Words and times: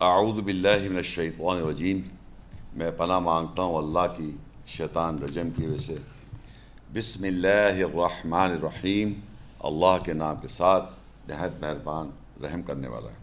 اعوذ 0.00 0.40
باللہ 0.40 0.88
من 0.90 0.96
الشیطان 0.96 1.56
الرجیم۔ 1.56 2.00
میں 2.72 2.90
پناہ 2.90 3.18
مانگتا 3.18 3.62
ہوں 3.62 3.76
اللہ 3.76 4.14
کی 4.16 4.36
شیطان 4.66 5.18
رجم 5.18 5.48
کی 5.56 5.66
وجہ 5.66 5.78
سے۔ 5.78 5.96
بسم 6.92 7.24
اللہ 7.24 7.82
الرحمن 7.84 8.50
الرحیم۔ 8.50 9.12
اللہ 9.60 10.04
کے 10.04 10.12
نام 10.12 10.36
کے 10.42 10.48
ساتھ 10.48 10.92
نہایت 11.28 11.60
مہربان 11.60 12.10
رحم 12.42 12.62
کرنے 12.62 12.88
والا 12.88 13.10
ہے۔ 13.10 13.16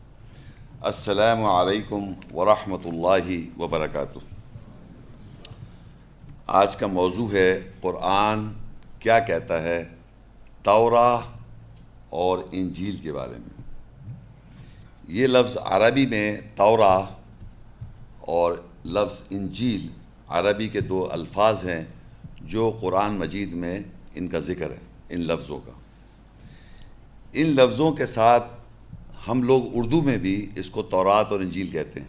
السلام 0.81 1.45
علیکم 1.45 2.03
ورحمۃ 2.37 2.85
اللہ 2.85 3.59
وبرکاتہ۔ 3.59 4.19
آج 6.47 6.77
کا 6.77 6.87
موضوع 6.87 7.31
ہے 7.31 7.71
قرآن 7.81 8.53
کیا 8.99 9.19
کہتا 9.19 9.61
ہے 9.61 9.89
توراہ 10.63 11.21
اور 12.09 12.39
انجیل 12.51 12.95
کے 12.95 13.13
بارے 13.13 13.37
میں۔ 13.39 13.54
یہ 15.07 15.27
لفظ 15.27 15.57
عربی 15.61 16.05
میں 16.05 16.41
توراہ 16.55 17.05
اور 18.19 18.63
لفظ 18.85 19.23
انجیل 19.29 19.87
عربی 20.27 20.67
کے 20.67 20.81
دو 20.81 21.11
الفاظ 21.11 21.65
ہیں 21.67 21.83
جو 22.41 22.77
قرآن 22.81 23.13
مجید 23.13 23.53
میں 23.53 23.79
ان 24.15 24.27
کا 24.27 24.39
ذکر 24.39 24.71
ہے، 24.71 24.77
ان 25.09 25.19
لفظوں 25.19 25.59
کا۔ 25.59 25.71
ان 27.33 27.45
لفظوں 27.45 27.91
کے 27.91 28.05
ساتھ 28.05 28.43
ہم 29.27 29.43
لوگ 29.43 29.63
اردو 29.73 30.01
میں 30.01 30.17
بھی 30.17 30.49
اس 30.55 30.69
کو 30.69 30.83
تورات 30.83 31.31
اور 31.31 31.39
انجیل 31.39 31.67
کہتے 31.67 31.99
ہیں۔ 31.99 32.07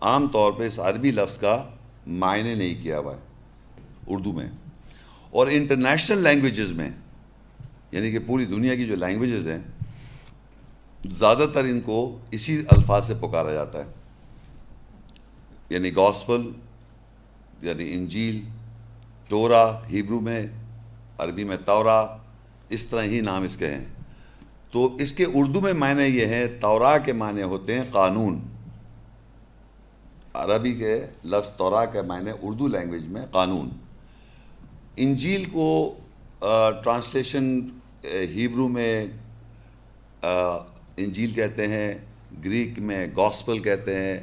عام 0.00 0.28
طور 0.28 0.52
پہ 0.52 0.66
اس 0.66 0.78
عربی 0.78 1.10
لفظ 1.10 1.38
کا 1.38 1.68
معنی 2.06 2.54
نہیں 2.54 2.82
کیا 2.82 2.98
ہوا 2.98 3.14
ہے 3.14 3.20
اردو 4.06 4.32
میں۔ 4.32 4.50
اور 5.30 5.46
انٹرنیشنل 5.50 6.22
لینگویجز 6.22 6.72
میں 6.72 6.90
یعنی 7.92 8.12
کہ 8.12 8.18
پوری 8.26 8.44
دنیا 8.44 8.74
کی 8.74 8.86
جو 8.86 8.96
لینگویجز 8.96 9.48
ہیں 9.48 9.58
زیادہ 11.12 11.46
تر 11.54 11.64
ان 11.64 11.80
کو 11.80 12.18
اسی 12.30 12.64
الفاظ 12.70 13.06
سے 13.06 13.14
پکارا 13.14 13.52
جاتا 13.52 13.78
ہے۔ 13.78 13.90
یعنی 15.70 15.96
گاسپل 15.96 16.50
یعنی 17.62 17.92
انجیل 17.92 18.42
ٹورا 19.28 19.78
ہیبرو 19.88 20.20
میں، 20.20 20.46
عربی 21.18 21.44
میں 21.44 21.56
تورا 21.64 22.16
اس 22.68 22.86
طرح 22.86 23.02
ہی 23.02 23.20
نام 23.20 23.42
اس 23.42 23.56
کے 23.56 23.66
ہیں۔ 23.66 23.84
تو 24.70 24.96
اس 24.96 25.12
کے 25.12 25.24
اردو 25.34 25.60
میں 25.60 25.72
معنی 25.72 26.02
یہ 26.02 26.26
ہیں 26.26 26.46
تورا 26.60 26.98
کے 26.98 27.12
معنی 27.12 27.42
ہوتے 27.42 27.74
ہیں 27.74 27.84
قانون۔ 27.90 28.40
عربی 30.34 30.74
کے 30.74 31.06
لفظ 31.24 31.50
تورا 31.52 31.84
کے 31.84 32.02
معنی 32.02 32.30
اردو 32.42 32.68
لینگویج 32.68 33.06
میں 33.06 33.26
قانون۔ 33.26 33.68
انجیل 34.96 35.44
کو 35.44 35.94
ٹرانسلیشن 36.84 37.60
ہیبرو 38.04 38.68
میں 38.68 39.06
انجیل 40.96 41.32
کہتے 41.34 41.66
ہیں، 41.68 41.94
گریک 42.44 42.78
میں 42.78 43.06
گاسپل 43.16 43.58
کہتے 43.58 43.94
ہیں، 43.94 44.18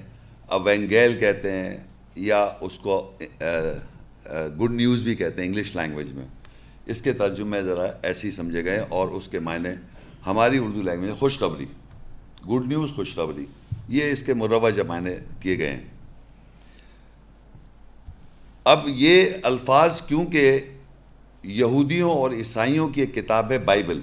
اوینگیل 0.47 1.17
کہتے 1.19 1.51
ہیں، 1.51 1.77
یا 2.15 2.41
اس 2.61 2.77
کو 2.79 2.95
گڈ 4.59 4.71
نیوز 4.71 5.03
بھی 5.03 5.15
کہتے 5.15 5.41
ہیں 5.41 5.47
انگلش 5.47 5.75
لینگویج 5.75 6.11
میں۔ 6.11 6.25
اس 6.85 7.01
کے 7.01 7.13
ترجمے 7.13 7.61
ذرا 7.63 7.91
ایسے 8.03 8.27
ہی 8.27 8.31
سمجھے 8.31 8.63
گئے 8.65 8.79
اور 8.89 9.07
اس 9.07 9.27
کے 9.27 9.39
معنی، 9.39 9.69
ہماری 10.25 10.57
اردو 10.57 10.81
لینگویج 10.81 11.09
میں 11.09 11.17
خوشخبری، 11.19 11.65
گڈ 12.49 12.67
نیوز 12.67 12.91
خوشخبری، 12.95 13.45
یہ 13.89 14.11
اس 14.11 14.23
کے 14.23 14.33
مروج 14.33 14.79
معنی 14.79 15.13
کیے 15.41 15.57
گئے 15.57 15.69
ہیں۔ 15.69 15.83
اب 18.65 18.87
یہ 18.87 19.29
الفاظ 19.43 20.01
کیونکہ 20.01 20.59
یہودیوں 21.43 22.11
اور 22.11 22.31
عیسائیوں 22.31 22.87
کی 22.87 23.01
ایک 23.01 23.13
کتاب 23.15 23.51
ہے، 23.51 23.57
بائبل۔ 23.59 23.99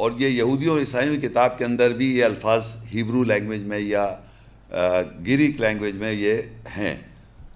اور 0.00 0.10
یہ 0.18 0.28
یہودیوں 0.28 0.72
اور 0.72 0.80
عیسائیوں 0.80 1.16
کی 1.16 1.28
کتاب 1.28 1.58
کے 1.58 1.64
اندر 1.64 1.92
بھی 1.92 2.06
یہ 2.16 2.24
الفاظ 2.24 2.76
ہیبرو 2.94 3.22
لینگویج 3.24 3.62
میں 3.62 3.78
یا 3.78 4.14
گریک 5.26 5.60
لینگویج 5.60 5.96
میں 5.96 6.12
یہ 6.12 6.34
ہیں۔ 6.76 6.96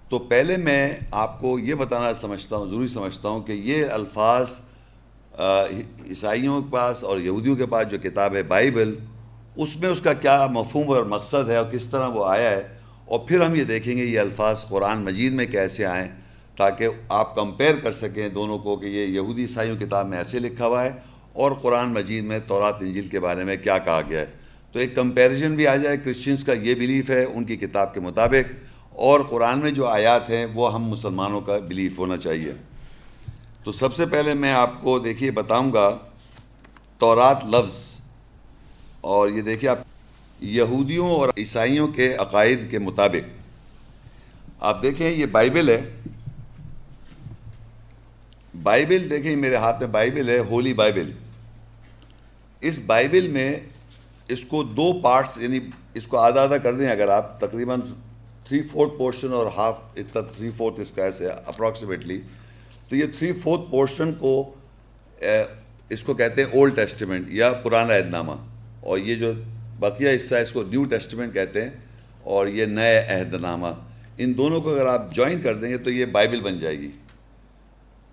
تو 0.09 0.19
پہلے 0.19 0.57
میں 0.57 0.97
آپ 1.11 1.39
کو 1.39 1.57
یہ 1.59 1.73
بتانا 1.73 2.13
سمجھتا 2.13 2.55
ہوں، 2.55 2.69
ضروری 2.69 2.87
سمجھتا 2.87 3.29
ہوں 3.29 3.41
کہ 3.41 3.51
یہ 3.51 3.85
الفاظ 3.91 4.49
عیسائیوں 6.09 6.61
کے 6.61 6.71
پاس 6.71 7.03
اور 7.03 7.19
یہودیوں 7.19 7.55
کے 7.55 7.65
پاس 7.65 7.87
جو 7.91 7.97
کتاب 8.03 8.35
ہے 8.35 8.43
بائبل، 8.43 8.95
اس 9.55 9.75
میں 9.75 9.89
اس 9.89 10.01
کا 10.01 10.13
کیا 10.13 10.45
مفہوم 10.51 10.91
اور 10.91 11.03
مقصد 11.03 11.49
ہے 11.49 11.55
اور 11.55 11.65
کس 11.71 11.87
طرح 11.87 12.07
وہ 12.07 12.25
آیا 12.25 12.49
ہے۔ 12.49 12.67
اور 13.05 13.19
پھر 13.19 13.41
ہم 13.41 13.55
یہ 13.55 13.63
دیکھیں 13.63 13.97
گے 13.97 14.03
یہ 14.03 14.19
الفاظ 14.19 14.65
قرآن 14.65 15.03
مجید 15.05 15.33
میں 15.33 15.45
کیسے 15.45 15.85
آئیں 15.85 16.07
تاکہ 16.57 16.87
آپ 17.09 17.35
کمپیئر 17.35 17.75
کر 17.75 17.93
سکیں 17.93 18.29
دونوں 18.29 18.59
کو 18.59 18.75
کہ 18.75 18.85
یہ 18.85 19.05
یہودی 19.05 19.41
عیسائیوں 19.41 19.77
کتاب 19.77 20.07
میں 20.07 20.17
ایسے 20.17 20.39
لکھا 20.39 20.65
ہوا 20.65 20.83
ہے 20.83 20.91
اور 21.35 21.51
قرآن 21.51 21.93
مجید 21.93 22.23
میں 22.23 22.39
تورات، 22.47 22.75
انجیل 22.81 23.07
کے 23.07 23.19
بارے 23.19 23.43
میں 23.43 23.55
کیا 23.55 23.77
کہا 23.77 24.01
گیا 24.09 24.19
ہے۔ 24.19 24.25
تو 24.71 24.79
ایک 24.79 24.95
کمپیریزن 24.95 25.55
بھی 25.55 25.67
آ 25.67 25.75
جائے 25.75 25.97
کرسچنس 25.97 26.43
کا 26.43 26.53
یہ 26.53 26.75
بلیف 26.75 27.09
ہے، 27.09 27.23
ان 27.23 27.43
کی 27.43 27.55
کتاب 27.55 27.93
کے 27.93 27.99
مطابق۔ 27.99 28.53
اور 28.89 29.19
قرآن 29.19 29.59
میں 29.59 29.71
جو 29.71 29.87
آیات 29.87 30.29
ہیں، 30.29 30.45
وہ 30.53 30.73
ہم 30.73 30.83
مسلمانوں 30.83 31.41
کا 31.41 31.57
بلیف 31.67 31.99
ہونا 31.99 32.17
چاہیے۔ 32.17 32.53
تو 33.63 33.71
سب 33.71 33.95
سے 33.95 34.05
پہلے 34.05 34.33
میں 34.33 34.51
آپ 34.51 34.81
کو 34.81 34.99
دیکھیے، 34.99 35.31
بتاؤں 35.31 35.73
گا 35.73 35.97
تورات 36.97 37.45
لفظ۔ 37.45 37.99
اور 39.01 39.29
یہ 39.29 39.41
دیکھیے 39.41 39.69
آپ، 39.69 39.79
یہودیوں 40.39 41.09
اور 41.09 41.29
عیسائیوں 41.37 41.87
کے 41.87 42.13
عقائد 42.13 42.71
کے 42.71 42.79
مطابق۔ 42.79 43.43
آپ 44.59 44.81
دیکھیں، 44.81 45.09
یہ 45.09 45.25
بائبل 45.25 45.69
ہے۔ 45.69 46.01
بائبل 48.63 49.07
دیکھیں، 49.09 49.35
میرے 49.35 49.55
ہاتھ 49.55 49.79
میں 49.79 49.89
بائبل 49.89 50.29
ہے، 50.29 50.39
ہولی 50.39 50.73
بائبل۔ 50.73 51.11
اس 52.67 52.79
بائبل 52.85 53.27
میں 53.27 53.55
اس 54.27 54.45
کو 54.45 54.63
دو 54.63 54.91
پارٹس 55.03 55.37
یعنی 55.37 55.59
اس 55.93 56.07
کو 56.07 56.17
آدھا 56.17 56.41
آدھا 56.41 56.57
کر 56.57 56.73
دیں 56.73 56.89
اگر 56.89 57.07
آپ 57.07 57.39
تقریباً 57.39 57.81
تھری 58.47 58.61
فورتھ 58.61 58.93
پورشن 58.97 59.33
اور 59.33 59.45
ہاف 59.57 59.77
اتنا 59.95 60.21
تھری 60.21 60.49
فورتھ 60.57 60.79
اس 60.79 60.91
کا 60.91 61.03
ایسے 61.03 61.27
اپروکسیمیٹلی 61.27 62.21
تو 62.89 62.95
یہ 62.95 63.05
تھری 63.17 63.31
فورتھ 63.33 63.71
پورشن 63.71 64.13
کو 64.13 64.33
اس 65.89 66.03
کو 66.03 66.13
کہتے 66.13 66.43
ہیں 66.43 66.49
اولڈ 66.53 66.75
ٹیسٹیمنٹ 66.75 67.27
یا 67.29 67.51
پرانا 67.53 67.95
عہد 67.95 68.09
نامہ 68.09 68.31
اور 68.79 68.97
یہ 68.97 69.15
جو 69.15 69.31
بقیہ 69.79 70.15
حصہ 70.15 70.35
اس 70.35 70.51
کو 70.51 70.63
نیو 70.63 70.83
ٹیسٹیمنٹ 70.83 71.33
کہتے 71.33 71.61
ہیں 71.61 71.69
اور 72.23 72.47
یہ 72.47 72.65
نئے 72.65 73.05
عہد 73.09 73.33
نامہ 73.33 73.67
ان 74.17 74.37
دونوں 74.37 74.61
کو 74.61 74.73
اگر 74.73 74.85
آپ 74.85 75.13
جوائن 75.13 75.41
کر 75.41 75.53
دیں 75.53 75.69
گے 75.69 75.77
تو 75.77 75.89
یہ 75.89 76.05
بائبل 76.05 76.41
بن 76.41 76.57
جائے 76.57 76.79
گی۔ 76.79 76.91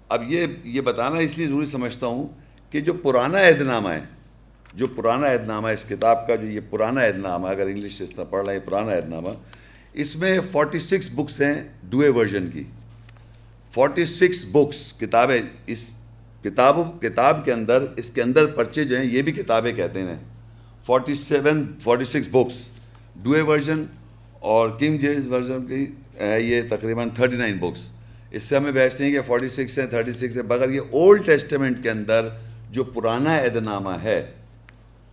اب 0.09 0.33
یہ 0.33 0.47
یہ 0.65 0.81
بتانا 0.81 1.19
اس 1.19 1.39
لیے 1.39 1.47
ضروری 1.47 1.67
سمجھتا 1.67 2.07
ہوں 2.07 2.27
کہ 2.71 2.81
جو 2.81 2.93
پرانا 2.93 3.39
عہد 3.39 3.61
نامہ 3.61 3.89
ہے 3.89 4.01
جو 4.75 4.87
پرانا 4.87 5.33
عہد 5.33 5.45
نامہ 5.45 5.69
ہے، 5.69 5.75
اس 5.75 5.85
کتاب 5.85 6.27
کا 6.27 6.35
جو 6.35 6.47
یہ 6.47 6.61
پرانا 6.71 7.05
عہد 7.05 7.19
نامہ، 7.19 7.49
اگر 7.49 7.67
انگلش 7.67 7.99
سے 7.99 8.05
اس 8.05 8.11
طرح 8.11 8.25
پڑھ 8.25 8.45
رہے 8.47 8.53
ہیں 8.53 8.61
پرانا 8.65 8.93
عہد 8.93 9.09
نامہ، 9.09 9.29
اس 9.95 10.17
میں 10.17 10.39
فورٹی 10.51 10.79
سکس 10.79 11.11
بکس 11.15 11.41
ہیں 11.41 11.55
ڈوئے 11.91 12.09
ورژن 12.09 12.51
کی۔ 12.51 12.63
فورٹی 13.73 14.07
سکس 14.07 14.45
بکس 14.53 14.93
کتابیں، 15.01 15.41
اس 15.67 15.91
کتاب 16.45 16.79
کتاب 17.03 17.45
کے 17.45 17.53
اندر، 17.53 17.85
اس 17.97 18.11
کے 18.11 18.23
اندر 18.23 18.47
پرچے 18.47 18.85
جو 18.85 18.97
ہیں، 18.97 19.05
یہ 19.05 19.23
بھی 19.23 19.33
کتابیں 19.33 19.73
کہتے 19.73 20.03
ہیں۔ 20.03 20.19
Forty 20.87 21.15
seven 21.15 21.65
forty 21.83 22.05
six 22.05 22.29
books 22.31 22.55
Douay 23.23 23.41
version 23.41 23.85
اور 24.41 24.69
کنگ 24.79 24.99
جیز 24.99 25.27
ورژن 25.29 25.67
کی 25.67 25.87
ہے، 26.21 26.41
یہ 26.43 26.63
تقریباً 26.71 27.09
تھرٹی 27.09 27.37
نائن 27.37 27.59
بکس 27.59 27.89
اس 28.31 28.43
سے 28.43 28.57
ہمیں 28.57 28.73
بحث 28.73 29.01
نہیں 29.01 29.13
کہ 29.13 29.21
فورٹی 29.27 29.49
سکس 29.49 29.79
ہیں 29.79 29.87
تھرٹی 29.87 30.13
سکس 30.13 30.37
ہیں، 30.37 30.45
مگر 30.49 30.71
یہ 30.71 30.81
اولڈ 30.91 31.27
ٹیسٹمنٹ 31.27 31.83
کے 31.83 31.91
اندر 31.91 32.29
جو 32.71 32.85
پرانا 32.85 33.39
عہد 33.39 33.57
نامہ 33.57 33.97
ہے 34.03 34.21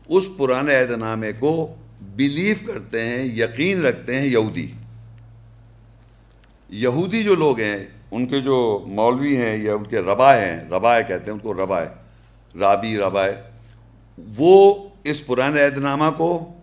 اس 0.10 0.24
پرانے 0.38 0.80
عہد 0.80 0.92
نامے 0.92 1.34
کو 1.34 1.76
بلیف 2.02 2.68
کرتے 2.68 3.06
ہیں، 3.06 3.26
یقین 3.26 3.86
رکھتے 3.86 4.16
ہیں 4.16 4.26
یہودی۔ 4.26 4.72
یہودی 6.70 7.24
جو 7.24 7.36
لوگ 7.36 7.60
ہیں، 7.60 7.86
ان 8.12 8.28
کے 8.28 8.42
جو 8.42 8.86
مولوی 8.88 9.38
ہیں 9.38 9.64
یا 9.64 9.74
ان 9.74 9.84
کے 9.84 10.00
ربائے 10.00 10.52
ہیں 10.52 10.70
ربائے 10.70 11.04
کہتے 11.04 11.24
ہیں 11.24 11.32
ان 11.32 11.40
کو 11.40 11.54
ربائے 11.54 11.88
رابی 12.60 12.98
ربائے 12.98 13.42
وہ 14.38 14.90
اس 15.04 15.26
پرانے 15.26 15.66
عہد 15.66 15.78
نامہ 15.78 16.16
کو 16.18 16.54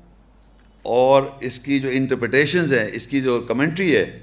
اور 0.82 1.22
اس 1.40 1.60
کی 1.60 1.80
جو 1.80 1.88
انٹرپریٹیشنز 1.92 2.72
ہیں، 2.72 2.86
اس 2.92 3.06
کی 3.06 3.20
جو 3.20 3.40
کمنٹری 3.40 3.96
ہے، 3.96 4.18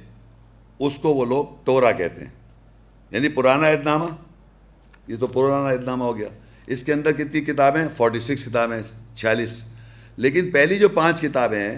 اس 0.79 0.97
کو 0.97 1.13
وہ 1.13 1.25
لوگ 1.25 1.45
ٹورا 1.63 1.91
کہتے 1.91 2.25
ہیں۔ 2.25 2.31
یعنی 3.11 3.29
پرانا 3.29 3.69
عہد 3.69 3.83
نامہ۔ 3.83 4.05
یہ 5.07 5.15
تو 5.15 5.27
پرانا 5.27 5.69
عہد 5.69 5.83
نامہ 5.83 6.03
ہو 6.03 6.17
گیا۔ 6.17 6.27
اس 6.67 6.83
کے 6.83 6.93
اندر 6.93 7.11
کتنی 7.11 7.41
کتابیں؟ 7.41 7.85
فورٹی 7.97 8.19
سکس 8.19 8.45
کتابیں۔ 8.45 9.02
چھیالیس۔ 9.15 9.63
لیکن 10.17 10.51
پہلی 10.51 10.75
جو 10.75 10.89
پانچ 10.89 11.21
کتابیں 11.21 11.59
ہیں، 11.59 11.77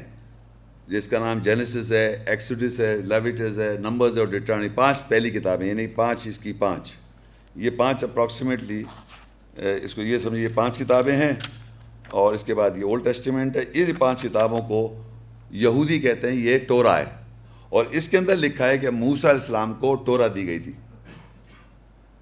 جس 0.87 1.07
کا 1.07 1.19
نام 1.19 1.39
جینسس 1.39 1.91
ہے 1.91 2.23
ایکسوڈس 2.27 2.79
ہے 2.79 2.97
لیویٹس 2.97 3.57
ہے 3.57 3.77
نمبرز 3.79 4.17
اور 4.17 4.27
ڈیٹرانی 4.27 4.69
پانچ 4.69 5.07
پہلی 5.07 5.29
کتابیں 5.29 5.67
یعنی 5.67 5.87
پانچ 5.87 6.27
اس 6.27 6.39
کی 6.39 6.53
پانچ۔ 6.53 6.93
یہ 7.55 7.69
پانچ 7.69 8.03
اپروکسیمیٹلی 8.03 8.83
اس 9.55 9.95
کو 9.95 10.01
یہ 10.01 10.19
سمجھیے، 10.19 10.47
پانچ 10.47 10.79
کتابیں 10.79 11.13
ہیں۔ 11.13 11.31
اور 12.09 12.33
اس 12.33 12.43
کے 12.43 12.53
بعد 12.55 12.69
یہ 12.77 12.83
اولڈ 12.83 13.03
ٹیسٹیمنٹ 13.03 13.57
ہے۔ 13.57 13.63
یہ 13.73 13.85
پانچ 13.97 14.21
کتابوں 14.21 14.61
کو 14.61 15.03
یہودی 15.51 15.99
کہتے 15.99 16.31
ہیں، 16.31 16.37
یہ 16.37 16.57
ٹورا 16.57 16.99
ہے۔ 16.99 17.05
اور 17.69 17.85
اس 17.91 18.09
کے 18.09 18.17
اندر 18.17 18.35
لکھا 18.35 18.67
ہے 18.67 18.77
کہ 18.77 18.89
موسیٰ 18.89 19.29
علیہ 19.29 19.41
السلام 19.41 19.73
کو 19.73 19.95
ٹورا 19.95 20.27
دی 20.35 20.47
گئی 20.47 20.59
تھی۔ 20.59 20.71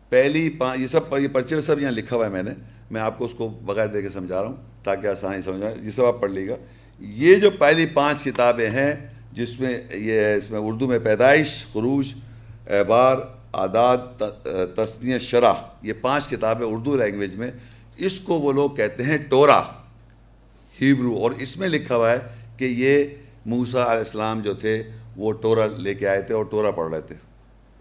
پہلی 0.10 0.57
یہ 0.77 0.88
سب، 0.88 1.18
یہ 1.18 1.27
پرچے 1.27 1.56
میں 1.56 1.62
سب 1.62 1.80
یہاں 1.80 1.92
لکھا 1.92 2.15
ہوا 2.15 2.25
ہے 2.25 2.31
میں 2.31 2.44
نے۔ 2.44 2.51
میں 2.92 3.01
آپ 3.01 3.18
کو 3.18 3.25
اس 3.25 3.31
کو 3.38 3.50
بغیر 3.50 3.88
دے 3.88 4.01
کے 4.01 4.10
سمجھا 4.10 4.42
رہا 4.42 4.50
ہوں۔ 4.50 4.73
تاکہ 4.84 5.08
آسانی 5.08 5.42
سمجھ 5.42 5.64
آئے 5.64 5.76
یہ 5.82 5.92
سب 5.92 6.06
آپ 6.06 6.22
پڑھ 6.22 6.32
لیے 6.32 6.48
گا۔ 6.48 6.56
یہ 7.00 7.36
جو 7.36 7.50
پہلی 7.52 7.86
پانچ 7.86 8.24
کتابیں 8.24 8.70
ہیں، 8.70 8.94
جس 9.32 9.60
میں 9.60 9.82
یہ 9.94 10.14
ہے، 10.14 10.36
اس 10.36 10.52
میں 10.52 10.60
اردو 10.60 10.88
میں 10.88 11.00
پیدائش، 11.00 11.66
خروج، 11.74 12.14
اعبار 12.70 13.18
عادات 13.54 14.20
تسنیہ، 14.76 15.18
شرح، 15.18 15.54
یہ 15.82 15.94
پانچ 16.02 16.30
کتابیں 16.30 16.68
اردو 16.68 16.96
لینگویج 16.96 17.36
میں۔ 17.36 17.52
اس 17.98 18.20
کو 18.22 18.40
وہ 18.40 18.52
لوگ 18.52 18.70
کہتے 18.70 19.04
ہیں 19.04 19.18
ٹورا، 19.18 19.64
ہیبرو، 20.82 21.18
اور 21.18 21.32
اس 21.32 21.58
میں 21.58 21.68
لکھا 21.68 21.96
ہوا 21.96 22.12
ہے 22.12 22.18
کہ 22.58 22.66
یہ 22.66 23.06
موسیٰ 23.46 23.82
علیہ 23.82 23.98
السلام 23.98 24.42
جو 24.42 24.54
تھے، 24.54 24.84
وہ 25.18 25.32
ٹورا 25.32 25.66
لے 25.66 25.94
کے 25.94 26.08
آئے 26.08 26.22
تھے 26.22 26.34
اور 26.34 26.44
ٹورا 26.44 26.72
پڑھ 26.72 26.92
رہے 26.92 27.02
تھے۔ 27.02 27.16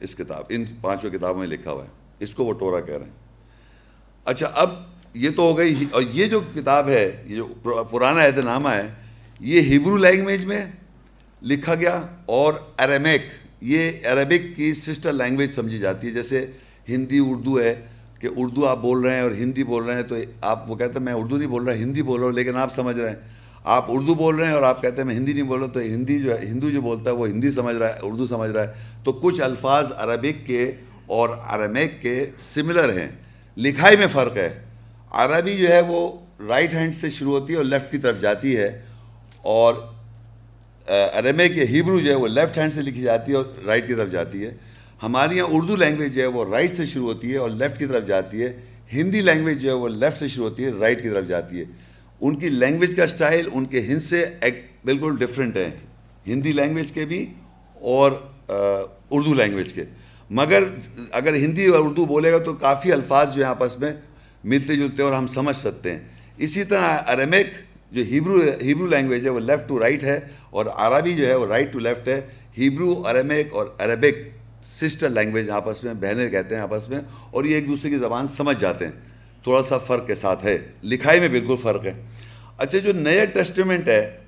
اس 0.00 0.16
کتاب، 0.16 0.44
ان 0.48 0.64
پانچوں 0.80 1.10
کتابوں 1.10 1.38
میں 1.38 1.46
لکھا 1.46 1.72
ہوا 1.72 1.84
ہے۔ 1.84 1.88
اس 2.18 2.34
کو 2.34 2.44
وہ 2.44 2.52
ٹورا 2.52 2.80
کہہ 2.80 2.94
رہے 2.94 3.04
ہیں۔ 3.04 3.12
اچھا 4.24 4.46
اب 4.54 4.91
یہ 5.14 5.30
تو 5.36 5.42
ہو 5.42 5.58
گئی 5.58 5.84
اور 5.90 6.02
یہ 6.12 6.24
جو 6.24 6.40
کتاب 6.40 6.88
ہے، 6.88 7.22
یہ 7.26 7.36
جو 7.36 7.44
پرانا 7.90 8.24
عہد 8.24 8.38
نامہ 8.38 8.68
ہے، 8.68 8.86
یہ 9.40 9.60
ہیبرو 9.60 9.96
لینگویج 9.96 10.44
میں 10.44 10.64
لکھا 11.42 11.74
گیا 11.74 12.02
اور 12.26 12.54
اریمیک 12.78 13.22
یہ 13.60 13.90
عربک 14.04 14.56
کی 14.56 14.74
سسٹر 14.74 15.12
لینگویج 15.12 15.52
سمجھی 15.52 15.78
جاتی 15.78 16.06
ہے۔ 16.06 16.12
جیسے 16.12 16.46
ہندی 16.88 17.18
اردو 17.18 17.60
ہے 17.60 17.74
کہ 18.18 18.28
اردو 18.36 18.66
آپ 18.66 18.82
بول 18.82 19.00
رہے 19.00 19.14
ہیں 19.14 19.22
اور 19.22 19.30
ہندی 19.30 19.64
بول 19.64 19.84
رہے 19.84 19.94
ہیں 19.94 20.02
تو 20.02 20.16
آپ، 20.42 20.70
وہ 20.70 20.76
کہتے 20.76 20.98
ہیں 20.98 21.04
میں 21.04 21.12
اردو 21.12 21.36
نہیں 21.36 21.48
بول 21.48 21.64
رہا، 21.64 21.74
ہندی 21.74 22.02
بول 22.02 22.20
رہا 22.20 22.26
ہوں، 22.26 22.34
لیکن 22.34 22.56
آپ 22.56 22.74
سمجھ 22.74 22.98
رہے 22.98 23.08
ہیں۔ 23.08 23.16
آپ 23.64 23.84
اردو 23.88 24.14
بول 24.14 24.36
رہے 24.36 24.46
ہیں 24.46 24.52
اور 24.52 24.62
آپ 24.62 24.82
کہتے 24.82 24.96
ہیں 24.96 25.04
میں 25.04 25.14
ہندی 25.14 25.32
نہیں 25.32 25.42
بول 25.42 25.58
رہا، 25.58 25.66
تو 25.66 25.80
ہندی 25.80 26.18
جو 26.18 26.38
ہے، 26.38 26.46
ہندو 26.46 26.70
جو 26.70 26.80
بولتا 26.80 27.10
ہے 27.10 27.14
وہ 27.14 27.28
ہندی 27.28 27.50
سمجھ 27.50 27.76
رہا 27.76 27.88
ہے، 27.88 27.98
اردو 28.02 28.26
سمجھ 28.26 28.50
رہا 28.50 28.62
ہے۔ 28.62 28.72
تو 29.04 29.12
کچھ 29.12 29.40
الفاظ 29.40 29.92
عربک 29.96 30.46
کے 30.46 30.72
اور 31.06 31.28
عرمیک 31.28 32.02
کے 32.02 32.26
سملر 32.38 32.98
ہیں۔ 32.98 33.08
لکھائی 33.56 33.96
میں 33.96 34.06
فرق 34.12 34.36
ہے۔ 34.36 34.71
عربی 35.12 35.54
جو 35.54 35.68
ہے 35.68 35.80
وہ 35.80 36.08
رائٹ 36.48 36.74
ہینڈ 36.74 36.94
سے 36.94 37.10
شروع 37.10 37.32
ہوتی 37.32 37.52
ہے 37.52 37.58
اور 37.58 37.64
لیفٹ 37.64 37.90
کی 37.90 37.98
طرف 37.98 38.20
جاتی 38.20 38.56
ہے 38.56 38.80
اور 39.42 39.74
عرمیک 40.88 41.54
کے 41.54 41.64
ہیبرو 41.64 42.00
جو 42.00 42.10
ہے 42.10 42.16
وہ 42.16 42.28
لیفٹ 42.28 42.58
ہینڈ 42.58 42.72
سے 42.74 42.82
لکھی 42.82 43.02
جاتی 43.02 43.32
ہے 43.32 43.36
اور 43.36 43.44
رائٹ 43.66 43.86
کی 43.86 43.94
طرف 43.94 44.10
جاتی 44.10 44.44
ہے۔ 44.46 44.50
ہمارے 45.02 45.34
یہاں 45.34 45.48
اردو 45.50 45.76
لینگویج 45.76 46.14
جو 46.14 46.20
ہے 46.22 46.26
وہ 46.26 46.44
رائٹ 46.50 46.74
سے 46.74 46.86
شروع 46.86 47.06
ہوتی 47.06 47.32
ہے 47.32 47.36
اور 47.36 47.50
لیفٹ 47.50 47.78
کی 47.78 47.86
طرف 47.86 48.06
جاتی 48.06 48.42
ہے۔ 48.42 48.52
ہندی 48.92 49.20
لینگویج 49.20 49.60
جو 49.60 49.68
ہے 49.68 49.74
وہ 49.74 49.88
لیفٹ 49.88 50.18
سے 50.18 50.28
شروع 50.28 50.48
ہوتی 50.48 50.64
ہے 50.64 50.70
رائٹ 50.70 51.02
کی 51.02 51.08
طرف 51.08 51.26
جاتی 51.28 51.60
ہے۔ 51.60 51.64
ان 52.20 52.38
کی 52.38 52.48
لینگویج 52.48 52.96
کا 52.96 53.06
سٹائل 53.06 53.48
ان 53.52 53.64
کے 53.64 53.80
ہند 53.80 54.02
سے 54.02 54.24
ایک 54.40 54.66
بالکل 54.84 55.16
ڈفرینٹ 55.16 55.56
ہے۔ 55.56 55.70
ہندی 56.26 56.52
لینگویج 56.52 56.92
کے 56.92 57.04
بھی 57.04 57.26
اور 57.80 58.12
اردو 58.48 59.34
لینگویج 59.34 59.72
کے۔ 59.74 59.84
مگر 60.30 60.64
اگر 61.12 61.34
ہندی 61.34 61.66
اور 61.66 61.80
اردو 61.80 62.04
بولے 62.04 62.32
گا 62.32 62.38
تو 62.38 62.52
کافی 62.54 62.92
الفاظ 62.92 63.34
جو 63.34 63.42
ہیں 63.42 63.50
آپس 63.50 63.78
میں 63.78 63.92
ملتے 64.44 64.76
جلتے 64.76 65.02
اور 65.02 65.12
ہم 65.12 65.26
سمجھ 65.26 65.56
سکتے 65.56 65.92
ہیں۔ 65.92 66.00
اسی 66.36 66.64
طرح 66.64 66.98
ارمیک 67.08 67.46
جو 67.92 68.02
ہیبرو 68.02 68.40
ہیبرو 68.62 68.86
لینگویج 68.86 69.24
ہے 69.24 69.30
وہ 69.30 69.40
لیفٹ 69.40 69.68
ٹو 69.68 69.80
رائٹ 69.80 70.02
ہے 70.02 70.20
اور 70.50 70.66
عربی 70.66 71.14
جو 71.14 71.26
ہے 71.26 71.34
وہ 71.34 71.46
رائٹ 71.46 71.72
ٹو 71.72 71.78
لیفٹ 71.78 72.08
ہے۔ 72.08 72.20
ہیبرو 72.58 73.02
ارمیک 73.06 73.48
اور 73.52 73.66
عربک 73.78 74.28
سسٹر 74.64 75.08
لینگویج 75.08 75.50
آپس 75.50 75.84
میں 75.84 75.94
بہنیں 75.94 76.28
کہتے 76.28 76.54
ہیں 76.54 76.62
آپس 76.62 76.88
میں 76.88 76.98
اور 77.30 77.44
یہ 77.44 77.54
ایک 77.54 77.68
دوسرے 77.68 77.90
کی 77.90 77.96
زبان 77.96 78.28
سمجھ 78.28 78.60
جاتے 78.60 78.84
ہیں۔ 78.84 78.92
تھوڑا 79.42 79.62
سا 79.62 79.78
فرق 79.78 80.06
کے 80.06 80.14
ساتھ 80.14 80.44
ہے۔ 80.44 80.58
لکھائی 80.82 81.20
میں 81.20 81.28
بالکل 81.28 81.56
فرق 81.62 81.84
ہے۔ 81.84 81.92
اچھا 82.58 82.78
جو 82.78 82.92
نئے 82.92 83.26
ٹیسٹیمنٹ 83.26 83.88
ہے، 83.88 84.18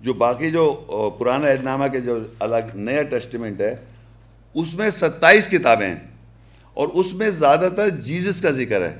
جو 0.00 0.14
باقی 0.14 0.50
جو 0.50 0.72
پرانا 1.18 1.50
عہد 1.50 1.64
نامہ 1.64 1.84
کے 1.92 2.00
جو 2.00 2.18
الگ 2.38 2.64
نیا 2.74 3.02
ٹیسٹیمنٹ 3.02 3.60
ہے، 3.60 3.76
اس 4.54 4.74
میں 4.74 4.90
ستائیس 4.90 5.48
کتابیں 5.48 5.86
ہیں۔ 5.86 6.13
اور 6.74 6.88
اس 6.94 7.12
میں 7.14 7.30
زیادہ 7.30 7.68
تر 7.76 7.88
جیزس 8.02 8.40
کا 8.40 8.50
ذکر 8.50 8.80
ہے۔ 8.82 8.94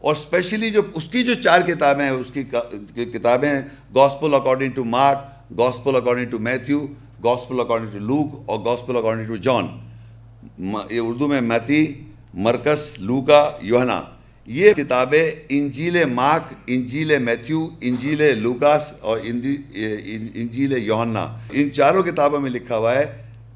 اور 0.00 0.14
اسپیشلی 0.14 0.70
جو 0.70 0.82
اس 0.94 1.04
کی 1.04 1.22
جو 1.24 1.34
چار 1.34 1.60
کتابیں 1.60 2.04
ہیں، 2.04 2.12
اس 2.12 2.30
کی 2.30 3.04
کتابیں 3.04 3.52
gospel 3.94 4.34
according 4.34 4.72
to 4.72 4.84
Mark 4.84 5.18
gospel 5.58 5.96
according 5.96 6.30
to 6.30 6.38
Matthew 6.38 6.86
gospel 7.24 7.60
according 7.60 7.90
to 7.90 7.98
Luke 7.98 8.42
اور 8.46 8.58
گاسپل 8.64 8.96
اکارڈنگ 8.96 9.26
ٹو 9.26 9.36
جان 9.36 9.66
یہ 10.90 11.00
اردو 11.00 11.28
میں 11.28 11.40
میتی 11.40 11.84
مرکس، 12.34 12.94
لوکا 13.00 13.40
یوہنا 13.62 14.00
یہ 14.48 14.72
کتابیں 14.72 15.30
انجیل 15.48 16.04
ماک 16.04 16.52
انجیل 16.66 17.18
میتھیو، 17.18 17.66
انجیل 17.80 18.22
لوکاس 18.38 18.92
اور 19.00 19.20
انجیل 19.24 20.72
یوہنا 20.78 21.26
ان 21.52 21.70
چاروں 21.72 22.02
کتابوں 22.02 22.40
میں 22.40 22.50
لکھا 22.50 22.76
ہوا 22.76 22.94
ہے 22.94 23.04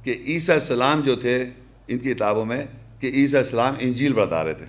کہ 0.04 0.14
عیسیٰ 0.26 0.54
السلام 0.54 1.00
جو 1.00 1.14
تھے، 1.16 1.42
ان 1.88 1.98
کی 1.98 2.12
کتابوں 2.14 2.44
میں 2.44 2.64
کہ 3.02 3.10
عیسیٰ 3.14 3.40
السلام 3.40 3.74
انجیل 3.80 4.12
بتا 4.12 4.44
رہے 4.44 4.54
تھے۔ 4.54 4.66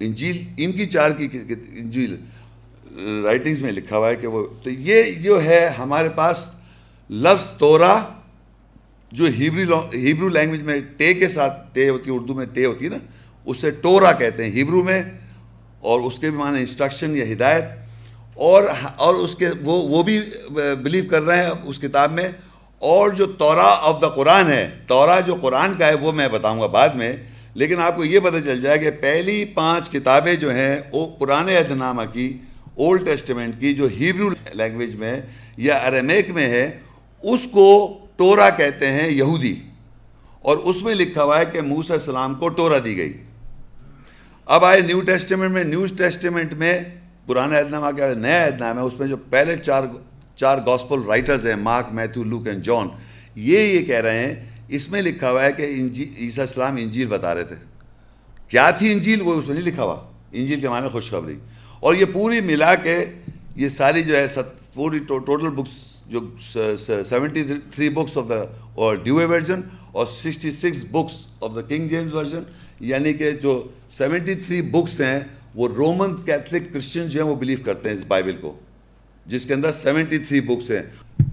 انجیل، 0.00 0.42
ان 0.56 0.72
کی 0.72 0.86
چار 0.86 1.10
کی 1.18 1.28
انجیل 1.72 2.16
رائٹنگز 3.24 3.60
میں 3.60 3.72
لکھا 3.72 3.96
ہوا 3.96 4.08
ہے 4.10 4.16
کہ 4.16 4.26
وہ، 4.26 4.46
تو 4.62 4.70
یہ 4.70 5.12
جو 5.22 5.42
ہے 5.42 5.66
ہمارے 5.78 6.08
پاس 6.14 6.48
لفظ 7.10 7.48
تورا 7.58 7.94
جو 9.12 9.26
ہیبرو 9.38 9.80
ہیبرو 9.92 10.28
لینگویج 10.28 10.62
میں 10.62 10.78
ٹے 10.96 11.12
کے 11.14 11.28
ساتھ 11.28 11.54
ٹے 11.74 11.88
ہوتی 11.88 12.10
ہے 12.10 12.16
اردو 12.16 12.34
میں 12.34 12.46
ٹے 12.54 12.64
ہوتی 12.64 12.84
ہے 12.84 12.90
نا، 12.90 12.98
اسے 13.46 13.70
ٹورا 13.82 14.12
کہتے 14.12 14.44
ہیں 14.44 14.50
ہیبرو 14.52 14.82
میں، 14.84 15.02
اور 15.80 16.00
اس 16.00 16.18
کے 16.18 16.30
بھی 16.30 16.38
معنی 16.38 16.60
انسٹرکشن 16.60 17.16
یا 17.16 17.24
ہدایت، 17.32 17.64
اور 18.36 18.64
اور 18.96 19.14
اس 19.14 19.34
کے 19.36 19.48
وہ 19.64 19.80
وہ 19.88 20.02
بھی 20.02 20.20
بلیو 20.82 21.04
کر 21.10 21.22
رہے 21.22 21.42
ہیں 21.42 21.50
اس 21.64 21.78
کتاب 21.78 22.12
میں 22.12 22.28
اور 22.84 23.10
جو 23.10 23.26
تورا 23.26 23.76
آف 23.80 24.02
دا 24.02 24.08
قرآن 24.08 24.48
ہے، 24.48 24.70
تورا 24.86 25.20
جو 25.20 25.34
قرآن 25.34 25.74
کا 25.78 25.86
ہے، 25.86 25.94
وہ 25.94 26.12
میں 26.12 26.28
بتاؤں 26.28 26.60
گا 26.60 26.66
بعد 26.66 26.88
میں۔ 26.88 27.16
لیکن 27.54 27.80
آپ 27.80 27.96
کو 27.96 28.04
یہ 28.04 28.18
پتہ 28.18 28.36
چل 28.44 28.60
جائے 28.60 28.78
کہ 28.78 28.90
پہلی 28.90 29.44
پانچ 29.44 29.90
کتابیں 29.90 30.34
جو 30.34 30.54
ہیں، 30.54 30.80
وہ 30.92 31.06
پرانے 31.06 31.56
عہد 31.56 31.70
نامہ 31.70 32.02
کی 32.12 32.38
اولڈ 32.74 33.06
ٹیسٹمنٹ 33.06 33.60
کی، 33.60 33.74
جو 33.74 33.86
ہیبرو 33.86 34.28
لینگویج 34.52 34.96
میں 34.96 35.20
یا 35.56 35.76
ارمیک 35.76 36.30
میں 36.30 36.48
ہے، 36.48 36.78
اس 37.22 37.40
کو 37.50 37.98
ٹورا 38.16 38.50
کہتے 38.50 38.86
ہیں 38.86 39.08
یہودی۔ 39.10 39.54
اور 40.42 40.56
اس 40.56 40.82
میں 40.82 40.94
لکھا 40.94 41.22
ہوا 41.22 41.38
ہے 41.38 41.44
کہ 41.44 41.60
موسیٰ 41.60 41.96
السلام 41.96 42.34
کو 42.34 42.48
ٹورا 42.48 42.76
دی 42.84 42.96
گئی۔ 42.96 43.12
اب 44.46 44.64
آئے 44.64 44.80
نیو 44.80 45.00
ٹیسٹیمنٹ 45.00 45.50
میں 45.50 45.64
نیو 45.64 45.86
ٹیسٹیمنٹ 45.86 46.52
میں، 46.52 46.80
پرانا 47.26 47.56
نامہ 47.70 47.96
کیا 47.96 48.14
نیا 48.14 48.48
نام 48.60 48.78
ہے، 48.78 48.82
اس 48.82 48.92
میں 48.98 49.08
جو 49.08 49.16
پہلے 49.16 49.56
چار 49.56 49.82
چار 50.36 50.58
گاسپل 50.66 51.02
رائٹرز 51.02 51.46
ہیں، 51.46 51.56
Mark 51.56 51.86
Matthew 51.92 52.24
Luke 52.24 52.46
and 52.46 52.64
John. 52.64 52.88
یہ 53.34 53.58
یہ 53.58 53.84
کہہ 53.84 54.00
رہے 54.00 54.18
ہیں، 54.18 54.34
اس 54.68 54.90
میں 54.90 55.02
لکھا 55.02 55.30
ہوا 55.30 55.44
ہے 55.44 55.52
کہ 55.52 55.62
انجی، 55.62 56.10
عیسیٰ 56.18 56.44
السلام 56.44 56.76
انجیل 56.76 57.06
بتا 57.06 57.34
رہے 57.34 57.44
تھے۔ 57.44 57.56
کیا 58.48 58.70
تھی 58.70 58.92
انجیل؟ 58.92 59.20
وہ 59.20 59.34
اس 59.34 59.46
میں 59.46 59.54
نہیں 59.54 59.64
لکھا 59.64 59.82
ہوا۔ 59.82 60.02
انجیل 60.32 60.60
کے 60.60 60.68
معنی 60.68 60.88
خوشخبری۔ 60.88 61.34
اور 61.80 61.94
یہ 61.94 62.04
پوری 62.12 62.40
ملا 62.40 62.74
کے 62.74 63.06
یہ 63.56 63.68
ساری 63.68 64.02
جو 64.02 64.16
ہے 64.16 64.26
پوری 64.74 64.98
ٹوٹل 64.98 65.50
بکس 65.50 65.96
جو 66.06 66.20
seventy 67.04 67.44
three 67.70 67.88
books 67.88 68.18
of 68.18 68.28
the 68.28 68.34
اور 68.74 68.96
ڈیوے 68.96 69.24
ورژن 69.24 69.60
اور 69.92 70.06
sixty 70.06 70.52
six 70.52 70.84
books 70.90 71.26
of 71.40 71.54
the 71.54 71.60
King 71.60 71.88
James 71.88 72.14
version 72.14 72.42
یعنی 72.80 73.12
کہ 73.12 73.30
جو 73.30 73.68
سیونٹی 73.90 74.34
تھری 74.34 74.62
بکس 74.62 75.00
ہیں، 75.00 75.20
وہ 75.54 75.68
رومن 75.68 76.16
کیتھلک 76.16 76.72
کرسچن 76.72 77.08
جو 77.08 77.22
ہیں، 77.22 77.30
وہ 77.30 77.36
بلیو 77.36 77.58
کرتے 77.64 77.88
ہیں 77.88 77.96
اس 77.96 78.04
بائبل 78.08 78.36
کو۔ 78.40 78.58
جس 79.26 79.46
کے 79.46 79.54
اندر 79.54 79.72
سیونٹی 79.72 80.18
تھری 80.18 80.40
بکس 80.40 80.70
ہیں۔ 80.70 80.82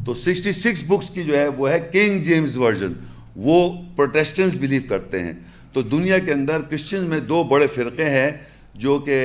تو 0.06 0.14
سکسٹی 0.14 0.52
سکس 0.52 0.84
بکس 0.88 1.10
کی 1.10 1.24
جو 1.24 1.38
ہے 1.38 1.48
وہ 1.48 1.70
ہے 1.70 1.90
کنگ 1.94 2.22
جیمز 2.22 2.58
ورژن 2.58 2.94
وہ 3.36 3.74
پروٹیسٹنس 3.96 4.58
بلیو 4.58 4.82
کرتے 4.90 5.20
ہیں۔ 5.20 5.34
تو 5.74 5.82
دنیا 5.82 6.18
کے 6.18 6.34
اندر 6.34 6.62
کرسچن 6.70 7.04
میں 7.04 7.20
دو 7.20 7.44
بڑے 7.44 7.68
فرقے 7.68 8.06
ہیں 8.06 8.32
جو 8.76 9.00
کہ 9.00 9.22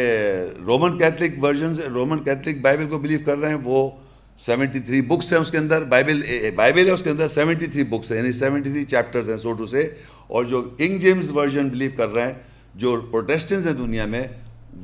Roman 0.67 0.99
Catholic 0.99 1.45
version 1.45 1.73
Roman 1.83 2.25
Catholic 2.25 2.61
Bible 2.61 2.87
کو 2.89 2.99
بلیو 2.99 3.19
کر 3.25 3.39
رہے 3.39 3.49
ہیں۔ 3.49 3.59
وہ 3.65 3.91
سیونٹی 4.39 4.81
تھری 4.81 5.01
بکس 5.01 5.33
ہیں 5.33 5.41
اس 5.41 5.51
کے 5.51 5.59
اندر۔ 5.59 5.83
بائبل 5.83 6.23
بائبل 6.57 6.81
eh, 6.81 6.87
ہے 6.87 6.91
اس 6.91 7.03
کے 7.03 7.11
اندر 7.11 7.29
سیونٹی 7.29 7.67
تھری 7.67 7.85
بکس 7.85 8.13
ہیں 8.13 8.19
یعنی 8.19 8.33
سیونٹی 8.33 8.71
تھری 8.71 8.85
چیپٹرز 8.85 9.31
ہیں 9.31 9.37
سوٹو 9.37 9.67
سے۔ 9.67 9.95
اور 10.27 10.45
جو 10.45 10.63
کنگ 10.63 10.99
جیمز 10.99 11.31
ورژن 11.31 11.69
بلیو 11.69 11.91
کر 11.97 12.09
رہے 12.09 12.27
ہیں، 12.27 12.35
جو 12.75 13.01
پروٹیسٹنز 13.11 13.67
ہیں 13.67 13.75
دنیا 13.75 14.07
میں 14.07 14.25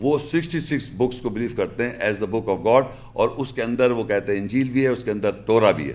وہ 0.01 0.19
سکسٹی 0.19 0.61
سکس 0.61 0.91
بکس 0.97 1.21
کو 1.21 1.29
بلیو 1.29 1.49
کرتے 1.57 1.85
ہیں 1.85 1.93
as 2.01 2.21
the 2.21 2.27
book 2.27 2.49
of 2.49 2.59
God 2.65 2.85
اور 3.13 3.29
اس 3.29 3.53
کے 3.53 3.63
اندر 3.63 3.91
وہ 3.91 4.05
کہتے 4.05 4.33
ہیں 4.33 4.39
انجیل 4.39 4.69
بھی 4.69 4.83
ہے، 4.83 4.89
اس 4.89 5.05
کے 5.05 5.11
اندر 5.11 5.31
ٹورا 5.47 5.71
بھی 5.71 5.89
ہے۔ 5.89 5.95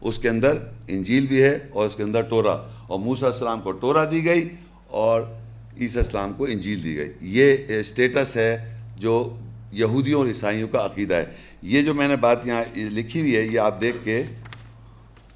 اس 0.00 0.18
کے 0.18 0.28
اندر 0.28 0.58
انجیل 0.88 1.26
بھی 1.26 1.42
ہے 1.42 1.58
اور 1.70 1.86
اس 1.86 1.96
کے 1.96 2.02
اندر 2.02 2.22
ٹورا 2.22 2.52
اور 2.86 2.98
موسیٰ 2.98 3.28
السلام 3.28 3.60
کو 3.60 3.72
ٹورا 3.72 4.04
دی 4.10 4.24
گئی 4.24 4.48
اور 4.86 5.22
عیسیٰ 5.80 5.96
السلام 5.96 6.32
کو 6.32 6.44
انجیل 6.44 6.84
دی 6.84 6.96
گئی۔ 6.96 7.12
یہ 7.20 7.56
اسٹیٹس 7.68 8.36
ہے 8.36 8.78
جو 8.96 9.36
یہودیوں 9.72 10.20
اور 10.20 10.28
عیسائیوں 10.28 10.68
کا 10.68 10.84
عقیدہ 10.84 11.14
ہے۔ 11.14 11.24
یہ 11.62 11.82
جو 11.82 11.94
میں 11.94 12.08
نے 12.08 12.16
بات 12.16 12.46
یہاں 12.46 12.78
لکھی 12.78 13.20
ہوئی 13.20 13.36
ہے، 13.36 13.42
یہ 13.42 13.60
آپ 13.60 13.80
دیکھ 13.80 13.96
کے، 14.04 14.22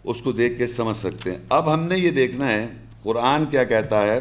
اس 0.05 0.23
کو 0.23 0.33
دیکھ 0.33 0.59
کے 0.59 0.67
سمجھ 0.67 0.97
سکتے 0.97 1.31
ہیں۔ 1.31 1.39
اب 1.49 1.75
ہم 1.75 1.83
نے 1.83 1.99
یہ 1.99 2.11
دیکھنا 2.11 2.49
ہے، 2.49 2.67
قرآن 3.03 3.47
کیا 3.47 3.65
کہتا 3.65 4.07
ہے 4.07 4.21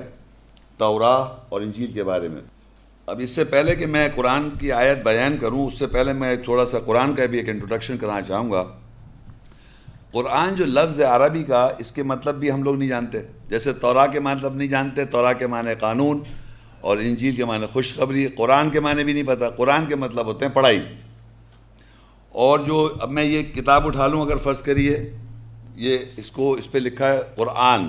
تورا 0.78 1.16
اور 1.50 1.62
انجیل 1.62 1.92
کے 1.92 2.04
بارے 2.04 2.28
میں۔ 2.28 2.42
اب 3.08 3.20
اس 3.24 3.30
سے 3.30 3.44
پہلے 3.44 3.76
کہ 3.76 3.86
میں 3.86 4.08
قرآن 4.16 4.50
کی 4.50 4.72
آیت 4.72 4.98
بیان 4.98 5.38
کروں، 5.38 5.66
اس 5.68 5.78
سے 5.80 5.88
پہلے 5.88 6.14
میں 6.14 6.36
تھوڑا 6.36 6.66
سا 6.66 6.80
قرآن 6.80 7.16
کا 7.16 7.26
بھی 7.26 7.38
ایک 7.38 7.50
انٹروڈکشن 7.50 7.98
کرنا 7.98 8.22
چاہوں 8.22 8.52
گا۔ 8.52 8.64
قرآن 10.12 10.56
جو 10.56 10.66
لفظ 10.66 11.00
ہے 11.00 11.06
عربی 11.06 11.44
کا، 11.44 11.70
اس 11.80 11.92
کے 11.92 12.04
مطلب 12.04 12.36
بھی 12.36 12.52
ہم 12.52 12.64
لوگ 12.64 12.76
نہیں 12.76 12.90
جانتے۔ 12.90 13.18
جیسے 13.50 13.74
تورا 13.74 14.06
کے 14.08 14.20
مطلب 14.20 14.56
نہیں 14.56 14.68
جانتے 14.68 15.06
تورا 15.06 15.34
کے 15.34 15.48
معنی 15.48 15.76
قانون، 15.80 16.20
اور 16.82 16.98
انجیل 16.98 17.36
کے 17.36 17.46
معنی 17.46 17.66
خوشخبری، 17.74 18.28
قرآن 18.28 18.70
کے 18.70 18.80
معنی 18.80 19.04
بھی 19.04 19.14
نہیں 19.14 19.24
پتہ 19.24 19.46
قرآن 19.58 19.86
کے 19.86 19.96
مطلب 19.96 20.26
ہوتے 20.26 20.46
ہیں 20.46 20.54
پڑھائی۔ 20.54 20.82
اور 22.32 22.60
جو 22.60 22.96
اب 23.00 23.12
میں 23.12 23.24
یہ 23.24 23.44
کتاب 23.56 23.88
اٹھا 23.88 24.08
لوں، 24.08 24.22
اگر 24.22 24.38
فرض 24.38 24.62
کریے، 24.62 24.98
یہ 25.76 25.98
اس 26.18 26.32
کو 26.32 26.52
اس 26.54 26.72
پہ 26.72 26.78
لکھا 26.78 27.12
ہے 27.12 27.22
قرآن۔ 27.36 27.88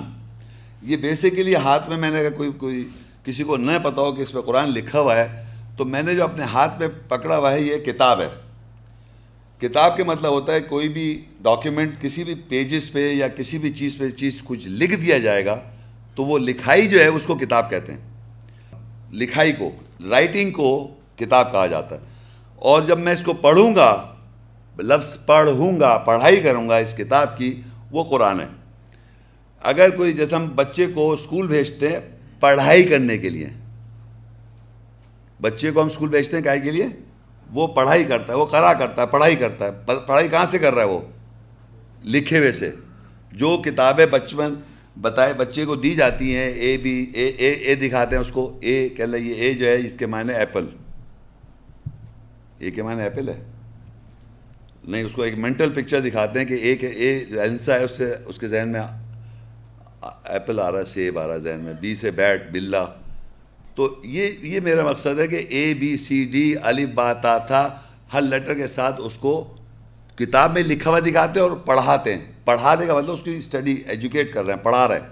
یہ 0.81 0.97
بیسیکلی 0.97 1.55
ہاتھ 1.55 1.89
میں 1.89 1.97
میں 1.97 2.11
نے 2.11 2.19
اگر 2.19 2.31
کوئی 2.31 2.51
کوئی 2.57 2.89
کسی 3.23 3.43
کو 3.43 3.57
نہ 3.57 3.71
پتا 3.83 4.01
ہو 4.01 4.11
کہ 4.11 4.21
اس 4.21 4.31
پہ 4.31 4.41
قرآن 4.41 4.69
لکھا 4.69 4.99
ہوا 4.99 5.15
ہے، 5.15 5.43
تو 5.77 5.85
میں 5.85 6.03
نے 6.03 6.15
جو 6.15 6.23
اپنے 6.23 6.43
ہاتھ 6.43 6.79
میں 6.79 6.87
پکڑا 7.07 7.37
ہوا 7.37 7.53
ہے، 7.53 7.61
یہ 7.61 7.77
کتاب 7.77 8.21
ہے۔ 8.21 8.27
کتاب 9.61 9.97
کے 9.97 10.03
مطلب 10.03 10.31
ہوتا 10.31 10.53
ہے 10.53 10.59
کوئی 10.59 10.89
بھی 10.89 11.25
ڈاکیومنٹ 11.41 12.01
کسی 12.01 12.23
بھی 12.23 12.35
پیجز 12.35 12.91
پہ 12.91 13.13
یا 13.13 13.27
کسی 13.27 13.57
بھی 13.57 13.69
چیز 13.69 13.97
پہ 13.97 14.09
چیز 14.09 14.41
کچھ 14.43 14.67
لکھ 14.67 14.95
دیا 14.95 15.17
جائے 15.17 15.45
گا، 15.45 15.61
تو 16.15 16.25
وہ 16.25 16.37
لکھائی 16.37 16.87
جو 16.87 16.99
ہے 16.99 17.07
اس 17.07 17.23
کو 17.23 17.35
کتاب 17.35 17.69
کہتے 17.69 17.93
ہیں۔ 17.93 17.99
لکھائی 19.11 19.51
کو 19.51 19.71
رائٹنگ 20.09 20.51
کو 20.51 20.87
کتاب 21.15 21.51
کہا 21.51 21.67
جاتا 21.67 21.95
ہے۔ 21.95 22.01
اور 22.55 22.81
جب 22.81 22.99
میں 22.99 23.13
اس 23.13 23.23
کو 23.23 23.33
پڑھوں 23.33 23.75
گا، 23.75 24.15
لفظ 24.79 25.25
پڑھوں 25.25 25.79
گا، 25.79 25.97
پڑھائی 25.97 26.37
کروں 26.37 26.69
گا 26.69 26.77
اس 26.77 26.93
کتاب 26.93 27.37
کی، 27.37 27.61
وہ 27.91 28.03
قرآن 28.03 28.39
ہے۔ 28.39 28.47
اگر 29.63 29.89
کوئی 29.89 30.13
جیسے 30.13 30.35
ہم 30.35 30.49
بچے 30.55 30.85
کو 30.85 31.11
اسکول 31.11 31.47
بھیجتے 31.47 31.89
ہیں 31.89 32.18
پڑھائی 32.39 32.83
کرنے 32.83 33.17
کے 33.17 33.29
لیے۔ 33.29 33.47
بچے 35.41 35.71
کو 35.71 35.81
ہم 35.81 35.87
اسکول 35.87 36.09
بھیجتے 36.09 36.37
ہیں 36.37 36.43
کائے 36.43 36.59
کے 36.59 36.71
لیے؟ 36.71 36.87
وہ 37.51 37.67
پڑھائی 37.67 38.03
کرتا 38.03 38.33
ہے، 38.33 38.37
وہ 38.37 38.45
کرا 38.45 38.73
کرتا 38.73 39.01
ہے، 39.01 39.07
پڑھائی 39.07 39.35
کرتا 39.35 39.65
ہے۔ 39.65 39.71
پڑھائی 39.85 40.27
کہاں 40.27 40.45
سے 40.45 40.57
کر 40.57 40.73
رہا 40.73 40.81
ہے 40.81 40.87
وہ؟ 40.87 40.99
لکھے 42.03 42.37
ہوئے 42.37 42.51
سے۔ 42.51 42.71
جو 43.31 43.61
کتابیں 43.65 44.05
بچپن 44.05 44.53
بتائے، 45.01 45.33
بچے 45.33 45.65
کو 45.65 45.75
دی 45.75 45.95
جاتی 45.95 46.35
ہیں، 46.35 46.49
اے 46.49 46.77
بی، 46.77 47.11
اے 47.13 47.27
اے 47.27 47.49
اے 47.49 47.75
دکھاتے 47.75 48.15
ہیں 48.15 48.23
اس 48.23 48.31
کو۔ 48.31 48.57
اے 48.61 48.89
کہ 48.89 49.01
اللہ 49.01 49.17
یہ 49.17 49.33
اے 49.33 49.53
جو 49.53 49.65
ہے، 49.65 49.85
اس 49.85 49.95
کے 49.95 50.05
معنی 50.05 50.33
ایپل۔ 50.33 50.65
اے 52.59 52.71
کے 52.71 52.83
معنی 52.83 53.01
ایپل 53.01 53.29
ہے؟ 53.29 53.43
نہیں، 54.83 55.03
اس 55.03 55.13
کو 55.13 55.21
ایک 55.21 55.37
مینٹل 55.37 55.69
پکچر 55.69 55.99
دکھاتے 55.99 56.39
ہیں 56.39 56.45
کہ 56.45 56.53
اے 56.53 56.75
کے 56.75 56.87
اے 56.87 57.17
انسا 57.17 57.75
ہے، 57.75 57.83
اس 57.83 57.97
سے، 57.97 58.15
اس 58.25 58.39
کے 58.39 58.47
ذہن 58.47 58.69
میں 58.69 58.79
ایپل 60.01 60.59
آ 60.59 60.71
رہا 60.71 60.79
ہے 60.79 60.85
سیب 60.85 61.19
آ 61.19 61.27
رہا 61.27 61.33
ہے 61.33 61.39
ذہن 61.39 61.59
میں 61.59 61.73
بی 61.79 61.95
سے 61.95 62.11
بیٹ 62.11 62.51
بلا 62.51 62.85
تو 63.75 64.01
یہ 64.03 64.29
یہ 64.41 64.59
میرا 64.59 64.83
مقصد 64.83 65.19
ہے 65.19 65.27
کہ 65.27 65.45
اے 65.49 65.73
بی 65.73 65.97
سی 65.97 66.25
ڈی 66.25 66.55
علی 66.63 66.85
باتا 66.85 67.37
تھا، 67.37 67.79
ہر 68.13 68.21
لیٹر 68.21 68.53
کے 68.53 68.67
ساتھ 68.67 69.01
اس 69.03 69.17
کو 69.17 69.55
کتاب 70.15 70.53
میں 70.53 70.63
لکھا 70.63 70.89
ہوا 70.89 70.99
دکھاتے 70.99 71.39
ہیں 71.39 71.47
اور 71.47 71.57
پڑھاتے 71.57 72.15
ہیں۔ 72.15 72.25
پڑھانے 72.45 72.85
کا 72.85 72.97
مطلب 72.97 73.11
اس 73.11 73.19
کی 73.23 73.35
اسٹڈی 73.35 73.83
ایجوکیٹ 73.87 74.33
کر 74.33 74.45
رہے 74.45 74.53
ہیں، 74.53 74.63
پڑھا 74.63 74.87
رہے 74.87 74.99
ہیں۔ 74.99 75.07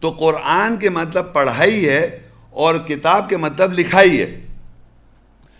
تو 0.00 0.10
قرآن 0.10 0.76
کے 0.76 0.90
مطلب 0.90 1.32
پڑھائی 1.32 1.88
ہے 1.88 2.18
اور 2.50 2.74
کتاب 2.74 3.28
کے 3.28 3.36
مطلب 3.36 3.72
لکھائی 3.72 4.20
ہے۔ 4.20 4.40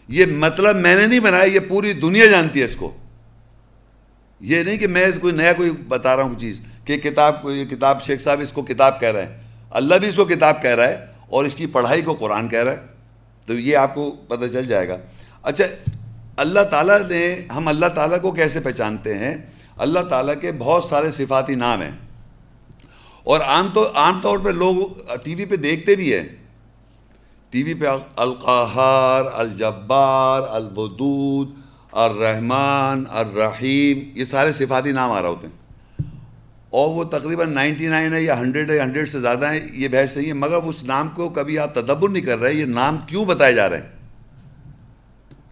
یہ 0.09 0.27
مطلب 0.27 0.77
میں 0.77 0.97
نے 0.97 1.07
نہیں 1.07 1.21
بنایا، 1.21 1.45
یہ 1.45 1.61
پوری 1.69 1.93
دنیا 1.93 2.27
جانتی 2.27 2.61
ہے 2.61 2.65
اس 2.65 2.77
کو۔ 2.77 2.97
یہ 4.41 4.63
نہیں 4.63 4.77
کہ 4.77 4.87
میں 4.87 5.07
کوئی 5.21 5.35
نیا 5.35 5.53
کوئی 5.53 5.71
بتا 5.71 6.17
رہا 6.17 6.23
ہوں 6.23 6.39
چیز۔ 6.39 6.61
کہ 6.87 6.97
کتاب 6.97 7.43
کو 7.43 7.53
یہ 7.53 7.65
کتاب 7.65 8.03
شیخ 8.03 8.21
صاحب 8.21 8.41
اس 8.41 8.53
کو 8.53 8.63
کتاب 8.63 9.01
کہہ 9.01 9.09
رہے 9.09 9.25
ہیں۔ 9.25 9.37
اللہ 9.71 9.95
بھی 9.95 10.09
اس 10.09 10.15
کو 10.15 10.25
کتاب 10.25 10.63
کہہ 10.63 10.71
رہا 10.71 10.89
ہے 10.89 11.07
اور 11.29 11.45
اس 11.45 11.55
کی 11.55 11.67
پڑھائی 11.67 12.03
کو 12.03 12.15
قرآن 12.15 12.49
کہہ 12.49 12.65
رہا 12.65 12.73
ہے۔ 12.73 12.77
تو 13.47 13.55
یہ 13.55 13.77
آپ 13.77 13.95
کو 13.95 14.11
پتہ 14.11 14.45
چل 14.53 14.65
جائے 14.65 14.89
گا۔ 14.89 14.97
اچھا 15.43 15.65
اللہ 16.37 16.61
تعالیٰ 16.61 17.01
نے، 17.01 17.41
ہم 17.57 17.69
اللہ 17.69 17.87
تعالیٰ 17.87 18.21
کو 18.21 18.33
کیسے 18.33 18.61
پہچانتے 18.61 19.19
ہیں؟ 19.19 19.37
اللہ 19.77 20.01
تعالیٰ 20.01 20.35
کے 20.41 20.53
بہت 20.53 20.85
سارے 20.85 21.11
صفاتی 21.11 21.55
نام 21.55 21.83
ہیں۔ 21.83 21.91
اور 23.25 23.41
عام 23.41 23.69
طور 23.69 23.87
عام 23.95 24.21
طور 24.21 24.39
پہ 24.39 24.49
لوگ 24.49 25.01
ٹی 25.25 25.35
وی 25.35 25.45
پہ 25.45 25.57
دیکھتے 25.57 25.97
بھی 25.97 26.15
ہیں۔ 26.15 26.29
ٹی 27.51 27.63
وی 27.63 27.75
پہ 27.75 27.85
القہار، 28.17 29.25
الجبار، 29.35 30.43
الودود، 30.51 31.51
الرحمن، 31.93 33.05
الرحیم، 33.11 34.19
یہ 34.19 34.25
سارے 34.25 34.53
صفاتی 34.53 34.93
نام 34.93 35.13
آ 35.13 35.23
رہے 35.23 35.29
ہوتے 35.29 35.47
ہیں۔ 35.47 35.66
اور 36.77 36.89
وہ 36.89 37.05
تقریباً 37.05 37.53
نائنٹی 37.53 37.87
نائن 37.87 38.13
ہے 38.13 38.23
یا 38.23 38.41
ہنڈریڈ 38.41 38.71
ہے، 38.71 38.81
ہنڈریڈ 38.81 39.09
سے 39.09 39.21
زیادہ 39.21 39.53
ہیں، 39.53 39.61
یہ 39.73 39.89
بحث 39.89 40.17
نہیں 40.17 40.29
ہے۔ 40.29 40.33
مگر 40.33 40.57
اس 40.57 40.85
نام 40.85 41.09
کو 41.09 41.29
کبھی 41.29 41.59
آپ 41.59 41.75
تدبر 41.75 42.09
نہیں 42.09 42.23
کر 42.23 42.39
رہے، 42.39 42.55
یہ 42.55 42.65
نام 42.65 42.99
کیوں 43.07 43.25
بتائے 43.25 43.53
جا 43.53 43.71
رہے 43.71 43.79
ہیں؟ 43.79 43.87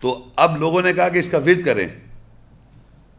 تو 0.01 0.25
اب 0.37 0.57
لوگوں 0.57 0.83
نے 0.83 0.93
کہا 0.93 1.09
کہ 1.09 1.19
اس 1.19 1.29
کا 1.29 1.39
ورد 1.39 1.65
کریں۔ 1.65 1.89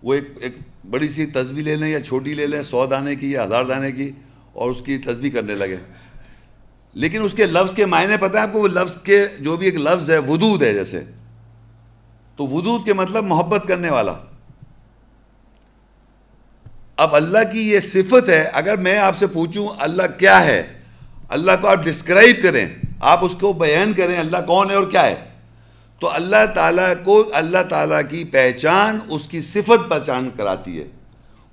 وہ 0.04 0.14
ایک 0.14 0.24
ایک 0.42 0.56
بڑی 0.90 1.10
سی 1.10 1.26
تصویر 1.26 1.64
لے 1.64 1.76
لیں 1.76 1.88
یا 1.88 2.02
چھوٹی 2.02 2.34
لے 2.34 2.48
لیں، 2.48 2.64
سو 2.64 2.86
دانے 2.86 3.16
کی 3.16 3.32
یا 3.32 3.44
ہزار 3.44 3.66
دانے 3.66 3.92
کی 3.92 4.12
اور 4.54 4.72
اس 4.72 4.78
کی 4.86 4.98
تصویر 4.98 5.34
کرنے 5.34 5.56
لگے۔ 5.56 5.78
لیکن 6.94 7.22
اس 7.22 7.34
کے 7.34 7.46
لفظ 7.46 7.76
کے 7.76 7.86
معنی 7.86 8.18
پتہ 8.18 8.38
ہے 8.38 8.42
آپ 8.42 8.54
کو؟ 8.54 8.60
وہ 8.60 8.68
لفظ 8.68 8.98
کے 8.98 9.26
جو 9.40 9.58
بھی 9.58 9.66
ایک 9.66 9.76
لفظ 9.76 10.12
ہے 10.12 10.18
ودود 10.18 10.64
ہے 10.64 10.74
جیسے۔ 10.74 11.04
تو 12.38 12.48
ودود 12.48 12.86
کے 12.86 12.94
مطلب 12.94 13.24
محبت 13.24 13.68
کرنے 13.68 13.90
والا۔ 13.90 14.14
اب 16.98 17.16
اللہ 17.16 17.38
کی 17.52 17.70
یہ 17.70 17.80
صفت 17.80 18.30
ہے، 18.30 18.50
اگر 18.54 18.78
میں 18.78 18.98
آپ 18.98 19.18
سے 19.18 19.28
پوچھوں 19.28 19.68
اللہ 19.80 20.04
کیا 20.18 20.46
ہے، 20.46 20.64
اللہ 21.30 21.52
کو 21.62 21.68
آپ 21.68 21.84
ڈسکرائب 21.84 22.44
کریں، 22.44 22.68
آپ 23.02 23.25
اس 23.25 23.36
کو 23.40 23.54
بیان 23.54 23.94
کریں 23.94 24.20
اللہ 24.20 24.38
کون 24.48 24.70
ہے 24.70 24.75
اور 24.75 24.84
کیا 24.84 25.06
ہے، 25.06 25.16
تو 26.00 26.10
اللہ 26.14 26.46
تعالیٰ 26.54 26.94
کو 27.04 27.30
اللہ 27.34 27.58
تعالیٰ 27.70 28.02
کی 28.10 28.24
پہچان 28.24 29.00
اس 29.10 29.28
کی 29.28 29.42
صفت 29.42 29.90
پہچان 29.90 30.30
کراتی 30.38 30.80
ہے۔ 30.80 30.88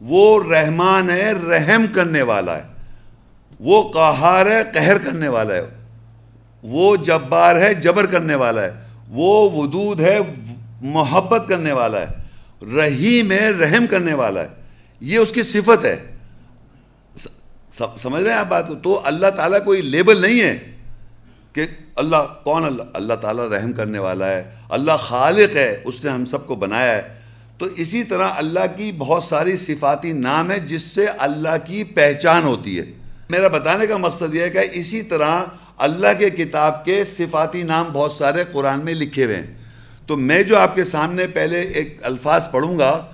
وہ 0.01 0.53
رحمان 0.53 1.11
ہے، 1.11 1.33
رحم 1.33 1.87
کرنے 1.93 2.23
والا 2.23 2.59
ہے۔ 2.59 2.63
وہ 3.61 3.89
قہار 3.89 4.47
ہے، 4.47 4.63
قہر 4.75 4.99
کرنے 4.99 5.29
والا 5.29 5.55
ہے۔ 5.55 5.63
وہ 6.63 6.97
جبار 6.97 7.57
ہے، 7.57 7.75
جبر 7.75 8.07
کرنے 8.07 8.35
والا 8.35 8.63
ہے۔ 8.63 8.71
وہ 9.09 9.51
ودود 9.51 10.01
ہے، 10.01 10.19
محبت 10.83 11.49
کرنے 11.49 11.73
والا 11.73 12.01
ہے۔ 12.01 12.07
رحیم 12.77 13.33
ہے، 13.33 13.51
رحم 13.51 13.87
کرنے 13.87 14.15
والا 14.15 14.43
ہے۔ 14.43 14.62
یہ 15.03 15.19
اس 15.19 15.33
کی 15.33 15.43
صفت 15.43 15.85
ہے۔ 15.85 16.17
سمجھ 17.97 18.23
رہے 18.23 18.33
ہیں 18.33 18.39
آپ 18.39 18.49
بات 18.49 18.69
کو؟ 18.69 18.75
تو 18.75 19.01
اللہ 19.05 19.27
تعالیٰ 19.27 19.65
کوئی 19.65 19.83
لیبل 19.83 20.21
نہیں 20.21 20.41
ہے 20.41 20.77
کہ 21.53 21.63
اللہ، 21.97 22.45
کون 22.45 22.65
اللہ؟ 22.65 22.83
اللہ 22.95 23.15
تعالیٰ 23.15 23.45
رحم 23.45 23.73
کرنے 23.73 23.99
والا 23.99 24.31
ہے، 24.31 24.51
اللہ 24.71 24.93
خالق 24.93 25.57
ہے، 25.57 25.81
اس 25.85 26.05
نے 26.05 26.11
ہم 26.11 26.25
سب 26.25 26.47
کو 26.47 26.55
بنایا 26.55 26.95
ہے۔ 26.95 27.15
تو 27.59 27.67
اسی 27.77 28.05
طرح 28.05 28.29
اللہ 28.37 28.77
کی 28.77 28.93
بہت 28.93 29.25
ساری 29.25 29.57
صفاتی 29.57 30.13
نام 30.13 30.51
ہے 30.51 30.61
جس 30.61 30.83
سے 30.83 31.07
اللہ 31.07 31.57
کی 31.65 31.85
پہچان 31.85 32.43
ہوتی 32.43 32.79
ہے۔ 32.79 32.85
میرا 33.31 33.49
بتانے 33.49 33.87
کا 33.87 33.97
مقصد 33.97 34.35
یہ 34.35 34.41
ہے 34.41 34.51
کہ 34.51 34.61
اسی 34.73 35.03
طرح 35.03 35.45
اللہ 35.79 36.19
کے 36.19 36.31
کتاب 36.31 36.85
کے 36.85 37.05
صفاتی 37.05 37.63
نام 37.63 37.87
بہت 37.93 38.13
سارے 38.13 38.45
قرآن 38.53 38.85
میں 38.85 38.95
لکھے 38.95 39.25
ہوئے 39.25 39.37
ہیں۔ 39.37 39.55
تو 40.07 40.17
میں 40.17 40.43
جو 40.43 40.59
آپ 40.59 40.75
کے 40.75 40.85
سامنے 40.85 41.27
پہلے 41.27 41.61
ایک 41.61 41.99
الفاظ 42.03 42.51
پڑھوں 42.51 42.79
گا 42.79 43.07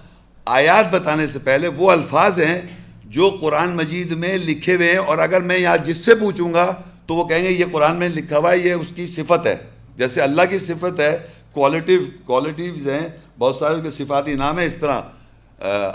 آیات 0.48 0.90
بتانے 0.90 1.26
سے 1.26 1.38
پہلے 1.38 1.68
وہ 1.68 1.90
الفاظ 1.90 2.38
ہیں 2.38 2.60
جو 3.04 3.28
قرآن 3.40 3.76
مجید 3.76 4.12
میں 4.12 4.36
لکھے 4.38 4.74
ہوئے 4.74 4.90
ہیں 4.90 4.98
اور 4.98 5.18
اگر 5.18 5.42
میں 5.42 5.58
یہاں 5.58 5.76
جس 5.84 6.04
سے 6.04 6.14
پوچھوں 6.14 6.52
گا 6.54 6.70
تو 7.06 7.14
وہ 7.14 7.24
کہیں 7.24 7.44
گے 7.44 7.50
یہ 7.50 7.64
قرآن 7.72 7.96
میں 7.96 8.08
لکھا 8.08 8.38
ہوا 8.38 8.52
ہے، 8.52 8.58
یہ 8.58 8.72
اس 8.72 8.92
کی 8.94 9.06
صفت 9.06 9.46
ہے۔ 9.46 9.56
جیسے 9.96 10.20
اللہ 10.22 10.42
کی 10.50 10.58
صفت 10.58 11.00
ہے 11.00 11.16
کوالٹیو 11.52 12.00
کوالٹیوز 12.24 12.86
ہیں، 12.88 13.08
بہت 13.38 13.56
سارے 13.56 13.74
ان 13.74 13.82
کے 13.82 13.90
صفاتی 13.90 14.34
نام 14.34 14.58
ہیں۔ 14.58 14.66
اس 14.66 14.76
طرح 14.76 15.00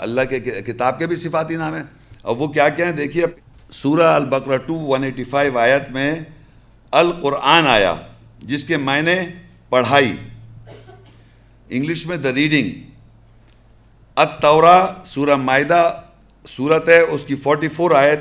اللہ 0.00 0.20
کے 0.30 0.40
کتاب 0.40 0.98
کے 0.98 1.06
بھی 1.06 1.16
صفاتی 1.16 1.56
نام 1.56 1.74
ہیں۔ 1.74 1.82
اب 2.22 2.40
وہ 2.42 2.48
کیا 2.48 2.68
کیا 2.68 2.86
ہیں 2.86 2.92
دیکھیے، 2.92 3.24
سورہ 3.72 4.08
البقرہ 4.14 4.56
ٹو 4.56 4.74
ون 4.88 5.04
ایٹی 5.04 5.24
فائیو 5.24 5.58
آیت 5.58 5.90
میں 5.90 6.14
القرآن 6.92 7.66
آیا، 7.66 7.94
جس 8.42 8.64
کے 8.64 8.76
معنی 8.76 9.18
پڑھائی۔ 9.68 10.14
انگلش 11.68 12.06
میں 12.06 12.16
دا 12.16 12.32
ریڈنگ 12.32 12.70
التورا 14.16 14.86
سورہ 15.04 15.36
معدہ 15.36 16.00
صورت 16.48 16.88
ہے، 16.88 16.98
اس 16.98 17.24
کی 17.24 17.34
فورٹی 17.34 17.68
فور 17.68 17.90
آیت 17.90 18.18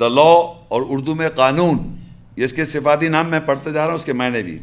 دا 0.00 0.08
لا 0.08 0.30
اور 0.68 0.82
اردو 0.88 1.14
میں 1.14 1.28
قانون 1.28 1.96
اس 2.36 2.52
کے 2.52 2.64
صفاتی 2.64 3.08
نام 3.08 3.28
میں 3.28 3.40
پڑھتے 3.40 3.72
جا 3.72 3.80
رہا 3.80 3.88
ہوں، 3.88 3.94
اس 3.94 4.04
کے 4.04 4.12
معنی 4.12 4.42
بھی۔ 4.42 4.58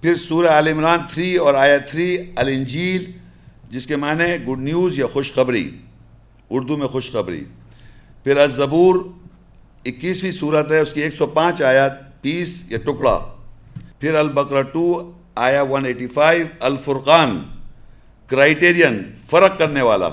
پھر 0.00 0.14
سورہ 0.14 0.46
عال 0.46 0.68
عمران 0.68 0.98
تھری 1.12 1.36
اور 1.36 1.54
آیت 1.54 1.90
تھری 1.90 2.32
الانجیل، 2.36 3.12
جس 3.70 3.86
کے 3.86 3.96
معنی 3.96 4.36
گڈ 4.48 4.58
نیوز 4.58 4.98
یا 4.98 5.06
خوشخبری، 5.06 5.70
اردو 6.50 6.76
میں 6.76 6.86
خوشخبری۔ 6.86 7.44
پھر 8.24 8.36
الزبور، 8.36 8.94
اکیسویں 9.84 10.30
صورت 10.30 10.72
ہے، 10.72 10.78
اس 10.78 10.92
کی 10.92 11.00
ایک 11.00 11.14
سو 11.14 11.26
پانچ 11.26 11.62
آیات 11.62 12.22
پیس 12.22 12.62
یا 12.68 12.78
ٹکڑا۔ 12.78 13.18
پھر 14.00 14.14
البقرہ 14.14 14.62
ٹو 14.62 15.12
آیا 15.34 15.62
ون 15.62 15.84
ایٹی 15.84 16.06
فائیو 16.06 16.46
الفرقان۔ 16.60 17.42
کرائٹیرین 18.28 19.02
فرق 19.30 19.58
کرنے 19.58 19.82
والا۔ 19.82 20.08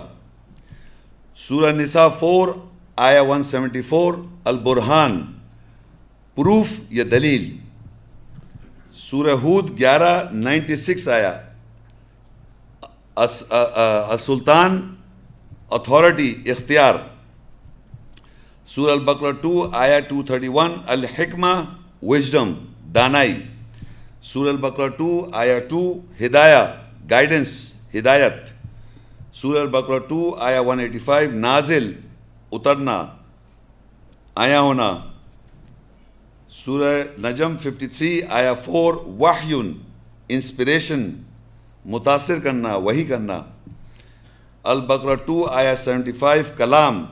سورہ 1.39 1.71
نساء 1.75 2.07
فور 2.19 2.47
آیا 3.07 3.21
ون 3.21 3.43
سیونٹی 3.43 3.81
فور 3.89 4.13
البرحان 4.43 5.21
پروف 6.37 6.67
یا 6.89 7.03
دلیل۔ 7.11 7.45
سورہ 8.95 9.35
ہود 9.43 9.69
گیارہ 9.79 10.13
نائنٹی 10.33 10.75
سکس 10.77 11.07
آیا 11.07 11.33
السلطان 13.15 14.79
اتھارٹی 15.69 16.33
اختیار۔ 16.51 16.95
سورہ 18.69 18.91
البقرہ 18.91 19.31
ٹو 19.41 19.67
آیا 19.73 19.99
ٹو 20.09 20.21
تھرٹی 20.27 20.47
ون 20.53 20.71
الحکمہ 20.87 21.53
وزڈم 22.03 22.53
دانائی۔ 22.95 23.35
سور 24.23 24.47
البقرہ 24.49 24.87
ٹو 24.97 25.09
آیا 25.33 25.59
ٹو 25.69 25.81
ہدایہ 26.21 26.63
گائیڈنس 27.09 27.49
ہدایت۔ 27.95 28.33
سورہ 29.33 29.59
البقرہ 29.59 29.99
ٹو 29.99 30.35
آیا 30.39 30.61
ون 30.61 30.79
ایٹی 30.79 30.99
فائیو 30.99 31.31
نازل، 31.31 31.93
اترنا، 32.51 33.05
آیا 34.35 34.61
ہونا۔ 34.61 34.97
سورہ 36.49 37.03
نجم 37.19 37.57
ففٹی 37.57 37.87
تھری 37.87 38.21
آیا 38.29 38.53
فور 38.53 38.93
وحیون، 38.93 39.73
انسپریشن، 40.29 41.09
متاثر 41.85 42.39
کرنا 42.39 42.75
وہی 42.75 43.03
کرنا۔ 43.03 43.41
البقرہ 44.63 45.15
ٹو 45.15 45.45
آیا 45.45 45.75
سیونٹی 45.75 46.11
فائیو، 46.11 46.43
کلام 46.57 47.05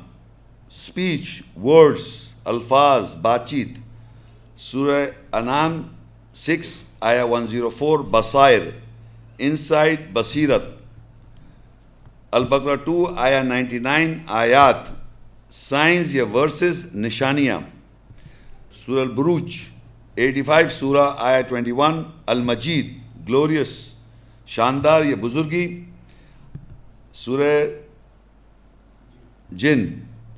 اسپیچ 0.70 1.42
ورڈز، 1.64 2.08
الفاظ، 2.46 3.16
بات 3.16 3.50
چیت۔ 3.50 3.70
سورہ 4.58 5.06
انعام 5.36 5.82
سکس 6.36 6.84
آیا 7.02 7.24
ون 7.24 7.48
زیرو 7.48 7.70
فور 7.70 8.00
بصائر۔ 8.00 8.62
انسائٹ 9.40 10.10
بصیرت 10.14 10.64
البقرہ 12.32 12.76
ٹو 12.86 13.06
آیا 13.18 13.42
نائنٹی 13.44 13.80
نائن 13.80 14.18
آیات 14.40 14.88
سائنس 15.54 16.14
یا 16.16 16.24
ورسز 16.34 16.86
نشانیاں 16.96 17.60
سورہ 18.86 19.02
البروج 19.02 19.58
ایٹی 20.18 20.42
فائیو 20.42 20.70
سورہ 20.70 21.10
آیا 21.20 21.42
ٹوینٹی 21.50 21.72
ون 21.72 22.02
المجید 22.26 22.94
گلوریس 23.28 23.72
شاندار 24.48 25.04
یا 25.06 25.16
بزرگی 25.22 25.66
سورہ 27.14 27.52
جن 29.56 29.86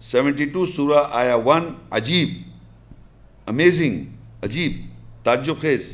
سیونٹی 0.01 0.45
ٹو 0.45 0.65
سورہ 0.65 1.03
آیا 1.11 1.35
ون 1.45 1.69
عجیب 1.91 2.29
امیزنگ 3.47 4.03
عجیب 4.43 4.81
تعجب 5.23 5.61
خیز 5.61 5.91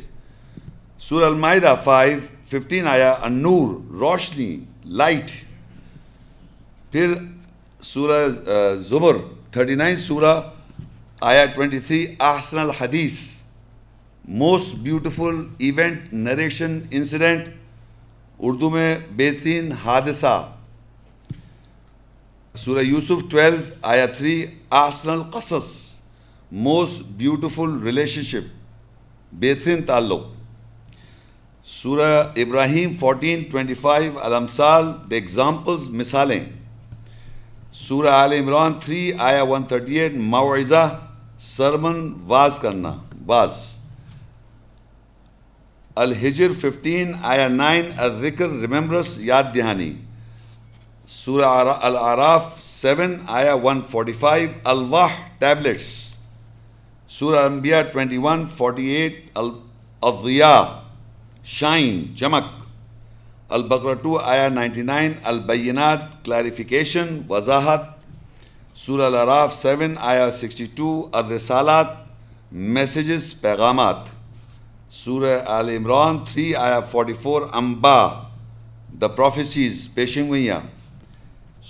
سورہ 0.99 1.25
المائدہ 1.25 1.75
فائیو 1.83 2.19
ففٹین 2.47 2.87
آیا، 2.87 3.15
النور، 3.21 3.67
روشنی، 3.91 4.59
لائٹ۔ 4.85 5.31
پھر 6.91 7.13
سورہ 7.81 8.27
زبر، 8.89 9.17
تھرٹی 9.51 9.75
نائن 9.75 9.97
سورہ، 9.97 10.41
آیا 11.21 11.45
ٹوینٹی 11.45 11.79
تھری 11.79 12.05
احسن 12.19 12.59
الحدیث۔ 12.59 13.19
Most 14.27 14.75
beautiful 14.75 15.35
event 15.57 16.13
narration 16.13 16.79
incident 16.91 17.47
Urdu 18.39 18.69
میں 18.69 18.97
بہترین 19.11 19.71
حادثہ۔ 19.71 20.51
سورہ 22.55 22.83
یوسف 22.83 23.29
ٹویلو، 23.31 23.57
آیا 23.81 24.05
تھری 24.05 24.45
احسن 24.71 25.09
القصص۔ 25.09 25.97
موسٹ 26.51 27.03
بیوٹیفل 27.03 27.79
ریلیشن 27.83 28.21
شپ 28.21 28.55
بہترین 29.33 29.83
تعلق۔ 29.83 30.36
سورہ 31.67 32.23
ابراہیم 32.41 32.93
فورٹین 32.99 33.41
ٹوینٹی 33.51 33.73
فائیو 33.73 34.19
الامثال 34.23 34.85
دا 35.11 35.15
ایگزامپلز 35.15 35.87
مثالیں۔ 35.99 36.39
سورہ 37.73 38.11
آل 38.11 38.33
عمران 38.33 38.73
تھری 38.83 39.11
آیا 39.19 39.43
ون 39.43 39.63
تھرٹی 39.63 39.99
ایٹ 39.99 40.13
معوضہ 40.31 40.87
سرمن، 41.39 41.99
واز 42.27 42.59
کرنا، 42.59 42.93
واز۔ 43.25 43.57
الحجر 45.95 46.51
ففٹین 46.61 47.13
آیا 47.23 47.47
نائن، 47.47 47.91
الذکر 47.97 48.49
ریممبرس 48.61 49.17
یاد 49.19 49.53
دہانی۔ 49.55 49.91
سورہ 51.07 51.45
العراف 51.81 52.49
سیون 52.63 53.15
آیا 53.27 53.53
ون 53.63 53.81
فورٹی 53.91 54.13
فائیو 54.19 54.49
الواح 54.63 55.21
ٹیبلٹس 55.39 55.85
سورہ 57.19 57.45
انبیاء 57.45 57.81
ٹوینٹی 57.93 58.17
ون 58.17 58.45
فورٹی 58.57 58.85
ایٹ 58.95 59.37
الضیاء۔ 59.37 60.86
شائن، 61.49 62.15
چمک۔ 62.15 62.47
البقرہ 63.49 63.93
ٹو 63.93 64.17
آیا 64.19 64.47
نائنٹی 64.49 64.81
نائن، 64.81 65.13
البینات 65.23 65.99
کلیریفیکیشن 66.25 67.21
وضاحت۔ 67.29 67.81
سورہ 68.75 69.01
العراف 69.01 69.53
سیون 69.53 69.93
آیا 69.99 70.31
سکسٹی 70.31 70.65
ٹو، 70.75 71.09
الرسالات، 71.11 71.87
میسیجز، 72.51 73.33
پیغامات۔ 73.41 73.95
سورہ 74.91 75.37
آل 75.45 75.69
عمران 75.69 76.19
تھری 76.23 76.55
آیا 76.55 76.79
فورٹی 76.79 77.13
فور 77.13 77.41
امبا 77.53 78.07
دا 79.01 79.07
پروفیسیز 79.07 79.87
پیشن 79.93 80.27
گوئیاں۔ 80.27 80.59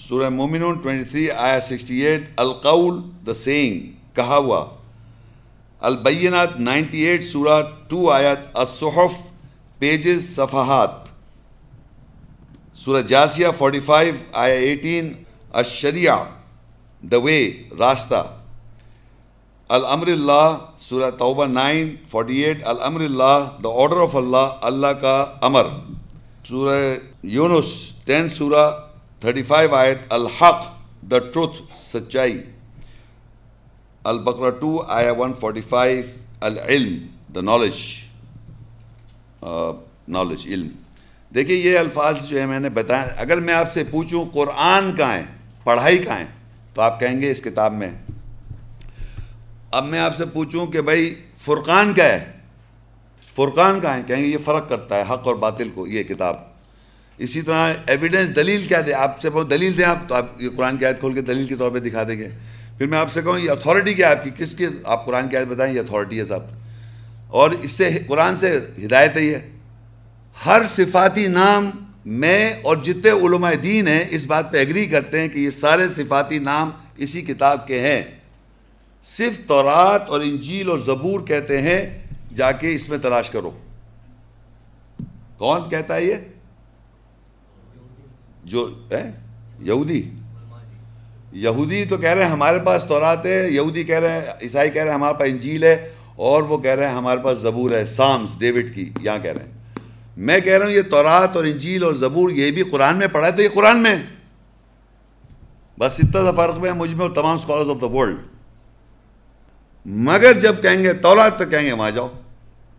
سورہ 0.08 0.30
مومنون 0.30 0.80
23 0.80 1.30
آیا 1.32 1.60
68 1.60 2.30
القول 2.38 3.00
دا 3.28 3.34
سینگ 3.34 3.80
کہا 4.16 4.38
ہوا۔ 4.38 4.66
البینات 5.80 6.60
98 6.60 7.22
سورہ 7.22 7.62
2 7.90 8.12
آیت 8.12 8.40
الصحف۔ 8.54 9.27
پیجز 9.80 10.24
صفحات 10.36 10.90
سورہ 12.78 13.02
جاسیہ 13.08 13.48
45 13.60 14.16
آیا 14.34 14.56
18 14.74 15.12
الشریعہ 15.62 16.24
دا 17.04 17.18
وے 17.24 17.40
راستہ 17.80 18.22
الامر 19.70 20.08
اللہ 20.08 20.58
سورہ 20.80 21.10
توبہ 21.18 21.46
9 21.48 21.86
48 22.14 22.64
الامر 22.66 23.02
اللہ 23.02 23.50
دا 23.64 23.70
آرڈر 23.84 24.02
آف 24.02 24.16
اللہ 24.16 24.66
اللہ 24.70 24.94
کا 25.02 25.16
امر 25.42 25.68
سورہ 26.50 26.78
یونس 27.36 27.74
10 28.10 28.28
سورہ 28.38 28.70
تھرٹی 29.22 29.44
فائیو 29.44 29.76
آیت 29.76 30.14
الحق 30.14 30.66
دا 31.12 31.20
ٹروتھ 31.22 31.62
سچائی 31.78 32.42
البقرہ 34.06 34.50
ٹو 34.60 34.82
آیا 34.88 35.12
ون 35.18 35.34
فورٹی 35.40 35.62
فائیو 35.70 36.04
العلم 36.42 36.98
دا 37.36 37.42
نالج 37.42 37.84
نالج 40.08 40.48
علم۔ 40.48 40.68
دیکھیے، 41.36 41.58
یہ 41.58 41.80
الفاظ 41.80 42.26
جو 42.26 42.42
ہے 42.42 42.46
میں 42.46 42.60
نے 42.60 42.70
بتایا، 42.70 43.08
اگر 43.18 43.38
میں 43.38 43.54
آپ 43.54 43.74
سے 43.74 43.84
پوچھوں 43.92 44.26
قرآن 44.34 44.96
کہاں 44.96 45.14
ہے، 45.14 45.24
پڑھائی 45.64 45.98
کہاں 45.98 46.20
ہے، 46.20 46.26
تو 46.74 46.82
آپ 46.82 47.00
کہیں 47.00 47.22
گے 47.22 47.32
اس 47.32 47.42
کتاب 47.42 47.74
میں۔ 47.74 47.92
اب 49.72 49.86
میں 49.86 50.00
آپ 50.00 50.16
سے 50.16 50.26
پوچھوں 50.26 50.68
کہ 50.68 50.82
بھائی، 50.82 51.16
فرقان 51.46 51.94
کیا 51.94 52.06
ہے؟ 52.06 52.32
فرقان 53.36 53.80
کہاں 53.80 53.98
ہے؟ 53.98 54.02
کہیں 54.08 54.24
گے، 54.24 54.28
یہ 54.28 54.38
فرق 54.46 54.70
کرتا 54.70 54.96
ہے، 54.96 55.02
حق 55.02 55.28
اور 55.28 55.36
باطل 55.36 55.70
کو، 55.70 55.88
یہ 55.88 56.04
کتاب۔ 56.04 56.36
اسی 57.18 57.42
طرح 57.42 57.74
ایویڈنس 57.88 58.36
دلیل 58.36 58.68
کیا 58.68 58.82
دے؟ 58.88 58.94
آپ 58.94 59.22
سے 59.22 59.30
بہت 59.30 59.50
دلیل 59.50 59.78
دیں 59.78 59.86
آپ، 59.86 59.98
تو 60.08 60.16
آپ 60.16 60.26
یہ 60.42 60.50
قرآن 60.58 60.78
کی 60.78 60.86
آیت 60.86 61.00
کھول 61.00 61.14
کے 61.14 61.22
دلیل 61.22 61.46
کے 61.46 61.56
طور 61.56 61.72
پہ 61.72 61.80
دکھا 61.80 62.04
دیں 62.04 62.18
گے۔ 62.18 62.30
پھر 62.78 62.88
میں 62.88 62.98
آپ 62.98 63.14
سے 63.14 63.22
کہوں، 63.22 63.40
یہ 63.40 63.52
اتھارٹی 63.52 63.94
کیا 63.94 64.08
ہے 64.08 64.12
آپ 64.12 64.24
کی؟ 64.24 64.30
کس 64.38 64.54
کی؟ 64.54 64.66
آپ 64.84 65.06
قرآن 65.06 65.28
کی 65.30 65.38
آیت 65.38 65.48
بتائیں، 65.48 65.76
یہ 65.76 65.80
اتھارٹی 65.80 66.20
ہے 66.20 66.26
صاحب 66.26 66.42
اور 67.28 67.52
اس 67.52 67.72
سے 67.72 68.00
قرآن 68.08 68.36
سے 68.36 68.60
ہدایت 68.86 69.18
ہی 69.18 69.34
ہے 69.34 69.50
ہر 70.46 70.66
صفاتی 70.68 71.28
نام 71.28 71.70
میں 72.06 72.54
اور 72.62 72.78
جتنے 72.78 73.12
علماء 73.12 73.54
دین 73.54 73.88
ہیں 73.88 74.06
اس 74.10 74.26
بات 74.26 74.52
پہ 74.52 74.60
اگری 74.60 74.86
کرتے 74.86 75.20
ہیں 75.20 75.28
کہ 75.28 75.40
یہ 75.40 75.50
سارے 75.50 75.90
صفاتی 75.90 76.40
نام 76.40 76.70
اسی 76.98 77.22
کتاب 77.22 77.68
کے 77.68 77.82
ہیں۔ 77.82 78.02
صرف 79.04 79.42
تورات 79.48 80.10
اور 80.10 80.22
انجیل 80.22 80.70
اور 80.70 80.78
زبور 80.78 81.20
کہتے 81.20 81.62
ہیں، 81.62 82.04
جا 82.36 82.52
کے 82.52 82.76
اس 82.76 82.90
میں 82.90 82.98
تلاش 82.98 83.30
کرو۔ 83.30 83.52
کون 85.38 85.70
کہتا 85.70 85.96
ہے 85.96 86.04
یہ؟ 86.06 86.16
جو 88.44 88.72
یہودی۔ 89.62 90.10
یہودی 91.32 91.86
تو 91.86 91.98
کہہ 91.98 92.10
رہے 92.10 92.24
ہیں 92.24 92.32
ہمارے 92.32 92.60
پاس 92.66 92.86
تورات 92.86 93.26
ہے، 93.26 93.50
یہودی 93.50 93.84
کہہ 93.84 94.00
رہے 94.00 94.12
ہیں، 94.12 94.22
عیسائی 94.42 94.70
کہہ 94.70 94.82
رہے 94.82 94.90
ہیں 94.90 94.96
ہمارے 94.96 95.20
پاس 95.20 95.30
انجیل 95.30 95.64
ہے۔ 95.64 95.92
اور 96.18 96.42
وہ 96.42 96.58
کہہ 96.58 96.72
رہے 96.72 96.90
ہیں 96.90 96.96
ہمارے 96.96 97.20
پاس 97.24 97.38
زبور 97.38 97.72
ہے 97.72 97.86
سامس 97.86 98.40
ڈیوڈ 98.40 98.76
کی، 98.76 98.90
یہاں 99.02 99.18
کہہ 99.24 99.32
رہے 99.32 99.44
ہیں۔ 99.44 99.52
میں 100.18 100.40
کہہ 100.40 100.54
رہا 100.54 100.66
ہوں 100.66 100.74
یہ 100.74 100.82
تورات 100.82 101.36
اور 101.36 101.46
انجیل 101.46 101.84
اور 101.84 101.94
زبور، 101.94 102.30
یہ 102.30 102.52
بھی 102.52 102.64
قرآن 102.64 102.98
میں 102.98 103.08
پڑھا 103.08 103.28
ہے 103.28 103.32
تو 103.32 103.42
یہ 103.42 103.48
قرآن 103.54 103.78
میں۔ 103.78 103.96
بس 105.80 106.00
اتنا 106.00 106.24
سا 106.24 106.32
فرق 106.32 106.58
میں 106.58 106.72
مجھ 106.72 106.94
میں 106.94 107.02
اور 107.02 107.16
تمام 107.16 107.36
اسکالرز 107.36 107.70
آف 107.70 107.82
دا 107.82 107.88
ورلڈ 107.88 108.18
مگر 109.86 110.40
جب 110.40 110.62
کہیں 110.62 110.84
گے 110.84 110.94
تورات 110.94 111.40
تو 111.40 111.46
کہیں 111.46 111.66
گے 111.68 111.72
وہاں 111.72 111.92
جاؤ۔ 111.92 112.08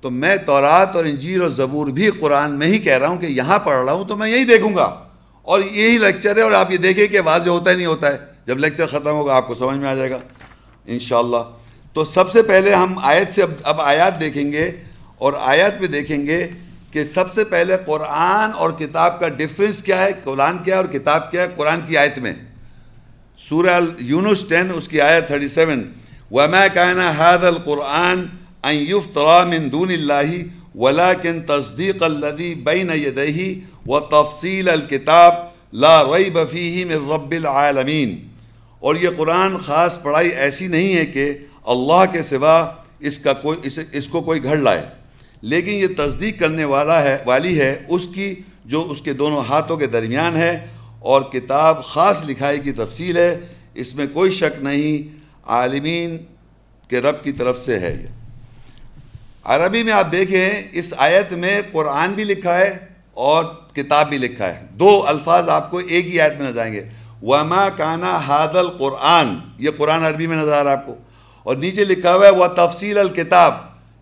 تو 0.01 0.11
میں 0.11 0.37
تورات 0.37 0.96
اور 0.96 1.05
انجیل 1.05 1.42
اور 1.42 1.51
زبور 1.51 1.87
بھی 1.87 2.11
قرآن 2.11 2.53
میں 2.53 2.66
ہی 2.66 2.79
کہہ 2.79 2.98
رہا 2.98 3.09
ہوں 3.09 3.16
کہ 3.16 3.27
یہاں 3.27 3.59
پڑھ 3.59 3.85
رہا 3.85 3.92
ہوں 3.92 4.05
تو 4.05 4.16
میں 4.16 4.31
یہی 4.31 4.44
دیکھوں 4.44 4.74
گا۔ 4.74 5.05
اور 5.42 5.61
یہی 5.61 5.98
لیکچر 5.98 6.37
ہے 6.37 6.42
اور 6.42 6.53
آپ 6.53 6.70
یہ 6.70 6.77
دیکھیں 6.77 7.07
کہ 7.07 7.20
واضح 7.24 7.51
ہوتا 7.51 7.70
ہے، 7.70 7.77
نہیں 7.77 7.87
ہوتا 7.87 8.12
ہے۔ 8.12 8.18
جب 8.46 8.59
لیکچر 8.59 8.87
ختم 8.87 9.11
ہوگا 9.11 9.35
آپ 9.35 9.46
کو 9.46 9.55
سمجھ 9.55 9.79
میں 9.79 9.88
آ 9.88 9.94
جائے 9.94 10.11
گا۔ 10.11 10.18
انشاءاللہ۔ 10.87 11.67
تو 11.94 12.05
سب 12.05 12.33
سے 12.33 12.42
پہلے 12.42 12.74
ہم 12.74 12.98
آیت 13.03 13.33
سے 13.33 13.42
اب 13.42 13.81
آیات 13.81 14.20
دیکھیں 14.20 14.51
گے 14.53 14.70
اور 15.18 15.33
آیات 15.53 15.79
پہ 15.81 15.87
دیکھیں 15.87 16.27
گے 16.27 16.46
کہ 16.92 17.05
سب 17.05 17.33
سے 17.35 17.44
پہلے 17.44 17.77
قرآن 17.87 18.51
اور 18.55 18.70
کتاب 18.79 19.18
کا 19.20 19.29
ڈفرینس 19.38 19.83
کیا 19.83 20.01
ہے، 20.01 20.11
قرآن 20.24 20.59
کیا 20.64 20.74
ہے 20.74 20.81
اور 20.81 20.88
کتاب 20.92 21.31
کیا 21.31 21.42
ہے 21.42 21.48
قرآن 21.57 21.81
کی 21.88 21.96
آیت 21.96 22.18
میں۔ 22.18 22.35
سورہ 23.48 23.79
یونس 24.11 24.44
ٹین، 24.48 24.70
اس 24.74 24.88
کی 24.88 25.01
آیت 25.01 25.27
تھرٹی 25.29 25.48
سیون 25.48 25.83
وما 26.31 26.66
كان 26.68 26.98
هذا 26.98 27.48
القرآن 27.48 28.29
أن 28.64 28.74
يفترى 28.74 29.44
من 29.51 29.68
دون 29.70 29.90
الله 29.90 30.46
ولكن 30.74 31.46
تصديق 31.46 32.03
الذي 32.05 32.55
بين 32.64 32.90
يديه 32.90 33.57
وتفصيل 33.87 34.68
الكتاب 34.68 35.38
لا 35.85 35.94
ريب 36.14 36.37
فيه 36.51 36.85
من 36.85 37.09
رب 37.12 37.33
العالمین 37.33 38.16
اور 38.81 38.94
یہ 38.96 39.16
قرآن 39.16 39.57
خاص 39.66 40.01
پڑھائی 40.03 40.29
ایسی 40.46 40.66
نہیں 40.74 40.96
ہے 40.96 41.07
کہ 41.07 41.27
اللہ 41.68 42.12
کے 42.12 42.22
سوا 42.22 42.70
اس 42.98 43.18
کا 43.18 43.33
کوئی 43.33 43.59
اس, 43.62 43.78
اس 43.92 44.09
کو 44.09 44.20
کوئی 44.20 44.44
گھڑ 44.44 44.57
لائے۔ 44.57 44.87
لیکن 45.42 45.70
یہ 45.70 45.87
تصدیق 45.96 46.40
کرنے 46.40 46.64
والا 46.64 47.02
ہے 47.02 47.18
والی 47.26 47.61
ہے 47.61 47.85
اس 47.88 48.09
کی 48.14 48.35
جو 48.64 48.87
اس 48.90 49.02
کے 49.02 49.12
دونوں 49.12 49.40
ہاتھوں 49.40 49.76
کے 49.76 49.87
درمیان 49.87 50.37
ہے 50.37 50.66
اور 50.98 51.22
کتاب 51.22 51.85
خاص 51.85 52.24
لکھائی 52.24 52.61
کی 52.61 52.72
تفصیل 52.72 53.16
ہے 53.16 53.40
اس 53.74 53.94
میں 53.94 54.07
کوئی 54.12 54.31
شک 54.31 54.62
نہیں 54.62 55.18
عالمین 55.46 56.18
کے 56.88 57.00
رب 57.00 57.24
کی 57.24 57.33
طرف 57.33 57.59
سے 57.59 57.78
ہے 57.78 57.98
یہ۔ 58.02 58.07
عربی 59.44 59.83
میں 59.83 59.92
آپ 59.92 60.12
دیکھیں 60.12 60.50
اس 60.72 60.94
آیت 60.96 61.33
میں 61.33 61.61
قرآن 61.72 62.12
بھی 62.12 62.24
لکھا 62.24 62.59
ہے 62.59 62.78
اور 63.14 63.44
کتاب 63.74 64.09
بھی 64.09 64.18
لکھا 64.18 64.46
ہے۔ 64.46 64.66
دو 64.70 65.04
الفاظ 65.07 65.48
آپ 65.48 65.70
کو 65.70 65.78
ایک 65.78 66.07
ہی 66.07 66.20
آیت 66.20 66.40
میں 66.40 66.48
نظر 66.48 66.61
آئیں 66.61 66.72
گے۔ 66.74 66.85
وما 67.22 67.68
کانا 67.68 68.16
حاد 68.16 68.57
القرآن 68.57 69.35
یہ 69.59 69.70
قرآن 69.76 70.04
عربی 70.04 70.26
میں 70.26 70.37
نظر 70.37 70.52
آ 70.52 70.64
رہا 70.64 70.70
ہے 70.70 70.76
آپ 70.76 70.87
کو۔ 70.87 70.94
اور 71.48 71.56
نیچے 71.56 71.84
لکھا 71.84 72.14
ہوا 72.14 72.26
ہے، 72.26 72.30
وہ 72.30 72.46
تفصیل 72.46 72.98
الکتاب. 72.98 73.54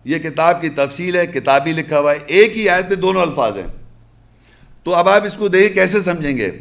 یہ 0.03 0.17
کتاب 0.17 0.61
کی 0.61 0.69
تفصیل 0.69 1.15
ہے، 1.15 1.27
کتابی 1.27 1.71
لکھا 1.71 1.99
ہوا 1.99 2.11
ہے۔ 2.11 2.19
ایک 2.27 2.57
ہی 2.57 2.69
آیت 2.69 2.85
میں 2.87 2.95
دونوں 2.95 3.21
الفاظ 3.21 3.57
ہیں۔ 3.57 3.67
تو 4.83 4.95
اب 4.95 5.09
آپ 5.09 5.25
اس 5.25 5.33
کو 5.33 5.47
دیکھیں 5.47 5.73
کیسے 5.73 6.01
سمجھیں 6.01 6.37
گے۔ 6.37 6.51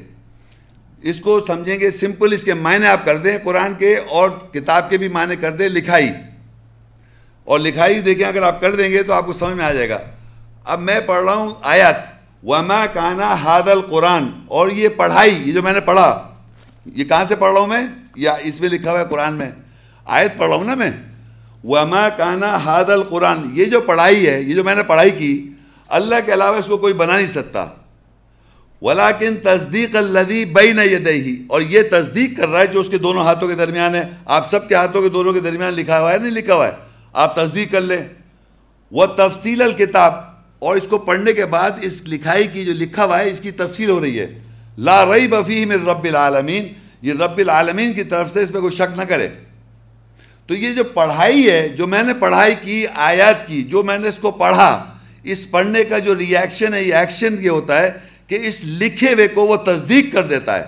اس 1.03 1.21
کو 1.21 1.41
سمجھیں 1.47 1.81
گے، 1.81 1.91
سمپل 1.91 2.33
اس 2.33 2.45
کے 2.45 2.55
معنی 2.55 2.87
آپ 2.87 3.05
کر 3.05 3.17
دیں 3.17 3.39
قرآن 3.45 3.75
کے 3.75 3.97
اور 3.97 4.31
کتاب 4.31 4.91
کے 4.91 4.99
بھی 4.99 5.09
معنی 5.09 5.37
کر 5.37 5.53
دیں، 5.53 5.69
لکھائی۔ 5.69 6.11
اور 7.45 7.61
لکھائی 7.61 8.01
دیکھیں، 8.01 8.27
اگر 8.27 8.43
آپ 8.43 8.61
کر 8.61 8.75
دیں 8.75 8.91
گے 8.91 9.03
تو 9.03 9.13
آپ 9.13 9.27
کو 9.27 9.33
سمجھ 9.33 9.55
میں 9.55 9.65
آ 9.65 9.73
جائے 9.73 9.89
گا۔ 9.89 9.99
اب 10.65 10.81
میں 10.81 11.01
پڑھ 11.07 11.25
رہا 11.25 11.35
ہوں 11.35 11.51
آیت۔ 11.63 11.97
وما 12.43 12.87
کانا 12.87 13.35
حاد 13.35 13.69
القرآن۔ 13.69 14.29
اور 14.47 14.69
یہ 14.69 14.89
پڑھائی، 14.89 15.43
یہ 15.47 15.53
جو 15.53 15.63
میں 15.63 15.73
نے 15.73 15.81
پڑھا، 15.81 16.29
یہ 16.87 17.05
کہاں 17.05 17.25
سے 17.25 17.37
پڑھ 17.37 17.53
رہا 17.53 17.61
ہوں 17.61 17.67
میں؟ 17.67 17.87
یا 18.17 18.33
اس 18.33 18.61
میں 18.61 18.69
لکھا 18.69 18.91
ہوا 18.91 19.01
ہے 19.01 19.05
قرآن 19.11 19.35
میں؟ 19.35 19.51
آیت 20.07 20.39
پڑھ 20.39 20.49
رہا 20.49 20.57
ہوں 20.57 20.65
نا 20.65 20.75
میں۔ 20.75 20.91
وما 21.65 22.09
کانا 22.09 22.57
حاد 22.57 22.85
القرآن، 22.85 23.39
یہ 23.53 23.65
جو 23.65 23.81
پڑھائی 23.81 24.27
ہے، 24.27 24.43
یہ 24.43 24.55
جو 24.55 24.65
میں 24.65 24.75
نے 24.75 24.83
پڑھائی 24.83 25.11
کی، 25.11 25.51
اللہ 25.89 26.15
کے 26.27 26.33
علاوہ 26.33 26.57
اس 26.57 26.65
کو 26.65 26.77
کوئی 26.77 26.93
بنا 26.93 27.17
نہیں 27.17 27.27
سکتا۔ 27.27 27.67
ولاکن 28.83 29.37
تصدیق 29.37 29.97
الدی 29.97 30.45
بین 30.45 30.79
یدہی 30.79 31.45
اور 31.49 31.61
یہ 31.61 31.83
تصدیق 31.91 32.37
کر 32.37 32.49
رہا 32.49 32.61
ہے 32.61 32.67
جو 32.67 32.81
اس 32.81 32.89
کے 32.89 32.99
دونوں 32.99 33.23
ہاتھوں 33.23 33.49
کے 33.49 33.55
درمیان 33.55 33.95
ہے۔ 33.95 34.03
آپ 34.25 34.49
سب 34.49 34.69
کے 34.69 34.75
ہاتھوں 34.75 35.03
کے 35.03 35.09
دونوں 35.09 35.33
کے 35.33 35.41
درمیان 35.41 35.73
لکھا 35.73 36.01
ہوا 36.01 36.13
ہے، 36.13 36.19
نہیں 36.19 36.31
لکھا 36.31 36.55
ہوا 36.55 36.67
ہے۔ 36.67 36.73
آپ 37.13 37.37
تصدیق 37.37 37.73
کر 37.73 37.81
لیں۔ 37.81 38.05
وہ 38.91 39.07
تفصیل 39.07 39.63
الکتاب 39.63 40.13
اور 40.59 40.77
اس 40.77 40.89
کو 40.89 40.99
پڑھنے 40.99 41.33
کے 41.33 41.47
بعد 41.47 41.71
اس 41.83 42.03
لکھائی 42.09 42.45
کی 42.45 42.65
جو 42.65 42.73
لکھا 42.73 43.05
ہوا 43.05 43.19
ہے، 43.19 43.31
اس 43.31 43.41
کی 43.41 43.51
تفصیل 43.51 43.91
ہو 43.91 44.01
رہی 44.01 44.19
ہے۔ 44.19 44.39
لا 44.79 45.07
رئی 45.07 45.29
بفی 45.29 45.65
میں 45.65 45.77
رب 45.77 46.05
العالمین 46.05 46.69
یہ 47.03 47.13
رب 47.13 47.39
العالمین 47.39 47.93
کی 47.93 48.05
طرف 48.05 48.31
سے 48.31 48.43
اس 48.43 48.51
میں 48.51 48.61
کوئی 48.61 48.73
شک 48.73 48.99
نہ 48.99 49.03
کرے۔ 49.03 49.29
تو 50.47 50.55
یہ 50.55 50.73
جو 50.73 50.85
پڑھائی 50.85 51.51
ہے، 51.51 51.69
جو 51.69 51.87
میں 51.87 52.03
نے 52.03 52.15
پڑھائی 52.15 52.55
کی، 52.63 52.87
آیات 52.95 53.47
کی، 53.47 53.63
جو 53.63 53.83
میں 53.83 53.99
نے 53.99 54.09
اس 54.09 54.19
کو 54.19 54.31
پڑھا، 54.31 54.95
اس 55.23 55.51
پڑھنے 55.51 55.85
کا 55.85 55.99
جو 55.99 56.19
ری 56.19 56.37
ایکشن 56.37 56.75
ہے، 56.75 56.83
یہ 56.83 56.95
ایکشن 56.95 57.37
یہ 57.41 57.51
ہوتا 57.51 57.83
ہے 57.83 57.91
کہ 58.27 58.39
اس 58.43 58.61
لکھے 58.65 59.13
ہوئے 59.13 59.29
کو 59.29 59.47
وہ 59.47 59.57
تصدیق 59.57 60.13
کر 60.13 60.23
دیتا 60.23 60.59
ہے۔ 60.59 60.65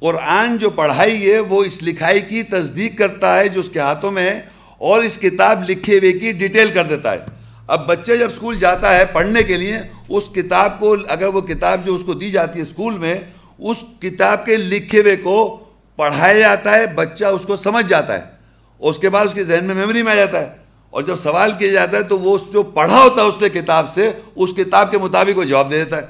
قرآن 0.00 0.56
جو 0.56 0.70
پڑھائی 0.70 1.32
ہے، 1.32 1.38
وہ 1.38 1.64
اس 1.64 1.82
لکھائی 1.82 2.20
کی 2.20 2.42
تصدیق 2.42 2.98
کرتا 2.98 3.38
ہے، 3.38 3.48
جو 3.48 3.60
اس 3.60 3.70
کے 3.70 3.78
ہاتھوں 3.78 4.12
میں 4.12 4.30
ہے، 4.30 4.40
اور 4.78 5.02
اس 5.02 5.18
کتاب 5.18 5.70
لکھے 5.70 5.98
ہوئے 5.98 6.12
کی 6.12 6.32
ڈیٹیل 6.32 6.70
کر 6.70 6.84
دیتا 6.84 7.12
ہے۔ 7.12 7.18
اب 7.66 7.88
بچے 7.88 8.16
جب 8.16 8.30
اسکول 8.32 8.58
جاتا 8.58 8.94
ہے 8.94 9.04
پڑھنے 9.04 9.42
کے 9.42 9.56
لیے، 9.56 9.78
اس 10.08 10.24
کتاب 10.34 10.80
کو، 10.80 10.96
اگر 11.08 11.26
وہ 11.26 11.40
کتاب 11.40 11.86
جو 11.86 11.94
اس 11.94 12.02
کو 12.02 12.12
دی 12.12 12.30
جاتی 12.30 12.58
ہے 12.58 12.62
اسکول 12.62 12.98
میں، 12.98 13.14
اس 13.58 13.76
کتاب 14.00 14.46
کے 14.46 14.56
لکھے 14.56 15.00
ہوئے 15.00 15.16
کو 15.16 15.66
پڑھایا 15.96 16.38
جاتا 16.38 16.72
ہے، 16.72 16.86
بچہ 16.86 17.24
اس 17.24 17.42
کو 17.42 17.56
سمجھ 17.56 17.86
جاتا 17.86 18.14
ہے۔ 18.14 18.37
اور 18.78 18.90
اس 18.90 18.98
کے 18.98 19.08
بعد 19.08 19.26
اس 19.26 19.34
کے 19.34 19.44
ذہن 19.44 19.64
میں 19.64 19.74
میموری 19.74 20.02
میں 20.02 20.12
آ 20.12 20.14
جاتا 20.14 20.40
ہے۔ 20.40 20.48
اور 20.90 21.02
جب 21.02 21.16
سوال 21.16 21.52
کیا 21.58 21.72
جاتا 21.72 21.96
ہے 21.96 22.02
تو 22.02 22.18
وہ 22.18 22.38
جو 22.52 22.62
پڑھا 22.62 23.02
ہوتا 23.02 23.22
ہے 23.22 23.26
اس 23.26 23.34
نے 23.40 23.48
کتاب 23.48 23.92
سے، 23.92 24.12
اس 24.36 24.50
کتاب 24.56 24.90
کے 24.90 24.98
مطابق 24.98 25.38
وہ 25.38 25.44
جواب 25.44 25.70
دے 25.70 25.84
دیتا 25.84 25.96
ہے۔ 25.96 26.02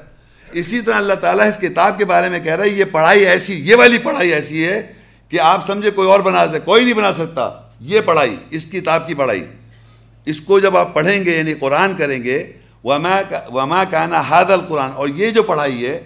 اسی 0.51 0.81
طرح 0.81 0.95
اللہ 0.95 1.13
تعالیٰ 1.13 1.47
اس 1.47 1.57
کتاب 1.57 1.97
کے 1.97 2.05
بارے 2.05 2.29
میں 2.29 2.39
کہہ 2.39 2.55
رہا 2.55 2.63
ہے، 2.63 2.69
یہ 2.69 2.85
پڑھائی 2.85 3.25
ایسی، 3.25 3.69
یہ 3.69 3.75
والی 3.75 3.97
پڑھائی 3.97 4.33
ایسی 4.33 4.67
ہے 4.67 4.93
کہ 5.29 5.39
آپ 5.39 5.67
سمجھے 5.67 5.91
کوئی 5.91 6.09
اور 6.09 6.19
بنا 6.19 6.47
سکتے 6.47 6.59
کوئی 6.59 6.83
نہیں 6.83 6.93
بنا 6.93 7.13
سکتا۔ 7.13 7.49
یہ 7.79 8.01
پڑھائی، 8.01 8.37
اس 8.49 8.65
کتاب 8.65 9.07
کی 9.07 9.13
پڑھائی۔ 9.13 9.43
اس 10.25 10.41
کو 10.41 10.59
جب 10.59 10.77
آپ 10.77 10.93
پڑھیں 10.93 11.25
گے 11.25 11.37
یعنی 11.37 11.53
قرآن 11.53 11.95
کریں 11.97 12.23
گے، 12.23 12.53
وما 12.83 13.21
وما 13.53 13.83
کانا 13.83 14.19
حاد 14.19 14.45
القرآن، 14.45 14.89
اور 14.95 15.07
یہ 15.07 15.29
جو 15.29 15.43
پڑھائی 15.43 15.87
ہے، 15.87 16.03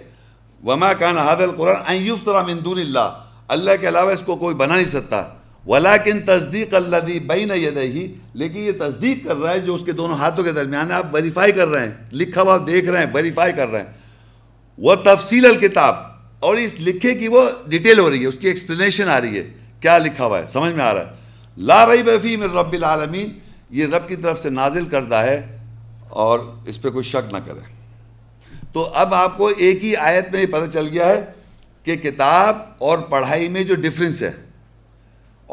وما 0.64 0.92
کانا 0.92 1.22
حاد 1.22 1.36
القرآن 1.36 2.10
من 2.26 2.64
دون 2.64 2.78
اللہ 2.78 3.18
اللہ 3.48 3.70
کے 3.80 3.88
علاوہ 3.88 4.10
اس 4.10 4.22
کو 4.22 4.36
کوئی 4.36 4.54
بنا 4.54 4.74
نہیں 4.74 4.84
سکتا۔ 4.84 5.24
ولاکن 5.66 6.20
تصدیق 6.20 6.74
اللہ 6.74 6.96
دی 7.06 7.18
بین 7.26 7.50
یدہی 7.56 8.06
لیکن 8.34 8.58
یہ 8.58 8.72
تصدیق 8.78 9.24
کر 9.24 9.36
رہا 9.36 9.52
ہے 9.52 9.60
جو 9.60 9.74
اس 9.74 9.84
کے 9.84 9.92
دونوں 9.92 10.16
ہاتھوں 10.16 10.44
کے 10.44 10.52
درمیان 10.52 10.90
ہے، 10.90 10.94
آپ 10.94 11.14
ویریفائی 11.14 11.52
کر 11.52 11.68
رہے 11.68 11.86
ہیں، 11.86 11.92
لکھا 12.12 12.42
ہوا 12.42 12.56
دیکھ 12.66 12.88
رہے 12.90 12.98
ہیں 12.98 13.10
ویریفائی 13.14 13.52
کر 13.52 13.68
رہے 13.68 13.80
ہیں۔ 13.80 13.92
وہ 14.78 14.94
تفصیل 15.04 15.46
الکتاب، 15.46 15.94
اور 16.40 16.56
اس 16.56 16.74
لکھے 16.80 17.14
کی 17.14 17.28
وہ 17.28 17.48
ڈیٹیل 17.66 17.98
ہو 17.98 18.10
رہی 18.10 18.20
ہے، 18.22 18.26
اس 18.26 18.38
کی 18.40 18.48
ایکسپلینیشن 18.48 19.08
آ 19.08 19.20
رہی 19.20 19.38
ہے۔ 19.38 19.44
کیا 19.80 19.96
لکھا 19.98 20.24
ہوا 20.24 20.38
ہے؟ 20.38 20.46
سمجھ 20.46 20.72
میں 20.72 20.84
آ 20.84 20.92
رہا 20.94 21.00
ہے۔ 21.00 21.62
لا 21.66 21.84
رئی 21.86 22.02
بفی 22.02 22.36
میں 22.36 22.48
رب 22.48 22.72
العالمین، 22.72 23.28
یہ 23.70 23.86
رب 23.86 24.08
کی 24.08 24.16
طرف 24.16 24.40
سے 24.40 24.50
نازل 24.50 24.84
کردہ 24.84 25.16
ہے، 25.16 25.40
اور 26.08 26.38
اس 26.66 26.82
پہ 26.82 26.90
کوئی 26.90 27.04
شک 27.04 27.32
نہ 27.32 27.38
کرے۔ 27.46 27.72
تو 28.72 28.90
اب 28.94 29.14
آپ 29.14 29.36
کو 29.38 29.50
ایک 29.56 29.84
ہی 29.84 29.96
آیت 29.96 30.32
میں 30.32 30.40
یہ 30.40 30.46
پتہ 30.46 30.70
چل 30.70 30.88
گیا 30.92 31.06
ہے 31.06 31.24
کہ 31.86 31.96
کتاب 31.96 32.58
اور 32.78 32.98
پڑھائی 33.10 33.48
میں 33.48 33.62
جو 33.64 33.74
ڈفرینس 33.74 34.22
ہے 34.22 34.30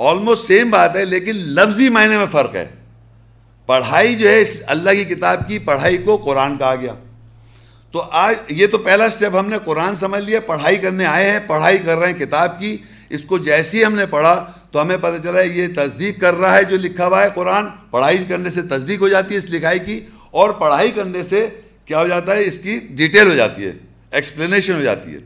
آلموسٹ 0.09 0.45
سیم 0.45 0.69
بات 0.71 0.95
ہے، 0.95 1.05
لیکن 1.05 1.31
لفظی 1.35 1.89
معنی 1.89 2.17
میں 2.17 2.25
فرق 2.31 2.55
ہے۔ 2.55 2.67
پڑھائی 3.65 4.15
جو 4.15 4.29
ہے 4.29 4.43
اللہ 4.65 4.91
کی 4.91 5.03
کتاب 5.03 5.47
کی 5.47 5.59
پڑھائی 5.59 5.97
کو 5.97 6.17
قرآن 6.17 6.57
کہا 6.57 6.75
گیا۔ 6.75 6.93
تو 7.91 8.01
آج 8.01 8.35
یہ 8.49 8.67
تو 8.67 8.77
پہلا 8.77 9.09
سٹیپ 9.09 9.37
ہم 9.37 9.49
نے 9.49 9.57
قرآن 9.65 9.95
سمجھ 9.95 10.23
لیا، 10.23 10.39
پڑھائی 10.39 10.77
کرنے 10.77 11.05
آئے 11.05 11.31
ہیں، 11.31 11.39
پڑھائی 11.47 11.77
کر 11.77 11.97
رہے 11.97 12.11
ہیں 12.11 12.19
کتاب 12.19 12.59
کی۔ 12.59 12.77
اس 13.09 13.21
کو 13.21 13.37
جیسی 13.37 13.85
ہم 13.85 13.95
نے 13.95 14.05
پڑھا 14.05 14.51
تو 14.71 14.81
ہمیں 14.81 14.97
پتہ 15.01 15.21
چلا 15.23 15.39
ہے 15.39 15.47
یہ 15.47 15.67
تصدیق 15.75 16.19
کر 16.21 16.33
رہا 16.35 16.57
ہے 16.57 16.63
جو 16.63 16.77
لکھا 16.77 17.07
ہوا 17.07 17.23
ہے 17.23 17.27
قرآن۔ 17.35 17.65
پڑھائی 17.91 18.17
کرنے 18.17 18.49
سے 18.49 18.61
تصدیق 18.61 19.01
ہو 19.01 19.07
جاتی 19.07 19.33
ہے 19.33 19.37
اس 19.37 19.49
لکھائی 19.49 19.79
کی 19.79 19.99
اور 20.31 20.49
پڑھائی 20.49 20.91
کرنے 20.91 21.23
سے 21.23 21.47
کیا 21.85 21.99
ہو 22.01 22.07
جاتا 22.07 22.35
ہے، 22.35 22.43
اس 22.43 22.59
کی 22.59 22.79
ڈیٹیل 22.89 23.27
ہو 23.27 23.33
جاتی 23.33 23.65
ہے 23.65 23.71
ایکسپلینیشن 24.11 24.73
ہو 24.73 24.81
جاتی 24.81 25.13
ہے۔ 25.13 25.19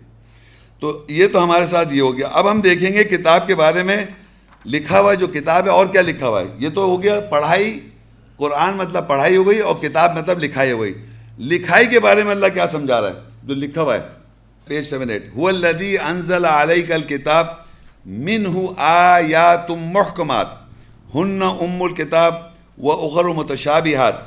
تو 0.79 1.05
یہ 1.09 1.27
تو 1.27 1.43
ہمارے 1.43 1.67
ساتھ 1.67 1.93
یہ 1.93 2.01
ہو 2.01 2.17
گیا۔ 2.17 2.27
اب 2.27 2.51
ہم 2.51 2.61
دیکھیں 2.61 2.93
گے 2.93 3.03
کتاب 3.03 3.47
کے 3.47 3.55
بارے 3.55 3.83
میں 3.83 4.05
لکھا 4.65 4.99
ہوا 4.99 5.13
جو 5.13 5.27
کتاب 5.27 5.65
ہے، 5.65 5.71
اور 5.71 5.85
کیا 5.85 6.01
لکھا 6.01 6.27
ہوا 6.27 6.41
ہے؟ 6.41 6.47
یہ 6.59 6.69
تو 6.75 6.85
ہو 6.85 7.01
گیا 7.03 7.19
پڑھائی، 7.31 7.79
قرآن 8.37 8.77
مطلب 8.77 9.07
پڑھائی 9.07 9.35
ہو 9.37 9.47
گئی 9.47 9.59
اور 9.59 9.75
کتاب 9.81 10.17
مطلب 10.17 10.39
لکھائی 10.39 10.71
ہو 10.71 10.81
گئی۔ 10.81 10.93
لکھائی 11.51 11.87
کے 11.87 11.99
بارے 11.99 12.23
میں 12.23 12.31
اللہ 12.31 12.53
کیا 12.53 12.67
سمجھا 12.67 13.01
رہا 13.01 13.09
ہے؟ 13.09 13.19
جو 13.43 13.53
لکھا 13.55 13.81
ہوا 13.81 13.95
ہے۔ 13.95 14.01
پیج 14.67 14.85
سیون 14.85 15.09
ایٹ 15.09 15.25
ہو 15.35 15.47
الدی 15.47 15.97
انزل 15.97 16.45
علیہ 16.45 16.85
کل 16.87 17.01
کتاب 17.09 17.47
منہ 18.05 18.57
آیات 18.77 19.69
محکمات 19.69 20.47
ہن 21.15 21.41
ام 21.41 21.81
الکتاب 21.83 22.33
و 22.77 22.91
اخر 22.91 23.25
متشابہات 23.35 24.23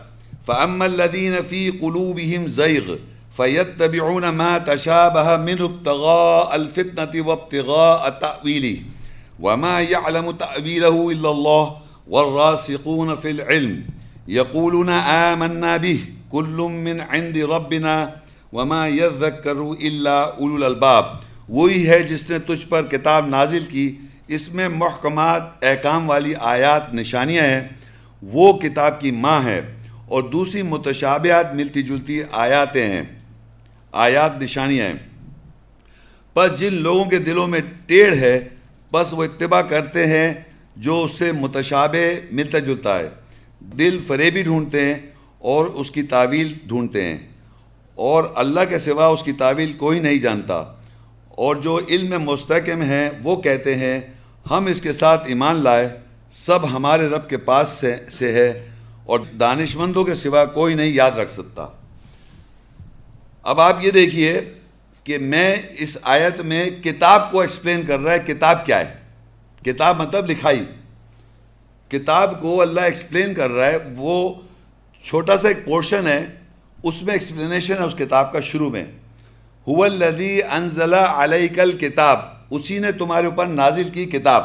فاما 0.47 0.85
الذين 0.85 1.35
في 1.49 1.63
قلوبهم 1.81 2.47
زيغ، 2.59 2.93
فيتبعون 3.37 4.25
ما 4.37 4.53
تشابه 4.69 5.35
منه 5.43 5.67
ابتغاء 5.67 6.47
الفتنة 6.53 7.27
وابتغاء 7.27 7.99
التأويل 8.07 8.67
وما 9.41 9.81
يعلم 9.81 10.31
تأويله 10.33 11.11
إلا 11.13 11.31
الله 11.31 11.77
والراسقون 12.09 13.17
في 13.17 13.31
العلم 13.31 13.85
يقولون 14.29 14.89
آمنا 14.89 15.77
به 15.77 16.01
كل 16.33 16.59
من 16.85 17.01
عند 17.03 17.39
ربنا 17.39 18.17
وما 18.53 18.89
يذكر 18.89 19.73
إلا 19.73 20.39
أولو 20.39 20.57
الألباب 20.57 21.05
وہی 21.49 21.87
ہے 21.89 22.03
جس 22.03 22.29
نے 22.31 22.39
تجھ 22.39 22.67
پر 22.69 22.87
کتاب 22.87 23.29
نازل 23.29 23.65
کی 23.67 23.87
اس 24.29 24.53
میں 24.55 24.69
محکمات 24.69 25.65
احکام 25.65 26.09
والی 26.11 26.35
آیات 26.47 26.93
نشانیاں 26.95 27.45
ہیں 27.45 27.63
وہ 28.23 28.53
کتاب 28.59 29.01
کی 29.01 29.11
ماں 29.21 29.41
ہے 29.45 29.61
اور 30.07 30.23
دوسری 30.23 30.63
متشابہات 30.65 31.55
ملتی 31.55 31.83
جلتی 31.83 32.21
آیاتیں 32.33 32.87
ہیں 32.87 33.03
آیات 33.93 34.43
نشانیاں 34.43 34.87
ہیں 34.87 34.97
پس 36.37 36.59
جن 36.61 36.75
لوگوں 36.83 37.05
کے 37.11 37.19
دلوں 37.19 37.47
میں 37.49 37.61
ٹیڑھ 37.87 38.15
ہے 38.17 38.37
بس 38.93 39.13
وہ 39.13 39.25
اتباع 39.25 39.63
کرتے 39.63 40.07
ہیں 40.07 40.35
جو 40.77 41.03
اس 41.05 41.19
سے 41.19 41.33
متشابہ 41.33 42.35
ملتا 42.35 42.59
جلتا 42.59 42.99
ہے۔ 42.99 43.09
دل 43.61 43.99
فریبی 44.07 44.43
ڈھونڈتے 44.43 44.85
ہیں 44.85 44.95
اور 45.39 45.67
اس 45.67 45.91
کی 45.91 46.03
تعویل 46.03 46.55
ڈھونڈتے 46.67 47.03
ہیں۔ 47.03 47.19
اور 47.95 48.25
اللہ 48.37 48.61
کے 48.69 48.79
سوا 48.79 49.07
اس 49.07 49.23
کی 49.23 49.33
تعویل 49.33 49.73
کوئی 49.73 50.01
نہیں 50.01 50.19
جانتا۔ 50.19 50.55
اور 51.29 51.57
جو 51.57 51.81
علم 51.89 52.23
مستحکم 52.23 52.83
ہیں 52.83 53.11
وہ 53.23 53.43
کہتے 53.43 53.75
ہیں، 53.75 54.01
ہم 54.51 54.67
اس 54.67 54.81
کے 54.81 54.93
ساتھ 54.93 55.29
ایمان 55.29 55.63
لائے، 55.63 55.89
سب 56.33 56.77
ہمارے 56.77 57.07
رب 57.07 57.29
کے 57.29 57.37
پاس 57.37 57.69
سے 57.69 57.97
سے 58.11 58.33
ہے 58.33 58.67
اور 59.07 59.21
دانش 59.41 59.77
مندوں 59.77 60.05
کے 60.05 60.15
سوا 60.15 60.45
کوئی 60.45 60.75
نہیں 60.75 60.91
یاد 60.91 61.11
رکھ 61.11 61.31
سکتا۔ 61.31 61.67
اب 63.43 63.61
آپ 63.61 63.85
یہ 63.85 63.91
دیکھیے 63.91 64.41
کہ 65.09 65.19
میں 65.19 65.57
اس 65.79 65.99
آیت 66.03 66.41
میں 66.41 66.71
کتاب 66.71 67.33
کو 67.33 67.41
ایکسپلین 67.41 67.83
کر 67.83 68.01
رہا 68.01 68.13
ہے، 68.13 68.19
کتاب 68.19 68.67
کیا 68.67 68.81
ہے؟ 68.81 68.95
کتاب 69.65 70.03
مطلب 70.03 70.31
لکھائی۔ 70.31 70.65
کتاب 71.89 72.41
کو 72.41 72.63
اللہ 72.63 72.81
ایکسپلین 72.81 73.35
کر 73.35 73.51
رہا 73.51 73.67
ہے، 73.67 73.77
وہ 73.97 74.35
چھوٹا 75.05 75.37
سا 75.37 75.49
ایک 75.49 75.65
پورشن 75.65 76.07
ہے، 76.07 76.27
اس 76.83 77.03
میں 77.03 77.13
ایکسپلینیشن 77.13 77.75
ہے 77.75 77.83
اس 77.83 77.95
کتاب 77.95 78.33
کا 78.33 78.41
شروع 78.41 78.71
میں۔ 78.71 78.85
هو 79.71 79.85
الذی 79.85 80.43
انزل 80.43 80.95
علیک 80.95 81.61
الکتاب 81.61 82.19
اسی 82.51 82.79
نے 82.79 82.93
تمہارے 82.93 83.27
اوپر 83.27 83.47
نازل 83.47 83.85
کی 83.85 84.05
کتاب۔ 84.05 84.45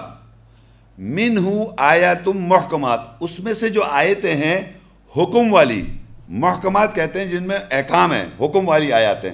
منہ 0.97 1.49
آیات 1.77 2.27
محکمات، 2.27 2.99
اس 3.19 3.39
میں 3.39 3.53
سے 3.53 3.69
جو 3.69 3.83
آیتیں 3.83 4.35
ہیں، 4.35 4.61
حکم 5.17 5.53
والی۔ 5.53 5.85
محکمات 6.29 6.95
کہتے 6.95 7.19
ہیں 7.19 7.27
جن 7.27 7.43
میں 7.43 7.59
احکام 7.71 8.11
ہیں، 8.13 8.25
حکم 8.41 8.69
والی 8.69 8.93
آیات 8.93 9.25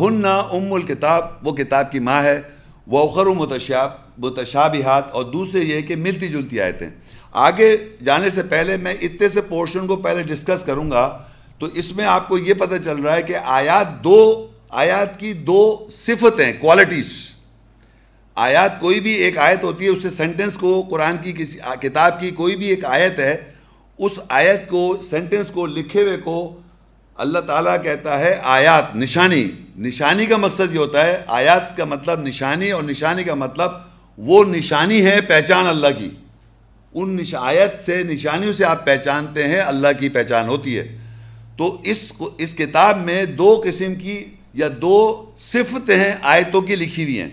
ہن 0.00 0.24
ام 0.24 0.72
الکتاب، 0.72 1.24
وہ 1.42 1.52
کتاب 1.52 1.90
کی 1.92 1.98
ماں 2.00 2.22
ہے 2.22 2.40
وہ 2.86 3.08
اخر 3.08 3.26
متشاب، 3.36 3.90
متشابہات، 4.18 5.10
اور 5.12 5.24
دوسرے 5.24 5.60
یہ 5.60 5.80
کہ 5.80 5.96
ملتی 5.96 6.28
جلتی 6.28 6.60
آیتیں۔ 6.60 6.88
آگے 7.32 7.76
جانے 8.04 8.30
سے 8.30 8.42
پہلے 8.42 8.76
میں 8.76 8.94
اتنے 9.02 9.28
سے 9.28 9.40
پورشن 9.40 9.86
کو 9.86 9.96
پہلے 9.96 10.22
ڈسکس 10.22 10.62
کروں 10.64 10.90
گا، 10.90 11.06
تو 11.58 11.66
اس 11.74 11.90
میں 11.92 12.04
آپ 12.06 12.28
کو 12.28 12.38
یہ 12.38 12.54
پتہ 12.54 12.76
چل 12.84 13.00
رہا 13.00 13.16
ہے 13.16 13.22
کہ 13.22 13.36
آیات 13.44 14.04
دو، 14.04 14.46
آیات 14.70 15.18
کی 15.20 15.32
دو 15.46 15.88
صفتیں 15.92 16.52
کوالٹیز 16.60 17.14
آیات 18.36 18.80
کوئی 18.80 19.00
بھی 19.00 19.12
ایک 19.14 19.38
آیت 19.38 19.64
ہوتی 19.64 19.84
ہے، 19.84 19.90
اس 19.90 20.02
سے 20.02 20.10
سینٹنس 20.10 20.54
کو، 20.54 20.80
قرآن 20.90 21.16
کی 21.22 21.32
کسی، 21.32 21.58
کتاب 21.80 22.20
کی 22.20 22.30
کوئی 22.30 22.56
بھی 22.56 22.68
ایک 22.68 22.84
آیت 22.84 23.18
ہے، 23.18 23.36
اس 23.98 24.18
آیت 24.28 24.68
کو 24.68 24.96
سینٹنس 25.02 25.50
کو، 25.50 25.66
لکھے 25.66 26.02
ہوئے 26.02 26.16
کو 26.24 26.36
اللہ 27.18 27.38
تعالیٰ 27.38 27.82
کہتا 27.82 28.18
ہے 28.18 28.40
آیات، 28.44 28.96
نشانی۔ 28.96 29.50
نشانی 29.78 30.26
کا 30.26 30.36
مقصد 30.36 30.74
یہ 30.74 30.78
ہوتا 30.78 31.06
ہے، 31.06 31.22
آیات 31.26 31.76
کا 31.76 31.84
مطلب 31.84 32.20
نشانی 32.20 32.70
اور 32.70 32.82
نشانی 32.82 33.24
کا 33.24 33.34
مطلب 33.34 33.70
وہ 34.18 34.44
نشانی 34.44 35.06
ہے 35.06 35.20
پہچان 35.20 35.66
اللہ 35.66 35.86
کی۔ 35.98 36.10
ان 36.94 37.18
آیت 37.38 37.86
سے، 37.86 38.02
نشانیوں 38.02 38.52
سے 38.52 38.64
آپ 38.64 38.86
پہچانتے 38.86 39.44
ہیں، 39.44 39.60
اللہ 39.60 39.88
کی 40.00 40.08
پہچان 40.08 40.48
ہوتی 40.48 40.78
ہے۔ 40.78 40.98
تو 41.56 41.80
اس 41.84 42.12
اس 42.38 42.54
کتاب 42.54 42.98
میں 42.98 43.24
دو 43.24 43.60
قسم 43.64 43.94
کی 43.94 44.24
یا 44.54 44.68
دو 44.82 45.30
صفتیں 45.38 45.98
ہیں، 45.98 46.12
آیتوں 46.22 46.60
کی 46.60 46.76
لکھی 46.76 47.02
ہوئی 47.02 47.20
ہیں۔ 47.20 47.28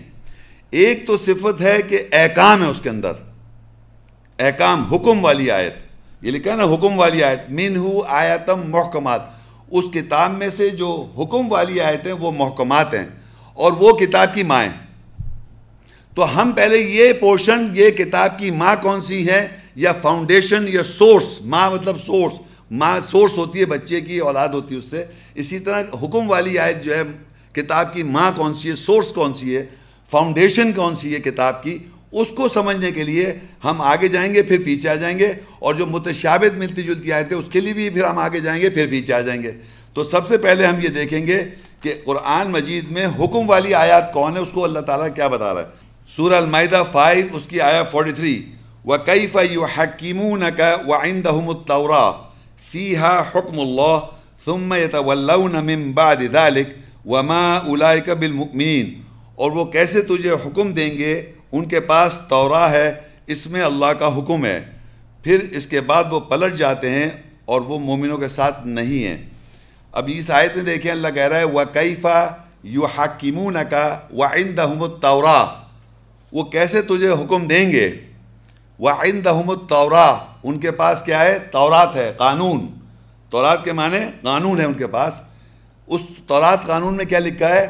ایک 0.70 1.06
تو 1.06 1.16
صفت 1.16 1.60
ہے 1.60 1.78
کہ 1.88 1.98
احکام 2.12 2.64
ہے 2.64 2.68
اس 2.68 2.80
کے 2.80 2.88
اندر۔ 2.88 3.12
احکام، 4.38 4.82
حکم 4.82 5.24
والی 5.24 5.50
آیت۔ 5.50 5.74
یہ 6.22 6.30
لکھا 6.30 6.50
ہے 6.50 6.56
نا، 6.56 6.64
حکم 6.64 6.98
والی 6.98 7.24
آیت۔ 7.24 7.40
مین 7.48 7.76
ہو 7.76 8.02
آیتم 8.02 8.70
محکمات۔ 8.70 9.43
اس 9.74 9.84
کتاب 9.92 10.30
میں 10.30 10.50
سے 10.50 10.70
جو 10.70 11.06
حکم 11.18 11.52
والی 11.52 11.80
آیتیں 11.80 12.12
وہ 12.12 12.32
محکمات 12.32 12.94
ہیں 12.94 13.06
اور 13.54 13.72
وہ 13.72 13.92
کتاب 13.92 14.34
کی 14.34 14.42
مائیں 14.42 14.70
تو 16.14 16.42
ہم 16.42 16.52
پہلے 16.52 16.76
یہ 16.78 17.12
پورشن، 17.12 17.68
یہ 17.74 17.90
کتاب 17.90 18.38
کی 18.38 18.50
ماں 18.50 18.76
کون 18.82 19.00
سی 19.02 19.28
ہے؟ 19.28 19.48
یا 19.76 19.92
فاؤنڈیشن 19.92 20.64
یا 20.68 20.82
سورس 20.82 21.38
ماں 21.40 21.70
مطلب 21.70 21.96
سورس 22.06 22.34
ماں 22.70 23.00
سورس 23.00 23.36
ہوتی 23.36 23.60
ہے 23.60 23.66
بچے 23.66 24.00
کی، 24.00 24.18
اولاد 24.18 24.48
ہوتی 24.48 24.74
ہے 24.74 24.78
اس 24.78 24.84
سے۔ 24.84 25.04
اسی 25.34 25.58
طرح 25.58 25.82
حکم 26.02 26.30
والی 26.30 26.58
آیت 26.58 26.84
جو 26.84 26.94
ہے، 26.94 27.02
کتاب 27.52 27.94
کی 27.94 28.02
ماں 28.02 28.32
کون 28.36 28.54
سی 28.54 28.70
ہے؟ 28.70 28.74
سورس 28.74 29.12
کون 29.12 29.34
سی 29.34 29.56
ہے؟ 29.56 29.66
فاؤنڈیشن 30.10 30.72
کون 30.72 30.94
سی 30.94 31.14
ہے 31.14 31.20
کتاب 31.20 31.62
کی؟ 31.62 31.78
اس 32.20 32.28
کو 32.28 32.48
سمجھنے 32.48 32.92
کے 32.92 33.04
لیے 33.04 33.34
ہم 33.64 33.80
آگے 33.80 34.08
جائیں 34.08 34.34
گے، 34.34 34.42
پھر 34.42 34.58
پیچھے 34.64 34.88
آ 34.88 34.94
جائیں 34.94 35.18
گے۔ 35.18 35.32
اور 35.58 35.74
جو 35.74 35.86
متشابت 35.86 36.58
ملتی 36.58 36.82
جلتی 36.82 37.12
آیتیں 37.12 37.36
اس 37.36 37.44
کے 37.52 37.60
لیے 37.60 37.74
بھی 37.74 37.90
پھر 37.90 38.04
ہم 38.04 38.18
آگے 38.18 38.40
جائیں 38.40 38.62
گے، 38.62 38.70
پھر 38.70 38.86
پیچھے 38.90 39.14
آ 39.14 39.20
جائیں 39.20 39.42
گے۔ 39.42 39.52
تو 39.94 40.04
سب 40.04 40.28
سے 40.28 40.38
پہلے 40.38 40.66
ہم 40.66 40.80
یہ 40.82 40.88
دیکھیں 40.88 41.26
گے 41.26 41.44
کہ 41.80 41.94
قرآن 42.04 42.50
مجید 42.50 42.90
میں 42.90 43.06
حکم 43.06 43.50
والی 43.50 43.74
آیات 43.74 44.12
کون 44.12 44.36
ہے، 44.36 44.42
اس 44.42 44.48
کو 44.52 44.64
اللہ 44.64 44.78
تعالیٰ 44.78 45.06
کیا 45.14 45.28
بتا 45.28 45.54
رہا 45.54 45.60
ہے۔ 45.60 45.66
سورہ 46.08 46.34
المائدہ 46.34 46.82
فائیو، 46.92 47.26
اس 47.32 47.46
کی 47.46 47.60
آیا 47.60 47.82
فورٹی 47.82 48.12
تھری۔ 48.12 48.46
وَكَيْفَ 48.84 49.38
يُحَكِّمُونَكَ 49.40 50.62
وَعِنْدَهُمُ 50.86 51.56
التَّوْرَى 51.56 52.10
فِيهَا 52.70 53.24
حُكْمُ 53.34 53.60
اللَّهِ 53.60 53.98
ثُمَّ 54.44 54.76
يَتَوَلَّوْنَ 54.76 55.58
مِن 55.58 55.92
بَعْدِ 55.92 56.28
ذَلِكَ 56.32 56.70
وَمَا 57.08 57.62
أُولَئِكَ 57.66 58.10
بِالْمُؤْمِنِينَ۔ 58.10 58.88
اور 59.34 59.50
وہ 59.50 59.64
کیسے 59.64 60.02
تجھے 60.02 60.30
حکم 60.30 60.72
دیں 60.72 60.98
گے؟ 60.98 61.32
ان 61.54 61.64
کے 61.64 61.80
پاس 61.80 62.20
تورا 62.28 62.70
ہے، 62.70 62.94
اس 63.26 63.46
میں 63.46 63.62
اللہ 63.62 63.86
کا 63.86 64.18
حکم 64.18 64.44
ہے۔ 64.44 64.64
پھر 65.22 65.40
اس 65.50 65.66
کے 65.66 65.80
بعد 65.80 66.04
وہ 66.10 66.20
پلٹ 66.20 66.54
جاتے 66.54 66.90
ہیں 66.90 67.08
اور 67.44 67.60
وہ 67.60 67.78
مومنوں 67.78 68.18
کے 68.18 68.28
ساتھ 68.28 68.66
نہیں 68.66 69.06
ہیں۔ 69.06 69.28
اب 69.92 70.10
اس 70.12 70.30
آیت 70.30 70.56
میں 70.56 70.64
دیکھیں، 70.64 70.90
اللہ 70.90 71.08
کہہ 71.08 71.22
رہا 71.22 71.38
ہے، 71.38 71.44
وَكَيْفَ 71.44 72.08
يُحَكِّمُونَكَ 72.66 73.76
وَعِنْدَهُمُ 74.12 74.92
التَّوْرَى 74.92 75.44
وہ 76.32 76.44
کیسے 76.44 76.82
تجھے 76.82 77.10
حکم 77.10 77.46
دیں 77.46 77.72
گے؟ 77.72 77.90
وہ 78.78 78.90
آئند 78.90 79.26
ان 80.42 80.58
کے 80.58 80.70
پاس 80.70 81.02
کیا 81.02 81.20
ہے؟ 81.20 81.38
تورات 81.38 81.96
ہے، 81.96 82.12
قانون۔ 82.16 82.74
تورات 83.30 83.64
کے 83.64 83.72
معنی 83.72 83.98
قانون 84.22 84.60
ہے 84.60 84.64
ان 84.64 84.74
کے 84.74 84.86
پاس۔ 84.86 85.22
اس 85.86 86.00
تورات 86.26 86.66
قانون 86.66 86.96
میں 86.96 87.04
کیا 87.04 87.18
لکھا 87.18 87.48
ہے؟ 87.48 87.66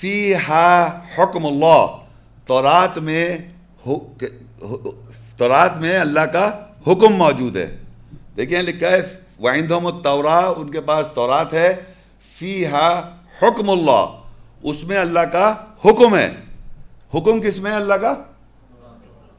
فی 0.00 0.34
ہا 0.34 1.00
حکم 1.18 1.46
اللہ 1.46 1.86
تورات 2.48 2.98
میں 2.98 3.38
تورات 5.36 5.76
میں 5.76 5.98
اللہ 5.98 6.20
کا 6.20 6.50
حکم 6.86 7.14
موجود 7.14 7.56
ہے۔ 7.56 7.76
دیکھیں 8.36 8.62
لکھا 8.62 8.88
ہے 8.88 9.02
وائند 9.40 9.72
التورا 9.72 10.38
ان 10.56 10.70
کے 10.70 10.80
پاس 10.80 11.10
تورات 11.14 11.52
ہے۔ 11.52 11.74
فی 12.38 12.66
ہا 12.66 13.00
حکم 13.42 13.70
اللہ 13.70 14.06
اس 14.62 14.84
میں 14.84 14.96
اللہ 14.96 15.20
کا 15.20 15.54
حکم 15.84 16.16
ہے۔ 16.16 16.32
حکم 17.14 17.40
کس 17.40 17.58
میں 17.58 17.70
ہے 17.70 17.76
اللہ 17.76 17.94
کا؟ 17.94 18.14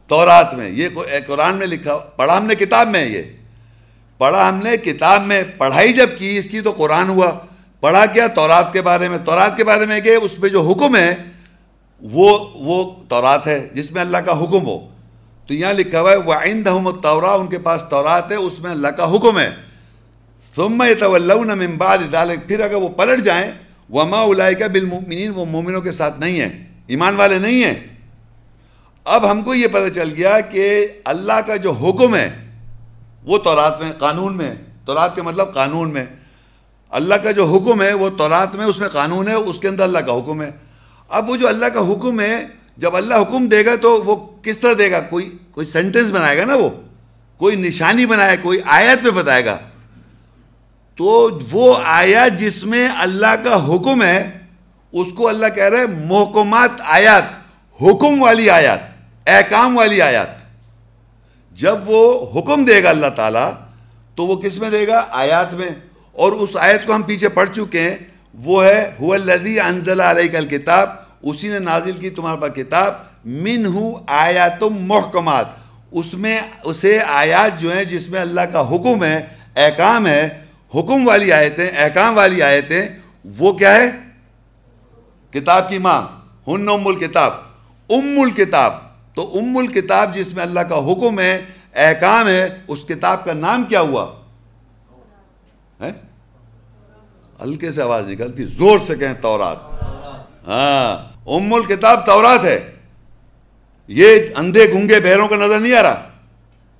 تورات 0.08 0.54
میں۔ 0.54 0.70
یہ 0.70 0.90
قرآن 1.28 1.56
میں 1.56 1.68
لکھا، 1.68 1.98
پڑھا 1.98 2.38
ہم 2.38 2.46
نے 2.46 2.56
کتاب 2.56 2.88
میں 2.88 3.06
یہ۔ 3.06 3.22
پڑھا 4.18 4.50
ہم 4.50 4.56
نے 4.56 4.78
کتاب 4.78 5.22
میں 5.22 5.44
پڑھائی 5.58 5.94
جب 5.94 6.10
کی، 6.18 6.38
اس 6.38 6.46
کی 6.46 6.62
تو 6.62 6.72
قرآن 6.72 7.10
ہوا۔ 7.10 7.32
پڑھا 7.80 8.06
کیا 8.06 8.28
تورات 8.28 8.74
کے 8.74 8.82
بارے 8.82 9.10
میں؟ 9.10 9.18
تورات 9.26 9.58
کے 9.58 9.64
بارے 9.64 9.86
میں 9.86 10.00
کہ 10.00 10.10
اس 10.10 10.32
پہ 10.42 10.48
جو 10.48 10.62
حکم 10.62 10.96
ہے 10.96 11.16
وہ 12.02 12.48
وہ 12.54 12.92
تورات 13.10 13.48
ہے 13.48 13.70
جس 13.74 13.92
میں 13.92 14.02
اللہ 14.02 14.18
کا 14.18 14.32
حکم 14.32 14.68
ہو۔ 14.68 14.88
تو 15.48 15.54
یہاں 15.54 15.74
لکھا 15.74 16.02
ہوا 16.02 16.12
ہے 16.12 16.16
وہ 16.16 16.34
آئند 16.34 16.68
تورا 17.04 17.32
ان 17.32 17.48
کے 17.48 17.60
پاس 17.60 17.86
تورات 17.90 18.32
ہے، 18.32 18.36
اس 18.36 18.60
میں 18.60 18.72
اللہ 18.72 18.88
کا 18.88 19.16
حکم 19.16 19.40
ہے۔ 19.40 19.50
ثم 20.56 20.84
يتولون 20.84 21.48
من 21.48 21.78
بعد 21.78 21.98
ذلك، 22.12 22.48
پھر 22.48 22.60
اگر 22.60 22.76
وہ 22.76 22.90
پلٹ 22.90 23.24
جائیں، 23.24 23.52
وما 23.94 24.18
اولئک 24.18 24.64
بالمؤمنین 24.72 25.32
وہ 25.36 25.46
مومنوں 25.46 25.82
کے 25.82 25.92
ساتھ 25.92 26.20
نہیں 26.20 26.42
ہیں، 26.42 26.68
ایمان 26.88 27.16
والے 27.16 27.38
نہیں 27.38 27.64
ہیں۔ 27.64 27.74
اب 29.06 29.32
ہم 29.32 29.42
کو 29.42 29.56
یہ 29.56 29.68
پتہ 29.68 29.90
چل 29.90 30.14
گیا 30.18 30.40
کہ 30.40 30.88
اللہ 31.06 31.42
کا 31.48 31.56
جو 31.56 31.72
حکم 31.72 32.16
ہے، 32.16 32.52
وہ 33.24 33.38
تورات 33.38 33.82
میں، 33.82 33.92
قانون 33.92 34.38
میں۔ 34.38 34.56
تورات 34.86 35.16
کے 35.16 35.22
مطلب 35.22 35.54
قانون 35.54 35.90
میں۔ 35.90 36.06
اللہ 36.90 37.16
کا 37.16 37.32
جو 37.32 37.46
حکم 37.46 37.82
ہے، 37.82 37.94
وہ 37.94 38.10
تورات 38.10 38.56
میں، 38.56 38.66
اس 38.66 38.80
میں 38.80 38.90
قانون 38.90 39.28
ہے، 39.28 39.34
اس 39.34 39.60
کے 39.60 39.68
اندر 39.68 39.84
اللہ 39.84 40.00
کا 40.00 40.14
حکم 40.18 40.42
ہے۔ 40.42 40.52
اب 41.10 41.30
وہ 41.30 41.36
جو 41.36 41.48
اللہ 41.48 41.66
کا 41.66 41.80
حکم 41.80 42.20
ہے، 42.20 42.48
جب 42.78 42.96
اللہ 42.96 43.16
حکم 43.16 43.48
دے 43.48 43.66
گا 43.66 43.76
تو 43.76 44.04
وہ 44.04 44.44
کس 44.44 44.60
طرح 44.60 44.74
دے 44.78 44.92
گا؟ 44.92 45.00
کوئی 45.00 45.38
کوئی 45.52 45.66
سینٹنس 45.66 46.12
بنائے 46.12 46.38
گا 46.38 46.46
نا 46.46 46.56
وہ؟ 46.56 46.70
کوئی 47.38 47.56
نشانی 47.56 48.06
بنائے، 48.06 48.38
کوئی 48.42 48.60
آیت 48.66 49.04
پہ 49.04 49.10
بتائے 49.10 49.46
گا۔ 49.46 49.58
تو 50.96 51.30
وہ 51.52 51.76
آیت 51.86 52.40
جس 52.40 52.64
میں 52.64 52.88
اللہ 53.00 53.36
کا 53.44 53.76
حکم 53.76 54.04
ہے، 54.04 54.40
اس 54.92 55.08
کو 55.18 55.28
اللہ 55.28 55.46
کہہ 55.56 55.64
رہے 55.64 55.86
محکمات 55.86 56.70
آیات، 56.80 57.24
حکم 57.82 58.22
والی 58.22 58.50
آیات، 58.50 58.80
احکام 59.28 59.78
والی 59.78 60.02
آیات۔ 60.02 60.28
جب 61.52 61.76
وہ 61.86 62.26
حکم 62.40 62.66
دے 62.66 62.84
گا 62.84 62.90
اللہ 62.90 63.08
تعالیٰ، 63.16 63.52
تو 64.16 64.28
وہ 64.28 64.36
کس 64.36 64.58
میں 64.58 64.70
دے 64.70 64.88
گا؟ 64.88 65.06
آیات 65.10 65.54
میں۔ 65.54 65.70
اور 66.12 66.32
اس 66.32 66.50
آیت 66.56 66.88
کو 66.88 66.96
ہم 66.96 67.02
پیچھے 67.02 67.30
پڑھ 67.30 67.50
چکے 67.56 67.82
ہیں۔ 67.82 67.98
وہ 68.44 68.66
ہے 68.66 68.92
ہو 69.00 69.14
الدی 69.14 69.60
انزل 69.60 70.02
علیہ 70.02 70.32
کل 70.32 70.48
اسی 71.22 71.48
نے 71.48 71.60
نازل 71.60 71.92
کی 71.92 72.10
تمہارے 72.10 72.42
پاس 72.42 72.52
کتاب 72.56 72.94
من 73.26 73.66
ہو 73.66 74.00
آیات 74.08 74.64
محکمات۔ 74.64 75.46
اس 75.92 76.14
میں 76.14 76.42
اسے 76.64 77.00
آیات 77.00 77.60
جو 77.60 77.74
ہیں 77.74 77.84
جس 77.84 78.10
میں 78.10 78.22
اللہ 78.22 78.42
کا 78.42 78.70
حکم 78.70 79.04
ہے، 79.04 79.26
احکام 79.56 80.08
ہے، 80.08 80.30
حکم 80.76 81.08
والی 81.08 81.32
آیتیں، 81.32 81.70
احکام 81.78 82.18
والی 82.18 82.44
آیتیں، 82.44 82.90
وہ 83.40 83.54
کیا 83.54 83.76
ہے؟ 83.76 83.90
کتاب 85.32 85.70
کی 85.70 85.78
ماں، 85.78 86.02
ہن 86.48 86.70
ام 86.70 86.88
الکتاب۔ 86.88 87.34
ام 87.90 88.20
الکتاب۔ 88.20 88.74
تو 89.16 89.38
ام 89.38 89.58
الکتاب 89.58 90.16
جس 90.16 90.34
میں 90.34 90.44
اللہ 90.44 90.60
کا 90.60 90.76
حکم 90.76 91.20
ہے، 91.20 91.42
احکام 91.74 92.28
ہے، 92.28 92.48
اس 92.68 92.80
کتاب 92.88 93.26
کا 93.26 93.34
نام 93.34 93.64
کیا 93.64 93.82
ہوا؟ 93.82 94.16
ہے 95.82 96.09
ہلکے 97.44 97.72
سے 97.72 97.82
آواز 97.82 98.10
نکلتی 98.10 98.46
زور 98.46 98.80
سے 98.80 98.96
کہیں 98.96 99.14
تورات۔ 99.22 99.58
ہاں 100.48 101.10
ام 101.30 101.54
الکتاب 101.54 102.06
تورات 102.06 102.44
ہے۔ 102.44 102.76
یہ 103.88 104.18
اندھے 104.36 104.72
گنگے 104.74 105.00
بہروں 105.00 105.28
کا 105.28 105.36
نظر 105.36 105.60
نہیں 105.60 105.74
آ 105.74 105.84
رہا 105.84 106.10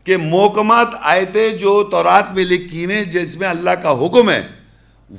کہ 0.04 0.18
محکمات 0.18 0.88
آیتیں 1.02 1.52
جو 1.52 1.84
تورات 1.84 2.34
میں 2.34 2.46
لکھی 2.46 2.86
ہوئے 2.86 3.04
جس 3.04 3.38
میں 3.38 3.48
اللہ 3.48 3.70
کا 3.70 3.92
حکم 3.92 4.30
ہے، 4.30 4.48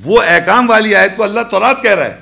وہ 0.05 0.22
احکام 0.26 0.70
والی 0.70 0.94
آیت 0.94 1.16
کو 1.16 1.22
اللہ 1.22 1.40
تورات 1.50 1.83
کہہ 1.83 1.94
رہا 1.94 2.05
ہے۔ 2.05 2.16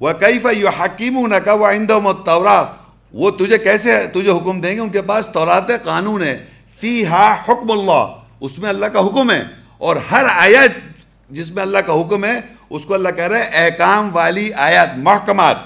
وہ 0.00 0.12
کئی 0.20 0.38
فیو 0.38 0.68
حکیم 0.68 1.26
نہ 1.26 1.36
کا 1.36 1.52
وہ 1.52 1.66
آئندہ 1.66 2.72
وہ 3.12 3.30
تجھے 3.30 3.58
کیسے 3.58 4.06
تجھے 4.06 4.30
حکم 4.30 4.60
دیں 4.60 4.74
گے؟ 4.74 4.80
ان 4.80 4.88
کے 4.88 5.02
پاس 5.02 5.28
تورات 5.28 5.84
قانون 5.84 6.22
ہے۔ 6.22 6.44
فی 6.80 7.06
ہا 7.06 7.32
حکم 7.32 7.70
اللہ 7.70 8.14
اس 8.40 8.58
میں 8.58 8.68
اللہ 8.68 8.86
کا 8.86 9.00
حکم 9.00 9.30
ہے۔ 9.30 9.42
اور 9.78 9.96
ہر 9.96 10.24
آیت 10.28 10.93
جس 11.30 11.50
میں 11.50 11.62
اللہ 11.62 11.78
کا 11.78 11.92
حکم 11.92 12.24
ہے، 12.24 12.40
اس 12.70 12.86
کو 12.86 12.94
اللہ 12.94 13.08
کہہ 13.08 13.24
رہے 13.24 13.42
ہیں 13.42 13.50
احکام 13.52 14.16
والی 14.16 14.52
آیات، 14.52 14.88
محکمات۔ 14.96 15.56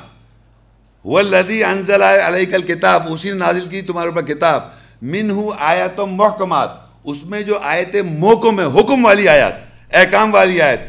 والذی 1.04 1.64
انزل 1.64 2.02
علیک 2.02 2.54
الکتاب، 2.54 3.02
اسی 3.12 3.28
نے 3.28 3.34
نازل 3.34 3.66
کی 3.66 3.82
تمہارے 3.82 4.08
اوپر 4.08 4.22
کتاب۔ 4.22 4.62
منہ 5.02 5.50
آیات 5.60 6.00
و 6.00 6.06
محکمات۔ 6.06 6.68
اس 7.04 7.24
میں 7.24 7.42
جو 7.42 7.58
آیت 7.58 7.96
محکم 8.10 8.60
ہے، 8.60 8.80
حکم 8.80 9.04
والی 9.04 9.28
آیات 9.28 9.52
احکام 9.92 10.34
والی 10.34 10.62
آیت۔ 10.62 10.80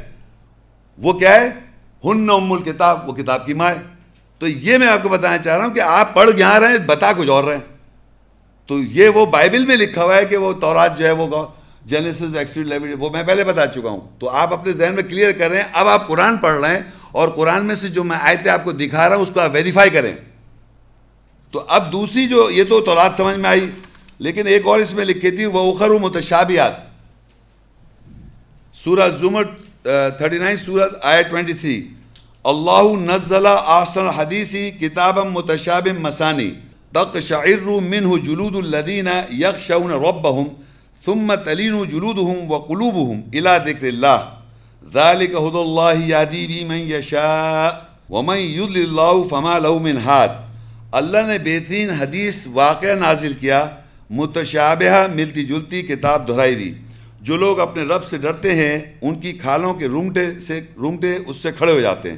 وہ 0.98 1.14
کیا 1.14 1.36
ہے؟ 1.36 1.48
ہن 2.04 2.30
ام 2.30 2.52
الکتاب، 2.52 3.10
وہ 3.10 3.14
کتاب 3.14 3.46
کی 3.46 3.54
ماں 3.54 3.70
ہے۔ 3.70 3.82
تو 4.40 4.48
یہ 4.48 4.78
میں 4.78 4.88
آپ 4.88 5.04
کو 5.04 5.10
بتانا 5.10 5.38
چاہ 5.38 5.58
رہا 5.58 5.66
ہوں 5.66 5.74
کہ 5.74 5.80
آپ 5.80 6.16
پڑھ 6.16 6.30
یہاں 6.38 6.60
رہے 6.60 6.68
ہیں، 6.68 6.78
بتا 6.78 7.12
کچھ 7.14 7.30
اور 7.30 7.44
رہے 7.44 7.56
ہیں۔ 7.56 7.78
تو 8.68 8.80
یہ 8.80 9.10
وہ 9.10 9.26
بائبل 9.26 9.66
میں 9.66 9.78
لکھا 9.78 10.04
ہوا 10.04 10.16
ہے 10.16 10.26
کہ 10.26 10.38
وہ 10.38 10.54
تورات 10.54 10.98
جو 10.98 11.06
ہے، 11.06 11.12
وہ 11.12 11.28
جینیسز 11.86 12.38
ایکسیڈ 12.38 12.74
وہ 13.00 13.10
میں 13.10 13.24
پہلے 13.24 13.44
بتا 13.44 13.68
چکا 13.68 13.90
ہوں۔ 13.90 14.20
تو 14.20 14.30
آپ 14.30 14.54
اپنے 14.54 14.72
ذہن 14.72 14.96
میں 14.96 15.04
کلیئر 15.04 15.32
کر 15.32 15.50
رہے 15.50 15.58
ہیں، 15.58 15.70
اب 15.74 15.88
آپ 15.88 16.08
قرآن 16.08 16.38
پڑھ 16.38 16.60
رہے 16.60 16.74
ہیں 16.74 16.84
اور 17.12 17.30
قرآن 17.30 17.66
میں 17.66 17.76
سے 17.76 17.88
جو 17.88 18.04
میں 18.04 18.18
آیتیں 18.22 18.52
آپ 18.52 18.64
کو 18.64 18.72
دکھا 18.72 19.10
رہا 19.10 19.16
ہوں، 19.16 19.24
اس 19.24 19.30
کو 19.34 19.40
آپ 19.40 19.50
ویریفائی 19.54 19.90
کریں۔ 19.90 20.14
تو 21.52 21.64
اب 21.68 21.92
دوسری 21.92 22.28
جو، 22.28 22.50
یہ 22.52 22.64
تو 22.64 22.82
تورات 22.82 23.12
سمجھ 23.18 23.38
میں 23.38 23.50
آئی، 23.50 23.70
لیکن 24.20 24.48
ایک 24.48 24.68
اور 24.68 24.80
اس 24.80 24.94
میں 24.94 25.06
لکھی 25.06 25.32
تھی 25.32 25.46
وہ 25.46 25.74
اخر 25.74 25.90
متشابیات 25.90 26.74
سورہ 28.84 29.10
زمر 29.20 29.44
تھرٹی 30.18 30.38
نائن 30.38 30.58
سورت 30.58 30.94
آئے 31.02 31.24
ٹوینٹی 31.24 31.54
تھری 31.54 31.88
اللہ 32.44 32.88
نزل 33.00 33.46
آسن 33.48 34.08
حدیثی 34.08 34.72
کتاب 34.72 35.20
متشاب 35.20 35.88
مسانی۔ 36.00 36.52
تق 36.94 37.18
شعر 37.22 37.70
منہ 37.82 38.18
جلود 38.26 38.56
الدین 38.56 39.08
یکشون 39.32 39.92
ربہم۔ 39.92 40.48
ثم 41.06 41.36
تلین 41.36 41.84
جلودہم 41.84 42.52
وقلوبہم 42.52 43.22
الى 43.34 43.72
ذکر 43.72 43.88
اللہ 43.88 44.30
ذالک 44.94 45.36
حد 45.36 45.56
اللہ 45.56 46.06
یادی 46.06 46.48
بی 46.48 46.66
من 46.66 46.78
یشاء 46.78 47.70
ومن 48.10 48.38
یدل 48.38 48.82
اللہ 48.82 49.28
فما 49.30 49.58
لہو 49.58 49.80
من 49.80 49.98
حاد 49.98 50.28
اللہ 50.92 51.18
نے 51.18 51.38
بہترین 51.40 51.90
حدیث 51.90 52.48
واقعہ 52.48 52.96
نازل 52.96 53.34
کیا 53.34 53.70
متشابہ 54.10 55.08
ملتی 55.16 55.46
جلتی 55.46 55.82
کتاب 55.82 56.28
دہرائی 56.28 56.56
دی۔ 56.56 56.74
جو 57.22 57.38
لوگ 57.38 57.60
اپنے 57.60 57.84
رب 57.84 58.04
سے 58.08 58.18
ڈرتے 58.18 58.56
ہیں، 58.56 58.78
ان 59.02 59.20
کی 59.20 59.34
کھالوں 59.34 59.74
کے 59.74 59.88
رونگٹے 59.88 60.40
سے، 60.40 60.62
رونگٹے 60.78 61.18
اس 61.28 61.38
سے 61.38 61.52
کھڑے 61.52 61.72
ہو 61.72 61.80
جاتے 61.80 62.12
ہیں۔ 62.12 62.18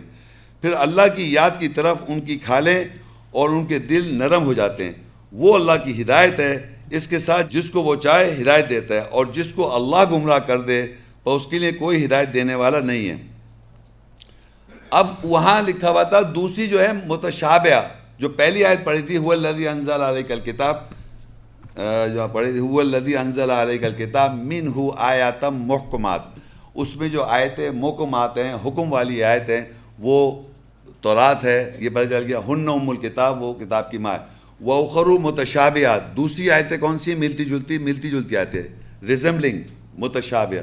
پھر 0.61 0.71
اللہ 0.73 1.01
کی 1.15 1.33
یاد 1.33 1.49
کی 1.59 1.67
طرف 1.67 1.97
ان 2.07 2.21
کی 2.21 2.37
کھالیں 2.37 2.83
اور 3.31 3.49
ان 3.49 3.65
کے 3.65 3.79
دل 3.79 4.15
نرم 4.15 4.43
ہو 4.43 4.53
جاتے 4.53 4.85
ہیں۔ 4.85 4.91
وہ 5.31 5.55
اللہ 5.55 5.71
کی 5.85 6.01
ہدایت 6.01 6.39
ہے 6.39 6.80
اس 6.97 7.07
کے 7.07 7.19
ساتھ 7.19 7.53
جس 7.53 7.69
کو 7.71 7.83
وہ 7.83 7.95
چاہے 7.95 8.35
ہدایت 8.41 8.69
دیتا 8.69 8.95
ہے 8.95 8.99
اور 8.99 9.25
جس 9.33 9.53
کو 9.53 9.75
اللہ 9.75 10.03
گمراہ 10.11 10.39
کر 10.39 10.61
دے 10.61 10.81
تو 11.23 11.35
اس 11.35 11.45
کے 11.49 11.59
لیے 11.59 11.71
کوئی 11.71 12.05
ہدایت 12.05 12.33
دینے 12.33 12.55
والا 12.55 12.79
نہیں 12.79 13.09
ہے۔ 13.09 13.17
اب 14.89 15.07
وہاں 15.23 15.61
لکھا 15.67 15.89
ہوا 15.89 16.03
تھا، 16.03 16.19
دوسری 16.35 16.67
جو 16.67 16.81
ہے 16.81 16.91
متشابہ 17.07 17.81
جو 18.19 18.29
پہلی 18.29 18.65
آیت 18.65 18.83
پڑھی 18.85 19.01
تھی 19.01 19.17
وہ 19.17 19.31
اللہ 19.31 19.69
انزل 19.69 20.01
علیہ 20.01 20.23
کل 20.27 20.39
کتاب 20.39 20.75
جو 22.13 22.27
پڑھی 22.31 22.51
تھی، 22.51 22.59
هو 22.59 22.79
الذي 22.79 23.15
انزل 23.17 23.51
عليك 23.51 23.83
الكتاب 23.83 24.33
منه 24.35 24.87
آیات 24.97 25.43
محکمات۔ 25.43 26.21
اس 26.75 26.95
میں 26.95 27.09
جو 27.09 27.23
آیتیں 27.37 27.69
محکمات 27.71 28.37
ہیں، 28.37 28.53
حکم 28.65 28.91
والی 28.93 29.23
آیت 29.23 29.49
ہیں 29.49 29.61
وہ 29.99 30.19
تورات 31.01 31.43
ہے، 31.43 31.59
یہ 31.79 31.89
پتہ 31.89 32.09
چل 32.09 32.23
گیا 32.27 32.39
ہن 32.47 32.67
ام 32.69 32.89
الکتاب 32.89 33.41
وہ 33.43 33.53
کتاب 33.53 33.89
کی 33.91 33.97
ماں 33.97 34.13
ہے۔ 34.13 34.40
وہ 34.61 34.89
اخرو 34.89 35.17
دوسری 36.15 36.51
آیتیں 36.51 36.77
کون 36.77 36.97
سی 36.97 37.15
ملتی 37.15 37.45
جلتی 37.45 37.77
ملتی 37.77 38.09
جلتی 38.09 38.37
آیتیں 38.37 38.63
ریزمبلنگ 39.07 39.59
متشابہ۔ 39.97 40.61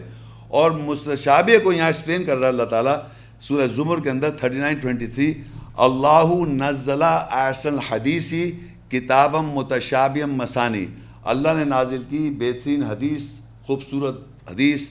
اور 0.48 0.70
متشابہ 0.70 1.64
کو 1.64 1.72
یہاں 1.72 1.86
ایکسپلین 1.86 2.24
کر 2.24 2.36
رہا 2.36 2.42
ہے 2.42 2.48
اللہ 2.48 2.62
تعالیٰ 2.62 2.96
سورہ 3.40 3.66
زمر 3.76 4.00
کے 4.00 4.10
اندر 4.10 4.30
39-23 4.30 5.32
اللہ 5.76 6.46
نزلہ 6.46 7.28
احسن 7.30 7.78
حدیثی 7.78 8.52
کتابم 8.88 9.50
متشابیم 9.50 10.34
مسانی۔ 10.34 10.86
اللہ 11.24 11.48
نے 11.56 11.64
نازل 11.64 12.02
کی 12.08 12.30
بہترین 12.38 12.82
حدیث، 12.82 13.22
خوبصورت 13.66 14.16
حدیث۔ 14.50 14.88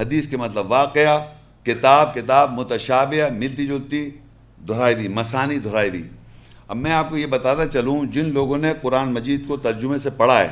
حدیث 0.00 0.28
کے 0.28 0.36
مطلب 0.36 0.70
واقعہ، 0.70 1.18
کتاب 1.62 2.14
کتاب 2.14 2.52
متشابہ، 2.52 3.32
ملتی 3.32 3.66
جلتی 3.66 4.10
دہرائی 4.68 4.94
بھی 4.94 5.08
مسانی 5.08 5.58
دہرائی 5.58 5.90
بھی 5.90 6.02
اب 6.68 6.76
میں 6.76 6.92
آپ 6.92 7.10
کو 7.10 7.16
یہ 7.16 7.26
بتاتا 7.26 7.66
چلوں، 7.66 8.04
جن 8.04 8.32
لوگوں 8.32 8.58
نے 8.58 8.72
قرآن 8.82 9.12
مجید 9.12 9.48
کو 9.48 9.56
ترجمے 9.56 9.98
سے 9.98 10.10
پڑھا 10.10 10.38
ہے، 10.40 10.48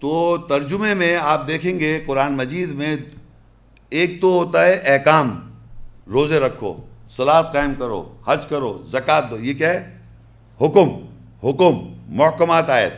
تو 0.00 0.36
ترجمے 0.48 0.94
میں 0.94 1.16
آپ 1.16 1.48
دیکھیں 1.48 1.80
گے 1.80 2.00
قرآن 2.06 2.32
مجید 2.32 2.70
میں 2.70 2.96
ایک 3.90 4.20
تو 4.20 4.32
ہوتا 4.32 4.66
ہے 4.66 4.72
احکام، 4.72 5.50
روزے 6.06 6.40
رکھو 6.40 6.74
سلاد 7.10 7.44
قائم 7.52 7.74
کرو، 7.78 8.14
حج 8.26 8.46
کرو، 8.46 8.82
زکوٰۃ 8.90 9.30
دو، 9.30 9.36
یہ 9.38 9.54
کیا 9.54 9.70
ہے؟ 9.70 9.98
حکم 10.60 10.88
حکم، 11.44 11.74
محکمات، 12.08 12.70
آیت۔ 12.70 12.92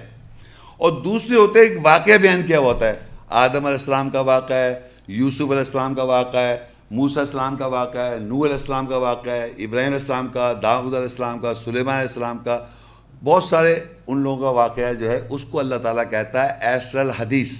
اور 0.76 0.92
دوسرے 0.92 1.36
ہوتے 1.36 1.60
ایک 1.60 1.78
واقعہ 1.82 2.16
بیان 2.16 2.42
کیا 2.46 2.58
ہوتا 2.58 2.86
ہے۔ 2.86 2.94
آدم 3.28 3.54
علیہ 3.54 3.80
السلام 3.80 4.10
کا 4.10 4.20
واقعہ 4.20 4.56
ہے، 4.56 4.80
یوسف 5.08 5.40
علیہ 5.40 5.58
السلام 5.58 5.94
کا 5.94 6.02
واقعہ 6.02 6.40
ہے 6.40 6.56
موسیٰ 6.90 7.16
علیہ 7.16 7.30
السلام 7.30 7.56
کا 7.56 7.66
واقعہ 7.66 8.10
ہے 8.10 8.18
نو 8.18 8.44
علیہ 8.44 8.52
السلام 8.52 8.86
کا 8.86 8.96
واقعہ 8.96 9.32
ہے، 9.32 9.44
ابراہیم 9.44 9.86
علیہ 9.86 10.00
السلام 10.00 10.28
کا 10.28 10.52
داود 10.62 10.92
علیہ 10.94 11.08
السلام 11.10 11.38
کا، 11.38 11.54
سلیمان 11.54 11.96
علیہ 11.96 12.08
السلام 12.08 12.38
کا، 12.38 12.58
بہت 13.24 13.44
سارے 13.44 13.78
ان 14.06 14.18
لوگوں 14.18 14.42
کا 14.42 14.50
واقعہ 14.50 14.92
جو 14.92 15.10
ہے، 15.10 15.20
اس 15.30 15.44
کو 15.50 15.58
اللہ 15.58 15.74
تعالیٰ 15.82 16.04
کہتا 16.10 16.44
ہے 16.44 16.50
ایسر 16.60 16.98
الحدیث۔ 16.98 17.52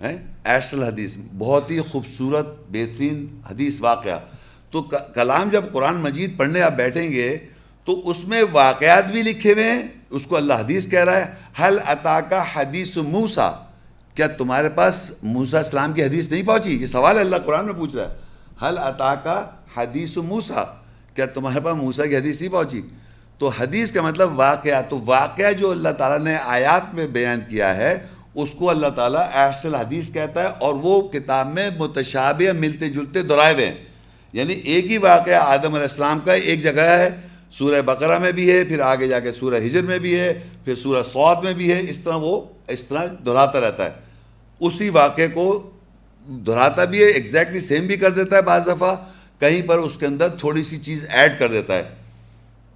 ایسر 0.00 0.76
الحدیث، 0.76 1.16
بہت 1.38 1.70
ہی 1.70 1.80
خوبصورت، 1.80 2.46
بہترین 2.68 3.26
حدیث 3.50 3.80
واقعہ۔ 3.80 4.18
تو 4.70 4.82
کلام 5.14 5.48
جب 5.48 5.64
قرآن 5.72 5.96
مجید 5.96 6.36
پڑھنے 6.36 6.62
آپ 6.62 6.72
بیٹھیں 6.76 7.10
گے، 7.10 7.36
تو 7.84 8.00
اس 8.10 8.24
میں 8.24 8.42
واقعات 8.52 9.10
بھی 9.10 9.22
لکھے 9.22 9.52
ہوئے 9.52 9.70
ہیں، 9.70 9.86
اس 10.10 10.26
کو 10.26 10.36
اللہ 10.36 10.54
حدیث 10.54 10.88
کہہ 10.90 11.04
رہا 11.04 11.18
ہے 11.18 11.32
حل 11.60 11.78
عطا 11.86 12.20
کا 12.20 12.42
حدیث 12.54 12.96
موسا 12.96 13.50
کیا 14.14 14.26
تمہارے 14.26 14.68
پاس 14.68 15.10
موسا 15.22 15.58
اسلام 15.58 15.92
کی 15.92 16.04
حدیث 16.04 16.30
نہیں 16.30 16.42
پہنچی؟ 16.42 16.76
یہ 16.76 16.86
سوال 16.86 17.18
اللہ 17.18 17.36
قرآن 17.36 17.64
میں 17.64 17.74
پوچھ 17.74 17.96
رہا 17.96 18.10
ہے۔ 18.10 18.16
حل 18.62 18.78
عطا 18.78 19.14
کا 19.14 19.46
حدیث 19.76 20.16
موسا 20.16 20.64
کیا 21.14 21.26
تمہارے 21.26 21.60
پاس 21.60 21.76
موسا 21.76 22.06
کی 22.06 22.16
حدیث 22.16 22.40
نہیں 22.40 22.52
پہنچی؟ 22.52 22.82
تو 23.38 23.48
حدیث 23.48 23.92
کا 23.92 24.02
مطلب 24.02 24.38
واقعہ، 24.38 24.82
تو 24.88 25.00
واقعہ 25.04 25.52
جو 25.52 25.70
اللہ 25.70 25.88
تعالیٰ 25.98 26.26
نے 26.26 26.36
آیات 26.36 26.94
میں 26.94 27.06
بیان 27.06 27.40
کیا 27.48 27.76
ہے، 27.76 27.98
اس 28.34 28.50
کو 28.50 28.70
اللہ 28.70 28.86
تعالیٰ 28.86 29.28
احسل 29.34 29.74
حدیث 29.74 30.12
کہتا 30.12 30.42
ہے 30.42 30.48
اور 30.58 30.74
وہ 30.74 31.08
کتاب 31.08 31.54
میں 31.54 31.70
متشابہ 31.78 32.52
ملتے 32.52 32.88
جلتے 32.88 33.22
دہرائے 33.22 33.54
ہوئے 33.54 33.66
ہیں۔ 33.66 33.74
یعنی 34.32 34.54
ایک 34.54 34.86
ہی 34.86 34.98
واقعہ 34.98 35.34
آدم 35.34 35.74
علیہ 35.74 35.82
السلام 35.82 36.20
کا 36.20 36.32
ایک 36.32 36.62
جگہ 36.62 36.80
ہے۔ 36.80 37.08
سورہ 37.52 37.82
بقرہ 37.82 38.18
میں 38.18 38.32
بھی 38.32 38.52
ہے، 38.52 38.64
پھر 38.64 38.80
آگے 38.80 39.08
جا 39.08 39.20
کے 39.20 39.32
سورہ 39.32 39.54
ہجر 39.54 39.82
میں 39.82 39.98
بھی 39.98 40.20
ہے، 40.20 40.40
پھر 40.64 40.74
سورہ 40.74 41.02
سعود 41.02 41.44
میں 41.44 41.54
بھی 41.54 41.72
ہے۔ 41.72 41.80
اس 41.88 41.98
طرح 41.98 42.14
وہ 42.14 42.40
اس 42.68 42.86
طرح 42.86 43.04
دہراتا 43.26 43.60
رہتا 43.60 43.84
ہے۔ 43.84 43.90
اسی 44.60 44.88
واقعے 44.88 45.28
کو 45.28 45.70
دہراتا 46.28 46.84
بھی 46.84 46.98
ہے 46.98 47.04
ایگزیکٹلی 47.04 47.60
سیم 47.60 47.86
بھی 47.86 47.96
کر 47.96 48.10
دیتا 48.10 48.36
ہے 48.36 48.42
بعض 48.42 48.66
دفعہ۔ 48.66 48.94
کہیں 49.40 49.68
پر 49.68 49.78
اس 49.78 49.96
کے 49.96 50.06
اندر 50.06 50.28
تھوڑی 50.28 50.62
سی 50.62 50.76
چیز 50.76 51.04
ایڈ 51.08 51.38
کر 51.38 51.50
دیتا 51.50 51.74
ہے۔ 51.74 51.82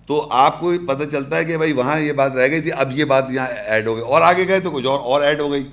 تو 0.06 0.28
آپ 0.30 0.60
کو 0.60 0.72
پتہ 0.88 1.04
چلتا 1.04 1.36
ہے 1.36 1.44
کہ 1.44 1.56
بھائی 1.56 1.72
وہاں 1.72 2.00
یہ 2.00 2.12
بات 2.12 2.32
رہ 2.32 2.48
گئی 2.48 2.60
تھی، 2.60 2.72
اب 2.72 2.98
یہ 2.98 3.04
بات 3.04 3.24
یہاں 3.30 3.46
ایڈ 3.46 3.86
ہو 3.86 3.94
گئی۔ 3.94 4.04
اور 4.04 4.22
آگے 4.22 4.48
گئے 4.48 4.60
تو 4.60 4.70
کچھ 4.70 4.86
اور 4.86 5.00
اور 5.00 5.22
ایڈ 5.22 5.40
ہو 5.40 5.52
گئی۔ 5.52 5.68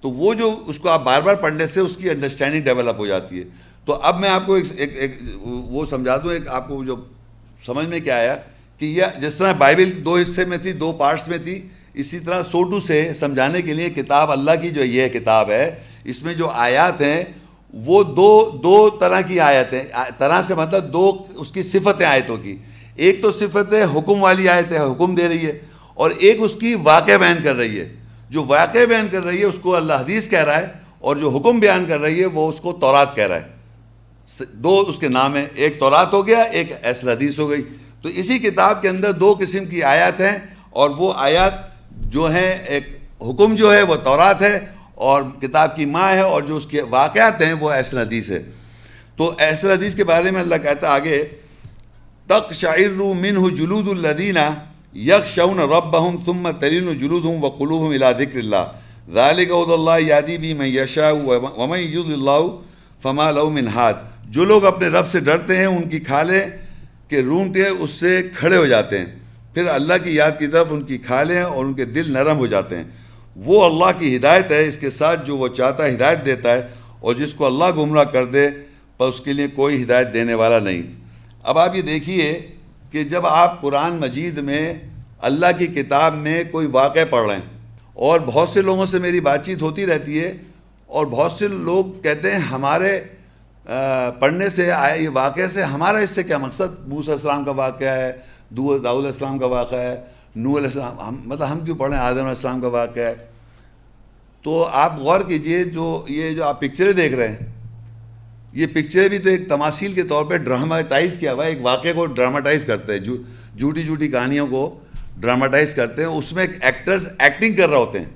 تو 0.00 0.10
وہ 0.10 0.34
جو 0.34 0.62
اس 0.66 0.78
کو 0.78 0.88
آپ 0.88 1.04
بار 1.04 1.22
بار 1.22 1.34
پڑھنے 1.34 1.66
سے 1.66 1.80
اس 1.80 1.96
کی 1.96 2.10
انڈرسٹینڈنگ 2.10 2.62
ڈیولپ 2.62 2.98
ہو 2.98 3.06
جاتی 3.06 3.38
ہے۔ 3.38 3.44
تو 3.84 3.92
اب 3.92 4.20
میں 4.20 4.28
آپ 4.28 4.46
کو 4.46 4.54
ایک 4.54 4.96
ایک 4.96 5.18
وہ 5.42 5.86
سمجھا 5.86 6.16
دوں، 6.16 6.32
ایک 6.32 6.48
آپ 6.48 6.68
کو 6.68 6.84
جو 6.84 6.96
سمجھ 7.66 7.86
میں 7.86 8.00
کیا 8.00 8.16
آیا 8.16 8.36
کہ 8.78 8.84
یہ 8.84 9.04
جس 9.20 9.34
طرح 9.34 9.52
بائبل 9.52 10.04
دو 10.04 10.16
حصے 10.16 10.44
میں 10.44 10.58
تھی، 10.58 10.72
دو 10.72 10.92
پارٹس 10.92 11.28
میں 11.28 11.38
تھی 11.38 11.68
اسی 11.94 12.18
طرح 12.18 12.42
سوٹو 12.42 12.80
سے 12.80 13.12
سمجھانے 13.14 13.62
کے 13.62 13.72
لیے 13.72 13.88
کتاب 13.90 14.30
اللہ 14.30 14.60
کی 14.62 14.70
جو 14.70 14.84
یہ 14.84 15.08
کتاب 15.08 15.50
ہے، 15.50 15.64
اس 16.04 16.22
میں 16.22 16.34
جو 16.34 16.48
آیات 16.48 17.00
ہیں، 17.00 17.22
وہ 17.74 18.02
دو 18.04 18.58
دو 18.62 18.88
طرح 19.00 19.20
کی 19.20 19.40
آیت 19.40 19.72
ہیں 19.72 19.82
طرح 20.18 20.42
سے 20.42 20.54
مطلب 20.54 20.92
دو 20.92 21.10
اس 21.36 21.52
کی 21.52 21.62
صفت 21.62 22.02
آیتوں 22.02 22.36
کی۔ 22.36 22.56
ایک 22.96 23.20
تو 23.22 23.30
صفت 23.30 23.72
ہے 23.72 23.82
حکم 23.94 24.22
والی 24.22 24.48
آیت 24.48 24.72
ہے، 24.72 24.78
حکم 24.80 25.14
دے 25.14 25.28
رہی 25.28 25.46
ہے، 25.46 25.58
اور 25.94 26.10
ایک 26.18 26.36
اس 26.40 26.52
کی 26.60 26.74
واقع 26.82 27.16
بیان 27.16 27.42
کر 27.44 27.56
رہی 27.56 27.78
ہے۔ 27.80 27.88
جو 28.30 28.44
واقع 28.44 28.84
بیان 28.88 29.08
کر 29.12 29.24
رہی 29.24 29.40
ہے، 29.40 29.44
اس 29.44 29.58
کو 29.62 29.74
اللہ 29.76 30.00
حدیث 30.00 30.28
کہہ 30.28 30.44
رہا 30.44 30.60
ہے، 30.60 30.66
اور 30.98 31.16
جو 31.16 31.30
حکم 31.30 31.58
بیان 31.60 31.84
کر 31.88 32.00
رہی 32.00 32.20
ہے، 32.20 32.26
وہ 32.26 32.48
اس 32.48 32.60
کو 32.60 32.72
تورات 32.72 33.14
کہہ 33.16 33.26
رہا 33.26 33.36
ہے۔ 33.36 34.46
دو 34.64 34.78
اس 34.88 34.98
کے 34.98 35.08
نام 35.08 35.34
ہیں، 35.36 35.46
ایک 35.54 35.78
تورات 35.78 36.12
ہو 36.12 36.26
گیا، 36.26 36.42
ایک 36.42 36.72
ایسل 36.82 37.08
حدیث 37.08 37.38
ہو 37.38 37.48
گئی۔ 37.50 37.62
تو 38.02 38.08
اسی 38.08 38.38
کتاب 38.38 38.82
کے 38.82 38.88
اندر 38.88 39.12
دو 39.12 39.34
قسم 39.40 39.66
کی 39.66 39.82
آیات 39.82 40.20
ہیں، 40.20 40.38
اور 40.70 40.90
وہ 40.90 41.12
آیات 41.16 41.71
جو 42.12 42.30
ہیں، 42.32 42.58
ایک 42.66 42.84
حکم 43.20 43.54
جو 43.54 43.72
ہے، 43.74 43.82
وہ 43.82 43.96
تورات 43.96 44.42
ہے 44.42 44.58
اور 44.94 45.22
کتاب 45.40 45.76
کی 45.76 45.86
ماں 45.86 46.12
ہے 46.12 46.20
اور 46.20 46.42
جو 46.42 46.56
اس 46.56 46.66
کے 46.66 46.82
واقعات 46.82 47.42
ہیں، 47.42 47.52
وہ 47.52 47.70
ایسل 47.70 47.98
حدیث 47.98 48.30
ہے۔ 48.30 48.42
تو 49.16 49.34
ایسل 49.38 49.70
حدیث 49.70 49.94
کے 49.94 50.04
بارے 50.04 50.30
میں 50.30 50.40
اللہ 50.40 50.54
کہتا 50.62 50.86
ہے 50.86 50.92
آگے 50.92 51.24
تک 52.26 52.52
شاعر 52.54 52.88
منہ 52.98 53.54
جلود 53.54 53.88
الدینہ 53.88 54.48
یک 54.94 55.26
شعن 55.26 55.58
رب 55.58 56.08
ہم 56.08 56.16
تم 56.24 56.50
ترین 56.50 56.98
جلود 56.98 57.24
ہوں 57.24 57.42
و 57.42 57.48
قلوب 57.48 57.86
ہم 57.86 57.90
اللہ 57.90 58.12
ذکر 58.18 58.38
اللہ۔ 58.38 58.64
ذالک 59.12 59.50
عد 59.50 59.70
اللہ 59.72 59.98
یادی 60.00 60.38
بھی 60.38 60.54
میں 60.54 60.68
یشا 60.68 61.10
ومن 61.10 61.78
ید 61.78 62.12
اللہ 62.12 62.42
فما 63.02 63.30
لو 63.30 63.50
منہاد 63.50 63.94
جو 64.28 64.44
لوگ 64.44 64.64
اپنے 64.64 64.88
رب 64.88 65.10
سے 65.10 65.20
ڈرتے 65.20 65.56
ہیں، 65.56 65.66
ان 65.66 65.88
کی 65.88 66.00
کھالیں 66.00 66.40
کہ 67.08 67.16
رونٹے 67.16 67.66
اس 67.66 67.90
سے 67.90 68.22
کھڑے 68.36 68.56
ہو 68.56 68.66
جاتے 68.66 68.98
ہیں۔ 68.98 69.06
پھر 69.54 69.66
اللہ 69.68 69.94
کی 70.04 70.14
یاد 70.14 70.38
کی 70.38 70.46
طرف 70.46 70.66
ان 70.70 70.82
کی 70.82 70.98
کھالیں 70.98 71.40
اور 71.42 71.64
ان 71.64 71.72
کے 71.74 71.84
دل 71.84 72.12
نرم 72.12 72.38
ہو 72.38 72.46
جاتے 72.46 72.76
ہیں۔ 72.76 72.84
وہ 73.36 73.64
اللہ 73.64 73.98
کی 73.98 74.16
ہدایت 74.16 74.50
ہے، 74.50 74.66
اس 74.66 74.76
کے 74.76 74.90
ساتھ 74.90 75.26
جو 75.26 75.36
وہ 75.36 75.48
چاہتا 75.48 75.84
ہے 75.84 75.94
ہدایت 75.94 76.24
دیتا 76.26 76.52
ہے 76.52 76.66
اور 77.00 77.14
جس 77.14 77.34
کو 77.34 77.46
اللہ 77.46 77.70
گمراہ 77.76 78.04
کر 78.04 78.24
دے، 78.24 78.48
پر 78.96 79.08
اس 79.08 79.20
کے 79.20 79.32
لیے 79.32 79.46
کوئی 79.48 79.82
ہدایت 79.82 80.12
دینے 80.14 80.34
والا 80.34 80.58
نہیں۔ 80.58 80.82
اب 81.42 81.58
آپ 81.58 81.76
یہ 81.76 81.82
دیکھیے 81.82 82.32
کہ 82.92 83.02
جب 83.04 83.26
آپ 83.26 83.60
قرآن 83.60 83.96
مجید 83.96 84.38
میں 84.38 84.74
اللہ 85.20 85.58
کی 85.58 85.66
کتاب 85.66 86.14
میں 86.14 86.42
کوئی 86.50 86.66
واقع 86.66 87.04
پڑھ 87.10 87.26
رہے 87.26 87.34
ہیں 87.34 87.50
اور 87.94 88.20
بہت 88.20 88.48
سے 88.48 88.62
لوگوں 88.62 88.86
سے 88.86 88.98
میری 88.98 89.20
بات 89.20 89.44
چیت 89.46 89.62
ہوتی 89.62 89.86
رہتی 89.86 90.20
ہے 90.20 90.32
اور 90.86 91.06
بہت 91.06 91.32
سے 91.32 91.48
لوگ 91.48 92.00
کہتے 92.02 92.30
ہیں 92.30 92.38
ہمارے 92.38 93.00
پڑھنے 94.18 94.48
سے، 94.48 94.70
آئے 94.72 95.00
یہ 95.02 95.08
واقعہ 95.12 95.46
سے 95.46 95.62
ہمارا 95.62 95.98
اس 95.98 96.10
سے 96.10 96.22
کیا 96.22 96.38
مقصد؟ 96.38 96.86
موس 96.88 97.08
السلام 97.08 97.44
کا 97.44 97.50
واقعہ 97.50 97.88
ہے 97.88 98.12
دو 98.56 98.78
داؤ 98.78 98.98
السلام 98.98 99.38
کا 99.38 99.46
واقعہ 99.46 99.78
ہے 99.78 100.00
نو 100.36 100.56
علیہ 100.56 100.66
السلام، 100.66 101.00
ہم 101.00 101.16
مطلب 101.24 101.52
ہم 101.52 101.60
کیوں 101.60 101.76
پڑھیں 101.76 101.98
آدم 101.98 102.16
علیہ 102.16 102.28
السلام 102.28 102.60
کا 102.60 102.68
واقعہ 102.68 103.02
ہے؟ 103.02 103.14
تو 104.42 104.68
آپ 104.72 104.98
غور 104.98 105.20
کیجیے 105.20 105.64
جو 105.64 106.04
یہ 106.08 106.30
جو 106.30 106.44
آپ 106.44 106.60
پکچریں 106.60 106.92
دیکھ 106.92 107.14
رہے 107.14 107.28
ہیں، 107.28 107.36
یہ 108.52 108.66
پکچریں 108.66 109.08
بھی 109.08 109.18
تو 109.18 109.28
ایک 109.28 109.48
تماثیل 109.48 109.92
کے 109.92 110.02
طور 110.02 110.24
پہ 110.24 110.36
ڈراماٹائز 110.36 111.18
کیا 111.18 111.32
ہوا 111.32 111.44
ہے، 111.44 111.50
ایک 111.50 111.58
واقعے 111.62 111.92
کو 111.92 112.06
ڈراماٹائز 112.06 112.64
کرتے 112.64 112.92
ہیں۔ 112.92 113.00
جھوٹی 113.58 113.82
جھوٹی 113.82 114.08
کہانیوں 114.08 114.46
کو 114.46 114.80
ڈراماٹائز 115.20 115.74
کرتے 115.74 116.02
ہیں، 116.02 116.08
اس 116.08 116.32
میں 116.32 116.46
ایک 116.46 116.64
ایکٹرز 116.64 117.06
ایکٹنگ 117.18 117.54
کر 117.54 117.68
رہے 117.68 117.76
ہوتے 117.76 117.98
ہیں۔ 117.98 118.10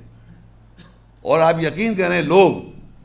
اور 1.22 1.39
آپ 1.39 1.64
یقین 1.64 1.95
کریں 1.95 2.22
لوگ 2.22 2.53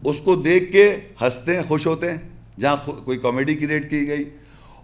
اس 0.04 0.22
کو 0.22 0.36
دیکھ 0.36 0.72
کے 0.72 0.96
ہنستے 1.22 1.56
ہیں، 1.56 1.64
خوش 1.68 1.88
ہوتے 1.88 2.12
ہیں۔ 2.12 2.18
جہاں 2.60 2.76
کوئی 3.06 3.18
کامیڈی 3.18 3.56
کریٹ 3.56 3.90
کی 3.90 4.08
گئی 4.08 4.24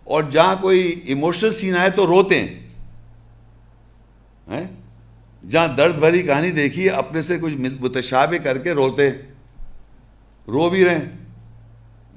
اور 0.08 0.24
جہاں 0.32 0.56
کوئی 0.62 1.02
ایموشنل 1.06 1.52
سین 1.52 1.76
آئے 1.78 1.90
تو 1.90 2.08
روتے 2.08 2.40
ہیں۔ 2.40 2.54
جہاں 5.44 5.68
درد 5.68 5.96
بھری 5.96 6.22
کہانی 6.24 6.52
دیکھی، 6.52 6.90
اپنے 6.90 7.22
سے 7.22 7.38
کچھ 7.38 7.54
متشابہ 7.82 8.44
کر 8.44 8.58
کے 8.58 8.72
روتے 8.72 9.10
رو 10.48 10.70
بھی 10.70 10.86
رہے 10.86 11.00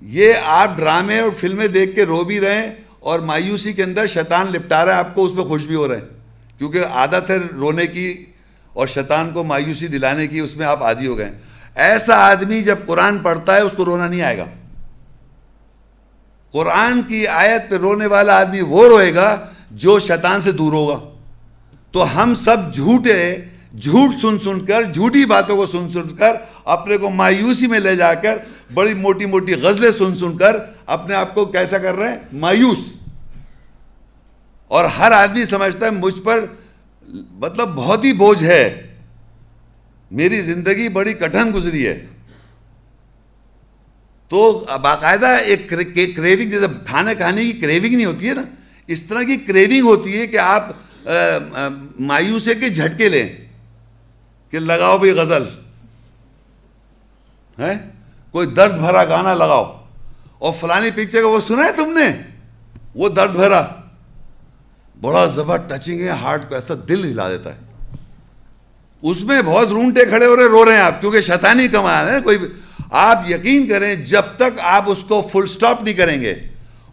یہ 0.03 0.33
آپ 0.45 0.77
ڈرامے 0.77 1.19
اور 1.21 1.31
فلمیں 1.31 1.67
دیکھ 1.69 1.95
کے 1.97 2.05
رو 2.05 2.23
بھی 2.25 2.41
رہے 2.41 2.75
اور 3.01 3.21
مایوسی 3.21 3.73
کے 3.73 3.83
اندر 3.83 4.07
شیطان 4.07 4.53
لپٹا 4.53 4.85
رہا 4.85 4.93
ہے، 4.93 4.99
آپ 4.99 5.15
کو 5.15 5.25
اس 5.25 5.33
پہ 5.37 5.43
خوش 5.43 5.67
بھی 5.67 5.75
ہو 5.75 5.89
رہے 5.89 5.97
ہیں 5.97 6.59
کیونکہ 6.59 6.85
عادت 6.85 7.31
ہے 7.31 7.37
رونے 7.37 7.87
کی 7.87 8.25
اور 8.73 8.87
شیطان 8.87 9.31
کو 9.31 9.45
مایوسی 9.45 9.87
دلانے 9.87 10.27
کی 10.27 10.41
اس 10.41 10.57
میں 10.57 10.67
آپ 10.67 10.83
عادی 10.83 11.07
ہو 11.07 11.19
گئے 11.19 11.31
ایسا 11.75 12.17
آدمی 12.21 12.63
جب 12.63 12.79
قرآن 12.87 13.19
پڑھتا 13.19 13.57
ہے، 13.57 13.61
اس 13.61 13.73
کو 13.77 13.85
رونا 13.85 14.09
نہیں 14.09 14.23
آئے 14.23 14.39
گا۔ 14.39 14.47
قرآن 16.53 17.03
کی 17.03 17.27
آیت 17.27 17.71
پہ 17.71 17.77
رونے 17.77 18.07
والا 18.07 18.39
آدمی 18.39 18.61
وہ 18.61 18.89
روئے 18.89 19.15
گا 19.15 19.47
جو 19.71 19.99
شیطان 19.99 20.41
سے 20.41 20.53
دور 20.53 20.73
ہوگا۔ 20.73 21.01
تو 21.93 22.23
ہم 22.23 22.35
سب 22.35 22.75
جھوٹے، 22.75 23.37
جھوٹ 23.83 24.21
سن 24.23 24.39
سن 24.39 24.65
کر، 24.65 24.83
جھوٹی 24.83 25.25
باتوں 25.25 25.57
کو 25.57 25.67
سن 25.67 25.91
سن 25.91 26.17
کر، 26.17 26.33
اپنے 26.65 26.97
کو 26.97 27.11
مایوسی 27.11 27.67
میں 27.67 27.81
لے 27.81 27.97
جا 27.97 28.15
کر، 28.15 28.37
بڑی 28.75 28.95
موٹی 28.95 29.27
موٹی 29.27 29.55
غزلیں 29.55 29.91
سن 29.91 30.17
سن 30.17 30.37
کر 30.37 30.57
اپنے 30.87 31.15
آپ 31.15 31.35
کو 31.35 31.45
کیسا 31.45 31.79
کر 31.79 31.95
رہے 31.95 32.09
ہیں؟ 32.09 32.17
مایوس۔ 32.33 33.01
اور 34.69 34.85
ہر 34.85 35.13
آدمی 35.13 35.45
سمجھتا 35.45 35.87
ہے 35.87 35.91
مجھ 35.91 36.23
پر 36.23 36.45
مطلب 37.31 37.69
بہت 37.69 38.05
ہی 38.05 38.13
بوجھ 38.13 38.43
ہے۔ 38.43 38.95
میری 40.11 40.43
زندگی 40.43 40.89
بڑی 40.89 41.15
کٹھن 41.15 41.51
گزری 41.55 41.89
ہے۔ 41.89 42.07
تو 44.31 44.67
باقاعدہ 44.83 45.27
ایک 45.27 45.71
کریونگ 46.17 46.49
جیسے 46.51 46.67
کھانا 46.87 47.15
کھانے 47.15 47.45
کی 47.45 47.53
کریونگ 47.53 47.95
نہیں 47.95 48.07
ہوتی 48.07 48.29
ہے 48.29 48.35
نا، 48.35 48.43
اس 48.87 49.03
طرح 49.03 49.23
کی 49.23 49.37
کریونگ 49.37 49.85
ہوتی 49.85 50.21
ہے 50.21 50.27
کہ 50.27 50.37
آپ 50.37 50.69
مایوسے 52.01 52.55
کے 52.55 52.69
جھٹکے 52.69 53.09
لیں 53.09 53.29
کہ 54.51 54.59
لگاؤ 54.59 54.99
بھی 54.99 55.11
غزل۔ 55.11 55.45
ہے 57.59 57.91
کوئی 58.31 58.47
درد 58.47 58.79
بھرا 58.79 59.05
گانا 59.05 59.35
لگاؤ۔ 59.35 59.85
اور 60.39 60.53
فلانی 60.61 60.91
پکچر 60.91 61.21
کا 61.21 61.29
وہ 61.29 61.41
سنا 61.41 61.65
ہے 61.65 61.73
تم 61.73 61.99
نے؟ 61.99 62.23
وہ 62.95 63.09
درد 63.09 63.31
بھرا۔ 63.31 63.67
بڑا 65.01 65.27
زبر 65.27 65.57
ٹچنگ 65.57 66.01
ہے 66.01 66.09
ہارٹ 66.09 66.49
کو 66.49 66.55
ایسا 66.55 66.75
دل 66.89 67.05
ہلا 67.05 67.29
دیتا 67.29 67.55
ہے۔ 67.55 67.59
اس 69.03 69.21
میں 69.21 69.43
بہت 69.43 69.69
رونٹے 69.69 70.05
کھڑے 70.05 70.27
ہو 70.27 70.37
رہے 70.37 70.45
رو 70.45 70.65
رہے 70.65 70.73
ہیں 70.73 70.81
آپ، 70.81 71.01
کیونکہ 71.01 71.21
شیطانی 71.21 71.69
کمال 71.69 72.09
ہے، 72.09 72.21
کوئی 72.25 72.39
آپ 72.91 73.31
یقین 73.31 73.67
کریں 73.67 73.95
جب 73.95 74.23
تک 74.37 74.61
آپ 74.63 74.85
اس 74.87 74.99
کو 75.09 75.29
فل 75.33 75.47
سٹاپ 75.47 75.83
نہیں 75.83 75.95
کریں 75.95 76.21
گے، 76.21 76.35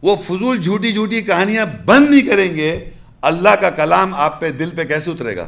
وہ 0.02 0.16
فضول 0.16 0.58
جھوٹی 0.58 0.92
جھوٹی 0.92 1.22
کہانیاں 1.22 1.66
بند 1.86 2.10
نہیں 2.10 2.22
کریں 2.22 2.56
گے، 2.56 2.90
اللہ 3.22 3.56
کا 3.62 3.70
کلام 3.70 4.14
آپ 4.14 4.40
پہ 4.40 4.50
دل 4.50 4.70
پہ 4.70 4.84
کیسے 4.84 5.12
اترے 5.12 5.38
گا؟ 5.38 5.48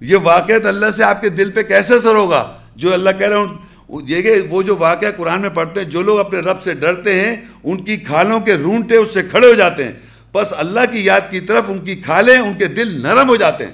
یہ 0.00 0.16
واقعات 0.22 0.66
اللہ 0.66 0.90
سے 0.90 1.04
آپ 1.04 1.20
کے 1.20 1.28
دل 1.28 1.50
پہ 1.50 1.62
کیسے 1.62 1.98
سر 1.98 2.14
ہوگا؟ 2.14 2.56
جو 2.76 2.92
اللہ 2.92 3.10
کہہ 3.18 3.28
رہے 3.28 3.38
ہیں 3.38 3.70
یہ 4.08 4.22
کہ 4.22 4.34
وہ 4.50 4.62
جو 4.62 4.76
واقعہ 4.76 5.08
قرآن 5.16 5.40
میں 5.40 5.50
پڑھتے 5.50 5.80
ہیں، 5.80 5.88
جو 5.88 6.02
لوگ 6.02 6.20
اپنے 6.20 6.40
رب 6.40 6.62
سے 6.62 6.74
ڈرتے 6.74 7.20
ہیں، 7.20 7.36
ان 7.64 7.84
کی 7.84 7.96
کھالوں 7.96 8.40
کے 8.40 8.54
رونٹے 8.54 8.96
اس 8.96 9.14
سے 9.14 9.22
کھڑے 9.22 9.48
ہو 9.48 9.54
جاتے 9.54 9.84
ہیں۔ 9.84 9.92
بس 10.34 10.54
اللہ 10.56 10.80
کی 10.92 11.04
یاد 11.04 11.20
کی 11.30 11.40
طرف 11.40 11.64
ان 11.68 11.78
کی 11.78 11.96
کھالیں، 11.96 12.38
ان 12.38 12.54
کے 12.58 12.66
دل 12.66 13.02
نرم 13.02 13.28
ہو 13.28 13.36
جاتے 13.36 13.64
ہیں۔ 13.64 13.72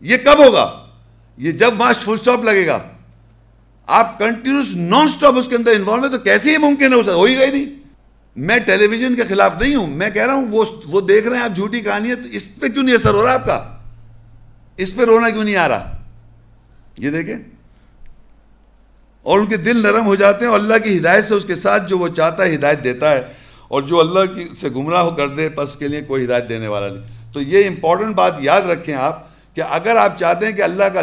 یہ 0.00 0.16
کب 0.16 0.46
ہوگا؟ 0.46 0.84
یہ 1.38 1.52
جب 1.52 1.80
وہاں 1.80 1.92
فل 1.92 2.16
سٹاپ 2.22 2.44
لگے 2.44 2.66
گا۔ 2.66 2.78
آپ 3.88 4.18
کنٹینیوس 4.18 4.66
نان 4.74 5.08
سٹاپ 5.08 5.38
اس 5.38 5.48
کے 5.48 5.56
اندر 5.56 5.72
انوالو 5.72 6.04
ہے 6.04 6.08
تو 6.08 6.18
کیسے 6.18 6.52
ہی 6.52 6.56
ممکن 6.56 6.92
ہے؟ 6.92 7.12
ہو 7.12 7.24
ہی 7.24 7.38
گئی 7.38 7.50
نہیں. 7.50 7.66
میں 8.36 8.58
ٹیلی 8.58 8.86
ویژن 8.86 9.14
کے 9.14 9.22
خلاف 9.28 9.60
نہیں 9.60 9.74
ہوں. 9.74 9.86
میں 9.86 10.10
کہہ 10.10 10.26
رہا 10.26 10.34
ہوں 10.34 10.46
وہ 10.50 10.64
وہ 10.86 11.00
دیکھ 11.00 11.26
رہے 11.28 11.36
ہیں 11.36 11.44
آپ 11.44 11.56
جھوٹی 11.56 11.80
کہانی 11.80 12.10
ہے 12.10 12.14
تو 12.14 12.28
اس 12.28 12.46
پہ 12.60 12.68
کیوں 12.68 12.84
نہیں 12.84 12.94
اثر 12.94 13.14
ہو 13.14 13.24
رہا 13.24 13.34
آپ 13.34 13.46
کا؟ 13.46 13.62
اس 14.76 14.94
پہ 14.96 15.04
رونا 15.04 15.30
کیوں 15.30 15.44
نہیں 15.44 15.56
آ 15.56 15.68
رہا؟ 15.68 15.96
یہ 16.98 17.10
دیکھیں. 17.10 17.36
اور 19.22 19.38
ان 19.38 19.46
کے 19.46 19.56
دل 19.56 19.82
نرم 19.82 20.06
ہو 20.06 20.14
جاتے 20.14 20.44
ہیں 20.44 20.52
اور 20.52 20.60
اللہ 20.60 20.78
کی 20.84 20.96
ہدایت 20.98 21.24
سے 21.24 21.34
اس 21.34 21.44
کے 21.44 21.54
ساتھ 21.54 21.88
جو 21.88 21.98
وہ 21.98 22.08
چاہتا 22.08 22.44
ہے 22.44 22.54
ہدایت 22.54 22.84
دیتا 22.84 23.10
ہے 23.10 23.22
اور 23.68 23.82
جو 23.82 24.00
اللہ 24.00 24.34
کی 24.34 24.48
سے 24.56 24.68
گمراہ 24.68 25.02
ہو 25.02 25.10
کر 25.10 25.28
دے 25.28 25.48
پس 25.48 25.76
کے 25.76 25.88
لیے 25.88 26.00
کوئی 26.00 26.24
ہدایت 26.24 26.48
دینے 26.48 26.68
والا 26.68 26.88
نہیں. 26.88 27.32
تو 27.32 27.40
یہ 27.40 27.68
امپورٹنٹ 27.68 28.14
بات 28.14 28.34
یاد 28.40 28.62
رکھیں 28.62 28.94
آپ 28.94 29.22
کہ 29.56 29.60
اگر 29.60 29.96
آپ 29.96 30.18
چاہتے 30.18 30.46
ہیں 30.46 30.52
کہ 30.52 30.62
اللہ 30.62 30.84
کا 30.84 31.00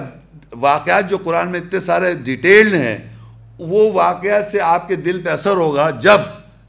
واقعات 0.54 1.10
جو 1.10 1.18
قرآن 1.18 1.50
میں 1.52 1.60
اتنے 1.60 1.80
سارے 1.80 2.14
ڈیٹیلڈ 2.14 2.74
ہیں، 2.74 2.98
وہ 3.60 3.92
واقعات 3.92 4.48
سے 4.48 4.62
آپ 4.62 4.88
کے 4.88 4.96
دل 4.96 5.22
پہ 5.22 5.30
اثر 5.30 5.52
ہوگا۔ 5.52 5.90
جب 5.90 6.18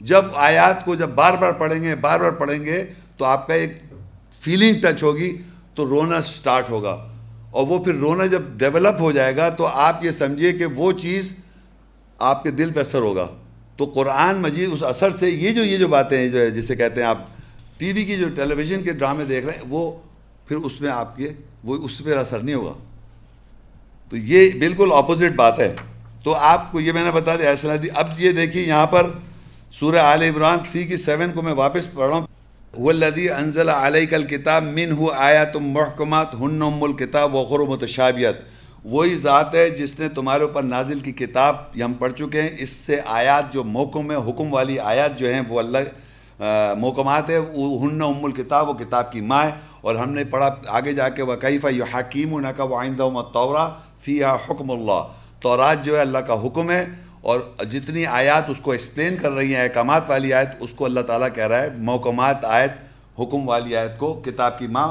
جب 0.01 0.25
آیات 0.35 0.85
کو 0.85 0.95
جب 0.95 1.09
بار 1.09 1.33
بار 1.33 1.53
پڑھیں 1.53 1.83
گے، 1.83 1.95
بار 1.95 2.21
بار 2.21 2.31
پڑھیں 2.31 2.65
گے، 2.65 2.85
تو 3.17 3.25
آپ 3.25 3.47
کا 3.47 3.55
ایک 3.55 3.83
فیلنگ 4.41 4.81
ٹچ 4.83 5.03
ہوگی، 5.03 5.43
تو 5.75 5.89
رونا 5.89 6.23
سٹارٹ 6.23 6.71
ہوگا۔ 6.71 7.09
اور 7.51 7.67
وہ 7.67 7.85
پھر 7.85 7.95
رونا 7.95 8.27
جب 8.27 8.43
ڈیولپ 8.57 9.01
ہو 9.01 9.13
جائے 9.13 9.37
گا، 9.37 9.49
تو 9.49 9.67
آپ 9.67 10.05
یہ 10.05 10.11
سمجھیے 10.11 10.53
کہ 10.53 10.67
وہ 10.67 10.93
چیز 10.93 11.33
آپ 12.19 12.43
کے 12.43 12.51
دل 12.51 12.71
پہ 12.71 12.81
اثر 12.81 12.99
ہوگا۔ 12.99 13.27
تو 13.77 13.85
قرآن 13.85 14.37
مجید 14.37 14.69
اس 14.73 14.83
اثر 14.83 15.11
سے 15.17 15.31
یہ 15.31 15.51
جو 15.51 15.65
یہ 15.65 15.79
جو 15.79 15.89
باتیں 15.89 16.19
ہیں 16.19 16.29
جو 16.29 16.41
ہے، 16.41 16.51
جسے 16.51 16.77
کہتے 16.77 17.01
ہیں 17.01 17.09
آپ 17.09 17.19
ٹی 17.79 17.93
وی 17.93 18.05
کی 18.05 18.17
جو 18.17 18.29
ٹیلی 18.29 18.55
ویژن 18.55 18.83
کے 18.83 18.93
ڈرامے 18.93 19.25
دیکھ 19.25 19.47
رہے 19.47 19.55
ہیں، 19.55 19.63
وہ 19.69 19.93
پھر 20.47 20.57
اس 20.57 20.81
میں 20.81 20.91
آپ 20.91 21.17
کے، 21.17 21.29
وہ 21.65 21.77
اس 21.77 22.03
پہ 22.05 22.15
اثر 22.15 22.39
نہیں 22.39 22.55
ہوگا۔ 22.55 22.73
تو 24.13 24.19
یہ 24.19 24.51
بالکل 24.59 24.89
اپوزٹ 24.95 25.37
بات 25.37 25.61
ہے۔ 25.61 25.75
تو 26.25 26.35
آپ 26.35 26.73
کو 26.73 26.81
یہ 26.81 26.93
میں 26.93 27.05
نے 27.05 27.11
بتا 27.13 27.37
دیا، 27.37 27.49
ایسا 27.49 27.77
دی، 27.83 27.89
اب 27.95 28.09
یہ 28.19 28.31
دیکھیے 28.31 28.63
یہاں 28.67 28.87
پر 28.87 29.11
سورہ 29.73 29.97
آل 29.97 30.23
عمران 30.23 30.59
تھری 30.71 30.85
کی 30.85 30.97
سیون 30.97 31.33
کو 31.33 31.43
میں 31.43 31.53
واپس 31.53 31.93
پڑھ 31.93 32.09
رہا 32.09 32.17
ہوں۔ 32.17 32.27
والذی 32.79 33.31
انزل 33.31 33.69
علیک 33.69 34.15
الکتاب 34.15 34.65
من 34.65 34.93
ہو 34.93 35.11
آیا 35.13 35.45
تم 35.45 35.65
محکمات، 35.65 36.35
ہن 36.35 36.63
ام 36.63 36.83
الکتاب 36.83 37.35
وخر 37.35 37.59
متشابیت 37.59 38.37
وہی 38.85 39.17
ذات 39.17 39.55
ہے 39.55 39.71
جس 39.71 40.01
نے 40.01 40.09
تمہارے 40.09 40.43
اوپر 40.43 40.63
نازل 40.63 40.99
کی 40.99 41.13
کتاب، 41.13 41.57
یہ 41.75 41.85
ہم 41.85 41.93
پڑھ 41.93 42.13
چکے 42.13 42.43
ہیں۔ 42.43 42.49
اس 42.59 42.71
سے 42.71 43.01
آیات 43.07 43.53
جو 43.53 43.65
محکم 43.65 44.11
ہے 44.11 44.17
حکم 44.17 44.55
والی 44.55 44.79
آیات 44.79 45.19
جو 45.19 45.33
ہیں، 45.33 45.41
وہ 45.49 45.59
اللہ 45.59 45.79
محکمات 46.79 47.31
ہے 47.31 47.39
وہ 47.39 47.83
ہن 47.83 48.03
ام 48.03 48.25
الکتاب 48.25 48.69
وہ 48.69 48.75
کتاب 48.75 49.13
کی 49.13 49.21
ماں 49.21 49.45
ہے۔ 49.45 49.51
اور 49.81 49.97
ہم 49.97 50.11
نے 50.11 50.25
پڑھا، 50.25 50.55
آگے 50.69 50.93
جا 50.93 51.09
کے 51.09 51.23
وہ 51.23 51.35
کیفہ 51.35 51.67
یو 51.67 51.85
حکیم 51.85 52.39
کا 52.57 52.65
وہ 52.65 52.77
آئندہ 52.79 53.09
متورہ 53.09 53.69
فی 54.05 54.23
حکم 54.25 54.71
اللہ۔ 54.71 55.03
تورات 55.41 55.85
جو 55.85 55.97
ہے 55.97 56.01
اللہ 56.01 56.19
کا 56.19 56.35
حکم 56.47 56.71
ہے 56.71 56.85
اور 57.21 57.41
جتنی 57.71 58.07
آیات 58.07 58.51
اس 58.51 58.61
کو 58.63 58.71
ایکسپلین 58.71 59.17
کر 59.17 59.33
رہی 59.33 59.55
ہیں، 59.55 59.63
احکامات 59.63 60.03
والی 60.11 60.33
آیت، 60.33 60.49
اس 60.61 60.71
کو 60.77 60.85
اللہ 60.85 61.01
تعالیٰ 61.01 61.29
کہہ 61.35 61.47
رہا 61.47 61.63
ہے، 61.63 61.69
محکمات 61.79 62.45
آیت، 62.45 62.73
حکم 63.19 63.49
والی 63.49 63.77
آیت 63.77 63.99
کو، 63.99 64.15
کتاب 64.15 64.59
کی 64.59 64.67
ماں 64.67 64.89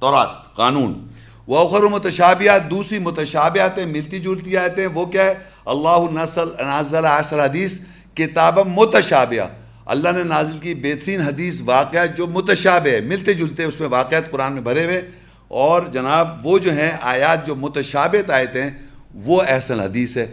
تورات، 0.00 0.56
قانون۔ 0.56 1.06
وہ 1.46 1.58
اخر 1.58 1.82
متشابیات 1.82 2.70
دوسری 2.70 2.98
متشابیات 2.98 3.78
ہیں 3.78 3.86
ملتی 3.86 4.18
جلتی 4.18 4.56
آیتیں، 4.56 4.86
وہ 4.86 5.06
کیا 5.06 5.24
ہے؟ 5.24 5.34
اللہ 5.66 6.22
نسل، 6.22 6.48
نازل 6.48 7.04
عصر 7.04 7.44
حدیث، 7.44 7.78
کتاب 8.14 8.58
متشابیہ 8.66 9.42
اللہ 9.84 10.08
نے 10.08 10.22
نازل 10.22 10.58
کی 10.58 10.74
بہترین 10.74 11.20
حدیث 11.20 11.60
واقعات 11.64 12.16
جو 12.16 12.26
متشابہ 12.26 12.88
ہے، 12.88 13.00
ملتے 13.00 13.32
جلتے 13.34 13.64
اس 13.64 13.80
میں 13.80 13.88
واقعات 13.88 14.30
قرآن 14.30 14.52
میں 14.52 14.62
بھرے 14.62 14.84
ہوئے۔ 14.84 15.02
اور 15.52 15.82
جناب 15.92 16.46
وہ 16.46 16.58
جو 16.58 16.72
ہیں 16.72 16.90
آیات 17.00 17.46
جو 17.46 17.54
متشابت 17.56 18.30
آیتیں 18.30 18.70
وہ 19.14 19.42
احسن 19.48 19.80
حدیث 19.80 20.16
ہے۔ 20.16 20.26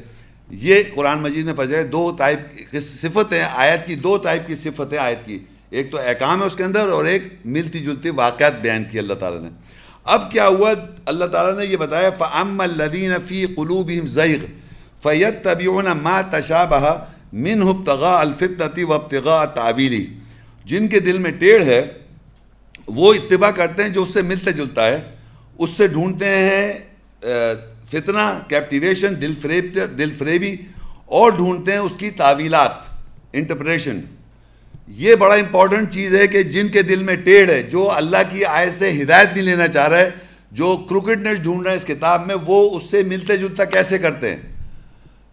یہ 0.50 0.84
قرآن 0.96 1.22
مجید 1.22 1.46
میں 1.46 1.54
پڑھ 1.54 1.68
جائے 1.68 1.84
دو 1.84 2.12
ٹائپ 2.12 2.78
صفتیں 2.82 3.44
آیت 3.56 3.86
کی 3.88 3.96
دو 3.96 4.18
ٹائپ 4.18 4.48
کی 4.48 4.56
صفتیں 4.56 4.98
آیت 4.98 5.26
کی۔ 5.26 5.40
ایک 5.70 5.92
تو 5.92 5.98
احکام 5.98 6.42
ہے 6.42 6.46
اس 6.46 6.56
کے 6.56 6.64
اندر 6.64 6.88
اور 6.88 7.06
ایک 7.06 7.24
ملتی 7.46 7.84
جلتی 7.84 8.10
واقعات 8.10 8.62
بیان 8.62 8.84
کی 8.92 9.00
اللہ 9.00 9.14
تعالیٰ 9.14 9.42
نے۔ 9.42 9.50
اب 10.04 10.32
کیا 10.32 10.48
ہوا؟ 10.48 10.72
اللہ 11.06 11.26
تعالیٰ 11.26 11.58
نے 11.58 11.66
یہ 11.66 11.78
بتایا 11.78 12.10
فعم 12.10 12.62
الدین 12.62 13.12
فی 13.28 13.46
قلوب 13.46 13.92
ضعیق 14.06 14.46
فیت 15.04 15.44
طبیون 15.44 15.86
ما 15.86 16.22
تشابہ 16.22 16.96
من 17.34 17.62
ابتغاء 17.62 18.18
الفتنتی 18.18 18.84
و 18.84 18.94
ابتغاء 18.94 19.46
تعبیری 19.46 20.06
جن 20.66 20.88
کے 20.88 21.00
دل 21.00 21.18
میں 21.18 21.32
ٹیڑھ 21.32 21.64
ہے 21.64 21.82
وہ 22.96 23.14
اتباع 23.14 23.50
کرتے 23.52 23.84
ہیں 23.84 23.90
جو 23.90 24.04
اس 24.04 24.14
سے 24.14 24.22
ملتا 24.22 24.52
جلتا 24.52 24.88
ہے، 24.88 25.02
اس 25.60 25.70
سے 25.78 25.88
ڈھونڈتے 25.88 26.26
ہیں 26.28 26.74
فتنہ 27.92 28.28
کیپٹیویشن 28.50 29.22
دل 29.22 29.34
فریب، 29.42 29.78
دل 29.98 30.14
فریبی، 30.18 30.56
اور 31.08 31.32
ڈھونڈتے 31.38 31.72
ہیں 31.72 31.80
اس 31.80 31.92
کی 31.98 32.10
تعویلات 32.18 32.88
انٹرپریشن 33.34 34.00
یہ 34.98 35.16
بڑا 35.16 35.36
امپورٹنٹ 35.36 35.94
چیز 35.94 36.14
ہے 36.16 36.28
کہ 36.28 36.42
جن 36.44 36.68
کے 36.70 36.82
دل 36.84 37.04
میں 37.04 37.16
ٹیڑھ 37.26 37.50
ہے، 37.50 37.62
جو 37.64 37.90
اللہ 37.92 38.32
کی 38.32 38.46
آیت 38.46 38.74
سے 38.74 38.92
ہدایت 39.02 39.34
نہیں 39.34 39.46
لینا 39.46 39.68
چاہ 39.68 39.88
رہا 39.88 40.00
ہے 40.00 40.10
جو 40.52 40.76
کروکٹنس 40.90 41.42
ڈھونڈ 41.44 41.62
رہے 41.64 41.72
ہیں 41.72 41.78
اس 41.78 41.86
کتاب 41.86 42.26
میں، 42.28 42.36
وہ 42.46 42.70
اس 42.78 42.90
سے 42.92 43.04
ملتے 43.04 43.38
جلتا 43.38 43.66
کیسے 43.66 43.98
کرتے 43.98 44.30
ہیں؟ 44.30 44.42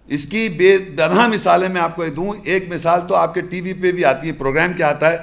اس 0.08 0.26
کی 0.26 0.48
بے 0.56 0.76
دنہ 0.98 1.26
مثالیں 1.28 1.68
میں 1.68 1.80
آپ 1.80 1.96
کو 1.96 2.04
دوں، 2.16 2.32
ایک 2.44 2.68
مثال 2.72 3.00
تو 3.08 3.14
آپ 3.16 3.34
کے 3.34 3.40
ٹی 3.40 3.60
وی 3.60 3.72
پہ 3.72 3.92
بھی 3.92 4.04
آتی 4.04 4.28
ہے، 4.28 4.32
پروگرام 4.34 4.72
کیا 4.72 4.88
آتا 4.88 5.12
ہے 5.12 5.16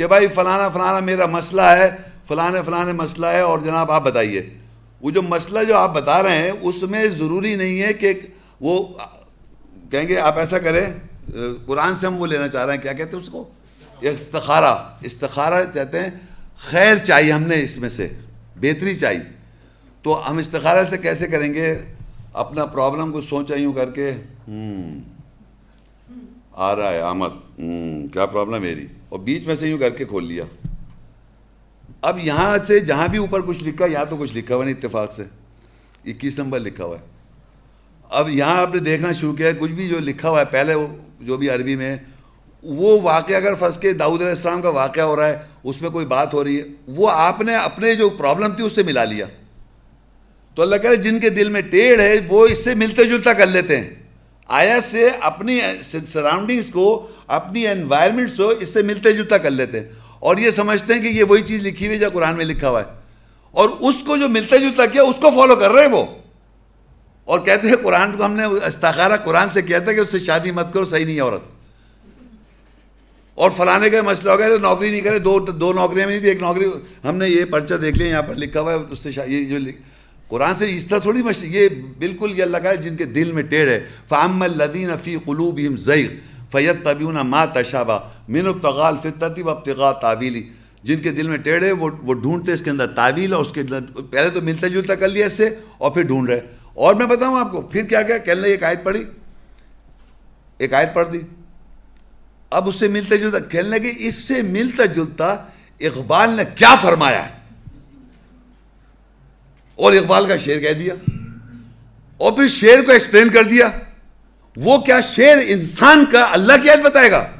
کہ 0.00 0.06
بھائی 0.06 0.28
فلانا 0.28 0.68
فلانا 0.68 1.00
میرا 1.00 1.26
مسئلہ 1.26 1.60
ہے، 1.60 1.96
فلانے 2.28 2.60
فلانے 2.66 2.92
مسئلہ 2.92 3.26
ہے 3.26 3.40
اور 3.40 3.58
جناب 3.58 3.92
آپ 3.92 4.04
بتائیے۔ 4.04 4.50
وہ 5.00 5.10
جو 5.10 5.22
مسئلہ 5.22 5.64
جو 5.64 5.76
آپ 5.76 5.94
بتا 5.94 6.22
رہے 6.22 6.34
ہیں، 6.34 6.52
اس 6.60 6.82
میں 6.82 7.06
ضروری 7.06 7.54
نہیں 7.54 7.82
ہے 7.82 7.92
کہ 7.92 8.12
وہ 8.60 8.86
کہیں 9.90 10.08
گے 10.08 10.20
آپ 10.20 10.38
ایسا 10.38 10.58
کریں، 10.58 10.84
قرآن 11.66 11.96
سے 11.96 12.06
ہم 12.06 12.20
وہ 12.20 12.26
لینا 12.26 12.48
چاہ 12.48 12.66
رہے 12.66 12.74
ہیں، 12.74 12.80
کیا 12.80 12.92
کہتے 12.92 13.16
ہیں 13.16 13.22
اس 13.22 13.30
کو؟ 13.30 13.48
استخارہ۔ 14.00 14.98
استخارہ 15.00 15.64
کہتے 15.74 16.00
ہیں، 16.00 16.10
خیر 16.56 16.96
چاہیے 16.96 17.32
ہم 17.32 17.42
نے 17.42 17.62
اس 17.62 17.78
میں 17.78 17.88
سے، 17.88 18.08
بہتری 18.56 18.94
چاہیے 18.94 19.32
تو 20.02 20.30
ہم 20.30 20.36
استخارہ 20.36 20.84
سے 20.84 20.98
کیسے 20.98 21.26
کریں 21.26 21.54
گے؟ 21.54 21.78
اپنا 22.32 22.66
پرابلم 22.66 23.12
کو 23.12 23.20
سوچا 23.20 23.54
یوں 23.54 23.72
کر 23.72 23.90
کے۔ 23.90 24.12
آ 26.52 26.76
رہا 26.76 26.90
ہے، 26.90 27.00
آمد۔ 27.00 27.60
کیا 28.12 28.26
پرابلم 28.26 28.62
میری؟ 28.62 28.86
اور 29.10 29.20
بیچ 29.20 29.46
میں 29.46 29.54
سے 29.54 29.68
یوں 29.68 29.78
کر 29.78 29.90
کے 29.90 30.04
کھول 30.04 30.26
لیا۔ 30.26 30.44
اب 32.02 32.18
یہاں 32.18 32.58
سے 32.66 32.80
جہاں 32.80 33.08
بھی 33.08 33.18
اوپر 33.18 33.40
کچھ 33.40 33.64
لکھا، 33.64 33.86
یہاں 33.86 34.04
تو 34.04 34.16
کچھ 34.16 34.36
لکھا 34.36 34.54
ہوا 34.54 34.64
نہیں 34.64 34.74
اتفاق 34.74 35.12
سے۔ 35.12 35.22
اکیس 36.04 36.38
نمبر 36.38 36.60
لکھا 36.60 36.84
ہوا 36.84 36.96
ہے۔ 36.98 37.06
اب 38.10 38.28
یہاں 38.28 38.56
آپ 38.56 38.74
نے 38.74 38.80
دیکھنا 38.80 39.12
شروع 39.12 39.34
کیا 39.34 39.46
ہے، 39.46 39.52
کچھ 39.58 39.72
بھی 39.72 39.88
جو 39.88 39.98
لکھا 39.98 40.28
ہوا 40.28 40.40
ہے، 40.40 40.44
پہلے 40.44 40.74
جو 41.20 41.36
بھی 41.36 41.50
عربی 41.50 41.76
میں، 41.76 41.96
وہ 42.62 43.00
واقعہ 43.00 43.36
اگر 43.36 43.54
پھنس 43.54 43.78
کے 43.78 43.92
داؤد 43.92 44.20
علیہ 44.20 44.30
السلام 44.30 44.62
کا 44.62 44.68
واقعہ 44.68 45.02
ہو 45.02 45.16
رہا 45.16 45.28
ہے، 45.28 45.38
اس 45.64 45.82
میں 45.82 45.90
کوئی 45.90 46.06
بات 46.06 46.34
ہو 46.34 46.44
رہی 46.44 46.58
ہے، 46.58 46.64
وہ 46.86 47.10
آپ 47.10 47.40
نے 47.40 47.56
اپنے 47.56 47.94
جو 47.94 48.10
پرابلم 48.10 48.54
تھی، 48.54 48.64
اس 48.64 48.74
سے 48.74 48.82
ملا 48.82 49.04
لیا۔ 49.04 49.26
تو 50.54 50.62
اللہ 50.62 50.76
کہہ 50.76 50.90
رہے 50.90 50.96
جن 50.96 51.20
کے 51.20 51.30
دل 51.30 51.48
میں 51.48 51.60
ٹیڑھ 51.60 52.00
ہے، 52.00 52.14
وہ 52.28 52.46
اس 52.46 52.64
سے 52.64 52.74
ملتے 52.74 53.04
جلتا 53.04 53.32
کر 53.32 53.46
لیتے 53.46 53.80
ہیں۔ 53.80 53.90
آیا 54.52 54.80
سے 54.80 55.08
اپنی 55.20 55.60
سراؤنڈنگز 56.06 56.70
کو، 56.70 57.06
اپنی 57.26 57.66
انوائرمنٹس 57.66 58.36
کو 58.36 58.48
اس 58.48 58.68
سے 58.68 58.82
ملتے 58.82 59.12
جلتا 59.12 59.38
کر 59.38 59.50
لیتے 59.50 59.80
ہیں۔ 59.80 59.88
اور 60.18 60.36
یہ 60.36 60.50
سمجھتے 60.50 60.94
ہیں 60.94 61.02
کہ 61.02 61.06
یہ 61.06 61.24
وہی 61.24 61.42
چیز 61.42 61.62
لکھی 61.62 61.86
ہوئی 61.86 61.98
جو 61.98 62.06
قرآن 62.12 62.36
میں 62.36 62.44
لکھا 62.44 62.68
ہوا 62.68 62.80
ہے۔ 62.80 63.00
اور 63.50 63.68
اس 63.80 63.94
کو 64.06 64.16
جو 64.16 64.28
ملتا 64.28 64.56
جلتا 64.56 64.86
کیا، 64.86 65.02
اس 65.02 65.14
کو 65.20 65.30
فالو 65.30 65.56
کر 65.56 65.70
رہے 65.70 65.86
ہیں 65.86 65.92
وہ۔ 65.92 66.04
اور 67.24 67.40
کہتے 67.40 67.68
ہیں 67.68 67.76
قرآن 67.76 68.16
کو 68.16 68.24
ہم 68.24 68.32
نے 68.32 68.44
استخارہ 68.44 69.16
قرآن 69.16 69.50
سے 69.50 69.62
کہتا 69.62 69.90
ہے 69.90 69.94
کہ 69.94 70.00
اس 70.00 70.10
سے 70.10 70.18
شادی 70.18 70.50
مت 70.50 70.72
کرو، 70.72 70.84
صحیح 70.84 71.04
نہیں 71.04 71.16
ہے 71.16 71.20
عورت۔ 71.20 71.42
اور 73.34 73.50
فلانے 73.56 73.90
کا 73.90 74.02
مسئلہ 74.02 74.30
ہو 74.30 74.38
گیا 74.38 74.48
تو 74.48 74.58
نوکری 74.58 74.90
نہیں 74.90 75.00
کرے، 75.00 75.18
دو 75.18 75.40
دو 75.40 75.72
نوکریاں 75.72 76.06
میں 76.06 76.14
نہیں 76.14 76.22
تھی، 76.22 76.28
ایک 76.28 76.42
نوکری 76.42 76.64
ہم 77.04 77.16
نے 77.16 77.28
یہ 77.28 77.44
پرچہ 77.44 77.74
دیکھ 77.74 77.98
لیا، 77.98 78.08
یہاں 78.08 78.22
پر 78.22 78.34
لکھا 78.34 78.60
ہوا 78.60 78.72
ہے، 78.72 78.78
اس 78.90 79.14
سے 79.14 79.22
یہ 79.26 79.44
جو 79.44 79.58
قرآن 80.30 80.54
سے 80.54 80.76
اس 80.76 80.86
طرح 80.86 80.98
تھوڑی 80.98 81.22
مش 81.22 81.42
یہ 81.42 81.68
بالکل 81.98 82.38
یہ 82.38 82.42
اللہ 82.42 82.56
کا 82.56 82.70
ہے 82.70 82.76
جن 82.76 82.96
کے 82.96 83.04
دل 83.04 83.32
میں 83.32 83.42
ٹیڑھ 83.42 83.70
ہے۔ 83.70 83.86
فام 84.08 84.42
الدین 84.42 84.90
فی 85.04 85.16
قلوب 85.24 85.60
ضعیر 85.78 86.10
فیت 86.52 86.84
طبیون 86.84 87.14
ما 87.14 87.44
تشابہ 87.44 87.98
من 88.28 88.46
ابتغال 88.46 88.96
فطتی 89.02 89.42
و 89.42 89.50
ابتغا 89.50 89.92
تعویلی 89.92 90.48
جن 90.82 90.96
کے 90.96 91.10
دل 91.10 91.28
میں 91.28 91.38
ٹیڑھ 91.38 91.64
ہے، 91.64 91.72
وہ 91.72 91.90
وہ 92.02 92.14
ڈھونڈتے 92.14 92.52
اس 92.52 92.62
کے 92.62 92.70
اندر 92.70 92.86
تعویل 92.86 93.32
اور 93.32 93.44
اس 93.44 93.52
کے 93.52 93.60
اندر 93.60 93.80
پہلے 94.10 94.30
تو 94.30 94.40
ملتا 94.40 94.68
جلتا 94.68 94.94
کر 94.94 95.08
لیا 95.08 95.26
اس 95.26 95.32
سے 95.32 95.54
اور 95.78 95.90
پھر 95.90 96.02
ڈھونڈ 96.02 96.30
رہے 96.30 96.40
اور 96.74 96.94
میں 96.94 97.06
بتاؤں 97.06 97.40
آپ 97.40 97.52
کو، 97.52 97.62
پھر 97.62 97.82
کیا 97.82 98.02
کیا؟ 98.02 98.18
کہنے 98.18 98.48
ایک 98.48 98.62
آیت 98.62 98.84
پڑھی۔ 98.84 99.04
ایک 100.58 100.74
آیت 100.74 100.94
پڑھ 100.94 101.08
دی۔ 101.12 101.20
اب 102.50 102.68
اس 102.68 102.74
سے 102.74 102.88
ملتا 102.88 103.16
جلتا 103.16 103.38
کھیلنے 103.38 103.78
کی 103.78 103.92
اس 103.98 104.14
سے 104.14 104.42
ملتا 104.42 104.84
جلتا 104.84 105.36
اقبال 105.80 106.30
نے 106.30 106.42
کیا 106.54 106.74
فرمایا 106.74 107.28
ہے؟ 107.28 107.39
اور 109.80 109.92
اقبال 109.92 110.26
کا 110.26 110.36
شعر 110.36 110.58
کہہ 110.58 110.72
دیا 110.72 110.94
اور 112.16 112.32
پھر 112.32 112.48
شعر 112.48 112.82
کو 112.82 112.92
ایکسپلین 112.92 113.28
کر 113.28 113.44
دیا۔ 113.44 113.68
وہ 114.56 114.78
کیا 114.78 115.00
شعر 115.00 115.36
انسان 115.46 116.04
کا 116.12 116.26
اللہ 116.30 116.52
کی 116.62 116.70
آیت 116.70 116.78
بتائے 116.78 117.10
گا؟ 117.10 117.30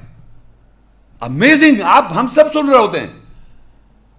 امیزنگ 1.20 1.82
آپ 1.82 2.12
ہم 2.16 2.28
سب 2.34 2.52
سن 2.52 2.68
رہے 2.68 2.78
ہوتے 2.78 3.00
ہیں۔ 3.00 3.06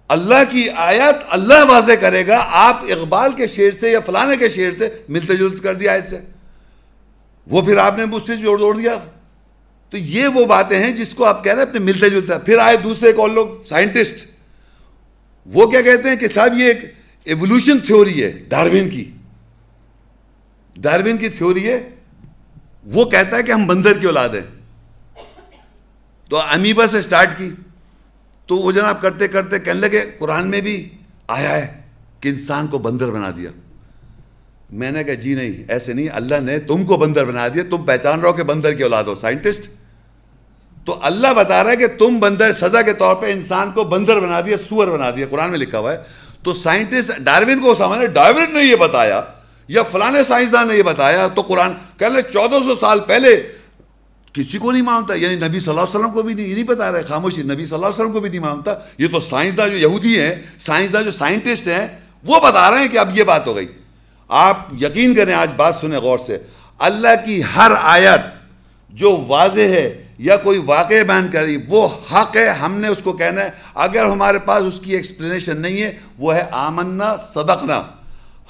اللہ 0.08 0.50
کی 0.50 0.68
آیت 0.76 1.24
اللہ 1.30 1.64
واضح 1.68 1.92
کرے 2.00 2.26
گا، 2.26 2.46
آپ 2.48 2.80
اقبال 2.82 3.32
کے 3.32 3.46
شعر 3.46 3.78
سے 3.78 3.90
یا 3.90 4.00
فلانے 4.00 4.36
کے 4.36 4.48
شعر 4.48 4.76
سے 4.78 4.88
ملتے 5.08 5.34
جلت 5.34 5.62
کر 5.62 5.74
دیا 5.74 5.92
آیت 5.92 6.04
سے۔ 6.04 6.18
وہ 7.46 7.62
پھر 7.62 7.76
آپ 7.76 7.98
نے 7.98 8.04
مجھ 8.04 8.26
سے 8.26 8.36
جوڑ 8.36 8.58
دوڑ 8.58 8.76
دیا۔ 8.76 8.98
تو 9.90 9.96
یہ 9.96 10.28
وہ 10.28 10.44
باتیں 10.44 10.78
ہیں 10.78 10.90
جس 10.90 11.14
کو 11.14 11.24
آپ 11.24 11.44
کہہ 11.44 11.52
رہے 11.52 11.62
ہیں، 11.62 11.68
اپنے 11.68 11.80
ملتے 11.80 12.10
جلتے۔ 12.10 12.32
پھر 12.44 12.58
آئے 12.58 12.76
دوسرے 12.76 13.12
کو 13.12 13.26
لوگ 13.26 13.48
سائنٹسٹ 13.68 14.26
وہ 15.46 15.66
کیا 15.66 15.82
کہتے 15.82 16.08
ہیں 16.08 16.16
کہ 16.16 16.28
صاحب 16.28 16.58
یہ 16.58 16.64
ایک 16.64 17.01
ایولیوشن 17.26 17.78
تھیوری 17.78 18.22
ہے 18.22 18.30
ڈاروین 18.48 18.88
کی. 18.90 19.10
ڈاروین 20.76 21.16
کی 21.16 21.28
تھیوری 21.28 21.66
ہے، 21.68 21.78
وہ 22.84 23.04
کہتا 23.04 23.36
ہے 23.36 23.42
کہ 23.42 23.52
ہم 23.52 23.66
بندر 23.66 23.98
کی 23.98 24.06
اولاد 24.06 24.28
ہیں. 24.28 24.46
تو 26.30 26.40
امیبا 26.50 26.86
سے 26.86 27.02
سٹارٹ 27.02 27.36
کی. 27.38 27.50
تو 28.48 28.56
وہ 28.56 28.72
جناب 28.72 29.00
کرتے 29.02 29.28
کرتے 29.28 29.58
کہنے 29.58 29.80
لگے، 29.80 30.04
قرآن 30.18 30.48
میں 30.50 30.60
بھی 30.60 30.76
آیا 31.28 31.56
ہے 31.56 31.66
کہ 32.20 32.28
انسان 32.28 32.66
کو 32.66 32.78
بندر 32.78 33.10
بنا 33.10 33.30
دیا. 33.36 33.50
میں 34.70 34.90
نے 34.90 35.04
کہا 35.04 35.14
جی 35.14 35.34
نہیں، 35.34 35.62
ایسے 35.68 35.92
نہیں، 35.92 36.08
اللہ 36.12 36.40
نے 36.40 36.58
تم 36.58 36.84
کو 36.84 36.96
بندر 36.96 37.24
بنا 37.24 37.46
دیا، 37.48 37.62
تم 37.70 37.84
پہچان 37.84 38.20
رہو 38.20 38.32
کہ 38.32 38.42
بندر 38.42 38.74
کی 38.74 38.82
اولاد 38.82 39.04
ہو 39.04 39.14
سائنٹسٹ 39.14 39.68
تو 40.86 40.98
اللہ 41.02 41.32
بتا 41.36 41.62
رہا 41.64 41.70
ہے 41.70 41.76
کہ 41.76 41.86
تم 41.98 42.18
بندر، 42.20 42.52
سزا 42.52 42.82
کے 42.82 42.92
طور 42.92 43.14
پہ 43.16 43.32
انسان 43.32 43.70
کو 43.72 43.84
بندر 43.84 44.20
بنا 44.20 44.40
دیا، 44.40 44.56
سور 44.58 44.88
بنا 44.88 45.10
دیا، 45.10 45.26
قرآن 45.30 45.50
میں 45.50 45.58
لکھا 45.58 45.78
ہوا 45.78 45.92
ہے. 45.92 45.98
تو 46.42 46.52
سائنٹسٹ 46.52 47.10
ڈاروین 47.18 47.60
کو 47.60 47.74
سامنے 47.74 48.06
ڈاروین 48.06 48.54
نے 48.54 48.64
یہ 48.64 48.76
بتایا 48.76 49.20
یا 49.68 49.82
فلانے 49.82 50.24
سائنسدان 50.24 50.68
نے 50.68 50.74
یہ 50.74 50.82
بتایا 50.82 51.28
تو 51.28 51.42
قرآن 51.42 51.72
کہنے 51.98 52.22
چودہ 52.22 52.56
سو 52.64 52.74
سال 52.74 53.00
پہلے 53.00 53.52
کسی 54.32 54.58
کو 54.58 54.70
نہیں 54.70 54.82
مانتا 54.82 55.14
یعنی 55.14 55.34
نبی 55.34 55.60
صلی 55.60 55.70
اللہ 55.70 55.80
علیہ 55.80 55.98
وسلم 55.98 56.10
کو 56.10 56.22
بھی 56.22 56.34
نہیں، 56.34 56.46
یہ 56.46 56.54
نہیں 56.54 56.64
بتا 56.64 56.92
رہا 56.92 56.98
خاموشی، 57.08 57.42
نبی 57.42 57.66
صلی 57.66 57.74
اللہ 57.74 57.86
علیہ 57.86 58.00
وسلم 58.00 58.12
کو 58.12 58.20
بھی 58.20 58.30
نہیں 58.30 58.40
مانتا۔ 58.40 58.74
یہ 58.98 59.08
تو 59.08 59.20
سائنسداں 59.20 59.68
جو 59.68 59.76
یہودی 59.76 60.20
ہیں، 60.20 60.34
سائنسداں 60.60 61.02
جو 61.02 61.10
سائنٹسٹ 61.10 61.68
ہیں، 61.68 61.86
وہ 62.24 62.40
بتا 62.40 62.70
رہے 62.70 62.78
ہیں 62.78 62.88
کہ 62.88 62.98
اب 62.98 63.18
یہ 63.18 63.24
بات 63.24 63.46
ہو 63.46 63.56
گئی۔ 63.56 63.66
آپ 64.28 64.56
یقین 64.80 65.14
کریں، 65.14 65.34
آج 65.34 65.50
بات 65.56 65.74
سنیں 65.74 65.98
غور 65.98 66.18
سے۔ 66.26 66.38
اللہ 66.78 67.24
کی 67.24 67.42
ہر 67.56 67.72
آیت 67.80 68.20
جو 68.90 69.24
واضح 69.26 69.60
ہے 69.60 70.01
یا 70.22 70.36
کوئی 70.36 70.58
واقع 70.58 71.02
بیان 71.02 71.28
کری 71.32 71.58
وہ 71.68 71.88
حق 72.12 72.36
ہے، 72.36 72.48
ہم 72.48 72.80
نے 72.80 72.88
اس 72.88 72.98
کو 73.04 73.12
کہنا 73.12 73.40
ہے۔ 73.40 73.50
اگر 73.74 74.04
ہمارے 74.04 74.38
پاس 74.38 74.62
اس 74.66 74.80
کی 74.84 74.94
ایکسپلینیشن 74.94 75.60
نہیں 75.60 75.82
ہے، 75.82 75.98
وہ 76.18 76.34
ہے 76.34 76.44
آمنا، 76.50 77.16
صدقنا۔ 77.16 77.82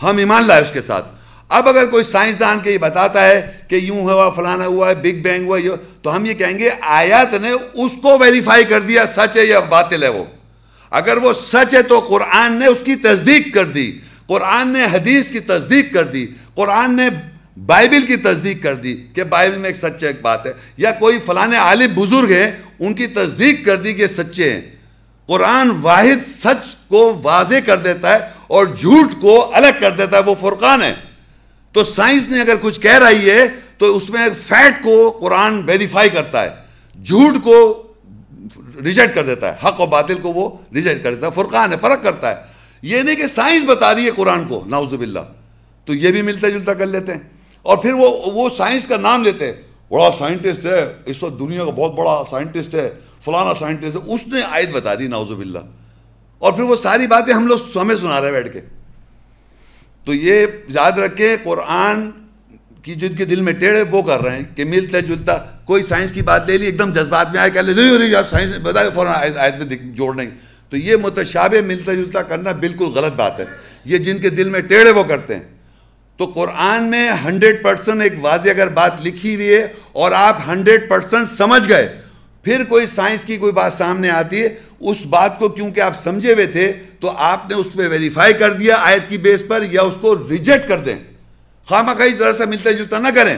ہم 0.02 0.16
ایمان 0.16 0.46
لائے 0.46 0.62
اس 0.62 0.72
کے 0.72 0.82
ساتھ۔ 0.82 1.06
اب 1.48 1.68
اگر 1.68 1.86
کوئی 1.86 2.04
سائنسدان 2.04 2.58
کے 2.62 2.70
یہ 2.70 2.78
بتاتا 2.78 3.26
ہے 3.26 3.52
کہ 3.68 3.74
یوں 3.74 4.00
ہوا، 4.00 4.30
فلانا 4.30 4.66
ہوا 4.66 4.88
ہے 4.88 4.94
بگ 4.94 5.22
بینگ 5.22 5.46
ہوا، 5.46 5.58
یہ، 5.58 5.70
تو 6.02 6.16
ہم 6.16 6.26
یہ 6.26 6.34
کہیں 6.34 6.58
گے، 6.58 6.70
آیات 6.80 7.34
نے 7.34 7.52
اس 7.74 7.92
کو 8.02 8.18
ویریفائی 8.18 8.64
کر 8.64 8.80
دیا، 8.80 9.06
سچ 9.06 9.36
ہے 9.36 9.44
یا 9.44 9.60
باطل 9.60 10.02
ہے 10.02 10.08
وہ۔ 10.08 10.24
اگر 10.90 11.16
وہ 11.16 11.32
سچ 11.32 11.74
ہے 11.74 11.82
تو 11.82 12.00
قرآن 12.00 12.52
نے 12.52 12.66
اس 12.66 12.78
کی 12.84 12.94
تصدیق 12.94 13.54
کر 13.54 13.64
دی۔ 13.64 13.98
قرآن 14.26 14.68
نے 14.68 14.84
حدیث 14.84 15.30
کی 15.30 15.40
تصدیق 15.40 15.94
کر 15.94 16.04
دی۔ 16.04 16.26
قرآن 16.54 16.96
نے 16.96 17.08
بائبل 17.56 18.06
کی 18.06 18.16
تصدیق 18.16 18.62
کر 18.62 18.74
دی 18.74 18.96
کہ 19.14 19.24
بائبل 19.24 19.58
میں 19.58 19.66
ایک 19.66 19.76
سچا 19.76 20.06
ایک 20.06 20.22
بات 20.22 20.46
ہے، 20.46 20.52
یا 20.76 20.90
کوئی 20.90 21.18
فلانے 21.26 21.56
عالم 21.56 21.92
بزرگ 21.94 22.30
ہیں 22.30 22.52
ان 22.80 22.94
کی 22.94 23.06
تصدیق 23.06 23.66
کر 23.66 23.76
دی 23.76 23.92
کہ 23.92 24.06
سچے 24.06 24.52
ہیں۔ 24.52 24.60
قرآن 25.26 25.70
واحد 25.70 26.26
سچ 26.44 26.74
کو 26.88 27.20
واضح 27.22 27.54
کر 27.66 27.76
دیتا 27.76 28.12
ہے 28.12 28.18
اور 28.46 28.66
جھوٹ 28.66 29.20
کو 29.20 29.50
الگ 29.54 29.80
کر 29.80 29.90
دیتا 29.90 30.16
ہے، 30.16 30.22
وہ 30.22 30.34
فرقان 30.40 30.82
ہے۔ 30.82 30.94
تو 31.72 31.84
سائنس 31.84 32.28
نے 32.28 32.40
اگر 32.40 32.54
کچھ 32.60 32.80
کہہ 32.80 32.98
رہی 32.98 33.30
ہے، 33.30 33.48
تو 33.78 33.96
اس 33.96 34.10
میں 34.10 34.28
فیٹ 34.46 34.82
کو 34.82 35.18
قرآن 35.20 35.62
ویریفائی 35.66 36.08
کرتا 36.08 36.44
ہے۔ 36.44 36.50
جھوٹ 37.04 37.44
کو 37.44 37.82
ریجیکٹ 38.84 39.14
کر 39.14 39.24
دیتا 39.24 39.52
ہے، 39.52 39.66
حق 39.66 39.80
و 39.80 39.86
باطل 39.86 40.14
کو 40.14 40.28
وہ 40.28 40.56
ریجیکٹ 40.74 41.02
کر 41.02 41.14
دیتا 41.14 41.26
ہے، 41.26 41.32
فرقان 41.34 41.72
ہے، 41.72 41.76
فرق 41.80 42.02
کرتا 42.02 42.30
ہے۔ 42.30 42.34
یہ 42.82 43.02
نہیں 43.02 43.16
کہ 43.16 43.26
سائنس 43.26 43.64
بتا 43.64 43.94
رہی 43.94 44.04
ہے 44.04 44.10
قرآن 44.10 44.44
کو 44.44 44.62
ناؤز 44.66 44.94
باللہ۔ 44.94 45.20
تو 45.84 45.94
یہ 45.94 46.10
بھی 46.10 46.22
ملتا 46.22 46.48
جلتا 46.48 46.74
کر 46.74 46.86
لیتے 46.86 47.12
ہیں۔ 47.12 47.31
اور 47.62 47.78
پھر 47.78 47.92
وہ 47.92 48.08
وہ 48.26 48.48
سائنس 48.56 48.86
کا 48.86 48.96
نام 48.96 49.22
لیتے 49.22 49.46
ہیں۔ 49.46 49.52
بڑا 49.90 50.10
سائنٹسٹ 50.18 50.66
ہے، 50.66 50.92
اس 51.06 51.22
وقت 51.22 51.40
دنیا 51.40 51.64
کا 51.64 51.70
بہت 51.70 51.94
بڑا 51.94 52.22
سائنٹسٹ 52.30 52.74
ہے، 52.74 52.90
فلانا 53.24 53.54
سائنٹسٹ 53.58 53.96
ہے، 53.96 54.14
اس 54.14 54.20
نے 54.26 54.40
آیت 54.50 54.70
بتا 54.70 54.94
دی، 54.94 55.06
نعوذ 55.06 55.28
باللہ۔ 55.28 55.58
اور 56.38 56.52
پھر 56.52 56.62
وہ 56.62 56.76
ساری 56.76 57.06
باتیں 57.06 57.34
ہم 57.34 57.46
لوگ 57.46 57.78
ہمیں 57.78 57.94
سنا 57.94 58.20
رہے 58.20 58.32
بیٹھ 58.32 58.52
کے۔ 58.52 58.60
تو 60.04 60.14
یہ 60.14 60.46
یاد 60.68 60.92
رکھیں 60.92 61.36
قرآن 61.42 62.10
کی 62.82 62.94
جن 62.94 63.16
کے 63.16 63.24
دل 63.24 63.40
میں 63.40 63.52
ٹیڑھے 63.52 63.84
وہ 63.90 64.02
کر 64.02 64.20
رہے 64.20 64.36
ہیں 64.36 64.56
کہ 64.56 64.64
ملتا 64.64 65.00
جلتا 65.00 65.36
کوئی 65.64 65.82
سائنس 65.82 66.12
کی 66.12 66.22
بات 66.22 66.50
لے 66.50 66.58
لی، 66.58 66.66
ایک 66.66 66.78
دم 66.78 66.92
جذبات 66.92 67.32
میں 67.32 67.40
آئے 67.40 67.50
کہ 67.50 67.62
نہیں 67.62 68.14
آپ 68.14 68.30
سائنس 68.30 68.52
بتائے 68.62 68.90
فوراً 68.94 69.14
آیت 69.36 69.54
میں 69.56 69.76
جوڑ 69.76 70.16
دیں 70.16 70.30
تو 70.70 70.76
یہ 70.76 70.96
متشابہ 70.96 71.66
ملتا 71.66 71.92
جلتا 71.92 72.22
کرنا 72.22 72.52
بالکل 72.52 72.84
غلط 72.84 73.12
بات 73.12 73.40
ہے۔ 73.40 73.44
یہ 73.84 73.98
جن 73.98 74.18
کے 74.18 74.30
دل 74.30 74.48
میں 74.48 74.60
ٹیڑھے 74.60 74.90
وہ 74.90 75.02
کرتے 75.02 75.34
ہیں۔ 75.34 75.51
تو 76.18 76.26
قرآن 76.26 76.84
میں 76.84 77.10
ہنڈریڈ 77.24 77.62
پرسنٹ 77.64 78.02
ایک 78.02 78.12
واضح 78.20 78.48
اگر 78.48 78.68
بات 78.70 79.00
لکھی 79.04 79.34
ہوئی 79.34 79.52
ہے 79.54 79.66
اور 79.92 80.12
آپ 80.12 80.38
ہنڈریڈ 80.46 80.88
پرسنٹ 80.90 81.28
سمجھ 81.28 81.68
گئے، 81.68 81.86
پھر 82.44 82.64
کوئی 82.64 82.86
سائنس 82.86 83.24
کی 83.24 83.36
کوئی 83.36 83.52
بات 83.52 83.72
سامنے 83.72 84.10
آتی 84.10 84.42
ہے، 84.42 84.48
اس 84.80 85.04
بات 85.06 85.38
کو 85.38 85.48
کیونکہ 85.48 85.80
آپ 85.80 86.00
سمجھے 86.02 86.32
ہوئے 86.34 86.46
تھے، 86.46 86.72
تو 87.00 87.12
آپ 87.18 87.48
نے 87.48 87.54
اس 87.54 87.66
پہ 87.76 87.88
ویریفائی 87.88 88.32
کر 88.32 88.52
دیا 88.52 88.76
آیت 88.82 89.08
کی 89.08 89.18
بیس 89.18 89.46
پر 89.48 89.62
یا 89.70 89.82
اس 89.82 89.94
کو 90.00 90.14
ریجیکٹ 90.28 90.68
کر 90.68 90.78
دیں۔ 90.78 90.98
خواہ 91.66 91.82
خواہی 91.86 92.14
ذرا 92.14 92.32
سا 92.32 92.44
ملتا 92.44 92.70
جلتا 92.70 92.98
نہ 92.98 93.08
کریں، 93.14 93.36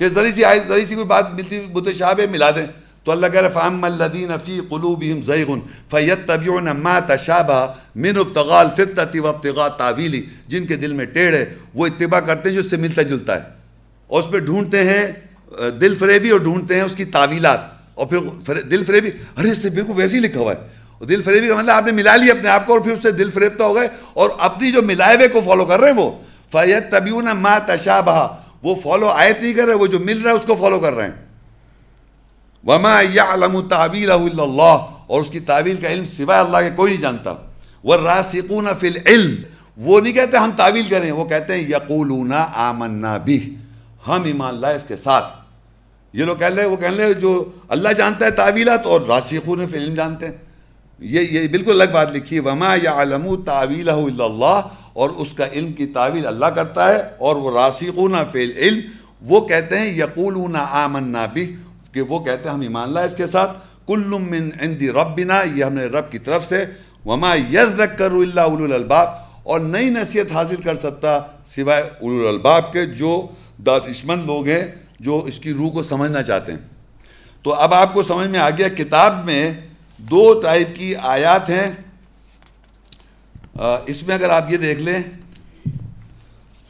کہ 0.00 0.08
ذری 0.08 0.32
سی 0.32 0.44
آیت 0.44 0.68
ذری 0.68 0.86
سی 0.86 0.94
کوئی 0.94 1.06
بات 1.06 1.32
ملتی 1.32 1.60
متشابہ 1.74 2.30
ملا 2.30 2.50
دیں۔ 2.50 2.66
تو 3.04 3.12
اللہ 3.12 3.26
کہہ 3.26 3.40
رہا 3.40 3.48
فَأَمَّا 3.48 3.94
الَّذِينَ 3.94 4.32
فِي 4.44 4.60
قُلُوبِهِمْ 4.68 5.24
زَيْغٌ 5.24 5.58
فَيَتَّبِعُونَ 5.90 6.70
مَا 6.70 6.98
تَشَابَهَ 6.98 7.72
مِنُ 7.94 8.18
ابْتِغَاءِ 8.18 8.66
الْفِتْنَةِ 8.66 9.18
وَابْتِغَاءِ 9.18 9.70
تَعْوِيلِ 9.78 10.22
جن 10.46 10.66
کے 10.66 10.76
دل 10.76 10.92
میں 10.92 11.04
ٹیڑھ 11.04 11.34
ہے 11.34 11.54
وہ 11.74 11.86
اتباع 11.86 12.20
کرتے 12.20 12.48
ہیں 12.48 12.56
جو 12.56 12.60
اس 12.60 12.70
سے 12.70 12.76
ملتا 12.76 13.02
جلتا 13.02 13.36
ہے۔ 13.36 13.48
اور 14.06 14.22
اس 14.22 14.30
پہ 14.30 14.38
ڈھونڈتے 14.38 14.84
ہیں، 14.84 15.12
دل 15.80 15.94
فریبی 15.94 16.30
اور 16.30 16.40
ڈھونڈتے 16.40 16.74
ہیں 16.74 16.82
اس 16.82 16.94
کی 16.96 17.04
تعویلات۔ 17.04 17.60
اور 17.94 18.06
پھر 18.06 18.60
دل 18.60 18.84
فریبی، 18.84 19.10
ارے 19.38 19.50
اس 19.50 19.58
سے 19.58 19.70
بالکل 19.70 19.92
ویسے 19.96 20.16
ہی 20.16 20.22
لکھا 20.22 20.40
ہوا 20.40 20.52
ہے۔ 20.52 20.84
دل 21.04 21.22
فریبی 21.22 21.48
کا 21.48 21.54
مطلب 21.54 21.70
آپ 21.70 21.86
نے 21.86 21.92
ملا 21.92 22.16
لی 22.16 22.30
اپنے 22.30 22.48
آپ 22.48 22.66
کو 22.66 22.72
اور 22.72 22.80
پھر 22.80 22.92
اس 22.92 23.02
سے 23.02 23.10
دل 23.10 23.30
فریبتا 23.30 23.64
ہو 23.64 23.76
گئے۔ 23.76 23.88
اور 24.14 24.30
اپنی 24.38 24.72
جو 24.72 24.82
ملائے 24.82 25.16
ہوئے 25.16 25.28
کو 25.28 25.40
فالو 25.40 25.64
کر 25.64 25.80
رہے 25.80 25.90
ہیں 25.90 25.96
وہ، 25.96 26.10
فَيَتَّبِعُونَ 26.52 27.28
مَا 27.34 27.58
تَشَابَهَ۔ 27.58 28.26
وہ 28.62 28.74
فالو 28.74 29.08
آیت 29.08 29.42
نہیں 29.42 29.54
کر 29.54 29.64
رہے، 29.64 29.74
وہ 29.74 29.86
جو 29.86 29.98
مل 29.98 30.20
رہا 30.22 30.30
ہے 30.30 30.36
اس 30.36 30.46
کو 30.46 30.54
فالو 30.54 30.80
کر 30.80 30.92
رہے 30.92 31.06
ہیں۔ 31.06 31.23
وما 32.66 33.02
يعلم 33.02 33.60
تعبيره 33.60 34.24
الا 34.24 34.42
اور 35.06 35.20
اس 35.20 35.30
کی 35.30 35.40
تعویل 35.40 35.76
کا 35.76 35.88
علم 35.88 36.04
سوائے 36.04 36.40
اللہ 36.40 36.58
کے 36.58 36.70
کوئی 36.76 36.92
نہیں 36.92 37.02
جانتا۔ 37.02 37.34
والراسخون 37.84 38.68
فی 38.80 38.88
العلم 38.88 39.34
وہ 39.76 40.00
نہیں 40.00 40.12
کہتے 40.12 40.36
ہم 40.36 40.50
تعویل 40.56 40.84
کریں، 40.90 41.12
وہ 41.12 41.24
کہتے 41.24 41.54
ہیں 41.54 41.60
یقولون 41.60 42.32
آمنا 42.54 43.16
به۔ 43.16 43.48
ہم 44.08 44.22
ایمان 44.22 44.60
لائے 44.60 44.76
اس 44.76 44.84
کے 44.84 44.96
ساتھ۔ 44.96 45.24
یہ 46.12 46.24
لوگ 46.24 46.36
کہہ 46.36 46.46
لے، 46.46 46.64
وہ 46.64 46.76
کہہ 46.76 46.88
لے 46.88 47.14
جو 47.14 47.50
اللہ 47.68 47.88
جانتا 47.88 48.24
ہے 48.24 48.30
تعویلات 48.30 48.86
اور 48.86 49.00
راسخون 49.00 49.66
فی 49.68 49.76
العلم 49.76 49.94
جانتے 49.94 50.26
ہیں۔ 50.26 50.32
یہ 50.98 51.20
یہ 51.20 51.48
بالکل 51.48 51.80
الگ 51.80 51.90
بات 51.92 52.12
لکھی 52.12 52.36
ہے۔ 52.36 52.42
وما 52.42 52.76
يعلم 52.76 53.42
تعویلہ 53.42 53.90
الا 53.90 54.24
اللہ 54.24 54.60
اور 54.92 55.10
اس 55.10 55.34
کا 55.34 55.46
علم 55.52 55.72
کی 55.72 55.86
تعویل 55.86 56.26
اللہ 56.26 56.46
کرتا 56.46 56.88
ہے۔ 56.88 56.98
اور 57.18 57.36
وہ 57.36 57.60
راسخون 57.60 58.14
فی 58.32 58.42
العلم 58.42 58.80
وہ 59.20 59.40
کہتے 59.40 59.78
ہیں 59.78 59.86
یقولون 59.86 60.56
آمنا 60.56 61.26
به۔ 61.26 61.42
کہ 61.94 62.02
وہ 62.02 62.18
کہتے 62.24 62.48
ہیں 62.48 62.54
ہم 62.54 62.60
ایمان 62.60 62.92
لائے 62.92 63.06
اس 63.06 63.14
کے 63.14 63.26
ساتھ، 63.26 63.58
کل 63.86 64.04
من 64.20 64.48
عندی 64.60 64.90
ربنا، 64.92 65.40
یہ 65.44 65.64
ہم 65.64 65.74
نے 65.74 65.84
رب 65.86 66.10
کی 66.12 66.18
طرف 66.18 66.44
سے، 66.44 66.64
وما 67.06 67.34
یذکر 67.34 68.12
الا 68.12 68.42
اولو 68.42 68.64
الالباب، 68.64 69.08
اور 69.42 69.60
نئی 69.60 69.90
نصیحت 69.90 70.32
حاصل 70.34 70.60
کر 70.62 70.74
سکتا 70.76 71.18
سوائے 71.46 71.82
اولو 71.82 72.20
الالباب 72.20 72.72
کے 72.72 72.84
جو 73.00 73.26
دانشمند 73.66 74.26
لوگ 74.26 74.46
ہیں، 74.48 74.64
جو 75.00 75.22
اس 75.26 75.38
کی 75.38 75.52
روح 75.52 75.70
کو 75.72 75.82
سمجھنا 75.82 76.22
چاہتے 76.22 76.52
ہیں۔ 76.52 76.58
تو 77.44 77.54
اب 77.54 77.74
آپ 77.74 77.94
کو 77.94 78.02
سمجھ 78.02 78.28
میں 78.30 78.40
آ 78.40 78.48
گیا، 78.50 78.68
کتاب 78.76 79.24
میں 79.24 79.52
دو 79.98 80.22
ٹائپ 80.40 80.74
کی 80.76 80.94
آیات 80.96 81.50
ہیں۔ 81.50 81.70
اس 83.86 84.02
میں 84.02 84.14
اگر 84.14 84.30
آپ 84.30 84.50
یہ 84.52 84.56
دیکھ 84.58 84.80
لیں، 84.82 85.00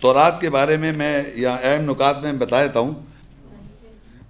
تورات 0.01 0.41
کے 0.41 0.51
بارے 0.51 0.77
میں 0.77 0.93
میں 0.93 1.22
یا 1.35 1.55
اہم 1.55 1.91
نکات 1.91 2.22
میں 2.22 2.33
بتا 2.33 2.62
دیتا 2.64 2.81
ہوں۔ 2.81 2.95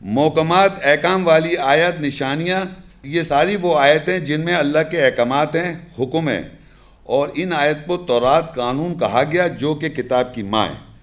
محکمات، 0.05 0.72
احکام 0.82 1.26
والی 1.26 1.57
آیت 1.57 2.00
نشانیاں، 2.00 2.64
یہ 3.02 3.22
ساری 3.22 3.57
وہ 3.57 3.78
آیتیں 3.78 4.18
جن 4.18 4.40
میں 4.40 4.55
اللہ 4.55 4.78
کے 4.90 5.07
احکامات 5.07 5.57
ہیں، 5.57 5.74
حکم 5.98 6.28
ہیں۔ 6.28 6.42
اور 7.02 7.28
ان 7.34 7.52
آیت 7.52 7.86
کو 7.86 7.96
تورات 7.96 8.55
قانون 8.55 8.98
کہا 8.98 9.22
گیا 9.32 9.46
جو 9.46 9.74
کہ 9.74 9.88
کتاب 9.88 10.34
کی 10.34 10.42
ماں 10.42 10.66
ہے۔ 10.66 10.94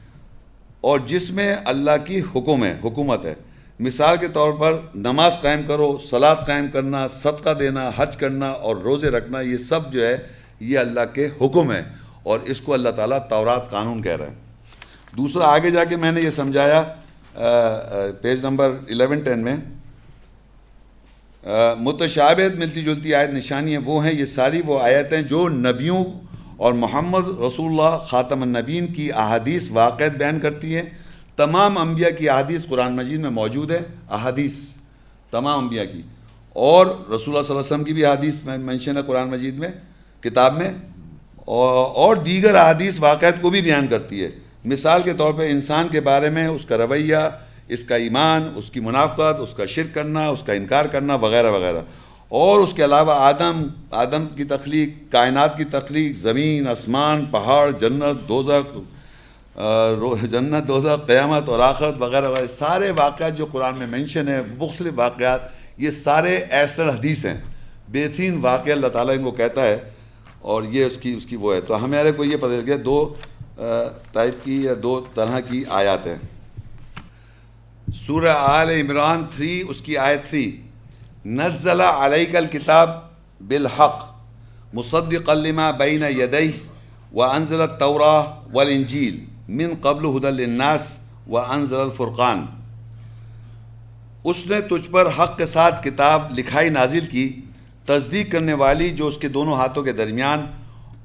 اور 0.81 0.99
جس 0.99 1.29
میں 1.31 1.55
اللہ 1.65 1.91
کی 2.05 2.21
حکم 2.35 2.63
ہے، 2.63 2.77
حکومت 2.83 3.25
ہے۔ 3.25 3.33
مثال 3.79 4.17
کے 4.17 4.27
طور 4.27 4.51
پر 4.51 4.79
نماز 4.95 5.39
قائم 5.41 5.61
کرو 5.67 5.97
سلاد 5.97 6.35
قائم 6.35 6.67
کرنا، 6.67 7.07
صدقہ 7.07 7.53
دینا، 7.53 7.89
حج 7.95 8.17
کرنا 8.17 8.49
اور 8.49 8.75
روزے 8.75 9.09
رکھنا، 9.09 9.41
یہ 9.41 9.57
سب 9.57 9.93
جو 9.93 10.07
ہے، 10.07 10.17
یہ 10.59 10.79
اللہ 10.79 11.13
کے 11.13 11.29
حکم 11.41 11.71
ہے 11.71 11.81
اور 12.23 12.39
اس 12.45 12.61
کو 12.61 12.73
اللہ 12.73 12.89
تعالیٰ 12.89 13.19
تورات 13.29 13.69
قانون 13.69 14.01
کہہ 14.01 14.15
رہے 14.15 14.27
ہیں۔ 14.27 14.35
دوسرا، 15.17 15.45
آگے 15.45 15.71
جا 15.71 15.83
کے 15.83 15.95
میں 15.95 16.11
نے 16.11 16.21
یہ 16.21 16.29
سمجھایا 16.29 16.83
پیج 18.21 18.45
نمبر 18.45 18.73
الیون، 18.89 19.19
ٹین 19.19 19.39
میں 19.39 19.55
متشابہت 21.79 22.55
ملتی 22.55 22.81
جلتی 22.83 23.13
آیت 23.15 23.29
نشانی 23.29 23.77
وہ 23.77 24.05
ہیں، 24.05 24.13
یہ 24.13 24.25
ساری 24.25 24.61
وہ 24.65 24.79
آیتیں 24.79 25.21
جو 25.21 25.47
نبیوں 25.49 26.03
اور 26.57 26.73
محمد 26.73 27.27
رسول 27.47 27.69
اللہ 27.69 27.97
خاتم 28.05 28.41
النبین 28.41 28.87
کی 28.93 29.11
احادیث 29.11 29.69
واقعات 29.71 30.11
بیان 30.11 30.39
کرتی 30.39 30.75
ہیں۔ 30.75 30.83
تمام 31.37 31.77
انبیاء 31.77 32.09
کی 32.17 32.29
احادیث 32.29 32.65
قرآن 32.67 32.95
مجید 32.95 33.19
میں 33.19 33.29
موجود 33.29 33.71
ہے 33.71 33.79
احادیث 34.09 34.59
تمام 35.31 35.59
انبیاء 35.59 35.83
کی۔ 35.83 36.01
اور 36.53 36.85
رسول 36.85 37.07
اللہ 37.07 37.17
صلی 37.17 37.33
اللہ 37.33 37.51
علیہ 37.51 37.59
وسلم 37.59 37.83
کی 37.83 37.93
بھی 37.93 38.05
احادیث 38.05 38.41
مینشن 38.43 38.97
ہے 38.97 39.03
قرآن 39.03 39.29
مجید 39.29 39.59
میں، 39.59 39.69
کتاب 40.21 40.57
میں، 40.57 40.71
اور 41.45 42.15
دیگر 42.15 42.55
احادیث 42.55 42.99
واقعات 42.99 43.41
کو 43.41 43.49
بھی 43.49 43.61
بیان 43.61 43.87
کرتی 43.87 44.23
ہے۔ 44.23 44.29
مثال 44.65 45.01
کے 45.01 45.13
طور 45.13 45.33
پہ 45.33 45.51
انسان 45.51 45.87
کے 45.87 46.01
بارے 46.01 46.29
میں 46.29 46.47
اس 46.47 46.65
کا 46.65 46.77
رویہ، 46.77 47.15
اس 47.67 47.83
کا 47.83 47.95
ایمان، 47.95 48.53
اس 48.55 48.69
کی 48.69 48.79
منافقت، 48.79 49.39
اس 49.39 49.53
کا 49.53 49.65
شرک 49.65 49.95
کرنا، 49.95 50.29
اس 50.29 50.43
کا 50.43 50.53
انکار 50.53 50.85
کرنا، 50.85 51.15
وغیرہ 51.15 51.51
وغیرہ۔ 51.51 51.81
اور 52.27 52.59
اس 52.59 52.73
کے 52.73 52.85
علاوہ 52.85 53.11
آدم 53.11 53.67
آدم 53.91 54.25
کی 54.35 54.43
تخلیق، 54.43 55.11
کائنات 55.11 55.57
کی 55.57 55.63
تخلیق، 55.63 56.17
زمین، 56.17 56.67
آسمان، 56.67 57.25
پہاڑ، 57.25 57.71
جنت 57.71 58.29
دوزک 58.29 58.77
جنت 60.31 60.67
دوزک 60.67 61.07
قیامت 61.07 61.49
اور 61.49 61.59
آخرت، 61.59 61.95
وغیرہ 61.99 62.29
وغیرہ۔ 62.29 62.47
سارے 62.47 62.91
واقعات 62.91 63.37
جو 63.37 63.45
قرآن 63.45 63.77
میں 63.77 63.87
مینشن 63.87 64.27
ہیں، 64.27 64.41
مختلف 64.57 64.93
واقعات، 64.95 65.39
یہ 65.77 65.89
سارے 65.89 66.37
ایسر 66.49 66.89
حدیث 66.89 67.25
ہیں۔ 67.25 67.37
بہترین 67.87 68.39
واقعہ 68.41 68.71
اللہ 68.71 68.87
تعالیٰ 68.87 69.17
ان 69.17 69.23
کو 69.23 69.31
کہتا 69.31 69.63
ہے 69.63 69.77
اور 70.39 70.63
یہ 70.63 70.85
اس 70.85 70.97
کی 70.97 71.13
اس 71.13 71.25
کی 71.25 71.35
وہ 71.35 71.55
ہے۔ 71.55 71.61
تو 71.61 71.83
ہمارے 71.83 72.11
کو 72.11 72.23
یہ 72.23 72.37
پتہ 72.37 72.47
چل 72.47 72.63
گیا، 72.65 72.77
دو 72.85 73.13
ٹائپ 74.11 74.43
کی 74.43 74.63
یا 74.63 74.73
دو 74.83 74.99
طرح 75.15 75.39
کی 75.39 75.63
آیات 75.69 76.07
ہیں۔ 76.07 76.17
سورہ 77.95 78.35
آل 78.37 78.69
عمران 78.69 79.23
تھری، 79.35 79.63
اس 79.67 79.81
کی 79.81 79.97
آیت 79.97 80.29
تھری، 80.29 80.45
نزل 81.25 81.81
علیک 81.81 82.35
الکتاب 82.35 82.89
بالحق 83.41 84.05
مصدق 84.73 85.29
لما 85.29 85.71
بین 85.71 86.03
یدیہ 86.09 86.51
وانزل 87.13 87.61
التوراہ 87.61 88.23
والانجیل 88.53 89.25
من 89.49 89.73
قبل 89.81 90.05
ہدى 90.05 90.31
للناس 90.31 90.97
وانزل 91.27 91.79
الفرقان۔ 91.79 92.45
اس 94.23 94.45
نے 94.45 94.61
تجھ 94.61 94.89
پر 94.89 95.09
حق 95.19 95.37
کے 95.37 95.45
ساتھ 95.45 95.83
کتاب 95.83 96.31
لکھائی 96.37 96.69
نازل 96.69 97.05
کی، 97.11 97.29
تصدیق 97.85 98.31
کرنے 98.31 98.53
والی 98.53 98.89
جو 98.89 99.07
اس 99.07 99.17
کے 99.17 99.27
دونوں 99.27 99.53
ہاتھوں 99.53 99.83
کے 99.83 99.91
درمیان 99.91 100.45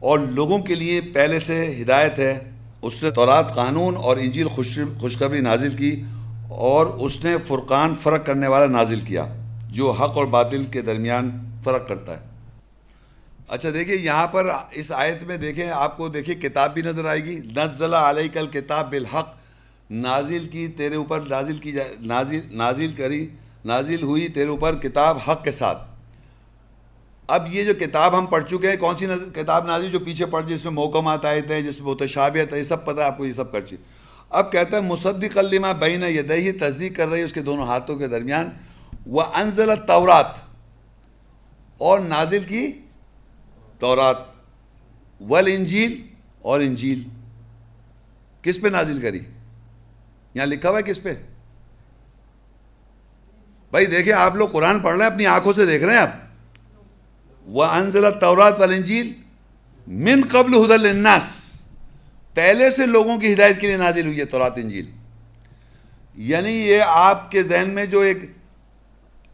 اور 0.00 0.18
لوگوں 0.18 0.58
کے 0.58 0.74
لیے 0.74 1.00
پہلے 1.00 1.38
سے 1.38 1.76
ہدایت 1.82 2.18
ہے۔ 2.18 2.38
اس 2.82 3.02
نے 3.02 3.10
تورات 3.10 3.54
قانون 3.54 3.96
اور 3.96 4.16
انجیل 4.16 4.48
خوش 4.48 4.78
خوشخبری 5.00 5.40
نازل 5.40 5.76
کی 5.76 6.02
اور 6.48 6.86
اس 6.86 7.24
نے 7.24 7.36
فرقان 7.46 7.94
فرق 8.02 8.26
کرنے 8.26 8.46
والا 8.46 8.66
نازل 8.66 9.00
کیا، 9.00 9.26
جو 9.70 9.90
حق 9.90 10.16
اور 10.16 10.26
باطل 10.26 10.64
کے 10.64 10.82
درمیان 10.82 11.30
فرق 11.64 11.88
کرتا 11.88 12.12
ہے۔ 12.12 12.24
اچھا 13.48 13.68
دیکھیے، 13.74 13.96
یہاں 13.96 14.26
پر 14.26 14.48
اس 14.72 14.92
آیت 14.92 15.24
میں 15.24 15.36
دیکھیں، 15.36 15.70
آپ 15.70 15.96
کو 15.96 16.08
دیکھیے، 16.08 16.34
کتاب 16.34 16.74
بھی 16.74 16.82
نظر 16.82 17.04
آئے 17.04 17.24
گی۔ 17.24 17.40
نزل 17.56 17.94
علیہ 17.94 18.28
کل 18.32 18.46
کتاب 18.46 18.90
بالحق، 18.90 19.34
نازل 19.90 20.46
کی 20.52 20.68
تیرے 20.68 20.96
اوپر 20.96 21.20
نازل 21.20 21.56
کی 21.56 21.72
جائے 21.72 21.94
نازل 22.00 22.40
نازل 22.50 22.92
کری، 22.96 23.26
نازل 23.64 24.02
ہوئی 24.02 24.28
تیرے 24.28 24.48
اوپر 24.48 24.74
کتاب 24.74 25.18
حق 25.28 25.44
کے 25.44 25.50
ساتھ۔ 25.50 25.95
اب 27.26 27.54
یہ 27.54 27.64
جو 27.64 27.74
کتاب 27.74 28.18
ہم 28.18 28.26
پڑھ 28.26 28.44
چکے 28.44 28.68
ہیں، 28.70 28.76
کون 28.76 28.96
سی 28.96 29.06
کتاب 29.34 29.66
نازی 29.66 29.90
جو 29.90 30.00
پیچھے 30.00 30.26
پڑھ 30.26 30.46
جس 30.46 30.64
میں 30.64 30.72
محکمات 30.72 31.24
آئے 31.24 31.40
تھے 31.40 31.62
جس 31.62 31.80
میں 31.80 31.90
متشابہت 31.90 32.52
ہے، 32.52 32.58
یہ 32.58 32.62
سب 32.62 32.84
پتہ 32.84 33.00
ہے، 33.00 33.06
آپ 33.06 33.18
کو 33.18 33.26
یہ 33.26 33.32
سب 33.32 33.52
کر 33.52 33.60
چی 33.60 33.76
اب 34.30 34.52
کہتا 34.52 34.76
ہے 34.76 34.82
مصدق 34.82 35.38
علمہ 35.38 35.66
بین 35.78 36.02
یدہی 36.02 36.52
تصدیق 36.52 36.96
کر 36.96 37.08
رہی 37.08 37.18
ہے 37.18 37.24
اس 37.24 37.32
کے 37.32 37.42
دونوں 37.42 37.64
ہاتھوں 37.64 37.96
کے 37.96 38.06
درمیان۔ 38.06 38.50
وہ 39.06 39.22
انزل 39.34 39.70
تورات 39.86 40.26
اور 41.78 42.00
نازل 42.00 42.44
کی 42.44 42.72
تورات۔ 43.78 44.16
ول 45.20 45.50
انجیل 45.54 46.06
اور 46.42 46.60
انجیل۔ 46.60 47.08
کس 48.42 48.60
پہ 48.60 48.68
نازل 48.68 49.00
کری؟ 49.00 49.20
یہاں 50.34 50.46
لکھا 50.46 50.70
ہوا 50.70 50.78
ہے 50.78 50.82
کس 50.82 51.02
پہ؟ 51.02 51.12
بھائی 53.70 53.86
دیکھیں، 53.86 54.12
آپ 54.12 54.36
لوگ 54.36 54.48
قرآن 54.48 54.80
پڑھ 54.80 54.96
رہے 54.96 55.06
ہیں، 55.06 55.12
اپنی 55.12 55.26
آنکھوں 55.26 55.52
سے 55.52 55.66
دیکھ 55.66 55.84
رہے 55.84 55.94
ہیں 55.94 56.00
آپ۔ 56.00 56.25
وہ 57.46 57.64
انزل 57.64 58.04
تورات 58.20 58.60
والانجیل 58.60 59.12
من 59.86 60.20
قبل 60.30 60.54
حدل 60.54 60.86
الناس 60.86 61.52
پہلے 62.34 62.70
سے 62.70 62.86
لوگوں 62.86 63.18
کی 63.18 63.32
ہدایت 63.32 63.60
کے 63.60 63.66
لیے 63.66 63.76
نازل 63.76 64.06
ہوئی 64.06 64.18
ہے 64.18 64.24
تورات 64.24 64.52
انجیل۔ 64.56 64.86
یعنی 66.16 66.52
یہ 66.52 66.82
آپ 66.86 67.30
کے 67.30 67.42
ذہن 67.42 67.70
میں 67.70 67.86
جو 67.86 68.00
ایک 68.00 68.18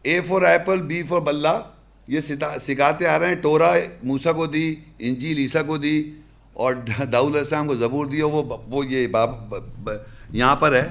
A 0.01 0.21
for 0.21 0.41
apple 0.41 0.81
B 0.81 1.03
for 1.03 1.21
بلہ، 1.21 1.61
یہ 2.07 2.19
سکھاتے 2.61 3.07
آ 3.07 3.19
رہے 3.19 3.27
ہیں۔ 3.27 3.35
ٹورا 3.35 3.73
موسا 4.03 4.31
کو 4.31 4.45
دی، 4.45 4.75
انجیل 4.99 5.37
عیسیٰ 5.37 5.65
کو 5.65 5.77
دی 5.77 6.11
اور 6.53 6.73
داؤد 7.11 7.35
السلام 7.35 7.67
کو 7.67 7.75
زبور 7.75 8.05
دیا 8.05 8.25
وہ 8.25 8.57
وہ 8.67 8.85
یہ 8.85 9.07
باب 9.07 9.55
یہاں 10.31 10.55
پر 10.55 10.73
ہے۔ 10.73 10.87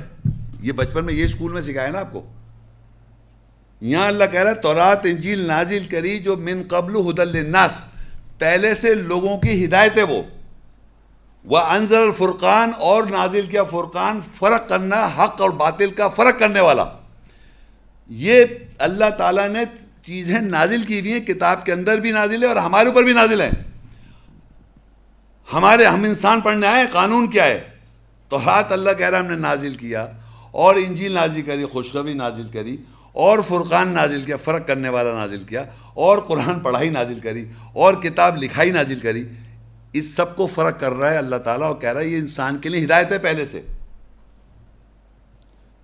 یہ 0.60 0.72
بچپن 0.72 1.04
میں 1.04 1.14
یہ 1.14 1.24
اسکول 1.24 1.52
میں 1.52 1.60
سکھایا 1.60 1.90
نا 1.90 2.00
آپ 2.00 2.12
کو۔ 2.12 2.26
یہاں 3.82 4.06
اللہ 4.06 4.24
کہہ 4.32 4.40
رہا 4.40 4.50
ہے، 4.50 4.54
تورات، 4.54 5.00
انجیل 5.04 5.38
نازل 5.38 5.84
کری 5.90 6.18
جو 6.18 6.36
من 6.36 6.62
قبل 6.68 6.96
حدل 6.96 7.36
الناس 7.36 7.84
پہلے 8.38 8.74
سے 8.74 8.94
لوگوں 8.94 9.38
کی 9.38 9.64
ہدایت 9.64 9.98
ہے 9.98 10.02
وہ۔ 10.02 10.22
وہ 11.44 11.58
انضر 11.58 12.02
الفرقان، 12.02 12.70
اور 12.78 13.02
نازل 13.02 13.46
کیا 13.46 13.64
فرقان، 13.64 14.20
فرق 14.34 14.68
کرنا، 14.68 15.06
حق 15.06 15.40
اور 15.40 15.50
باطل 15.50 15.90
کا 15.90 16.08
فرق 16.08 16.38
کرنے 16.38 16.60
والا۔ 16.60 16.84
یہ 18.08 18.44
اللہ 18.78 19.10
تعالیٰ 19.18 19.48
نے 19.48 19.64
چیزیں 20.06 20.38
نازل 20.38 20.82
کی 20.82 21.00
ہوئی 21.00 21.12
ہیں، 21.12 21.20
کتاب 21.20 21.66
کے 21.66 21.72
اندر 21.72 22.00
بھی 22.00 22.10
نازل 22.10 22.42
ہے 22.42 22.48
اور 22.48 22.56
ہمارے 22.56 22.88
اوپر 22.88 23.02
بھی 23.02 23.12
نازل 23.12 23.40
ہیں۔ 23.40 23.50
ہمارے، 25.52 25.84
ہم 25.84 26.02
انسان 26.02 26.40
پڑھنے 26.40 26.66
آئے، 26.66 26.86
قانون 26.92 27.30
کیا 27.30 27.44
ہے؟ 27.44 27.68
تو 28.28 28.38
رات 28.38 28.72
اللہ 28.72 28.90
کہہ 28.98 29.10
رہا 29.10 29.18
ہم 29.18 29.26
نے 29.26 29.36
نازل 29.36 29.74
کیا۔ 29.74 30.06
اور 30.50 30.74
انجیل 30.74 31.12
نازل 31.12 31.42
کری، 31.42 31.64
خوشخبری 31.64 32.14
نازل 32.14 32.48
کری۔ 32.52 32.76
اور 33.12 33.38
فرقان 33.48 33.88
نازل 33.88 34.22
کیا، 34.22 34.36
فرق 34.36 34.66
کرنے 34.66 34.88
والا 34.88 35.12
نازل 35.12 35.42
کیا، 35.42 35.64
اور 35.94 36.18
قرآن 36.18 36.60
پڑھائی 36.60 36.88
نازل 36.88 37.20
کری، 37.20 37.44
اور 37.72 37.94
کتاب 37.94 38.36
لکھائی 38.36 38.70
نازل 38.70 38.98
کری، 39.00 39.28
اس 39.92 40.14
سب 40.14 40.36
کو 40.36 40.46
فرق 40.46 40.80
کر 40.80 40.92
رہا 40.92 41.10
ہے 41.10 41.16
اللہ 41.16 41.36
تعالیٰ 41.36 41.66
اور 41.66 41.76
کہہ 41.76 41.92
رہا 41.92 42.00
ہے 42.00 42.06
یہ 42.06 42.18
انسان 42.18 42.58
کے 42.58 42.68
لیے 42.68 42.84
ہدایت 42.84 43.12
ہے 43.12 43.18
پہلے 43.18 43.46
سے۔ 43.46 43.62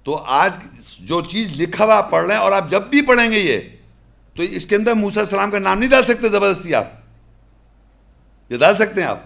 تو 0.05 0.17
آج 0.17 0.57
جو 1.01 1.25
چیز 1.25 1.49
لکھا 1.57 1.85
ہوا 1.85 1.97
آپ 1.97 2.11
پڑھ 2.11 2.27
رہے 2.27 2.35
ہیں 2.35 2.43
اور 2.43 2.53
آپ 2.53 2.71
جب 2.71 2.83
بھی 2.83 3.03
پڑھیں 3.03 3.33
گے 3.33 3.39
یہ، 3.39 3.61
تو 4.37 4.43
اس 4.43 4.67
کے 4.67 4.77
اندر 4.77 4.93
موسیٰ 4.93 5.19
السلام 5.19 5.51
کا 5.51 5.59
نام 5.59 5.79
نہیں 5.79 5.91
ڈال 5.91 6.05
سکتے 6.05 6.29
زبردستی 6.29 6.75
آپ۔ 6.75 6.87
یہ 8.49 8.59
ڈال 8.59 8.77
سکتے 8.77 9.01
ہیں 9.01 9.09
آپ۔ 9.09 9.19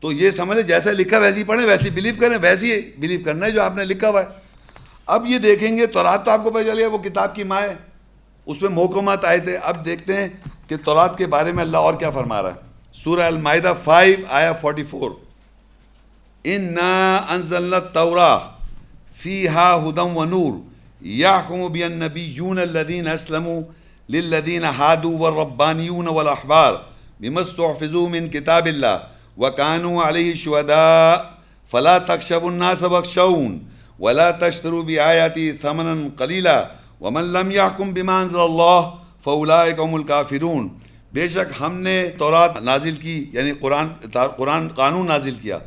تو 0.00 0.12
یہ 0.12 0.30
سمجھیں 0.30 0.62
جیسا 0.62 0.90
لکھا 0.90 1.18
ویسی 1.18 1.44
پڑھیں 1.44 1.66
ویسی 1.66 1.90
بلیو 1.90 2.14
کریں 2.20 2.38
ویسی 2.42 2.92
بلیو 2.98 3.20
کرنا 3.24 3.46
ہے 3.46 3.50
جو 3.50 3.62
آپ 3.62 3.76
نے 3.76 3.84
لکھا 3.84 4.08
ہوا 4.08 4.22
ہے۔ 4.22 4.45
اب 5.06 5.26
یہ 5.26 5.38
دیکھیں 5.38 5.76
گے، 5.76 5.86
تورات 5.86 6.24
تو 6.24 6.30
آپ 6.30 6.44
کو 6.44 6.50
پتہ 6.50 6.66
چلے 6.66 6.86
وہ 6.86 6.98
کتاب 6.98 7.34
کی 7.34 7.44
ماں 7.44 7.60
ہے۔ 7.60 7.74
اس 8.46 8.62
میں 8.62 8.70
محکمات 8.70 9.24
آئے 9.24 9.38
تھے۔ 9.38 9.56
اب 9.56 9.84
دیکھتے 9.84 10.16
ہیں 10.16 10.28
کہ 10.68 10.76
تورات 10.76 11.18
کے 11.18 11.26
بارے 11.26 11.52
میں 11.52 11.64
اللہ 11.64 11.76
اور 11.76 11.94
کیا 11.94 12.10
فرما 12.10 12.42
رہا 12.42 12.50
ہے۔ 12.50 12.64
سورہ 12.94 13.22
المائدہ 13.22 13.72
فائیو 13.84 14.16
آیا 14.28 14.52
فورٹی 14.52 14.82
فور 14.82 15.10
انا 16.44 17.16
انزلنا 17.28 17.76
التورا 17.76 18.38
فیہا 19.22 19.68
ہدم 19.84 20.16
و 20.16 20.24
نور 20.24 20.52
یحکم 21.04 21.72
بی 21.72 21.82
النبیون 21.84 22.58
الذین 22.58 23.08
اسلموا 23.08 23.60
للذین 24.08 24.64
حادوا 24.64 25.18
والربانیون 25.20 26.08
والاحبار 26.08 26.74
بمستحفظوا 27.20 28.08
من 28.08 28.28
کتاب 28.28 28.66
اللہ 28.66 28.96
وکانوا 29.38 30.08
علیہ 30.08 30.34
شہداء 30.34 31.16
فلا 31.70 31.98
تخشوا 31.98 32.46
الناس 32.48 32.82
بخشون 32.82 33.58
ولا 34.00 34.30
تشتروا 34.30 34.82
بآیاتی 34.82 35.52
ثمنا 35.62 35.94
قلیلا 36.16 36.62
ومن 37.00 37.24
لم 37.24 37.50
يحکم 37.50 37.92
بما 37.92 38.20
انزل 38.20 38.40
اللہ 38.40 38.80
فاولئک 39.24 39.78
هم 39.78 39.94
الکافرون 39.94 40.68
بے 41.12 41.28
شک 41.28 41.62
ہم 41.62 41.80
نے 41.80 42.08
تورات 42.18 42.62
نازل 42.62 42.94
کی 42.94 43.24
یعنی 43.32 43.52
قرآن 43.52 43.86
قرآن 44.36 44.68
قانون 44.68 45.06
نازل 45.06 45.34
کیا۔ 45.42 45.58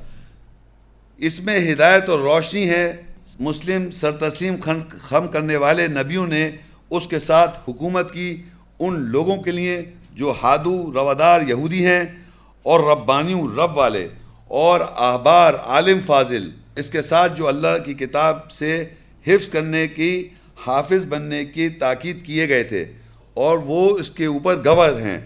اس 1.17 1.39
میں 1.39 1.73
ہدایت 1.73 2.09
اور 2.09 2.19
روشنی 2.19 2.69
ہے۔ 2.69 3.01
مسلم 3.39 3.91
سر 3.91 4.11
تسلیم 4.11 4.55
خم 4.91 5.27
کرنے 5.27 5.55
والے 5.55 5.87
نبیوں 5.87 6.27
نے 6.27 6.51
اس 6.89 7.07
کے 7.07 7.19
ساتھ 7.19 7.59
حکومت 7.67 8.13
کی۔ 8.13 8.43
ان 8.79 8.99
لوگوں 8.99 9.37
کے 9.37 9.51
لیے 9.51 9.91
جو 10.13 10.33
ہادو، 10.43 10.91
روادار 10.93 11.41
یہودی 11.41 11.85
ہیں 11.85 12.03
اور 12.63 12.79
ربانیوں، 12.79 13.47
رب 13.47 13.77
والے 13.77 14.07
اور 14.47 14.79
احبار 14.81 15.53
عالم 15.53 15.99
فاضل۔ 15.99 16.49
اس 16.79 16.89
کے 16.89 17.01
ساتھ 17.01 17.37
جو 17.37 17.47
اللہ 17.47 17.77
کی 17.85 17.93
کتاب 17.93 18.51
سے 18.51 18.85
حفظ 19.27 19.49
کرنے 19.49 19.87
کی، 19.87 20.27
حافظ 20.67 21.05
بننے 21.05 21.45
کی 21.45 21.69
تاکید 21.69 22.25
کیے 22.25 22.49
گئے 22.49 22.63
تھے، 22.63 22.85
اور 23.33 23.57
وہ 23.57 23.89
اس 23.97 24.09
کے 24.11 24.25
اوپر 24.25 24.55
گواہ 24.65 25.01
ہیں۔ 25.01 25.19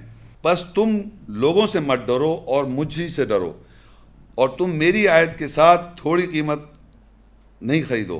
بس 0.43 0.63
تم 0.75 0.97
لوگوں 1.27 1.67
سے 1.67 1.79
مت 1.79 1.99
ڈرو 2.07 2.33
اور 2.47 2.63
مجھ 2.63 2.99
سے 3.15 3.25
ڈرو، 3.25 3.51
اور 4.35 4.49
تم 4.49 4.75
میری 4.75 5.07
آیت 5.07 5.37
کے 5.39 5.47
ساتھ 5.47 5.95
تھوڑی 6.01 6.27
قیمت 6.27 6.59
نہیں 7.61 7.81
خریدو۔ 7.87 8.19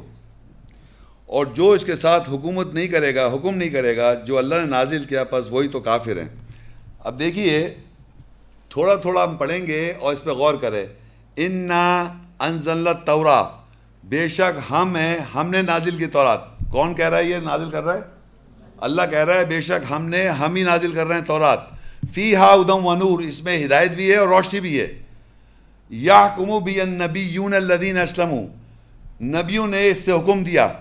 اور 1.26 1.46
جو 1.46 1.72
اس 1.72 1.86
کے 1.86 1.96
ساتھ 1.96 2.30
حکومت 2.30 2.74
نہیں 2.74 2.88
کرے 2.88 3.16
گا، 3.16 3.26
حکم 3.34 3.56
نہیں 3.58 3.70
کرے 3.70 3.96
گا، 3.98 4.14
جو 4.14 4.38
اللہ 4.38 4.56
نے 4.56 4.66
نازل 4.66 5.04
کیا 5.04 5.24
بس 5.32 5.48
وہی 5.50 5.68
تو 5.68 5.80
کافر 5.80 6.18
ہیں۔ 6.18 6.30
اب 7.00 7.20
دیکھیے، 7.20 7.74
تھوڑا 8.70 8.96
تھوڑا 8.96 9.24
ہم 9.24 9.36
پڑھیں 9.38 9.66
گے 9.68 9.94
اور 10.00 10.14
اس 10.14 10.24
پہ 10.24 10.30
غور 10.30 10.54
کریں۔ 10.54 10.86
انا 11.38 12.14
انزل 12.40 12.88
تورا 13.06 13.50
بے 14.04 14.28
شک 14.28 14.72
ہم 14.72 14.96
ہیں، 14.96 15.18
ہم 15.36 15.50
نے 15.50 15.62
نازل 15.62 15.98
کی 15.98 16.06
تورات۔ 16.06 16.40
کون 16.72 16.96
کہہ 16.96 17.10
رہا 17.10 17.18
ہے 17.18 17.24
یہ 17.24 17.38
نازل 17.38 17.70
کر 17.70 17.84
رہا 17.84 17.94
ہے؟ 17.94 18.02
اللہ 18.78 19.02
کہہ 19.12 19.20
رہا 19.20 19.34
ہے 19.34 19.46
بے 19.46 19.62
شک 19.62 19.92
ہم 19.92 20.06
نے، 20.06 20.30
ہم 20.30 20.56
ہی 20.56 20.64
نازل 20.64 20.92
کر 20.92 21.08
رہے 21.08 21.16
ہیں 21.16 21.22
تورات۔ 21.22 21.60
فی 22.14 22.36
ہا 22.36 22.46
ادم 22.46 22.86
و 22.86 22.96
نور، 22.96 23.20
اس 23.20 23.44
میں 23.44 23.66
ہدایت 23.66 23.92
بھی 23.92 24.12
ہے 24.12 24.16
اور 24.16 24.28
روشنی 24.28 24.60
بھی 24.60 24.82
ہے۔ 24.82 25.00
یا 25.90 26.28
کمو 26.38 26.60
بھی 26.60 26.80
نبی 26.84 27.20
یون 27.20 27.54
الدین 27.54 27.98
اسلم 27.98 28.34
نبیوں 29.22 29.68
نے 29.68 29.88
اس 29.88 29.98
سے 29.98 30.12
حکم 30.12 30.44
دیا۔ 30.44 30.74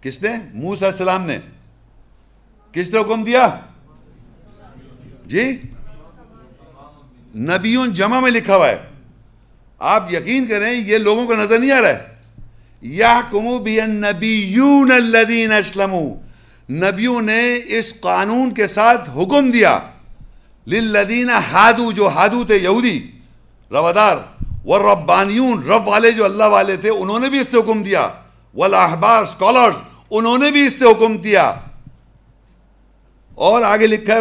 کس 0.00 0.22
نے؟ 0.22 0.28
موسیٰ 0.52 0.88
السلام 0.88 1.26
نے۔ 1.26 1.38
کس 2.72 2.90
نے 2.90 3.00
حکم 3.00 3.24
دیا؟ 3.24 3.48
جی؟ 5.26 5.62
نبیوں 7.34 7.86
جمع 7.86 8.20
میں 8.20 8.30
لکھا 8.30 8.56
ہوا 8.56 8.68
ہے۔ 8.68 8.89
آپ 9.80 10.14
یقین 10.14 10.46
کریں 10.46 10.72
یہ 10.72 10.98
لوگوں 10.98 11.26
کو 11.26 11.34
نظر 11.34 11.58
نہیں 11.58 11.72
آ 11.72 11.80
رہا 11.80 11.88
ہے۔ 11.88 11.98
یا 12.82 13.20
کمو 13.30 13.58
بھی 13.58 13.78
نبی 13.80 14.34
یون 14.34 14.92
الدین 14.92 15.52
نبیوں 16.70 17.22
نے 17.22 17.60
اس 17.66 18.00
قانون 18.00 18.54
کے 18.54 18.66
ساتھ 18.66 19.10
حکم 19.10 19.50
دیا۔ 19.50 19.78
للذین 20.66 21.30
ہادو، 21.30 21.92
جو 21.92 22.08
ہادو 22.08 22.44
تھے 22.44 22.56
یہودی، 22.56 23.10
روادار، 23.70 24.16
والربانیون، 24.64 25.62
رب 25.62 25.88
والے 25.88 26.10
جو 26.10 26.24
اللہ 26.24 26.44
والے 26.44 26.76
تھے، 26.76 26.90
انہوں 26.90 27.18
نے 27.18 27.30
بھی 27.30 27.40
اس 27.40 27.48
سے 27.48 27.56
حکم 27.56 27.82
دیا۔ 27.82 28.08
والاحبار 28.54 29.24
سکولرز 29.24 29.74
انہوں 30.10 30.38
نے 30.38 30.50
بھی 30.50 30.66
اس 30.66 30.78
سے 30.78 30.84
حکم 30.84 31.16
دیا۔ 31.16 31.54
اور 33.34 33.62
آگے 33.62 33.86
لکھا 33.86 34.14
ہے 34.14 34.20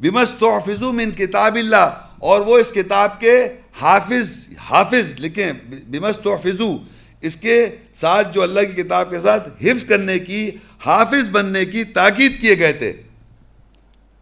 بِمَسْتُعْفِزُوا 0.00 0.92
مِن 0.92 1.10
کتاب 1.10 1.54
اللہ۔ 1.54 1.98
اور 2.18 2.40
وہ 2.40 2.58
اس 2.58 2.72
کتاب 2.72 3.20
کے 3.20 3.48
حافظ 3.80 4.48
حافظ 4.70 5.14
لکھیں 5.18 5.52
بِمَسْتُعْفِزُوا 5.88 6.78
اس 7.20 7.36
کے 7.36 7.76
ساتھ 7.94 8.28
جو 8.32 8.42
اللہ 8.42 8.60
کی 8.60 8.82
کتاب 8.82 9.10
کے 9.10 9.20
ساتھ 9.20 9.48
حفظ 9.62 9.84
کرنے 9.84 10.18
کی، 10.18 10.50
حافظ 10.86 11.28
بننے 11.28 11.64
کی 11.64 11.84
تاکید 11.84 12.40
کیے 12.40 12.58
گئے 12.58 12.72
تھے۔ 12.72 12.92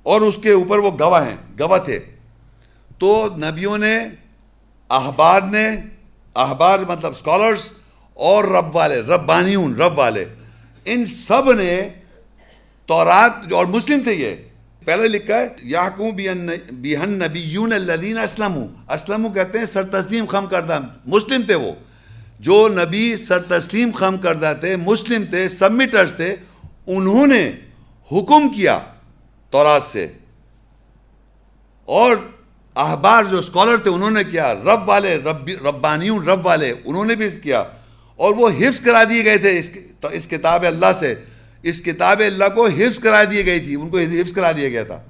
اور 0.03 0.20
اس 0.20 0.38
کے 0.42 0.50
اوپر 0.50 0.78
وہ 0.78 0.90
گواہ 1.00 1.28
ہیں، 1.28 1.36
گواہ 1.61 1.78
تھے۔ 1.78 1.98
تو 2.98 3.28
نبیوں 3.36 3.78
نے، 3.78 3.98
احبار 4.90 5.40
نے، 5.40 5.68
احبار 6.36 6.78
مطلب 6.78 7.16
سکولرز 7.16 7.72
اور 8.14 8.44
رب 8.44 8.76
والے، 8.76 9.00
ربانیون، 9.00 9.74
رب 9.74 9.98
والے، 9.98 10.24
ان 10.84 11.07
سب 11.07 11.53
نے 11.53 11.88
تورات 12.86 13.53
اور 13.53 13.66
مسلم 13.66 14.00
تھے 14.00 14.14
یہ 14.14 14.34
پہلے 14.85 15.09
لکھا 15.09 15.37
ہے 15.37 15.49
یاقوں 15.62 16.11
بیہن 16.12 17.18
نبیون 17.18 17.72
الذین 17.72 18.18
اسلمو. 18.18 18.66
اسلمو 18.89 19.30
کہتے 19.30 19.59
ہیں 19.59 19.66
سر 19.66 19.85
تسلیم 19.91 20.26
خم 20.26 20.47
کردہ 20.47 20.78
مسلم 21.07 21.43
تھے 21.47 21.55
وہ. 21.55 21.72
جو 22.41 22.57
نبی 22.68 23.05
سر 23.16 23.43
تسلیم 23.49 23.91
خم 23.95 24.16
کردہ 24.18 24.53
تھے 24.61 24.74
مسلم 24.76 25.24
تھے 25.30 25.49
سبمیٹرز 25.49 26.14
تھے 26.16 26.35
انہوں 26.87 27.26
نے 27.26 27.51
حکم 28.11 28.49
کیا 28.49 28.78
تورات 29.53 29.83
سے. 29.83 30.07
اور 31.89 32.16
احبار 32.76 33.24
جو 33.24 33.39
اسکالر 33.39 33.76
تھے 33.76 33.91
انہوں 33.91 34.11
نے 34.11 34.24
کیا 34.24 34.53
رب 34.55 34.89
والے 34.89 35.14
رب 35.16 35.49
ربانیون 35.66 36.28
رب 36.28 36.47
والے 36.47 36.72
انہوں 36.85 37.05
نے 37.05 37.14
بھی 37.14 37.28
کیا. 37.43 37.62
اور 38.18 38.35
وہ 38.37 38.49
حفظ 38.59 38.80
کرا 38.80 39.03
دیے 39.05 39.24
گئے 39.24 39.39
تھے 39.39 39.59
اس, 39.59 39.70
اس 40.12 40.28
کتاب 40.28 40.64
اللہ 40.66 40.93
سے. 41.01 41.14
اس 41.63 41.81
کتاب 41.81 42.23
اللہ 42.27 42.45
کو 42.55 42.67
حفظ 42.67 42.99
کرا 42.99 43.25
دی 43.25 43.47
گئی 43.47 43.61
تھی، 43.61 43.75
ان 43.75 43.89
کو 43.89 43.99
حفظ 43.99 44.33
کرا 44.33 44.53
دیا 44.53 44.69
گیا 44.69 44.85
تھا۔ 44.85 45.01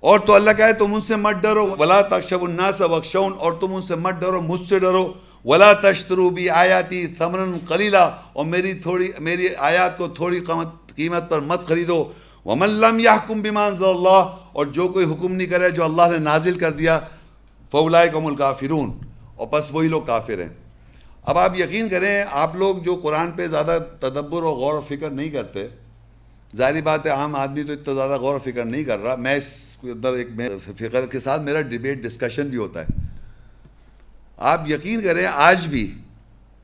اور 0.00 0.20
تو 0.20 0.34
اللہ 0.34 0.50
کہے، 0.56 0.72
تم 0.72 0.94
ان 0.94 1.00
سے 1.00 1.16
مت 1.16 1.34
ڈرو۔ 1.34 1.74
ولا 1.78 2.00
تخشب 2.00 2.42
الناس 2.42 2.80
وخشون 2.80 3.32
اور 3.38 3.52
تم 3.52 3.74
ان 3.74 3.82
سے 3.82 3.96
مت 3.96 4.14
ڈرو، 4.14 4.40
مجھ 4.40 4.68
سے 4.68 4.78
ڈرو۔ 4.78 5.12
ولا 5.44 5.72
تشترو 5.72 6.30
بھی 6.30 6.50
آیاتی 6.50 7.06
ثمن 7.18 7.58
قلیلہ 7.68 8.16
اور 8.32 8.46
میری 8.46 8.74
تھوڑی، 8.74 9.08
میری 9.18 9.48
آیات 9.58 9.98
کو 9.98 10.08
تھوڑی 10.08 10.40
قیمت 10.40 10.96
قیمت 10.96 11.30
پر 11.30 11.40
مت 11.40 11.66
خریدو۔ 11.68 12.12
ومن 12.44 12.68
لم 12.68 13.00
يحكم 13.00 13.42
بما 13.42 13.66
انزل 13.66 13.84
اللہ 13.84 14.36
اور 14.52 14.66
جو 14.66 14.88
کوئی 14.88 15.06
حکم 15.06 15.32
نہیں 15.32 15.48
کرے، 15.48 15.70
جو 15.70 15.84
اللہ 15.84 16.02
نے 16.10 16.18
نازل 16.18 16.58
کر 16.58 16.72
دیا 16.72 17.00
فولائکم 17.70 18.26
الکافرون 18.26 18.98
اور 19.36 19.46
بس 19.46 19.64
وہی 19.72 19.88
لوگ 19.88 20.02
کافر 20.02 20.42
ہیں۔ 20.42 20.69
اب 21.22 21.38
آپ 21.38 21.58
یقین 21.60 21.88
کریں، 21.88 22.24
آپ 22.30 22.54
لوگ 22.56 22.76
جو 22.76 22.94
قرآن 23.02 23.30
پہ 23.32 23.46
زیادہ 23.46 23.78
تدبر 24.00 24.42
اور 24.42 24.56
غور 24.56 24.74
و 24.74 24.80
فکر 24.88 25.10
نہیں 25.10 25.30
کرتے، 25.30 25.66
ظاہری 26.56 26.82
بات 26.82 27.06
ہے، 27.06 27.10
عام 27.10 27.34
آدمی 27.36 27.62
تو 27.62 27.72
اتنا 27.72 27.94
زیادہ 27.94 28.16
غور 28.20 28.34
و 28.34 28.38
فکر 28.44 28.64
نہیں 28.64 28.84
کر 28.84 28.98
رہا۔ 28.98 29.14
میں 29.16 29.34
اس 29.34 29.76
کے 29.80 29.90
اندر 29.90 30.12
ایک 30.12 30.28
فکر 30.78 31.06
کے 31.06 31.20
ساتھ 31.20 31.42
میرا 31.42 31.60
ڈبیٹ 31.60 32.02
ڈسکشن 32.02 32.48
بھی 32.48 32.58
ہوتا 32.58 32.80
ہے۔ 32.80 33.08
آپ 34.50 34.68
یقین 34.70 35.00
کریں، 35.02 35.26
آج 35.26 35.66
بھی، 35.66 35.90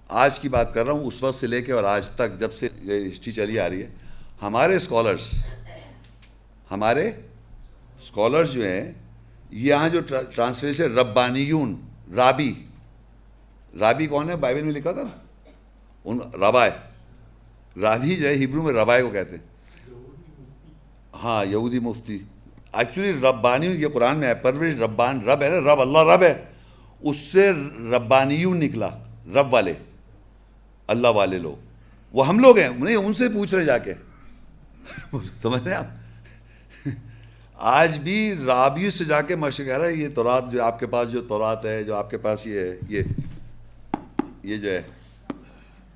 آج 0.08 0.40
کی 0.40 0.48
بات 0.48 0.74
کر 0.74 0.84
رہا 0.86 0.92
ہوں، 0.92 1.06
اس 1.06 1.22
وقت 1.22 1.34
سے 1.34 1.46
لے 1.46 1.62
کے 1.62 1.72
اور 1.72 1.84
آج 1.84 2.08
تک 2.08 2.38
جب 2.40 2.52
سے 2.52 2.68
یہ 2.82 3.10
ہسٹری 3.12 3.32
چلی 3.32 3.58
آ 3.58 3.68
رہی 3.68 3.82
ہے، 3.82 3.88
ہمارے 4.42 4.76
اسکالرس 4.76 5.32
ہمارے 6.70 7.08
اسکالرس 7.08 8.52
جو 8.52 8.64
ہیں 8.64 8.92
یہاں 9.50 9.88
جو 9.88 10.00
ٹرانسلیشن 10.34 10.98
ربانیون، 10.98 11.74
رابی 12.16 12.52
رابی 13.80 14.06
کون 14.06 14.30
ہے؟ 14.30 14.36
بائبل 14.36 14.62
میں 14.62 14.72
لکھا 14.72 14.92
تھا 14.92 15.02
نا۔ 15.02 15.50
ان 16.04 16.18
ربائے۔ 16.34 16.70
رابی 17.80 18.16
جو 18.16 18.28
ہے 18.28 18.44
ہبرو 18.44 18.62
میں 18.62 18.72
ربائے 18.72 19.02
کو 19.02 19.10
کہتے 19.10 19.36
ہیں۔ 19.36 19.56
ہاں 21.22 21.44
یہودی 21.44 21.78
مفتی۔ 21.78 22.18
ایکچولی 22.72 23.12
ربانی، 23.12 23.66
یہ 23.66 23.86
قرآن 23.88 24.16
میں 24.16 24.28
ہے 24.28 24.34
پرورش 24.34 24.74
ربان 24.74 25.20
رب 25.20 25.42
ہے 25.42 25.48
نا، 25.48 25.74
رب 25.74 25.80
اللہ 25.80 25.98
رب 25.98 26.22
ہے۔ 26.22 26.44
اس 27.00 27.16
سے 27.16 27.52
ربانیون 27.92 28.60
نکلا، 28.60 28.88
رب 29.26 29.52
والے۔ 29.52 29.72
اللہ 30.86 31.08
والے 31.08 31.38
لوگ۔ 31.38 31.56
وہ 32.12 32.28
ہم 32.28 32.38
لوگ 32.38 32.58
ہیں، 32.58 32.68
نہیں، 32.68 32.96
ان 32.96 33.14
سے 33.14 33.28
پوچھ 33.28 33.54
رہے 33.54 33.64
جا 33.64 33.78
کے۔ 33.78 33.94
سمجھ 35.42 35.62
رہے 35.62 35.74
آپ؟ 35.74 35.86
آج 37.54 37.98
بھی 37.98 38.34
رابی 38.46 38.90
سے 38.90 39.04
جا 39.04 39.22
کے 39.22 39.36
مشق 39.36 39.56
کہہ 39.56 39.78
رہا 39.78 39.86
ہے 39.86 39.92
یہ 39.92 40.08
تورات 40.14 40.44
جو 40.50 40.64
آپ 40.64 40.80
کے 40.80 40.86
پاس 40.86 41.10
جو 41.10 41.20
تورات 41.20 41.64
ہے، 41.64 41.84
جو 41.84 41.94
آپ 41.94 42.10
کے 42.10 42.18
پاس 42.18 42.46
یہ 42.46 42.60
ہے، 42.60 42.76
یہ۔ 42.88 43.02
یہ 44.46 44.56
جو 44.56 44.70
ہے، 44.70 44.82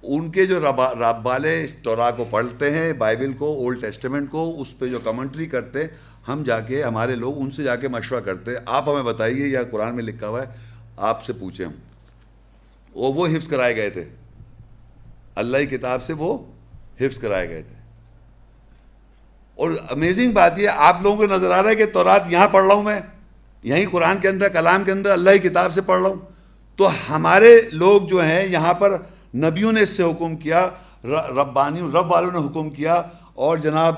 ان 0.02 0.30
کے 0.30 0.46
جو 0.46 0.60
رب 0.60 1.26
والے 1.26 1.66
تورا 1.82 2.10
کو 2.10 2.24
پڑھتے 2.30 2.70
ہیں، 2.70 2.92
بائبل 2.92 3.32
کو 3.32 3.54
اولڈ 3.54 3.80
ٹیسٹمنٹ 3.80 4.30
کو، 4.30 4.62
اس 4.62 4.78
پہ 4.78 4.86
جو 4.86 4.98
کمنٹری 4.98 5.46
کرتے، 5.46 5.78
ہم 6.28 6.42
جا 6.42 6.60
کے، 6.60 6.82
ہمارے 6.82 7.14
لوگ 7.14 7.40
ان 7.40 7.50
سے 7.50 7.62
جا 7.62 7.76
کے 7.76 7.88
مشورہ 7.88 8.20
کرتے۔ 8.20 8.50
آپ 8.66 8.88
ہمیں 8.88 9.02
بتائیے، 9.02 9.48
یا 9.48 9.62
قرآن 9.62 9.94
میں 9.94 10.04
لکھا 10.04 10.28
ہوا 10.28 10.42
ہے، 10.42 10.46
آپ 10.96 11.24
سے 11.24 11.32
پوچھیں 11.32 11.66
ہم۔ 11.66 11.72
وہ 12.94 13.12
وہ 13.12 13.26
حفظ 13.26 13.48
کرائے 13.48 13.76
گئے 13.76 13.90
تھے۔ 13.90 14.04
اللہ 15.34 15.58
کی 15.58 15.66
کتاب 15.66 16.02
سے 16.02 16.12
وہ 16.12 16.38
حفظ 17.00 17.18
کرائے 17.18 17.48
گئے 17.48 17.62
تھے۔ 17.62 17.74
اور 19.54 19.70
امیزنگ 19.90 20.32
بات 20.32 20.58
یہ 20.58 20.68
آپ 20.76 21.02
لوگوں 21.02 21.16
کو 21.16 21.34
نظر 21.34 21.50
آ 21.50 21.62
رہا 21.62 21.70
ہے 21.70 21.74
کہ 21.74 21.86
تورات 21.86 22.22
یہاں 22.28 22.48
پڑھ 22.48 22.64
رہا 22.66 22.74
ہوں 22.74 22.82
میں۔ 22.82 23.00
یہیں 23.62 23.86
قرآن 23.90 24.18
کے 24.18 24.28
اندر، 24.28 24.48
کلام 24.48 24.84
کے 24.84 24.92
اندر، 24.92 25.10
اللہ 25.10 25.30
کی 25.42 25.48
کتاب 25.48 25.74
سے 25.74 25.80
پڑھ 25.80 26.02
رہا 26.02 26.08
ہوں۔ 26.08 26.29
تو 26.80 26.88
ہمارے 27.10 27.60
لوگ 27.72 28.02
جو 28.02 28.24
ہیں 28.24 28.46
یہاں 28.46 28.74
پر 28.74 28.96
نبیوں 29.34 29.72
نے 29.72 29.80
اس 29.80 29.90
سے 29.90 30.02
حکم 30.02 30.36
کیا 30.36 30.68
ربانی 31.04 31.80
رب 31.80 32.10
والوں 32.10 32.30
نے 32.32 32.38
حکم 32.38 32.70
کیا 32.70 33.02
اور 33.34 33.56
جناب 33.56 33.94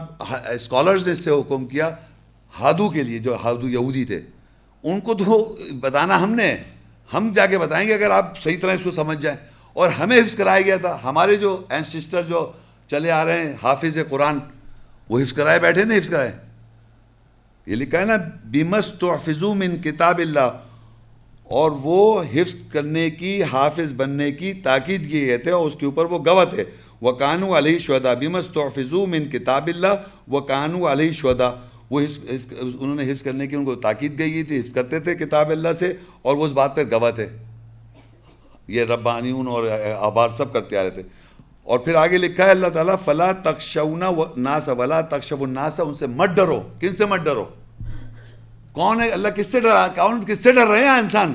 اسکالرز 0.48 1.06
نے 1.06 1.12
اس 1.12 1.24
سے 1.24 1.30
حکم 1.30 1.66
کیا 1.66 1.90
ہادو 2.60 2.88
کے 2.88 3.02
لیے، 3.02 3.18
جو 3.18 3.34
ہادو 3.34 3.68
یہودی 3.68 4.04
تھے۔ 4.04 4.20
ان 4.82 5.00
کو 5.00 5.14
تو 5.14 5.56
بتانا 5.72 6.22
ہم 6.22 6.34
نے، 6.34 6.56
ہم 7.14 7.32
جا 7.34 7.46
کے 7.46 7.58
بتائیں 7.58 7.88
گے 7.88 7.94
اگر 7.94 8.10
آپ 8.10 8.42
صحیح 8.42 8.56
طرح 8.60 8.72
اس 8.72 8.80
کو 8.84 8.90
سمجھ 8.90 9.18
جائیں۔ 9.18 9.38
اور 9.72 9.88
ہمیں 9.88 10.18
حفظ 10.18 10.36
کرایا 10.36 10.60
گیا 10.60 10.76
تھا۔ 10.76 10.98
ہمارے 11.04 11.36
جو 11.36 11.62
این 11.70 11.84
سسٹر 11.84 12.22
جو 12.22 12.52
چلے 12.86 13.10
آ 13.10 13.24
رہے 13.24 13.46
ہیں، 13.46 13.54
حافظ 13.62 13.98
قرآن، 14.10 14.38
وہ 15.08 15.20
حفظ 15.20 15.32
کرائے 15.32 15.58
بیٹھے 15.58 15.84
نہیں 15.84 15.98
حفظ 15.98 16.10
کرائے۔ 16.10 16.32
یہ 17.66 17.74
لکھا 17.74 17.98
ہے 17.98 18.04
نا 18.04 18.14
بیمس 18.44 18.90
تو 19.00 19.54
من 19.54 19.76
کتاب 19.76 20.18
اللہ۔ 20.18 20.50
اور 21.52 21.70
وہ 21.70 22.22
حفظ 22.34 22.54
کرنے 22.72 23.10
کی، 23.10 23.42
حافظ 23.42 23.92
بننے 23.92 24.30
کی 24.30 24.52
تاکید 24.52 25.10
کی 25.10 25.26
گئے 25.26 25.38
تھے 25.38 25.50
اور 25.50 25.66
اس 25.66 25.74
کے 25.74 25.86
اوپر 25.86 26.04
وہ 26.04 26.18
گوہ 26.26 26.44
تھے۔ 26.44 26.64
وہ 27.00 27.12
کانو 27.12 27.58
علیہ 27.58 27.78
شہدا 27.78 28.14
بیمس 28.14 28.48
تو 28.48 29.06
من 29.06 29.24
کتاب 29.24 29.66
اللہ 29.66 29.94
وہ 30.28 30.40
کانو 30.40 30.92
علیہ 30.92 31.12
شہدا 31.12 31.50
وہ 31.90 32.00
انہوں 32.80 32.94
نے 32.94 33.12
حفظ 33.12 33.22
کرنے 33.22 33.46
کی 33.46 33.56
ان 33.56 33.64
کو 33.64 33.74
تاکید 33.74 34.18
گئی 34.18 34.42
تھی، 34.42 34.60
حفظ 34.60 34.72
کرتے 34.72 35.00
تھے 35.00 35.14
کتاب 35.14 35.50
اللہ 35.50 35.72
سے 35.78 35.94
اور 36.22 36.36
وہ 36.36 36.46
اس 36.46 36.52
بات 36.52 36.76
پر 36.76 36.82
گواہ 36.90 37.10
تھے۔ 37.10 37.26
یہ 38.68 38.84
ربانیون 38.84 39.46
اور 39.48 39.68
آباد 39.98 40.28
سب 40.36 40.52
کرتے 40.52 40.76
آ 40.76 40.82
رہے 40.82 40.90
تھے۔ 40.90 41.02
اور 41.62 41.78
پھر 41.78 41.94
آگے 41.94 42.18
لکھا 42.18 42.44
ہے 42.44 42.50
اللہ 42.50 42.66
تعالیٰ، 42.66 42.96
فلا 43.04 43.32
تخشونا 43.32 44.10
ناس، 44.36 44.68
ولا 44.68 45.00
تخشب 45.00 45.42
الناس، 45.42 45.80
ان 45.80 45.94
سے 45.94 46.06
مت 46.06 46.28
ڈرو۔ 46.28 46.60
کن 46.80 46.96
سے 46.96 47.06
مت 47.06 47.20
ڈرو؟ 47.20 47.44
کون 48.72 49.00
ہے؟ 49.00 49.08
اللہ 49.08 49.28
کس 49.28 49.46
سے 49.46 49.60
ڈرا 49.60 49.88
کون 49.96 50.24
کس 50.26 50.42
سے 50.42 50.52
ڈر 50.52 50.66
رہے 50.66 50.80
ہیں 50.80 50.98
انسان؟ 50.98 51.34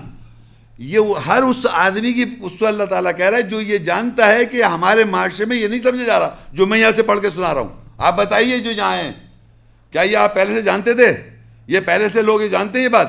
یہ 0.78 1.00
ہر 1.28 1.44
اس 1.44 1.66
آدمی 1.72 2.14
کی 2.14 2.26
اس 2.42 2.64
اللہ 2.64 2.84
تعالیٰ 2.84 3.12
کہہ 3.18 3.26
رہا 3.26 3.38
ہے، 3.38 3.42
جو 3.42 3.62
یہ 3.62 3.78
جانتا 3.78 4.34
ہے 4.34 4.46
کہ 4.46 4.64
ہمارے 4.64 5.04
معاشرے 5.04 5.46
میں 5.46 5.58
یہ 5.58 5.68
نہیں 5.68 5.80
سمجھا 5.80 6.04
جا 6.04 6.20
رہا، 6.20 6.36
جو 6.54 6.68
میں 6.68 6.80
یہاں 6.80 6.92
سے 6.92 7.04
پڑھ 7.04 7.20
کے 7.20 7.30
سنا 7.30 7.54
رہا 7.54 7.62
ہوں۔ 7.62 7.82
آپ 7.98 8.18
بتائیے 8.18 8.60
جو 8.60 8.72
یہاں 8.72 8.96
ہیں۔ 8.96 9.12
کیا 9.92 10.02
یہ 10.02 10.18
آپ 10.18 10.36
پہلے 10.36 10.56
سے 10.56 10.62
جانتے 10.62 10.94
تھے؟ 10.94 11.30
یہ 11.68 11.80
پہلے 11.86 12.10
سے 12.10 12.22
لوگ 12.22 12.42
یہ 12.42 12.48
جانتے 12.48 12.78
ہیں 12.78 12.84
یہ 12.84 12.90
بات؟ 12.90 13.08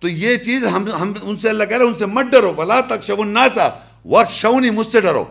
تو 0.00 0.08
یہ 0.08 0.36
چیز 0.36 0.66
ہم 0.66 0.88
ہم 1.00 1.12
ان 1.22 1.36
سے 1.36 1.48
اللہ 1.48 1.64
کہہ 1.64 1.76
رہے 1.76 1.84
ہیں 1.84 1.92
ان 1.92 1.98
سے 1.98 2.06
مت 2.06 2.26
ڈرو۔ 2.32 2.54
ولا 2.56 2.80
تک 2.80 3.02
شب 3.02 3.20
الناسا 3.20 3.68
وقت 4.04 4.32
شونی 4.32 4.70
مجھ 4.70 4.86
سے 4.86 5.00
ڈرو۔ 5.00 5.24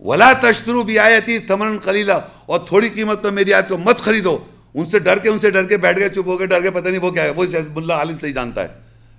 ولا 0.00 0.32
تشترو 0.32 0.82
بھی 0.82 0.98
آیتی 0.98 1.38
تمن 1.38 1.78
خلیلا 1.78 2.18
اور 2.46 2.60
تھوڑی 2.60 2.88
قیمت 2.88 3.22
پہ 3.22 3.30
میری 3.30 3.54
آیت 3.54 3.68
کو 3.68 3.78
مت 3.78 3.98
خریدو۔ 3.98 4.38
ان 4.74 4.88
سے 4.88 4.98
ڈر 4.98 5.18
کے، 5.18 5.28
ان 5.28 5.38
سے 5.38 5.50
ڈر 5.50 5.64
کے 5.64 5.76
بیٹھ 5.76 5.98
گئے، 5.98 6.08
چپ 6.08 6.26
ہو 6.26 6.38
گئے، 6.38 6.46
ڈر 6.46 6.62
کے، 6.62 6.70
پتہ 6.70 6.88
نہیں 6.88 7.00
وہ 7.00 7.10
کیا 7.10 7.22
ہے، 7.22 7.30
وہ 7.30 7.44
اللہ 7.76 7.92
عالم 7.92 8.18
صحیح 8.18 8.32
جانتا 8.32 8.62
ہے۔ 8.62 8.68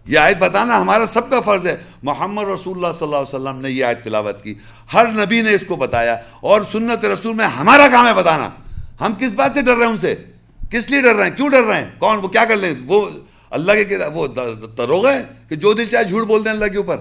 یہ 0.06 0.20
آیت 0.20 0.38
بتانا 0.38 0.82
ہمارا 0.82 1.06
سب 1.06 1.30
کا 1.30 1.42
فرض 1.42 1.68
ہے۔ 1.68 1.78
محمد 2.04 2.44
رسول 2.44 2.76
اللہ 2.76 2.94
صلی 2.94 3.06
اللہ 3.06 3.16
علیہ 3.16 3.36
وسلم 3.36 3.62
نے 3.62 3.70
یہ 3.70 3.86
آیت 3.86 4.04
تلاوت 4.04 4.44
کی۔ 4.44 4.56
ہر 4.94 5.06
نبی 5.06 5.42
نے 5.42 5.54
اس 5.54 5.64
کو 5.68 5.76
بتایا 5.76 6.18
اور 6.42 6.62
سنت 6.72 7.06
رسول 7.06 7.36
میں 7.36 7.46
ہمارا 7.46 7.88
کام 7.88 8.08
ہے 8.08 8.14
بتانا۔ 8.14 8.50
ہم 9.02 9.14
کس 9.20 9.34
بات 9.34 9.52
سے 9.54 9.62
ڈر 9.62 9.76
رہے 9.76 9.86
ہیں 9.86 9.92
ان 9.92 9.98
سے؟ 9.98 10.16
کس 10.72 10.90
لیے 10.90 11.02
ڈر 11.02 11.16
رہے 11.16 11.24
ہیں؟ 11.24 11.36
کیوں 11.36 11.50
ڈر 11.50 11.64
رہے 11.64 11.76
ہیں؟ 11.76 11.92
کون؟ 11.98 12.18
وہ 12.18 12.28
کیا 12.28 12.46
کر 12.46 12.58
لیں؟ 12.58 12.76
وہ 12.86 13.10
اللہ 13.50 13.72
کے 13.90 13.98
وہ 14.14 14.28
تروغ 14.76 15.10
ہے 15.10 15.24
کہ 15.50 15.56
جو 15.56 15.74
دل 15.74 15.86
چاہے 15.86 16.04
جھوٹ 16.04 16.28
بول 16.28 16.46
دیں 16.46 16.52
اللہ 16.52 16.66
کے 16.66 16.78
اوپر۔ 16.78 16.98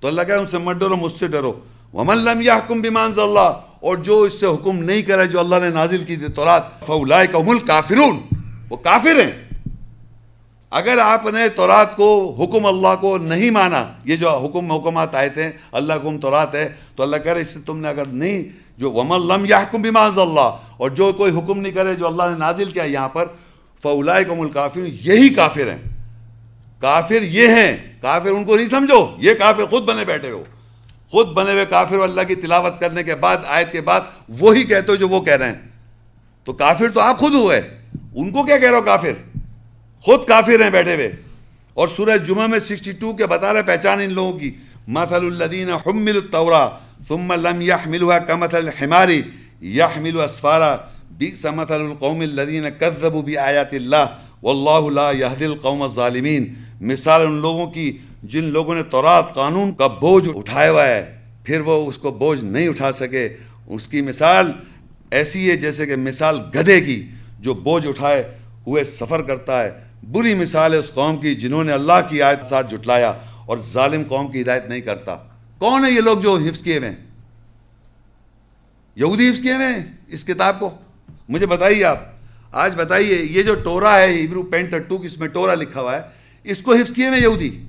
تو 0.00 0.08
اللہ 0.08 0.22
کہہ 0.22 0.34
ان 0.34 0.46
سے 0.46 0.58
مت 0.58 0.76
ڈرو، 0.76 0.96
مجھ 0.96 1.12
سے 1.18 1.26
ڈرو۔ 1.26 1.60
ومن 1.94 2.18
لم 2.18 2.40
يحكم 2.40 2.80
بما 2.80 3.04
انزل 3.04 3.22
اللہ 3.22 3.60
اور 3.80 3.96
جو 3.96 4.22
اس 4.22 4.40
سے 4.40 4.46
حکم 4.46 4.78
نہیں 4.78 5.02
کرے 5.02 5.26
جو 5.26 5.40
اللہ 5.40 5.56
نے 5.56 5.70
نازل 5.70 6.04
کی 6.04 6.16
تھی 6.16 6.28
تورات 6.28 6.86
فاولئک 6.86 7.34
هم 7.34 7.50
الکافرون 7.50 8.20
وہ 8.70 8.76
کافر 8.76 9.20
ہیں۔ 9.20 9.48
اگر 10.70 10.98
آپ 10.98 11.26
نے 11.26 11.48
تورات 11.48 11.96
کو، 11.96 12.36
حکم 12.38 12.66
اللہ 12.66 12.94
کو 13.00 13.18
نہیں 13.18 13.50
مانا، 13.50 13.86
یہ 14.04 14.16
جو 14.16 14.30
حکم، 14.30 14.72
حکمات 14.72 15.14
آئے 15.14 15.28
تھے، 15.28 15.50
اللہ 15.72 15.92
حکم 15.92 16.18
تورات 16.18 16.54
ہے، 16.54 16.72
تو 16.96 17.02
اللہ 17.02 17.16
کہہ 17.16 17.32
رہے، 17.32 17.40
اس 17.40 17.50
سے 17.50 17.60
تم 17.66 17.78
نے 17.78 17.88
اگر 17.88 18.06
نہیں، 18.06 18.42
جو 18.78 18.92
ومن 18.92 19.26
لم 19.28 19.44
يحكم 19.44 19.82
بما 19.82 20.04
انزل 20.04 20.20
اللہ 20.20 20.56
اور 20.76 20.90
جو 20.90 21.12
کوئی 21.12 21.38
حکم 21.38 21.60
نہیں 21.60 21.72
کرے 21.72 21.94
جو 21.94 22.06
اللہ 22.06 22.22
نے 22.22 22.36
نازل 22.38 22.64
کیا 22.64 22.84
یہاں 22.84 23.08
پر 23.08 23.26
فاولئک 23.82 24.30
هم 24.30 24.40
الکافرون 24.40 24.90
یہی 25.02 25.28
کافر 25.28 25.70
ہیں۔ 25.70 25.82
کافر 26.80 27.22
یہ 27.22 27.48
ہیں، 27.48 27.76
کافر 28.00 28.28
ان 28.28 28.44
کو 28.44 28.56
نہیں 28.56 28.68
سمجھو، 28.68 29.06
یہ 29.18 29.34
کافر 29.34 29.66
خود 29.66 29.82
بنے 29.82 30.04
بیٹھے 30.04 30.30
ہو۔ 30.30 30.44
خود 31.10 31.28
بنے 31.28 31.52
ہوئے 31.52 31.64
کافر 31.66 31.98
اللہ 31.98 32.20
کی 32.28 32.34
تلاوت 32.34 32.80
کرنے 32.80 33.02
کے 33.02 33.14
بعد، 33.14 33.36
آیت 33.46 33.72
کے 33.72 33.80
بعد 33.80 34.00
وہی 34.28 34.64
کہتے 34.64 34.92
ہو 34.92 34.96
جو 34.96 35.08
وہ 35.08 35.20
کہہ 35.20 35.36
رہے 35.36 35.48
ہیں۔ 35.48 35.58
تو 36.44 36.52
کافر 36.52 36.90
تو 36.90 37.00
آپ 37.00 37.18
خود 37.18 37.34
ہوئے۔ 37.34 37.60
ان 38.14 38.30
کو 38.30 38.42
کیا 38.42 38.58
کہہ 38.58 38.68
رہے 38.68 38.76
ہو 38.76 38.82
کافر؟ 38.82 39.38
خود 40.00 40.24
کافر 40.24 40.62
ہیں 40.62 40.70
بیٹھے 40.70 40.94
ہوئے۔ 40.94 41.16
اور 41.74 41.88
سورہ 41.88 42.16
جمعہ 42.16 42.46
میں 42.46 42.58
سکسٹی 42.58 42.92
ٹو 42.92 43.12
کے 43.12 43.26
بتا 43.26 43.52
رہے 43.52 43.62
پہچان 43.62 44.00
ان 44.00 44.12
لوگوں 44.12 44.38
کی۔ 44.38 44.54
مثل 44.88 45.26
الذین 45.26 45.70
حمل 45.70 46.16
التورا 46.16 46.68
ثم 47.08 47.32
لم 47.32 47.62
يحملها 47.62 48.18
كمثل 48.18 48.56
الحمار 48.56 49.08
يحمل 49.62 50.20
اسفارا 50.20 50.76
بئس 51.10 51.44
مثل 51.44 51.74
القوم 51.74 52.20
الذين 52.20 52.70
كذبوا 52.70 53.22
بآيات 53.22 53.74
الله 53.74 54.04
والله 54.42 54.90
لا 54.92 55.12
يهدي 55.12 55.44
القوم 55.44 55.82
الظالمين۔ 55.82 56.54
مثال 56.80 57.22
ان 57.22 57.32
لوگوں 57.32 57.70
کی 57.70 57.98
جن 58.22 58.44
لوگوں 58.44 58.74
نے 58.74 58.82
تورات 58.82 59.34
قانون 59.34 59.74
کا 59.74 59.86
بوجھ 59.86 60.28
اٹھایا 60.34 60.70
ہوا 60.70 60.86
ہے، 60.86 61.18
پھر 61.44 61.60
وہ 61.60 61.86
اس 61.86 61.98
کو 61.98 62.10
بوجھ 62.10 62.44
نہیں 62.44 62.68
اٹھا 62.68 62.92
سکے۔ 62.92 63.28
اس 63.66 63.88
کی 63.88 64.02
مثال 64.02 64.52
ایسی 65.10 65.50
ہے 65.50 65.56
جیسے 65.56 65.86
کہ 65.86 65.96
مثال 65.96 66.40
گدھے 66.54 66.80
کی، 66.80 67.08
جو 67.40 67.54
بوجھ 67.54 67.86
اٹھائے، 67.86 68.38
ہوئے 68.66 68.84
سفر 68.84 69.22
کرتا 69.22 69.64
ہے۔ 69.64 69.70
بری 70.02 70.34
مثال 70.34 70.72
ہے 70.72 70.78
اس 70.78 70.90
قوم 70.94 71.20
کی 71.20 71.34
جنہوں 71.34 71.64
نے 71.64 71.72
اللہ 71.72 72.00
کی 72.08 72.22
آیت 72.22 72.46
ساتھ 72.46 72.74
جٹلایا 72.74 73.12
اور 73.46 73.58
ظالم 73.72 74.02
قوم 74.08 74.32
کی 74.32 74.40
ہدایت 74.40 74.68
نہیں 74.68 74.80
کرتا۔ 74.80 75.16
کون 75.58 75.84
ہے 75.84 75.90
یہ 75.90 76.00
لوگ 76.00 76.18
جو 76.18 76.34
حفظ 76.34 76.62
کیے 76.62 76.78
ہوئے 76.78 76.88
ہیں؟ 76.88 76.96
یہودی 78.96 79.30
حفظ 79.30 79.40
کیے 79.40 79.54
ہوئے 79.54 79.66
ہیں 79.66 79.84
اس 80.08 80.24
کتاب 80.24 80.60
کو؟ 80.60 80.70
مجھے 81.28 81.46
بتائیے 81.46 81.84
آپ۔ 81.84 81.98
آج 82.52 82.74
بتائیے، 82.76 83.22
یہ 83.30 83.42
جو 83.42 83.54
ٹورا 83.54 83.98
ہے، 83.98 84.06
ہیبرو 84.06 84.42
پینٹ 84.42 84.74
ٹو، 84.88 85.02
اس 85.02 85.18
میں 85.18 85.28
ٹورا 85.28 85.54
لکھا 85.54 85.80
ہوا 85.80 85.96
ہے، 85.96 86.00
اس 86.44 86.62
کو 86.62 86.74
حفظ 86.74 86.92
کیے 86.92 87.08
ہوئے 87.08 87.20
یہودی؟ 87.20 87.64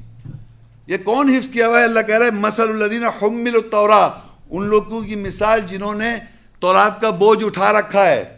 یہ 0.89 0.97
کون 0.97 1.29
حفظ 1.29 1.49
کیا 1.49 1.67
ہوا 1.67 1.79
ہے؟ 1.79 1.83
اللہ 1.83 1.99
کہہ 1.99 2.17
رہا 2.17 2.25
ہے 2.25 2.31
مسل 2.31 2.69
الدین 2.69 3.03
حمل 3.03 3.55
التورا 3.55 4.09
ان 4.49 4.63
لوگوں 4.63 5.01
کی 5.01 5.15
مثال 5.15 5.61
جنہوں 5.65 5.93
نے 5.93 6.15
تورات 6.59 7.01
کا 7.01 7.09
بوجھ 7.09 7.43
اٹھا 7.43 7.73
رکھا 7.73 8.07
ہے۔ 8.07 8.37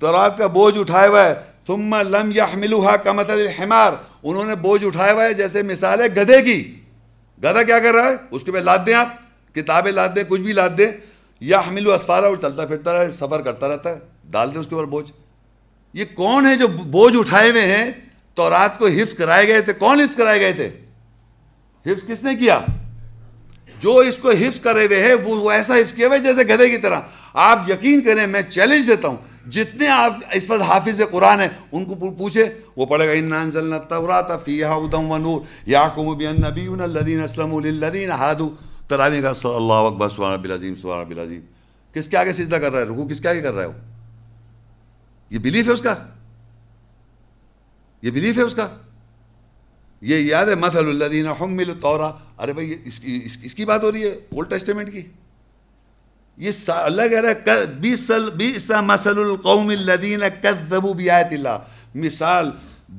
تورات 0.00 0.38
کا 0.38 0.46
بوجھ 0.46 0.78
اٹھایا 0.78 1.08
ہوا 1.08 1.24
ہے۔ 1.24 1.34
ثم 1.66 1.94
لم 1.94 2.32
يحملوها 2.32 2.96
كمثل 3.04 3.32
الحمار۔ 3.32 3.92
انہوں 4.22 4.44
نے 4.44 4.54
بوجھ 4.54 4.84
اٹھایا 4.84 5.12
ہوا 5.12 5.24
ہے 5.24 5.34
جیسے 5.34 5.62
مثال 5.62 6.00
ہے 6.00 6.06
گدھے 6.06 6.42
کی۔ 6.42 6.80
گدھا 7.38 7.62
کیا 7.62 7.78
کر 7.78 7.94
رہا 7.94 8.08
ہے؟ 8.08 8.14
اس 8.30 8.42
کے 8.44 8.52
بعد 8.52 8.60
لاد 8.60 8.78
دیں 8.86 8.94
آپ۔ 8.94 9.08
کتابیں 9.54 9.92
لاد 9.92 10.08
دیں، 10.16 10.22
کچھ 10.28 10.40
بھی 10.40 10.52
لاد 10.52 10.70
دیں۔ 10.78 10.90
یا 11.40 11.60
حمل 11.68 11.92
اسفارہ 11.92 12.24
اور 12.24 12.36
چلتا 12.36 12.66
پھرتا 12.66 12.92
رہے 12.92 13.10
سفر 13.10 13.40
کرتا 13.40 13.68
رہتا 13.68 13.90
ہے۔ 13.90 13.98
ڈال 14.30 14.54
دیں 14.54 14.60
اس 14.60 14.66
کے 14.66 14.74
اوپر 14.74 14.86
بوجھ۔ 14.86 15.12
یہ 15.94 16.04
کون 16.14 16.46
ہے 16.46 16.56
جو 16.56 16.68
بوجھ 16.68 17.16
اٹھائے 17.16 17.50
ہوئے 17.50 17.66
ہیں؟ 17.66 17.90
تورات 18.34 18.78
کو 18.78 18.86
حفظ 18.86 19.14
کرائے 19.14 19.48
گئے 19.48 19.60
تھے۔ 19.60 19.72
کون 19.72 20.00
حفظ 20.00 20.16
کرائے 20.16 20.40
گئے 20.40 20.52
تھے؟ 20.52 20.70
حفظ 21.86 22.04
کس 22.04 22.22
نے 22.22 22.34
کیا؟ 22.34 22.60
جو 23.80 23.96
اس 23.96 24.16
کو 24.16 24.30
حفظ 24.30 24.60
کرے 24.60 24.86
ہوئے 24.86 25.02
ہیں، 25.02 25.14
وہ 25.14 25.50
ایسا 25.50 25.74
حفظ 25.74 25.94
کیا 25.94 26.06
ہوئے 26.06 26.18
جیسے 26.18 26.54
گدھے 26.54 26.68
کی 26.70 26.76
طرح۔ 26.76 27.00
آپ 27.34 27.70
یقین 27.70 28.00
کریں، 28.00 28.26
میں 28.26 28.42
چیلنج 28.42 28.86
دیتا 28.86 29.08
ہوں، 29.08 29.16
جتنے 29.50 29.88
آپ 29.88 30.12
اس 30.32 30.50
وقت 30.50 30.62
حافظ 30.62 31.00
قرآن 31.10 31.40
ہیں، 31.40 31.48
ان 31.72 31.84
کو 31.84 32.10
پوچھے 32.10 32.44
وہ 32.76 32.86
پڑھے 32.86 33.06
گا 33.06 33.12
انا 33.12 33.40
انزلنا 33.40 33.76
التوراۃ 33.76 34.36
فیہا 34.44 34.76
ھدی 34.76 34.96
ونور 34.96 35.40
یحکم 35.66 36.18
بها 36.18 36.30
النبیون 36.30 36.80
الذین 36.80 37.22
اسلموا 37.22 37.60
للذین 37.60 38.10
هادوا 38.10 38.48
تراویح 38.88 39.22
کا 39.22 39.32
صلی 39.34 39.54
اللہ 39.54 39.72
اکبر، 39.72 40.08
سبحان 40.08 40.32
رب 40.32 40.44
العظیم، 40.44 40.74
سبحان 40.76 41.00
رب 41.00 41.10
العظیم۔ 41.10 41.40
کس 41.92 42.08
کے 42.08 42.16
آگے 42.16 42.32
سجدہ 42.32 42.56
کر 42.56 42.72
رہا 42.72 42.78
ہے؟ 42.78 42.84
رکوع 42.84 43.08
کس 43.08 43.20
کے 43.20 43.28
آگے 43.28 43.40
کر 43.40 43.52
رہا 43.52 43.62
ہے 43.62 43.66
وہ؟ 43.66 43.78
یہ 45.30 45.38
بلیف 45.38 45.68
ہے 45.68 45.72
اس 45.72 45.82
کا؟ 45.82 45.94
یہ 48.02 48.10
بلیف 48.10 48.38
ہے 48.38 48.42
اس 48.42 48.54
کا؟ 48.54 48.68
یہ 50.00 50.16
یاد 50.16 50.46
ہے 50.46 50.54
مثل 50.54 50.88
الذین 50.88 51.26
حملوا 51.26 51.74
التوراۃ 51.74 52.12
ارے 52.38 52.52
بھائی، 52.52 52.74
اس 52.84 53.00
کی 53.00 53.28
اس 53.42 53.54
کی 53.54 53.64
بات 53.64 53.82
ہو 53.82 53.92
رہی 53.92 54.02
ہے 54.02 54.08
اولڈ 54.08 54.50
ٹیسٹیمنٹ 54.50 54.92
کی۔ 54.92 55.02
یہ 56.36 56.50
اللہ 56.66 57.02
کہہ 57.10 57.20
رہا 57.20 57.28
ہے 57.28 57.66
بیس 57.66 58.70
مثل 58.70 59.18
القوم 59.18 59.68
الذین 59.68 60.22
کذبوا 60.42 60.92
بیات 60.92 61.32
اللہ۔ 61.32 61.58
مثال، 61.94 62.50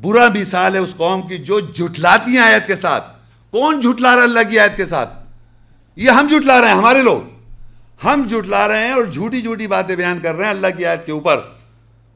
برا 0.02 0.28
مثال 0.28 0.74
ہے 0.74 0.80
اس 0.80 0.94
قوم 0.98 1.28
کی 1.28 1.38
جو 1.38 1.60
جھٹلاتی 1.60 2.32
ہیں 2.32 2.40
آیت 2.40 2.68
کے 2.68 2.76
ساتھ۔ 2.76 3.04
کون 3.52 3.80
جھٹلا 3.80 4.10
رہا 4.10 4.20
ہے 4.20 4.24
اللہ 4.24 4.40
کی 4.50 4.60
آیت 4.60 4.78
کے 4.78 4.86
ساتھ؟ 4.86 5.14
یہ 5.96 6.10
ہم 6.10 6.28
جھٹلا 6.28 6.62
رہے 6.62 6.68
ہیں، 6.68 6.76
ہمارے 6.76 7.02
لوگ۔ 7.02 7.22
ہم 8.06 8.28
جھٹلا 8.30 8.68
رہے 8.68 8.86
ہیں 8.86 8.92
اور 8.92 9.04
جھوٹی 9.04 9.42
جھوٹی 9.42 9.68
باتیں 9.68 9.96
بیان 9.96 10.20
کر 10.20 10.36
رہے 10.36 10.44
ہیں 10.44 10.52
اللہ 10.52 10.68
کی 10.78 10.86
آیت 10.86 11.06
کے 11.06 11.12
اوپر۔ 11.12 11.38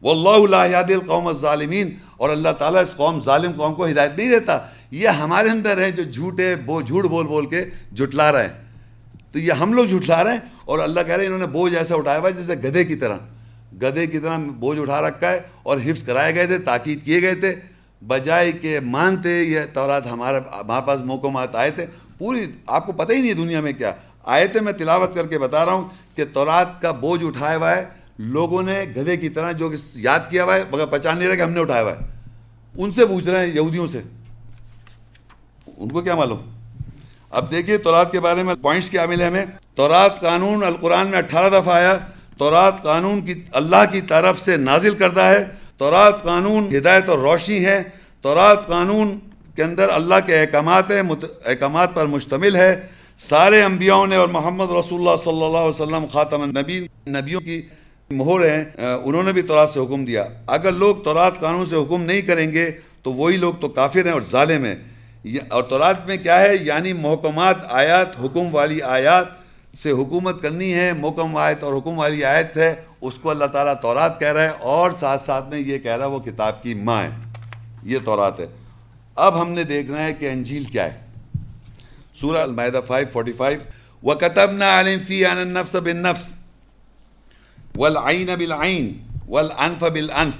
واللہ 0.02 0.48
لا 0.48 0.66
یاد 0.66 0.84
القوم 0.84 1.28
الظالمین۔ 1.28 1.96
اور 2.18 2.30
اللہ 2.30 2.50
تعالیٰ 2.60 2.82
اس 2.82 2.96
قوم، 2.96 3.22
ظالم 3.22 3.52
قوم 3.52 3.74
کو 3.74 3.88
ہدایت 3.88 4.12
نہیں 4.18 4.30
دیتا۔ 4.30 4.60
یہ 4.96 5.08
ہمارے 5.08 5.50
اندر 5.50 5.84
ہیں 5.84 5.92
جو 5.92 6.04
جھوٹے 6.04 6.56
وہ 6.66 6.82
جھوٹ 6.82 7.06
بول 7.06 7.26
بول 7.26 7.46
کے 7.46 7.66
جھٹلا 7.96 8.32
رہے 8.32 8.44
ہیں۔ 8.44 8.54
تو 9.32 9.40
یہ 9.40 9.52
ہم 9.52 9.74
لوگ 9.74 9.86
جھٹلا 9.86 10.24
رہے 10.24 10.34
ہیں 10.34 10.40
اور 10.66 10.80
اللہ 10.80 11.00
کہہ 11.02 11.14
رہے 11.14 11.20
ہیں 11.20 11.26
انہوں 11.26 11.40
نے 11.40 11.48
بوجھ 11.48 11.76
ایسا 11.76 11.96
اٹھایا 11.96 12.20
ہوا 12.20 12.30
ہے 12.30 12.34
جیسے 12.34 12.54
گدھے 12.54 12.86
کی 12.86 12.96
طرح۔ 12.96 13.18
گدھے 13.82 14.08
کی 14.08 14.20
طرح 14.20 14.38
بوجھ 14.38 14.80
اٹھا 14.80 15.02
رکھا 15.02 15.32
ہے 15.32 15.40
اور 15.64 15.78
حفظ 15.86 16.04
کرائے 16.04 16.36
گئے 16.36 16.48
تھے، 16.48 16.58
تاکید 16.58 17.06
کیے 17.06 17.22
گئے 17.22 17.36
تھے۔ 17.36 17.56
بجائے 18.08 18.52
کہ 18.52 18.80
مانتے 18.80 19.44
یہ 19.44 19.60
تورات 19.74 20.12
ہمارے 20.12 20.38
ہمارے 20.38 20.88
پاس 20.88 21.02
موقعات 21.02 21.56
آئے 21.56 21.72
تھے۔ 21.72 21.86
پوری 22.18 22.46
آپ 22.68 22.86
کو 22.86 22.92
پتہ 22.92 23.14
ہی 23.14 23.18
نہیں 23.18 23.30
ہے 23.30 23.34
دنیا 23.34 23.62
میں 23.62 23.74
کیا۔ 23.74 23.92
آئے 24.24 24.48
تھے 24.48 24.60
میں 24.60 24.74
تلاوت 24.74 25.16
کر 25.16 25.28
کے 25.28 25.40
بتا 25.40 25.66
رہا 25.66 25.74
ہوں 25.74 25.90
کہ 26.16 26.26
تورات 26.34 26.82
کا 26.82 26.92
بوجھ 26.92 27.26
اٹھایا 27.26 27.58
ہوا 27.58 27.76
ہے۔ 27.76 27.86
لوگوں 28.20 28.64
نے 28.64 28.84
گدھے 28.98 29.18
کی 29.18 29.30
طرح 29.30 29.52
جو 29.52 29.74
یاد 29.96 30.20
کیا 30.30 30.44
ہوا 30.44 30.56
ہے، 30.56 30.64
مگر 30.72 30.86
پہچان 30.86 31.18
نہیں 31.18 31.28
رہا 31.28 31.36
کہ 31.36 31.42
ہم 31.42 31.52
نے 31.52 31.60
اٹھایا 31.60 31.82
ہوا 31.82 31.92
ہے۔ 31.92 31.98
ان 32.76 32.92
سے 32.92 33.06
پوچھ 33.06 33.28
رہے 33.28 33.48
ہیں 33.48 33.56
یہودیوں 33.56 33.88
سے۔ 33.88 34.02
ان 35.78 35.90
کو 35.90 36.02
کیا 36.02 36.16
معلوم؟ 36.16 36.40
اب 37.30 37.52
دیکھیے 37.52 37.78
تورات 37.78 38.12
کے 38.12 38.20
بارے 38.20 38.44
میں 38.44 38.56
پوائنٹس 38.56 38.90
کیا 38.90 39.06
ملے 39.06 39.26
ہمیں۔ 39.26 39.46
تورات 39.76 40.20
قانون 40.20 40.64
القرآن 40.64 41.08
میں 41.08 41.18
اٹھارہ 41.18 41.50
دفعہ 41.50 41.76
آیا۔ 41.76 41.98
تورات 42.38 42.84
قانون 42.84 43.26
کی 43.26 43.34
اللہ 43.52 43.84
کی 43.92 44.02
طرف 44.02 44.40
سے 44.40 44.58
نازل 44.58 44.96
کرتا 44.96 45.30
ہے۔ 45.30 45.44
تورات 45.78 46.24
قانون 46.24 46.76
ہدایت 46.76 47.10
اور 47.10 47.20
روشنی 47.20 47.66
ہے۔ 47.66 47.84
تورات 48.22 48.68
قانون 48.68 49.20
کے 49.56 49.64
اندر 49.64 49.90
اللہ 49.90 50.16
کے 50.26 50.40
احکامات 50.40 50.92
ہیں 50.92 51.02
احکامات 51.46 51.94
پر 51.94 52.06
مشتمل 52.06 52.56
ہے۔ 52.56 52.88
سارے 53.18 53.64
انبیاؤں 53.64 54.08
نے 54.08 54.16
اور 54.16 54.28
محمد 54.28 54.72
رسول 54.80 55.00
اللہ 55.00 55.24
صلی 55.24 55.44
اللہ 55.44 55.58
علیہ 55.58 55.82
وسلم 55.82 56.06
خاتم 56.12 56.42
النبی 56.42 56.88
نبیوں 57.08 57.42
کی 57.42 57.62
مہر 58.10 58.44
ہیں، 58.52 58.64
انہوں 59.04 59.24
نے 59.24 59.34
بھی 59.34 59.42
تورات 59.42 59.70
سے 59.70 59.80
حکم 59.80 60.06
دیا۔ 60.06 60.26
اگر 60.48 60.72
لوگ 60.72 60.96
تورات 60.96 61.40
قانون 61.40 61.66
سے 61.66 61.76
حکم 61.76 62.02
نہیں 62.02 62.22
کریں 62.22 62.52
گے 62.54 62.72
تو 63.04 63.14
وہی 63.14 63.38
لوگ 63.38 63.54
تو 63.54 63.68
کافر 63.68 64.06
ہیں 64.06 64.14
اور 64.14 64.22
ظالم 64.22 64.66
ہیں۔ 64.66 64.76
اور 65.50 65.64
تورات 65.64 66.08
میں 66.08 66.18
کیا 66.18 66.40
ہے؟ 66.40 66.56
یعنی 66.62 66.94
محکمات 66.94 67.56
آیات، 67.70 68.20
حکم 68.20 68.56
والی 68.56 68.82
آیات 68.82 69.26
سے 69.78 69.92
حکومت 69.92 70.42
کرنی 70.42 70.74
ہے، 70.74 70.94
محکم 70.94 71.38
آیت 71.38 71.64
اور 71.64 71.74
حکم 71.74 72.00
والی 72.00 72.26
آیت 72.26 72.58
ہے، 72.58 72.76
اس 73.02 73.14
کو 73.22 73.30
اللہ 73.30 73.46
تعالیٰ 73.46 73.74
تورات 73.82 74.20
کہہ 74.20 74.34
رہا 74.34 74.44
ہے 74.44 74.52
اور 74.60 74.92
ساتھ 75.00 75.24
ساتھ 75.24 75.50
میں 75.50 75.60
یہ 75.60 75.78
کہہ 75.78 75.92
رہا 75.92 76.06
ہے 76.06 76.10
وہ 76.10 76.20
کتاب 76.20 76.64
کی 76.64 76.74
ماں 76.74 77.04
ہے۔ 77.04 77.10
یہ 77.84 77.98
تورات 78.06 78.40
ہے۔ 78.40 78.46
اب 79.16 79.42
ہم 79.42 79.52
نے 79.52 79.64
دیکھنا 79.64 80.04
ہے 80.04 80.14
کہ 80.14 80.30
انجیل 80.30 80.64
کیا 80.64 80.94
ہے۔ 80.94 81.00
سورہ 82.22 82.38
المائدہ 82.38 82.80
545 82.88 83.60
وَكَتَبْنَا 84.04 84.80
عَلِمْ 84.80 85.06
فِي 85.06 85.24
عَنَ 85.24 85.40
النَّفْسَ 85.40 85.78
بِالنَّفْسِ 85.78 86.34
وَالْعَيْنَ 87.76 88.32
بِالْعَيْنِ 88.32 88.94
وَالْأَنْفَ 89.30 89.86
بِالْأَنْفِ 89.86 90.38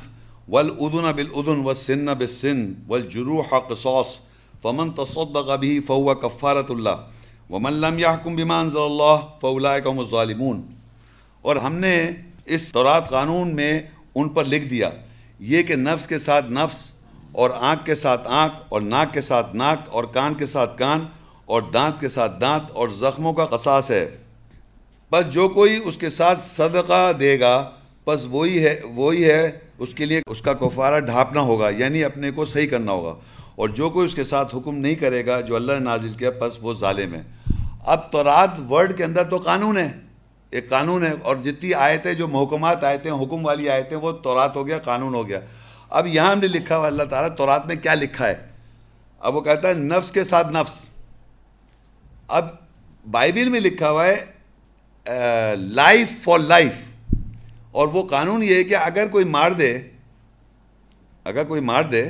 وَالْأُذُنَ 0.54 1.12
بِالْأُذُنِ 1.12 1.66
وَالسِّنَّ 1.66 2.12
بِالسِّنِّ 2.12 2.74
وَالْجُرُوحَ 2.88 3.56
قِصَاص 3.70 4.25
فمن 4.66 4.92
تصدق 4.92 5.50
به 5.56 5.80
فهو 5.88 6.14
کفارت 6.22 6.72
اللہ 6.72 7.52
ومن 7.56 7.76
لم 7.82 8.00
يحكم 8.00 8.36
بما 8.36 8.60
انزل 8.60 8.86
اللہ 8.86 9.26
فاولئک 9.42 9.90
هم 9.92 10.00
الظالمون۔ 10.00 10.62
اور 11.42 11.56
ہم 11.56 11.76
نے 11.76 11.98
اس 12.46 12.72
تورات 12.72 13.10
قانون 13.10 13.56
میں 13.56 13.72
ان 14.16 14.30
پر 14.30 14.46
لکھ 14.46 14.66
دیا، 14.66 14.90
یہ 15.40 15.64
کہ 15.64 15.76
نفس 15.76 16.08
کے 16.08 16.18
ساتھ 16.18 16.50
نفس، 16.52 16.80
اور 17.32 17.50
آنکھ 17.60 17.86
کے 17.86 17.96
ساتھ 17.96 18.28
آنکھ، 18.28 18.62
اور 18.70 18.82
ناک 18.82 19.14
کے 19.14 19.22
ساتھ 19.22 19.56
ناک، 19.56 19.90
اور 19.90 20.04
کان 20.04 20.34
کے 20.34 20.46
ساتھ 20.46 20.78
کان، 20.78 21.06
اور 21.46 21.62
دانت 21.74 22.00
کے 22.00 22.10
ساتھ 22.10 22.42
دانت، 22.42 22.72
اور 22.72 22.90
زخموں 22.90 23.34
کا 23.34 23.46
قصاص 23.46 23.90
ہے۔ 23.92 24.18
بس 25.12 25.34
جو 25.34 25.50
کوئی 25.50 25.80
اس 25.86 25.98
کے 25.98 26.10
ساتھ 26.10 26.40
صدقہ 26.40 27.12
دے 27.20 27.40
گا، 27.40 27.70
بس 28.08 28.26
وہی 28.32 28.64
ہے 28.66 28.80
وہی 28.96 29.26
ہے، 29.26 29.60
اس 29.80 29.94
کے 29.94 30.06
لیے 30.06 30.22
اس 30.28 30.42
کا 30.42 30.54
کفارہ 30.54 31.00
ڈھانپنا 31.00 31.42
ہوگا 31.42 31.70
یعنی 31.70 32.04
اپنے 32.04 32.32
کو 32.32 32.46
صحیح 32.46 32.68
کرنا 32.68 32.92
ہوگا۔ 32.92 33.16
اور 33.56 33.70
جو 33.70 33.90
کوئی 33.90 34.06
اس 34.06 34.16
کے 34.16 34.24
ساتھ 34.24 34.56
حکم 34.56 34.76
نہیں 34.76 34.96
کرے 34.96 35.26
گا 35.26 35.42
جو 35.42 35.56
اللہ 35.56 35.74
نے 35.74 35.80
نازل 35.80 36.14
کیا، 36.14 36.32
پس 36.32 36.54
وہ 36.62 36.74
ظالم 36.74 37.14
ہے۔ 37.14 37.22
اب 37.86 38.12
تورات 38.12 38.50
ورڈ 38.70 38.98
کے 38.98 39.04
اندر 39.04 39.24
تو 39.24 39.38
قانون 39.38 39.78
ہے 39.78 39.90
ایک 40.50 40.70
قانون 40.70 41.04
ہے 41.04 41.12
اور 41.24 41.36
جتنی 41.36 41.74
آیتیں 41.74 42.14
جو 42.14 42.28
محکمات 42.28 42.84
آیتیں، 42.84 43.12
حکم 43.12 43.46
والی 43.46 43.70
آیتیں، 43.70 43.98
وہ 43.98 44.12
تورات 44.12 44.56
ہو 44.56 44.68
گیا، 44.68 44.80
قانون 44.80 45.14
ہو 45.14 45.28
گیا۔ 45.28 45.40
اب 45.90 46.08
یہاں 46.08 46.32
ہم 46.32 46.40
نے 46.40 46.48
لکھا 46.48 46.78
ہوا 46.78 46.88
اللہ 46.88 47.04
تعالیٰ 47.04 47.36
تورات 47.36 47.68
میں 47.68 47.76
کیا 47.76 47.94
لکھا 47.94 48.28
ہے؟ 48.28 48.36
اب 49.20 49.36
وہ 49.36 49.42
کہتا 49.42 49.68
ہے، 49.68 49.74
نفس 49.74 50.12
کے 50.12 50.24
ساتھ 50.24 50.48
نفس۔ 50.48 50.90
اب 52.28 52.48
بائبل 53.12 53.50
میں 53.50 53.60
لکھا 53.60 53.90
ہوا 53.90 54.06
ہے 54.06 54.26
لائف 55.56 56.24
فار 56.24 56.40
لائف۔ 56.40 56.74
اور 57.72 57.88
وہ 57.88 58.04
قانون 58.04 58.44
یہ 58.44 58.56
ہے 58.56 58.64
کہ 58.64 58.76
اگر 58.76 59.08
کوئی 59.08 59.26
مار 59.26 59.52
دے، 59.52 59.80
اگر 61.24 61.44
کوئی 61.44 61.62
مار 61.62 61.84
دے 61.84 62.10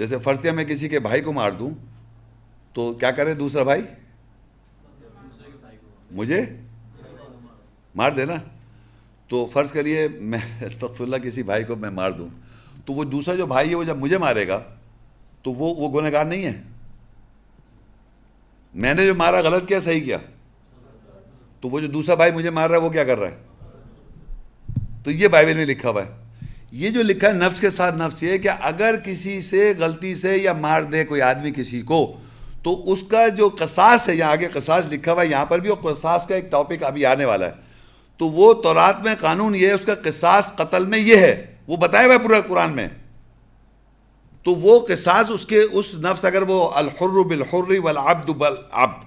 جیسے 0.00 0.18
فرض 0.18 0.40
کیا 0.40 0.52
میں 0.52 0.64
کسی 0.64 0.88
کے 0.88 1.00
بھائی 1.00 1.22
کو 1.22 1.32
مار 1.32 1.50
دوں 1.50 1.70
تو 2.72 2.94
کیا 2.94 3.10
کرے 3.10 3.34
دوسرا 3.34 3.62
بھائی؟ 3.62 3.82
مجھے؟ 6.10 6.44
مار 7.94 8.10
دے 8.10 8.24
نا 8.24 8.34
تو 9.28 9.46
فرض 9.46 9.72
کریے 9.72 10.08
میں 10.08 10.38
استغفر 10.60 11.04
اللہ 11.04 11.16
کسی 11.16 11.42
بھائی 11.42 11.64
کو 11.64 11.76
میں 11.76 11.90
مار 11.90 12.10
دوں۔ 12.10 12.28
تو 12.86 12.92
وہ 12.92 13.04
دوسرا 13.04 13.34
جو 13.34 13.46
بھائی 13.46 13.70
ہے 13.70 13.74
وہ 13.74 13.84
جب 13.84 13.96
مجھے 13.96 14.18
مارے 14.18 14.48
گا 14.48 14.60
تو 15.42 15.52
وہ 15.52 15.74
وہ 15.74 16.00
گنہگار 16.00 16.24
نہیں 16.24 16.44
ہے۔ 16.44 16.62
میں 18.74 18.94
نے 18.94 19.06
جو 19.06 19.14
مارا 19.14 19.40
غلط 19.40 19.68
کیا، 19.68 19.80
صحیح 19.80 20.04
کیا۔ 20.04 20.18
تو 21.60 21.68
وہ 21.68 21.80
جو 21.80 21.86
دوسرا 21.86 22.14
بھائی 22.14 22.32
مجھے 22.32 22.50
مار 22.50 22.70
رہا 22.70 22.76
ہے 22.76 22.82
وہ 22.82 22.90
کیا 22.90 23.04
کر 23.04 23.18
رہا 23.18 23.28
ہے؟ 23.28 23.36
تو 25.04 25.10
یہ 25.10 25.28
بائبل 25.28 25.54
میں 25.54 25.66
لکھا 25.66 25.90
ہوا 25.90 26.02
ہے۔ 26.02 26.29
یہ 26.72 26.90
جو 26.90 27.02
لکھا 27.02 27.28
ہے 27.28 27.32
نفس 27.32 27.60
کے 27.60 27.70
ساتھ 27.70 27.94
نفس، 27.94 28.22
یہ 28.22 28.30
ہے 28.30 28.38
کہ 28.38 28.50
اگر 28.60 28.94
کسی 29.04 29.40
سے 29.40 29.72
غلطی 29.78 30.14
سے 30.14 30.36
یا 30.36 30.52
مار 30.52 30.82
دے 30.82 31.04
کوئی 31.04 31.22
آدمی 31.22 31.50
کسی 31.56 31.82
کو، 31.82 32.16
تو 32.62 32.92
اس 32.92 33.02
کا 33.02 33.28
جو 33.28 33.48
قصاص 33.58 34.08
ہے، 34.08 34.14
یہاں 34.14 34.30
آگے 34.30 34.48
قصاص 34.52 34.88
لکھا 34.88 35.12
ہوا 35.12 35.22
ہے، 35.22 35.28
یہاں 35.28 35.44
پر 35.44 35.58
بھی 35.58 35.68
اور 35.68 35.92
قصاص 35.92 36.26
کا 36.26 36.34
ایک 36.34 36.50
ٹاپک 36.50 36.82
ابھی 36.82 37.06
آنے 37.06 37.24
والا 37.24 37.46
ہے۔ 37.46 37.52
تو 38.16 38.28
وہ 38.28 38.54
تورات 38.54 39.02
میں 39.02 39.14
قانون 39.20 39.54
یہ 39.54 39.66
ہے، 39.66 39.72
اس 39.72 39.80
کا 39.86 39.94
قصاص 39.94 40.54
قتل 40.56 40.84
میں 40.84 40.98
یہ 40.98 41.16
ہے۔ 41.16 41.54
وہ 41.66 41.76
بتایا 41.76 42.06
ہوا 42.06 42.14
ہے 42.14 42.18
پورا 42.18 42.40
قرآن 42.40 42.72
میں۔ 42.72 42.88
تو 44.44 44.54
وہ 44.54 44.80
قصاص 44.80 45.26
اس 45.28 45.46
کے، 45.46 45.60
اس 45.72 45.94
نفس، 45.94 46.24
اگر 46.24 46.42
وہ 46.42 46.70
الحر 46.70 47.22
بالحر 47.22 47.70
والعبد 47.78 48.30
بالعبد 48.30 49.04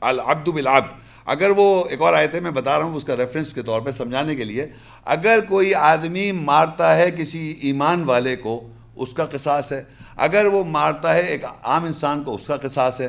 العبد 0.00 0.48
بالعبد 0.48 1.09
اگر 1.26 1.50
وہ 1.56 1.84
ایک 1.90 2.00
اور 2.00 2.14
آئے 2.14 2.26
تھے 2.26 2.40
میں 2.40 2.50
بتا 2.50 2.78
رہا 2.78 2.84
ہوں 2.84 2.96
اس 2.96 3.04
کا 3.04 3.16
ریفرنس 3.16 3.54
کے 3.54 3.62
طور 3.62 3.80
پہ 3.80 3.90
سمجھانے 3.90 4.34
کے 4.34 4.44
لیے۔ 4.44 4.66
اگر 5.04 5.38
کوئی 5.48 5.74
آدمی 5.74 6.32
مارتا 6.32 6.96
ہے 6.96 7.10
کسی 7.10 7.54
ایمان 7.60 8.04
والے 8.04 8.36
کو، 8.36 8.68
اس 8.96 9.14
کا 9.14 9.24
قصاص 9.24 9.72
ہے۔ 9.72 9.84
اگر 10.16 10.44
وہ 10.44 10.64
مارتا 10.64 11.14
ہے 11.14 11.20
ایک 11.20 11.44
عام 11.62 11.84
انسان 11.84 12.24
کو، 12.24 12.34
اس 12.34 12.46
کا 12.46 12.56
قصاص 12.56 13.00
ہے۔ 13.00 13.08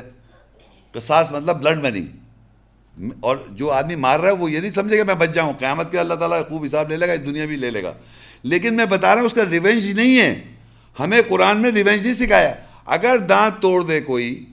قصاص 0.92 1.32
مطلب 1.32 1.62
بلڈ 1.62 1.86
منی 1.86 2.06
اور 3.20 3.36
جو 3.50 3.72
آدمی 3.72 3.96
مار 3.96 4.20
رہا 4.20 4.28
ہے، 4.28 4.34
وہ 4.34 4.50
یہ 4.50 4.60
نہیں 4.60 4.70
سمجھے 4.70 4.98
گا، 4.98 5.04
میں 5.04 5.14
بچ 5.14 5.30
جاؤں۔ 5.34 5.52
قیامت 5.58 5.90
کے 5.90 5.98
اللہ 5.98 6.14
تعالیٰ 6.14 6.48
خوب 6.48 6.64
حساب 6.64 6.88
لے 6.88 6.96
لے 6.96 7.08
گا، 7.08 7.14
دنیا 7.14 7.46
بھی 7.46 7.56
لے 7.56 7.70
لے 7.70 7.82
گا۔ 7.82 7.92
لیکن 8.42 8.74
میں 8.74 8.86
بتا 8.86 9.14
رہا 9.14 9.20
ہوں، 9.20 9.26
اس 9.26 9.34
کا 9.34 9.42
ریونج 9.50 9.90
نہیں 9.90 10.20
ہے۔ 10.20 10.42
ہمیں 11.00 11.20
قرآن 11.28 11.62
میں 11.62 11.70
ریونج 11.70 12.02
نہیں 12.02 12.12
سکھایا۔ 12.12 12.54
اگر 12.86 13.18
دانت 13.18 13.62
توڑ 13.62 13.84
دے 13.84 14.00
کوئی، 14.00 14.44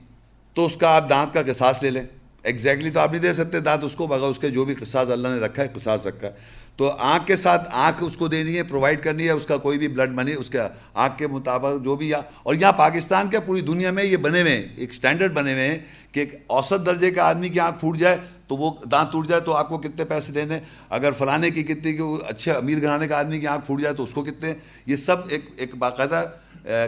تو 0.54 0.66
اس 0.66 0.76
کا 0.76 0.96
آپ 0.96 1.10
دانت 1.10 1.34
کا 1.34 1.52
قصاص 1.52 1.82
لے 1.82 1.90
لیں۔ 1.90 2.02
ایگزیکٹلی 2.42 2.90
تو 2.90 3.00
آپ 3.00 3.10
نہیں 3.12 3.22
دے 3.22 3.32
سکتے، 3.32 3.60
دانت 3.60 3.84
اس 3.84 3.94
کو 3.96 4.06
بغیر 4.06 4.28
اس 4.28 4.38
کے 4.38 4.50
جو 4.50 4.64
بھی 4.64 4.74
قصاص 4.74 5.10
اللہ 5.10 5.28
نے 5.28 5.38
رکھا 5.40 5.62
ہے، 5.62 5.68
قصاص 5.74 6.06
رکھا 6.06 6.26
ہے۔ 6.26 6.58
تو 6.76 6.90
آنکھ 6.98 7.26
کے 7.26 7.36
ساتھ 7.36 7.68
آنکھ 7.72 8.02
اس 8.04 8.16
کو 8.16 8.28
دینی 8.28 8.56
ہے 8.56 8.62
پرووائڈ 8.62 9.02
کرنی 9.02 9.24
ہے، 9.24 9.30
اس 9.30 9.46
کا 9.46 9.56
کوئی 9.56 9.78
بھی 9.78 9.88
بلڈ 9.88 10.12
منی 10.14 10.34
اس 10.34 10.50
کے 10.50 10.58
آنکھ 10.60 11.18
کے 11.18 11.26
مطابق 11.26 11.84
جو 11.84 11.96
بھی 11.96 12.12
اور 12.12 12.54
یہاں 12.54 12.72
پاکستان 12.72 13.28
کے 13.30 13.40
پوری 13.46 13.60
دنیا 13.60 13.90
میں 13.90 14.04
یہ 14.04 14.16
بنے 14.16 14.40
ہوئے 14.42 14.56
ہیں، 14.56 14.66
ایک 14.76 14.94
سٹینڈرڈ 14.94 15.32
بنے 15.32 15.52
ہوئے 15.52 15.66
ہیں 15.68 15.78
کہ 16.12 16.20
ایک 16.20 16.34
اوسط 16.46 16.86
درجے 16.86 17.10
کا 17.10 17.24
آدمی 17.24 17.48
کی 17.48 17.60
آنکھ 17.60 17.78
پھوٹ 17.80 17.98
جائے 17.98 18.16
تو 18.48 18.56
وہ 18.56 18.70
دانت 18.90 19.12
ٹوٹ 19.12 19.28
جائے 19.28 19.40
تو 19.40 19.54
آپ 19.54 19.68
کو 19.68 19.78
کتنے 19.78 20.04
پیسے 20.04 20.32
دینے 20.32 20.58
اگر 20.90 21.12
فلانے 21.18 21.50
کی 21.50 21.62
کتنے 21.62 21.92
کی 21.92 22.02
اچھے 22.28 22.52
امیر 22.52 22.80
گھرانے 22.80 23.08
کا 23.08 23.18
آدمی 23.18 23.40
کی 23.40 23.46
آنکھ 23.46 23.66
پھوٹ 23.66 23.80
جائے 23.82 23.94
تو 23.94 24.04
اس 24.04 24.14
کو 24.14 24.22
کتنے 24.22 24.54
یہ 24.86 24.96
سب 24.96 25.28
ایک 25.28 25.44
ایک 25.56 25.74
باقاعدہ 25.78 26.24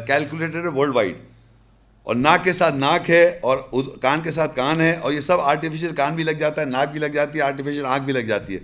کیلکولیٹر 0.06 0.62
ہے 0.62 0.68
ورلڈ 0.68 0.94
وائڈ 0.94 1.16
اور 2.02 2.16
ناک 2.16 2.44
کے 2.44 2.52
ساتھ 2.52 2.74
ناک 2.74 3.10
ہے 3.10 3.38
اور 3.42 3.58
کان 4.00 4.20
کے 4.20 4.30
ساتھ 4.30 4.56
کان 4.56 4.80
ہے 4.80 4.96
اور 4.96 5.12
یہ 5.12 5.20
سب 5.20 5.40
آرٹیفیشیل 5.40 5.94
کان 5.94 6.14
بھی 6.14 6.24
لگ 6.24 6.30
جاتا 6.30 6.60
ہے، 6.60 6.66
ناک 6.66 6.88
بھی 6.88 7.00
لگ 7.00 7.06
جاتی 7.06 7.38
ہے 7.38 7.44
آرٹیفیشیل 7.44 7.86
آنکھ 7.86 8.04
بھی 8.04 8.12
لگ 8.12 8.18
جاتی 8.18 8.54
ہے۔ 8.54 8.58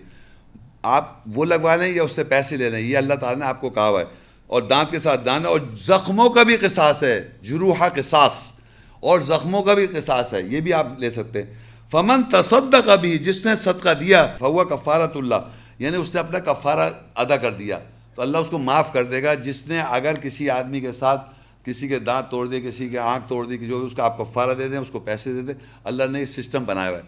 آپ 0.83 1.15
وہ 1.27 1.45
لگوا 1.45 1.77
لیں 1.77 1.89
یا 1.89 2.03
اس 2.03 2.13
سے 2.13 2.25
پیسے 2.25 2.57
لے 2.57 2.71
لیں، 2.71 2.81
یہ 2.81 2.99
اللہ 2.99 3.15
تعالیٰ 3.15 3.41
نے 3.41 3.47
آپ 3.47 3.61
کو 3.61 3.71
کہا 3.71 3.89
ہوا 3.89 4.01
ہے۔ 4.01 4.05
اور 4.47 4.63
دانت 4.63 4.91
کے 4.91 4.99
ساتھ 4.99 5.27
دان 5.27 5.47
اور 5.47 5.61
زخموں 5.81 6.31
کا 6.31 6.43
بھی 6.43 6.57
قصاص 6.57 7.03
ہے، 7.03 7.29
جروحہ 7.43 7.89
قصاص۔ 7.95 8.53
اور 9.01 9.21
زخموں 9.21 9.63
کا 9.63 9.75
بھی 9.75 9.87
قصاص 9.87 10.35
ہے، 10.35 10.43
یہ 10.43 10.61
بھی 10.61 10.73
آپ 10.73 10.87
لے 10.99 11.11
سکتے 11.11 11.43
ہیں۔ 11.43 11.55
فمن 11.91 12.23
تصدق 12.23 12.91
بھی 13.01 13.19
جس 13.19 13.47
نے 13.47 13.57
صدقہ 13.57 13.95
دیا 13.95 14.27
فوا 14.39 14.65
کفارت 14.65 15.17
اللہ 15.17 15.35
یعنی 15.79 15.97
اس 15.97 16.15
نے 16.15 16.21
اپنا 16.21 16.39
کفارہ 16.39 16.91
ادا 17.15 17.37
کر 17.37 17.53
دیا۔ 17.53 17.79
تو 18.15 18.23
اللہ 18.23 18.39
اس 18.39 18.51
کو 18.51 18.59
معاف 18.59 18.93
کر 18.93 19.05
دے 19.05 19.23
گا۔ 19.23 19.35
جس 19.35 19.67
نے 19.67 19.81
اگر 19.81 20.15
کسی 20.15 20.51
آدمی 20.51 20.81
کے 20.81 20.93
ساتھ 20.93 21.38
کسی 21.69 21.89
کے 21.89 21.99
دانت 21.99 22.31
توڑ 22.31 22.47
دے 22.47 22.61
کسی 22.61 22.89
کے 22.89 22.99
آنکھ 22.99 23.29
توڑ 23.29 23.47
دی 23.47 23.59
کہ 23.59 23.67
جو 23.67 23.85
اس 23.85 23.93
کا 23.95 24.05
آپ 24.05 24.19
کفارہ 24.19 24.55
دے 24.55 24.69
دیں، 24.69 24.79
اس 24.79 24.91
کو 24.91 25.01
پیسے 25.01 25.33
دے 25.33 25.41
دیں۔ 25.41 25.55
اللہ 25.85 26.05
نے 26.05 26.21
یہ 26.21 26.27
سسٹم 26.27 26.65
بنایا 26.65 26.91
ہوا 26.91 26.99
ہے۔ 26.99 27.03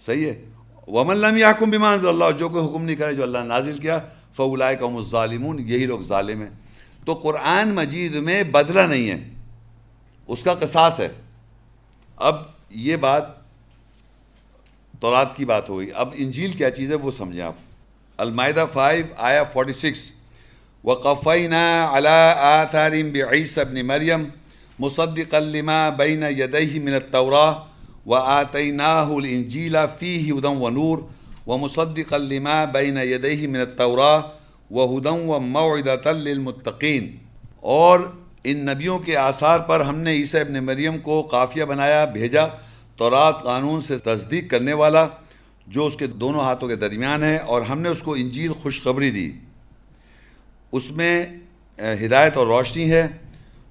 صحیح 0.00 0.26
ہے؟ 0.26 0.44
وم 0.86 1.10
اللہ 1.10 1.26
میں 1.26 1.44
حکم 1.44 1.70
بیمان 1.70 2.06
اللہ 2.06 2.24
جو 2.38 2.48
کوئی 2.48 2.66
حکم 2.66 2.84
نہیں 2.84 2.96
کرے، 2.96 3.14
جو 3.14 3.22
اللہ 3.22 3.38
نے 3.38 3.44
نازل 3.44 3.78
کیا 3.78 3.98
فولائے 4.36 4.76
قوم 4.76 4.96
الظالمون، 4.96 5.58
یہی 5.58 5.86
لوگ 5.86 6.00
ظالم 6.00 6.40
ہیں۔ 6.40 6.50
تو 7.04 7.14
قرآن 7.14 7.68
مجید 7.68 8.14
میں 8.14 8.42
بدلہ 8.42 8.80
نہیں 8.80 9.10
ہے۔ 9.10 9.28
اس 10.26 10.42
کا 10.42 10.54
قصاص 10.54 11.00
ہے۔ 11.00 11.08
اب 12.16 12.36
یہ 12.70 12.96
بات 12.96 13.24
تورات 15.00 15.36
کی 15.36 15.44
بات 15.44 15.70
ہوئی 15.70 15.90
اب 15.94 16.08
انجیل 16.14 16.52
کیا 16.52 16.70
چیز 16.70 16.90
ہے، 16.90 16.96
وہ 16.96 17.10
سمجھیں 17.16 17.42
آپ۔ 17.42 17.54
المائدہ 18.16 18.66
فائیو 18.72 19.04
آیا 19.16 19.42
فورٹی 19.42 19.72
سکس۔ 19.72 20.19
وقفینا 20.84 21.64
علی 21.96 22.08
آثار 22.08 22.92
بعیس 23.14 23.56
ابن 23.58 23.80
مریم 23.86 24.24
مصدقا 24.78 25.38
لما 25.38 25.88
بین 25.96 26.22
یدیہ 26.38 26.80
من 26.82 26.94
التوراہ 26.94 27.54
وآتیناہ 28.06 29.10
الانجیل 29.14 29.76
فیہ 29.98 30.32
ہدن 30.32 30.56
ونور، 30.60 30.98
ومصدقا 31.46 32.16
لما 32.16 32.64
بین 32.72 32.96
یدیہ 32.96 33.48
من 33.48 33.60
التوراہ 33.60 34.20
وہدن 34.70 35.20
وموعدتا 35.28 36.12
للمتقین 36.12 37.10
اور 37.76 38.00
ان 38.44 38.64
نبیوں 38.66 38.98
کے 38.98 39.16
آثار 39.16 39.58
پر 39.68 39.80
ہم 39.80 39.98
نے 40.00 40.12
عیسیٰ 40.16 40.40
ابن 40.40 40.64
مریم 40.64 40.98
کو 40.98 41.20
قافیہ 41.30 41.64
بنایا، 41.64 42.04
بھیجا، 42.12 42.46
تورات 42.98 43.42
قانون 43.42 43.80
سے 43.80 43.98
تصدیق 43.98 44.50
کرنے 44.50 44.72
والا، 44.72 45.06
جو 45.66 45.86
اس 45.86 45.96
کے 45.96 46.06
دونوں 46.06 46.44
ہاتھوں 46.44 46.68
کے 46.68 46.76
درمیان 46.76 47.22
ہے، 47.24 47.36
اور 47.36 47.62
ہم 47.62 47.80
نے 47.80 47.88
اس 47.88 48.02
کو 48.02 48.14
انجیل 48.14 48.52
خوشخبری 48.62 49.10
دی۔ 49.10 49.30
اس 50.72 50.90
میں 50.90 51.26
ہدایت 51.78 52.36
اور 52.36 52.46
روشنی 52.46 52.90
ہے 52.90 53.06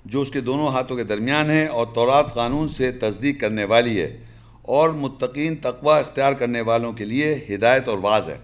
جو 0.06 0.22
اس 0.22 0.32
کے 0.32 0.42
دونوں 0.42 0.68
ہاتھوں 0.68 0.98
کے 0.98 1.04
درمیان 1.04 1.50
ہے 1.50 1.66
اور 1.68 1.88
تورات 1.96 2.34
قانون 2.34 2.70
سے 2.70 2.92
تصدیق 2.92 3.40
کرنے 3.42 3.64
والی 3.64 4.02
ہے 4.02 4.18
اور 4.62 4.90
متقین 4.90 5.56
تقوی 5.56 5.98
اختیار 6.00 6.34
کرنے 6.34 6.62
والوں 6.62 6.94
کے 6.94 7.06
لیے 7.06 7.34
ہدایت 7.50 7.88
اور 7.88 7.98
واضح 8.02 8.32
ہے۔ 8.32 8.38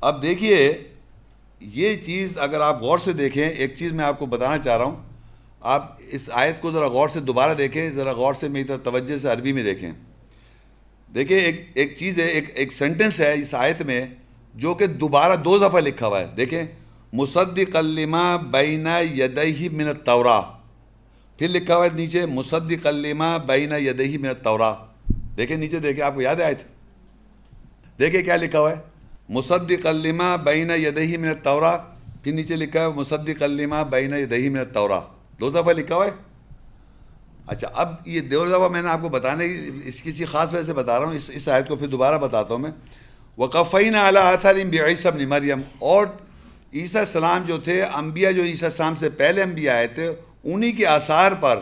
اب 0.00 0.22
دیکھیے، 0.22 0.72
یہ 1.60 1.96
چیز 1.96 2.38
اگر 2.38 2.60
آپ 2.60 2.82
غور 2.82 2.98
سے 2.98 3.12
دیکھیں، 3.12 3.48
ایک 3.48 3.74
چیز 3.76 3.92
میں 3.92 4.04
آپ 4.04 4.18
کو 4.18 4.26
بتانا 4.26 4.58
چاہ 4.58 4.76
رہا 4.76 4.84
ہوں، 4.84 4.96
آپ 5.60 5.98
اس 6.10 6.28
آیت 6.32 6.60
کو 6.60 6.70
ذرا 6.70 6.86
غور 6.86 7.08
سے 7.08 7.20
دوبارہ 7.20 7.54
دیکھیں، 7.54 7.90
ذرا 7.90 8.12
غور 8.12 8.34
سے 8.34 8.48
میری 8.48 8.64
طرف 8.64 8.82
توجہ 8.84 9.16
سے 9.16 9.28
عربی 9.28 9.52
میں 9.52 9.64
دیکھیں۔ 9.64 9.92
دیکھیں 11.14 11.38
ایک 11.38 11.60
ایک 11.74 11.94
چیز 11.98 12.18
ہے، 12.18 12.26
ایک 12.26 12.50
ایک 12.54 12.72
سینٹنس 12.72 13.20
ہے 13.20 13.32
اس 13.34 13.54
آیت 13.54 13.82
میں 13.82 14.06
جو 14.54 14.74
کہ 14.74 14.86
دوبارہ 14.86 15.36
دو 15.36 15.58
دفعہ 15.58 15.80
لکھا 15.80 16.06
ہوا 16.06 16.20
ہے۔ 16.20 16.26
دیکھیں 16.36 16.62
مصدق 17.12 17.76
الما 17.76 18.36
بین 18.36 18.86
یدہی 19.18 19.68
من 19.68 19.88
التورا 19.88 20.40
پھر 21.38 21.48
لکھا 21.48 21.76
ہوا 21.76 21.84
ہے 21.84 21.90
نیچے 21.94 22.26
مصدق 22.26 22.86
الما 22.86 23.36
بین 23.36 23.72
یدہی 23.72 24.18
من 24.18 24.28
التورا 24.28 24.74
دیکھیں 25.36 25.56
نیچے، 25.56 25.78
دیکھیں، 25.78 26.04
آپ 26.04 26.14
کو 26.14 26.22
یاد 26.22 26.36
ہے 26.36 26.44
آیت؟ 26.44 26.62
دیکھیں 27.98 28.22
کیا 28.22 28.36
لکھا 28.36 28.60
ہوا 28.60 28.70
ہے؟ 28.70 28.76
مصدق 29.28 29.86
الما 29.86 30.36
بین 30.36 30.70
یدہی 30.70 31.16
من 31.16 31.28
التورا 31.28 31.76
پھر 32.22 32.32
نیچے 32.32 32.56
لکھا 32.56 32.80
ہے 32.80 32.88
مصدق 32.88 33.42
الما 33.42 33.82
بین 33.82 34.12
یدہی 34.12 34.48
من 34.48 34.58
التورا 34.58 35.00
دو 35.40 35.50
دفعہ 35.50 35.72
لکھا 35.72 35.94
ہوا 35.94 36.06
ہے؟ 36.06 36.10
اچھا 37.46 37.68
اب 37.74 37.94
یہ 38.04 38.20
دو 38.20 38.44
دفعہ 38.46 38.68
میں 38.68 38.82
نے 38.82 38.88
آپ 38.88 39.02
کو 39.02 39.08
بتانے 39.08 39.46
اس 39.84 40.02
کسی 40.02 40.24
خاص 40.24 40.54
وجہ 40.54 40.62
سے 40.62 40.72
بتا 40.72 40.98
رہا 40.98 41.06
ہوں، 41.06 41.14
اس 41.14 41.30
اس 41.34 41.48
آیت 41.48 41.68
کو 41.68 41.76
پھر 41.76 41.88
دوبارہ 41.88 42.18
بتاتا 42.18 42.54
ہوں 42.54 42.60
میں۔ 42.60 42.70
وقفین 43.38 43.94
اعلیٰ 43.94 44.22
آثارم 44.32 44.70
بعیسیٰ 44.70 45.12
ابن 45.12 45.28
مریم 45.28 45.60
اور 45.78 46.06
عیسیٰ 46.74 47.00
السلام 47.00 47.42
جو 47.44 47.58
تھے، 47.58 47.82
انبیاء 47.82 48.30
جو 48.30 48.42
عیسیٰ 48.42 48.68
السلام 48.68 48.94
سے 48.94 49.10
پہلے 49.10 49.42
انبیاء 49.42 49.74
آئے 49.74 49.86
تھے، 49.86 50.14
انہی 50.44 50.72
کے 50.72 50.86
آثار 50.86 51.32
پر 51.32 51.60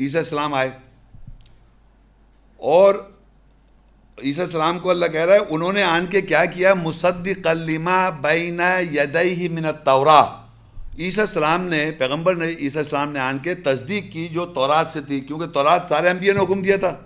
عیسیٰ 0.00 0.20
السلام 0.20 0.54
آئے۔ 0.54 0.70
اور 2.56 2.94
عیسیٰ 4.24 4.44
السلام 4.44 4.78
کو 4.78 4.90
اللہ 4.90 5.06
کہہ 5.06 5.24
رہا 5.24 5.34
ہے، 5.34 5.38
انہوں 5.48 5.72
نے 5.72 5.82
آن 5.82 6.06
کے 6.06 6.20
کیا 6.20 6.44
کیا؟ 6.44 6.74
مصدق 6.74 7.46
لما 7.46 8.10
بین 8.10 8.60
یدیہ 8.94 9.48
من 9.48 9.64
التوراہ 9.64 10.24
عیسیٰ 10.98 11.20
السلام 11.20 11.62
نے، 11.62 11.90
پیغمبر 11.98 12.34
نے 12.34 12.46
عیسیٰ 12.46 12.82
السلام 12.82 13.12
نے 13.12 13.20
آن 13.20 13.38
کے 13.38 13.54
تصدیق 13.54 14.12
کی 14.12 14.28
جو 14.28 14.46
تورات 14.46 14.86
سے 14.88 15.00
تھی، 15.00 15.20
کیونکہ 15.20 15.46
تورات 15.46 15.82
سارے 15.88 16.10
انبیاء 16.10 16.34
نے 16.34 16.44
حکم 16.44 16.62
دیا 16.62 16.76
تھا۔ 16.76 16.96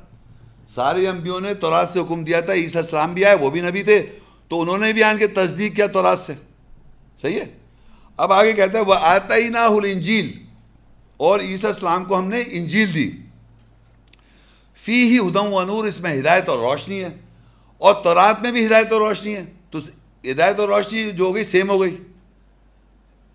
سارے 0.68 1.08
انبیوں 1.08 1.40
نے 1.40 1.54
تورات 1.54 1.88
سے 1.88 2.00
حکم 2.00 2.24
دیا 2.24 2.40
تھا، 2.40 2.52
عیسیٰ 2.52 2.82
السلام 2.82 3.14
بھی 3.14 3.24
آئے، 3.24 3.34
وہ 3.34 3.50
بھی 3.50 3.60
نبی 3.60 3.82
تھے۔ 3.82 4.06
تو 4.48 4.60
انہوں 4.60 4.78
نے 4.78 4.92
بھی 4.92 5.02
آن 5.02 5.18
کے 5.18 5.26
تصدیق 5.26 5.76
کیا 5.76 5.86
تورات 5.86 6.18
سے۔ 6.18 6.32
صحیح 7.22 7.40
ہے؟ 7.40 7.44
اب 8.16 8.32
آگے 8.32 8.52
کہتا 8.52 8.78
ہے 8.78 8.82
وہ 8.82 8.94
آتا 8.94 9.36
ہی 9.36 9.48
نہ 9.48 9.58
انجیل 9.58 10.42
اور 11.16 11.40
عیسیٰ 11.40 11.70
السلام 11.70 12.04
کو 12.04 12.18
ہم 12.18 12.28
نے 12.28 12.42
انجیل 12.46 12.94
دی۔ 12.94 13.10
فی 14.84 15.12
ہی 15.12 15.18
ادم 15.18 15.52
و 15.52 15.64
نور 15.64 15.84
اس 15.84 16.00
میں 16.00 16.20
ہدایت 16.20 16.48
اور 16.48 16.58
روشنی 16.58 17.00
ہے۔ 17.00 17.08
اور 17.78 17.94
تورات 18.04 18.42
میں 18.42 18.52
بھی 18.52 18.66
ہدایت 18.66 18.92
اور 18.92 19.00
روشنی 19.00 19.36
ہے۔ 19.36 19.44
تو 19.70 19.78
ہدایت 20.30 20.58
اور 20.58 20.68
روشنی 20.68 21.10
جو 21.10 21.24
ہو 21.24 21.34
گئی 21.34 21.44
سیم 21.44 21.70
ہو 21.70 21.80
گئی۔ 21.80 21.96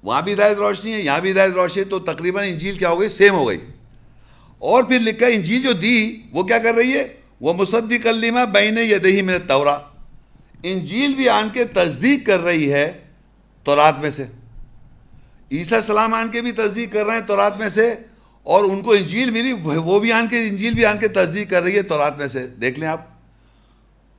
وہاں 0.04 0.22
بھی 0.22 0.34
ہدایت 0.34 0.58
روشنی 0.58 0.94
ہے، 0.94 1.02
یہاں 1.02 1.20
بھی 1.20 1.32
ہدایت 1.32 1.54
روشنی 1.54 1.84
ہے۔ 1.84 1.90
تو 1.90 2.00
تقریباً 2.00 2.50
انجیل 2.50 2.78
کیا 2.78 2.90
ہو 2.90 3.00
گئی؟ 3.00 3.10
سیم 3.10 3.34
ہو 3.34 3.48
گئی۔ 3.48 3.58
اور 4.60 4.84
پھر 4.84 5.00
لکھا 5.00 5.28
انجیل 5.28 5.62
جو 5.62 5.72
دی، 5.72 6.22
وہ 6.32 6.44
کیا 6.44 6.58
کر 6.58 6.74
رہی 6.74 6.94
ہے؟ 6.94 7.14
وہ 7.42 7.54
مصدق 7.54 8.04
کلیمہ 8.04 8.46
بین 8.46 8.78
یدہی 8.78 9.22
من 9.22 9.34
تورا 9.48 9.80
انجیل 10.64 11.14
بھی 11.14 11.30
آن 11.30 11.50
کے 11.54 11.66
تصدیق 11.66 12.26
کر 12.26 12.40
رہی 12.40 12.74
ہے 12.74 13.07
تورات 13.68 14.00
میں 14.00 14.10
سے۔ 14.10 14.24
عیسیٰ 15.52 15.78
السلام 15.78 16.14
آن 16.14 16.30
کے 16.30 16.42
بھی 16.42 16.52
تصدیق 16.52 16.94
کر 16.94 17.06
رہے 17.06 17.14
ہیں 17.14 17.28
تورات 17.28 17.58
میں 17.58 17.70
سے، 17.70 17.96
اور 18.44 18.64
ان 18.64 18.82
کو 18.82 18.92
انجیل 18.92 19.30
ملی، 19.30 19.54
وہ 19.64 20.00
بھی 20.00 20.12
آن 20.12 20.28
کے 20.28 20.40
انجیل 20.40 20.74
بھی 20.74 20.86
آن 20.86 20.98
کے 20.98 21.08
تصدیق 21.08 21.50
کر 21.50 21.64
رہی 21.64 21.76
ہے 21.76 21.82
تورات 21.82 22.18
میں 22.18 22.28
سے۔ 22.28 22.48
دیکھ 22.48 22.80
لیں 22.80 22.88
آپ۔ 22.88 23.02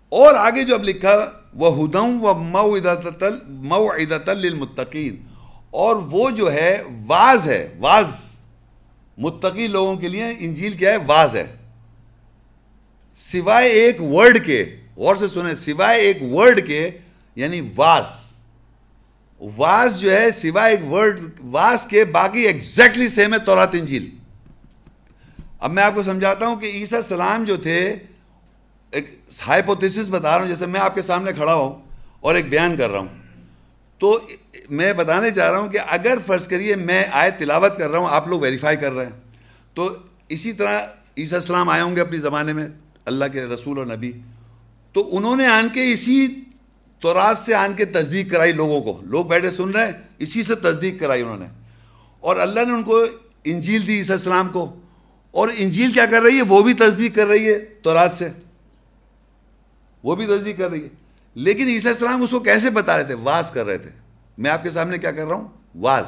اور 0.08 0.34
آگے 0.34 0.64
جو 0.64 0.74
اب 0.74 0.84
لکھا 0.84 1.30
وہ 1.54 1.84
ہدم 1.84 2.24
و 2.24 2.34
مئو 2.34 3.92
عدت 3.92 4.28
للمتقین 4.28 5.16
اور 5.70 5.96
وہ 5.96 6.30
جو 6.30 6.52
ہے، 6.52 6.82
واز 7.06 7.46
ہے، 7.46 7.74
واز۔ 7.78 8.08
متقی 9.18 9.66
لوگوں 9.66 9.96
کے 9.96 10.08
لیے 10.08 10.24
انجیل 10.38 10.72
کیا 10.72 10.92
ہے؟ 10.92 10.96
واز 11.06 11.36
ہے۔ 11.36 11.56
سوائے 13.16 13.68
ایک 13.68 14.02
ورڈ 14.02 14.46
کے، 14.46 14.76
غور 14.96 15.16
سے 15.16 15.28
سنیں، 15.28 15.54
سوائے 15.54 16.00
ایک 16.00 16.22
ورڈ 16.22 16.66
کے 16.66 16.90
یعنی 17.36 17.60
واز۔ 17.76 18.27
واز 19.40 20.00
جو 20.00 20.12
ہے 20.12 20.30
سوائے 20.30 20.76
ایک 20.76 20.92
ورڈ 20.92 21.20
واز 21.44 21.86
کے 21.86 22.04
باقی 22.04 22.40
ایگزیکٹلی 22.40 23.08
سیم 23.08 23.34
ہے 23.34 23.38
تورات 23.38 23.68
انجیل۔ 23.72 24.10
اب 25.60 25.72
میں 25.72 25.82
آپ 25.82 25.94
کو 25.94 26.02
سمجھاتا 26.02 26.46
ہوں 26.46 26.56
کہ 26.56 26.66
عیسیٰ 26.66 26.98
السلام 26.98 27.44
جو 27.44 27.56
تھے، 27.56 27.96
ایک 28.90 29.20
ہائپوتھیسس 29.46 30.08
بتا 30.08 30.34
رہا 30.34 30.40
ہوں، 30.40 30.48
جیسے 30.48 30.66
میں 30.66 30.80
آپ 30.80 30.94
کے 30.94 31.02
سامنے 31.02 31.32
کھڑا 31.32 31.54
ہوں 31.54 31.82
اور 32.20 32.34
ایک 32.34 32.48
بیان 32.48 32.76
کر 32.76 32.90
رہا 32.90 32.98
ہوں۔ 32.98 33.08
تو 33.98 34.18
میں 34.70 34.92
بتانے 34.92 35.30
چاہ 35.30 35.50
رہا 35.50 35.58
ہوں 35.58 35.68
کہ 35.68 35.78
اگر 35.86 36.18
فرض 36.26 36.48
کریے 36.48 36.76
میں 36.76 37.04
آئے 37.12 37.30
تلاوت 37.30 37.78
کر 37.78 37.90
رہا 37.90 37.98
ہوں، 37.98 38.08
آپ 38.10 38.28
لوگ 38.28 38.40
ویریفائی 38.40 38.76
کر 38.76 38.92
رہے 38.92 39.04
ہیں۔ 39.04 39.12
تو 39.74 39.94
اسی 40.28 40.52
طرح 40.52 40.80
عیسیٰ 41.18 41.38
السلام 41.38 41.68
آئے 41.68 41.82
ہوں 41.82 41.96
گے 41.96 42.00
اپنی 42.00 42.18
زمانے 42.18 42.52
میں 42.52 42.66
اللہ 43.04 43.24
کے 43.32 43.44
رسول 43.44 43.78
اور 43.78 43.86
نبی۔ 43.86 44.12
تو 44.92 45.16
انہوں 45.16 45.36
نے 45.36 45.46
آن 45.46 45.68
کے 45.68 45.92
اسی 45.92 46.44
تورات 47.00 47.38
سے 47.38 47.54
آن 47.54 47.74
کے 47.74 47.84
تصدیق 47.84 48.30
کرائی 48.30 48.52
لوگوں 48.52 48.80
کو۔ 48.80 49.00
لوگ 49.02 49.24
بیٹھے 49.24 49.50
سن 49.50 49.70
رہے 49.70 49.84
ہیں، 49.84 49.92
اسی 50.18 50.42
سے 50.42 50.54
تصدیق 50.54 51.00
کرائی 51.00 51.22
انہوں 51.22 51.38
نے۔ 51.38 51.46
اور 52.20 52.36
اللہ 52.36 52.60
نے 52.60 52.72
ان 52.72 52.82
کو 52.82 53.04
انجیل 53.44 53.86
دی 53.86 53.96
عیسیٰ 53.96 54.14
السلام 54.14 54.48
کو۔ 54.48 54.80
اور 55.30 55.48
انجیل 55.56 55.92
کیا 55.92 56.06
کر 56.06 56.22
رہی 56.22 56.36
ہے؟ 56.36 56.42
وہ 56.42 56.62
بھی 56.62 56.74
تصدیق 56.74 57.16
کر 57.16 57.26
رہی 57.26 57.46
ہے 57.46 57.58
تورات 57.58 58.12
سے۔ 58.12 58.28
وہ 60.02 60.16
بھی 60.16 60.26
تصدیق 60.26 60.58
کر 60.58 60.70
رہی 60.70 60.82
ہے۔ 60.82 60.88
لیکن 61.34 61.66
عیسیٰ 61.66 61.90
السلام 61.90 62.22
اس 62.22 62.30
کو 62.30 62.40
کیسے 62.40 62.70
بتا 62.70 62.96
رہے 62.96 63.04
تھے؟ 63.04 63.14
واز 63.14 63.50
کر 63.50 63.66
رہے 63.66 63.78
تھے۔ 63.78 63.90
میں 64.38 64.50
آپ 64.50 64.62
کے 64.62 64.70
سامنے 64.70 64.98
کیا 64.98 65.10
کر 65.10 65.26
رہا 65.26 65.36
ہوں؟ 65.36 65.48
واز۔ 65.74 66.06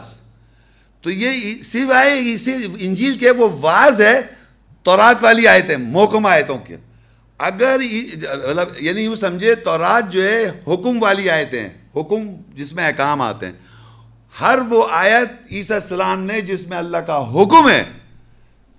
تو 1.00 1.10
یہ 1.10 1.62
صرف 1.62 1.90
آئے 1.90 2.34
انجیل 2.78 3.18
کے 3.18 3.30
وہ 3.30 3.48
واز 3.60 4.00
ہے 4.00 4.20
تورات 4.82 5.16
والی 5.20 5.48
آیتیں 5.48 5.76
محکم 5.76 6.26
آیتوں 6.26 6.58
کے۔ 6.58 6.76
اگر 7.40 7.80
مطلب 8.48 8.68
یعنی 8.78 9.00
یوں 9.00 9.14
سمجھے، 9.14 9.54
تورات 9.54 10.12
جو 10.12 10.22
ہے، 10.24 10.48
حکم 10.48 11.02
والی 11.02 11.30
آیتیں 11.30 11.68
حکم 11.96 12.34
جس 12.54 12.72
میں 12.72 12.86
احکام 12.86 13.20
آتے 13.20 13.46
ہیں۔ 13.46 13.52
ہر 14.40 14.58
وہ 14.68 14.86
آیت 14.90 15.52
عیسیٰ 15.52 15.76
السلام 15.76 16.22
نے 16.22 16.40
جس 16.40 16.66
میں 16.66 16.78
اللہ 16.78 16.96
کا 16.96 17.42
حکم 17.42 17.68
ہے، 17.68 17.84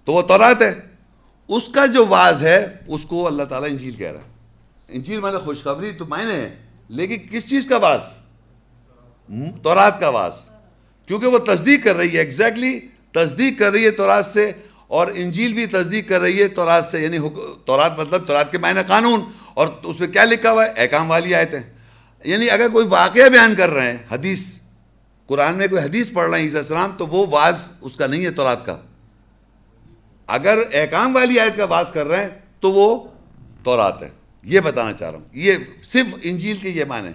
تو 0.06 0.14
وہ 0.14 0.22
تورات 0.22 0.62
ہے۔ 0.62 0.72
اس 1.48 1.64
کا 1.76 1.86
جو 1.86 2.06
واز 2.06 2.42
ہے، 2.42 2.68
اس 2.88 3.06
کو 3.06 3.28
اللہ 3.28 3.44
تعالیٰ 3.44 3.70
انجیل 3.70 3.94
کہہ 3.94 4.12
رہا 4.12 4.20
ہے۔ 4.20 4.30
انجیل 4.90 5.20
میں 5.20 5.32
نے 5.32 5.38
خوشخبری 5.38 5.92
تو 5.92 6.06
معنی 6.06 6.32
ہے، 6.32 6.56
لیکن 6.90 7.18
کس 7.32 7.50
چیز 7.50 7.66
کا 7.66 7.78
واز؟ 7.78 8.02
تورات 9.64 10.00
کا 10.00 10.10
واز۔ 10.10 10.34
کیونکہ 11.08 11.28
وہ 11.28 11.38
تصدیق 11.38 11.84
کر 11.84 11.96
رہی 11.96 12.14
ہے 12.14 12.20
ایگزیکٹلی 12.20 12.80
تصدیق 13.12 13.60
کر 13.60 13.72
رہی 13.72 13.86
ہے 13.86 13.92
تورات 13.92 14.26
سے۔ 14.26 14.52
اور 14.92 15.08
انجیل 15.16 15.54
بھی 15.54 15.66
تصدیق 15.66 16.10
کر 16.10 16.22
رہی 16.22 16.42
ہے 16.42 16.48
تورات 16.48 16.86
سے 16.86 17.02
یعنی 17.02 17.18
تورات 17.66 18.00
مطلب 18.00 18.28
تورات 18.28 18.52
کے 18.52 18.58
معنی 18.58 18.80
قانون، 18.88 19.22
اور 19.54 19.68
اس 19.84 20.00
میں 20.00 20.08
کیا 20.08 20.26
لکھا 20.26 20.52
ہوا 20.52 20.66
ہے؟ 20.66 20.72
احکام 20.78 21.10
والی 21.10 21.36
آیتیں۔ 21.36 21.60
یعنی 22.24 22.50
اگر 22.50 22.70
کوئی 22.70 22.88
واقعہ 22.88 23.30
بیان 23.30 23.56
کر 23.56 23.70
رہے 23.70 23.92
ہیں، 23.92 23.98
حدیث، 24.12 24.54
قرآن 25.28 25.58
میں 25.58 25.68
کوئی 25.68 25.84
حدیث 25.84 26.12
پڑھ 26.14 26.30
رہے 26.30 26.38
ہیں، 26.38 26.46
عیسیٰ 26.46 26.58
السلام، 26.58 26.92
تو 26.98 27.08
وہ 27.08 27.26
واز 27.30 27.72
اس 27.82 27.96
کا 27.96 28.08
نہیں 28.08 28.26
ہے 28.26 28.32
تورات 28.32 28.66
کا۔ 28.66 28.78
اگر 30.28 30.60
احکام 30.74 31.16
والی 31.16 31.40
آیت 31.40 31.58
کا 31.58 31.66
واز 31.66 31.92
کر 31.94 32.08
رہے 32.08 32.22
ہیں، 32.22 32.30
تو 32.60 32.72
وہ 32.72 33.08
تورات 33.64 34.04
ہے۔ 34.04 34.10
یہ 34.44 34.60
بتانا 34.60 34.94
چاہ 34.94 35.12
رہا 35.12 35.20
ہوں۔ 35.20 35.26
یہ 35.34 35.54
صرف 35.84 36.16
انجیل 36.24 36.58
کے 36.58 36.70
یہ 36.70 36.86
معنی 36.86 37.12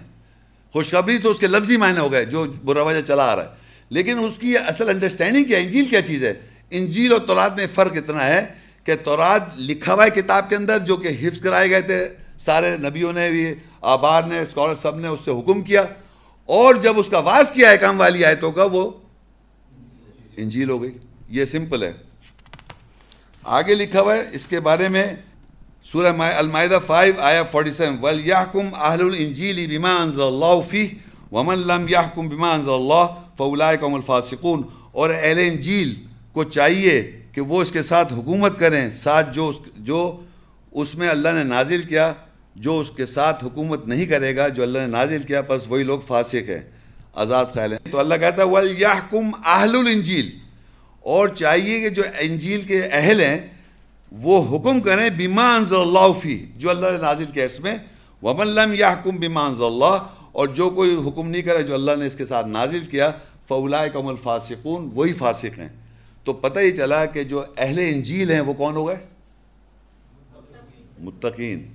خوشخبری 0.72 1.18
تو 1.18 1.30
اس 1.30 1.38
کے 1.38 1.46
لفظی 1.46 1.76
معنی 1.76 1.98
ہو 1.98 2.12
گئے، 2.12 2.24
جو 2.24 2.44
برا 2.44 2.82
وجہ 2.82 3.00
چلا 3.00 3.24
آ 3.24 3.36
رہا 3.36 3.42
ہے۔ 3.42 3.48
لیکن 3.90 4.18
اس 4.18 4.38
کی 4.38 4.58
اصل 4.58 4.88
انڈرسٹینڈنگ 4.88 5.44
کیا 5.44 5.58
انجیل 5.58 5.84
کیا 5.84 6.02
چیز 6.02 6.24
ہے؟ 6.24 6.34
انجیل 6.70 7.12
اور 7.12 7.20
تورات 7.20 7.56
میں 7.56 7.66
فرق 7.74 7.92
اتنا 7.92 8.26
ہے 8.26 8.46
کہ 8.84 8.94
تورات 9.04 9.42
لکھا 9.56 9.94
ہوا 9.94 10.04
ہے 10.04 10.10
کتاب 10.10 10.48
کے 10.48 10.56
اندر 10.56 10.78
جو 10.78 10.96
کہ 10.96 11.08
حفظ 11.08 11.40
کرائے 11.40 11.70
گئے 11.70 11.80
تھے، 11.80 12.08
سارے 12.38 12.76
نبیوں 12.76 13.12
نے 13.12 13.30
بھی 13.30 13.54
آبار 13.80 14.22
نے 14.22 14.38
اسکالر 14.38 14.74
سب 14.74 14.98
نے 14.98 15.08
اس 15.08 15.20
سے 15.24 15.30
حکم 15.30 15.62
کیا۔ 15.62 15.84
اور 16.44 16.74
جب 16.74 16.98
اس 16.98 17.08
کا 17.08 17.18
واز 17.18 17.50
کیا 17.50 17.70
ہے 17.70 17.76
کام 17.76 18.00
والی 18.00 18.24
آیتوں 18.24 18.52
کا، 18.52 18.64
وہ 18.64 18.90
انجیل 20.36 20.70
ہو 20.70 20.82
گئی۔ 20.82 20.98
یہ 21.28 21.44
سمپل 21.44 21.82
ہے۔ 21.82 21.92
آگے 23.44 23.74
لکھا 23.74 24.00
ہوا 24.00 24.16
ہے 24.16 24.22
اس 24.32 24.46
کے 24.46 24.60
بارے 24.60 24.88
میں 24.88 25.06
سورہ 25.84 26.12
المائدہ 26.20 26.78
فائیو 26.86 27.14
آیا 27.20 27.42
فورٹی 27.42 27.70
سیون 27.70 27.98
وَلْيَحْكُمْ 28.02 28.62
أَهْلُ 28.62 29.12
الْإِنجِيلِ 29.12 29.66
بِمَا 29.66 30.02
أَنزَلَ 30.04 30.22
اللَّهُ 30.22 30.62
فِيهِ 30.68 30.94
وَمَنْ 31.32 31.56
لَمْ 31.56 31.90
يَحْكُمْ 31.90 32.28
بِمَا 32.28 32.56
أَنزَلَ 32.56 32.72
اللَّهُ 32.72 33.06
فَأُولَئِكَ 33.36 33.84
هُمُ 33.86 33.96
الْفَاسِقُونَ۔ 33.96 34.62
اور 34.92 35.10
اہل 35.10 35.38
انجیل 35.38 36.05
کو 36.36 36.44
چاہیے 36.44 36.94
کہ 37.32 37.40
وہ 37.40 37.62
اس 37.62 37.72
کے 37.72 37.82
ساتھ 37.82 38.12
حکومت 38.12 38.58
کریں، 38.58 38.90
ساتھ 38.90 39.34
جو 39.34 39.48
اس 39.48 39.56
جو 39.76 40.00
اس 40.72 40.94
میں 40.94 41.08
اللہ 41.08 41.28
نے 41.28 41.42
نازل 41.42 41.82
کیا، 41.82 42.12
جو 42.56 42.78
اس 42.80 42.90
کے 42.96 43.06
ساتھ 43.06 43.44
حکومت 43.44 43.86
نہیں 43.86 44.06
کرے 44.06 44.36
گا، 44.36 44.48
جو 44.48 44.62
اللہ 44.62 44.78
نے 44.78 44.86
نازل 44.86 45.22
کیا، 45.22 45.40
بس 45.48 45.66
وہی 45.68 45.82
لوگ 45.82 46.00
فاسق 46.06 46.48
ہیں، 46.48 46.62
آزاد 47.14 47.44
خیال 47.54 47.72
ہیں۔ 47.72 47.92
تو 47.92 47.98
اللہ 47.98 48.14
کہتا 48.14 48.42
ہے 48.42 48.48
وَلْيَحْكُمْ 48.48 49.24
أَهْلُ 49.24 49.78
الْإِنجِيلِ 49.78 50.28
اور 51.00 51.28
چاہیے 51.28 51.80
کہ 51.80 51.88
جو 51.88 52.02
انجیل 52.20 52.60
کے 52.60 52.80
اہل 52.92 53.20
ہیں، 53.20 53.38
وہ 54.12 54.36
حکم 54.52 54.80
کریں، 54.80 55.08
بِمَا 55.10 55.56
أَنزَلَ 55.58 55.78
اللَّهُ 55.78 56.20
فِي 56.22 56.36
جو 56.56 56.70
اللہ 56.70 56.86
نے 56.92 56.98
نازل 56.98 57.24
کیا 57.24 57.44
اس 57.44 57.60
میں۔ 57.60 57.76
وَمَنْ 58.22 58.48
لَمْ 58.48 58.74
يَحْكُمْ 58.74 59.18
بِمَا 59.18 59.48
أَنزَلَ 59.48 59.66
اللَّهُ، 59.66 59.98
اور 60.32 60.48
جو 60.48 60.70
کوئی 60.70 60.96
حکم 61.06 61.30
نہیں 61.30 61.42
کرے، 61.42 61.62
جو 61.62 61.74
اللہ 61.74 61.96
نے 61.98 62.06
اس 62.06 62.16
کے 62.16 62.24
ساتھ 62.24 62.46
نازل 62.46 62.84
کیا 62.90 63.10
فَأُولَائِكَ 63.48 63.98
هُمُ 63.98 64.08
الْفَاسِقُونَ، 64.10 64.88
وہی 64.94 65.12
فاسق 65.12 65.58
ہیں۔ 65.58 65.85
تو 66.26 66.32
پتہ 66.32 66.58
ہی 66.58 66.70
چلا 66.70 67.06
کہ 67.06 67.22
جو 67.22 67.44
اہل 67.56 67.78
انجیل 67.78 68.30
ہیں 68.30 68.40
وہ 68.40 68.52
کون 68.52 68.76
ہو 68.76 68.88
گئے؟ 68.88 68.96
متقین۔ 70.98 71.72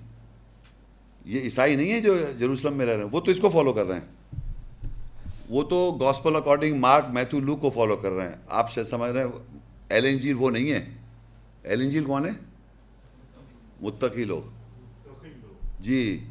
یہ 1.25 1.41
عیسائی 1.41 1.75
نہیں 1.75 1.91
ہے 1.91 2.01
جو 2.01 2.31
جروسلم 2.39 2.73
میں 2.73 2.85
رہ 2.85 2.91
رہے 2.91 3.03
ہیں، 3.03 3.09
وہ 3.11 3.19
تو 3.19 3.31
اس 3.31 3.39
کو 3.39 3.49
فالو 3.49 3.73
کر 3.73 3.85
رہے 3.85 3.95
ہیں۔ 3.95 4.35
وہ 5.49 5.63
تو 5.63 5.97
gospel 6.01 6.35
according 6.35 6.79
Mark 6.79 7.03
Matthew 7.09 7.39
Luke 7.39 7.55
کو 7.55 7.69
فالو 7.69 7.95
کر 7.95 8.11
رہے 8.11 8.27
ہیں۔ 8.27 8.35
آپ 8.49 8.71
سے 8.71 8.83
سمجھ 8.83 9.11
رہے 9.11 9.23
ہیں؟ 9.23 9.31
اہل 9.89 10.05
انجیل 10.05 10.35
وہ 10.39 10.49
نہیں 10.49 10.71
ہے 10.71 10.85
اہل 11.65 11.81
انجیل 11.81 12.03
کون 12.03 12.25
ہے 12.25 12.31
متقی 13.81 14.23
لوگ۔ 14.23 14.41
جی۔ 15.79 16.25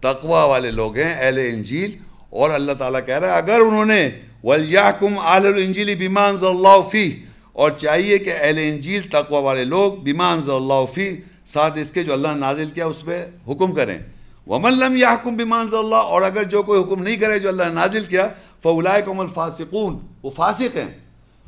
تقوی 0.00 0.48
والے 0.48 0.70
لوگ 0.70 0.96
ہیں، 0.96 1.14
اہل 1.14 1.38
انجیل۔ 1.38 1.98
اور 2.30 2.50
اللہ 2.50 2.72
تعالیٰ 2.72 3.00
کہہ 3.06 3.18
رہا 3.18 3.28
ہے، 3.28 3.32
اگر 3.32 3.60
انہوں 3.60 3.84
نے 3.84 4.10
وَلْيَحْكُمْ 4.44 5.08
أَهْلُ 5.08 5.54
الْإِنجِيلِ 5.54 5.94
بِمَا 5.96 6.30
أَنزَلَ 6.30 6.48
اللَّهُ 6.48 6.90
فِيهِ۔ 6.90 7.12
اور 7.52 7.70
چاہیے 7.70 8.18
کہ 8.18 8.32
اہل 8.40 8.58
انجیل 8.58 9.02
تقوی 9.02 9.42
والے 9.42 9.64
لوگ 9.64 9.92
بِمَا 9.92 10.34
أَنزَلَ 10.34 10.54
اللَّهُ 10.54 10.94
فِيهِ، 10.94 11.18
ساتھ 11.46 11.78
اس 11.78 11.92
کے 11.92 12.04
جو 12.04 12.12
اللہ 12.12 12.28
نے 12.28 12.40
نازل 12.40 12.70
کیا 12.70 12.86
اس 12.86 13.04
پہ 13.04 13.26
حکم 13.48 13.74
کریں۔ 13.74 13.98
وَمَنْ 14.46 14.76
لَمْ 14.76 14.96
يَحْكُمْ 14.96 15.36
بِمَا 15.36 15.62
أَنزَلَ 15.62 15.78
اللَّهُ، 15.78 16.04
اور 16.04 16.22
اگر 16.22 16.42
جو 16.42 16.62
کوئی 16.62 16.82
حکم 16.82 17.02
نہیں 17.02 17.16
کرے 17.16 17.38
جو 17.38 17.48
اللہ 17.48 17.62
نے 17.62 17.74
نازل 17.74 18.04
کیا، 18.04 18.28
فَأُولَئِكَ 18.62 19.10
هُمُ 19.10 19.20
الْفَاسِقُونَ۔ 19.20 19.96
وہ 20.22 20.30
فاسق 20.30 20.76
ہیں۔ 20.76 20.98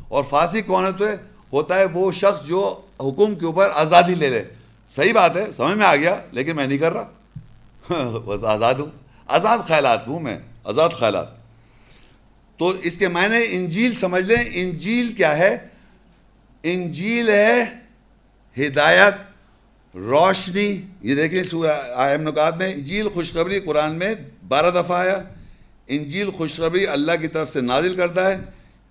اور 0.09 0.25
فاسق 0.31 0.67
کون 0.67 0.85
ہوتا 0.85 1.09
ہے 1.09 1.17
ہوتا 1.53 1.79
ہے 1.79 1.85
وہ 1.85 2.13
شخص 2.13 2.47
جو 2.47 2.81
حکم 3.01 3.35
کے 3.35 3.47
اوپر 3.47 3.71
آزادی 3.75 4.15
لے 4.15 4.31
لے۔ 4.31 4.45
صحیح 4.91 5.13
بات 5.13 5.37
ہے، 5.37 5.53
سمجھ 5.57 5.79
میں 5.79 5.87
آ 5.87 5.97
گیا، 5.97 6.17
لیکن 6.33 6.57
میں 6.57 6.67
نہیں 6.67 6.79
کر 6.79 6.93
رہا۔ 6.93 7.09
آزاد 8.47 8.75
ہوں۔ 8.75 8.87
آزاد 9.27 9.59
خیالات 9.67 10.09
ہوں 10.09 10.21
میں 10.21 10.39
آزاد 10.65 10.89
خیالات۔ 10.91 11.44
تو 12.57 12.69
اس 12.69 12.99
کے 12.99 13.09
معنی 13.09 13.37
انجیل 13.51 13.95
سمجھ 13.95 14.25
لیں، 14.25 14.45
انجیل 14.53 15.13
کیا 15.13 15.39
ہے؟ 15.39 15.59
انجیل 16.63 17.29
ہے 17.29 17.65
ہدایت، 18.59 19.15
روشنی۔ 19.97 20.83
یہ 21.03 21.15
دیکھیں 21.15 21.43
آئے 21.97 22.19
نکات 22.19 22.57
میں، 22.57 22.73
انجیل 22.73 23.09
خوشخبری 23.09 23.61
قرآن 23.61 23.95
میں 23.95 24.15
بارہ 24.49 24.71
دفعہ 24.71 24.99
آیا۔ 24.99 25.23
انجیل 25.89 26.31
خوشخبری 26.31 26.87
اللہ 26.87 27.13
کی 27.21 27.29
طرف 27.29 27.53
سے 27.53 27.61
نازل 27.61 27.95
کرتا 27.95 28.31
ہے۔ 28.31 28.39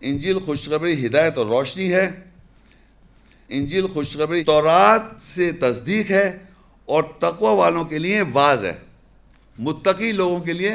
انجیل 0.02 0.40
خوشخبری 0.40 1.06
ہدایت 1.06 1.38
اور 1.38 1.46
روشنی 1.46 1.94
ہے۔ 1.94 2.12
انجیل 3.50 3.88
خوشخبری 3.88 4.44
تورات 4.44 5.02
سے 5.22 5.52
تصدیق 5.52 6.12
ہے 6.12 6.38
اور 6.86 7.04
تقوی 7.04 7.56
والوں 7.56 7.86
کے 7.86 8.00
لیے 8.00 8.22
واضح 8.34 8.68
ہے۔ 8.68 8.78
متقی 9.60 10.12
لوگوں 10.12 10.40
کے 10.40 10.54
لیے 10.54 10.72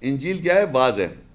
انجیل 0.00 0.38
کیا 0.38 0.54
ہے؟ 0.54 0.64
واضح 0.72 1.02
ہے۔ 1.02 1.27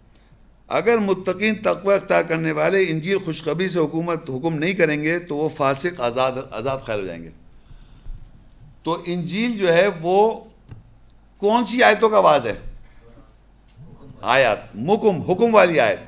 اگر 0.74 0.98
متقین 0.98 1.56
تقوی 1.56 1.96
اختیار 1.96 2.24
کرنے 2.24 2.52
والے 2.52 2.86
انجیل 2.90 3.18
خوشخبری 3.18 3.70
سے 3.70 3.80
حکومت 3.80 4.30
حکم 4.30 4.56
نہیں 4.56 4.74
کریں 4.74 5.04
گے 5.04 5.20
تو 5.20 5.36
وہ 5.36 5.50
فاسق 5.50 6.02
آزاد 6.02 6.32
آزاد 6.52 6.78
خیر 6.86 7.00
ہو 7.00 7.06
جائیں 7.06 7.24
گے۔ 7.24 7.30
تو 8.84 9.04
انجیل 9.06 9.58
جو 9.58 9.74
ہے 9.74 9.88
وہ 10.02 10.40
کون 11.38 11.66
سی 11.66 11.84
آیتوں 11.84 12.10
کا 12.10 12.18
آواز 12.18 12.46
ہے؟ 12.46 12.54
آیات۔ 14.22 14.58
مکم، 14.76 15.22
حکم 15.22 15.56
والی 15.56 15.80
آیت۔ 15.80 16.00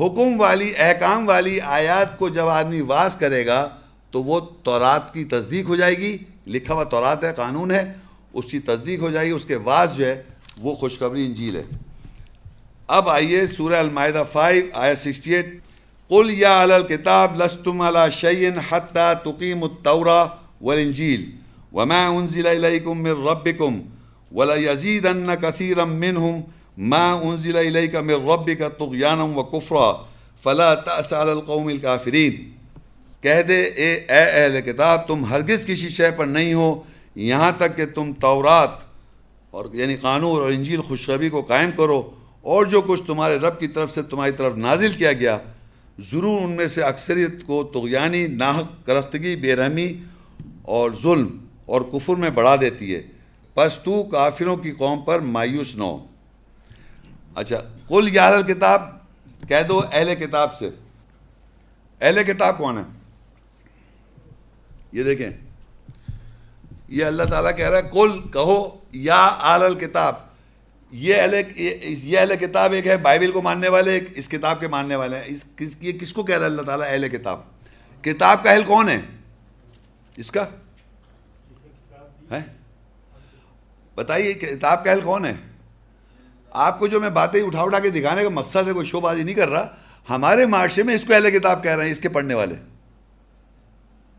حکم 0.00 0.40
والی، 0.40 0.72
احکام 0.76 1.28
والی 1.28 1.60
آیات 1.60 2.18
کو 2.18 2.28
جب 2.28 2.48
آدمی 2.48 2.80
واز 2.80 3.16
کرے 3.16 3.46
گا 3.46 3.68
تو 4.10 4.22
وہ 4.22 4.40
تورات 4.40 5.14
کی 5.14 5.24
تصدیق 5.24 5.68
ہو 5.68 5.76
جائے 5.76 5.94
گی۔ 5.94 6.18
لکھا 6.46 6.74
ہوا 6.74 6.84
تورات 6.84 7.24
ہے، 7.24 7.32
قانون 7.32 7.70
ہے، 7.70 7.92
اس 8.32 8.44
کی 8.44 8.58
تصدیق 8.58 9.00
ہو 9.00 9.10
جائے 9.10 9.26
گی، 9.26 9.32
اس 9.32 9.46
کے 9.46 9.56
واز 9.56 9.96
جو 9.96 10.06
ہے 10.06 10.22
وہ 10.58 10.74
خوشخبری 10.74 11.26
انجیل 11.26 11.56
ہے۔ 11.56 11.91
اب 12.91 13.09
آئیے 13.09 13.45
سورہ 13.47 13.75
المائدہ 13.75 14.23
فائیو 14.31 14.65
آیا 14.73 14.95
سکسٹی 14.95 15.35
ایٹ 15.35 15.47
قل 16.09 16.29
یا 16.31 16.51
علی 16.63 16.73
الكتاب 16.73 17.35
لستم 17.41 17.81
علی 17.81 18.09
شیئن 18.11 18.59
حتی 18.69 19.13
تقیم 19.23 19.63
التورا 19.63 20.25
والانجیل 20.61 21.25
وما 21.73 22.05
انزل 22.07 22.47
الیکم 22.47 23.01
من 23.03 23.27
ربکم 23.27 23.79
ولا 24.31 24.55
یزیدن 24.55 25.35
کثیرا 25.41 25.83
منہم 25.85 26.39
ما 26.89 27.11
انزل 27.13 27.57
الیک 27.57 27.95
من 27.95 28.29
ربک 28.29 28.63
طغیانا 28.79 29.23
وکفرا 29.35 29.91
فلا 30.43 30.73
تأس 30.75 31.13
علی 31.13 31.31
القوم 31.31 31.67
الكافرین 31.67 32.43
کہہ 33.23 33.41
دے 33.47 33.61
اے 33.63 33.93
اے 33.93 34.23
اہل 34.23 34.59
کتاب 34.61 35.07
تم 35.07 35.23
ہرگز 35.25 35.65
کسی 35.65 35.89
شے 35.89 36.11
پر 36.17 36.25
نہیں 36.27 36.53
ہو 36.53 36.73
یہاں 37.15 37.51
تک 37.57 37.77
کہ 37.77 37.85
تم 37.85 38.11
تورات 38.21 38.83
اور 39.53 39.65
یعنی 39.73 39.95
قانون 39.97 40.41
اور 40.41 40.51
انجیل 40.51 40.81
اور 42.42 42.66
جو 42.66 42.82
کچھ 42.82 43.02
تمہارے 43.06 43.36
رب 43.36 43.60
کی 43.60 43.68
طرف 43.68 43.90
سے 43.90 44.02
تمہاری 44.02 44.32
طرف 44.32 44.56
نازل 44.56 44.92
کیا 44.92 45.12
گیا، 45.12 45.38
ضرور 45.98 46.40
ان 46.42 46.50
میں 46.50 46.66
سے 46.66 46.82
اکثریت 46.82 47.46
کو 47.46 47.70
تغیانی 47.74 48.26
ناحق، 48.26 48.86
کرختگی 48.86 49.36
بے 49.36 49.56
رحمی 49.56 49.92
اور 50.62 50.90
ظلم 51.02 51.46
اور 51.66 51.80
کفر 51.80 52.14
میں 52.14 52.30
بڑھا 52.30 52.56
دیتی 52.60 52.94
ہے۔ 52.94 53.02
پس 53.54 53.78
تو 53.78 54.02
کافروں 54.02 54.56
کی 54.56 54.72
قوم 54.72 55.00
پر 55.00 55.18
مایوس 55.18 55.76
نہ 55.76 55.82
ہو۔ 55.82 56.06
اچھا 57.34 57.56
کل 57.88 58.08
یار 58.12 58.42
کتاب، 58.42 58.82
کہہ 59.48 59.62
دو 59.68 59.82
اہل 59.92 60.14
کتاب 60.14 60.56
سے۔ 60.56 60.70
اہل 62.00 62.24
کتاب 62.24 62.58
کون 62.58 62.78
ہے؟ 62.78 62.82
یہ 64.92 65.02
دیکھیں۔ 65.02 65.30
یہ 66.88 67.04
اللہ 67.04 67.22
تعالیٰ 67.22 67.56
کہہ 67.56 67.70
رہا 67.70 67.78
ہے 67.78 67.90
کل 67.92 68.28
کہو 68.32 68.78
یا 68.92 69.36
آل 69.38 69.74
کتاب۔ 69.74 70.31
یہ 70.92 71.14
اہل 71.14 71.34
یہ 71.84 72.18
اہل 72.18 72.36
کتاب 72.36 72.72
ایک 72.72 72.86
ہے، 72.86 72.96
بائبل 72.96 73.30
کو 73.30 73.42
ماننے 73.42 73.68
والے، 73.68 73.90
ایک 73.90 74.04
اس 74.14 74.28
کتاب 74.28 74.60
کے 74.60 74.68
ماننے 74.68 74.96
والے 74.96 75.16
ہیں۔ 75.16 75.24
اس 75.26 75.44
کس 75.56 75.76
یہ 75.80 75.92
کس 75.92 76.12
کو 76.12 76.22
کہہ 76.22 76.34
رہا 76.34 76.40
ہے 76.40 76.50
اللہ 76.50 76.62
تعالیٰ؟ 76.62 76.86
اہل 76.90 77.08
کتاب۔ 77.08 77.40
کتاب 78.02 78.42
کا 78.42 78.50
اہل 78.50 78.62
کون 78.62 78.88
ہے؟ 78.88 79.00
اس 80.16 80.30
کا؟ 80.30 80.44
ہے؟ 82.30 82.38
بتائیے، 83.94 84.32
کتاب 84.32 84.84
کا 84.84 84.90
اہل 84.90 85.00
کون 85.00 85.26
ہے؟ 85.26 85.34
آپ 86.50 86.78
کو 86.78 86.86
جو 86.86 87.00
میں 87.00 87.10
باتیں 87.10 87.42
اٹھا 87.42 87.62
اٹھا 87.62 87.78
کے 87.78 87.90
دکھانے 87.90 88.22
کا 88.22 88.28
مقصد 88.28 88.68
ہے، 88.68 88.72
کوئی 88.72 88.86
شو 88.86 89.00
بازی 89.00 89.22
نہیں 89.22 89.34
کر 89.34 89.48
رہا۔ 89.48 89.66
ہمارے 90.10 90.46
معاشرے 90.46 90.82
میں 90.82 90.94
اس 90.94 91.04
کو 91.04 91.14
اہل 91.14 91.38
کتاب 91.38 91.62
کہہ 91.62 91.76
رہے 91.76 91.84
ہیں، 91.84 91.92
اس 91.92 92.00
کے 92.00 92.08
پڑھنے 92.08 92.34
والے۔ 92.34 92.54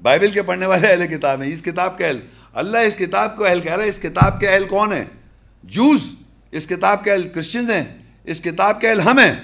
بائبل 0.01 0.31
کے 0.31 0.41
پڑھنے 0.41 0.65
والے 0.65 0.87
اہل 0.87 1.07
کتاب 1.07 1.41
ہیں، 1.41 1.53
اس 1.53 1.61
کتاب 1.61 1.97
کا 1.97 2.07
اہل۔ 2.07 2.19
اللہ 2.53 2.77
اس 2.77 2.95
کتاب 2.95 3.37
کو 3.37 3.45
اہل 3.45 3.59
کہہ 3.59 3.73
رہا 3.73 3.83
ہے، 3.83 3.89
اس 3.89 3.99
کتاب 3.99 4.39
کے 4.39 4.47
اہل 4.47 4.63
کون 4.63 4.93
ہے 4.93 5.05
جوز۔ 5.63 6.22
اس 6.53 6.67
کتاب 6.67 7.03
کے 7.03 7.11
اہل 7.11 7.27
کرسچنز 7.27 7.69
ہیں، 7.69 7.83
اس 8.23 8.41
کتاب 8.41 8.81
کے 8.81 8.89
اہل 8.89 8.99
ہم 8.99 9.19
ہیں۔ 9.19 9.35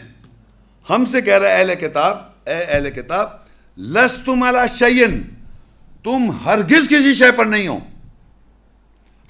ہم 0.90 1.06
سے 1.06 1.22
کہہ 1.22 1.38
رہا 1.38 1.50
ہے 1.50 1.54
اہل 1.54 1.76
کتاب، 1.76 2.18
اے 2.46 2.56
اہل 2.56 2.90
کتاب 2.90 3.30
لس 3.78 4.16
تم 4.26 4.46
شعین 4.70 5.24
تم 6.04 6.32
ہرگز 6.46 6.90
کسی 6.90 7.14
شے 7.14 7.32
پر 7.32 7.46
نہیں 7.46 7.68
ہو۔ 7.68 7.80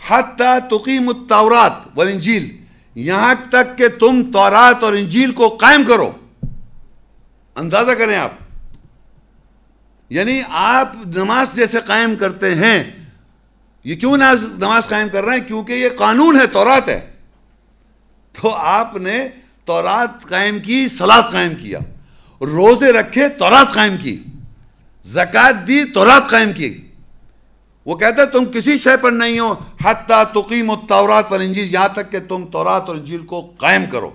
حتی 0.09 0.59
تقیم 0.69 1.09
التورات 1.09 1.71
والانجیل، 1.95 2.57
یہاں 2.95 3.35
تک 3.49 3.77
کہ 3.77 3.87
تم 3.87 4.31
تورات 4.31 4.83
اور 4.83 4.93
انجیل 4.93 5.31
کو 5.31 5.49
قائم 5.49 5.83
کرو۔ 5.83 6.11
اندازہ 7.55 7.91
کریں 7.91 8.17
آپ۔ 8.17 8.31
یعنی 10.09 10.41
آپ 10.49 10.93
نماز 11.05 11.55
جیسے 11.55 11.79
قائم 11.79 12.15
کرتے 12.15 12.55
ہیں، 12.55 13.05
یہ 13.83 13.95
کیوں 13.95 14.17
نماز 14.17 14.87
قائم 14.87 15.09
کر 15.09 15.23
رہے 15.23 15.33
ہیں؟ 15.33 15.47
کیونکہ 15.47 15.73
یہ 15.73 15.89
قانون 15.97 16.39
ہے، 16.39 16.47
تورات 16.47 16.89
ہے۔ 16.89 17.08
تو 18.31 18.55
آپ 18.55 18.95
نے 18.95 19.27
تورات 19.65 20.23
قائم 20.23 20.59
کی 20.59 20.87
سلاد 20.87 21.21
قائم 21.31 21.55
کیا۔ 21.55 21.79
روزے 22.41 22.91
رکھے، 22.91 23.29
تورات 23.29 23.73
قائم 23.73 23.97
کی۔ 23.97 24.23
زکات 25.03 25.67
دی، 25.67 25.83
تورات 25.85 26.29
قائم 26.29 26.53
کی۔ 26.53 26.87
وہ 27.85 27.95
کہتا 27.95 28.21
ہے، 28.21 28.27
تم 28.27 28.45
کسی 28.45 28.77
شے 28.77 28.97
پر 28.97 29.11
نہیں 29.11 29.39
ہو۔ 29.39 29.55
حتیٰ 29.85 30.23
تقیم 30.23 30.71
التورات 30.71 31.31
والانجیل، 31.31 31.73
یہاں 31.73 31.87
تک 31.87 32.11
کہ 32.11 32.19
تم 32.27 32.45
تورات 32.45 32.83
اور 32.87 32.95
انجیل 32.95 33.25
کو 33.25 33.53
قائم 33.57 33.85
کرو۔ 33.85 34.09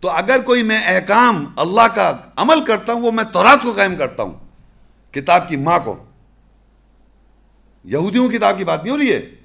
تو 0.00 0.10
اگر 0.10 0.40
کوئی 0.40 0.62
میں 0.62 0.82
احکام 0.84 1.44
اللہ 1.56 1.88
کا 1.94 2.12
عمل 2.36 2.64
کرتا 2.64 2.92
ہوں، 2.92 3.00
وہ 3.00 3.10
میں 3.10 3.24
تورات 3.24 3.62
کو 3.62 3.72
قائم 3.72 3.96
کرتا 3.96 4.22
ہوں۔ 4.22 4.32
کتاب 5.14 5.48
کی 5.48 5.56
ماں 5.56 5.78
کو۔ 5.84 6.04
یہودیوں 7.84 8.28
کتاب 8.28 8.58
کی 8.58 8.64
بات 8.64 8.82
نہیں 8.82 8.92
ہو 8.92 8.98
رہی 8.98 9.12
ہے؟ 9.12 9.41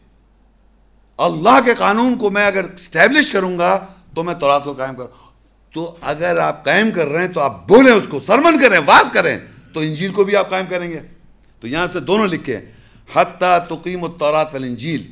اللہ 1.18 1.60
کے 1.66 1.76
قانون 1.76 2.18
کو 2.18 2.30
میں 2.30 2.46
اگر 2.46 2.64
اسٹیبلش 2.64 3.32
کروں 3.32 3.60
گا 3.60 3.86
تو 4.16 4.24
میں 4.24 4.34
تورات 4.34 4.64
کو 4.64 4.74
قائم 4.74 4.96
کروں۔ 4.96 5.28
تو 5.74 5.96
اگر 6.02 6.38
آپ 6.38 6.66
قائم 6.66 6.92
کر 6.92 7.08
رہے 7.08 7.22
ہیں 7.22 7.34
تو 7.34 7.42
آپ 7.42 7.68
بولیں 7.68 7.94
اس 7.94 8.04
کو، 8.10 8.20
سرمن 8.20 8.60
کریں 8.60 8.80
واز 8.86 9.10
کریں 9.10 9.40
تو 9.74 9.80
انجیل 9.80 10.14
کو 10.14 10.24
بھی 10.24 10.36
آپ 10.36 10.50
قائم 10.50 10.66
کریں 10.70 10.92
گے۔ 10.92 11.00
تو 11.60 11.68
یہاں 11.68 11.88
سے 11.94 12.00
دونوں 12.00 12.28
لکھے 12.28 12.60
حتیٰ 13.16 13.60
تقیم 13.68 14.04
التورات 14.04 14.54
والانجیل۔ 14.54 15.04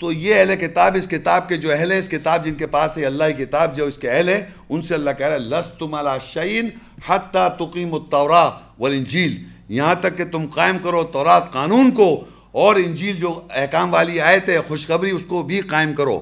تو 0.00 0.12
یہ 0.12 0.34
اہل 0.34 0.56
کتاب، 0.56 0.94
اس 0.94 1.08
کتاب 1.08 1.48
کے 1.48 1.56
جو 1.56 1.72
اہل 1.72 1.92
ہیں، 1.92 1.98
اس 1.98 2.08
کتاب 2.08 2.44
جن 2.44 2.54
کے 2.54 2.66
پاس 2.66 2.98
ہے، 2.98 3.06
اللہ 3.06 3.24
کی 3.36 3.44
کتاب 3.44 3.76
جو 3.76 3.84
اس 3.84 3.98
کے 3.98 4.10
اہل 4.10 4.28
ہیں، 4.28 4.40
ان 4.68 4.82
سے 4.82 4.94
اللہ 4.94 5.10
کہہ 5.18 5.26
رہا 5.26 5.34
ہے 5.34 5.38
لستم 5.38 5.94
علی 5.94 6.10
شعین 6.22 6.68
حتیٰ 7.08 7.48
تقیم 7.56 7.94
التورا 7.94 8.50
والانجیل۔ 8.78 9.44
یہاں 9.68 9.94
تک 9.94 10.16
کہ 10.16 10.24
تم 10.24 10.46
قائم 10.54 10.78
کرو 10.78 11.04
تورات 11.04 11.52
قانون 11.52 11.90
کو 11.90 12.24
اور 12.54 12.76
انجیل 12.76 13.16
جو 13.16 13.46
احکام 13.50 13.94
والی 13.94 14.20
آیت 14.20 14.48
ہے، 14.48 14.58
خوشخبری، 14.58 15.10
اس 15.10 15.26
کو 15.26 15.42
بھی 15.42 15.60
قائم 15.60 15.94
کرو۔ 15.94 16.20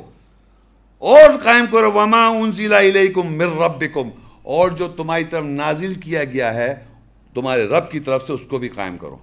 اور 0.98 1.38
قائم 1.42 1.64
کرو، 1.70 1.92
وما 1.92 2.26
انزل 2.26 2.72
الیکم 2.72 3.32
من 3.32 3.58
ربکم 3.58 4.08
اور 4.42 4.70
جو 4.70 4.88
تمہاری 4.88 5.24
طرف 5.24 5.44
نازل 5.44 5.94
کیا 5.94 6.24
گیا 6.24 6.54
ہے، 6.54 6.74
تمہارے 7.34 7.64
رب 7.64 7.90
کی 7.90 8.00
طرف 8.00 8.26
سے 8.26 8.32
اس 8.32 8.40
کو 8.50 8.58
بھی 8.58 8.68
قائم 8.68 8.96
کرو۔ 8.96 9.16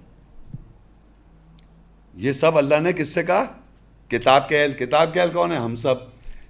یہ 2.14 2.32
سب 2.32 2.58
اللہ 2.58 2.80
نے 2.80 2.92
کس 2.92 3.08
سے 3.08 3.22
کہا؟ 3.22 3.44
کتاب 4.08 4.48
کے 4.48 4.62
اہل، 4.62 4.72
کتاب 4.72 5.14
کے 5.14 5.20
اہل 5.20 5.30
کون 5.30 5.52
ہے 5.52 5.56
ہم 5.56 5.76
سب۔ 5.76 5.94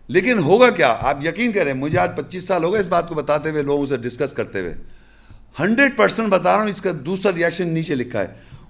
لیکن 0.08 0.38
ہوگا 0.38 0.70
کیا؟ 0.70 0.96
آپ 1.00 1.26
یقین 1.26 1.52
کریں، 1.52 1.74
مجھے 1.74 1.98
آج 1.98 2.10
پچیس 2.16 2.44
سال 2.44 2.64
ہو 2.64 2.72
گئے 2.72 2.80
اس 2.80 2.86
بات 2.86 3.08
کو 3.08 3.14
بتاتے 3.14 3.50
ہوئے، 3.50 3.62
لوگوں 3.62 3.86
سے 3.86 3.96
ڈسکس 3.96 4.32
کرتے 4.32 4.60
ہوئے۔ 4.60 4.74
ہنڈریڈ 5.60 5.96
پرسنٹ 5.96 6.28
بتا 6.28 6.56
رہا 6.56 6.62
ہوں، 6.62 6.70
اس 6.70 6.82
کا 6.82 6.90
دوسرا 7.06 7.32
ریاکشن 7.36 7.68
نیچے 7.68 7.94
لکھا 7.94 8.20
ہے۔ 8.20 8.26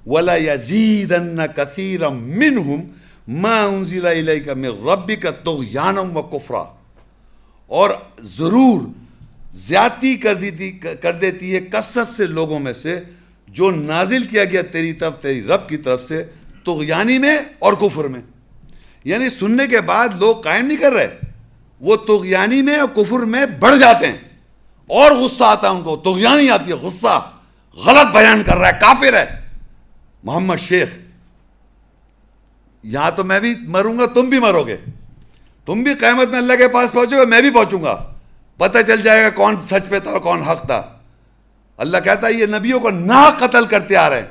ولا 0.07 0.37
یزید 0.37 1.15
کثیر 1.57 2.09
منہم 2.09 2.81
ما 3.29 3.65
انزل 3.65 4.07
الیک 4.07 4.49
من 4.49 4.65
ربک 4.65 5.27
طغیانم 5.45 6.17
و 6.17 6.23
کفرا 6.23 6.65
اور 7.67 7.91
ضرور 8.23 8.81
زیادتی 9.55 10.15
کر 10.15 10.35
دیتی 10.35 10.71
کر 10.73 11.13
دیتی 11.13 11.55
ہے 11.55 11.61
کثرت 11.61 12.09
سے 12.09 12.27
لوگوں 12.27 12.59
میں 12.59 12.73
سے 12.73 13.01
جو 13.49 13.71
نازل 13.71 14.25
کیا 14.25 14.45
گیا 14.45 14.63
تیری 14.63 14.93
طرف، 14.93 15.13
تیری 15.21 15.43
رب 15.43 15.69
کی 15.69 15.77
طرف 15.77 16.03
سے 16.03 16.25
تغیانی 16.65 17.19
میں 17.19 17.39
اور 17.59 17.73
کفر 17.73 18.05
میں۔ 18.05 18.21
یعنی 19.05 19.31
سننے 19.31 19.67
کے 19.67 19.81
بعد 19.81 20.09
لوگ 20.19 20.37
قائم 20.37 20.67
نہیں 20.67 20.79
کر 20.79 20.93
رہے، 20.93 21.17
وہ 21.81 21.97
تغیانی 21.97 22.63
میں 22.63 22.77
اور 22.77 22.89
کفر 22.89 23.19
میں 23.19 23.47
بڑھ 23.47 23.79
جاتے 23.79 24.07
ہیں۔ 24.07 24.17
اور 24.87 25.13
غصہ 25.13 25.45
آتا 25.45 25.71
ہے 25.71 25.77
ان 25.77 25.83
کو 25.83 25.97
تغیانی 25.97 26.51
آتی 26.51 26.71
ہے، 26.71 26.77
غصہ، 26.77 27.31
غلط 27.77 28.13
بیان 28.13 28.43
کر 28.47 28.57
رہا 28.57 28.69
ہے، 28.69 28.79
کافر 28.81 29.15
ہے۔ 29.15 29.40
محمد 30.23 30.57
شیخ، 30.57 30.89
یہاں 32.83 33.11
تو 33.17 33.25
میں 33.25 33.41
بھی 33.41 33.55
مروں 33.61 33.99
گا، 33.99 34.07
تم 34.07 34.21
بھی 34.21 34.41
مرو 34.41 34.63
گے۔ 34.63 34.77
تم 35.67 35.83
بھی 35.83 35.95
قیمت 35.95 36.29
میں 36.29 36.39
اللہ 36.39 36.53
کے 36.53 36.69
پاس 36.69 36.93
پہنچو 36.93 37.17
گے، 37.17 37.27
میں 37.27 37.41
بھی 37.41 37.51
پہنچوں 37.51 37.83
گا۔ 37.83 38.11
پتہ 38.57 38.79
چل 38.87 39.03
جائے 39.03 39.25
گا 39.25 39.31
کون 39.31 39.63
سچ 39.63 39.89
پہ 39.89 39.99
تھا 39.99 40.11
اور 40.11 40.19
کون 40.19 40.43
حق 40.43 40.67
تھا۔ 40.67 40.83
اللہ 41.77 41.97
کہتا 42.05 42.27
ہے، 42.27 42.33
یہ 42.33 42.47
نبیوں 42.47 42.81
کو 42.81 42.91
نہ 42.91 43.31
قتل 43.39 43.65
کرتے 43.65 43.97
آ 43.97 44.11
رہے 44.11 44.21
ہیں۔ 44.21 44.29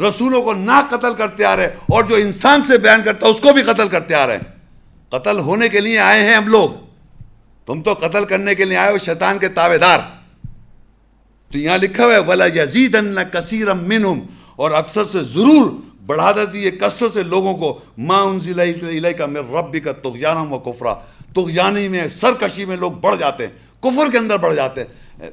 رسولوں 0.00 0.42
کو 0.42 0.54
نہ 0.54 0.86
قتل 0.90 1.14
کرتے 1.14 1.44
آ 1.44 1.56
رہے 1.56 1.62
ہیں۔ 1.62 1.70
اور 1.70 2.04
جو 2.04 2.14
انسان 2.14 2.62
سے 2.62 2.78
بیان 2.78 3.02
کرتا 3.02 3.26
ہے، 3.26 3.32
اس 3.32 3.40
کو 3.40 3.52
بھی 3.52 3.62
قتل 3.62 3.88
کرتے 3.88 4.14
آ 4.14 4.26
رہے 4.26 4.36
ہیں۔ 4.36 4.58
قتل 5.08 5.38
ہونے 5.38 5.68
کے 5.68 5.80
لیے 5.80 5.98
آئے 5.98 6.22
ہیں 6.22 6.34
ہم 6.34 6.48
لوگ۔ 6.48 6.70
تم 7.66 7.82
تو 7.82 7.92
قتل 7.92 8.24
کرنے 8.24 8.54
کے 8.54 8.64
لیے 8.64 8.76
آئے 8.76 8.92
ہو، 8.92 8.98
شیطان 8.98 9.38
کے 9.38 9.48
تابے 9.48 9.78
دار 9.78 9.98
تو 11.52 11.58
یہاں 11.58 11.78
لکھا 11.78 12.04
ہوا 12.04 12.14
ہے 12.14 12.18
ولا 12.18 12.46
یزید 12.46 12.96
کثیر 13.32 13.74
منہم 13.74 14.20
اور 14.56 14.70
اکثر 14.70 15.04
سے 15.04 15.18
ضرور 15.24 15.70
بڑھا 16.06 16.32
دیتی 16.32 16.64
ہے 16.66 16.70
کثرت 16.70 17.12
سے 17.12 17.22
لوگوں 17.22 17.54
کو 17.54 17.78
ماں 17.98 18.22
انزل 18.22 18.60
الیک 18.60 19.20
من 19.20 19.36
ربک 19.36 19.88
طغیانم 20.02 20.52
و 20.52 20.58
کفرا۔ 20.58 20.94
طغیانی 21.34 21.88
میں، 21.88 22.08
سرکشی 22.08 22.64
میں 22.64 22.76
لوگ 22.76 22.92
بڑھ 22.92 23.20
جاتے 23.20 23.46
ہیں، 23.46 23.52
کفر 23.82 24.10
کے 24.10 24.18
اندر 24.18 24.36
بڑھ 24.36 24.54
جاتے 24.54 24.80
ہیں۔ 24.80 25.30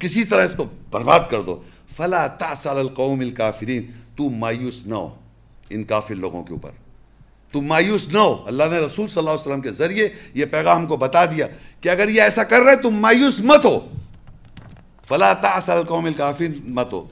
کسی 0.00 0.24
طرح 0.24 0.44
اس 0.44 0.52
کو 0.56 0.64
برباد 0.90 1.20
کر 1.30 1.40
دو۔ 1.40 1.62
فلا 1.96 2.26
تاسال 2.26 2.78
القوم 2.78 3.20
الکافرین۔ 3.20 3.82
تو 4.16 4.30
مایوس 4.30 4.86
نہ 4.86 4.94
ہو 4.94 5.14
ان 5.70 5.84
کافر 5.84 6.14
لوگوں 6.14 6.42
کے 6.44 6.52
اوپر۔ 6.52 6.70
تو 7.52 7.62
مایوس 7.62 8.08
نہ 8.08 8.18
ہو۔ 8.18 8.44
اللہ 8.46 8.64
نے 8.70 8.78
رسول 8.78 9.08
صلی 9.08 9.18
اللہ 9.18 9.30
علیہ 9.30 9.40
وسلم 9.40 9.60
کے 9.60 9.72
ذریعے 9.72 10.08
یہ 10.34 10.44
پیغام 10.44 10.86
کو 10.86 10.96
بتا 10.96 11.24
دیا 11.24 11.46
کہ 11.80 11.88
اگر 11.88 12.08
یہ 12.08 12.22
ایسا 12.22 12.44
کر 12.44 12.62
رہے 12.62 12.76
تم 12.76 12.90
مایوس 12.90 13.40
مت 13.40 13.64
ہو۔ 13.64 13.80
فلا 15.08 15.32
تاسال 15.32 15.78
القوم 15.78 16.04
الکافرین 16.04 16.52
مت 16.64 16.92
ہو۔ 16.92 17.08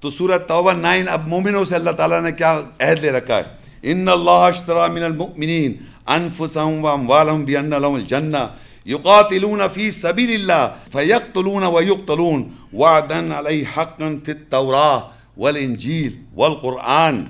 تو 0.00 0.10
سورت 0.10 0.48
توبہ 0.48 0.72
نائن 0.72 1.08
اب 1.08 1.26
مومنوں 1.28 1.64
سے 1.64 1.74
اللہ 1.74 1.90
تعالیٰ 1.98 2.20
نے 2.22 2.32
کیا 2.32 2.52
عہد 2.80 3.04
لے 3.04 3.10
رکھا 3.12 3.36
ہے 3.38 3.90
ان 3.92 4.08
اللہ 4.08 4.44
اشترا 4.48 4.86
من 4.86 5.02
المؤمنین 5.02 5.76
انفسهم 6.08 6.84
واموالهم 6.84 7.44
بان 7.44 7.74
لهم 7.74 7.94
الجنہ 7.94 8.46
يقاتلون 8.86 9.68
في 9.68 9.90
سبيل 9.90 10.30
الله 10.30 10.76
فيقتلون 10.92 11.64
ويقتلون 11.64 12.54
وعدا 12.72 13.34
عليه 13.34 13.64
حقا 13.66 14.20
في 14.24 14.30
التوراة 14.30 15.10
والإنجيل 15.36 16.18
والقرآن 16.36 17.28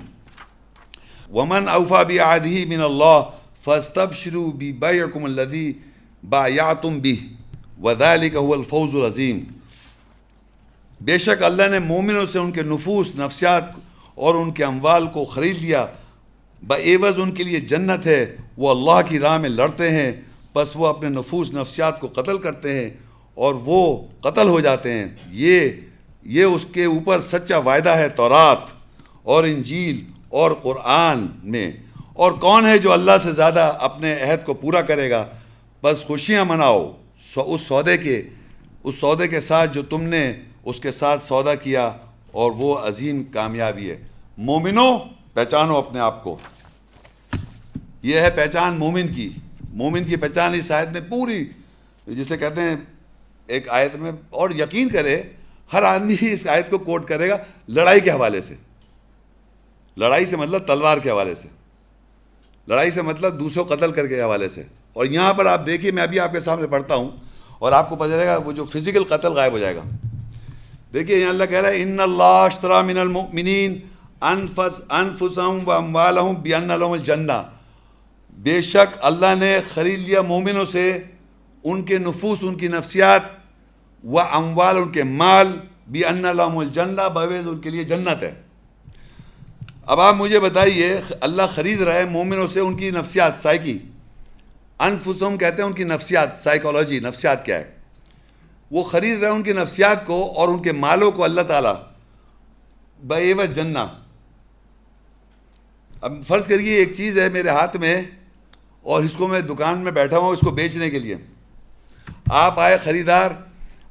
ومن 1.31 1.67
أوفى 1.67 2.03
بعهده 2.03 2.65
من 2.65 2.81
الله 2.81 3.29
فاستبشروا 3.61 4.51
ببيعكم 4.51 5.25
الذي 5.25 5.75
بايعتم 6.23 6.99
به 6.99 7.19
وذلك 7.81 8.35
هو 8.35 8.55
الفوز 8.55 8.95
العظيم 8.95 9.56
بے 11.00 11.18
شک 11.18 11.42
اللہ 11.42 11.62
نے 11.70 11.78
مومنوں 11.78 12.26
سے 12.26 12.38
ان 12.38 12.52
کے 12.52 12.62
نفوس، 12.62 13.16
نفسیات 13.16 13.64
اور 14.14 14.34
ان 14.34 14.50
کے 14.50 14.64
اموال 14.64 15.06
کو 15.06 15.24
خرید 15.24 15.62
لیا۔ 15.62 15.86
بعوض 16.66 17.18
ان 17.18 17.32
کے 17.32 17.44
لیے 17.44 17.60
جنت 17.60 18.06
ہے، 18.06 18.36
وہ 18.56 18.70
اللہ 18.70 19.08
کی 19.08 19.18
راہ 19.18 19.38
میں 19.38 19.48
لڑتے 19.48 19.90
ہیں، 19.90 20.12
بس 20.54 20.72
وہ 20.74 20.86
اپنے 20.86 21.08
نفوس، 21.08 21.50
نفسیات 21.50 22.00
کو 22.00 22.08
قتل 22.14 22.38
کرتے 22.38 22.74
ہیں 22.74 22.90
اور 23.34 23.54
وہ 23.54 24.06
قتل 24.20 24.48
ہو 24.48 24.60
جاتے 24.60 24.92
ہیں۔ 24.92 25.06
یہ 25.30 25.68
یہ 26.22 26.44
اس 26.44 26.66
کے 26.72 26.84
اوپر 26.84 27.20
سچا 27.20 27.58
وعدہ 27.58 27.90
ہے 27.90 28.08
تورات 28.08 28.58
اور 29.22 29.44
انجیل 29.44 30.04
اور 30.28 30.50
قرآن 30.62 31.26
میں۔ 31.44 31.72
اور 32.12 32.32
کون 32.32 32.66
ہے 32.66 32.78
جو 32.78 32.92
اللہ 32.92 33.12
سے 33.22 33.32
زیادہ 33.32 33.72
اپنے 33.80 34.20
عہد 34.20 34.46
کو 34.46 34.54
پورا 34.54 34.80
کرے 34.80 35.10
گا؟ 35.10 35.26
بس 35.82 36.04
خوشیاں 36.04 36.44
مناؤ 36.44 36.96
اس 37.36 37.60
سودے 37.60 37.98
کے، 37.98 38.22
اس 38.84 38.94
سودے 38.94 39.28
کے 39.28 39.40
ساتھ 39.40 39.74
جو 39.74 39.82
تم 39.82 40.02
نے 40.02 40.32
اس 40.68 40.80
کے 40.80 40.90
ساتھ 40.90 41.24
سودا 41.24 41.54
کیا 41.54 41.92
اور 42.32 42.50
وہ 42.50 42.78
عظیم 42.78 43.24
کامیابی 43.24 43.90
ہے۔ 43.90 43.98
مومنوں، 44.38 44.98
پہچانو 45.34 45.76
اپنے 45.76 46.00
آپ 46.00 46.24
کو۔ 46.24 46.36
یہ 48.02 48.20
ہے 48.20 48.30
پہچان 48.30 48.78
مومن 48.78 49.08
کی۔ 49.08 49.30
مومن 49.72 50.04
کی 50.04 50.16
پہچان 50.16 50.54
اس 50.54 50.70
آیت 50.70 50.88
میں 50.88 51.00
پوری، 51.00 51.44
جسے 52.06 52.36
کہتے 52.36 52.60
ہیں، 52.60 52.76
ایک 53.46 53.68
آیت 53.68 53.96
میں 53.96 54.12
اور 54.30 54.50
یقین 54.50 54.88
کرے، 54.88 55.22
ہر 55.72 55.82
آدمی 55.82 56.14
اس 56.20 56.46
آیت 56.46 56.70
کو 56.70 56.78
کوٹ 56.78 57.08
کرے 57.08 57.28
گا 57.28 57.36
لڑائی 57.68 58.00
کے 58.00 58.10
حوالے 58.10 58.40
سے۔ 58.40 58.54
لڑائی 59.96 60.26
سے 60.26 60.36
مطلب 60.36 60.66
تلوار 60.66 60.98
کے 60.98 61.10
حوالے 61.10 61.34
سے۔ 61.34 61.48
لڑائی 62.68 62.90
سے 62.90 63.02
مطلب 63.02 63.40
دوسروں 63.40 63.64
قتل 63.64 63.92
کر 63.92 64.06
کے 64.06 64.22
حوالے 64.22 64.48
سے۔ 64.48 64.62
اور 64.92 65.06
یہاں 65.06 65.34
پر 65.34 65.46
آپ 65.46 65.66
دیکھیے، 65.66 65.90
میں 65.90 66.02
ابھی 66.02 66.20
آپ 66.20 66.32
کے 66.32 66.40
سامنے 66.40 66.66
پڑھتا 66.66 66.94
ہوں 66.94 67.10
اور 67.58 67.72
آپ 67.72 67.90
کو 67.90 67.96
پتہ 67.96 68.08
چلے 68.08 68.26
گا، 68.26 68.36
وہ 68.36 68.52
جو 68.52 68.64
فزیکل 68.64 69.04
قتل 69.04 69.32
غائب 69.32 69.52
ہو 69.52 69.58
جائے 69.58 69.76
گا۔ 69.76 69.82
دیکھیے، 70.92 71.18
یہاں 71.18 71.30
اللہ 71.30 71.44
کہہ 71.44 71.60
رہا 71.60 71.70
ہے 71.70 71.82
ان 71.82 72.00
اللہ 72.00 72.38
اشترا 72.44 72.80
من 72.82 72.98
المؤمنین 72.98 73.78
انفس 74.30 74.80
انفسہم 74.90 75.68
و 75.68 75.72
اموالہم 75.72 76.34
بیان 76.42 76.68
لهم 76.68 76.92
الجنہ 76.92 77.38
بے 78.44 78.60
شک 78.62 78.96
اللہ 79.10 79.34
نے 79.38 79.52
خرید 79.74 79.98
لیا 80.08 80.22
مومنوں 80.22 80.64
سے 80.72 80.86
ان 81.64 81.82
کے 81.84 81.98
نفوس، 81.98 82.38
ان 82.42 82.54
کی 82.54 82.68
نفسیات 82.68 83.22
و 84.04 84.18
اموال 84.20 84.76
ان 84.76 84.90
کے 84.92 85.02
مال 85.20 85.48
بھی 85.90 86.04
ان 86.04 86.22
لهم 86.22 86.58
الجنہ 86.58 87.08
بویز 87.14 87.46
ان 87.48 87.58
کے 87.60 87.70
لیے 87.70 87.84
جنت 87.92 88.22
ہے۔ 88.22 88.34
اب 89.86 90.00
آپ 90.00 90.14
مجھے 90.14 90.40
بتائیے، 90.40 90.88
اللہ 91.20 91.42
خرید 91.54 91.80
رہا 91.80 91.94
ہے 91.94 92.04
مومنوں 92.04 92.48
سے 92.48 92.60
ان 92.60 92.76
کی 92.76 92.90
نفسیات، 92.90 93.40
سائیکی۔ 93.40 93.78
انفسہم 94.80 95.36
کہتے 95.38 95.62
ہیں 95.62 95.68
ان 95.68 95.74
کی 95.74 95.84
نفسیات 95.84 96.38
سائیکالوجی 96.38 96.98
نفسیات 97.00 97.44
کیا 97.46 97.58
ہے؟ 97.58 97.77
وہ 98.70 98.82
خرید 98.82 99.18
رہے 99.18 99.28
ہیں 99.28 99.34
ان 99.34 99.42
کی 99.42 99.52
نفسیات 99.52 100.06
کو 100.06 100.32
اور 100.36 100.48
ان 100.48 100.62
کے 100.62 100.72
مالوں 100.72 101.10
کو 101.10 101.24
اللہ 101.24 101.40
تعالیٰ 101.40 101.74
بے 103.02 103.34
جنہ۔ 103.54 103.78
اب 106.00 106.12
فرض 106.26 106.46
کریے 106.46 106.74
ایک 106.74 106.94
چیز 106.94 107.18
ہے 107.18 107.28
میرے 107.28 107.48
ہاتھ 107.48 107.76
میں 107.76 108.02
اور 108.82 109.04
اس 109.04 109.12
کو 109.12 109.28
میں 109.28 109.40
دکان 109.40 109.78
میں 109.78 109.92
بیٹھا 109.92 110.18
ہوں 110.18 110.28
اس 110.28 110.38
کو 110.40 110.50
بیچنے 110.50 110.90
کے 110.90 110.98
لیے۔ 110.98 111.16
آپ 112.30 112.60
آئے 112.60 112.76
خریدار، 112.76 113.30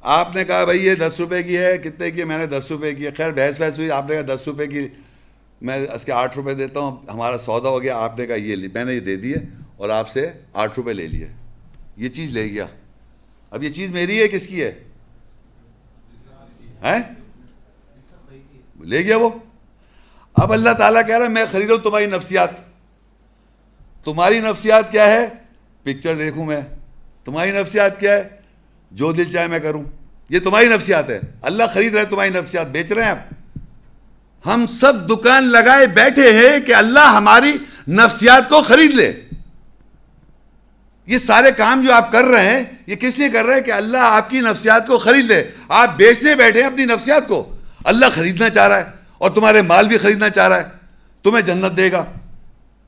آپ 0.00 0.36
نے 0.36 0.44
کہا 0.44 0.64
بھائی 0.64 0.86
یہ 0.86 0.94
دس 0.94 1.14
روپے 1.18 1.42
کی 1.42 1.58
ہے، 1.58 1.78
کتنے 1.78 2.10
کی 2.10 2.20
ہے؟ 2.20 2.24
میں 2.24 2.38
نے 2.38 2.46
دس 2.46 2.66
روپے 2.70 2.94
کی 2.94 3.06
ہے۔ 3.06 3.10
خیر، 3.16 3.32
بحث 3.32 3.60
بحث 3.60 3.78
ہوئی۔ 3.78 3.90
آپ 3.90 4.04
نے 4.08 4.16
کہا 4.16 4.34
دس 4.34 4.40
روپے 4.46 4.66
کی، 4.66 4.88
میں 5.60 5.86
اس 5.94 6.04
کے 6.04 6.12
آٹھ 6.12 6.38
روپے 6.38 6.54
دیتا 6.54 6.80
ہوں، 6.80 6.96
ہمارا 7.14 7.38
سودا 7.38 7.68
ہو 7.68 7.82
گیا۔ 7.82 7.96
آپ 7.96 8.18
نے 8.18 8.26
کہا 8.26 8.34
یہ 8.34 8.56
لی، 8.56 8.68
میں 8.74 8.84
نے 8.84 8.94
یہ 8.94 9.00
دے 9.00 9.16
دیے 9.16 9.36
اور 9.76 9.88
آپ 9.88 10.08
سے 10.08 10.30
آٹھ 10.52 10.72
روپے 10.76 10.92
لے 10.92 11.08
لیے۔ 11.08 11.28
یہ 11.96 12.08
چیز 12.08 12.30
لے 12.30 12.50
گیا۔ 12.50 12.66
اب 13.50 13.62
یہ 13.62 13.70
چیز 13.70 13.90
میری 13.90 14.22
ہے، 14.22 14.28
کس 14.28 14.46
کی 14.46 14.62
ہے؟ 14.62 14.80
لے 18.80 19.04
گیا 19.04 19.16
وہ۔ 19.16 19.30
اب 20.34 20.52
اللہ 20.52 20.70
تعالیٰ 20.70 21.06
کہہ 21.06 21.16
رہا 21.16 21.24
ہے، 21.24 21.30
میں 21.30 21.44
خریدوں 21.52 21.78
تمہاری 21.78 22.06
نفسیات۔ 22.06 22.50
تمہاری 24.04 24.40
نفسیات 24.40 24.92
کیا 24.92 25.06
ہے؟ 25.06 25.26
پکچر 25.82 26.16
دیکھوں 26.16 26.44
میں۔ 26.44 26.60
تمہاری 27.24 27.50
نفسیات 27.50 28.00
کیا 28.00 28.12
ہے؟ 28.12 28.28
جو 28.90 29.12
دل 29.12 29.24
چاہے 29.24 29.46
میں 29.46 29.58
کروں۔ 29.58 29.82
یہ 30.28 30.38
تمہاری 30.38 30.68
نفسیات 30.68 31.10
ہے۔ 31.10 31.20
اللہ 31.42 31.64
خرید 31.74 31.94
رہے 31.94 32.04
تمہاری 32.04 32.30
نفسیات۔ 32.30 32.66
بیچ 32.66 32.92
رہے 32.92 33.04
ہیں 33.04 33.10
آپ۔ 33.10 33.18
ہم 34.46 34.66
سب 34.66 35.10
دکان 35.10 35.44
لگائے 35.44 35.86
بیٹھے 35.86 36.30
ہیں 36.30 36.60
کہ 36.60 36.74
اللہ 36.74 37.12
ہماری 37.16 37.52
نفسیات 37.88 38.48
کو 38.48 38.62
خرید 38.62 38.90
لے۔ 38.90 39.20
یہ 41.08 41.18
سارے 41.18 41.50
کام 41.50 41.80
جو 41.80 41.92
آپ 41.92 42.12
کر 42.12 42.24
رہے 42.24 42.44
ہیں، 42.44 42.64
یہ 42.86 42.96
کس 42.96 43.18
نے 43.18 43.28
کر 43.28 43.44
رہے 43.44 43.54
ہیں 43.54 43.60
کہ 43.60 43.70
اللہ 43.70 43.96
آپ 43.96 44.30
کی 44.30 44.40
نفسیات 44.40 44.86
کو 44.86 44.98
خرید 44.98 45.24
لے؟ 45.24 45.44
آپ 45.68 45.96
بیچنے 45.96 46.34
بیٹھے 46.34 46.60
ہیں 46.60 46.66
اپنی 46.66 46.84
نفسیات 46.84 47.28
کو۔ 47.28 47.56
اللہ 47.84 48.06
خریدنا 48.14 48.50
چاہ 48.50 48.68
رہا 48.68 48.78
ہے 48.78 48.84
اور 49.18 49.30
تمہارے 49.30 49.62
مال 49.62 49.88
بھی 49.88 49.98
خریدنا 49.98 50.28
چاہ 50.28 50.48
رہا 50.48 50.56
ہے۔ 50.56 50.64
تمہیں 51.24 51.42
جنت 51.42 51.76
دے 51.76 51.92
گا۔ 51.92 52.04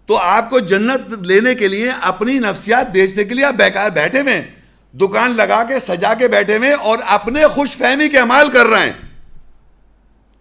تو 0.07 0.17
آپ 0.17 0.51
کو 0.51 0.59
جنت 0.59 1.27
لینے 1.27 1.55
کے 1.55 1.69
لیے 1.69 1.91
اپنی 2.03 2.39
نفسیات 2.39 2.91
بیچنے 2.91 3.25
کے 3.25 3.35
لیے 3.35 3.45
آپ 3.45 3.55
بیکار 3.55 3.91
بیٹھے 3.91 4.21
ہوئے 4.21 4.51
دکان 4.95 5.37
لگا 5.37 5.65
کے، 5.65 5.75
سجا 5.81 6.15
کے 6.15 6.29
بیٹھے 6.29 6.57
ہوئے 6.57 6.73
اور 6.73 6.99
اپنے 7.07 7.47
خوش 7.47 7.77
فہمی 7.77 8.09
کے 8.09 8.19
عمال 8.19 8.49
کر 8.49 8.67
رہے 8.67 8.81
ہیں۔ 8.81 8.93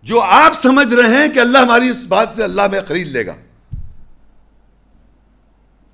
جو 0.03 0.22
آپ 0.22 0.61
سمجھ 0.61 0.93
رہے 0.93 1.18
ہیں 1.18 1.30
کہ 1.30 1.39
اللہ 1.39 1.57
ہماری 1.57 1.89
اس 1.89 1.97
بات 2.07 2.30
سے 2.35 2.43
اللہ 2.43 2.68
میں 2.72 2.80
خرید 2.88 3.07
لے 3.07 3.26
گا۔ 3.26 3.35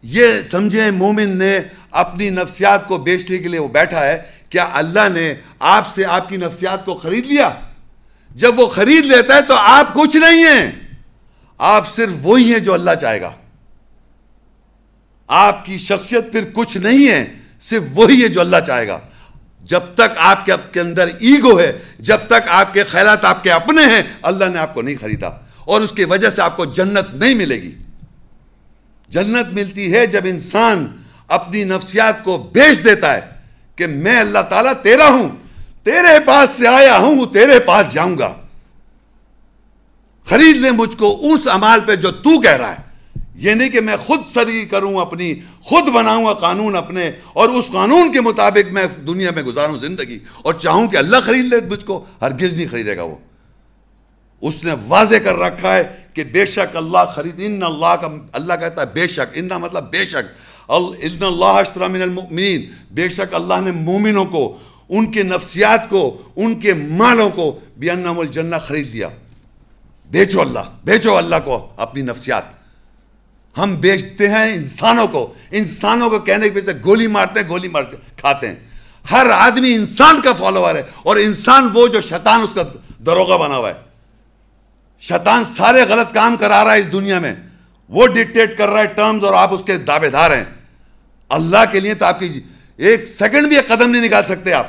یہ 0.08 0.26
سمجھیں 0.52 0.92
مومن 0.92 1.30
نے 1.30 1.60
اپنی 1.92 2.30
نفسیات 2.30 2.88
کو 2.88 2.98
بیچنے 2.98 3.38
کے 3.38 3.48
لیے 3.48 3.60
وہ 3.60 3.68
بیٹھا 3.68 4.06
ہے، 4.06 4.22
کیا 4.50 4.70
اللہ 4.74 5.10
نے 5.14 5.34
آپ 5.60 5.88
سے 5.88 6.06
آپ 6.06 6.30
کی 6.30 6.38
نفسیات 6.38 6.86
کو 6.86 6.96
خرید 6.96 7.26
لیا؟ 7.26 7.50
جب 8.36 8.60
وہ 8.60 8.68
خرید 8.68 9.06
لیتا 9.06 9.36
ہے 9.36 9.42
تو 9.42 9.56
آپ 9.56 9.94
کچھ 9.94 10.18
نہیں 10.18 10.44
ہیں۔ 10.44 10.72
آپ 11.58 11.94
صرف 11.94 12.12
وہی 12.22 12.52
ہیں 12.52 12.60
جو 12.60 12.74
اللہ 12.74 12.92
چاہے 13.02 13.22
گا۔ 13.22 13.32
آپ 15.28 15.66
کی 15.66 15.78
شخصیت 15.78 16.32
پھر 16.32 16.46
کچھ 16.54 16.78
نہیں 16.78 17.08
ہے، 17.08 17.34
صرف 17.62 17.84
وہی 17.92 18.24
ہے 18.24 18.28
جو 18.28 18.42
اللہ 18.42 18.58
چاہے 18.68 18.88
گا۔ 18.88 19.00
جب 19.64 19.82
تک 19.96 20.18
آپ 20.18 20.46
کے 20.46 20.80
اندر 20.80 21.08
ایگو 21.08 21.60
ہے، 21.60 21.78
جب 22.00 22.18
تک 22.28 22.50
آپ 22.50 22.74
کے 22.74 22.84
خیالات 22.84 23.26
آپ 23.26 23.44
کے 23.44 23.52
اپنے 23.52 23.86
ہیں، 23.86 24.04
اللہ 24.22 24.46
نے 24.46 24.60
آپ 24.60 24.74
کو 24.74 24.82
نہیں 24.82 24.96
خریدا۔ 25.02 25.28
اور 25.66 25.82
اس 25.82 25.92
کی 25.92 26.04
وجہ 26.04 26.30
سے 26.30 26.42
آپ 26.42 26.58
کو 26.58 26.66
جنت 26.66 27.16
نہیں 27.16 27.36
ملے 27.36 27.56
گی۔ 27.56 27.72
جنت 29.10 29.54
ملتی 29.54 29.94
ہے 29.94 30.06
جب 30.06 30.22
انسان 30.26 30.86
اپنی 31.28 31.64
نفسیات 31.64 32.24
کو 32.24 32.38
بیچ 32.38 32.84
دیتا 32.84 33.14
ہے 33.14 33.22
کہ 33.76 33.88
میں 33.88 34.20
اللہ 34.20 34.40
تعالیٰ 34.50 34.74
تیرا 34.84 35.08
ہوں، 35.08 35.30
تیرے 35.84 36.20
پاس 36.26 36.50
سے 36.50 36.68
آیا 36.68 36.98
ہوں، 36.98 37.26
تیرے 37.26 37.60
پاس 37.60 37.94
جاؤں 37.94 38.18
گا۔ 38.18 38.34
خرید 40.26 40.58
لے 40.58 40.72
مجھ 40.72 40.98
کو 40.98 41.20
اس 41.22 41.48
عمال 41.48 41.80
پہ 41.86 41.96
جو 41.96 42.12
تو 42.12 42.40
کہہ 42.42 42.58
رہا 42.58 42.72
ہے۔ 42.72 42.84
یہ 43.36 43.54
نہیں 43.54 43.70
کہ 43.70 43.82
میں 43.82 43.98
خود 43.98 44.20
سرگی 44.34 44.66
کروں، 44.66 45.02
اپنی 45.02 45.34
خود 45.62 45.90
بناؤں 45.90 46.26
گا 46.26 46.34
قانون 46.34 46.76
اپنے، 46.76 47.12
اور 47.34 47.50
اس 47.50 47.66
قانون 47.72 48.12
کے 48.12 48.22
مطابق 48.22 48.72
میں 48.72 48.86
دنیا 49.08 49.32
میں 49.36 49.44
گزاروں 49.44 49.80
زندگی، 49.80 50.20
اور 50.42 50.54
چاہوں 50.54 50.88
کہ 50.88 50.98
اللہ 50.98 51.18
خرید 51.24 51.46
لے 51.46 51.58
مجھ 51.70 51.86
کو، 51.86 52.06
ہرگز 52.22 52.54
نہیں 52.54 52.68
خریدے 52.72 52.98
گا 52.98 53.04
وہ۔ 53.04 53.16
اس 54.48 54.64
نے 54.64 54.74
واضح 54.88 55.16
کر 55.24 55.36
رکھا 55.38 55.76
ہے 55.76 55.84
کہ 56.14 56.24
بے 56.34 56.46
شک 56.46 56.76
اللہ 56.76 57.04
خرید، 57.16 57.42
ان 57.46 57.64
اللہ 57.64 57.96
کا، 58.02 58.08
اللہ 58.34 58.54
کہتا 58.60 58.82
ہے 58.82 58.88
بے 58.94 59.08
شک، 59.08 59.38
ان 59.40 59.50
مطلب 59.62 59.90
بے 59.92 60.06
شک 60.06 60.26
ان 60.68 61.24
اللہ 61.24 61.88
من 61.88 62.02
المؤمنین، 62.02 62.66
بے 62.92 63.10
شک 63.10 63.34
اللہ 63.34 63.60
نے 63.62 63.72
مومنوں 63.72 64.26
کو، 64.26 64.44
ان 64.90 65.12
کے 65.12 65.24
نفسیات 65.24 65.90
کو، 65.90 66.02
ان 66.36 66.60
کے 66.60 66.74
مالوں 66.74 67.30
کو 67.30 67.46
بیانم 67.78 68.20
الجنہ 68.20 68.56
خرید 68.66 68.92
دیا 68.94 69.10
بیچو 70.12 70.42
اللہ 70.42 70.66
بیچو 70.84 71.16
اللہ 71.18 71.40
کو 71.46 71.56
اپنی 71.78 72.02
نفسیات۔ 72.02 72.44
ہم 73.56 73.76
بیچتے 73.76 74.30
ہیں 74.30 74.54
انسانوں 74.54 75.08
کو 75.08 75.22
انسانوں 75.52 76.10
کو 76.10 76.20
کہنے 76.20 76.50
کے 76.50 76.54
پیچھے 76.56 76.74
گولی 76.86 77.08
مارتے 77.08 77.40
ہیں، 77.40 77.48
گولی 77.50 77.68
مارتے 77.68 77.98
کھاتے 78.18 78.48
ہیں۔ 78.48 78.56
ہر 79.12 79.30
آدمی 79.30 79.74
انسان 79.76 80.22
کا 80.22 80.34
فالوور 80.34 80.76
ہے 80.76 80.82
اور 81.04 81.18
انسان 81.18 81.70
وہ 81.74 81.88
جو 81.88 82.02
شیطان 82.02 82.42
اس 82.42 82.54
کا 82.56 82.64
دروغہ 83.06 83.38
بنا 83.38 83.58
ہوا 83.58 83.70
ہے۔ 83.70 83.85
شیطان 85.08 85.46
سارے 85.46 85.82
غلط 85.90 86.14
کام 86.14 86.36
کرا 86.36 86.66
رہا 86.66 86.74
ہے 86.74 86.80
اس 86.80 86.92
دنیا 86.92 87.20
میں۔ 87.20 87.36
وہ 87.90 88.08
ڈکٹیٹ 88.08 88.58
کر 88.58 88.70
رہا 88.70 88.80
ہے 88.80 88.86
ٹرمز 88.86 89.24
اور 89.24 89.34
آپ 89.34 89.54
اس 89.54 89.62
کے 89.66 89.78
دعوے 89.78 90.10
دار 90.10 90.32
ہیں۔ 90.32 90.44
اللہ 91.30 91.58
کے 91.72 91.80
لیے 91.80 91.94
تو 91.94 92.06
آپ 92.06 92.20
کی 92.20 92.30
جی- 92.30 92.52
ایک 92.78 93.08
سیکنڈ 93.08 93.48
بھی 93.48 93.56
ایک 93.56 93.68
قدم 93.68 93.92
نہیں 93.92 94.02
نکال 94.02 94.24
سکتے 94.24 94.54
آپ۔ 94.54 94.68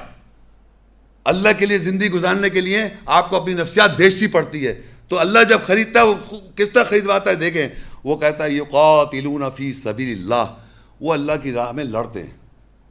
اللہ 1.24 1.48
کے 1.58 1.66
لیے 1.66 1.78
زندگی 1.78 2.08
گزارنے 2.08 2.50
کے 2.50 2.60
لیے 2.60 2.84
آپ 3.06 3.30
کو 3.30 3.36
اپنی 3.36 3.54
نفسیات 3.54 3.96
بیچنی 3.96 4.28
پڑتی 4.28 4.66
ہے۔ 4.66 4.80
تو 5.08 5.18
اللہ 5.18 5.38
جب 5.48 5.58
خریدتا 5.66 6.00
ہے، 6.00 6.04
وہ 6.04 6.14
کس 6.56 6.70
طرح 6.70 6.84
خریدواتا 6.84 7.30
ہے 7.30 7.34
دیکھیں۔ 7.34 7.68
وہ 8.04 8.16
کہتا 8.16 8.44
ہے، 8.44 8.50
یقاتلون 8.50 9.42
فی 9.56 9.72
سبیل 9.72 10.18
اللہ 10.18 10.54
وہ 11.00 11.12
اللہ 11.12 11.32
کی 11.42 11.52
راہ 11.52 11.72
میں 11.72 11.84
لڑتے 11.84 12.22
ہیں۔ 12.22 12.30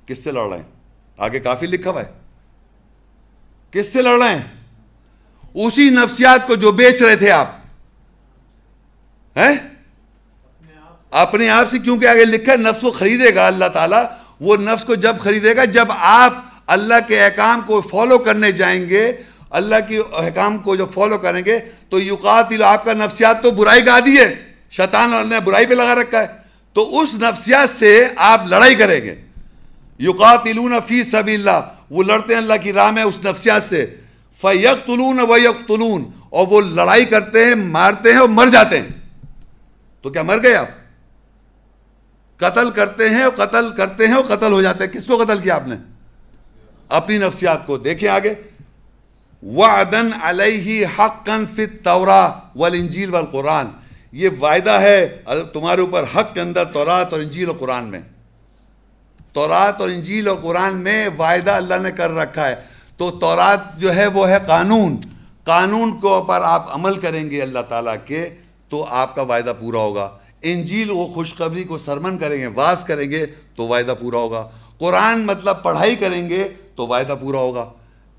کس 0.08 0.24
سے 0.24 0.32
لڑ 0.32 0.50
رہے 0.50 0.58
ہیں؟ 0.58 0.64
آگے 1.18 1.40
کافی 1.40 1.66
لکھا 1.66 1.92
ہوا 1.92 2.02
ہے۔ 2.02 2.12
کس 3.72 3.94
سے 3.94 4.02
لڑ 4.02 4.24
رہے 4.24 4.36
ہیں؟ 4.36 4.55
اسی 5.56 5.90
نفسیات 5.90 6.48
کو 6.48 6.56
جو 6.56 6.72
بیچ 6.72 7.02
رہے 7.02 7.16
تھے 7.16 7.32
آپ 7.32 7.48
اپنے 11.12 11.50
آپ 11.50 11.72
سے 11.72 11.80
کیونکہ 11.80 12.08
آگے 12.08 12.26
لکھا 12.26 12.52
ہے، 12.52 12.58
نفس 12.58 12.82
کو 12.82 12.92
خریدے 12.92 13.36
گا 13.36 13.48
اللہ 13.48 13.66
تعالیٰ، 13.66 14.04
وہ 14.42 14.58
نفس 14.58 14.84
کو 14.84 14.96
جب 14.96 15.20
خریدے 15.20 15.56
گا، 15.56 15.66
جب 15.66 15.86
آپ 15.90 16.34
اللہ 16.68 16.94
کے 17.08 17.26
احکام 17.26 17.62
کو 17.62 17.82
فالو 17.82 18.18
کرنے 18.18 18.52
جائیں 18.52 18.90
گے، 18.90 19.12
اللہ 19.50 19.76
کے 19.88 20.00
احکام 20.00 20.58
کو 20.58 20.76
جب 20.76 20.86
فالو 20.94 21.18
کریں 21.18 21.42
گے، 21.46 21.60
تو 21.90 22.00
یقاتل 22.00 22.64
آپ 22.64 22.86
کا 22.86 22.94
نفسیات 22.94 23.44
تو 23.44 23.52
برائی 23.52 23.86
گا 23.86 24.00
دی 24.00 24.20
ہے، 24.20 24.54
شیطان 24.72 25.30
نے 25.30 25.40
برائی 25.40 25.66
پہ 25.66 25.74
لگا 25.74 25.96
رکھا 25.96 26.20
ہے۔ 26.20 26.28
تو 26.74 27.00
اس 27.00 27.14
نفسیات 27.14 27.70
سے 27.70 28.08
آپ 28.16 28.48
لڑائی 28.48 28.76
کریں 28.76 29.02
گے۔ 29.02 29.16
یقاتلون 30.00 30.74
فی 30.88 31.04
سبیل 31.04 31.48
اللہ، 31.48 31.68
وہ 31.90 32.04
لڑتے 32.04 32.34
ہیں 32.34 32.42
اللہ 32.42 32.54
کی 32.64 32.74
راہ 32.74 32.92
میں 32.92 33.04
اس 33.04 33.20
نفسیات 33.26 33.64
سے۔ 33.64 33.96
فیقتلون 34.42 35.20
ویقتلون 35.30 36.12
اور 36.30 36.48
وہ 36.48 36.62
لڑائی 36.62 37.06
کرتے 37.06 37.46
ہیں، 37.46 37.56
مارتے 37.56 38.12
ہیں 38.12 38.20
اور 38.20 38.30
مر 38.30 38.48
جاتے 38.48 38.82
ہیں۔ 38.82 38.88
تو 40.02 40.10
کیا 40.10 40.24
مر 40.24 40.44
گئے 40.44 40.56
آپ؟ 40.56 40.68
قتل 42.38 42.70
کرتے 42.70 43.10
ہیں 43.10 43.24
اور 43.24 43.46
قتل 43.46 43.70
کرتے 43.78 44.08
ہیں 44.08 44.14
اور 44.14 44.26
قتل 44.26 44.52
ہو 44.52 44.62
جاتے 44.62 44.84
ہیں۔ 44.84 44.92
کس 44.92 45.06
کو 45.06 45.24
قتل 45.24 45.40
کیا 45.40 45.56
آپ 45.56 45.68
نے؟ 45.68 45.76
اپنی 46.90 47.18
نفسیات 47.18 47.68
کو۔ 47.68 47.78
دیکھیں 47.78 48.10
آگے۔ 48.10 48.34
وعدن 49.44 50.10
علیہ 50.22 50.86
حقا 50.86 51.38
فی 51.56 51.64
التورا 51.64 52.32
والانجیل 52.56 53.10
والقرآن۔ 53.10 53.66
یہ 54.12 54.30
وعدہ 54.42 54.72
ہے 54.72 55.24
تمہارے 55.54 55.82
اوپر 55.82 56.04
حق 56.16 56.34
کے 56.34 56.42
اندر 56.42 56.66
تورات 56.66 57.14
اور 57.14 57.22
انجیل 57.22 57.48
اور 57.48 57.56
قرآن 57.56 57.86
میں۔ 57.86 58.00
تورات 59.34 59.82
اور 59.82 59.90
انجیل 59.90 60.28
اور 60.28 60.38
قرآن 60.42 60.78
میں 60.78 61.10
وعدہ 61.20 61.52
اللہ 61.52 61.76
نے 61.82 61.92
کر 61.92 62.12
رکھا 62.12 62.50
ہے۔ 62.50 62.56
تو 62.98 63.12
تورات 63.12 63.80
جو 63.80 63.96
ہے 63.96 64.08
وہ 64.08 64.30
ہے 64.30 64.38
قانون۔ 64.48 64.98
قانون 65.44 66.00
کو 66.00 66.22
پر 66.22 66.42
آپ 66.44 66.76
عمل 66.76 67.00
کریں 67.00 67.32
گے 67.32 67.42
اللہ 67.42 67.60
تعالیٰ 67.70 67.96
کے 68.06 68.30
تو 68.70 68.86
آپ 68.90 69.16
کا 69.16 69.22
وعدہ 69.22 69.54
پورا 69.60 69.78
ہوگا۔ 69.78 70.10
انجیل 70.42 70.92
وہ 70.92 71.08
خوشخبری 71.08 71.64
کو 71.64 71.78
سرمن 71.78 72.18
کریں 72.18 72.38
گے 72.38 72.48
واس 72.48 72.84
کریں 72.84 73.12
گے 73.12 73.26
تو 73.56 73.64
وعدہ 73.64 73.94
پورا 74.00 74.18
ہوگا۔ 74.18 74.50
قرآن 74.78 75.26
مطلب 75.26 75.64
پڑھائی 75.64 75.96
کریں 75.96 76.30
گے 76.30 76.48
تو 76.76 76.88
وعدہ 76.88 77.16
پورا 77.22 77.38
ہوگا۔ 77.38 77.70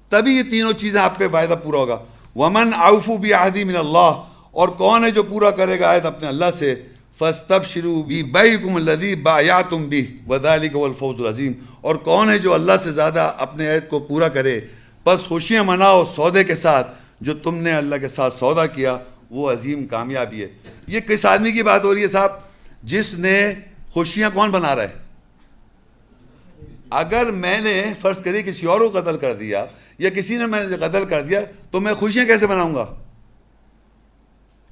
تبھی 0.08 0.36
یہ 0.36 0.42
تینوں 0.42 0.72
چیزیں 0.72 1.00
آپ 1.00 1.18
پہ 1.18 1.26
وعدہ 1.32 1.54
پورا 1.64 1.78
ہوگا۔ 1.78 1.98
ومن 2.36 2.70
آؤفو 2.74 3.16
بھی 3.16 3.34
آہدی 3.34 3.64
من 3.64 3.76
اللہ 3.76 4.22
اور 4.50 4.68
کون 4.68 5.04
ہے 5.04 5.10
جو 5.10 5.22
پورا 5.22 5.50
کرے 5.50 5.80
گا 5.80 5.94
عہد 5.94 6.06
اپنے 6.06 6.28
اللہ 6.28 6.50
سے؟ 6.58 6.82
فس 7.18 7.43
تب 7.47 7.64
شروع 7.64 8.02
بھی 8.02 8.22
بئی 8.22 8.56
کم 8.56 8.74
الدی 8.76 9.14
با 9.14 9.40
یا 9.40 9.62
تم 9.62 9.88
بھی 9.88 10.18
ودالی 10.28 10.68
کو 10.68 10.84
الفوز 10.84 11.20
العظیم 11.20 11.52
اور 11.80 11.97
کون 11.97 12.30
ہے 12.30 12.38
جو 12.38 12.52
اللہ 12.52 12.72
سے 12.82 12.93
زیادہ 12.93 13.32
اپنے 13.38 13.74
عہد 13.74 13.88
کو 13.88 14.01
پورا 14.01 14.28
کرے؟ 14.28 14.60
بس 15.06 15.20
خوشیاں 15.20 15.64
مناؤ 15.64 16.05
سودے 16.05 16.44
کے 16.44 16.55
ساتھ، 16.55 16.94
جو 17.20 17.34
تم 17.34 17.55
نے 17.55 17.72
اللہ 17.72 17.97
کے 17.97 18.09
ساتھ 18.09 18.34
سودا 18.34 18.66
کیا، 18.66 18.98
وہ 19.30 19.52
عظیم 19.52 19.86
کامیابی 19.86 20.43
ہے۔ 20.43 20.48
یہ 20.86 21.01
کس 21.01 21.24
آدمی 21.24 21.52
کی 21.52 21.62
بات 21.62 21.84
ہو 21.84 21.94
رہی 21.94 22.02
ہے 22.02 22.09
صاحب؟ 22.09 22.30
جس 22.82 23.14
نے 23.14 23.52
خوشیاں 23.90 24.30
کون 24.34 24.51
بنا 24.51 24.76
رہا 24.76 24.82
ہے؟ 24.82 25.06
اگر 26.90 27.26
میں 27.26 27.60
نے 27.60 27.93
فرض 28.01 28.22
کری 28.22 28.43
کسی 28.43 28.66
اور 28.66 28.80
کو 28.80 29.01
قتل 29.01 29.16
کر 29.16 29.34
دیا، 29.34 29.64
یا 29.98 30.10
کسی 30.10 30.36
نے 30.36 30.47
میں 30.47 30.60
قتل 30.80 31.05
کر 31.05 31.22
دیا، 31.22 31.40
تو 31.70 31.80
میں 31.80 31.94
خوشیاں 31.94 32.24
کیسے 32.24 32.47
مناؤں 32.47 32.74
گا؟ 32.74 32.86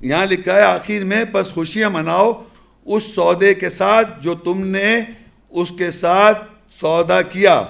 یہاں 0.05 0.26
لکھا 0.26 0.55
ہے، 0.55 0.62
آخر 0.62 1.05
میں 1.05 1.24
بس 1.32 1.51
خوشیاں 1.51 1.90
مناؤ 1.90 2.43
اس 2.85 3.02
سودے 3.02 3.55
کے 3.55 3.70
ساتھ 3.70 4.10
جو 4.20 4.35
تم 4.35 4.66
نے 4.66 4.98
اس 5.51 5.72
کے 5.78 5.90
ساتھ 5.90 6.44
سودا 6.70 7.22
کیا۔ 7.22 7.64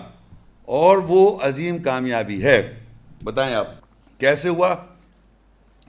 اور 0.65 0.99
وہ 0.99 1.39
عظیم 1.43 1.79
کامیابی 1.79 2.45
ہے۔ 2.45 2.81
بتائیں 3.25 3.55
آپ، 3.55 3.67
کیسے 4.21 4.49
ہوا 4.49 4.77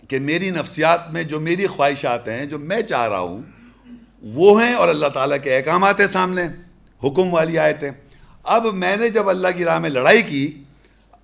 کہ 0.08 0.20
میری 0.20 0.50
نفسیات 0.50 1.12
میں 1.12 1.24
جو 1.24 1.40
میری 1.40 1.68
خواہشات 1.68 2.28
ہیں، 2.28 2.46
جو 2.46 2.60
میں 2.60 2.82
چاہ 2.82 3.08
رہا 3.08 3.20
ہوں، 3.20 3.42
وہ 4.24 4.64
ہیں 4.64 4.74
اور 4.74 4.90
اللہ 4.90 5.08
تعالیٰ 5.08 5.38
کے 5.44 5.58
احکامات 5.58 6.00
ہیں 6.00 6.08
سامنے، 6.08 6.44
حکم 7.04 7.34
والی 7.34 7.58
آئے 7.58 7.74
تھے 7.74 7.92
اب 8.44 8.66
میں 8.74 8.98
نے 8.98 9.10
جب 9.10 9.30
اللہ 9.30 9.48
کی 9.58 9.66
راہ 9.66 9.80
میں 9.80 9.90
لڑائی 9.90 10.22
کی، 10.22 10.64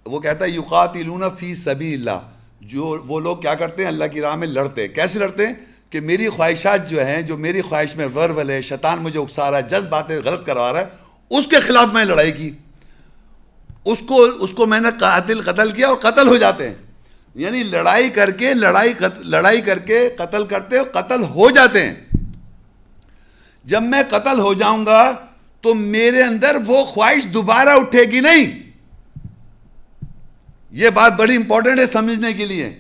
وہ 0.06 0.20
کہتا 0.20 0.46
ہے، 0.46 0.50
یقاتلون 0.50 1.24
فی 1.40 1.56
سبی 1.56 1.94
اللہ۔ 1.94 2.31
جو 2.62 3.04
وہ 3.08 3.20
لوگ 3.20 3.38
کیا 3.38 3.54
کرتے 3.54 3.82
ہیں؟ 3.82 3.90
اللہ 3.90 4.06
کی 4.06 4.22
راہ 4.22 4.36
میں 4.36 4.48
لڑتے 4.48 4.82
ہیں۔ 4.82 4.96
کیسے 4.96 5.20
لڑتے 5.20 5.48
ہیں؟ 5.48 5.54
کہ 5.90 6.02
میری 6.02 6.30
خواہشات 6.30 6.90
جو 6.90 7.06
ہیں، 7.06 7.22
جو 7.22 7.38
میری 7.38 7.62
خواہش 7.62 7.96
میں 7.96 8.08
ورول 8.16 8.50
ہے، 8.50 8.62
شیطان 8.62 9.00
مجھے 9.00 9.20
اکسا 9.20 9.52
رہا 9.52 9.58
ہے 9.58 9.64
جذب 9.64 9.90
باتیں 9.90 10.20
غلط 10.26 10.46
کروا 10.46 10.74
رہا 10.74 10.80
ہے، 10.80 10.86
اس 11.30 11.48
کے 11.48 11.60
خلاف 11.60 11.88
میں 11.94 12.06
لڑائی 12.06 12.32
کی۔ 12.32 12.52
اس 13.86 14.00
کو 14.08 14.24
اس 14.24 14.50
کو 14.52 14.66
میں 14.66 14.80
نے 14.80 14.90
قاتل، 15.00 15.42
قتل 15.42 15.72
کیا 15.72 15.88
اور 15.88 15.96
قتل 15.96 16.28
ہو 16.28 16.38
جاتے 16.38 16.68
ہیں۔ 16.68 16.76
یعنی 17.36 17.64
لڑائی 17.64 18.10
کر 18.10 18.32
کے، 18.32 18.54
لڑائی 18.54 18.94
لڑائی 19.18 19.62
کر 19.62 19.80
کے 19.80 20.10
قتل 20.18 20.46
کرتے 20.46 20.78
اور 20.78 20.86
قتل 20.86 21.24
ہو 21.24 21.50
جاتے 21.50 21.86
ہیں۔ 21.86 21.94
جب 23.64 23.84
میں 23.84 24.04
قتل 24.10 24.40
ہو 24.40 24.54
جاؤں 24.54 24.86
گا 24.86 25.16
تو 25.62 25.74
میرے 25.74 26.24
اندر 26.24 26.56
وہ 26.68 26.84
خواہش 26.84 27.26
دوبارہ 27.26 27.70
اٹھے 27.70 28.04
گی 28.04 28.20
نہیں۔ 28.20 28.71
یہ 30.72 30.90
بات 30.90 31.14
بڑی 31.14 31.36
امپورٹنٹ 31.36 31.80
ہے 31.80 31.88
سمجھنے 31.88 32.34
کے 32.34 32.46
لیے۔ 32.46 32.74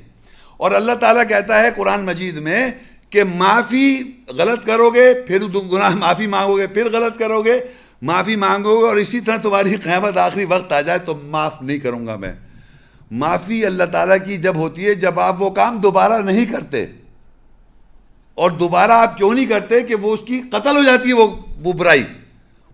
اور 0.57 0.71
اللہ 0.71 0.91
تعالیٰ 0.91 1.27
کہتا 1.29 1.59
ہے 1.59 1.69
قرآن 1.75 2.05
مجید 2.05 2.35
میں 2.35 2.67
کہ 3.09 3.23
معافی 3.23 4.03
غلط 4.27 4.65
کرو 4.65 4.89
گے 4.89 5.13
پھر 5.27 5.41
گناہ 5.43 5.95
معافی 5.95 6.27
مانگو 6.27 6.57
گے 6.57 6.67
پھر 6.67 6.85
غلط 6.91 7.19
کرو 7.19 7.41
گے 7.41 7.59
معافی 8.01 8.35
مانگو 8.35 8.81
گے 8.81 8.87
اور 8.87 8.95
اسی 8.95 9.19
طرح 9.19 9.37
تمہاری 9.37 9.75
قیامت 9.75 10.17
آخری 10.17 10.45
وقت 10.45 10.71
آ 10.71 10.81
جائے 10.81 10.99
تو 10.99 11.19
معاف 11.23 11.61
نہیں 11.61 11.77
کروں 11.77 12.07
گا 12.07 12.15
میں۔ 12.15 12.33
معافی 13.11 13.65
اللہ 13.65 13.83
تعالیٰ 13.83 14.17
کی 14.25 14.37
جب 14.37 14.55
ہوتی 14.55 14.85
ہے، 14.85 14.93
جب 14.93 15.19
آپ 15.19 15.41
وہ 15.41 15.49
کام 15.49 15.77
دوبارہ 15.77 16.21
نہیں 16.21 16.45
کرتے 16.45 16.85
اور 18.35 18.51
دوبارہ 18.51 18.91
آپ 18.91 19.17
کیوں 19.17 19.33
نہیں 19.33 19.45
کرتے 19.45 19.81
کہ 19.81 19.95
وہ 19.95 20.13
اس 20.13 20.19
کی 20.27 20.41
قتل 20.51 20.77
ہو 20.77 20.83
جاتی 20.83 21.09
ہے، 21.09 21.13
وہ 21.13 21.27
وہ 21.63 21.73
برائی۔ 21.73 22.03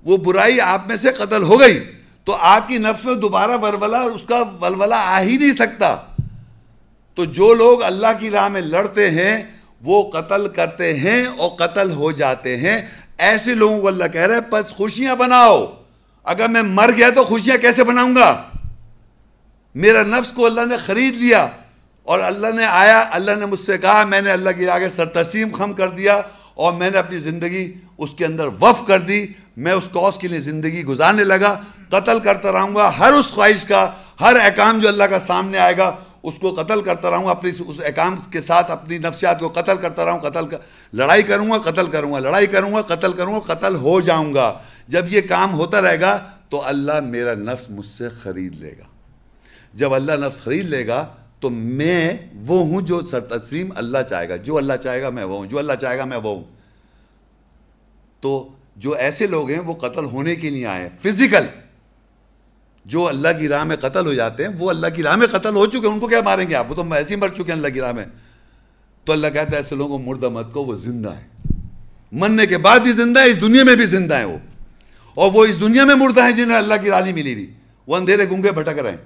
وہ 0.04 0.18
برائی 0.18 0.62
آپ 0.62 0.88
میں 0.88 0.96
سے 0.96 1.10
قتل 1.18 1.44
ہو 1.44 1.60
گئی۔ 1.60 1.84
تو 2.28 2.38
آپ 2.40 2.68
کی 2.68 2.78
نفس 2.78 3.06
میں 3.06 3.16
دوبارہ 3.16 3.52
ولولہ، 3.52 3.98
اس 3.98 4.22
کا 4.28 4.44
ولولہ 4.62 4.96
آ 4.98 5.22
ہی 5.22 5.38
نہیں 5.38 5.52
سکتا۔ 5.52 5.98
تو 7.16 7.26
جو 7.26 7.54
لوگ 7.54 7.84
اللہ 7.84 8.08
کی 8.20 8.30
راہ 8.30 8.48
میں 8.48 8.62
لڑتے 8.62 9.10
ہیں، 9.10 9.44
وہ 9.82 10.10
قتل 10.10 10.48
کرتے 10.48 10.94
ہیں 10.94 11.26
اور 11.26 11.50
قتل 11.50 11.92
ہو 11.92 12.12
جاتے 12.12 12.58
ہیں۔ 12.58 12.82
ایسے 13.18 13.54
لوگوں 13.54 13.82
کو 13.82 13.88
اللہ 13.88 14.04
کہہ 14.14 14.22
رہے 14.22 14.34
ہیں 14.34 14.42
پس 14.42 14.70
خوشیاں 14.70 15.16
بناؤ۔ 15.16 15.66
اگر 16.24 16.48
میں 16.48 16.62
مر 16.62 16.92
گیا 16.98 17.10
تو 17.10 17.24
خوشیاں 17.24 17.58
کیسے 17.58 17.84
بناؤں 17.84 18.16
گا؟ 18.16 18.44
میرا 19.76 20.04
نفس 20.04 20.32
کو 20.32 20.46
اللہ 20.46 20.62
نے 20.70 20.78
خرید 20.78 21.16
لیا 21.16 21.48
اور 22.04 22.20
اللہ 22.20 22.48
نے 22.56 22.66
آیا، 22.66 23.06
اللہ 23.12 23.32
نے 23.40 23.46
مجھ 23.46 23.60
سے 23.60 23.78
کہا، 23.78 24.04
میں 24.04 24.22
نے 24.22 24.32
اللہ 24.32 24.50
کی 24.50 24.70
آگے 24.70 24.90
سر 24.90 25.06
تسیم 25.06 25.52
خم 25.54 25.74
کر 25.74 25.90
دیا 25.90 26.22
اور 26.54 26.74
میں 26.74 26.90
نے 26.90 26.98
اپنی 26.98 27.18
زندگی 27.18 27.74
اس 27.98 28.10
کے 28.18 28.26
اندر 28.26 28.48
وف 28.48 28.88
کر 28.88 29.00
دی۔ 29.00 29.28
میں 29.58 29.72
اس 29.72 29.90
کوس 29.92 30.18
کے 30.18 30.28
لیے 30.28 30.40
زندگی 30.40 30.84
گزارنے 30.84 31.24
لگا، 31.24 31.62
قتل 31.90 32.20
کرتا 32.20 32.52
رہوں 32.52 32.76
گا، 32.76 32.92
ہر 33.00 33.14
اس 33.14 33.26
خواہش 33.26 33.66
کا، 33.66 33.92
ہر 34.22 34.36
احکام 34.42 34.80
جو 34.80 34.88
اللہ 34.88 35.04
کا 35.04 35.20
سامنے 35.20 35.58
آئے 35.58 35.78
گا، 35.78 35.96
اس 36.24 36.34
کو 36.42 36.54
قتل 36.54 36.82
کرتا 36.82 37.12
رہوں 37.12 37.26
گا، 37.26 37.32
اپنی 37.32 37.50
اس 37.50 37.80
احکام 37.86 38.16
کے 38.32 38.42
ساتھ، 38.42 38.72
اپنی 38.72 38.98
نفسیات 38.98 39.40
کو 39.40 39.50
قتل 39.50 39.78
کرتا 39.78 40.06
رہوں 40.06 40.20
قتل 40.20 40.48
کر، 40.48 40.58
لڑائی 40.94 41.24
کروں 41.24 41.50
گا، 41.50 41.58
قتل 41.58 41.88
کروں 41.88 42.14
گا، 42.14 42.20
لڑائی 42.20 42.48
کروں 42.48 42.74
گا، 42.74 42.82
قتل 42.82 43.14
کروں 43.14 43.34
گا، 43.34 43.54
قتل 43.54 43.76
ہو 43.76 44.02
جاؤں 44.02 44.34
گا۔ 44.34 44.58
جب 44.88 45.06
یہ 45.10 45.22
کام 45.22 45.54
ہوتا 45.54 45.82
رہے 45.82 46.00
گا، 46.00 46.20
تو 46.50 46.66
اللہ 46.66 47.00
میرا 47.00 47.34
نفس 47.34 47.70
مجھ 47.70 47.86
سے 47.86 48.10
خرید 48.10 48.62
لے 48.62 48.72
گا۔ 48.80 48.84
جب 49.74 49.94
اللہ 49.94 50.12
نفس 50.12 50.42
خرید 50.42 50.66
لے 50.66 50.88
گا، 50.88 51.06
تو 51.40 51.50
میں 51.50 52.18
وہ 52.46 52.60
ہوں 52.60 52.82
جو 52.82 53.06
سر 53.06 53.20
تسلیم 53.20 53.70
اللہ 53.76 53.98
چاہے 54.10 54.30
گا۔ 54.30 54.36
جو 54.36 54.58
اللہ 54.58 54.74
چاہے 54.84 55.02
گا، 55.02 55.10
میں 55.10 55.24
وہ 55.24 55.38
ہوں۔ 55.38 55.46
جو 55.46 55.60
اللہ 55.60 55.74
چاہے 55.74 55.98
گا، 55.98 56.06
میں 56.06 56.18
وہ 56.18 56.36
ہوں۔ 56.36 56.44
تو 58.22 58.50
جو 58.78 58.92
ایسے 58.92 59.28
لوگ 59.28 59.50
ہیں 59.50 59.60
وہ 59.60 59.74
قتل 59.74 60.06
ہونے 60.06 60.36
کے 60.36 60.50
لیے 60.50 60.68
آئے 60.68 60.82
ہیں۔ 60.82 60.90
فزیکل 61.02 61.46
جو 62.86 63.08
اللہ 63.08 63.28
کی 63.40 63.48
راہ 63.48 63.64
میں 63.64 63.76
قتل 63.76 64.06
ہو 64.06 64.14
جاتے 64.14 64.44
ہیں، 64.44 64.52
وہ 64.60 64.70
اللہ 64.70 64.88
کی 64.96 65.04
راہ 65.04 65.16
میں 65.16 65.28
قتل 65.28 65.56
ہو 65.56 65.66
چکے 65.66 65.78
ہیں۔ 65.78 65.94
ان 65.94 66.00
کو 66.00 66.08
کیا 66.08 66.22
ماریں 66.22 66.50
گے 66.50 66.56
آپ؟ 66.56 66.72
وہ 66.72 66.76
تو 66.76 66.94
ایسے 66.94 67.16
ہی 67.16 67.20
مر 67.20 67.30
چکے 67.30 67.44
ہیں 67.44 67.52
اللہ 67.52 67.68
کی 67.68 67.80
راہ 67.80 67.92
میں۔ 67.92 68.06
تو 69.04 69.14
اللہ 69.14 69.28
کہتا 69.28 69.52
ہے، 69.52 69.58
ایسے 69.58 69.76
لوگوں 69.76 69.98
کو 69.98 70.04
مردہ 70.04 70.30
مت 70.30 70.54
کو 70.54 70.64
وہ 70.64 70.78
زندہ 70.78 71.10
ہے 71.10 71.28
مرنے 72.12 72.46
کے 72.46 72.58
بعد 72.58 72.80
بھی 72.80 72.92
زندہ 72.92 73.20
ہے 73.20 73.26
اس 73.26 73.42
دنیا 73.42 73.64
میں 73.64 73.76
بھی 73.76 73.86
زندہ 73.86 74.14
ہے 74.14 74.26
وہ۔ 74.26 74.38
اور 75.14 75.32
وہ 75.34 75.46
اس 75.46 75.62
دنیا 75.62 75.86
میں 75.86 75.96
مردہ 75.96 76.24
ہیں 76.24 76.32
جنہیں 76.32 76.58
اللہ 76.58 76.74
کی 76.84 76.90
راہ 76.90 77.02
نہیں 77.02 77.14
ملی 77.14 77.34
ہوئی۔ 77.34 77.54
وہ 77.88 77.96
اندھیرے 77.96 78.30
گنگے 78.30 78.52
بھٹک 78.52 78.80
رہے 78.80 78.90
ہیں۔ 78.90 78.98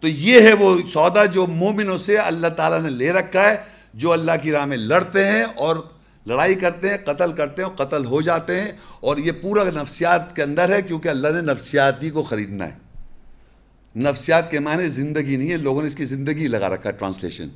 تو 0.00 0.08
یہ 0.08 0.40
ہے 0.40 0.52
وہ 0.52 0.78
سودا 0.92 1.24
جو 1.24 1.46
مومنوں 1.46 1.98
سے 1.98 2.16
اللہ 2.16 2.46
تعالیٰ 2.46 2.80
نے 2.80 2.90
لے 2.90 3.12
رکھا 3.12 3.42
ہے، 3.42 3.56
جو 3.94 4.12
اللہ 4.12 4.32
کی 4.42 4.50
راہ 4.50 4.64
میں 4.64 4.76
لڑتے 4.76 5.24
ہیں 5.24 5.42
اور 5.42 5.95
لڑائی 6.26 6.54
کرتے 6.54 6.88
ہیں، 6.88 6.96
قتل 7.04 7.32
کرتے 7.32 7.62
ہیں 7.62 7.68
اور 7.68 7.86
قتل 7.86 8.04
ہو 8.04 8.20
جاتے 8.20 8.60
ہیں 8.60 8.72
اور 9.00 9.16
یہ 9.16 9.32
پورا 9.32 9.64
نفسیات 9.64 10.36
کے 10.36 10.42
اندر 10.42 10.74
ہے 10.74 10.82
کیونکہ 10.82 11.08
اللہ 11.08 11.28
نے 11.28 11.40
نفسیاتی 11.40 12.10
کو 12.10 12.22
خریدنا 12.22 12.68
ہے۔ 12.68 12.86
نفسیات 13.96 14.50
کے 14.50 14.58
معنی 14.58 14.88
زندگی 14.88 15.36
نہیں 15.36 15.50
ہے، 15.50 15.56
لوگوں 15.56 15.80
نے 15.80 15.86
اس 15.86 15.96
کی 15.96 16.04
زندگی 16.04 16.48
لگا 16.48 16.68
رکھا 16.68 16.90
ہے، 16.90 16.94
ٹرانسلیشن۔ 16.98 17.48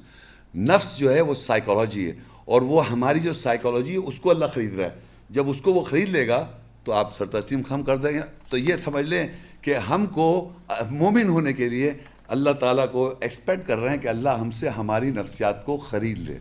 نفس 0.54 0.98
جو 0.98 1.14
ہے 1.14 1.20
وہ 1.20 1.34
سائیکالوجی 1.34 2.10
ہے 2.10 2.12
اور 2.44 2.62
وہ 2.62 2.90
ہماری 2.90 3.20
جو 3.20 3.32
سائیکالوجی 3.32 3.92
ہے، 3.92 3.98
اس 3.98 4.20
کو 4.20 4.30
اللہ 4.30 4.44
خرید 4.54 4.78
رہا 4.78 4.84
ہے۔ 4.84 4.90
جب 5.30 5.50
اس 5.50 5.60
کو 5.60 5.72
وہ 5.72 5.80
خرید 5.80 6.08
لے 6.08 6.28
گا 6.28 6.46
تو 6.84 6.92
آپ 6.92 7.16
سر 7.16 7.24
تسلیم 7.24 7.60
خم 7.68 7.82
کر 7.82 7.96
دیں 7.96 8.12
گے۔ 8.12 8.20
تو 8.48 8.58
یہ 8.58 8.76
سمجھ 8.76 9.04
لیں 9.04 9.28
کہ 9.62 9.74
ہم 9.74 10.06
کو، 10.06 10.52
مومن 10.90 11.28
ہونے 11.28 11.52
کے 11.52 11.68
لیے 11.68 11.92
اللہ 12.28 12.50
تعالیٰ 12.50 12.92
کو 12.92 13.14
ایکسپیکٹ 13.20 13.66
کر 13.66 13.76
رہے 13.76 13.90
ہیں 13.90 13.98
کہ 13.98 14.08
اللہ 14.08 14.28
ہم 14.28 14.50
سے 14.50 14.68
ہماری 14.68 15.10
نفسیات 15.10 15.64
کو 15.64 15.76
خرید 15.76 16.18
لے۔ 16.18 16.38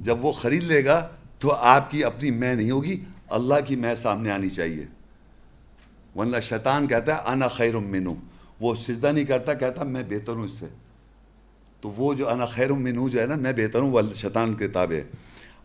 جب 0.00 0.24
وہ 0.24 0.32
خرید 0.32 0.64
لے 0.64 0.84
گا 0.84 1.08
تو 1.38 1.52
آپ 1.52 1.90
کی 1.90 2.04
اپنی 2.04 2.30
میں 2.30 2.54
نہیں 2.54 2.70
ہوگی، 2.70 3.04
اللہ 3.28 3.54
کی 3.66 3.76
میں 3.76 3.94
سامنے 3.94 4.30
آنی 4.30 4.48
چاہیے۔ 4.48 4.84
ورنہ 6.16 6.40
شیطان 6.40 6.86
کہتا 6.86 7.16
ہے، 7.16 7.20
انا 7.26 7.48
خیر 7.48 7.76
منو۔ 7.76 8.14
وہ 8.60 8.74
سجدہ 8.74 9.06
نہیں 9.06 9.24
کرتا، 9.24 9.54
کہتا 9.54 9.84
میں 9.84 10.02
بہتر 10.08 10.32
ہوں 10.32 10.44
اس 10.44 10.52
سے۔ 10.52 10.66
تو 11.80 11.90
وہ 11.90 12.14
جو 12.14 12.28
انا 12.28 12.44
خیر 12.44 12.72
منو 12.72 13.08
جو 13.08 13.20
ہے 13.20 13.26
نا، 13.26 13.34
میں 13.34 13.52
بہتر 13.52 13.80
ہوں، 13.80 13.90
وہ 13.90 14.00
شیطان 14.14 14.54
کے 14.54 14.68
تابع 14.68 14.96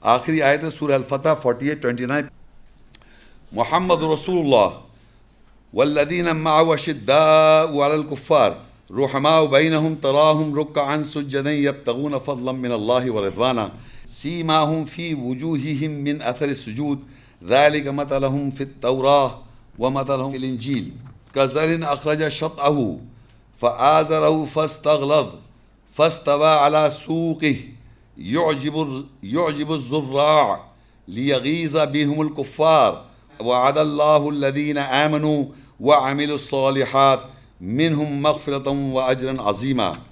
آخری 0.02 0.42
آئے 0.42 0.58
تھے 0.58 0.70
سورہ 0.70 0.94
الفتح 0.94 1.34
فورٹی 1.42 1.70
ایٹ 1.70 1.82
ٹوینٹی 1.82 2.06
نائن 2.06 2.26
محمد 3.52 4.04
رسول 4.14 4.38
اللہ 4.40 4.70
والذین 5.74 6.26
معه 6.26 6.76
شداء 6.76 7.86
على 7.86 7.94
الكفار 7.94 8.52
رحماء 8.94 9.42
بینہم 9.46 9.96
تراہم 10.02 10.56
رکعن 10.56 11.04
سجدن 11.04 11.48
یبتغون 11.48 12.14
فضلا 12.26 12.52
من 12.52 12.72
اللہ 12.72 13.10
ورضوانا 13.12 13.68
سيماهم 14.12 14.86
في 14.86 15.16
وجوههم 15.16 15.92
من 15.92 16.22
أثر 16.22 16.46
السجود. 16.46 17.00
ذلك 17.48 17.88
مثلهم 17.88 18.52
في 18.52 18.64
التوراة 18.64 19.40
ومثلهم 19.80 20.32
في 20.32 20.38
الإنجيل. 20.38 20.92
كزر 21.36 21.94
أخرج 21.94 22.28
شطأه 22.28 22.98
فآزره 23.62 24.46
فاستغلظ 24.46 25.28
فاستوى 25.94 26.48
على 26.48 26.92
سوقه. 26.92 27.56
يعجب 28.18 29.06
يعجب 29.24 29.72
الزراع 29.74 30.64
ليغيظ 31.08 31.78
بهم 31.78 32.22
الكفار. 32.22 33.06
وعد 33.40 33.78
الله 33.78 34.30
الذين 34.30 34.78
آمنوا 34.78 35.46
وعملوا 35.80 36.36
الصالحات 36.36 37.20
منهم 37.62 38.22
مغفرة 38.22 38.70
وأجرا 38.70 39.42
عظيما. 39.42 40.11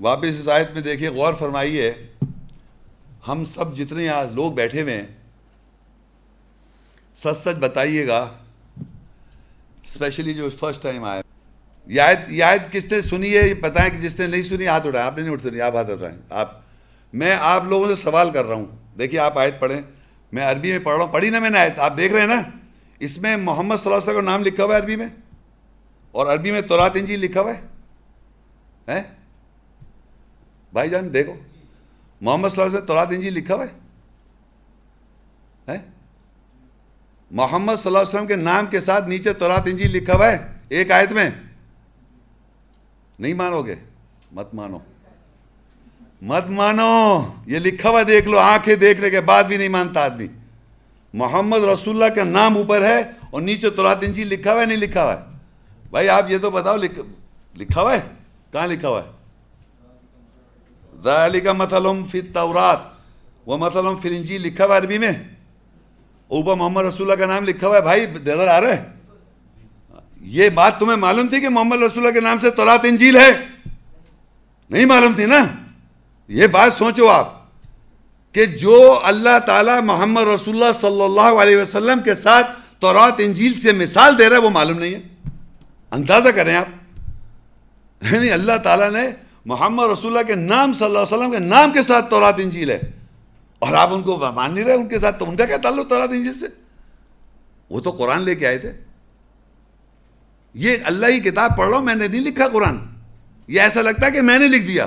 واپس 0.00 0.38
اس 0.40 0.48
آیت 0.48 0.70
میں 0.72 0.80
دیکھیے، 0.80 1.08
غور 1.08 1.34
فرمائیے، 1.34 1.92
ہم 3.28 3.44
سب 3.44 3.74
جتنے 3.76 4.04
یہاں 4.04 4.24
لوگ 4.32 4.52
بیٹھے 4.52 4.82
ہوئے 4.82 4.94
ہیں، 4.96 5.06
سچ 7.16 7.36
سچ 7.36 7.58
بتائیے 7.58 8.06
گا 8.08 8.28
اسپیشلی 9.84 10.34
جو 10.34 10.50
فرسٹ 10.50 10.82
ٹائم 10.82 11.04
آئے 11.04 11.22
یہ 11.86 12.00
آیت 12.00 12.18
یہ 12.28 12.44
آیت 12.44 12.72
کس 12.72 12.92
نے 12.92 13.00
سنی 13.00 13.36
ہے؟ 13.36 13.48
یہ 13.48 13.54
بتائیں 13.54 13.90
کہ 13.90 13.98
جس 13.98 14.18
نے 14.20 14.26
نہیں 14.26 14.42
سنی، 14.42 14.66
ہاتھ 14.66 14.86
اٹھائیں۔ 14.86 15.06
آپ 15.06 15.16
نے 15.16 15.22
نہیں 15.22 15.32
اٹھ 15.32 15.42
سنی 15.42 15.60
آپ 15.60 15.76
ہاتھ 15.76 15.90
اٹھائیں۔ 15.90 16.16
آپ، 16.30 16.60
میں 17.12 17.36
آپ 17.40 17.64
لوگوں 17.64 17.94
سے 17.94 18.02
سوال 18.02 18.30
کر 18.30 18.44
رہا 18.44 18.54
ہوں۔ 18.54 18.66
دیکھیے، 18.98 19.20
آپ 19.20 19.38
آیت 19.38 19.60
پڑھیں۔ 19.60 19.80
میں 20.32 20.42
عربی 20.42 20.70
میں 20.70 20.78
پڑھ 20.78 20.96
رہا 20.96 21.04
ہوں۔ 21.04 21.12
پڑھی 21.12 21.30
نا 21.30 21.38
میں 21.38 21.50
نے 21.50 21.58
آیت؟ 21.58 21.78
آپ 21.78 21.96
دیکھ 21.96 22.12
رہے 22.12 22.20
ہیں 22.20 22.28
نا؟ 22.28 22.40
اس 22.98 23.18
میں 23.18 23.36
محمد 23.36 23.76
صلی 23.76 23.92
اللہ 23.92 24.02
علیہ 24.02 24.10
وسلم 24.10 24.24
کا 24.24 24.30
نام 24.30 24.42
لکھا 24.42 24.64
ہوا 24.64 24.74
ہے 24.74 24.80
عربی 24.80 24.96
میں، 24.96 25.06
اور 26.12 26.26
عربی 26.26 26.50
میں 26.50 26.60
تورات 26.60 26.90
انجیل 26.94 27.20
لکھا 27.20 27.40
ہوا 27.40 27.52
ہے۔ 27.54 29.02
بھائی 30.72 30.90
جان، 30.90 31.14
دیکھو۔ 31.14 31.34
محمد 32.20 32.48
صلی 32.48 32.56
اللہ 32.56 32.66
علیہ 32.66 32.76
وسلم 32.76 32.86
تورات 32.86 33.08
انجیل 33.10 33.32
لکھا 33.32 33.54
ہوا 33.54 33.64
ہے۔ 33.64 33.82
محمد 37.30 37.72
صلی 37.76 37.86
اللہ 37.86 37.98
علیہ 37.98 38.08
وسلم 38.08 38.26
کے 38.26 38.36
نام 38.36 38.66
کے 38.66 38.80
ساتھ 38.80 39.08
نیچے 39.08 39.32
تورات 39.32 39.62
انجیل 39.64 39.90
لکھا 39.90 40.14
ہوا 40.14 40.32
ہے، 40.32 40.38
ایک 40.68 40.90
آیت 40.90 41.12
میں۔ 41.12 41.30
نہیں 43.18 43.34
مانو 43.34 43.62
گے۔ 43.62 43.74
مت 44.32 44.54
مانو۔ 44.54 44.78
مت 46.22 46.50
مانو۔ 46.50 47.20
یہ 47.46 47.58
لکھا 47.58 47.88
ہوا 47.88 48.02
دیکھ 48.08 48.28
لو، 48.28 48.38
آنکھیں 48.38 48.74
دیکھنے 48.74 49.10
کے 49.10 49.20
بعد 49.20 49.44
بھی 49.44 49.56
نہیں 49.56 49.68
مانتا 49.68 50.04
آدمی۔ 50.04 50.26
محمد 51.14 51.58
رسول 51.58 52.02
اللہ 52.02 52.14
کا 52.14 52.24
نام 52.24 52.56
اوپر 52.56 52.82
ہے 52.82 53.02
اور 53.30 53.42
نیچے 53.42 53.70
تورات 53.70 53.98
انجیل 54.00 54.26
لکھا 54.26 54.52
ہوا 54.52 54.60
ہے، 54.60 54.66
نہیں 54.66 54.76
لکھا 54.76 55.04
ہوا 55.04 55.20
ہے۔ 55.20 55.24
بھائی، 55.90 56.08
آپ 56.08 56.24
یہ 56.28 56.38
تو 56.38 56.50
بتاؤ 56.50 56.76
لکھا 57.56 57.82
ہوا 57.82 57.96
ہے؟ 57.96 58.00
کہاں 58.52 58.66
لکھا 58.66 58.88
ہوا 58.88 59.02
ہے؟ 59.02 59.21
ذالک 61.04 61.46
مثلم 61.46 62.04
فی 62.04 62.18
التورات 62.18 62.78
وہ 63.46 63.56
مثلم 63.58 63.96
فی 63.96 64.08
الانجیل 64.08 64.40
لکھا 64.40 64.64
ہوا 64.66 64.76
عربی 64.76 64.98
میں 64.98 65.12
اوپر 66.28 66.54
محمد 66.54 66.82
رسول 66.82 67.10
اللہ 67.10 67.24
کا 67.24 67.32
نام 67.32 67.44
لکھا 67.44 67.66
ہوا 67.66 67.76
ہے، 67.76 67.80
بھائی 67.80 68.06
نظر 68.06 68.46
آ 68.46 68.60
رہا 68.60 68.68
ہے۔ 68.68 68.84
یہ 70.20 70.48
بات 70.48 70.78
تمہیں 70.78 70.96
معلوم 70.96 71.26
تھی 71.26 71.40
کہ 71.40 71.48
محمد 71.48 71.82
رسول 71.82 72.06
اللہ 72.06 72.14
کے 72.14 72.20
نام 72.20 72.38
سے 72.38 72.50
تورات 72.50 72.80
انجیل 72.82 73.16
ہے؟ 73.16 73.32
نہیں 74.70 74.86
معلوم 74.86 75.12
تھی 75.12 75.26
نا؟ 75.26 75.46
یہ 76.28 76.46
بات 76.46 76.72
سوچو 76.72 77.08
آپ 77.08 77.42
کہ 78.32 78.44
جو 78.44 79.00
اللہ 79.02 79.38
تعالیٰ 79.46 79.82
محمد 79.82 80.22
رسول 80.22 80.62
اللہ 80.62 80.80
صلی 80.80 81.02
اللہ 81.02 81.42
علیہ 81.42 81.56
وسلم 81.56 82.00
کے 82.02 82.14
ساتھ 82.14 82.46
تورات 82.78 83.12
انجیل 83.18 83.60
سے 83.60 83.72
مثال 83.72 84.18
دے 84.18 84.28
رہا 84.28 84.36
ہے، 84.36 84.42
وہ 84.42 84.50
معلوم 84.50 84.78
نہیں 84.78 84.94
ہے۔ 84.94 85.30
اندازہ 85.90 86.28
کریں 86.28 86.54
آپ۔ 86.54 86.66
یعنی 88.12 88.32
اللہ 88.32 88.56
تعالیٰ 88.64 88.90
نے 88.90 89.10
محمد 89.44 89.84
رسول 89.84 90.18
اللہ 90.18 90.32
کے 90.32 90.34
نام 90.34 90.72
صلی 90.72 90.86
اللہ 90.86 90.98
علیہ 90.98 91.16
وسلم 91.16 91.30
کے 91.30 91.38
نام 91.38 91.72
کے 91.72 91.82
ساتھ 91.82 92.10
تورات 92.10 92.34
انجیل 92.38 92.70
ہے۔ 92.70 92.80
اور 93.58 93.74
آپ 93.74 93.92
ان 93.92 94.02
کو 94.02 94.16
مان 94.16 94.54
نہیں 94.54 94.64
رہے 94.64 94.74
ان 94.74 94.88
کے 94.88 94.98
ساتھ، 94.98 95.18
تو 95.18 95.30
ان 95.30 95.36
کا 95.36 95.46
کیا 95.46 95.56
تعلق 95.56 95.88
تورات 95.88 96.08
انجیل 96.08 96.34
سے؟ 96.34 96.46
وہ 97.70 97.80
تو 97.80 97.90
قرآن 97.90 98.22
لے 98.22 98.34
کے 98.34 98.46
آئے 98.46 98.58
تھے۔ 98.58 98.72
یہ 100.54 100.76
اللہ 100.84 101.06
کی 101.06 101.30
کتاب 101.30 101.56
پڑھ 101.56 101.70
رہا 101.70 101.76
ہوں 101.76 101.84
میں 101.84 101.94
نے 101.94 102.08
نہیں 102.08 102.20
لکھا 102.20 102.48
قرآن۔ 102.48 102.76
یہ 103.48 103.60
ایسا 103.60 103.82
لگتا 103.82 104.06
ہے 104.06 104.10
کہ 104.10 104.20
میں 104.20 104.38
نے 104.38 104.48
لکھ 104.48 104.66
دیا۔ 104.66 104.86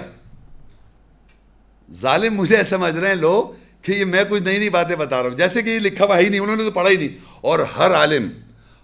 ظالم 1.92 2.34
مجھے 2.34 2.64
سمجھ 2.64 2.94
رہے 2.94 3.08
ہیں 3.08 3.16
لوگ 3.16 3.46
کہ 3.82 3.92
یہ 3.92 4.06
میں 4.06 4.24
کچھ 4.30 4.44
نئی 4.44 4.58
نئی 4.58 4.70
باتیں 4.70 4.96
بتا 4.96 5.24
رہا 5.24 5.30
ہوں۔ 5.30 5.38
جیسے 5.38 5.62
کہ 5.62 5.70
یہ 5.70 5.80
لکھا 5.80 6.06
ہوا 6.06 6.20
ہی 6.20 6.30
نہیں، 6.30 6.40
انہوں 6.40 6.56
نے 6.56 6.64
تو 6.64 6.72
پڑھا 6.72 6.90
ہی 6.90 6.98
نہیں۔ 6.98 7.18
اور 7.42 7.60
ہر 7.60 7.94
عالم، 7.94 8.30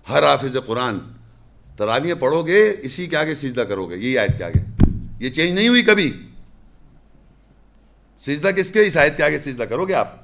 ہر 0.10 0.24
حافظ 0.24 0.56
قرآن 0.66 0.98
تراویہ 1.78 2.14
پڑھو 2.14 2.42
گے، 2.42 2.76
اسی 2.80 3.08
کے 3.08 3.18
آگے 3.18 3.36
سجدہ 3.36 3.62
کرو 3.62 3.90
گے۔ 3.90 3.98
یہی 3.98 4.18
آیت 4.18 4.38
کے 4.38 4.44
آگے۔ 4.44 4.81
یہ 5.22 5.30
چینج 5.30 5.52
نہیں 5.52 5.68
ہوئی 5.68 5.82
کبھی۔ 5.82 6.12
سجدہ 8.20 8.48
کس 8.48 8.72
کے؟ 8.72 8.86
اس 8.86 8.98
آیت 8.98 9.18
کے 9.18 9.24
آگے 9.24 9.38
سجدہ 9.38 9.64
کرو 9.64 9.86
گے 9.86 9.94
آپ۔ 9.94 10.16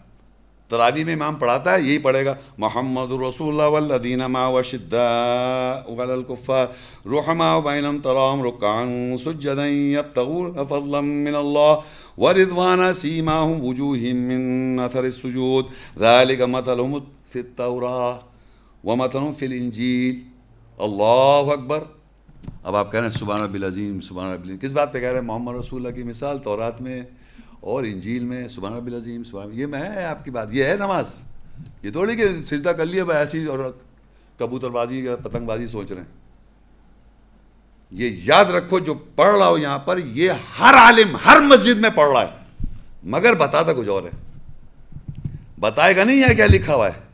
تراوی 0.69 1.03
میں 1.03 1.13
امام 1.13 1.35
پڑھاتا 1.35 1.73
ہے، 1.73 1.81
یہی 1.81 1.97
پڑھے 1.97 2.25
گا، 2.25 2.35
محمد 2.57 3.11
رسول 3.11 3.49
اللہ 3.49 3.63
والذین 3.63 4.19
ما 4.19 4.47
وشداء 4.47 5.91
وعلى 5.91 6.11
الكفار 6.11 6.67
رحماء 7.05 7.59
بینم 7.59 7.99
ترام 8.03 8.43
رکعن 8.43 9.15
سجدا 9.25 9.67
یبتغون 9.67 10.53
فضلا 10.69 10.99
من 11.01 11.35
اللہ 11.35 11.75
ورضوانا 12.17 12.93
سیماہم 12.93 13.65
وجوہم 13.65 14.15
من 14.15 14.79
اثر 14.79 15.03
السجود۔ 15.03 15.65
ذالک 15.99 16.41
مثلهم 16.41 16.99
فی 17.31 17.39
التوراہ 17.39 18.17
ومثلهم 18.83 19.33
فی 19.33 19.45
الانجیل۔ 19.45 20.23
اللہ 20.77 21.51
اکبر۔ 21.51 21.96
اب 22.63 22.75
آپ 22.75 22.91
کہہ 22.91 22.99
رہے 22.99 23.07
ہیں 23.07 23.17
سبحان 23.17 23.41
ربی 23.41 23.57
العظیم، 23.57 24.01
سبحان 24.01 24.33
ربی 24.33 24.43
العظیم، 24.43 24.57
کس 24.57 24.73
بات 24.73 24.93
پہ 24.93 24.99
کہہ 24.99 25.07
رہے 25.07 25.19
ہیں؟ 25.19 25.25
محمد 25.25 25.55
رسول 25.55 25.85
اللہ 25.85 25.95
کی 25.95 26.03
مثال 26.03 26.37
تورات 26.37 26.81
میں 26.81 27.01
اور 27.59 27.83
انجیل 27.83 28.23
میں، 28.23 28.47
سبحان 28.47 28.73
ربی 28.73 28.93
العظیم، 28.93 29.23
سبحان 29.23 29.49
یہ 29.53 29.65
میں 29.65 29.79
ہے 29.79 30.03
آپ 30.03 30.25
کی 30.25 30.31
بات، 30.31 30.47
یہ 30.51 30.63
ہے 30.63 30.75
نماز، 30.79 31.19
یہ 31.83 31.91
تھوڑی 31.91 32.15
کہ 32.15 32.27
سجدہ 32.49 32.69
کر 32.69 32.85
لیا 32.85 33.03
بھائی 33.03 33.19
ایسی 33.19 33.45
اور 33.45 33.59
کبوتر 34.39 34.69
بازی 34.69 34.99
یا 34.99 35.15
پتنگ 35.15 35.45
بازی 35.45 35.67
سوچ 35.67 35.91
رہے 35.91 36.01
ہیں۔ 36.01 36.15
یہ 37.91 38.09
یاد 38.23 38.45
رکھو 38.45 38.79
جو 38.79 38.93
پڑھ 38.93 39.37
رہا 39.37 39.47
ہو 39.47 39.57
یہاں 39.57 39.79
پر، 39.79 39.97
یہ 39.97 40.31
ہر 40.59 40.73
عالم 40.73 41.17
ہر 41.25 41.41
مسجد 41.41 41.79
میں 41.79 41.89
پڑھ 41.89 42.09
رہا 42.09 42.21
ہے، 42.21 42.65
مگر 43.03 43.33
بتاتا 43.33 43.73
کچھ 43.73 43.89
اور 43.89 44.03
ہے۔ 44.03 44.09
بتائے 45.59 45.95
گا 45.97 46.03
نہیں 46.03 46.23
ہے 46.29 46.35
کیا 46.35 46.45
لکھا 46.45 46.75
ہوا 46.75 46.87
ہے۔ 46.87 47.06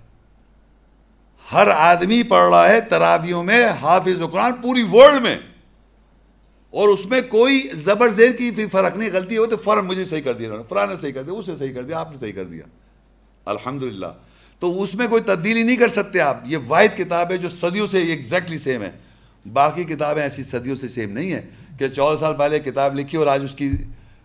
ہر 1.54 1.68
آدمی 1.68 2.24
پڑھ 2.24 2.50
رہا 2.50 2.70
ہے 2.70 2.82
تراویوں 2.82 3.44
میں، 3.44 3.70
حافظ 3.70 4.22
قرآن 4.32 4.54
پوری 4.54 4.84
ورلڈ 4.92 5.22
میں۔ 5.22 5.38
اور 6.70 6.88
اس 6.88 7.06
میں 7.06 7.22
کوئی 7.30 7.70
زبر 7.74 8.10
زیر 8.10 8.32
کی 8.32 8.52
فرق 8.72 8.98
نہیں، 8.98 9.10
غلطی 9.14 9.38
ہو 9.38 9.46
تو 9.46 9.58
فوراً 9.58 9.86
مجھے 9.86 10.06
صحیح 10.06 10.22
کر 10.22 10.34
دیا 10.34 10.50
فلاں 10.70 10.88
نے 10.88 10.96
صحیح 10.96 11.12
کر 11.12 11.24
دیا 11.24 11.34
اسے 11.34 11.56
صحیح 11.56 11.74
کر 11.74 11.84
دیا، 11.84 12.00
آپ 12.00 12.12
نے 12.12 12.18
صحیح 12.20 12.34
کر 12.34 12.46
دیا۔ 12.46 12.64
الحمدللہ۔ 13.46 14.06
تو 14.60 14.84
اس 14.84 14.96
میں 14.96 15.08
کوئی 15.08 15.22
تبدیلی 15.22 15.64
نہیں 15.64 15.78
کر 15.78 15.88
سکتے 15.88 16.22
آپ۔ 16.22 16.38
یہ 16.46 16.58
واحد 16.68 16.98
کتاب 16.98 17.32
ہے 17.32 17.38
جو 17.38 17.50
صدیوں 17.50 17.88
سے 17.88 17.98
ایگزیکٹلی 17.98 18.58
سیم 18.58 18.82
ہے۔ 18.82 18.92
باقی 19.54 19.84
کتابیں 19.84 20.24
ایسی 20.24 20.44
صدیوں 20.44 20.76
سے 20.76 20.88
سیم 20.88 21.12
نہیں 21.12 21.34
ہیں 21.34 21.42
کہ 21.80 21.88
چودہ 21.88 22.20
سال 22.20 22.34
پہلے 22.38 22.60
کتاب 22.60 23.00
لکھی 23.00 23.18
اور 23.18 23.28
آج 23.28 23.44
اس 23.44 23.56
کی 23.56 23.72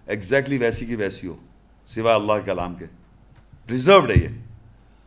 ایگزیکٹلی 0.06 0.58
ویسی 0.58 0.86
کی 0.86 0.96
ویسی 0.96 1.26
ہو، 1.26 1.36
سوائے 1.86 2.16
اللہ 2.16 2.32
کے 2.32 2.40
کلام 2.46 2.74
کے۔ 2.74 2.84
ریزروڈ 3.70 4.10
ہے 4.10 4.22
یہ۔ 4.22 4.28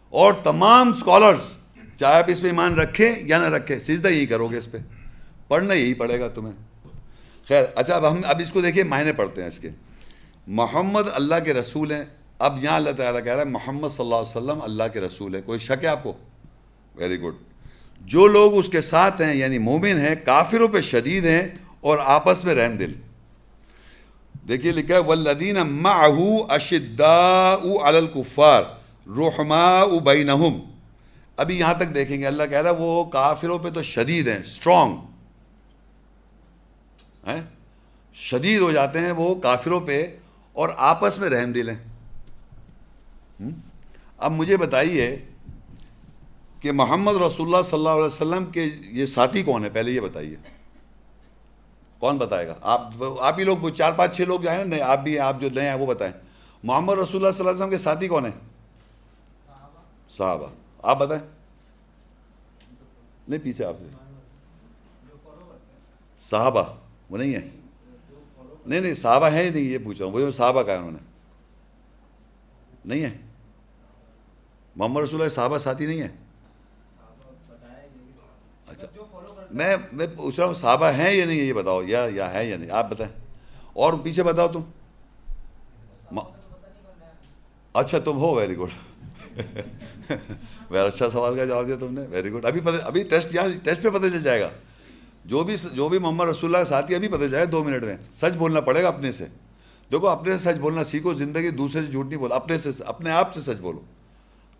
اور 0.09 0.33
تمام 0.33 0.89
اسکالرس 0.89 1.53
چاہے 2.01 2.17
آپ 2.17 2.23
اس 2.27 2.41
پہ 2.41 2.47
ایمان 2.47 2.75
رکھیں 2.75 3.15
یا 3.21 3.37
نہ 3.37 3.55
رکھیں، 3.55 3.79
سجدہ 3.79 4.07
یہی 4.07 4.25
کرو 4.25 4.47
گے 4.47 4.57
اس 4.57 4.71
پہ۔ 4.71 4.77
پڑھنا 5.47 5.73
یہی 5.73 5.93
پڑے 5.93 6.19
گا 6.19 6.27
تمہیں۔ 6.27 6.53
خیر 7.47 7.63
اچھا 7.75 7.95
اب 7.95 8.11
ہم، 8.11 8.21
اب 8.25 8.39
اس 8.43 8.51
کو 8.51 8.61
دیکھیں 8.61 8.83
معنی 8.83 9.11
پڑھتے 9.11 9.41
ہیں 9.41 9.47
اس 9.47 9.59
کے۔ 9.59 9.69
محمد 10.47 11.01
اللہ 11.13 11.35
کے 11.45 11.53
رسول 11.53 11.91
ہیں۔ 11.91 12.05
اب 12.39 12.63
یہاں 12.63 12.75
اللہ 12.75 12.89
تعالیٰ 12.89 13.23
کہہ 13.23 13.31
رہا 13.31 13.39
ہے، 13.39 13.45
محمد 13.45 13.89
صلی 13.89 14.03
اللہ 14.03 14.15
علیہ 14.15 14.37
وسلم 14.37 14.61
اللہ 14.61 14.83
کے 14.93 14.99
رسول 15.01 15.35
ہے 15.35 15.41
کوئی 15.41 15.59
شک 15.59 15.83
ہے 15.83 15.87
آپ 15.87 16.03
کو؟ 16.03 16.13
ویری 16.95 17.19
گڈ 17.19 17.33
جو 18.01 18.27
لوگ 18.27 18.57
اس 18.57 18.69
کے 18.69 18.81
ساتھ 18.81 19.21
ہیں 19.21 19.33
یعنی 19.33 19.57
مومن 19.57 19.97
ہیں، 19.97 20.15
کافروں 20.25 20.67
پہ 20.67 20.81
شدید 20.81 21.25
ہیں 21.25 21.47
اور 21.81 21.97
آپس 22.03 22.45
میں 22.45 22.55
رحم 22.55 22.75
دل۔ 22.75 22.93
دیکھیے 24.47 24.71
لکھا 24.71 24.95
ہے 24.95 24.99
ولدین 24.99 25.55
معه 25.55 26.25
اشداء 26.49 27.55
علی 27.83 27.97
الکفار 27.97 28.63
رحماء 29.07 29.85
بینہم 29.85 30.70
ابھی 31.41 31.59
یہاں 31.59 31.73
تک 31.73 31.95
دیکھیں 31.95 32.19
گے، 32.19 32.27
اللہ 32.27 32.43
کہہ 32.49 32.61
رہا 32.61 32.69
ہے 32.69 32.75
وہ 32.75 33.03
کافروں 33.03 33.59
پہ 33.59 33.69
تو 33.69 33.81
شدید 33.81 34.27
ہیں 34.27 34.39
اسٹرانگ 34.39 34.95
شدید 38.15 38.61
ہو 38.61 38.71
جاتے 38.71 38.99
ہیں 38.99 39.11
وہ 39.11 39.35
کافروں 39.35 39.81
پہ 39.81 40.17
اور 40.53 40.69
آپس 40.77 41.19
میں 41.19 41.29
رحم 41.29 41.51
دل 41.51 41.69
ہیں۔ 41.69 43.51
اب 44.17 44.31
مجھے 44.31 44.57
بتائیے 44.57 45.25
کہ 46.61 46.71
محمد 46.71 47.13
رسول 47.13 47.47
اللہ 47.47 47.61
صلی 47.61 47.79
اللہ 47.79 47.89
علیہ 47.89 48.03
وسلم 48.03 48.45
کے 48.45 48.69
یہ 48.83 49.05
ساتھی 49.05 49.43
کون 49.43 49.63
ہے؟ 49.63 49.69
پہلے 49.69 49.91
یہ 49.91 50.01
بتائیے۔ 50.01 50.35
کون 51.99 52.17
بتائے 52.17 52.47
گا؟ 52.47 52.55
آپ 52.61 52.81
آپ 53.21 53.39
ہی 53.39 53.43
لوگ 53.43 53.69
چار 53.69 53.91
پانچ 53.91 54.15
چھ 54.15 54.21
لوگ 54.21 54.39
جو 54.39 54.51
ہیں 54.51 54.65
نا 54.65 54.75
آپ 54.85 54.99
بھی 54.99 55.19
آپ 55.19 55.41
جو 55.41 55.49
نئے 55.49 55.69
ہیں 55.69 55.77
وہ 55.77 55.85
بتائیں۔ 55.85 56.13
محمد 56.63 56.93
رسول 56.93 57.21
اللہ 57.21 57.31
صلی 57.31 57.39
اللہ 57.39 57.49
علیہ 57.49 57.59
وسلم 57.59 57.69
کے 57.69 57.77
ساتھی 57.77 58.07
کون 58.07 58.25
ہیں؟ 58.25 58.37
صحابہ۔ 60.09 60.60
آپ 60.81 60.97
بتائیں 60.97 61.23
نہیں 63.27 63.39
پیچھے 63.43 63.65
آپ 63.65 63.73
سے۔ 63.79 63.85
صحابہ، 66.19 66.63
وہ 67.09 67.17
نہیں 67.17 67.35
ہے۔ 67.35 67.49
نہیں 68.65 68.79
نہیں، 68.79 68.93
صحابہ 68.93 69.29
ہیں 69.29 69.49
نہیں، 69.49 69.63
یہ 69.63 69.77
پوچھ 69.77 69.97
رہا 69.99 70.05
ہوں۔ 70.05 70.13
وہ 70.13 70.19
جو 70.19 70.31
صحابہ 70.31 70.61
کا 70.61 70.71
ہے 70.71 70.77
انہوں 70.77 70.91
نے۔ 70.91 70.97
نہیں 72.85 73.01
ہے۔ 73.01 73.17
محمد 74.75 75.01
رسول 75.01 75.19
اللہ 75.21 75.29
صحابہ 75.29 75.57
ساتھی 75.57 75.85
نہیں 75.85 76.01
ہے۔ 76.01 76.09
اچھا۔ 78.67 78.87
میں 79.51 79.77
میں 79.91 80.07
پوچھ 80.17 80.39
رہا 80.39 80.47
ہوں، 80.47 80.53
صحابہ 80.53 80.85
ہیں 80.85 81.11
یا 81.13 81.25
نہیں 81.25 81.39
ہے؟ 81.39 81.43
یہ 81.43 81.53
بتاؤ، 81.53 81.83
یا 81.83 82.07
یا 82.13 82.33
ہے 82.33 82.45
یا 82.45 82.57
نہیں؟ 82.57 82.71
آپ 82.71 82.89
بتائیں۔ 82.89 83.13
اور 83.73 83.93
پیچھے 84.03 84.23
بتاؤ 84.23 84.47
تم۔ 84.47 84.61
اچھا 87.73 87.99
تم 87.99 88.17
ہو 88.17 88.35
ویری 88.35 88.57
گڈ 88.57 88.69
ویری 90.71 90.87
اچھا 90.87 91.09
سوال 91.09 91.37
کا 91.37 91.45
جواب 91.45 91.67
دیا 91.67 91.75
تم 91.79 91.93
نے 91.93 92.05
ویری 92.09 92.31
گڈ 92.31 92.45
ابھی 92.45 92.61
پتہ 92.61 92.83
ابھی 92.83 93.03
ٹیسٹ 93.03 93.35
یہاں 93.35 93.47
ٹیسٹ 93.63 93.83
پہ 93.83 93.89
پتہ 93.89 94.07
چل 94.07 94.23
جائے 94.23 94.41
گا 94.41 94.49
جو 95.25 95.43
بھی 95.43 95.55
جو 95.73 95.89
بھی 95.89 95.99
محمد 95.99 96.25
رسول 96.25 96.45
اللہ 96.45 96.57
کا 96.57 96.69
ساتھی 96.69 96.95
ابھی 96.95 97.07
پتہ 97.07 97.17
چل 97.17 97.31
جائے 97.31 97.45
گا 97.45 97.51
دو 97.51 97.63
منٹ 97.63 97.83
میں 97.83 97.97
سچ 98.15 98.37
بولنا 98.37 98.61
پڑے 98.61 98.83
گا 98.83 98.87
اپنے 98.87 99.11
سے 99.11 99.25
دیکھو 99.91 100.07
اپنے 100.07 100.37
سے 100.37 100.53
سچ 100.53 100.59
بولنا 100.59 100.83
سیکھو 100.83 101.13
زندگی 101.13 101.49
دوسرے 101.49 101.85
سے 101.85 101.91
جھوٹ 101.91 102.05
نہیں 102.05 102.19
بولو 102.19 102.35
اپنے 102.35 102.57
سے 102.57 102.69
اپنے 102.85 103.11
آپ 103.11 103.33
سے 103.33 103.41
سچ 103.41 103.59
بولو 103.59 103.79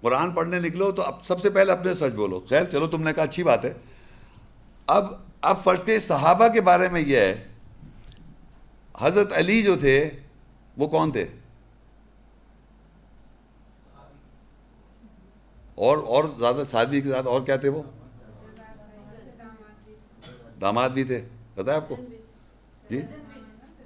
قرآن 0.01 0.31
پڑھنے 0.31 0.59
نکلو 0.59 0.91
تو 0.91 1.01
اب 1.01 1.25
سب 1.25 1.41
سے 1.41 1.49
پہلے 1.49 1.71
اپنے 1.71 1.93
سچ 1.93 2.13
بولو 2.15 2.39
خیر 2.49 2.63
چلو 2.63 2.87
تم 2.87 3.03
نے 3.03 3.13
کہا 3.13 3.23
اچھی 3.23 3.43
بات 3.43 3.65
ہے 3.65 3.73
اب 4.87 5.13
اب 5.41 5.63
فرض 5.63 5.83
کے 5.83 5.99
صحابہ 5.99 6.47
کے 6.47 6.61
بارے 6.61 6.89
میں 6.89 7.01
یہ 7.01 7.17
ہے 7.17 7.47
حضرت 9.01 9.33
علی 9.33 9.61
جو 9.61 9.75
تھے 9.75 10.09
وہ 10.77 10.87
کون 10.87 11.11
تھے 11.11 11.25
اور 15.75 15.97
اور 15.97 16.23
زیادہ 16.39 16.63
سادگی 16.69 17.01
کے 17.01 17.09
ساتھ 17.09 17.27
اور 17.27 17.41
کیا 17.41 17.55
تھے 17.55 17.69
وہ؟ 17.69 17.83
داماد 20.61 20.89
بھی 20.89 21.03
تھے، 21.03 21.21
پتہ 21.55 21.69
ہے 21.69 21.75
آپ 21.75 21.89
کو؟ 21.89 21.95
جی؟ 22.89 23.01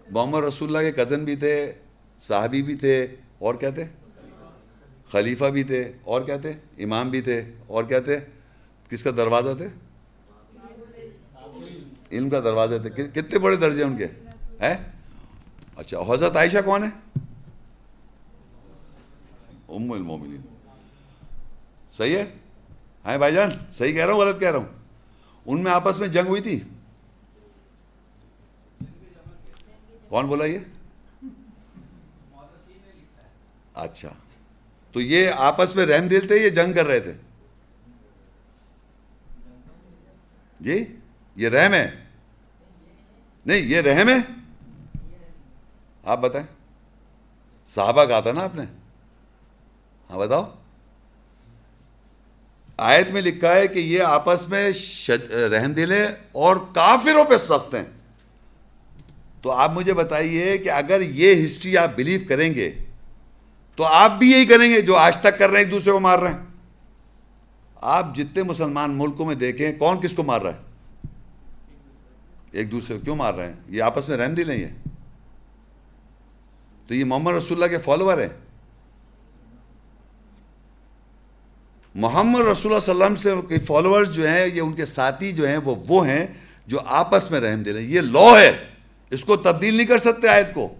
محمد 0.09 0.39
رسول 0.39 0.75
اللہ 0.75 0.91
کے 0.91 1.05
کزن 1.05 1.23
بھی 1.23 1.35
تھے، 1.35 1.73
صحابی 2.21 2.61
بھی 2.61 2.75
تھے، 2.75 3.07
اور 3.39 3.55
کیا 3.55 3.69
تھے؟ 3.69 3.85
خلیفہ 5.07 5.45
بھی 5.45 5.63
تھے، 5.63 5.91
اور 6.03 6.21
کیا 6.21 6.37
تھے؟ 6.37 6.53
امام 6.83 7.09
بھی 7.09 7.21
تھے، 7.21 7.51
اور 7.67 7.83
کیا 7.83 7.99
تھے؟ 7.99 8.19
کس 8.89 9.03
کا 9.03 9.11
دروازہ 9.11 9.53
تھے؟ 9.57 9.67
علم 12.11 12.29
کا 12.29 12.39
دروازہ 12.39 12.75
تھے۔ 12.81 12.89
کتنے 12.89 13.39
بڑے 13.39 13.55
درجے 13.55 13.83
ان 13.83 13.97
کے؟ 13.97 14.05
ہیں؟ 14.61 14.91
اچھا 15.75 15.97
حضرت 15.99 16.35
عائشہ 16.35 16.57
کون 16.65 16.83
ہے؟ 16.83 17.19
ام 19.69 19.91
المومنین۔ 19.91 20.54
صحیح 21.97 22.17
ہے؟ 22.17 22.23
ہیں 23.05 23.17
بھائی 23.17 23.33
جان، 23.33 23.49
صحیح 23.71 23.93
کہہ 23.93 24.05
رہا 24.05 24.13
ہوں، 24.13 24.19
غلط 24.19 24.39
کہہ 24.39 24.51
رہا 24.51 24.59
ہوں؟ 24.59 24.65
ان 25.45 25.63
میں 25.63 25.71
آپس 25.71 25.99
میں 25.99 26.07
جنگ 26.07 26.27
ہوئی 26.27 26.41
تھی؟ 26.41 26.59
کون 30.09 30.27
بولا 30.27 30.45
یہ؟ 30.45 30.59
اچھا 33.73 34.09
تو 34.91 35.01
یہ 35.01 35.29
آپس 35.29 35.75
میں 35.75 35.85
رحم 35.85 36.07
دل 36.07 36.27
تھے 36.27 36.37
یہ 36.37 36.49
جنگ 36.49 36.73
کر 36.73 36.85
رہے 36.85 36.99
تھے؟ 36.99 37.13
جی 40.59 40.97
یہ 41.35 41.49
رحم 41.49 41.73
ہے؟ 41.73 42.03
نہیں، 43.45 43.59
یہ 43.59 43.81
رحم 43.81 44.09
ہے؟ 44.09 44.17
آپ 46.03 46.19
بتائیں، 46.19 46.47
صحابہ 47.67 48.05
کہا 48.05 48.19
تھا 48.19 48.31
نا 48.31 48.41
آپ 48.41 48.55
نے؟ 48.55 48.63
ہاں 50.09 50.17
بتاؤ۔ 50.17 50.64
آیت 52.77 53.11
میں 53.11 53.21
لکھا 53.21 53.55
ہے 53.55 53.67
کہ 53.67 53.79
یہ 53.79 54.01
آپس 54.01 54.49
میں 54.49 54.71
شد... 54.71 55.31
رحم 55.31 55.73
دل 55.73 55.91
اور 56.31 56.55
کافروں 56.73 57.25
پہ 57.25 57.37
سخت 57.37 57.75
ہیں۔ 57.75 57.83
تو 59.41 59.51
آپ 59.51 59.71
مجھے 59.71 59.93
بتائیے 59.93 60.57
کہ 60.57 60.69
اگر 60.69 61.01
یہ 61.01 61.45
ہسٹری 61.45 61.77
آپ 61.77 61.91
بلیو 61.95 62.19
کریں 62.27 62.53
گے، 62.55 62.71
تو 63.75 63.83
آپ 63.83 64.11
بھی 64.11 64.31
یہی 64.31 64.45
کریں 64.45 64.69
گے 64.69 64.81
جو 64.81 64.95
آج 64.95 65.17
تک 65.17 65.39
کر 65.39 65.49
رہے 65.49 65.57
ہیں، 65.57 65.65
ایک 65.65 65.73
دوسرے 65.73 65.91
کو 65.91 65.99
مار 65.99 66.19
رہے 66.19 66.31
ہیں۔ 66.31 66.39
آپ 67.75 68.15
جتنے 68.15 68.43
مسلمان 68.43 68.97
ملکوں 68.97 69.25
میں 69.25 69.35
دیکھیں، 69.35 69.73
کون 69.73 70.01
کس 70.01 70.15
کو 70.15 70.23
مار 70.23 70.41
رہا 70.41 70.53
ہے؟ 70.53 70.57
ایک 72.51 72.71
دوسرے 72.71 72.97
کو 72.97 73.03
کیوں 73.03 73.15
مار 73.15 73.33
رہے 73.33 73.47
ہیں؟ 73.47 73.55
یہ 73.69 73.83
آپس 73.83 74.09
میں 74.09 74.17
رحم 74.17 74.33
دل 74.33 74.47
نہیں 74.47 74.63
ہے 74.63 74.73
تو 76.87 76.93
یہ 76.93 77.05
محمد 77.05 77.33
رسول 77.33 77.63
اللہ 77.63 77.77
کے 77.77 77.81
فالوور 77.83 78.17
ہیں۔ 78.17 78.44
محمد 81.95 82.39
رسول 82.39 82.71
اللہ 82.71 82.79
صلی 82.79 82.91
اللہ 82.91 83.03
علیہ 83.03 83.15
وسلم 83.15 83.41
کے 83.41 83.59
فالوورز 83.59 84.09
جو 84.09 84.27
ہیں، 84.27 84.47
یہ 84.47 84.61
ان 84.61 84.73
کے 84.73 84.85
ساتھی 84.85 85.31
جو 85.31 85.47
ہیں، 85.47 85.57
وہ 85.57 85.75
وہ 85.87 86.07
ہیں 86.07 86.27
جو 86.67 86.77
آپس 86.85 87.31
میں 87.31 87.39
رحم 87.39 87.63
دل 87.63 87.77
ہیں 87.77 87.85
یہ 87.85 88.01
لا 88.01 88.39
ہے۔ 88.39 88.57
اس 89.09 89.23
کو 89.23 89.35
تبدیل 89.35 89.73
نہیں 89.75 89.87
کر 89.87 89.97
سکتے 89.97 90.27
آیت 90.27 90.53
کو۔ 90.53 90.75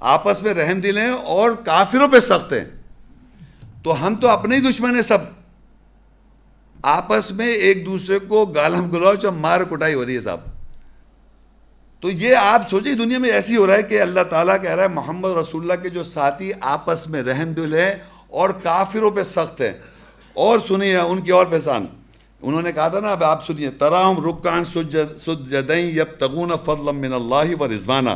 آپس 0.00 0.42
میں 0.42 0.54
رحم 0.54 0.80
دل 0.80 0.98
ہیں 0.98 1.10
اور 1.10 1.50
کافروں 1.50 2.08
پہ 2.08 2.20
سخت 2.20 2.52
ہیں۔ 2.52 2.64
تو 3.84 4.06
ہم 4.06 4.14
تو 4.14 4.28
اپنے 4.28 4.56
ہی 4.56 4.60
دشمن 4.60 4.94
ہیں 4.94 5.02
سب۔ 5.02 5.18
آپس 6.82 7.30
میں 7.30 7.48
ایک 7.48 7.86
دوسرے 7.86 8.18
کو 8.18 8.44
گالم 8.44 8.90
گلوچ 8.90 9.24
اور 9.24 9.32
مار 9.32 9.60
کٹائی 9.60 9.94
ہو 9.94 10.06
رہی 10.06 10.16
ہے 10.16 10.20
صاحب 10.20 10.40
تو 12.00 12.10
یہ 12.10 12.36
آپ 12.36 12.70
سوچیں 12.70 12.94
دنیا 12.94 13.18
میں 13.18 13.30
ایسی 13.30 13.56
ہو 13.56 13.66
رہا 13.66 13.74
ہے 13.74 13.82
کہ 13.82 14.00
اللہ 14.00 14.20
تعالیٰ 14.30 14.62
کہہ 14.62 14.70
رہا 14.70 14.82
ہے، 14.82 14.88
محمد 14.88 15.30
رسول 15.30 15.62
اللہ 15.62 15.82
کے 15.82 15.88
جو 15.88 16.02
ساتھی 16.02 16.52
آپس 16.60 17.08
میں 17.08 17.22
رحم 17.22 17.52
دل 17.52 17.74
ہیں 17.74 17.94
اور 18.28 18.50
کافروں 18.50 19.10
پہ 19.10 19.22
سخت 19.22 19.60
ہیں۔ 19.60 19.91
اور 20.36 20.58
سنیے 20.68 20.96
ان 20.96 21.20
کی 21.22 21.30
اور 21.30 21.46
پہچان 21.46 21.86
انہوں 22.42 22.62
نے 22.62 22.72
کہا 22.72 22.88
تھا 22.88 23.00
نا، 23.00 23.10
اب 23.12 23.24
آپ 23.24 23.44
سنیے، 23.46 23.70
تراہم 23.78 24.24
رکان 24.26 24.64
سجدیں 24.64 25.76
یب 25.76 26.18
تگون 26.18 26.50
فضل 26.64 26.92
من 26.96 27.12
اللہ 27.12 27.54
و 27.60 27.68
رضوانہ 27.68 28.14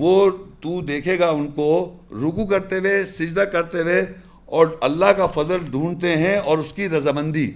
وہ 0.00 0.30
تو 0.62 0.80
دیکھے 0.88 1.18
گا 1.18 1.28
ان 1.30 1.46
کو 1.54 1.70
رکو 2.12 2.46
کرتے 2.46 2.78
ہوئے، 2.78 3.04
سجدہ 3.06 3.44
کرتے 3.52 3.80
ہوئے، 3.82 4.00
اور 4.46 4.66
اللہ 4.80 5.10
کا 5.16 5.26
فضل 5.34 5.58
ڈھونڈتے 5.70 6.16
ہیں 6.16 6.36
اور 6.36 6.58
اس 6.58 6.72
کی 6.72 6.88
رضامندی۔ 6.88 7.50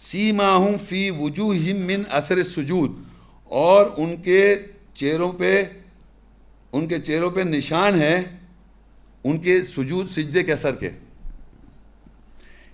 سیماہم 0.00 0.76
فی 0.88 1.10
وجوہم 1.18 1.80
من 1.86 2.02
اثر 2.18 2.42
سجود 2.42 2.90
اور 3.50 3.86
ان 3.96 4.14
کے 4.22 4.42
چہروں 4.94 5.32
پہ، 5.38 5.62
ان 6.72 6.86
کے 6.88 6.98
چہروں 7.00 7.30
پہ 7.30 7.40
نشان 7.40 8.00
ہیں 8.02 8.18
ان 9.24 9.38
کے 9.38 9.62
سجود، 9.64 10.10
سجدے 10.10 10.42
کے 10.42 10.52
اثر 10.52 10.74
کے۔ 10.74 10.90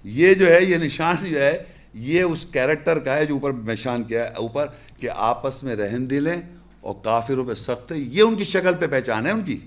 یہ 0.05 0.35
جو 0.35 0.47
ہے، 0.47 0.65
یہ 0.65 0.77
نشان 0.77 1.17
جو 1.25 1.43
ہے، 1.43 1.63
یہ 1.95 2.23
اس 2.23 2.47
کیریکٹر 2.53 2.99
کا 2.99 3.17
ہے 3.17 3.27
جو 3.27 3.35
اوپر 3.35 3.53
نشان 3.53 4.03
کیا 4.03 4.25
ہے، 4.25 4.29
اوپر 4.29 4.67
کہ 5.01 5.09
آپس 5.15 5.65
میں 5.65 5.77
رحم 5.77 6.05
دل 6.05 6.27
ہیں 6.27 6.43
اور 6.81 6.95
کافروں 7.05 7.45
پہ 7.45 7.55
سخت 7.55 7.93
ہے۔ 7.93 7.99
یہ 7.99 8.23
ان 8.23 8.37
کی 8.37 8.45
شکل 8.45 8.75
پہ 8.75 8.87
پہچان 8.87 9.27
ہے 9.27 9.31
ان 9.31 9.43
کی۔ 9.43 9.59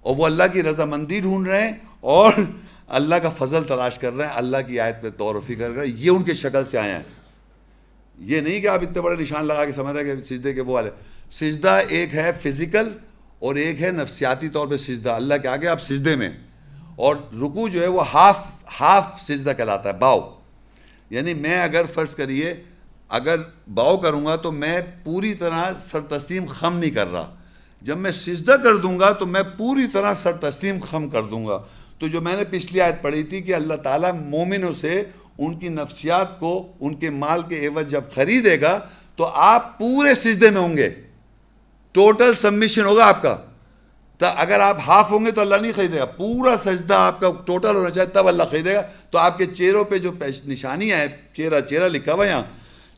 اور 0.00 0.16
وہ 0.16 0.26
اللہ 0.26 0.42
کی 0.52 0.62
رضامندی 0.62 1.20
ڈھونڈ 1.20 1.48
رہے 1.48 1.62
ہیں 1.62 1.72
اور 2.00 2.32
اللہ 2.88 3.14
کا 3.14 3.28
فضل 3.28 3.64
تلاش 3.64 3.98
کر 3.98 4.12
رہے 4.12 4.26
ہیں، 4.26 4.32
اللہ 4.34 4.56
کی 4.68 4.80
آیت 4.80 5.02
پہ 5.02 5.10
طور 5.10 5.34
و 5.34 5.40
فکر 5.40 5.54
کر 5.58 5.70
رہے 5.70 5.86
ہیں۔ 5.86 5.94
یہ 5.96 6.10
ان 6.10 6.22
کے 6.22 6.34
شکل 6.34 6.64
سے 6.64 6.78
آئے 6.78 6.92
ہیں۔ 6.92 7.02
یہ 8.18 8.40
نہیں 8.40 8.60
کہ 8.60 8.66
آپ 8.66 8.82
اتنے 8.82 9.02
بڑے 9.02 9.22
نشان 9.22 9.46
لگا 9.46 9.64
کے 9.64 9.72
سمجھ 9.72 9.96
رہے 9.96 10.04
ہیں 10.04 10.16
کہ 10.16 10.22
سجدے 10.22 10.52
کے 10.52 10.60
وہ 10.60 10.72
والے۔ 10.72 10.90
سجدہ 11.30 11.80
ایک 11.88 12.14
ہے 12.14 12.30
فزیکل 12.42 12.88
اور 13.38 13.54
ایک 13.54 13.82
ہے 13.82 13.90
نفسیاتی 13.90 14.48
طور 14.48 14.66
پہ 14.66 14.76
سجدہ۔ 14.76 15.10
اللہ 15.10 15.34
کے 15.42 15.48
آگے 15.48 15.66
آپ 15.66 15.82
سجدے 15.82 16.16
میں 16.16 16.30
اور 17.00 17.16
رکو 17.16 17.68
جو 17.68 17.82
ہے 17.82 17.86
وہ 17.86 18.10
ہاف 18.10 18.46
ہاف 18.80 19.22
سجدہ 19.22 19.50
کہلاتا 19.56 19.88
ہے، 19.88 19.94
باؤ۔ 19.94 20.40
یعنی 21.10 21.34
میں 21.34 21.62
اگر 21.62 21.82
فرض 21.94 22.14
کریے، 22.14 22.54
اگر 23.08 23.36
باؤ 23.74 23.96
کروں 23.96 24.26
گا 24.26 24.36
تو 24.36 24.52
میں 24.52 24.80
پوری 25.04 25.34
طرح 25.34 25.62
سر 25.78 26.00
تسلیم 26.00 26.46
خم 26.46 26.78
نہیں 26.78 26.90
کر 26.90 27.08
رہا۔ 27.12 27.34
جب 27.82 27.98
میں 27.98 28.10
سجدہ 28.10 28.52
کر 28.52 28.76
دوں 28.76 28.98
گا 28.98 29.12
تو 29.12 29.26
میں 29.26 29.42
پوری 29.58 29.86
طرح 29.92 30.14
سر 30.14 30.32
تسلیم 30.32 30.78
خم 30.90 31.08
کر 31.08 31.22
دوں 31.22 31.46
گا۔ 31.46 31.62
تو 31.98 32.08
جو 32.08 32.20
میں 32.20 32.36
نے 32.36 32.44
پچھلی 32.50 32.80
آیت 32.80 33.02
پڑھی 33.02 33.22
تھی 33.22 33.42
کہ 33.42 33.54
اللہ 33.54 33.74
تعالیٰ 33.74 34.12
مومنوں 34.12 34.72
سے 34.72 35.02
ان 35.38 35.58
کی 35.58 35.68
نفسیات 35.68 36.40
کو 36.40 36.72
ان 36.80 36.94
کے 36.94 37.10
مال 37.10 37.42
کے 37.42 37.66
عوض 37.66 37.86
جب 37.86 38.02
خریدے 38.14 38.60
گا 38.60 38.80
تو 39.16 39.26
آپ 39.26 39.78
پورے 39.78 40.14
سجدے 40.14 40.50
میں 40.50 40.60
ہوں 40.60 40.76
گے۔ 40.76 40.90
ٹوٹل 41.92 42.34
سبمیشن 42.34 42.84
ہوگا 42.84 43.06
آپ 43.06 43.22
کا۔ 43.22 43.36
تو 44.20 44.26
اگر 44.36 44.60
آپ 44.60 44.76
ہاف 44.86 45.10
ہوں 45.10 45.26
گے 45.26 45.30
تو 45.30 45.40
اللہ 45.40 45.54
نہیں 45.54 45.72
خریدے 45.76 45.98
گا۔ 45.98 46.04
پورا 46.04 46.56
سجدہ 46.56 46.94
آپ 46.94 47.20
کا 47.20 47.30
ٹوٹل 47.44 47.76
ہونا 47.76 47.90
چاہیے، 47.90 48.10
تب 48.10 48.28
اللہ 48.28 48.42
خریدے 48.50 48.74
گا۔ 48.74 48.82
تو 49.10 49.18
آپ 49.18 49.38
کے 49.38 49.46
چہروں 49.46 49.84
پہ 49.84 49.98
جو 49.98 50.12
نشانیاں 50.46 50.98
ہیں 50.98 51.06
چہرہ 51.36 51.60
چہرہ 51.60 51.88
لکھا 51.88 52.12
ہوا 52.12 52.26
یہاں، 52.26 52.42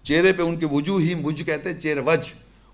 چہرے 0.05 0.33
پہ 0.33 0.43
ان 0.43 0.57
کے 0.57 0.67
وجوہ 0.71 1.01
ہی 1.01 1.15
وجہ 1.23 1.45
کہتے 1.45 1.73
ہیں 1.73 1.81
چہر 1.81 1.99
وج 2.07 2.31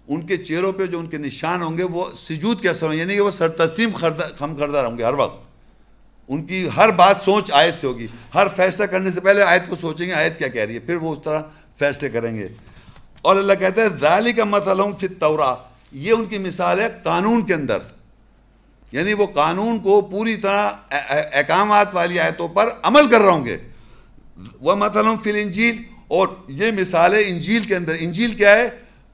ان 0.08 0.26
کے 0.26 0.36
چہروں 0.36 0.72
پہ 0.72 0.86
جو 0.86 0.98
ان 0.98 1.06
کے 1.06 1.18
نشان 1.18 1.62
ہوں 1.62 1.78
گے، 1.78 1.82
وہ 1.82 2.04
سجود 2.16 2.60
کے 2.60 2.68
اثر 2.68 2.86
ہوں 2.86 2.94
یعنی 2.94 3.14
کہ 3.14 3.20
وہ 3.20 3.30
سر 3.30 3.48
تسلیم 3.48 3.90
خم 4.38 4.56
کردہ 4.56 4.78
ہوں 4.78 4.98
گے 4.98 5.04
ہر 5.04 5.12
وقت۔ 5.12 5.48
ان 6.28 6.44
کی 6.44 6.68
ہر 6.76 6.88
بات 6.88 7.16
سوچ 7.24 7.50
آیت 7.52 7.74
سے 7.74 7.86
ہوگی۔ 7.86 8.06
ہر 8.34 8.46
فیصلہ 8.56 8.86
کرنے 8.86 9.10
سے 9.10 9.20
پہلے 9.20 9.42
آیت 9.42 9.62
کو 9.68 9.76
سوچیں 9.80 10.06
گے، 10.06 10.12
آیت 10.12 10.38
کیا 10.38 10.48
کہہ 10.48 10.62
رہی 10.62 10.74
ہے۔ 10.74 10.78
پھر 10.78 10.94
وہ 10.94 11.12
اس 11.12 11.18
طرح 11.24 11.42
فیصلے 11.78 12.08
کریں 12.08 12.36
گے۔ 12.36 12.48
اور 13.22 13.36
اللہ 13.36 13.52
کہتا 13.52 13.82
ہے 13.82 13.86
ذالی 14.00 14.32
کا 14.32 14.44
فی 14.98 15.06
التورا۔ 15.06 15.54
یہ 15.92 16.12
ان 16.12 16.24
کی 16.24 16.38
مثال 16.38 16.80
ہے 16.80 16.88
قانون 17.02 17.46
کے 17.46 17.54
اندر۔ 17.54 17.78
یعنی 18.92 19.12
وہ 19.12 19.26
قانون 19.26 19.78
کو 19.78 20.00
پوری 20.00 20.36
طرح 20.36 20.70
احکامات 21.32 21.94
والی 21.94 22.20
آیتوں 22.20 22.48
پر 22.48 22.68
عمل 22.82 23.08
کر 23.08 23.20
رہے 23.20 23.30
ہوں 23.30 23.44
گے۔ 23.44 23.56
وہ 24.60 24.74
مطلب 24.74 25.06
فی 25.22 25.30
الانجیل، 25.30 25.82
اور 26.08 26.28
یہ 26.48 26.70
مثال 26.80 27.14
ہے 27.14 27.18
انجیل 27.26 27.62
کے 27.62 27.76
اندر۔ 27.76 27.94
انجیل 27.98 28.32
کیا 28.32 28.52
ہے؟ 28.52 28.68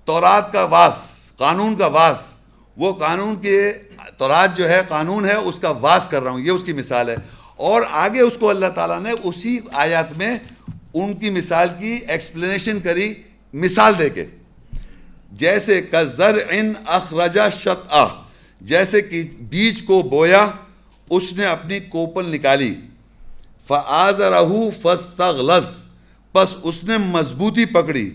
تورات 0.05 0.53
کا 0.53 0.65
واس، 0.65 1.31
قانون 1.37 1.77
کا 1.77 1.87
واس۔ 1.87 2.35
وہ 2.77 2.93
قانون 2.93 3.37
کے 3.37 3.73
تورات 4.17 4.57
جو 4.57 4.71
ہے، 4.71 4.83
قانون 4.89 5.25
ہے، 5.25 5.35
اس 5.35 5.59
کا 5.59 5.71
واس 5.71 6.09
کر 6.09 6.23
رہا 6.23 6.31
ہوں۔ 6.31 6.41
یہ 6.41 6.51
اس 6.51 6.65
کی 6.65 6.73
مثال 6.73 7.09
ہے۔ 7.09 7.17
اور 7.57 7.83
آگے 7.91 8.21
اس 8.21 8.33
کو 8.41 8.51
اللہ 8.51 8.67
تعالیٰ 8.75 9.01
نے 9.01 9.11
اسی 9.23 9.61
آیات 9.73 10.13
میں 10.13 10.37
ان 10.95 11.15
کی 11.15 11.31
مثال 11.31 11.69
کی 11.79 11.99
ایکسپلینیشن 12.09 12.81
کری، 12.81 13.15
مثال 13.53 13.99
دے 13.99 14.11
کے۔ 14.11 14.25
جیسے 15.33 15.83
کزر 15.83 16.39
ان 16.51 16.73
اخرجا 16.87 17.49
شت 17.49 17.93
جیسے 18.65 19.01
کہ 19.01 19.23
بیج 19.41 19.83
کو 19.83 20.03
بویا، 20.03 20.51
اس 21.11 21.33
نے 21.33 21.45
اپنی 21.45 21.81
کوپل 21.81 22.29
نکالی۔ 22.29 22.75
فعض 23.67 24.21
رہو 24.21 24.71
فس 24.83 25.11
پس 26.33 26.57
اس 26.63 26.85
نے 26.85 26.99
مضبوطی 26.99 27.65
پکڑی۔ 27.65 28.11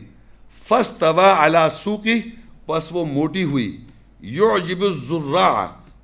فس 0.67 0.93
توا 0.99 1.45
الا 1.45 1.69
سوکی 1.69 2.21
پس 2.65 2.87
وہ 2.91 3.05
موٹی 3.05 3.43
ہوئی۔ 3.43 3.77
یو 4.19 4.57
جب 4.57 4.83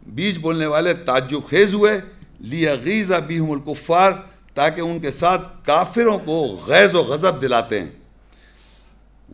بیج 0.08 0.38
بولنے 0.38 0.66
والے 0.66 0.94
تعجب 0.94 1.50
خیز 1.50 1.74
ہوئے۔ 1.74 2.02
لیا 2.40 2.76
غیزہ 2.84 3.16
بیہم 3.16 3.52
الکفار 3.52 4.12
تاکہ 4.54 4.82
ان 4.82 5.00
کے 5.00 5.12
ساتھ 5.12 5.66
کافروں 5.66 6.20
کو 6.26 6.60
غیظ 6.68 6.94
و 6.94 7.02
غضب 7.02 7.42
دلاتے 7.42 7.80
ہیں۔ 7.80 7.90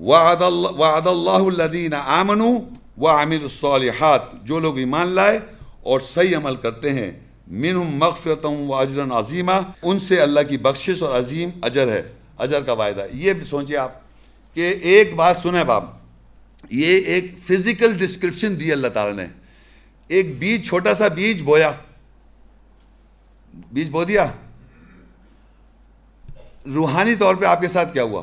وعد 0.01 1.07
اللہ 1.07 1.61
الذین 1.61 1.93
آمنوا 1.93 2.80
وعملوا 2.97 3.43
الصالحات، 3.43 4.21
جو 4.43 4.59
لوگ 4.59 4.77
ایمان 4.77 5.07
لائے 5.07 5.39
اور 5.83 5.99
صحیح 5.99 6.37
عمل 6.37 6.55
کرتے 6.55 6.93
ہیں 6.93 7.11
منہم 7.47 7.97
مغفرتوں 7.97 8.67
و 8.67 8.75
اجرا 8.75 9.19
عظیمہ 9.19 9.51
ان 9.81 9.99
سے 9.99 10.21
اللہ 10.21 10.39
کی 10.49 10.57
بخشش 10.57 11.01
اور 11.01 11.19
عظیم 11.19 11.49
اجر 11.61 11.91
ہے، 11.91 12.11
اجر 12.37 12.63
کا 12.63 12.73
وعدہ۔ 12.73 13.05
یہ 13.13 13.33
سوچیں 13.49 13.77
آپ 13.77 13.91
کہ 14.53 14.75
ایک 14.81 15.15
بات 15.15 15.37
سنیں 15.37 15.63
باپ، 15.63 15.83
یہ 16.69 16.97
ایک 16.97 17.25
فزیکل 17.47 17.97
ڈسکرپشن 17.97 18.59
دی 18.59 18.71
اللہ 18.71 18.87
تعالیٰ 18.87 19.15
نے۔ 19.15 19.27
ایک 20.07 20.39
بیج، 20.39 20.67
چھوٹا 20.67 20.93
سا 20.93 21.07
بیج 21.07 21.41
بویا۔ 21.41 21.71
بیج 23.71 23.89
بو 23.89 24.03
دیا۔ 24.03 24.31
روحانی 26.65 27.15
طور 27.15 27.35
پہ 27.35 27.45
آپ 27.45 27.61
کے 27.61 27.67
ساتھ 27.67 27.93
کیا 27.93 28.03
ہوا؟ 28.03 28.21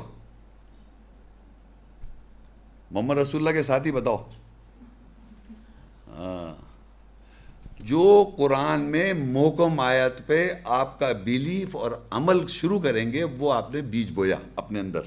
محمد 2.91 3.19
رسول 3.19 3.41
اللہ 3.41 3.51
کے 3.51 3.63
ساتھ 3.63 3.87
ہی 3.87 3.93
بتاؤ۔ 3.93 4.25
جو 7.81 8.31
قرآن 8.37 8.81
میں 8.81 9.13
موکم 9.13 9.81
آیت 9.81 10.27
پہ 10.27 10.53
آپ 10.65 10.99
کا 10.99 11.13
بیلیف 11.13 11.77
اور 11.77 11.93
عمل 12.11 12.47
شروع 12.49 12.81
کریں 12.81 13.13
گے، 13.13 13.25
وہ 13.25 13.53
آپ 13.53 13.75
نے 13.75 13.81
بیج 13.81 14.11
بویا 14.11 14.37
اپنے 14.57 14.81
اندر، 14.81 15.01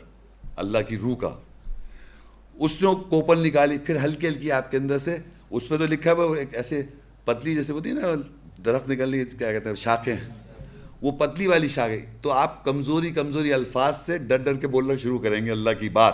اللہ 0.55 0.77
کی 0.87 0.97
روح 0.97 1.15
کا۔ 1.15 1.29
اس 2.55 2.81
نے 2.81 2.89
کوپل 3.09 3.47
نکالی، 3.47 3.77
پھر 3.77 4.03
ہلکی 4.03 4.27
ہلکی 4.27 4.51
آپ 4.51 4.71
کے 4.71 4.77
اندر 4.77 4.97
سے، 4.97 5.17
اس 5.49 5.67
پہ 5.67 5.77
تو 5.77 5.85
لکھا 5.85 6.11
ہے، 6.11 6.15
وہ 6.15 6.35
ایک 6.35 6.55
ایسے 6.55 6.81
پتلی 7.25 7.55
جیسے 7.55 7.73
ہوتی 7.73 7.89
ہے 7.89 7.93
نا، 7.93 8.07
درخت 8.65 8.89
نکلنی 8.89 9.25
کیا 9.25 9.51
کہتے 9.51 9.69
ہیں، 9.69 9.75
شاخیں۔ 9.75 10.15
وہ 11.01 11.11
پتلی 11.11 11.47
والی 11.47 11.67
شاخیں۔ 11.67 12.01
تو 12.21 12.31
آپ 12.31 12.65
کمزوری 12.65 13.11
کمزوری 13.11 13.53
الفاظ 13.53 13.95
سے 14.05 14.17
ڈر 14.17 14.37
ڈر 14.37 14.53
کے 14.53 14.67
بولنا 14.67 14.93
شروع 14.97 15.19
کریں 15.19 15.45
گے 15.45 15.51
اللہ 15.51 15.69
کی 15.79 15.89
بات، 15.89 16.13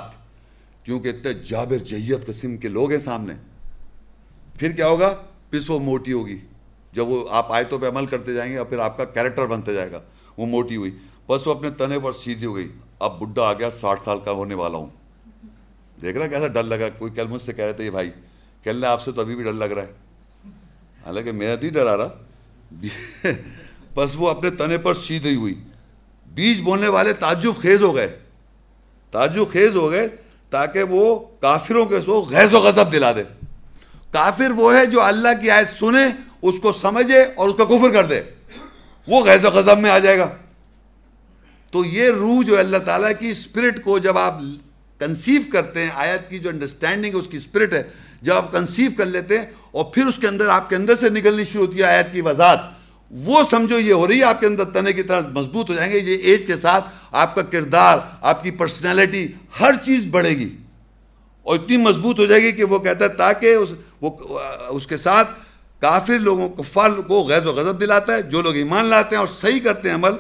کیونکہ 0.84 1.08
اتنے 1.08 1.34
جابر 1.34 1.78
جیت 1.78 2.26
قسم 2.28 2.58
کے 2.58 2.68
لوگ 2.68 2.92
ہیں 2.92 3.00
سامنے۔ 3.00 3.34
پھر 4.60 4.72
کیا 4.72 4.88
ہوگا؟ 4.88 5.14
پس 5.50 5.70
وہ 5.70 5.80
موٹی 5.80 6.14
ہوگی۔ 6.14 6.38
جب 6.94 7.08
وہ 7.08 7.30
آپ 7.32 7.52
آیتوں 7.52 7.80
پہ 7.80 7.88
عمل 7.88 8.06
کرتے 8.06 8.34
جائیں 8.34 8.54
گے 8.54 8.58
اور 8.58 8.66
پھر 8.66 8.80
آپ 8.80 8.98
کا 8.98 9.06
کیریکٹر 9.06 9.46
بنتے 9.46 9.74
جائے 9.74 9.92
گا۔ 9.92 10.02
وہ 10.38 10.46
موٹی 10.46 10.76
ہوئی۔ 10.76 10.92
بس 11.28 11.48
وہ 11.48 11.52
اپنے 11.52 11.70
تنے 11.70 12.00
پر 12.00 12.14
سیدھی 12.14 12.46
ہو 12.46 12.56
گئی۔ 12.56 12.72
اب 13.00 13.20
بڈھا 13.20 13.44
آ 13.44 13.54
گیا، 13.54 13.72
ساٹھ 13.72 14.04
سال 14.04 14.18
کا 14.26 14.32
ہونے 14.32 14.56
والا 14.56 14.78
ہوں۔ 14.78 14.88
دیکھ 16.02 16.18
رہا 16.18 16.28
کیسا 16.28 16.48
ڈر 16.48 16.64
لگ 16.64 16.76
رہا 16.76 16.86
ہے۔ 16.86 16.92
کوئی 16.98 17.12
کل 17.12 17.28
مجھ 17.28 17.42
سے 17.42 17.54
کہہ 17.54 17.66
رہے 17.66 17.74
تھے 17.74 17.92
بھائی 17.92 18.10
کہہ 18.64 18.86
آپ 18.86 19.04
سے 19.04 19.12
تو 19.12 19.22
ابھی 19.22 19.36
بھی 19.36 19.44
ڈر 19.44 19.54
لگ 19.54 19.66
رہا 19.66 19.82
ہے۔ 19.82 19.92
حالانکہ 21.06 21.32
میرا 21.32 21.56
نہیں 21.62 21.72
ڈر 21.72 21.88
آ 21.88 21.98
رہا۔ 21.98 22.10
بس 23.96 24.12
وہ 24.16 24.30
اپنے 24.30 24.50
تنے 24.50 24.78
پر 24.78 24.96
سیدھی 24.96 25.36
ہوئی۔ 25.36 25.56
بیج 26.28 26.62
بولنے 26.62 26.88
والے 26.88 27.14
تعجب 27.14 27.54
خیز 27.62 27.82
ہو 27.82 27.96
گئے۔ 27.96 28.20
تعجب 29.12 29.52
خیز 29.52 29.76
ہو 29.76 29.92
گئے 29.92 30.08
تاکہ 30.50 30.84
وہ 30.84 31.20
کافروں 31.42 31.86
کے 31.86 32.02
سو 32.02 32.22
غیظ 32.22 32.54
و 32.54 32.58
غضب 32.58 32.92
دلا 32.92 33.12
دے۔ 33.12 33.37
کافر 34.12 34.52
وہ 34.52 34.78
ہے 34.78 34.86
جو 34.86 35.02
اللہ 35.02 35.42
کی 35.42 35.52
آیت 35.52 35.80
سنے، 35.80 36.06
اس 36.42 36.56
کو 36.62 36.74
سمجھے 36.74 37.24
اور 37.36 37.50
اس 37.50 37.56
کا 37.58 37.64
کفر 37.64 37.94
کر 37.94 38.06
دے۔ 38.06 38.22
وہ 39.08 39.26
غیظ 39.26 39.46
و 39.46 39.50
غضب 39.50 39.80
میں 39.80 39.90
آ 39.90 40.00
جائے 40.00 40.20
گا۔ 40.20 40.30
تو 41.72 41.86
یہ 41.86 42.10
روح 42.10 42.44
جو 42.44 42.60
اللہ 42.60 42.78
تعالیٰ 42.78 43.12
کی 43.20 43.30
اسپرٹ 43.30 43.84
کو 43.84 44.00
جب 44.00 44.18
آپ 44.18 44.40
کنسیو 45.00 45.42
کرتے 45.54 45.84
ہیں، 45.84 45.90
آیت 45.94 46.30
کی 46.30 46.40
جو 46.40 46.50
انڈرسٹینڈنگ 46.50 47.16
اس 47.16 47.28
کی 47.32 47.38
اسپرٹ 47.38 47.74
ہے، 47.74 47.84
جب 48.22 48.34
آپ 48.34 48.52
کنسیو 48.52 48.92
کر 48.98 49.06
لیتے 49.06 49.38
ہیں 49.38 49.46
اور 49.72 49.86
پھر 49.86 50.06
اس 50.06 50.16
کے 50.22 50.28
اندر، 50.28 50.48
آپ 50.48 50.70
کے 50.70 50.76
اندر 50.76 50.96
سے 50.96 51.10
نکلنی 51.10 51.46
شروع 51.46 51.66
ہوتی 51.66 51.78
ہے 51.78 51.84
آیت 51.84 52.14
کی 52.14 52.22
وضاحت۔ 52.22 52.60
وہ 53.12 53.44
سمجھو، 53.50 53.80
یہ 53.80 53.94
ہو 53.94 54.08
رہی 54.08 54.20
ہے 54.20 54.24
آپ 54.24 54.40
کے 54.40 54.48
اندر 54.48 54.64
تنے 54.64 54.94
کی 54.94 55.04
طرح 55.04 55.22
مضبوط 55.22 55.70
ہو 55.70 55.76
جائیں 55.76 55.94
گے، 55.94 56.00
یہ 56.00 56.18
ایج 56.18 56.46
کے 56.46 56.56
ساتھ 56.56 56.86
آپ 57.12 57.36
کا 57.36 57.42
کردار، 57.42 57.98
آپ 58.22 58.44
کی 58.44 58.52
پرسنالٹی 58.52 59.28
ہر 59.60 59.72
چیز 59.86 60.06
بڑھے 60.06 60.30
گی۔ 60.30 60.56
اور 61.48 61.58
اتنی 61.58 61.78
مضبوط 61.78 62.20
ہو 62.20 62.26
جائے 62.26 62.42
گی 62.42 62.52
کہ 62.52 62.64
وہ 62.64 62.80
کہتا 62.80 63.06
ہے 63.06 63.10
تاکہ 63.18 63.56
اس 63.56 63.70
وہ 64.02 64.10
اس 64.70 64.88
کے 64.88 64.98
ساتھ 64.98 65.30
کافر 65.82 66.20
لوگوں 66.20 66.48
کفار 66.58 66.92
کو 67.08 67.22
غیظ 67.24 67.46
و 67.46 67.52
غضب 67.54 67.80
دلاتا 67.82 68.14
ہے، 68.14 68.22
جو 68.24 68.42
لوگ 68.42 68.56
ایمان 68.56 68.86
لاتے 68.86 69.16
ہیں 69.16 69.20
اور 69.20 69.28
صحیح 69.34 69.60
کرتے 69.64 69.90
ہیں 69.90 69.96
عمل، 69.96 70.16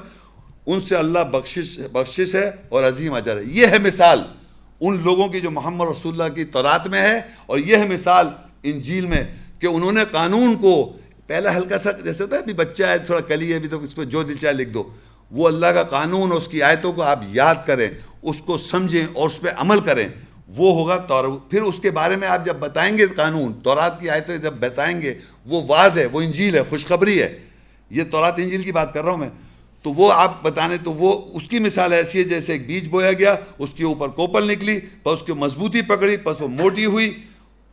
ان 0.65 0.81
سے 0.87 0.95
اللہ 0.95 1.23
بخشش 1.31 1.77
بخشش 1.91 2.33
ہے 2.35 2.49
اور 2.69 2.83
عظیم 2.83 3.13
اجر 3.13 3.37
ہے۔ 3.37 3.43
یہ 3.51 3.67
ہے 3.67 3.79
مثال 3.83 4.21
ان 4.81 5.01
لوگوں 5.03 5.27
کی 5.27 5.39
جو 5.41 5.51
محمد 5.51 5.85
رسول 5.91 6.13
اللہ 6.13 6.33
کی 6.35 6.43
تورات 6.53 6.87
میں 6.87 7.01
ہے، 7.01 7.19
اور 7.45 7.59
یہ 7.59 7.75
ہے 7.77 7.87
مثال 7.87 8.27
انجیل 8.63 9.05
میں 9.05 9.23
کہ 9.59 9.67
انہوں 9.67 9.91
نے 9.91 10.03
قانون 10.11 10.55
کو 10.61 10.73
پہلا 11.27 11.55
ہلکا 11.55 11.77
سا 11.77 11.91
جیسے 12.03 12.23
ہوتا 12.23 12.35
ہے، 12.35 12.41
ابھی 12.41 12.53
بچہ 12.53 12.83
ہے، 12.83 12.97
تھوڑا 13.05 13.21
کلی 13.29 13.51
ہے، 13.51 13.57
ابھی 13.57 13.69
تو 13.69 13.81
اس 13.83 13.95
پہ 13.95 14.03
جو 14.05 14.23
دل 14.23 14.35
چاہے 14.35 14.53
لکھ 14.53 14.69
دو۔ 14.69 14.83
وہ 15.31 15.47
اللہ 15.47 15.73
کا 15.75 15.83
قانون 15.91 16.31
اور 16.31 16.37
اس 16.37 16.47
کی 16.47 16.61
آیتوں 16.63 16.91
کو 16.93 17.01
آپ 17.03 17.23
یاد 17.31 17.55
کریں، 17.65 17.89
اس 18.21 18.41
کو 18.45 18.57
سمجھیں 18.57 19.05
اور 19.05 19.29
اس 19.29 19.39
پہ 19.41 19.49
عمل 19.57 19.79
کریں۔ 19.79 20.07
وہ 20.47 20.73
ہوگا 20.73 20.97
تور 20.97 21.25
پھر 21.49 21.61
اس 21.61 21.79
کے 21.79 21.91
بارے 21.91 22.15
میں 22.15 22.27
آپ 22.27 22.45
جب 22.45 22.55
بتائیں 22.55 22.97
گے 22.97 23.07
قانون، 23.07 23.53
تورات 23.53 23.99
کی 23.99 24.09
آیتیں 24.09 24.37
جب 24.37 24.53
بتائیں 24.53 25.01
گے، 25.01 25.13
وہ 25.45 25.61
واضح 25.67 25.99
ہے، 25.99 26.05
وہ 26.05 26.21
انجیل 26.21 26.55
ہے، 26.55 26.63
خوشخبری 26.69 27.21
ہے۔ 27.21 27.39
یہ 27.89 28.03
تورات 28.03 28.33
انجیل 28.37 28.63
کی 28.63 28.71
بات 28.71 28.93
کر 28.93 29.03
رہا 29.03 29.11
ہوں 29.11 29.17
میں۔ 29.17 29.29
تو 29.83 29.93
وہ 29.93 30.13
آپ 30.13 30.43
بتانے، 30.43 30.77
تو 30.83 30.93
وہ 30.93 31.25
اس 31.33 31.47
کی 31.47 31.59
مثال 31.59 31.93
ایسی 31.93 32.19
ہے 32.19 32.23
جیسے 32.23 32.51
ایک 32.51 32.67
بیج 32.67 32.87
بویا 32.87 33.13
گیا، 33.13 33.35
اس 33.59 33.69
کے 33.75 33.83
اوپر 33.83 34.07
کوپل 34.07 34.51
نکلی، 34.51 34.77
بس 34.77 35.13
اس 35.13 35.23
کی 35.25 35.33
مضبوطی 35.33 35.81
پکڑی، 35.81 36.17
بس 36.17 36.41
وہ 36.41 36.47
موٹی 36.47 36.85
ہوئی، 36.85 37.19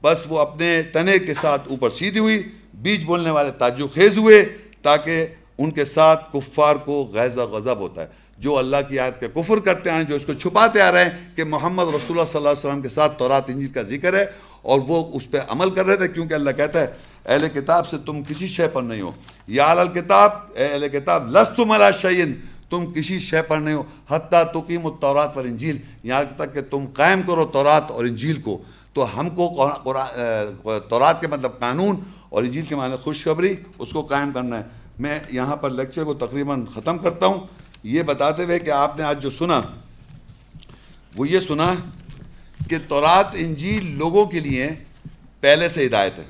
بس 0.02 0.24
وہ 0.28 0.38
اپنے 0.38 0.82
تنے 0.82 1.18
کے 1.18 1.34
ساتھ 1.34 1.68
اوپر 1.68 1.90
سیدھی 1.90 2.20
ہوئی، 2.20 2.42
بیج 2.74 3.04
بولنے 3.04 3.30
والے 3.30 3.50
تاجو 3.50 3.88
خیز 3.88 4.16
ہوئے 4.16 4.44
تاکہ 4.82 5.26
ان 5.58 5.70
کے 5.70 5.84
ساتھ 5.84 6.32
کفار 6.32 6.76
کو 6.76 7.10
غیظ 7.12 7.38
و 7.38 7.42
غضب 7.42 7.78
ہوتا 7.78 8.02
ہے۔ 8.02 8.23
جو 8.38 8.58
اللہ 8.58 8.76
کی 8.88 8.98
آیت 8.98 9.20
کے 9.20 9.26
کفر 9.34 9.58
کرتے 9.58 9.90
ہیں، 9.90 10.02
جو 10.04 10.14
اس 10.16 10.26
کو 10.26 10.32
چھپاتے 10.32 10.80
آ 10.80 10.92
رہے 10.92 11.04
ہیں 11.04 11.36
کہ 11.36 11.44
محمد 11.44 11.84
رسول 11.84 12.10
اللہ 12.10 12.24
صلی 12.24 12.38
اللہ 12.38 12.48
علیہ 12.48 12.66
وسلم 12.66 12.82
کے 12.82 12.88
ساتھ 12.88 13.18
تورات 13.18 13.50
انجیل 13.50 13.68
کا 13.68 13.82
ذکر 13.82 14.14
ہے 14.14 14.24
اور 14.62 14.80
وہ 14.88 15.04
اس 15.12 15.30
پہ 15.30 15.38
عمل 15.48 15.70
کر 15.70 15.86
رہے 15.86 15.96
تھے، 15.96 16.08
کیونکہ 16.08 16.34
اللہ 16.34 16.50
کہتا 16.50 16.80
ہے، 16.80 16.86
اہل 17.26 17.46
کتاب 17.54 17.88
سے 17.88 17.96
تم 18.06 18.22
کسی 18.22 18.46
شے 18.46 18.68
پر 18.68 18.82
نہیں 18.82 19.00
ہو۔ 19.00 19.10
یا 19.48 19.74
کتاب، 19.94 20.30
اے 20.54 20.64
اہل 20.64 20.88
کتاب 20.88 21.30
لس 21.30 21.48
تم 21.56 21.72
شعین 21.94 22.32
تم 22.70 22.92
کسی 22.92 23.18
شے 23.18 23.42
پر 23.42 23.58
نہیں 23.58 23.74
ہو۔ 23.74 23.82
حتیٰ 24.10 24.42
تقیم 24.52 24.86
التورات 24.86 25.34
پر 25.34 25.44
انجیل 25.44 25.78
یہاں 26.02 26.22
تک 26.36 26.54
کہ 26.54 26.60
تم 26.70 26.84
قائم 26.94 27.22
کرو 27.26 27.46
تورات 27.46 27.90
اور 27.90 28.04
انجیل 28.04 28.40
کو۔ 28.40 28.62
تو 28.92 29.06
ہم 29.20 29.28
کو 29.30 29.68
تورات 30.88 31.20
کے 31.20 31.26
مطلب 31.26 31.58
قانون 31.58 31.96
اور 32.28 32.42
انجیل 32.42 32.64
کے 32.64 32.74
معنی 32.76 32.96
خوشخبری، 33.02 33.54
اس 33.78 33.90
کو 33.92 34.02
قائم 34.02 34.30
کرنا 34.32 34.58
ہے۔ 34.58 34.62
میں 34.98 35.18
یہاں 35.30 35.56
پر 35.56 35.70
لیکچر 35.70 36.04
کو 36.04 36.14
تقریباً 36.14 36.64
ختم 36.74 36.98
کرتا 36.98 37.26
ہوں۔ 37.26 37.40
یہ 37.84 38.02
بتاتے 38.02 38.44
ہوئے 38.44 38.58
کہ 38.58 38.70
آپ 38.70 38.98
نے 38.98 39.04
آج 39.04 39.22
جو 39.22 39.30
سنا، 39.30 39.60
وہ 41.16 41.28
یہ 41.28 41.40
سنا 41.40 41.74
کہ 42.68 42.76
تورات 42.88 43.26
انجیل 43.34 43.98
لوگوں 43.98 44.26
کے 44.26 44.40
لیے 44.40 44.70
پہلے 45.40 45.68
سے 45.68 45.86
ہدایت 45.86 46.18
ہے۔ 46.18 46.24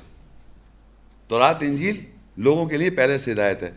تورات 1.27 1.55
انجیل 1.61 2.03
لوگوں 2.37 2.65
کے 2.65 2.77
لیے 2.77 2.89
پہلے 2.89 3.17
سے 3.17 3.31
ہدایت 3.31 3.63
ہے۔ 3.63 3.71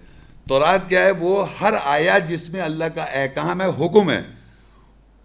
تورات 0.48 0.88
کیا 0.88 1.00
ہے؟ 1.00 1.10
وہ 1.10 1.46
ہر 1.60 1.74
آیات 1.84 2.28
جس 2.28 2.48
میں 2.48 2.60
اللہ 2.60 2.84
کا 2.84 3.02
احکام 3.02 3.60
ہے، 3.60 3.66
حکم 3.66 4.10
ہے۔ 4.10 4.22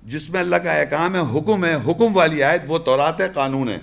جس 0.04 0.30
میں 0.30 0.40
اللہ 0.40 0.56
کا 0.56 0.74
احکام 0.74 1.16
ہے، 1.16 1.40
حکم 1.40 1.66
ہے، 1.66 1.76
حکم 1.76 2.18
والی 2.18 2.44
آیت، 2.44 2.62
وہ 2.68 2.78
تورات 2.78 3.22
ہے، 3.22 3.28
قانون 3.34 3.70
ہے۔ 3.70 3.80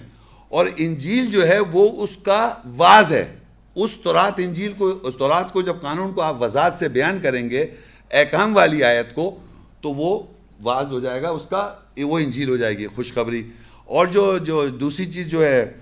اور 0.49 0.67
انجیل 0.77 1.27
جو 1.27 1.49
ہے، 1.49 1.59
وہ 1.59 2.05
اس 2.05 2.11
کا 2.23 2.55
واز 2.77 3.13
ہے۔ 3.13 3.37
اس 3.75 3.91
تورات 4.05 4.33
انجیل 4.37 4.73
کو، 4.73 4.99
اس 5.03 5.15
تورات 5.19 5.53
کو 5.53 5.63
جب 5.63 5.77
قانون 5.81 6.13
کو 6.13 6.23
آپ 6.23 6.43
وضاحت 6.43 6.79
سے 6.79 6.89
بیان 6.89 7.19
کریں 7.23 7.51
گے 7.51 7.67
احکام 8.11 8.57
والی 8.57 8.85
آیت 8.85 9.15
کو، 9.15 9.39
تو 9.81 9.91
وہ 9.91 10.23
واز 10.63 10.91
ہو 10.91 11.01
جائے 11.01 11.23
گا، 11.23 11.29
اس 11.29 11.47
کا 11.47 11.75
وہ 12.03 12.19
انجیل 12.19 12.49
ہو 12.49 12.57
جائے 12.57 12.79
گی، 12.79 12.87
خوشخبری۔ 12.87 13.43
اور 13.85 14.07
جو 14.07 14.39
جو 14.39 14.69
دوسری 14.69 15.07
چیز 15.13 15.27
جو 15.27 15.45
ہے، 15.45 15.73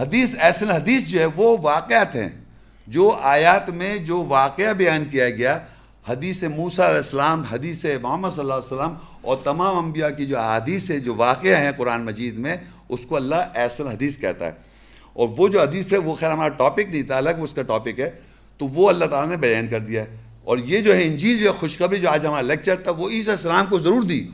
حدیث 0.00 0.34
ایسن 0.40 0.70
حدیث 0.70 1.04
جو 1.04 1.20
ہے، 1.20 1.26
وہ 1.36 1.56
واقعات 1.62 2.16
ہیں۔ 2.16 2.28
جو 2.86 3.18
آیات 3.22 3.70
میں 3.70 3.96
جو 3.96 4.24
واقعہ 4.28 4.72
بیان 4.72 5.04
کیا 5.04 5.30
گیا، 5.30 5.58
حدیث 6.08 6.42
موسیٰ 6.42 6.84
علیہ 6.84 6.96
السلام، 6.96 7.42
حدیث 7.42 7.84
محمد 8.02 8.30
صلی 8.30 8.40
اللہ 8.40 8.54
علیہ 8.54 8.76
وسلم 8.76 8.94
اور 9.22 9.36
تمام 9.44 9.84
انبیاء 9.84 10.08
کی 10.08 10.26
جو 10.26 10.40
حدیث 10.40 10.90
ہے 10.90 11.00
جو 11.00 11.14
واقعہ 11.14 11.56
ہیں 11.56 11.72
قرآن 11.76 12.04
مجید 12.04 12.38
میں، 12.38 12.56
اس 12.88 13.06
کو 13.06 13.16
اللہ 13.16 13.34
ایسل 13.54 13.86
حدیث 13.86 14.18
کہتا 14.18 14.46
ہے۔ 14.46 14.52
اور 15.12 15.28
وہ 15.38 15.48
جو 15.48 15.60
حدیث 15.60 15.92
ہے، 15.92 15.98
وہ 15.98 16.14
خیر 16.14 16.32
ہمارا 16.32 16.48
ٹاپک 16.48 16.80
نہیں 16.80 17.02
تھا 17.02 17.16
الگ 17.16 17.30
اس 17.38 17.54
کا 17.54 17.62
ٹاپک 17.62 18.00
ہے، 18.00 18.10
تو 18.58 18.68
وہ 18.68 18.88
اللہ 18.88 19.04
تعالیٰ 19.04 19.30
نے 19.30 19.36
بیان 19.36 19.66
کر 19.66 19.80
دیا 19.80 20.02
ہے۔ 20.02 20.25
اور 20.46 20.58
یہ 20.58 20.80
جو 20.80 20.94
ہے 20.96 21.02
انجیل، 21.02 21.38
جو 21.38 21.44
ہے 21.44 21.54
خوشخبری، 21.58 22.00
جو 22.00 22.10
آج 22.10 22.26
ہمارا 22.26 22.42
لیکچر 22.42 22.76
تھا، 22.76 22.90
وہ 22.90 23.08
عیسیٰ 23.10 23.32
السلام 23.32 23.66
کو 23.66 23.78
ضرور 23.78 24.02
دی۔ 24.02 24.26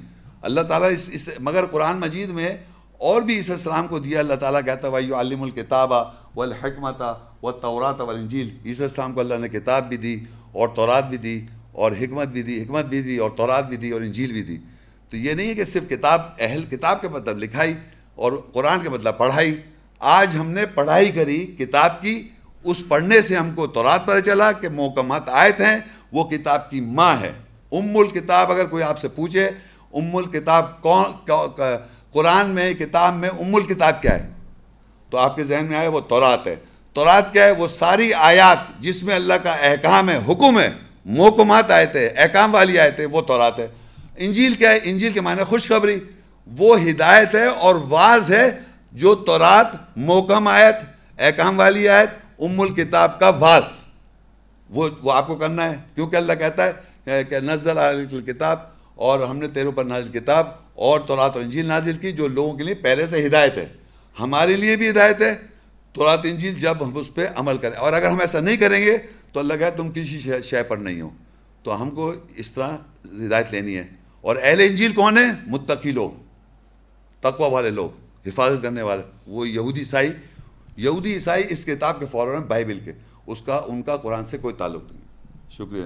اللہ 0.42 0.60
تعالیٰ 0.60 0.92
اس 0.92 1.10
اس، 1.12 1.28
مگر 1.40 1.66
قرآن 1.66 2.00
مجید 2.00 2.30
میں 2.30 2.56
اور 2.98 3.22
بھی 3.22 3.36
عیسیٰ 3.36 3.50
السلام 3.50 3.86
کو 3.86 3.98
دیا۔ 3.98 4.18
اللہ 4.20 4.34
تعالیٰ 4.34 4.60
کہتا 4.64 4.86
ہے 4.86 4.90
بھائی 4.90 5.12
عالم 5.12 5.42
الکتابہ 5.42 6.02
و 6.36 6.42
الحکمتہ 6.42 7.10
و 7.42 7.52
تورات 7.52 8.00
والانجیل 8.00 8.48
عیسیٰ 8.64 8.86
السلام 8.86 9.12
کو 9.12 9.20
اللہ 9.20 9.34
نے 9.34 9.48
کتاب 9.48 9.88
بھی 9.88 9.96
دی 9.96 10.14
اور 10.52 10.68
تورات 10.68 11.08
بھی 11.08 11.16
دی 11.16 11.40
اور 11.72 11.92
حکمت 11.92 12.28
بھی 12.28 12.42
دی، 12.42 12.62
حکمت 12.62 12.84
بھی 12.84 13.02
دی 13.02 13.16
اور 13.16 13.30
تورات 13.36 13.68
بھی 13.68 13.76
دی 13.76 13.90
اور 13.90 14.00
انجیل 14.00 14.32
بھی 14.32 14.42
دی۔ 14.42 14.56
تو 15.10 15.16
یہ 15.16 15.32
نہیں 15.32 15.48
ہے 15.48 15.54
کہ 15.54 15.64
صرف 15.64 15.88
کتاب، 15.88 16.20
اہل 16.38 16.62
کتاب 16.62 17.00
کے 17.00 17.08
مطلب 17.08 17.38
لکھائی 17.38 17.74
اور 18.14 18.32
قرآن 18.52 18.80
کے 18.80 18.88
مطلب 18.88 19.18
پڑھائی۔ 19.18 19.56
آج 19.98 20.36
ہم 20.36 20.50
نے 20.50 20.66
پڑھائی 20.66 21.10
کری 21.10 21.46
کتاب 21.58 22.02
کی، 22.02 22.28
اس 22.64 22.82
پڑھنے 22.88 23.22
سے 23.22 23.36
ہم 23.36 23.50
کو 23.54 23.66
تورات 23.66 24.06
پتہ 24.06 24.20
چلا 24.20 24.52
کہ 24.52 24.68
محکمات 24.68 25.28
آیت 25.28 25.60
ہیں 25.60 25.78
وہ 26.12 26.24
کتاب 26.24 26.70
کی 26.70 26.80
ماں 26.80 27.16
ہے۔ 27.20 27.32
ام 27.72 27.96
الکتاب 27.96 28.52
اگر 28.52 28.64
کوئی 28.64 28.82
آپ 28.82 28.98
سے 28.98 29.08
پوچھے، 29.08 29.50
ام 29.92 30.16
الکتاب 30.16 30.82
کون، 30.82 31.04
قرآن 32.12 32.50
میں، 32.50 32.74
کتاب 32.74 33.14
میں 33.14 33.28
ام 33.28 33.54
الکتاب 33.54 34.02
کیا 34.02 34.14
ہے؟ 34.14 34.28
تو 35.10 35.18
آپ 35.18 35.36
کے 35.36 35.44
ذہن 35.44 35.64
میں 35.64 35.78
آئے 35.78 35.88
وہ 35.88 36.00
تورات 36.00 36.46
ہے۔ 36.46 36.56
تورات 36.92 37.32
کیا 37.32 37.44
ہے؟ 37.44 37.50
وہ 37.50 37.68
ساری 37.68 38.14
آیات 38.14 38.80
جس 38.80 39.02
میں 39.02 39.14
اللہ 39.14 39.34
کا 39.34 39.52
احکام 39.52 40.10
ہے، 40.10 40.16
حکم 40.16 40.60
ہے، 40.60 40.68
محکمات 41.04 41.70
آئے 41.70 41.86
تھے 41.86 42.06
احکام 42.16 42.54
والی 42.54 42.78
آئے 42.78 42.90
تھے 42.90 43.06
وہ 43.06 43.20
تورات 43.20 43.58
ہے۔ 43.58 43.68
انجیل 44.16 44.54
کیا 44.54 44.70
ہے؟ 44.70 44.78
انجیل 44.82 45.12
کے 45.12 45.20
معنی 45.20 45.42
خوشخبری۔ 45.42 46.00
وہ 46.58 46.80
ہدایت 46.80 47.34
ہے 47.34 47.46
اور 47.46 47.74
واز 47.88 48.30
ہے 48.30 48.50
جو 48.92 49.14
تورات، 49.14 49.66
محکم 49.96 50.48
آیت، 50.48 50.76
احکام 51.18 51.58
والی 51.58 51.88
آیت، 51.88 52.10
ام 52.38 52.60
الکتاب 52.60 53.20
کا 53.20 53.28
واز۔ 53.28 53.64
وہ 54.72 54.88
وہ 55.02 55.12
آپ 55.12 55.26
کو 55.26 55.34
کرنا 55.34 55.70
ہے۔ 55.70 55.76
کیونکہ 55.94 56.16
اللہ 56.16 56.32
کہتا 56.32 56.70
ہے 57.06 57.24
کہ 57.24 57.38
نزل 57.38 57.78
الکتاب 57.78 58.58
اور 58.94 59.20
ہم 59.20 59.38
نے 59.38 59.48
تیروں 59.48 59.72
پر 59.72 59.84
نازل 59.84 60.20
کتاب 60.20 60.46
اور 60.74 61.00
تورات 61.00 61.32
اور 61.34 61.42
انجیل 61.42 61.66
نازل 61.66 61.96
کی 61.96 62.12
جو 62.12 62.28
لوگوں 62.28 62.56
کے 62.56 62.64
لیے 62.64 62.74
پہلے 62.74 63.06
سے 63.06 63.26
ہدایت 63.26 63.56
ہے۔ 63.56 63.66
ہمارے 64.20 64.56
لیے 64.56 64.76
بھی 64.76 64.90
ہدایت 64.90 65.22
ہے۔ 65.22 65.34
تورات 65.92 66.20
انجیل 66.24 66.54
جب 66.54 66.76
ہم 66.80 66.96
اس 66.96 67.14
پہ 67.14 67.26
عمل 67.36 67.58
کریں۔ 67.58 67.76
اور 67.76 67.92
اگر 67.92 68.08
ہم 68.08 68.20
ایسا 68.20 68.40
نہیں 68.40 68.56
کریں 68.56 68.84
گے 68.84 68.98
تو 69.32 69.40
اللہ 69.40 69.54
کہے 69.54 69.70
تم 69.70 69.90
کسی 69.90 70.32
شے 70.42 70.62
پر 70.62 70.76
نہیں 70.76 71.00
ہو۔ 71.00 71.10
تو 71.62 71.82
ہم 71.82 71.90
کو 71.90 72.14
اس 72.36 72.52
طرح 72.52 72.76
ہدایت 73.04 73.46
لینی 73.50 73.76
ہے۔ 73.76 73.84
اور 74.20 74.36
اہل 74.42 74.60
انجیل 74.60 74.92
کون 74.92 75.18
ہیں؟ 75.18 75.32
متقی 75.46 75.90
لوگ، 75.90 76.10
تقوی 77.20 77.50
والے 77.50 77.70
لوگ، 77.70 77.90
حفاظت 78.26 78.62
کرنے 78.62 78.82
والے۔ 78.82 79.02
وہ 79.26 79.48
یہودی 79.48 79.80
عیسائی 79.80 80.12
یہودی 80.76 81.14
عیسائی 81.14 81.42
اس 81.48 81.64
کتاب 81.64 82.00
کے 82.00 82.06
فوراً 82.10 82.42
بائبل 82.42 82.78
کے۔ 82.78 82.92
اس 83.26 83.42
کا 83.42 83.60
ان 83.68 83.82
کا 83.82 83.96
قرآن 83.96 84.26
سے 84.26 84.38
کوئی 84.38 84.54
تعلق 84.54 84.82
نہیں۔ 84.92 85.50
شکریہ۔ 85.50 85.82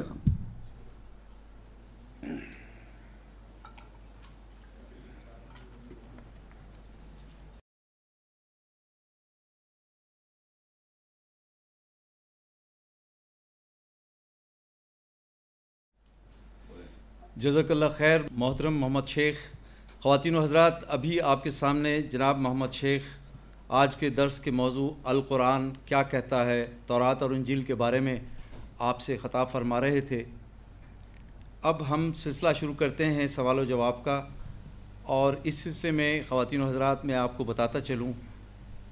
جزاک 17.37 17.71
اللہ 17.71 17.85
خیر 17.95 18.21
محترم 18.31 18.79
محمد 18.79 19.07
شیخ 19.07 19.37
خواتین 20.03 20.35
و 20.35 20.43
حضرات 20.43 20.73
ابھی 20.89 21.21
آپ 21.21 21.45
کے 21.45 21.51
سامنے 21.51 22.03
جناب 22.03 22.39
محمد 22.39 22.73
شیخ 22.73 23.03
آج 23.69 23.97
کے 23.97 24.09
درس 24.09 24.39
کے 24.41 24.51
موضوع 24.51 24.89
القرآن 25.05 25.71
کیا 25.87 26.03
کہتا 26.03 26.45
ہے، 26.47 26.67
تورات 26.87 27.23
اور 27.23 27.31
انجیل 27.31 27.63
کے 27.63 27.75
بارے 27.75 28.01
میں 28.01 28.17
آپ 28.79 29.01
سے 29.01 29.17
خطاب 29.17 29.51
فرما 29.53 29.81
رہے 29.81 30.01
تھے۔ 30.01 30.23
اب 31.63 31.89
ہم 31.91 32.13
سلسلہ 32.13 32.49
شروع 32.57 32.75
کرتے 32.75 33.05
ہیں 33.05 33.27
سوال 33.27 33.59
و 33.59 33.65
جواب 33.65 34.05
کا، 34.05 34.21
اور 35.03 35.35
اس 35.45 35.55
سلسلے 35.55 35.91
میں 35.91 36.21
خواتین 36.29 36.61
و 36.61 36.69
حضرات 36.69 37.05
میں 37.05 37.15
آپ 37.15 37.37
کو 37.39 37.45
بتاتا 37.45 37.81
چلوں 37.81 38.13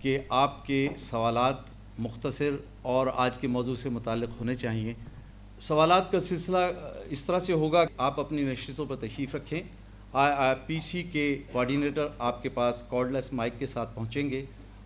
کہ 0.01 0.19
آپ 0.29 0.67
کے 0.67 0.89
سوالات 0.99 1.57
مختصر 1.99 2.57
اور 2.83 3.07
آج 3.17 3.39
کے 3.39 3.49
موضوع 3.49 3.77
سے 3.77 3.89
متعلق 3.89 4.41
ہونے 4.41 4.57
چاہیے۔ 4.57 4.95
سوالات 5.61 6.11
کا 6.13 6.21
سلسلہ 6.21 6.59
اس 7.11 7.25
طرح 7.25 7.39
سے 7.39 7.53
ہوگا 7.53 7.85
کہ 7.85 7.95
آپ 7.99 8.21
اپنی 8.21 8.43
نشستوں 8.43 8.87
پر 8.87 8.97
تشریف 8.97 9.35
رکھیں۔ 9.35 9.61
آئی 10.13 10.33
آئی 10.37 10.55
پی 10.67 10.81
سی 10.81 11.03
کے 11.03 11.43
کوارڈینیٹر 11.53 12.09
آپ 12.19 12.43
کے 12.43 12.49
پاس 12.49 12.83
کارڈلیس 12.91 13.33
مائک 13.33 13.59
کے 13.59 13.67
ساتھ 13.67 13.95
پہنچیں 13.95 14.31
گے۔ 14.31 14.45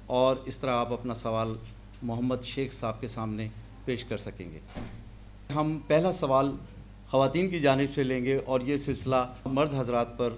اور 0.08 0.36
اس 0.44 0.58
طرح 0.58 0.70
آپ 0.70 0.92
اپنا 0.92 1.14
سوال 1.14 1.54
محمد 2.02 2.36
شیخ 2.42 2.72
صاحب 2.72 3.00
کے 3.00 3.08
سامنے 3.08 3.48
پیش 3.84 4.04
کر 4.04 4.16
سکیں 4.16 4.50
گے۔ 4.50 4.60
ہم 5.54 5.78
پہلا 5.86 6.12
سوال 6.12 6.52
خواتین 7.08 7.50
کی 7.50 7.58
جانب 7.58 7.94
سے 7.94 8.02
لیں 8.02 8.24
گے 8.24 8.36
اور 8.36 8.60
یہ 8.60 8.76
سلسلہ 8.76 9.16
مرد 9.44 9.74
حضرات 9.74 10.18
پر 10.18 10.30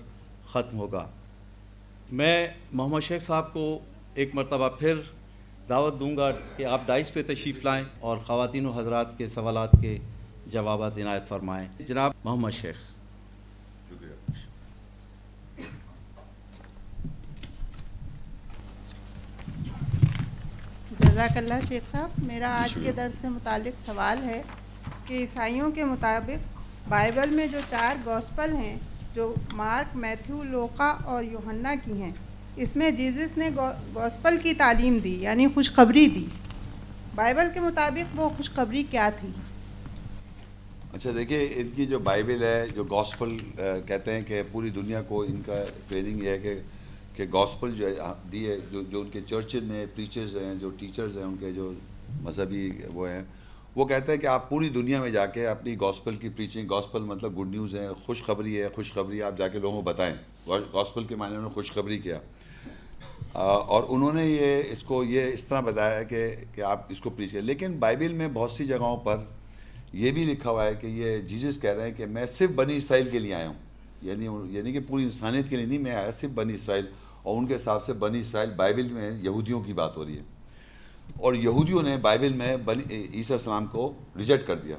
ختم 0.47 0.79
ہوگا۔ 0.79 1.07
میں 2.13 2.49
محمد 2.73 3.01
شیخ 3.01 3.23
صاحب 3.23 3.53
کو 3.53 3.79
ایک 4.15 4.35
مرتبہ 4.35 4.69
پھر 4.69 4.95
دعوت 5.69 6.01
دوں 6.01 6.17
گا 6.17 6.31
کہ 6.57 6.65
آپ 6.65 6.81
ڈائس 6.87 7.15
پہ 7.15 7.23
تشریف 7.23 7.65
لائیں 7.65 7.85
اور 8.01 8.19
خواتین 8.19 8.67
و 8.67 8.71
حضرات 8.71 9.19
کے 9.19 9.27
سوالات 9.27 9.71
کے 9.81 9.99
جوابات 10.47 10.99
عنایت 10.99 11.29
فرمائیں۔ 11.29 11.83
جناب 11.83 12.13
محمد 12.25 12.51
شیخ۔ 12.51 12.90
جزاک 21.11 21.37
اللہ 21.37 21.55
شیخ 21.69 21.91
صاحب 21.91 22.23
میرا 22.25 22.49
آج 22.55 22.75
کے 22.85 22.93
درس 22.93 23.21
سے 23.21 23.29
متعلق 23.29 23.85
سوال 23.87 24.23
ہے 24.25 24.41
کہ 25.07 25.15
عیسائیوں 25.15 25.71
کے 25.71 25.85
مطابق 25.85 26.59
بائبل 26.89 27.31
میں 27.31 27.47
جو 27.47 27.59
چار 27.71 27.97
گوسپل 28.07 28.53
ہیں 28.53 28.77
جو 29.15 29.35
مارک 29.53 29.97
میتھیو 29.97 30.43
لوکا 30.43 30.89
اور 31.05 31.25
یوہنا 31.25 31.75
کی 31.85 32.01
ہیں 32.03 32.11
اس 32.57 32.77
میں 32.77 32.91
جیزس 32.91 33.37
نے 33.39 33.51
گوسپل 33.57 34.39
کی 34.43 34.55
تعلیم 34.55 34.99
دی 34.99 35.17
یعنی 35.23 35.47
خوشخبری 35.55 36.07
دی۔ 36.07 36.25
بائبل 37.15 37.49
کے 37.55 37.61
مطابق 37.61 38.19
وہ 38.21 38.29
خوشخبری 38.37 38.83
کیا 38.91 39.09
تھی؟ 39.21 39.29
اچھا 40.95 41.11
دیکھیے 41.15 41.49
ان 41.57 41.69
کی 41.77 41.87
جو 41.87 41.99
بائبل 41.99 42.43
ہے 42.43 42.65
جو 42.75 42.85
گاسپل 42.85 43.37
کہتے 43.87 44.15
ہیں 44.15 44.23
کہ 44.23 44.43
پوری 44.53 44.71
دنیا 44.71 45.03
کو 45.03 45.23
ان 45.23 45.41
کا 45.47 45.59
ٹریننگ 45.89 46.23
یہ 46.23 46.31
ہے 46.31 46.39
کہ 46.39 46.55
کہ 47.17 47.25
گاسپل 47.33 47.73
جو 47.73 47.87
ہے 47.87 47.95
جو 48.73 48.83
جو 48.83 49.01
ان 49.01 49.11
کے 49.11 49.21
چرچز 49.27 49.63
میں 49.63 49.87
پریچرز 49.95 50.37
ہیں، 50.37 50.55
جو 50.55 50.71
ٹیچرز 50.71 51.17
ہیں، 51.17 51.25
ان 51.25 51.37
کے 51.41 51.53
جو 51.53 51.73
مذہبی 52.23 52.71
وہ 52.95 53.09
ہیں، 53.09 53.23
وہ 53.77 53.85
کہتے 53.85 54.13
ہیں 54.13 54.19
کہ 54.19 54.27
آپ 54.27 54.51
پوری 54.51 54.69
دنیا 54.69 55.01
میں 55.01 55.11
جا 55.11 55.27
کے 55.27 55.47
اپنی 55.47 55.81
گاسپل 55.81 56.17
کی 56.17 56.29
پریچنگ 56.29 56.69
گاسپل 56.69 57.01
مطلب 57.01 57.41
گڈ 57.41 57.47
نیوز 57.47 57.75
ہے 57.75 57.89
خوشخبری 58.07 58.63
ہے، 58.63 58.69
خوشخبری 58.69 59.23
آپ 59.23 59.39
جا 59.39 59.49
کے 59.49 59.59
لوگوں 59.59 59.77
کو 59.77 59.83
بتائیں۔ 59.83 60.15
گاسپل 60.49 61.05
کے 61.05 61.17
معنی 61.17 61.35
انہوں 61.35 61.49
نے 61.49 61.55
خوشخبری 61.55 61.99
کیا۔ 61.99 62.19
اور 63.33 63.83
انہوں 63.89 64.13
نے 64.13 64.27
یہ، 64.27 64.63
اس 64.73 64.83
کو 64.83 65.05
یہ 65.05 65.23
اس 65.23 65.47
طرح 65.47 65.61
بتایا 65.61 66.03
کہ 66.03 66.31
کہ 66.55 66.61
آپ 66.61 66.87
اس 66.89 67.01
کو 67.01 67.11
پریچ 67.11 67.33
کریں۔ 67.33 67.43
لیکن 67.43 67.73
بائبل 67.73 68.13
میں 68.13 68.29
بہت 68.33 68.51
سی 68.51 68.65
جگہوں 68.65 68.97
پر 68.97 69.17
یہ 69.93 70.11
بھی 70.11 70.25
لکھا 70.25 70.51
ہوا 70.51 70.67
ہے 70.67 70.75
کہ 70.75 70.87
یہ 70.87 71.19
جیزس 71.19 71.61
کہہ 71.61 71.71
رہے 71.71 71.89
ہیں 71.89 71.95
کہ 71.97 72.07
میں 72.07 72.27
صرف 72.27 72.51
بنی 72.51 72.77
اسرائیل 72.77 73.09
کے 73.11 73.19
لیے 73.19 73.35
آیا 73.35 73.49
ہوں۔ 73.49 73.70
یعنی 74.03 74.29
یعنی 74.49 74.73
کہ 74.73 74.81
پوری 74.81 75.03
انسانیت 75.03 75.49
کے 75.49 75.57
لیے 75.57 75.67
نہیں، 75.67 75.79
میں 75.79 75.95
آیا 75.95 76.11
صرف 76.13 76.31
بنی 76.31 76.55
اسرائیل 76.55 76.87
اور 77.23 77.39
ان 77.39 77.47
کے 77.47 77.57
حساب 77.57 77.85
سے 77.85 77.93
بنی 77.93 78.21
اسرائیل 78.21 78.51
بائبل 78.51 78.93
میں 78.93 79.11
یہودیوں 79.23 79.63
کی 79.63 79.73
بات 79.73 79.97
ہو 79.97 80.05
رہی 80.05 80.19
ہے۔ 80.19 80.23
اور 81.21 81.35
یہودیوں 81.35 81.83
نے 81.83 81.97
بائبل 81.97 82.33
میں 82.33 82.57
بنی 82.57 82.83
عیسیٰ 83.15 83.37
السلام 83.37 83.67
کو 83.67 83.93
ریجیکٹ 84.17 84.47
کر 84.47 84.57
دیا۔ 84.57 84.77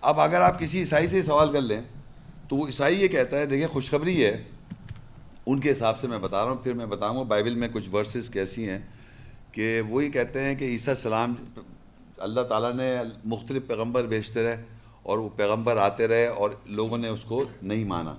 اب 0.00 0.20
اگر 0.20 0.40
آپ 0.40 0.60
کسی 0.60 0.78
عیسائی 0.78 1.06
سے 1.06 1.22
سوال 1.22 1.52
کر 1.52 1.60
لیں، 1.60 1.80
تو 2.48 2.56
وہ 2.56 2.66
عیسائی 2.66 3.02
یہ 3.02 3.08
کہتا 3.08 3.38
ہے، 3.38 3.46
دیکھیں 3.46 3.68
خوشخبری 3.68 4.24
ہے، 4.24 4.42
ان 5.46 5.60
کے 5.60 5.72
حساب 5.72 6.00
سے 6.00 6.06
میں 6.06 6.18
بتا 6.18 6.44
رہا 6.44 6.50
ہوں، 6.50 6.58
پھر 6.58 6.74
میں 6.74 6.86
بتاؤں 6.86 7.16
گا، 7.16 7.22
بائبل 7.22 7.54
میں 7.54 7.68
کچھ 7.72 7.94
ورسز 7.94 8.30
کیسی 8.30 8.68
ہیں 8.68 8.78
کہ 9.52 9.80
وہی 9.80 10.10
کہتے 10.10 10.44
ہیں 10.44 10.54
کہ 10.54 10.64
عیسیٰ 10.64 10.94
السلام 10.94 11.34
اللہ 12.18 12.40
تعالیٰ 12.40 12.74
نے 12.74 12.96
مختلف 13.24 13.62
پیغمبر 13.66 14.06
بھیجتے 14.06 14.42
رہے 14.42 14.64
اور 15.02 15.18
وہ 15.18 15.28
پیغمبر 15.36 15.76
آتے 15.76 16.08
رہے 16.08 16.26
اور 16.26 16.50
لوگوں 16.66 16.98
نے 16.98 17.08
اس 17.08 17.20
کو 17.20 17.44
نہیں 17.62 17.84
مانا۔ 17.84 18.14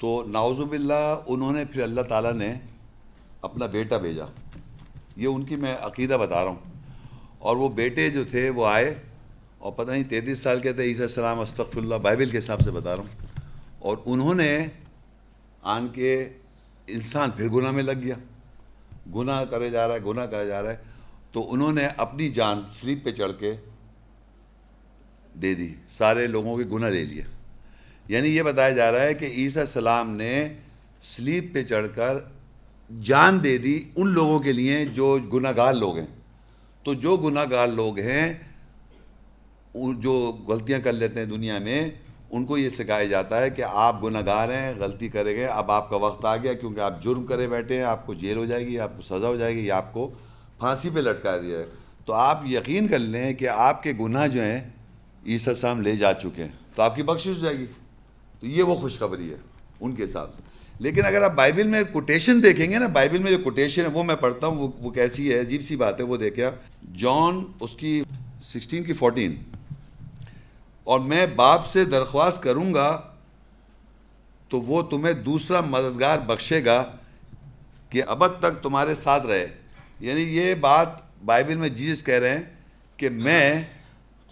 تو 0.00 0.24
ناوز 0.26 0.58
باللہ 0.58 1.20
انہوں 1.26 1.52
نے 1.52 1.64
پھر 1.64 1.82
اللہ 1.82 2.00
تعالیٰ 2.00 2.32
نے 2.32 2.54
اپنا 3.42 3.66
بیٹا 3.66 3.98
بھیجا۔ 3.98 4.24
یہ 5.16 5.26
ان 5.26 5.44
کی 5.44 5.56
میں 5.56 5.74
عقیدہ 5.80 6.14
بتا 6.14 6.44
رہا 6.44 6.50
ہوں۔ 6.50 6.58
اور 7.38 7.56
وہ 7.56 7.68
بیٹے 7.68 8.10
جو 8.10 8.24
تھے 8.24 8.50
وہ 8.50 8.66
آئے 8.66 8.94
اور 9.58 9.72
پتہ 9.72 9.90
نہیں 9.90 10.04
تینتیس 10.04 10.38
سال 10.38 10.60
کے 10.60 10.72
تھے، 10.72 10.82
عیسیٰ 10.82 11.02
السلام 11.02 11.40
استغفر 11.40 11.78
اللہ 11.78 11.94
بائبل 11.94 12.30
کے 12.30 12.38
حساب 12.38 12.60
سے 12.60 12.70
بتا 12.70 12.96
رہا 12.96 13.02
ہوں۔ 13.02 13.26
اور 13.78 13.96
انہوں 14.06 14.34
نے 14.34 14.66
آن 15.62 15.88
کے 15.88 16.28
انسان 16.86 17.30
پھر 17.30 17.48
گناہ 17.48 17.70
میں 17.70 17.82
لگ 17.82 18.00
گیا۔ 18.02 18.14
گناہ 19.14 19.44
کرے 19.44 19.70
جا 19.70 19.88
رہا 19.88 19.94
ہے، 19.94 20.00
گناہ 20.00 20.26
کرے 20.26 20.46
جا 20.46 20.62
رہا 20.62 20.70
ہے۔ 20.70 20.76
تو 21.32 21.52
انہوں 21.52 21.72
نے 21.72 21.86
اپنی 21.96 22.28
جان 22.28 22.62
سلیپ 22.70 23.04
پہ 23.04 23.10
چڑھ 23.10 23.32
کے 23.38 23.56
دے 25.34 25.54
دی۔ 25.54 25.74
سارے 25.90 26.26
لوگوں 26.26 26.56
کے 26.56 26.64
گناہ 26.64 26.90
لے 26.90 27.04
لیے 27.04 27.22
یعنی 28.10 28.36
یہ 28.36 28.42
بتایا 28.42 28.70
جا 28.70 28.92
رہا 28.92 29.02
ہے 29.02 29.14
کہ 29.14 29.24
عیسیٰ 29.24 29.62
السلام 29.62 30.10
نے 30.10 30.48
سلیپ 31.02 31.54
پہ 31.54 31.62
چڑھ 31.62 31.86
کر 31.94 32.16
جان 33.02 33.44
دے 33.44 33.58
دی 33.58 33.84
ان 33.96 34.08
لوگوں 34.08 34.38
کے 34.38 34.52
لیے 34.52 34.84
جو 34.84 35.18
گناہ 35.34 35.52
گار 35.56 35.74
لوگ 35.74 35.98
ہیں۔ 35.98 36.06
تو 36.84 36.94
جو 36.94 37.16
گناہ 37.16 37.44
گار 37.50 37.66
لوگ 37.68 37.98
ہیں 37.98 38.34
جو 39.98 40.38
غلطیاں 40.48 40.78
کر 40.78 40.92
لیتے 40.92 41.20
ہیں 41.20 41.26
دنیا 41.26 41.58
میں، 41.58 41.90
ان 42.30 42.44
کو 42.44 42.58
یہ 42.58 42.70
سکھایا 42.70 43.04
جاتا 43.04 43.40
ہے 43.40 43.50
کہ 43.50 43.62
آپ 43.66 44.04
گناہ 44.04 44.26
گار 44.26 44.48
ہیں، 44.48 44.72
غلطی 44.78 45.08
کرے 45.08 45.36
گئے، 45.36 45.46
اب 45.46 45.70
آپ 45.70 45.90
کا 45.90 45.96
وقت 45.96 46.24
آ 46.24 46.36
گیا 46.36 46.52
کیونکہ 46.52 46.80
آپ 46.80 47.02
جرم 47.02 47.26
کرے 47.26 47.48
بیٹھے 47.48 47.76
ہیں، 47.76 47.82
آپ 47.82 48.06
کو 48.06 48.14
جیل 48.14 48.36
ہو 48.36 48.44
جائے 48.44 48.66
گی، 48.66 48.78
آپ 48.78 48.96
کو 48.96 49.02
سزا 49.02 49.28
ہو 49.28 49.36
جائے 49.36 49.54
گی، 49.54 49.66
یا 49.66 49.76
آپ 49.76 49.92
کو 49.92 50.10
پھانسی 50.58 50.90
پہ 50.94 51.00
لٹکا 51.00 51.36
دیا 51.36 51.58
ہے۔ 51.58 51.64
تو 52.04 52.12
آپ 52.12 52.42
یقین 52.46 52.88
کر 52.88 52.98
لیں 52.98 53.34
کہ 53.34 53.48
آپ 53.48 53.82
کے 53.82 53.92
گناہ 54.00 54.26
جو 54.26 54.42
ہیں، 54.42 54.60
عیسیٰ 55.26 55.54
صاحب 55.54 55.80
لے 55.80 55.96
جا 55.96 56.12
چکے 56.12 56.42
ہیں۔ 56.42 56.52
تو 56.74 56.82
آپ 56.82 56.96
کی 56.96 57.02
بخش 57.02 57.26
ہو 57.26 57.32
جائے 57.32 57.58
گی۔ 57.58 57.66
تو 58.40 58.46
یہ 58.46 58.62
وہ 58.62 58.74
خوشخبری 58.74 59.30
ہے، 59.30 59.36
ان 59.80 59.94
کے 59.94 60.04
حساب 60.04 60.34
سے۔ 60.34 60.42
لیکن 60.78 61.04
اگر 61.04 61.22
آپ 61.22 61.34
بائبل 61.34 61.66
میں 61.66 61.82
کوٹیشن 61.92 62.42
دیکھیں 62.42 62.70
گے 62.70 62.78
نا، 62.78 62.86
بائبل 62.86 63.18
میں 63.18 63.30
جو 63.30 63.38
کوٹیشن 63.38 63.82
ہے، 63.82 63.86
وہ 63.86 64.02
میں 64.02 64.16
پڑھتا 64.16 64.46
ہوں، 64.46 64.58
وہ 64.58 64.68
وہ 64.80 64.90
کیسی 64.90 65.34
ہے، 65.34 65.40
عجیب 65.40 65.62
سی 65.62 65.76
بات 65.76 66.00
ہے، 66.00 66.04
وہ 66.04 66.16
دیکھیں 66.16 66.50
جان 66.98 67.44
اس 67.60 67.70
کی 67.76 68.02
سکسٹین 68.44 68.84
کی 68.84 68.92
فورٹین۔ 68.92 69.42
اور 70.84 71.00
میں 71.00 71.26
باپ 71.26 71.66
سے 71.66 71.84
درخواست 71.84 72.42
کروں 72.42 72.74
گا 72.74 73.00
تو 74.48 74.60
وہ 74.60 74.82
تمہیں 74.82 75.12
دوسرا 75.12 75.60
مددگار 75.60 76.18
بخشے 76.18 76.64
گا 76.64 76.84
کہ 77.88 78.02
ابد 78.06 78.38
تک 78.38 78.62
تمہارے 78.62 78.94
ساتھ 78.94 79.26
رہے۔ 79.26 79.46
یعنی 80.00 80.20
یہ 80.20 80.54
بات 80.54 80.88
بائبل 81.24 81.56
میں 81.56 81.68
جیزس 81.68 82.04
کہہ 82.04 82.14
رہے 82.14 82.36
ہیں 82.36 82.42
کہ 82.96 83.08
میں 83.08 83.62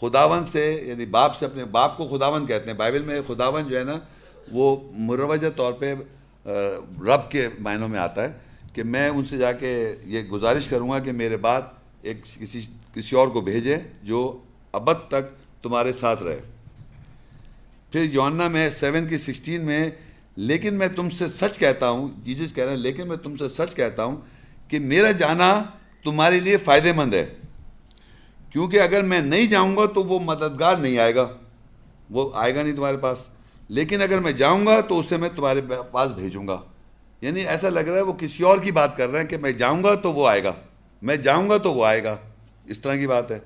خداون 0.00 0.46
سے 0.46 0.82
یعنی 0.86 1.06
باپ 1.06 1.36
سے 1.36 1.46
اپنے 1.46 1.64
باپ 1.64 1.96
کو 1.96 2.06
خداون 2.08 2.46
کہتے 2.46 2.70
ہیں۔ 2.70 2.76
بائبل 2.78 3.02
میں 3.02 3.20
خداون 3.26 3.68
جو 3.68 3.78
ہے 3.78 3.84
نا، 3.84 3.98
وہ 4.52 4.76
مروجہ 4.92 5.50
طور 5.56 5.72
پہ 5.72 5.94
رب 7.06 7.30
کے 7.30 7.48
معنوں 7.58 7.88
میں 7.88 7.98
آتا 7.98 8.24
ہے 8.24 8.32
کہ 8.72 8.82
میں 8.82 9.08
ان 9.08 9.24
سے 9.26 9.36
جا 9.36 9.52
کے 9.52 9.72
یہ 10.04 10.22
گزارش 10.22 10.68
کروں 10.68 10.90
گا 10.90 10.98
کہ 10.98 11.12
میرے 11.12 11.36
بعد 11.36 11.62
ایک 12.02 12.22
کسی 12.24 12.60
کسی 12.94 13.16
اور 13.16 13.28
کو 13.28 13.40
بھیجے 13.40 13.76
جو 14.02 14.20
ابد 14.72 15.08
تک 15.08 15.34
تمہارے 15.62 15.92
ساتھ 15.92 16.22
رہے۔ 16.22 16.40
پھر 17.92 18.02
یوننا 18.02 18.48
میں 18.48 18.70
سیون 18.70 19.08
کی 19.08 19.18
سکسٹین 19.18 19.64
میں، 19.66 19.90
لیکن 20.36 20.74
میں 20.74 20.88
تم 20.88 21.10
سے 21.10 21.28
سچ 21.28 21.58
کہتا 21.58 21.88
ہوں 21.88 22.08
جیجس 22.24 22.54
کہہ 22.54 22.64
رہے 22.64 22.72
ہیں، 22.72 22.78
لیکن 22.78 23.08
میں 23.08 23.16
تم 23.16 23.36
سے 23.36 23.48
سچ 23.48 23.74
کہتا 23.74 24.04
ہوں 24.04 24.16
کہ 24.68 24.78
میرا 24.78 25.10
جانا 25.10 25.62
تمہارے 26.04 26.40
لیے 26.40 26.56
فائدے 26.56 26.92
مند 26.92 27.14
ہے۔ 27.14 27.26
کیونکہ 28.52 28.80
اگر 28.80 29.02
میں 29.02 29.20
نہیں 29.20 29.46
جاؤں 29.46 29.76
گا 29.76 29.86
تو 29.86 30.02
وہ 30.02 30.20
مددگار 30.20 30.76
نہیں 30.76 30.98
آئے 30.98 31.14
گا۔ 31.14 31.28
وہ 32.10 32.30
آئے 32.34 32.54
گا 32.54 32.62
نہیں 32.62 32.76
تمہارے 32.76 32.96
پاس۔ 32.96 33.18
لیکن 33.68 34.02
اگر 34.02 34.18
میں 34.18 34.32
جاؤں 34.32 34.66
گا 34.66 34.80
تو 34.80 34.98
اسے 34.98 35.16
میں 35.16 35.28
تمہارے 35.36 35.60
پاس 35.90 36.10
بھیجوں 36.10 36.48
گا۔ 36.48 36.60
یعنی 37.20 37.40
ایسا 37.40 37.68
لگ 37.68 37.78
رہا 37.78 37.96
ہے 37.96 38.02
وہ 38.02 38.12
کسی 38.12 38.42
اور 38.42 38.58
کی 38.58 38.72
بات 38.72 38.96
کر 38.96 39.08
رہے 39.08 39.20
ہیں 39.20 39.28
کہ 39.28 39.36
میں 39.36 39.52
جاؤں 39.52 39.84
گا 39.84 39.94
تو 39.94 40.12
وہ 40.12 40.28
آئے 40.28 40.44
گا۔ 40.44 40.52
میں 41.02 41.16
جاؤں 41.16 41.50
گا 41.50 41.58
تو 41.58 41.72
وہ 41.72 41.86
آئے 41.86 42.04
گا۔ 42.04 42.16
اس 42.66 42.80
طرح 42.80 42.96
کی 42.96 43.06
بات 43.06 43.30
ہے۔ 43.30 43.38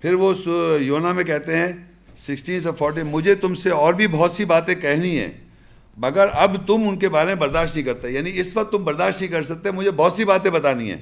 پھر 0.00 0.14
وہ 0.14 0.34
یونا 0.80 1.12
میں 1.12 1.24
کہتے 1.24 1.56
ہیں 1.56 1.68
سکسٹین 2.16 2.60
سے 2.60 2.68
فورٹین 2.78 3.06
مجھے 3.06 3.34
تم 3.34 3.54
سے 3.54 3.70
اور 3.70 3.94
بھی 3.94 4.06
بہت 4.06 4.32
سی 4.32 4.44
باتیں 4.44 4.74
کہنی 4.74 5.18
ہیں، 5.18 5.32
مگر 5.96 6.26
اب 6.32 6.66
تم 6.66 6.88
ان 6.88 6.98
کے 6.98 7.08
بارے 7.08 7.26
میں 7.26 7.34
برداشت 7.34 7.76
نہیں 7.76 7.86
کرتے۔ 7.86 8.10
یعنی 8.10 8.30
اس 8.34 8.56
وقت 8.56 8.72
تم 8.72 8.84
برداشت 8.84 9.20
نہیں 9.20 9.30
کر 9.30 9.42
سکتے، 9.42 9.70
مجھے 9.70 9.90
بہت 9.90 10.12
سی 10.12 10.24
باتیں 10.24 10.50
بتانی 10.50 10.90
ہیں۔ 10.90 11.00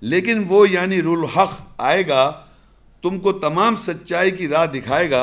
لیکن 0.00 0.44
وہ 0.48 0.70
یعنی 0.70 1.02
رول 1.02 1.24
حق 1.24 1.52
آئے 1.78 2.08
گا 2.08 2.40
تم 3.04 3.18
کو 3.18 3.32
تمام 3.32 3.76
سچائی 3.76 4.30
کی 4.30 4.48
راہ 4.48 4.66
دکھائے 4.66 5.10
گا، 5.10 5.22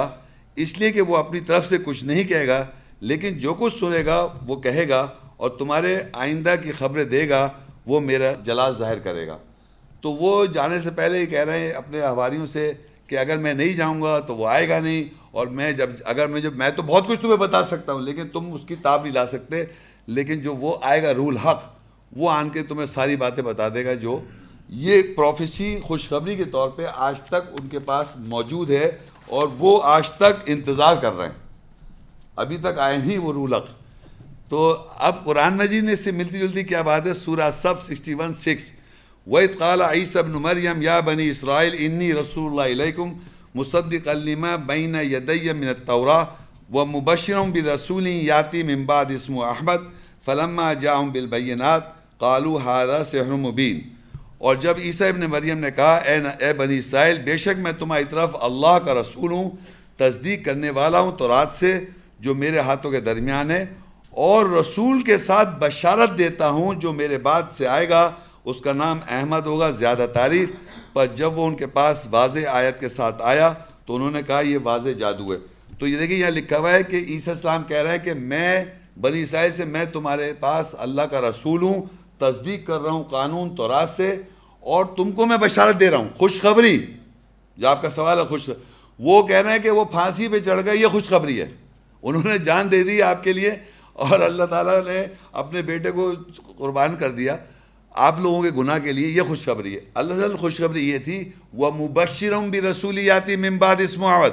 اس 0.58 0.78
لیے 0.78 0.92
کہ 0.92 1.02
وہ 1.02 1.18
اپنی 1.18 1.40
طرف 1.40 1.66
سے 1.66 1.78
کچھ 1.86 2.04
نہیں 2.04 2.24
کہے 2.24 2.48
گا، 2.48 2.64
لیکن 3.02 3.40
جو 3.40 3.54
کچھ 3.54 3.78
سنے 3.80 4.04
گا، 4.06 4.20
وہ 4.48 4.56
کہے 4.62 4.88
گا 4.90 5.08
اور 5.38 5.50
تمہارے 5.50 5.98
آئندہ 6.14 6.56
کی 6.64 6.72
خبریں 6.72 7.04
دے 7.04 7.28
گا، 7.30 7.48
وہ 7.88 8.00
میرا 8.00 8.32
جلال 8.44 8.76
ظاہر 8.78 9.00
کرے 9.00 9.26
گا۔ 9.28 9.38
تو 10.02 10.12
وہ 10.12 10.46
جانے 10.46 10.80
سے 10.82 10.92
پہلے 10.92 11.20
ہی 11.20 11.26
کہہ 11.26 11.44
رہے 11.46 11.60
ہیں 11.60 11.72
اپنے 11.72 12.02
ہواریوں 12.02 12.46
سے 12.48 12.72
کہ 13.08 13.18
اگر 13.18 13.38
میں 13.38 13.54
نہیں 13.54 13.74
جاؤں 13.74 14.02
گا 14.02 14.20
تو 14.20 14.36
وہ 14.36 14.48
آئے 14.48 14.68
گا 14.70 14.80
نہیں، 14.80 15.04
اور 15.32 15.48
میں 15.48 15.72
جب، 15.72 15.90
اگر 16.06 16.28
میں 16.28 16.42
جب، 16.42 16.56
میں 16.56 16.70
تو 16.70 16.82
بہت 16.82 17.08
کچھ 17.08 17.20
تمہیں 17.22 17.38
بتا 17.38 17.64
سکتا 17.64 17.94
ہوں، 17.94 18.02
لیکن 18.02 18.28
تم 18.28 18.54
اس 18.54 18.62
کی 18.68 18.76
تاب 18.76 19.04
نہیں 19.04 19.14
لا 19.14 19.26
سکتے، 19.28 19.64
لیکن 20.08 20.40
جو 20.40 20.56
وہ 20.56 20.76
آئے 20.82 21.04
گا 21.04 21.14
رول 21.14 21.38
حق، 21.38 21.64
وہ 22.18 22.30
آن 22.32 22.50
کے 22.50 22.64
تمہیں 22.64 22.86
ساری 22.86 23.16
باتیں 23.16 23.44
بتا 23.44 23.68
دے 23.70 23.86
گا 23.86 23.94
جو 23.94 24.20
یہ 24.72 25.02
پروفیسی 25.16 25.80
خوشخبری 25.84 26.36
کے 26.36 26.46
طور 26.46 26.70
پہ 26.70 26.86
آج 26.96 27.22
تک 27.22 27.60
ان 27.60 27.68
کے 27.68 27.80
پاس 27.80 28.14
موجود 28.18 28.70
ہے 28.70 28.92
اور 29.26 29.48
وہ 29.58 29.82
آج 29.84 30.12
تک 30.12 30.44
انتظار 30.46 30.96
کر 31.02 31.14
رہے 31.14 31.26
ہیں۔ 31.26 31.34
ابھی 32.36 32.58
تک 32.58 32.80
آئے 32.80 32.98
نہیں 32.98 33.18
وہ 33.18 33.34
رولق۔ 33.34 33.66
تو 34.50 34.78
اب 34.96 35.26
قرآن 35.26 35.58
مجید 35.58 35.84
نے 35.84 35.94
اس 35.94 36.04
سے 36.04 36.12
ملتی 36.12 36.40
جلتی 36.40 36.64
کیا 36.64 36.82
بات 36.82 37.08
ہے؟ 37.08 37.14
سورہ 37.14 37.52
سب 37.54 37.82
سکسٹی 37.82 38.14
ون 38.14 38.34
سکس۔ 38.34 38.72
وَإِذْ 39.28 39.58
قَالَ 39.58 39.84
عِيسَى 39.84 40.22
بْنُ 40.22 40.36
مَرْيَمْ، 40.36 40.84
يَا 40.84 41.00
بَنِي 41.00 41.30
إِسْرَائِيلِ، 41.30 41.78
إِنِّي 41.78 42.14
رَسُولُ 42.14 42.50
اللَّهِ 42.50 42.74
إِلَيْكُمْ، 42.74 43.14
مُصَدِّقًا 43.56 44.14
لِمَا 44.14 44.56
بَيْنَ 44.56 44.98
يَدَيَّ 44.98 45.54
مِنَ 45.54 45.68
التَّوْرَاةِ 45.68 46.26
وَمُبَشِّرًا 46.74 47.42
بِرَسُولٍ 47.42 48.08
يَأْتِي 48.08 48.64
مِن 48.64 48.86
بَعْدِ 48.86 49.16
اسْمُهُ 49.16 49.52
أَحْمَدُ 49.52 49.84
فَلَمَّا 50.26 50.74
جَاءَهُم 50.74 51.12
بِالْبَيِّنَاتِ 51.12 51.84
قَالُوا 52.18 52.60
هَذَا 52.60 53.04
سِحْرٌ 53.04 53.38
مُبِينٌ۔ 53.38 54.01
اور 54.42 54.56
جب 54.56 54.78
عیسیٰ 54.84 55.08
ابن 55.10 55.30
مریم 55.30 55.60
نے 55.60 55.70
کہا، 55.72 55.96
اے 55.96 56.16
اے 56.40 56.54
بنی 56.54 56.78
اسرائیل، 56.78 57.18
بے 57.26 57.38
شک 57.38 57.60
میں 57.60 57.72
تمہاری 57.80 58.04
طرف 58.10 58.36
اللہ 58.42 58.78
کا 58.86 58.94
رسول 58.94 59.32
ہوں، 59.32 59.50
تصدیق 59.98 60.46
کرنے 60.46 60.70
والا 60.70 61.00
ہوں 61.00 61.12
تو 61.18 61.28
رات 61.28 61.56
سے، 61.56 61.78
جو 62.20 62.36
میرے 62.36 62.60
ہاتھوں 62.60 62.92
کے 62.92 63.00
درمیان 63.02 63.52
ہے، 63.52 63.64
اور 64.26 64.46
رسول 64.50 65.02
کے 65.02 65.18
ساتھ 65.18 65.50
بشارت 65.60 66.18
دیتا 66.18 66.50
ہوں 66.50 66.80
جو 66.82 66.94
میرے 66.94 67.18
بعد 67.28 67.52
سے 67.52 67.68
آئے 67.68 67.90
گا، 67.90 68.10
اس 68.46 68.62
کا 68.62 68.74
نام 68.74 69.00
احمد 69.10 69.46
ہوگا، 69.46 69.70
زیادہ 69.82 70.06
تعریف 70.14 70.50
پر 70.94 71.06
جب 71.16 71.38
وہ 71.38 71.46
ان 71.48 71.56
کے 71.56 71.68
پاس 71.78 72.06
واضح 72.12 72.50
آیت 72.52 72.80
کے 72.80 72.90
ساتھ 72.90 73.22
آیا، 73.24 73.54
تو 73.86 73.96
انہوں 73.96 74.12
نے 74.12 74.22
کہا، 74.28 74.40
یہ 74.42 74.58
واضح 74.64 74.98
جادو 75.00 75.34
ہے۔ 75.34 75.38
تو 75.80 75.88
یہ 75.88 75.98
دیکھیں، 75.98 76.18
یہاں 76.18 76.32
لکھا 76.32 76.58
ہوا 76.58 76.72
ہے 76.72 76.84
کہ 76.84 77.04
عیسیٰ 77.08 77.34
السلام 77.34 77.64
کہہ 77.64 77.78
رہا 77.78 77.92
ہے 77.92 78.00
کہ 78.00 78.14
میں، 78.14 78.64
بنی 79.02 79.22
اسرائیل 79.24 79.52
سے 79.52 79.66
میں 79.66 79.86
تمہارے 79.94 80.34
پاس 80.40 80.76
اللہ 80.80 81.02
کا 81.12 81.22
رسول 81.22 81.62
ہوں، 81.62 81.82
تصدیق 82.20 82.68
کر 82.68 82.80
رہا 82.82 82.92
ہوں 82.92 83.04
قانون 83.12 83.56
تو 83.56 83.68
رات 83.68 83.90
سے 83.90 84.14
اور 84.62 84.86
تم 84.86 85.12
کو 85.12 85.26
میں 85.26 85.38
بشارت 85.38 85.80
دے 85.80 85.92
رہا 85.92 85.98
ہوں، 85.98 86.10
خوشخبری۔ 86.18 86.86
جو 87.58 87.68
آپ 87.68 87.82
کا 87.82 87.90
سوال 87.90 88.20
ہے، 88.20 88.24
خوش 88.24 88.50
وہ 89.00 89.28
کہہ 89.28 89.36
رہے 89.36 89.52
ہیں 89.52 89.60
کہ 89.60 89.70
وہ 89.70 89.86
پھانسی 89.86 90.28
پہ 90.28 90.40
چڑھ 90.40 90.66
گئے، 90.66 90.76
یہ 90.76 90.88
خوشخبری 90.88 91.42
ہے۔ 91.42 91.46
انہوں 92.04 92.24
نے 92.24 92.38
جان 92.38 92.72
دے 92.72 92.84
دی 92.84 93.02
آپ 93.02 93.24
کے 93.24 93.34
لیے 93.34 93.52
اور 93.94 94.20
اللہ 94.20 94.44
تعالیٰ 94.44 94.86
نے 94.86 95.06
اپنے 95.32 95.62
بیٹے 95.62 95.92
کو 95.92 96.12
قربان 96.58 96.96
کر 96.96 97.12
دیا۔ 97.12 97.38
آپ 97.92 98.20
لوگوں 98.20 98.42
کے 98.42 98.50
گناہ 98.50 98.80
کے 98.80 98.92
لیے 98.92 99.08
یہ 99.08 99.22
خوشخبری 99.22 99.76
ہے۔ 99.76 99.80
اللہ 99.94 100.14
تعالیٰ 100.14 100.38
خوشخبری 100.38 100.90
یہ 100.90 100.98
تھی، 100.98 101.32
وہ 101.54 101.72
مبشروں 101.72 102.48
بھی 102.48 102.62
رسولی 102.62 103.12
آتی 103.12 103.36
ممباد 103.36 103.76
اسمعت 103.80 104.32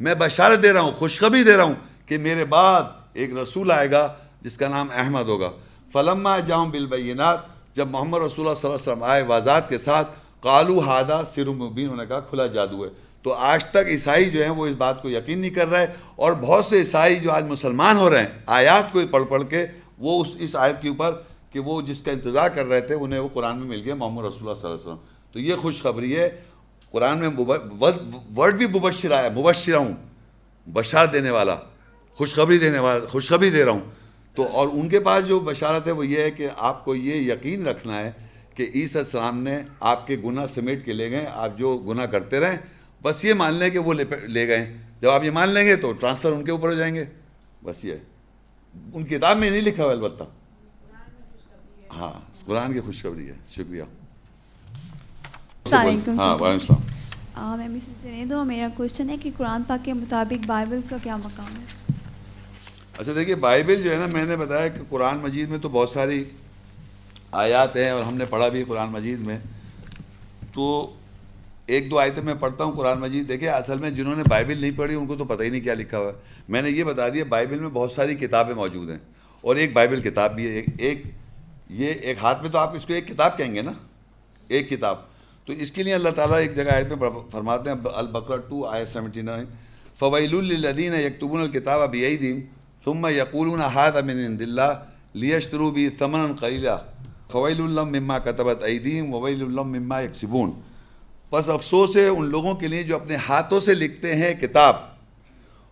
میں 0.00 0.14
بشارت 0.14 0.62
دے 0.62 0.72
رہا 0.72 0.80
ہوں، 0.80 0.92
خوشخبری 0.92 1.42
دے 1.42 1.56
رہا 1.56 1.64
ہوں 1.64 1.74
کہ 2.06 2.18
میرے 2.18 2.44
بعد 2.44 2.82
ایک 3.12 3.34
رسول 3.34 3.70
آئے 3.70 3.90
گا، 3.90 4.14
جس 4.42 4.58
کا 4.58 4.68
نام 4.68 4.88
احمد 4.94 5.22
ہوگا۔ 5.22 5.50
فلما 5.92 6.38
جاؤں 6.38 6.66
بالبینات 6.66 7.38
جب 7.74 7.88
محمد 7.90 8.18
رسول 8.18 8.46
اللہ 8.46 8.58
صلی 8.58 8.70
اللہ 8.70 8.80
علیہ 8.80 8.90
وسلم 8.90 9.02
آئے 9.02 9.22
وضاحت 9.28 9.68
کے 9.68 9.78
ساتھ، 9.78 10.08
قالو 10.40 10.78
ہادہ 10.80 11.22
سر 11.26 11.48
مبین، 11.48 11.84
انہوں 11.84 11.96
نے 11.96 12.06
کہا 12.06 12.20
کھلا 12.20 12.46
جادو 12.46 12.84
ہے۔ 12.84 12.90
تو 13.22 13.32
آج 13.32 13.64
تک 13.64 13.88
عیسائی 13.88 14.30
جو 14.30 14.42
ہیں 14.42 14.50
وہ 14.50 14.66
اس 14.66 14.74
بات 14.74 15.02
کو 15.02 15.10
یقین 15.10 15.38
نہیں 15.38 15.50
کر 15.50 15.68
رہے 15.68 15.86
اور 16.16 16.32
بہت 16.40 16.64
سے 16.64 16.78
عیسائی 16.78 17.16
جو 17.16 17.32
آج 17.32 17.44
مسلمان 17.44 17.96
ہو 17.96 18.10
رہے 18.10 18.18
ہیں، 18.18 18.28
آیات 18.58 18.92
کو 18.92 19.00
پڑھ 19.10 19.24
پڑھ 19.28 19.42
کے 19.50 19.66
وہ 19.98 20.20
اس 20.22 20.28
اس 20.38 20.56
آیت 20.56 20.80
کے 20.82 20.88
اوپر 20.88 21.14
کہ 21.52 21.60
وہ 21.60 21.80
جس 21.82 22.00
کا 22.00 22.10
انتظار 22.12 22.48
کر 22.48 22.66
رہے 22.66 22.80
تھے، 22.80 22.94
انہیں 22.94 23.20
وہ 23.20 23.28
قرآن 23.32 23.58
میں 23.58 23.66
مل 23.66 23.80
گیا 23.84 23.94
محمد 23.94 24.24
رسول 24.24 24.40
اللہ 24.40 24.60
صلی 24.60 24.70
اللہ 24.70 24.74
علیہ 24.74 24.86
وسلم۔ 24.86 25.04
تو 25.32 25.38
یہ 25.38 25.54
خوشخبری 25.54 26.16
ہے، 26.16 26.28
قرآن 26.90 27.18
میں 27.18 27.28
ورڈ 28.36 28.54
بھی 28.54 28.66
مبشر 28.66 29.10
آیا 29.10 29.28
مبشرہ 29.28 29.76
ہوں 29.76 29.94
بشار 30.66 31.06
دینے 31.06 31.30
والا، 31.30 31.56
خوشخبری 32.16 32.58
دینے 32.58 32.78
والا، 32.78 33.06
خوشخبری 33.08 33.50
دے 33.50 33.64
رہا 33.64 33.72
ہوں۔ 33.72 33.80
تو 34.40 34.48
اور 34.52 34.68
ان 34.72 34.88
کے 34.88 35.00
پاس 35.00 35.26
جو 35.26 35.40
بشارت 35.40 35.86
ہے 35.86 35.92
وہ 35.92 36.06
یہ 36.06 36.22
ہے 36.22 36.30
کہ 36.30 36.48
آپ 36.56 36.84
کو 36.84 36.94
یہ 36.94 37.32
یقین 37.32 37.66
رکھنا 37.66 37.98
ہے 37.98 38.12
کہ 38.54 38.66
عیسیٰ 38.74 39.00
السلام 39.00 39.42
نے 39.42 39.62
آپ 39.80 40.06
کے 40.06 40.16
گناہ 40.24 40.46
سمیٹ 40.46 40.84
کے 40.84 40.92
لے 40.92 41.10
گئے 41.10 41.26
آپ 41.32 41.58
جو 41.58 41.78
گناہ 41.78 42.06
کرتے 42.06 42.40
رہیں 42.40 42.56
بس 43.02 43.24
یہ 43.24 43.34
مان 43.34 43.54
لیں 43.54 43.70
کہ 43.70 43.78
وہ 43.78 43.94
لے 44.26 44.48
گئے۔ 44.48 44.76
جب 45.00 45.10
آپ 45.10 45.24
یہ 45.24 45.30
مان 45.30 45.48
لیں 45.48 45.66
گے 45.66 45.76
تو 45.76 45.92
ٹرانسفر 45.92 46.32
ان 46.32 46.44
کے 46.44 46.50
اوپر 46.50 46.68
ہو 46.68 46.74
جائیں 46.74 46.94
گے۔ 46.94 47.04
بس 47.64 47.84
یہ 47.84 47.94
ان 48.94 49.06
کتاب 49.06 49.38
میں 49.38 49.50
نہیں 49.50 49.60
لکھا 49.60 49.84
ہوا 49.84 49.92
البتہ۔ 49.92 50.24
ہاں 51.90 52.12
قرآن 52.46 52.72
کی 52.72 52.80
خوشخبری 52.80 53.28
ہے۔ 53.28 53.34
شکریہ۔ 53.54 53.82
ہاں 56.18 56.36
وعلیکم 56.38 56.68
السلام۔ 56.68 57.56
میں 57.58 57.68
بھی 57.68 58.24
دو 58.24 58.44
میرا 58.44 58.68
کوشچن 58.76 59.10
ہے 59.10 59.16
کہ 59.22 59.30
قرآن 59.36 59.62
پاک 59.62 59.84
کے 59.84 59.92
مطابق 59.92 60.46
بائبل 60.46 60.80
کا 60.90 60.96
کیا 61.02 61.16
مقام 61.16 61.56
ہے؟ 61.56 61.64
اچھا 63.00 63.12
دیکھیے، 63.14 63.34
بائبل 63.34 63.82
جو 63.82 63.90
ہے 63.90 63.96
نا، 63.96 64.06
میں 64.06 64.24
نے 64.24 64.36
بتایا 64.36 64.68
کہ 64.68 64.80
قرآن 64.88 65.18
مجید 65.18 65.48
میں 65.48 65.58
تو 65.58 65.68
بہت 65.68 65.90
ساری 65.90 66.24
آیات 67.32 67.76
ہیں 67.76 67.90
اور 67.90 68.02
ہم 68.02 68.16
نے 68.16 68.24
پڑھا 68.24 68.48
بھی 68.48 68.64
قرآن 68.64 68.88
مجید 68.88 69.18
میں۔ 69.18 69.38
تو 70.54 70.92
ایک 71.66 71.90
دو 71.90 71.98
آیتیں 71.98 72.22
میں 72.22 72.34
پڑھتا 72.40 72.64
ہوں 72.64 72.72
قرآن 72.72 72.98
مجید۔ 72.98 73.28
دیکھیں 73.28 73.48
اصل 73.48 73.78
میں 73.78 73.90
جنہوں 73.90 74.16
نے 74.16 74.22
بائبل 74.30 74.58
نہیں 74.58 74.70
پڑھی، 74.76 74.94
ان 74.94 75.06
کو 75.06 75.16
تو 75.16 75.24
پتہ 75.24 75.42
ہی 75.42 75.48
نہیں 75.48 75.60
کیا 75.60 75.74
لکھا 75.74 75.98
ہوا 75.98 76.08
ہے۔ 76.08 76.12
میں 76.48 76.62
نے 76.62 76.70
یہ 76.70 76.84
بتا 76.84 77.08
دیا، 77.08 77.24
بائبل 77.28 77.58
میں 77.58 77.68
بہت 77.68 77.92
ساری 77.92 78.14
کتابیں 78.14 78.54
موجود 78.54 78.90
ہیں۔ 78.90 78.98
اور 79.40 79.56
ایک 79.56 79.72
بائبل 79.72 80.00
کتاب 80.00 80.34
بھی 80.34 80.46
ہے، 80.46 80.52
ایک 80.52 80.64
ایک، 80.78 81.02
یہ 81.70 81.92
ایک 81.92 82.18
ہاتھ 82.22 82.42
میں 82.42 82.50
تو 82.50 82.58
آپ 82.58 82.74
اس 82.74 82.86
کو 82.86 82.92
ایک 82.92 83.08
کتاب 83.08 83.38
کہیں 83.38 83.54
گے 83.54 83.62
نا؟ 83.62 83.72
ایک 84.48 84.70
کتاب۔ 84.70 84.96
تو 85.46 85.52
اس 85.52 85.72
کے 85.72 85.82
لیے 85.82 85.94
اللہ 85.94 86.08
تعالیٰ 86.08 86.38
ایک 86.38 86.56
جگہ 86.56 86.74
آیت 86.74 86.92
میں 86.92 87.10
فرماتے 87.30 87.70
ہیں، 87.70 87.76
البقرہ 87.94 88.36
ٹو 88.36 88.66
آئے 88.66 88.84
سیونٹی 88.84 89.22
نائن۔ 89.22 89.44
فویل 89.98 90.66
الدین 90.66 90.94
یکتبون 90.94 91.40
الکتاب 91.40 91.80
اب 91.80 91.94
یہی 91.94 92.16
دین 92.16 92.40
ثم 92.84 93.06
یقولون 93.06 93.60
ہاتھ 93.60 93.96
امن 93.96 94.24
عند 94.24 94.42
اللہ 94.42 94.84
لیشترو 95.14 95.70
بھی 95.70 95.88
ثمن 95.98 96.32
قلیلہ 96.40 96.76
فویل 97.32 97.62
اللہ 97.62 97.84
مما 97.84 98.18
کتبت 98.18 98.62
ایدیم 98.62 99.14
وویل 99.14 99.42
اللہ 99.42 99.62
مما 99.62 100.00
یکسبون 100.00 100.50
بس 101.30 101.48
افسوس 101.48 101.96
ہے 101.96 102.06
ان 102.06 102.24
لوگوں 102.24 102.54
کے 102.54 102.68
لیے 102.68 102.82
جو 102.82 102.96
اپنے 102.96 103.16
ہاتھوں 103.28 103.60
سے 103.60 103.74
لکھتے 103.74 104.14
ہیں 104.14 104.34
کتاب 104.34 104.76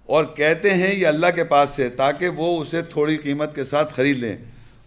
اور 0.07 0.25
کہتے 0.25 0.71
ہیں 0.71 0.95
یہ 0.95 1.07
اللہ 1.07 1.27
کے 1.35 1.45
پاس 1.45 1.71
سے 1.71 1.89
تاکہ 1.89 2.29
وہ 2.29 2.63
اسے 2.63 2.83
تھوڑی 2.83 3.17
قیمت 3.17 3.55
کے 3.55 3.65
ساتھ 3.65 3.95
خرید 3.95 4.19
لیں۔ 4.19 4.37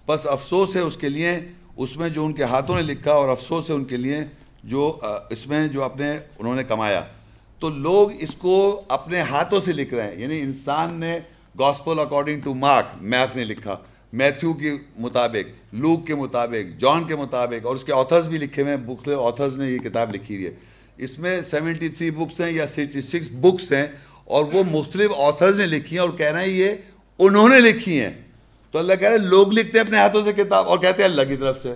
بس 0.08 0.28
افسوس 0.28 0.76
ہے 0.76 0.82
اس 0.82 0.98
کے 0.98 1.10
لیے 1.10 1.40
اس 1.78 1.98
میں 1.98 2.10
جو 2.10 2.26
ان 2.26 2.34
کے 2.34 2.44
ہاتھوں 2.44 2.76
نے 2.76 2.82
لکھا 2.82 3.12
اور 3.12 3.30
افسوس 3.30 3.70
ہے 3.70 3.76
ان 3.76 3.84
کے 3.84 3.98
لیے 3.98 4.18
جو 4.64 5.00
اس 5.30 5.48
میں 5.48 5.68
جو 5.68 5.84
اپنے 5.84 6.18
انہوں 6.40 6.56
نے 6.56 6.64
کمایا۔ 6.64 7.04
تو 7.60 7.70
لوگ 7.70 8.10
اس 8.20 8.32
کو 8.32 8.82
اپنے 8.90 9.22
ہاتھوں 9.22 9.60
سے 9.60 9.74
لکھ 9.74 9.94
رہے 9.94 10.16
ہیں۔ 10.16 10.22
یعنی 10.22 10.42
انسان 10.42 10.94
نے 10.94 11.20
gospel 11.60 12.00
according 12.00 12.42
to 12.42 12.54
Mark 12.54 12.86
make 13.02 13.38
نے 13.38 13.44
لکھا 13.44 13.78
میتھیو 14.14 14.54
کے 14.54 14.72
مطابق 15.00 15.74
لوک 15.74 16.08
کے 16.08 16.16
مطابق 16.16 16.82
جان 16.82 17.04
کے 17.04 17.16
مطابق، 17.16 17.66
اور 17.66 17.76
اس 17.76 17.86
کے 17.86 17.94
آتھرز 17.94 18.28
بھی 18.28 18.38
لکھے 18.38 18.62
ہوئے 18.62 18.76
ہیں 18.76 18.86
بک 18.86 19.10
آتھرز 19.10 19.58
نے 19.58 19.72
یہ 19.72 19.78
کتاب 19.78 20.16
لکھی 20.16 20.36
ہوئی 20.36 20.46
ہے۔ 20.46 20.52
اس 20.98 21.20
میں 21.20 21.42
سیونٹی 21.42 21.90
تھری 21.90 22.12
بکس 22.12 22.42
ہیں 22.42 22.52
یا 22.52 22.68
سکسٹی 22.68 23.02
سکس 23.02 23.28
بکس 23.32 23.72
ہیں 23.72 23.88
اور 24.26 24.46
وہ 24.54 24.64
مختلف 24.72 25.12
آتھرز 25.18 25.60
نے 25.60 25.66
لکھی 25.66 25.98
ہیں 25.98 26.02
اور 26.02 26.10
کہہ 26.10 26.32
رہے 26.32 26.40
ہیں 26.40 26.48
یہ 26.48 26.72
انہوں 27.20 27.50
نے 27.50 27.60
لکھی 27.60 28.02
ہیں۔ 28.02 28.12
تو 28.72 28.80
اللہ 28.80 28.94
کہہ 28.94 29.10
رہے 29.10 29.18
ہیں 29.18 29.26
لوگ 29.26 29.54
لکھتے 29.54 29.78
ہیں 29.78 29.86
اپنے 29.86 29.98
ہاتھوں 29.98 30.24
سے 30.24 30.34
کتاب 30.34 30.68
اور 30.68 30.78
کہتے 30.78 31.04
ہیں 31.04 31.10
اللہ 31.10 31.22
کی 31.22 31.36
طرف 31.36 31.62
سے۔ 31.62 31.74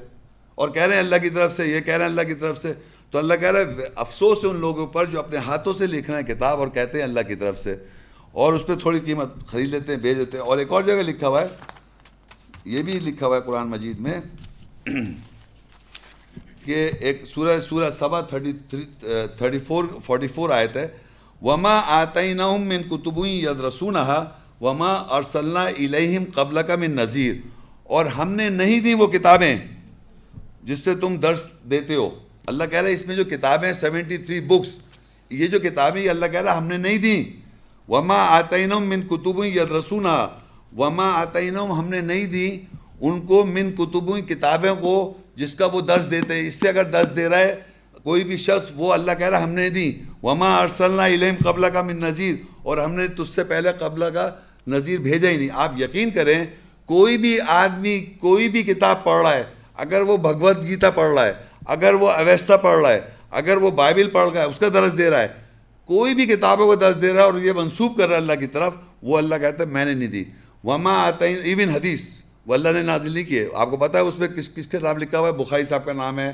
اور 0.55 0.69
کہہ 0.69 0.83
رہے 0.83 0.93
ہیں 0.93 0.99
اللہ 0.99 1.15
کی 1.15 1.29
طرف 1.29 1.53
سے، 1.53 1.67
یہ 1.67 1.79
کہہ 1.79 1.93
رہے 1.93 2.03
ہیں 2.03 2.11
اللہ 2.11 2.21
کی 2.21 2.33
طرف 2.33 2.57
سے۔ 2.57 2.73
تو 3.11 3.17
اللہ 3.17 3.33
کہہ 3.33 3.51
رہا 3.51 3.59
ہے، 3.59 3.85
افسوس 3.95 4.43
ہے 4.43 4.49
ان 4.49 4.55
لوگوں 4.55 4.87
پر 4.87 5.05
جو 5.05 5.19
اپنے 5.19 5.37
ہاتھوں 5.37 5.73
سے 5.73 5.87
لکھ 5.87 6.11
رہے 6.11 6.19
ہیں 6.19 6.35
کتاب 6.35 6.59
اور 6.59 6.67
کہتے 6.67 6.97
ہیں 6.97 7.03
اللہ 7.03 7.19
کی 7.27 7.35
طرف 7.35 7.59
سے۔ 7.59 7.75
اور 8.41 8.53
اس 8.53 8.65
پہ 8.67 8.75
تھوڑی 8.75 8.99
قیمت 8.99 9.29
خرید 9.47 9.69
لیتے 9.69 9.91
ہیں، 9.91 9.99
بھیج 9.99 10.17
دیتے 10.17 10.37
ہیں۔ 10.37 10.45
اور 10.45 10.57
ایک 10.57 10.71
اور 10.71 10.83
جگہ 10.83 11.03
لکھا 11.03 11.27
ہوا 11.27 11.41
ہے، 11.41 11.47
یہ 12.65 12.81
بھی 12.83 12.99
لکھا 12.99 13.27
ہوا 13.27 13.35
ہے 13.35 13.41
قرآن 13.45 13.67
مجید 13.69 13.99
میں، 14.05 14.19
کہ 16.65 16.89
ایک 16.99 17.21
سورہ 17.33 17.59
سورہ 17.69 17.89
سبا 17.99 18.21
thirty 18.29 18.53
three, 18.69 18.83
thirty 19.37 19.59
four, 19.67 19.83
forty 20.05 20.27
four 20.35 20.49
آئے 20.49 20.67
تھے 20.67 20.85
وما 21.41 21.75
آتعین 22.01 22.41
من 22.67 22.83
کتبوں 22.89 23.27
ید 23.27 23.59
رسون 23.61 23.97
وما 24.61 24.93
ارسلنا 25.17 25.63
الیہم 25.63 26.23
قبل 26.33 26.61
کا 26.67 26.75
من 26.75 26.95
نذیر 26.95 27.35
اور 27.83 28.05
ہم 28.17 28.31
نے 28.33 28.49
نہیں 28.49 28.79
دی 28.79 28.93
وہ 28.93 29.07
کتابیں 29.07 29.55
جس 30.63 30.79
سے 30.83 30.95
تم 31.01 31.15
درس 31.23 31.45
دیتے 31.71 31.95
ہو۔ 31.95 32.09
اللہ 32.47 32.63
کہہ 32.63 32.79
رہا 32.79 32.89
ہے، 32.89 32.93
اس 32.93 33.05
میں 33.07 33.15
جو 33.15 33.23
کتابیں 33.25 33.71
سیونٹی 33.73 34.17
تھری 34.17 34.39
بکس 34.47 34.77
یہ 35.31 35.47
جو 35.47 35.59
کتابیں 35.59 36.01
یہ 36.01 36.09
اللہ 36.09 36.25
کہہ 36.25 36.41
رہا 36.41 36.51
ہے، 36.51 36.57
ہم 36.57 36.67
نے 36.67 36.77
نہیں 36.77 36.97
دیں 36.97 37.23
وما 37.89 38.17
آتعین 38.37 38.69
من 38.69 39.01
کتبوں 39.01 39.45
ید 39.45 39.71
رسون 39.71 40.05
وما 40.77 41.09
آتعینم 41.21 41.71
ہم 41.71 41.89
نے 41.89 42.01
نہیں 42.01 42.25
دی 42.25 42.59
ان 43.01 43.21
کو 43.21 43.45
من 43.45 43.71
کتبوں 43.71 44.19
کتابوں 44.21 44.75
کو، 44.75 45.13
جس 45.35 45.55
کا 45.55 45.65
وہ 45.65 45.81
درس 45.81 46.11
دیتے 46.11 46.33
ہیں۔ 46.33 46.47
اس 46.47 46.55
سے 46.55 46.69
اگر 46.69 46.83
درس 46.83 47.15
دے 47.15 47.29
رہا 47.29 47.39
ہے، 47.39 47.55
کوئی 48.03 48.23
بھی 48.23 48.37
شخص، 48.37 48.71
وہ 48.75 48.93
اللہ 48.93 49.11
کہہ 49.17 49.29
رہا 49.29 49.37
ہے 49.37 49.43
ہم 49.43 49.49
نے 49.49 49.69
دی۔ 49.69 49.91
وما 50.23 50.57
ارسلنا 50.57 51.07
علم 51.07 51.35
قبلہ 51.43 51.67
کا 51.67 51.81
من 51.81 51.99
نذیر 51.99 52.35
اور 52.63 52.77
ہم 52.77 52.93
نے 52.93 53.07
تجھ 53.07 53.29
سے 53.35 53.43
پہلے 53.43 53.69
قبلہ 53.79 54.05
کا 54.05 54.29
نذیر 54.67 54.99
بھیجا 54.99 55.29
ہی 55.29 55.37
نہیں۔ 55.37 55.49
آپ 55.53 55.81
یقین 55.81 56.09
کریں، 56.09 56.43
کوئی 56.85 57.17
بھی 57.17 57.39
آدمی، 57.47 57.99
کوئی 58.19 58.49
بھی 58.49 58.63
کتاب 58.63 59.03
پڑھ 59.03 59.21
رہا 59.21 59.33
ہے، 59.33 59.43
اگر 59.77 60.01
وہ 60.01 60.17
بھگوت 60.17 60.63
گیتا 60.63 60.91
پڑھ 60.91 61.13
رہا 61.13 61.25
ہے، 61.25 61.33
اگر 61.65 61.93
وہ 61.93 62.09
اویستہ 62.09 62.53
پڑھ 62.53 62.79
رہا 62.81 62.91
ہے، 62.91 63.01
اگر 63.31 63.57
وہ 63.57 63.71
بائبل 63.71 64.09
پڑھ 64.09 64.31
رہا 64.33 64.41
ہے، 64.41 64.45
اس 64.45 64.59
کا 64.59 64.67
درس 64.73 64.97
دے 64.97 65.09
رہا 65.09 65.21
ہے 65.21 65.44
کوئی 65.85 66.15
بھی 66.15 66.25
کتابوں 66.25 66.65
کو 66.65 66.75
درس 66.75 67.01
دے 67.01 67.13
رہا 67.13 67.19
ہے 67.19 67.25
اور 67.25 67.41
یہ 67.41 67.51
منسوب 67.51 67.97
کر 67.97 68.03
رہا 68.03 68.15
ہے 68.15 68.21
اللہ 68.21 68.33
کی 68.33 68.47
طرف، 68.47 68.73
وہ 69.03 69.17
اللہ 69.17 69.35
کہتا 69.35 69.63
ہے، 69.63 69.69
میں 69.69 69.85
نے 69.85 69.93
نہیں 69.93 70.07
دی۔ 70.07 70.23
وما 70.63 71.03
آتا 71.03 71.25
ایون 71.25 71.69
حدیث، 71.69 72.09
وہ 72.47 72.53
اللہ 72.53 72.69
نے 72.69 72.81
نازل 72.81 73.11
نہیں 73.11 73.23
کیے۔ 73.23 73.47
آپ 73.53 73.69
کو 73.69 73.77
پتہ 73.77 73.97
ہے 73.97 74.01
اس 74.01 74.19
میں 74.19 74.27
کس 74.27 74.55
کس 74.55 74.67
کے 74.67 74.77
نام 74.79 74.97
لکھا 74.97 75.19
ہوا 75.19 75.27
ہے؟ 75.27 75.33
بخاری 75.33 75.65
صاحب 75.65 75.85
کا 75.85 75.93
نام 75.93 76.19
ہے 76.19 76.33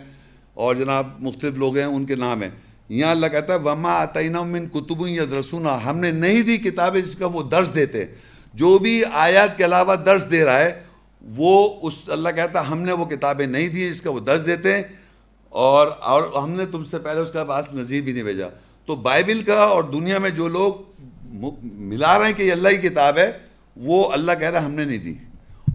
اور 0.54 0.76
جناب 0.76 1.08
مختلف 1.20 1.58
لوگ 1.58 1.78
ہیں، 1.78 1.86
ان 1.86 2.06
کے 2.06 2.16
نام 2.16 2.42
ہیں۔ 2.42 2.50
یہاں 2.90 3.12
اللہ 3.12 3.28
کہتا 3.28 3.54
ہے، 3.54 3.60
وما 3.60 3.92
آتعینہ 3.92 4.44
من 4.44 4.68
کتب 4.68 5.08
یا 5.08 5.24
درسونا 5.32 5.86
ہم 5.86 5.98
نے 5.98 6.12
نہیں 6.12 6.42
دی 6.42 6.58
کتابیں 6.58 7.02
جس 7.02 7.16
کا 7.16 7.26
وہ 7.26 7.44
درس 7.44 7.76
دیتے۔ 7.76 8.06
جو 8.54 8.78
بھی 8.78 9.04
آیات 9.14 9.58
کے 9.58 9.66
علاوہ 9.66 9.96
درس 9.96 10.32
دے 10.32 10.46
رہا 10.46 10.60
ہے، 10.60 10.84
وہ 11.22 11.80
اس، 11.82 11.94
اللہ 12.08 12.30
کہتا 12.30 12.62
ہے، 12.62 12.66
ہم 12.66 12.82
نے 12.82 12.92
وہ 12.92 13.06
کتابیں 13.06 13.48
نہیں 13.48 13.68
دی 13.68 13.90
جس 13.90 14.02
کا 14.02 14.10
وہ 14.10 14.20
درس 14.20 14.46
دیتے۔ 14.46 14.74
ہیں 14.74 14.84
اور 15.50 15.88
اور 16.00 16.44
ہم 16.44 16.50
نے 16.50 16.66
تم 16.66 16.84
سے 16.84 17.00
پہلے 17.00 17.20
اس 17.20 17.32
کا 17.32 17.44
پاس 17.44 17.74
نظیر 17.74 18.02
بھی 18.02 18.12
نہیں 18.12 18.24
بھیجا۔ 18.24 18.48
تو 18.92 18.96
بائبل 18.96 19.42
کا 19.42 19.64
اور 19.64 19.84
دنیا 19.84 20.20
میں 20.20 20.30
جو 20.30 20.48
لوگ 20.48 20.74
ملا 21.64 22.20
رہے 22.20 22.26
ہیں 22.26 22.34
کہ 22.34 22.44
یہ 22.44 22.52
اللہ 22.52 22.70
کی 22.70 22.78
کتاب 22.78 23.18
ہے، 23.18 23.32
وہ 23.78 24.12
اللہ 24.12 24.32
کہہ 24.40 24.50
رہا 24.50 24.60
ہے 24.60 24.66
ہم 24.66 24.72
نے 24.72 24.86
نہیں 24.86 24.98
دی۔ 24.98 25.14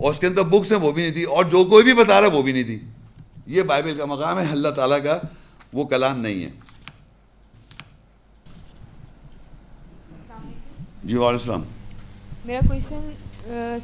اور 0.03 0.11
اس 0.11 0.21
کے 0.21 0.27
اندر 0.27 0.43
بکس 0.43 0.73
ہیں، 0.73 0.79
وہ 0.79 0.93
بھی 0.93 1.03
نہیں 1.03 1.15
دی۔ 1.15 1.23
اور 1.23 1.45
جو 1.45 1.65
کوئی 1.65 1.85
بھی 1.85 1.95
بتا 1.95 2.21
رہا 2.21 2.29
ہے، 2.29 2.33
وہ 2.33 2.43
بھی 2.43 2.53
نہیں 2.53 2.63
دی۔ 2.63 2.79
یہ 3.47 3.63
بائبل 3.63 3.97
کا 3.99 4.05
مقام 4.05 4.41
ہے، 4.41 4.47
اللہ 4.51 4.69
تعالیٰ 4.69 5.05
کا 5.05 5.19
وہ 5.73 5.85
کلام 5.85 6.21
نہیں 6.21 6.45
ہے۔ 6.45 6.51
جی 11.05 11.17
وعلیکم 11.17 11.51
السلام۔ 11.51 11.63
میرا 12.45 12.61
کوشچن 12.69 13.11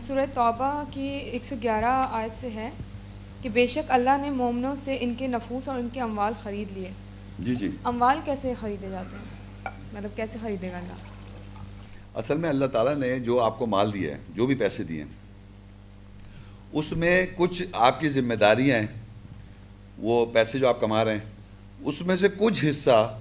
سورہ 0.06 0.26
توبہ 0.34 0.84
کی 0.90 1.08
ایک 1.08 1.44
سو 1.44 1.56
گیارہ 1.62 2.06
آیت 2.10 2.40
سے 2.40 2.48
ہے 2.54 2.70
کہ 3.42 3.48
بے 3.48 3.66
شک 3.66 3.90
اللہ 3.90 4.16
نے 4.22 4.30
مومنوں 4.30 4.76
سے 4.84 4.96
ان 5.00 5.14
کے 5.18 5.26
نفوس 5.26 5.68
اور 5.68 5.78
ان 5.78 5.88
کے 5.92 6.00
اموال 6.00 6.32
خرید 6.42 6.72
لیے۔ 6.72 6.90
جی 7.38 7.54
جی۔ 7.54 7.68
اموال 7.84 8.18
کیسے 8.24 8.52
خریدے 8.60 8.90
جاتے 8.90 9.16
ہیں؟ 9.16 9.72
مطلب 9.92 10.16
کیسے 10.16 10.38
خریدے 10.42 10.70
گا 10.72 10.78
اللہ؟ 10.78 11.08
اصل 12.14 12.36
میں 12.36 12.48
اللہ 12.48 12.66
تعالیٰ 12.66 12.94
نے 12.94 13.18
جو 13.18 13.40
آپ 13.40 13.58
کو 13.58 13.66
مال 13.66 13.92
دیا 13.94 14.14
ہے 14.14 14.18
جو 14.34 14.46
بھی 14.46 14.54
پیسے 14.54 14.82
دیے 14.82 15.02
ہیں 15.02 15.10
اس 16.72 16.92
میں 16.92 17.26
کچھ 17.36 17.62
آپ 17.72 18.00
کی 18.00 18.08
ذمہ 18.08 18.34
داریاں 18.34 18.78
ہیں 18.80 18.86
وہ 19.98 20.24
پیسے 20.26 20.58
جو 20.58 20.68
آپ 20.68 20.80
کما 20.80 21.04
رہے 21.04 21.12
ہیں 21.12 21.30
اس 21.80 22.00
میں 22.00 22.16
سے 22.16 22.28
کچھ 22.38 22.64
حصہ 22.70 23.18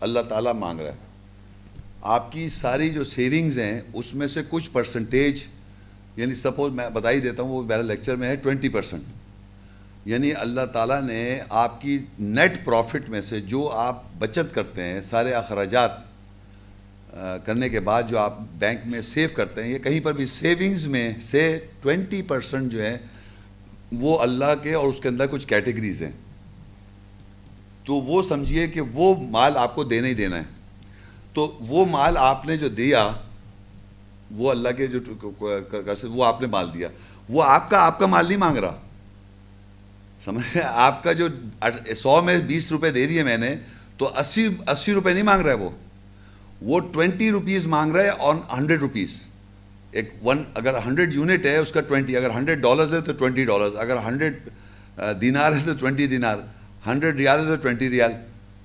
اللہ 0.00 0.20
تعالیٰ 0.28 0.52
مانگ 0.54 0.80
رہا 0.80 0.92
ہے۔ 0.92 1.06
آپ 2.02 2.32
کی 2.32 2.48
ساری 2.48 2.90
جو 2.90 3.04
سیونگز 3.04 3.58
ہیں 3.58 3.80
اس 3.92 4.14
میں 4.14 4.26
سے 4.26 4.40
کچھ 4.50 4.70
پرسنٹیج 4.70 5.42
یعنی 6.16 6.34
سپوز 6.34 6.72
میں 6.72 6.88
بتا 6.90 7.10
ہی 7.10 7.20
دیتا 7.20 7.42
ہوں 7.42 7.50
وہ 7.50 7.62
میرا 7.62 7.82
لیکچر 7.82 8.14
میں 8.14 8.28
ہے 8.28 8.36
ٹوینٹی 8.36 8.68
پرسنٹ 8.68 9.02
یعنی 10.06 10.32
اللہ 10.34 10.66
تعالیٰ 10.72 11.00
نے 11.02 11.40
آپ 11.48 11.80
کی 11.80 11.98
نیٹ 12.18 12.64
پروفٹ 12.64 13.08
میں 13.08 13.20
سے 13.20 13.40
جو 13.40 13.68
آپ 13.76 14.02
بچت 14.18 14.54
کرتے 14.54 14.82
ہیں 14.82 15.00
سارے 15.00 15.32
اخراجات 15.34 16.06
کرنے 17.44 17.68
کے 17.68 17.80
بعد 17.80 18.02
جو 18.08 18.18
آپ 18.18 18.38
بینک 18.58 18.86
میں 18.86 19.00
سیو 19.00 19.28
کرتے 19.36 19.62
ہیں 19.62 19.70
یہ 19.70 19.78
کہیں 19.78 20.00
پر 20.00 20.12
بھی 20.12 20.26
سیونگز 20.26 20.86
میں 20.86 21.10
سے 21.24 21.42
ٹوینٹی 21.82 22.22
پرسنٹ 22.22 22.72
جو 22.72 22.82
ہے 22.82 22.96
وہ 23.92 24.18
اللہ 24.18 24.54
کے 24.62 24.74
اور 24.74 24.88
اس 24.88 25.00
کے 25.00 25.08
اندر 25.08 25.26
کچھ 25.26 25.46
کیٹیگریز 25.46 26.02
ہیں 26.02 26.10
تو 27.84 27.94
وہ 27.94 28.22
سمجھیے 28.22 28.66
کہ 28.68 28.80
وہ 28.80 29.14
مال 29.30 29.56
آپ 29.56 29.74
کو 29.74 29.84
دینا 29.84 30.08
ہی 30.08 30.14
دینا 30.14 30.36
ہے 30.36 30.56
تو 31.32 31.46
وہ 31.60 31.84
مال 31.86 32.16
آپ 32.16 32.46
نے 32.46 32.56
جو 32.56 32.68
دیا 32.68 33.10
وہ 34.30 34.50
اللہ 34.50 34.68
کے 34.76 34.86
جو 34.86 35.00
وہ 36.04 36.24
آپ 36.24 36.40
نے 36.40 36.46
مال 36.46 36.74
دیا 36.74 36.88
وہ 37.28 37.42
آپ 37.42 37.70
کا 37.70 37.84
آپ 37.86 37.98
کا 37.98 38.06
مال 38.06 38.26
نہیں 38.26 38.38
مانگ 38.38 38.56
رہا 38.56 38.78
سمجھ 40.28 40.56
آپ 40.64 41.02
کا 41.02 41.12
جو 41.12 41.28
سو 41.96 42.22
میں 42.22 42.38
بیس 42.38 42.72
روپے 42.72 42.90
دے 42.90 43.06
دیے 43.06 43.22
میں 43.22 43.36
نے، 43.36 43.54
تو 43.96 44.10
اسی 44.18 44.48
اسی 44.66 44.92
روپے 44.92 45.12
نہیں 45.12 45.22
مانگ 45.22 45.42
رہا 45.42 45.50
ہے 45.50 45.56
وہ۔ 45.56 45.70
وہ 46.62 46.80
ٹوینٹی 46.80 47.30
روپیز 47.30 47.66
مانگ 47.66 47.92
رہا 47.92 48.02
ہے 48.02 48.10
آن 48.18 48.36
ہنڈریڈ 48.58 48.80
روپیز۔ 48.80 49.18
ایک 49.90 50.14
ون 50.24 50.44
اگر 50.54 50.74
ہنڈریڈ 50.86 51.14
یونٹ 51.14 51.46
ہے، 51.46 51.56
اس 51.56 51.72
کا 51.72 51.80
ٹوینٹی۔ 51.80 52.16
اگر 52.16 52.30
ہنڈریڈ 52.30 52.62
ڈالرز 52.62 52.94
ہے 52.94 53.00
تو 53.00 53.12
ٹوینٹی 53.12 53.44
ڈالرز۔ 53.44 53.72
اگر 53.78 53.96
ہنڈریڈ 53.96 54.38
دینار 55.20 55.52
ہے 55.52 55.58
تو 55.64 55.72
ٹوینٹی 55.74 56.06
دینار۔ 56.06 56.36
ہنڈریڈ 56.86 57.16
ریال 57.16 57.40
ہے 57.40 57.44
تو 57.44 57.56
ٹوینٹی 57.56 57.90
ریال۔ 57.90 58.12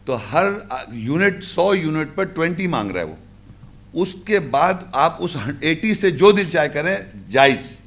تو 0.06 0.18
ہر 0.34 0.46
یونٹ، 0.92 1.44
سو 1.44 1.76
یونٹ 1.76 2.16
پر 2.16 2.24
ٹوینٹی 2.24 2.68
مانگ 2.68 2.92
رہا 2.92 3.00
ہے 3.00 3.06
وہ۔ 3.06 3.16
اس 3.94 4.16
کے 4.26 4.40
بعد 4.40 4.74
آپ 4.92 5.16
اس 5.20 5.38
ایٹی 5.60 5.94
سے 5.94 6.12
جو 6.12 6.32
دل 6.32 6.50
چاہے 6.50 6.70
کریں، 6.70 6.98
جائز۔ 7.30 7.83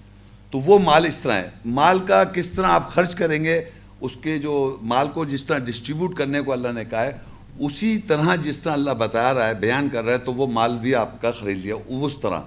تو 0.51 0.59
وہ 0.59 0.79
مال 0.79 1.05
اس 1.05 1.19
طرح 1.19 1.33
ہے۔ 1.33 1.51
مال 1.65 1.99
کا 1.99 2.25
کس 2.25 2.51
طرح 2.51 2.67
آپ 2.67 2.89
خرچ 2.89 3.15
کریں 3.15 3.45
گے، 3.45 3.65
اس 4.01 4.13
کے 4.23 4.39
جو 4.39 4.77
مال 4.83 5.09
کو 5.09 5.25
جس 5.25 5.45
طرح 5.45 5.59
ڈسٹریبیوٹ 5.59 6.17
کرنے 6.17 6.41
کو 6.41 6.53
اللہ 6.53 6.69
نے 6.69 6.85
کہا 6.85 7.05
ہے، 7.05 7.13
اسی 7.59 7.99
طرح 7.99 8.37
جس 8.37 8.59
طرح 8.59 8.73
اللہ 8.73 8.91
بتا 8.91 9.35
رہا 9.35 9.47
ہے، 9.47 9.55
بیان 9.55 9.89
کر 9.89 10.05
رہا 10.05 10.13
ہے، 10.13 10.19
تو 10.19 10.35
وہ 10.35 10.47
مال 10.47 10.77
بھی 10.77 10.95
آپ 10.95 11.23
کا 11.23 11.31
خرید 11.31 11.57
لیا۔ 11.57 11.75
اس 11.89 12.13
طرح۔ 12.23 12.41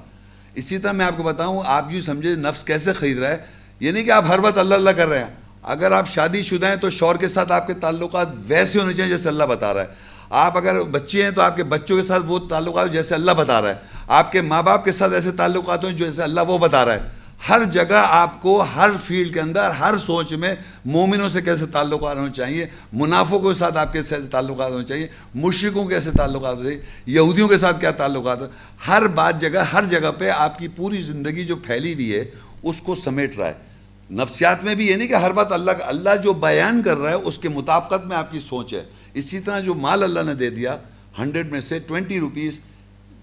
اسی 0.56 0.78
طرح 0.78 0.92
میں 0.92 1.06
آپ 1.06 1.18
کو 1.18 1.24
بتاؤں، 1.24 1.64
آپ 1.66 1.86
یوں 1.90 2.02
سمجھے 2.02 2.36
نفس 2.36 2.64
کیسے 2.64 2.94
خرید 2.94 3.20
رہا 3.20 3.30
ہے۔ 3.30 3.38
یہ 3.80 3.92
نہیں 3.92 4.04
کہ 4.04 4.12
آپ 4.12 4.26
ہر 4.28 4.40
وقت 4.40 4.58
اللہ 4.58 4.76
اللہ 4.76 4.90
کر 4.90 5.08
رہے 5.08 5.20
ہیں۔ 5.20 5.30
اگر 5.64 5.92
آپ 5.92 6.10
شادی 6.10 6.44
شدہ 6.44 6.68
ہیں، 6.68 6.76
تو 6.76 6.90
شور 6.90 7.16
کے 7.16 7.28
ساتھ 7.28 7.52
آپ 7.52 7.68
کے 7.68 7.74
تعلقات 7.74 8.30
ویسے 8.48 8.80
ہونے 8.80 8.94
چاہیے 8.94 9.12
جیسے 9.12 9.30
اللہ 9.30 9.44
بتا 9.44 9.74
رہا 9.74 9.82
ہے۔ 9.82 9.88
آپ 10.30 10.58
اگر 10.58 10.82
بچے 10.82 11.24
ہیں، 11.24 11.32
تو 11.32 11.42
آپ 11.42 11.56
کے 11.56 11.64
بچوں 11.64 12.02
کے 12.02 12.08
ساتھ 12.08 12.24
وہ 12.28 12.40
تعلقات 12.40 12.92
جیسے 12.92 13.16
اللہ 13.16 13.32
بتا 13.32 13.62
رہا 13.62 13.70
ہے۔ 13.70 13.76
آپ 14.08 14.32
کے 14.32 14.42
ماں 14.42 14.64
باپ 14.64 14.86
کے 14.86 14.92
ساتھ 14.92 15.14
ایسے 15.14 15.32
تعلقات 15.32 15.84
ہوں 15.84 15.92
جیسے 15.92 16.24
اللہ 16.24 16.42
وہ 16.48 16.58
بتا 16.58 16.86
رہا 16.86 16.94
ہے۔ 16.94 17.19
ہر 17.48 17.64
جگہ 17.72 18.02
آپ 18.10 18.41
کو 18.41 18.60
ہر 18.76 18.90
فیلڈ 19.06 19.34
کے 19.34 19.40
اندر، 19.40 19.70
ہر 19.70 19.98
سوچ 19.98 20.34
میں 20.34 20.53
مومنوں 20.86 21.30
سے 21.30 21.41
کیسے 21.41 21.66
تعلقات 21.66 22.18
ہونے 22.18 22.34
چاہیے، 22.34 22.66
منافقوں 22.94 23.40
کے 23.40 23.53
ساتھ 23.53 23.78
آپ 23.78 23.94
کے 23.94 23.99
کیسے 23.99 24.28
تعلقات 24.32 24.72
ہونے 24.72 24.86
چاہیے 24.86 25.07
مشرقوں 25.36 25.86
کے 25.86 25.95
کیسے 25.95 26.11
تعلقات 26.11 26.56
ہونے 26.57 26.70
چاہیے، 26.70 26.82
یہودیوں 27.06 27.48
کے 27.48 27.57
ساتھ 27.57 27.80
کیا 27.82 27.91
تعلقات 27.91 28.40
ہر 28.88 29.07
بات 29.16 29.41
جگہ، 29.41 29.64
ہر 29.74 29.86
جگہ 29.86 30.11
پہ 30.20 30.30
آپ 30.30 30.60
کی 30.60 30.68
پوری 30.68 31.02
زندگی 31.02 31.45
جو 31.45 31.56
پھیلی 31.56 31.94
ہوئی 31.94 32.14
ہے، 32.16 32.24
اس 32.64 32.82
کو 32.82 32.95
سمیٹ 32.95 33.38
رہا 33.38 33.48
ہے۔ 33.48 33.68
نفسیات 34.10 34.64
میں 34.64 34.76
بھی 34.76 34.88
یہ 34.88 34.95
نہیں 34.95 35.07
کہ 35.07 35.14
ہر 35.14 35.32
بات 35.32 35.52
اللہ 35.52 35.72
کا 35.72 35.86
اللہ 35.88 36.16
جو 36.24 36.34
بیان 36.45 36.82
کر 36.82 36.98
رہا 36.98 37.10
ہے، 37.10 37.16
اس 37.16 37.38
کے 37.38 37.49
مطابقت 37.49 38.06
میں 38.06 38.18
آپ 38.18 38.32
کی 38.32 38.40
سوچ 38.40 38.74
ہے۔ 38.74 38.84
اسی 39.14 39.40
طرح 39.40 39.60
جو 39.60 39.74
مال 39.76 40.03
اللہ 40.03 40.24
نے 40.24 40.34
دے 40.34 40.49
دیا 40.49 40.78
ہنڈریڈ 41.20 41.52
میں 41.52 41.61
سے 41.61 41.80
ٹوینٹی 41.80 42.20
روپیز 42.20 42.60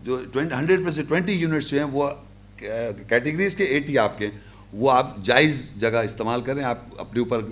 جو 0.04 0.20
ہنڈریڈ 0.34 0.80
میں 0.80 0.92
سے 0.92 1.02
ٹوینٹی 1.02 1.32
یونٹس 1.32 1.70
جو 1.70 1.76
ہیں، 1.78 1.86
وہ 1.92 2.08
کیٹیگریز 3.08 3.56
کے 3.56 3.64
ایٹی 3.64 3.98
آپ 3.98 4.18
کے 4.18 4.28
وہ 4.72 4.92
آپ 4.92 5.16
جائز 5.22 5.68
جگہ 5.76 6.02
استعمال 6.04 6.40
کریں 6.40 6.64
آپ 6.64 6.78
اپنے 6.98 7.20
اوپر 7.20 7.42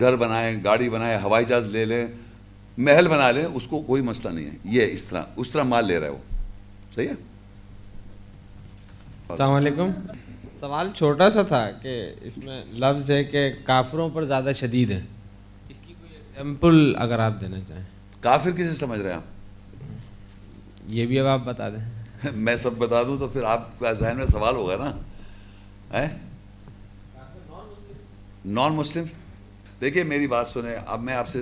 گھر 0.00 0.16
بنائیں 0.16 0.64
گاڑی 0.64 0.88
بنائیں 0.88 1.18
ہوائی 1.22 1.44
جہاز 1.44 1.66
لے 1.66 1.84
لیں 1.84 2.06
محل 2.78 3.08
بنا 3.08 3.30
لیں 3.30 3.44
اس 3.44 3.66
کو 3.66 3.82
کوئی 3.82 4.02
مسئلہ 4.02 4.32
نہیں 4.32 4.46
ہے۔ 4.46 4.56
یہ 4.64 4.86
اس 4.90 5.04
طرح 5.04 5.22
اس 5.36 5.50
طرح 5.50 5.62
مال 5.62 5.86
لے 5.86 5.98
رہا 5.98 6.06
ہے 6.06 6.12
وہ 6.12 6.36
صحیح 6.94 7.08
ہے؟ 7.08 7.14
السلام 9.28 9.50
علیکم۔ 9.50 9.90
سوال 10.60 10.88
چھوٹا 10.96 11.30
سا 11.30 11.42
تھا 11.42 11.70
کہ 11.70 12.12
اس 12.22 12.38
میں 12.38 12.64
لفظ 12.72 13.10
ہے 13.10 13.24
کہ 13.24 13.52
کافروں 13.64 14.10
پر 14.10 14.24
زیادہ 14.24 14.50
شدید 14.60 14.90
ہے 14.90 15.02
اس 15.68 15.76
کی 15.86 15.94
کوئی 16.00 16.14
ایگزامپل 16.14 16.94
اگر 16.98 17.18
آپ 17.18 17.40
دینا 17.40 17.56
چاہیں۔ 17.68 17.84
کافر 18.20 18.50
کسے 18.50 18.74
سمجھ 18.74 19.00
رہے 19.00 19.10
ہیں 19.10 19.16
آپ؟ 19.16 19.22
یہ 20.86 21.06
بھی 21.06 21.20
اب 21.20 21.26
آپ 21.26 21.40
بتا 21.44 21.68
دیں۔ 21.68 21.93
میں 22.34 22.56
سب 22.56 22.72
بتا 22.72 23.02
دوں 23.02 23.18
تو 23.18 23.28
پھر 23.28 23.42
آپ 23.42 23.80
کا 23.80 23.92
ذہن 23.92 24.16
میں 24.16 24.26
سوال 24.26 24.56
ہوگا 24.56 24.76
نا۔ 24.76 24.92
نان 28.44 28.72
مسلم 28.72 29.04
دیکھیے 29.80 30.02
میری 30.02 30.26
بات 30.26 30.48
سنیں 30.48 30.76
اب 30.86 31.02
میں 31.02 31.14
آپ 31.14 31.28
سے 31.28 31.38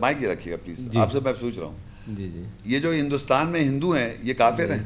مائک 0.00 0.16
ہی 0.20 0.26
رکھیے 0.26 0.52
گا 0.52 0.56
پلیز۔ 0.64 0.78
جی۔ 0.78 0.98
آپ 0.98 1.12
سے 1.12 1.20
میں 1.20 1.32
پوچھ 1.40 1.58
رہا 1.58 1.66
ہوں۔ 1.66 1.76
جی 2.16 2.28
جی۔ 2.28 2.44
یہ 2.64 2.78
جو 2.78 2.92
ہندوستان 2.92 3.46
میں 3.46 3.60
ہندو 3.60 3.92
ہیں 3.92 4.14
یہ 4.22 4.34
کافر 4.34 4.70
ہیں؟ 4.70 4.82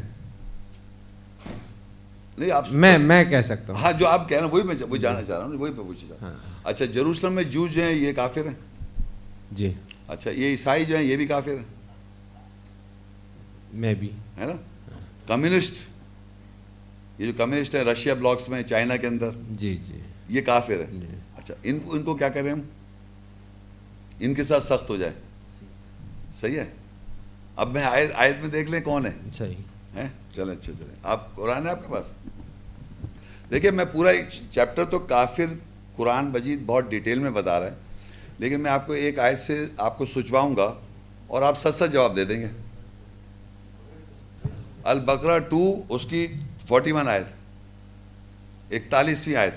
نہیں 2.38 2.50
آپ 2.50 2.64
میں 2.70 2.98
میں 2.98 3.24
کہہ 3.24 3.42
سکتا 3.42 3.72
ہوں۔ 3.72 3.80
ہاں 3.80 3.92
جو 3.92 4.06
آپ 4.08 4.28
کہہ 4.28 4.36
رہے 4.36 4.46
ہیں 4.46 4.52
وہی 4.52 4.62
میں 4.62 4.74
وہی 4.88 5.00
جاننا 5.00 5.22
چاہ 5.22 5.38
رہا 5.38 5.46
ہوں 5.46 5.56
وہی 5.56 5.72
میں 5.72 5.84
پوچھ 5.84 6.04
رہا 6.10 6.16
ہوں۔ 6.20 6.28
ہاں۔ 6.28 6.36
اچھا 6.64 6.84
جروسلم 6.84 7.32
میں 7.32 7.42
جوج 7.42 7.78
ہیں 7.78 7.92
یہ 7.92 8.12
کافر 8.12 8.46
ہیں؟ 8.46 9.04
جی۔ 9.52 9.72
اچھا 10.08 10.30
یہ 10.30 10.46
عیسائی 10.46 10.84
جو 10.84 10.96
ہیں 10.96 11.04
یہ 11.04 11.16
بھی 11.16 11.26
کافر 11.26 11.50
ہیں؟ 11.50 11.64
میں 13.72 13.94
بھی۔ 13.94 14.10
ہے 14.38 14.46
نا؟ 14.46 14.52
کمیونسٹ 15.26 15.74
یہ 17.18 17.26
جو 17.26 17.32
کمیونسٹ 17.36 17.74
ہیں 17.74 17.84
رشیا 17.84 18.14
بلاکس 18.14 18.48
میں 18.48 18.62
چائنا 18.62 18.96
کے 18.96 19.06
اندر 19.06 19.28
جی 19.50 19.76
جی۔ 19.76 20.00
یہ 20.28 20.42
کافر 20.42 20.80
ہے 20.80 20.86
جی۔ 20.92 21.06
اچھا 21.36 21.54
ان 21.62 21.78
ان 21.84 22.02
کو 22.02 22.14
کیا 22.14 22.28
کریں 22.28 22.52
ہم؟ 22.52 22.60
ان 24.20 24.34
کے 24.34 24.42
ساتھ 24.42 24.64
سخت 24.64 24.90
ہو 24.90 24.96
جائے۔ 24.96 25.12
صحیح 26.40 26.58
ہے؟ 26.58 26.66
اب 27.56 27.72
میں 27.72 27.82
آیت 27.82 28.10
آیت 28.14 28.36
میں 28.40 28.48
دیکھ 28.48 28.70
لیں 28.70 28.80
کون 28.80 29.06
ہے۔ 29.06 29.12
صحیح۔ 29.34 29.54
چلیں 30.34 30.54
اچھا 30.54 30.72
چلیں۔ 30.72 30.96
آپ 31.02 31.34
قرآن 31.36 31.66
ہے 31.66 31.70
آپ 31.70 31.86
کے 31.86 31.92
پاس؟ 31.92 32.06
دیکھیے 33.50 33.70
میں 33.70 33.84
پورا 33.84 34.10
چیپٹر 34.50 34.84
تو 34.84 34.98
کافر 34.98 35.46
قرآن 35.96 36.24
مجید 36.24 36.60
بہت 36.66 36.90
ڈیٹیل 36.90 37.18
میں 37.18 37.30
بتا 37.30 37.60
رہا 37.60 37.66
ہے 37.66 37.74
لیکن 38.38 38.60
میں 38.60 38.70
آپ 38.70 38.86
کو 38.86 38.92
ایک 38.92 39.18
آیت 39.18 39.38
سے 39.38 39.66
آپ 39.76 39.98
کو 39.98 40.04
سچواؤں 40.04 40.56
گا 40.56 40.74
اور 41.26 41.42
آپ 41.42 41.60
سچ 41.60 41.74
سچ 41.74 41.92
جواب 41.92 42.16
دے 42.16 42.24
دیں 42.24 42.40
گے۔ 42.40 42.48
البقرہ 44.84 45.38
ٹو 45.38 45.82
اس 45.88 46.06
کی 46.06 46.26
فورٹی 46.68 46.92
ون 46.92 47.08
آیت 47.08 47.26
اکتالیسویں 48.72 49.36
آیت۔ 49.36 49.54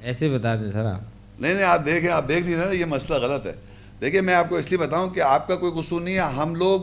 ایسے 0.00 0.28
بتا 0.28 0.56
دیں 0.56 0.72
سر 0.72 0.84
آپ۔ 0.84 1.00
نہیں 1.40 1.54
نہیں 1.54 1.64
آپ 1.64 1.86
دیکھیں 1.86 2.10
آپ 2.10 2.28
دیکھ 2.28 2.46
رہے 2.46 2.56
نا 2.56 2.72
یہ 2.72 2.84
مسئلہ 2.84 3.18
غلط 3.18 3.46
ہے۔ 3.46 3.52
دیکھیں 4.00 4.20
میں 4.20 4.34
آپ 4.34 4.48
کو 4.48 4.56
اس 4.56 4.68
لیے 4.68 4.78
بتاؤں 4.78 5.10
کہ 5.10 5.20
آپ 5.20 5.48
کا 5.48 5.56
کوئی 5.56 5.82
قصور 5.82 6.00
نہیں 6.00 6.14
ہے۔ 6.14 6.20
ہم 6.20 6.54
لوگ 6.54 6.80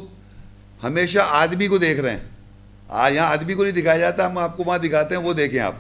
ہمیشہ 0.84 1.20
آدمی 1.30 1.68
کو 1.68 1.78
دیکھ 1.78 2.00
رہے 2.00 2.12
ہیں۔ 2.12 2.20
یہاں 3.12 3.28
آدمی 3.28 3.54
کو 3.54 3.64
نہیں 3.64 3.82
دکھایا 3.82 3.98
جاتا 3.98 4.26
ہم 4.26 4.38
آپ 4.38 4.58
کو 4.58 4.64
وہاں 4.66 4.78
دکھاتے 4.78 5.16
ہیں 5.16 5.22
وہ 5.22 5.34
دیکھیں 5.34 5.60
آپ۔ 5.60 5.76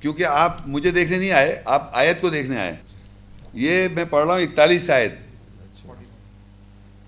کیونکہ 0.00 0.24
آپ 0.24 0.56
مجھے 0.66 0.90
دیکھنے 0.90 1.18
نہیں 1.18 1.32
آئے 1.32 1.62
آپ 1.64 1.90
آیت 1.92 2.20
کو 2.20 2.30
دیکھنے 2.30 2.58
آئے۔ 2.58 2.76
یہ 3.54 3.88
میں 3.88 4.04
پڑھ 4.04 4.26
رہا 4.26 4.34
ہوں 4.34 4.40
اکتالیس 4.40 4.90
آیت۔ 4.90 5.12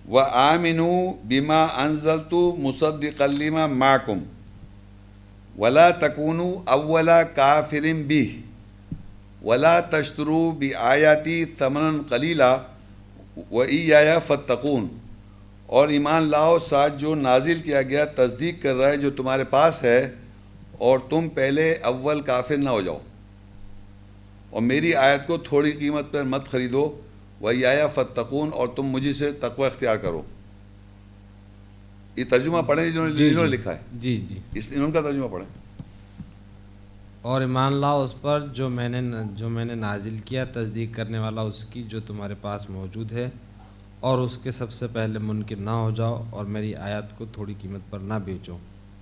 و 0.09 0.19
آمنو 0.19 1.13
بیما 1.25 1.65
انزل 1.65 2.19
تو 2.31 2.57
مصد 2.59 3.05
کلیمہ 3.19 3.67
ماکم 3.67 4.19
ولا 5.59 5.91
تکون 5.91 6.41
اولا 6.65 7.23
کافرم 7.23 8.03
بھی 8.03 8.41
ولا 9.45 9.81
تشترو 9.81 10.51
بھی 10.51 10.75
آیاتی 10.75 11.45
تمن 11.45 12.03
کلیلہ 12.09 12.59
و 13.51 13.61
ای 13.61 13.93
فتقون 14.27 14.89
اور 15.67 15.89
ایمان 15.89 16.23
لاؤ، 16.23 16.59
ساتھ 16.59 16.95
جو 16.99 17.15
نازل 17.15 17.61
کیا 17.65 17.83
گیا، 17.83 18.05
تصدیق 18.05 18.63
کر 18.63 18.75
رہا 18.75 18.89
ہے، 18.89 18.97
جو 18.97 19.11
تمہارے 19.11 19.45
پاس 19.45 19.83
ہے، 19.83 20.11
اور 20.79 20.99
تم 21.11 21.29
پہلے 21.29 21.75
اول 21.83 22.21
کافر 22.21 22.57
نہ 22.57 22.71
ہو 22.71 22.81
جاؤ۔ 22.81 22.99
اور 24.51 24.63
میری 24.63 24.95
آیت 24.95 25.27
کو 25.27 25.37
تھوڑی 25.37 25.73
قیمت 25.73 26.13
پر 26.13 26.23
مت 26.23 26.49
خریدو۔ 26.49 27.01
وہی 27.45 27.67
آیا 27.67 27.87
فتقون 27.87 28.51
اور 28.53 28.69
تم 28.69 28.83
مجھے 28.83 29.13
سے 29.13 29.33
تقوی 29.33 29.67
اختیار 29.67 29.97
کرو۔ 29.97 30.23
یہ 32.17 32.25
ترجمہ 32.31 32.63
پڑھیں 32.63 32.91
جنہوں 32.91 33.09
نے 33.09 33.17
جی 33.17 33.31
جنہوں 33.31 33.45
نے 33.45 33.51
جی۔ 33.51 33.57
لکھا 33.57 33.73
ہے۔ 33.73 33.79
جی 33.93 34.27
جی۔ 34.29 34.39
اس 34.53 34.69
انہوں 34.75 34.93
کا 34.93 35.01
ترجمہ 35.01 35.29
پڑھیں 35.29 35.49
اور 37.23 37.41
ایمان 37.41 37.77
لاؤ 37.77 38.05
اس 38.05 38.15
پر 38.21 38.47
جو 38.53 38.69
میں 38.69 38.89
نے 38.89 39.01
جو 39.37 39.49
میں 39.49 39.65
نے 39.65 39.75
نازل 39.75 40.17
کیا 40.25 40.45
تصدیق 40.45 40.97
کرنے 40.97 41.19
والا 41.19 41.41
اس 41.41 41.65
کی 41.65 41.83
جو 41.83 42.01
تمہارے 42.01 42.35
پاس 42.41 42.71
موجود 42.71 43.13
ہے۔ 43.13 43.31
اور 44.01 44.19
اس 44.19 44.39
کے 44.43 44.51
سب 44.51 44.73
سے 44.73 44.87
پہلے 44.93 45.19
منکر 45.19 45.57
نہ 45.57 45.71
ہو 45.71 45.91
جاؤ 45.91 46.25
اور 46.31 46.45
میری 46.45 46.75
آیات 46.75 47.19
کو 47.19 47.25
تھوڑی 47.33 47.55
قیمت 47.63 47.91
پر 47.91 47.99
نہ 47.99 48.15
بیچو۔ 48.25 48.57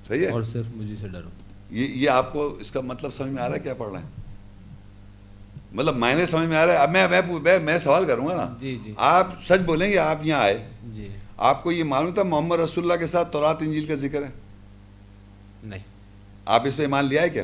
صحیح 0.09 0.27
ہے۔ 0.27 0.31
اور 0.31 0.43
صرف 0.43 0.67
مجھے 0.77 0.97
سے 1.01 1.09
ڈرو۔ 1.09 1.29
یہ 1.71 1.87
یہ 1.87 2.11
آپ 2.11 2.33
کو 2.33 2.57
اس 2.61 2.73
کا 2.73 2.81
مطلب 2.81 3.15
سمجھ 3.15 3.31
میں 3.31 3.43
آ 3.43 3.49
رہا 3.49 3.55
ہے 3.55 3.61
کیا 3.61 3.75
پڑھ 3.75 3.93
رہے 3.93 3.99
ہیں 3.99 4.22
مطلب 5.75 5.97
معنی 5.97 6.27
سمجھ 6.27 6.49
میں 6.49 6.57
آ 6.57 6.67
رہا 6.67 6.73
ہے۔ 6.73 6.79
اب 6.79 6.91
میں 6.91 7.07
میں 7.43 7.59
میں 7.59 7.79
سوال 7.79 8.05
کروں 8.05 8.29
گا 8.29 8.37
نا۔ 8.37 8.57
جی 8.61 8.79
جی۔ 8.85 8.93
آپ 8.97 9.29
سچ 9.45 9.61
بولیں 9.65 9.91
گے 9.91 9.99
آپ 9.99 10.17
یہاں 10.23 10.41
آئے۔ 10.41 10.69
جی۔ 10.95 11.09
آپ 11.37 11.63
کو 11.63 11.73
یہ 11.73 11.85
معلوم 11.85 12.15
تھا 12.15 12.23
محمد 12.23 12.57
رسول 12.57 12.85
اللہ 12.85 13.01
کے 13.01 13.07
ساتھ 13.07 13.33
تورات 13.33 13.57
انجیل 13.61 13.87
کا 13.87 13.95
ذکر 13.95 14.23
ہے؟ 14.23 14.29
نہیں۔ 15.65 15.83
آپ 16.47 16.67
اس 16.67 16.77
پہ 16.77 16.83
ایمان 16.83 17.05
لیا 17.05 17.23
ہے 17.23 17.29
کیا؟ 17.29 17.43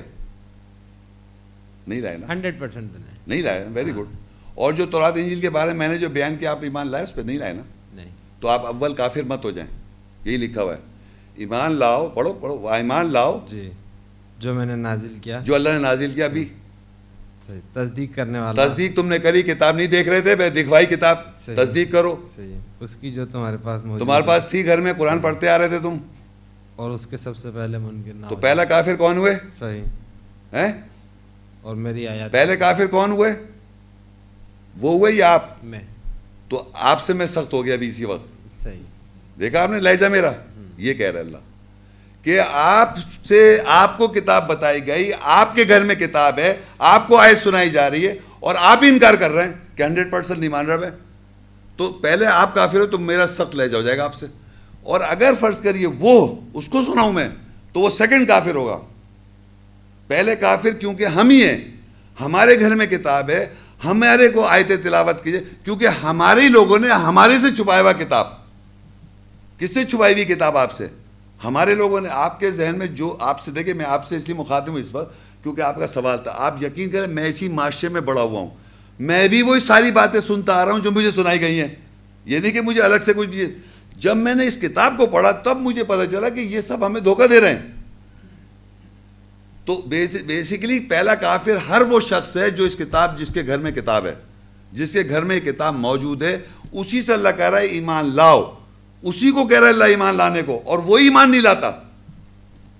نہیں 1.86 2.00
لائے 2.00 2.16
نا۔ 2.16 2.32
ہنڈریڈ 2.32 2.60
پرسینٹ 2.60 2.92
نہیں۔ 3.26 3.42
لائے 3.42 3.66
ویری 3.72 3.94
گڈ 3.94 4.04
اور 4.54 4.72
جو 4.72 4.86
تورات 4.86 5.12
انجیل 5.16 5.40
کے 5.40 5.50
بارے 5.50 5.70
میں 5.70 5.78
میں 5.78 5.88
نے 5.88 5.98
جو 5.98 6.08
بیان 6.08 6.36
کیا 6.36 6.50
آپ 6.50 6.58
ایمان 6.60 6.88
لائے 6.88 7.04
اس 7.04 7.14
پہ؟ 7.14 7.20
نہیں 7.20 7.38
لائے 7.38 7.52
نا۔ 7.52 7.62
نہیں۔ 7.94 8.10
تو 8.40 8.48
آپ 8.48 8.66
اول 8.66 8.94
کافر 8.94 9.22
مت 9.22 9.44
ہو 9.44 9.50
جائیں۔ 9.50 9.70
یہی 10.24 10.36
لکھا 10.36 10.62
ہوا 10.62 10.74
ہے۔ 10.74 10.80
ایمان 11.36 11.72
لاؤ 11.72 12.08
پڑھو 12.14 12.32
پڑھو۔ 12.32 12.68
ایمان 12.68 13.12
لاؤ۔ 13.12 13.40
جی۔ 13.50 13.70
جو 14.38 14.54
میں 14.54 14.66
نے 14.66 14.76
نازل 14.76 15.18
کیا۔ 15.22 15.40
جو 15.40 15.54
اللہ 15.54 15.68
نے 15.68 15.78
نازل 15.78 16.12
کیا 16.14 16.24
ابھی۔ 16.24 16.48
تصدیق 17.72 18.16
کرنے 18.16 18.38
والا. 18.38 18.66
تصدیق 18.66 18.96
تم 18.96 19.08
نے 19.08 19.18
کری 19.18 19.42
کتاب 19.42 19.76
نہیں 19.76 19.86
دیکھ 19.86 20.08
رہے 20.08 20.20
تھے 20.20 20.36
میں 20.36 20.50
دکھوائی 20.50 20.86
کتاب۔ 20.86 21.16
تصدیق 21.44 21.92
کرو. 21.92 22.28
اس 22.80 22.96
کی 22.96 23.10
جو 23.10 23.26
تمہارے 23.26 23.56
پاس 23.62 23.84
موجود 23.84 24.06
تمہارے 24.06 24.22
ہے، 24.22 24.28
پاس 24.28 24.46
تھی 24.46 24.66
گھر 24.66 24.80
میں 24.80 24.92
قرآن 24.98 25.18
پڑھتے 25.18 25.48
آ 25.48 25.58
رہے 25.58 25.68
تھے 25.68 25.78
تم. 25.78 25.96
اور 26.76 26.90
اس 26.90 27.06
کے 27.06 27.16
سب 27.16 27.36
سے 27.36 27.50
پہلے 27.50 27.78
منکر 27.78 28.12
نہ 28.12 28.26
تو 28.26 28.36
پہلا 28.36 28.64
کافر 28.64 28.96
کون 28.96 29.16
ہوئے۔ 29.16 29.34
صحیح. 29.58 29.82
ہیں؟ 30.52 30.72
اور 31.62 31.76
میری 31.76 32.08
آیات 32.08 32.32
پہلے 32.32 32.56
کافر 32.56 32.86
کون 32.86 33.12
ہوئے؟ 33.12 33.32
وہ 34.80 34.92
ہوئے 34.92 35.12
یا 35.12 35.32
آپ؟ 35.32 35.64
میں. 35.64 35.80
تو 36.48 36.70
آپ 36.74 37.02
سے 37.02 37.12
میں 37.12 37.26
سخت 37.26 37.52
ہو 37.52 37.64
گیا 37.64 37.74
ابھی 37.74 37.88
اسی 37.88 38.04
وقت. 38.04 38.62
صحیح. 38.62 38.82
دیکھا 39.40 39.62
آپ 39.62 39.70
نے 39.70 39.80
لہجہ 39.80 40.06
میرا. 40.06 40.32
یہ 40.78 40.94
کہہ 40.94 41.10
رہا 41.10 41.20
اللہ. 41.20 41.36
کہ 42.22 42.40
آپ 42.52 42.94
سے 43.28 43.60
آپ 43.66 43.98
کو 43.98 44.08
کتاب 44.08 44.48
بتائی 44.48 44.86
گئی، 44.86 45.10
آپ 45.20 45.54
کے 45.54 45.64
گھر 45.68 45.82
میں 45.82 45.94
کتاب 45.94 46.38
ہے، 46.38 46.56
آپ 46.78 47.08
کو 47.08 47.16
آیت 47.16 47.38
سنائی 47.38 47.70
جا 47.70 47.90
رہی 47.90 48.06
ہے 48.06 48.14
اور 48.40 48.54
آپ 48.58 48.84
ہی 48.84 48.88
انکار 48.88 49.14
کر 49.14 49.30
رہے 49.30 49.46
ہیں 49.46 49.52
کہ 49.76 49.82
ہنڈریڈ 49.82 50.10
پرسینٹ 50.10 50.38
نہیں 50.38 50.50
مان 50.50 50.66
رہا 50.66 50.76
میں۔ 50.76 50.90
تو 51.76 51.92
پہلے 51.92 52.26
آپ 52.26 52.54
کافر 52.54 52.80
ہو 52.80 52.86
تو 52.86 52.98
میرا 52.98 53.26
سخت 53.26 53.54
لہجہ 53.54 53.76
ہو 53.76 53.82
جائے 53.82 53.98
گا 53.98 54.04
آپ 54.04 54.14
سے۔ 54.14 54.26
اور 54.82 55.00
اگر 55.08 55.32
فرض 55.40 55.60
کریے 55.60 55.86
وہ، 55.86 56.34
اس 56.54 56.66
کو 56.66 56.82
سناؤں 56.82 57.12
میں، 57.12 57.28
تو 57.72 57.80
وہ 57.80 57.90
سیکنڈ 57.90 58.28
کافر 58.28 58.54
ہوگا۔ 58.54 58.78
پہلے 60.06 60.36
کافر 60.36 60.70
کیونکہ 60.70 61.06
ہم 61.06 61.28
ہی 61.28 61.48
ہیں، 61.48 61.64
ہمارے 62.20 62.60
گھر 62.60 62.74
میں 62.74 62.86
کتاب 62.86 63.30
ہے، 63.30 63.46
ہمارے 63.84 64.28
کو 64.28 64.44
آیت 64.44 64.68
تلاوت 64.82 65.24
کیجیے، 65.24 65.40
کیونکہ 65.64 65.86
ہمارے 65.86 66.40
ہی 66.40 66.48
لوگوں 66.48 66.78
نے 66.78 66.88
ہمارے 66.88 67.38
سے 67.38 67.56
چھپایا 67.56 67.80
ہوا 67.82 67.92
کتاب۔ 67.92 68.26
کس 69.58 69.76
نے 69.76 69.84
چھپائی 69.84 70.14
ہوئی 70.14 70.24
کتاب 70.24 70.56
آپ 70.56 70.72
سے؟ 70.72 70.86
ہمارے 71.44 71.74
لوگوں 71.74 72.00
نے 72.00 72.08
آپ 72.12 72.40
کے 72.40 72.50
ذہن 72.50 72.78
میں 72.78 72.86
جو 72.86 73.16
آپ 73.20 73.40
سے 73.40 73.50
دیکھیں 73.50 73.74
میں 73.74 73.84
آپ 73.84 74.06
سے 74.06 74.16
اس 74.16 74.26
لیے 74.26 74.36
مخاطب 74.36 74.68
ہوں 74.68 74.78
اس 74.78 74.94
وقت 74.94 75.14
کیونکہ 75.42 75.60
آپ 75.60 75.76
کا 75.76 75.86
سوال 75.86 76.18
تھا۔ 76.22 76.32
آپ 76.34 76.62
یقین 76.62 76.90
کریں، 76.90 77.06
میں 77.06 77.26
اسی 77.26 77.48
معاشرے 77.48 77.88
میں 77.88 78.00
بڑا 78.00 78.22
ہوا 78.22 78.40
ہوں۔ 78.40 78.50
میں 78.98 79.28
بھی 79.28 79.42
وہی 79.42 79.60
ساری 79.60 79.90
باتیں 79.90 80.20
سنتا 80.20 80.54
آ 80.54 80.64
رہا 80.64 80.72
ہوں 80.72 80.78
جو 80.78 80.90
مجھے 80.90 81.10
سنائی 81.10 81.40
گئی 81.40 81.60
ہیں۔ 81.60 81.68
یہ 82.24 82.38
نہیں 82.38 82.52
کہ 82.52 82.60
مجھے 82.60 82.82
الگ 82.82 82.96
سے 83.04 83.12
کچھ 83.12 83.28
بھی 83.28 83.46
جب 83.96 84.16
میں 84.16 84.34
نے 84.34 84.46
اس 84.46 84.56
کتاب 84.56 84.94
کو 84.96 85.06
پڑھا، 85.06 85.30
تب 85.30 85.56
مجھے 85.60 85.84
پتا 85.84 86.06
چلا 86.06 86.28
کہ 86.28 86.40
یہ 86.40 86.60
سب 86.60 86.86
ہمیں 86.86 87.00
دھوکہ 87.00 87.26
دے 87.26 87.40
رہے 87.40 87.54
ہیں۔ 87.54 87.62
تو 89.64 89.82
بیسیکلی 90.26 90.80
پہلا 90.80 91.14
کافر 91.14 91.56
ہر 91.68 91.82
وہ 91.82 92.00
شخص 92.00 92.36
ہے 92.36 92.50
جو 92.50 92.64
اس 92.64 92.76
کتاب، 92.76 93.18
جس 93.18 93.30
کے 93.34 93.42
گھر 93.46 93.58
میں 93.58 93.70
کتاب 93.70 94.06
ہے۔ 94.06 94.14
جس 94.72 94.92
کے 94.92 95.02
گھر 95.08 95.22
میں 95.22 95.40
کتاب 95.40 95.74
موجود 95.74 96.22
ہے، 96.22 96.38
اسی 96.72 97.00
سے 97.00 97.12
اللہ 97.12 97.28
کہہ 97.36 97.50
رہا 97.50 97.60
ہے، 97.60 97.66
ایمان 97.66 98.16
لاؤ۔ 98.16 98.57
اسی 99.02 99.30
کو 99.30 99.46
کہہ 99.46 99.58
رہا 99.58 99.66
ہے 99.66 99.72
اللہ 99.72 99.84
ایمان 99.84 100.16
لانے 100.16 100.42
کو 100.46 100.60
اور 100.64 100.78
وہ 100.78 100.98
ایمان 100.98 101.30
نہیں 101.30 101.40
لاتا۔ 101.40 101.70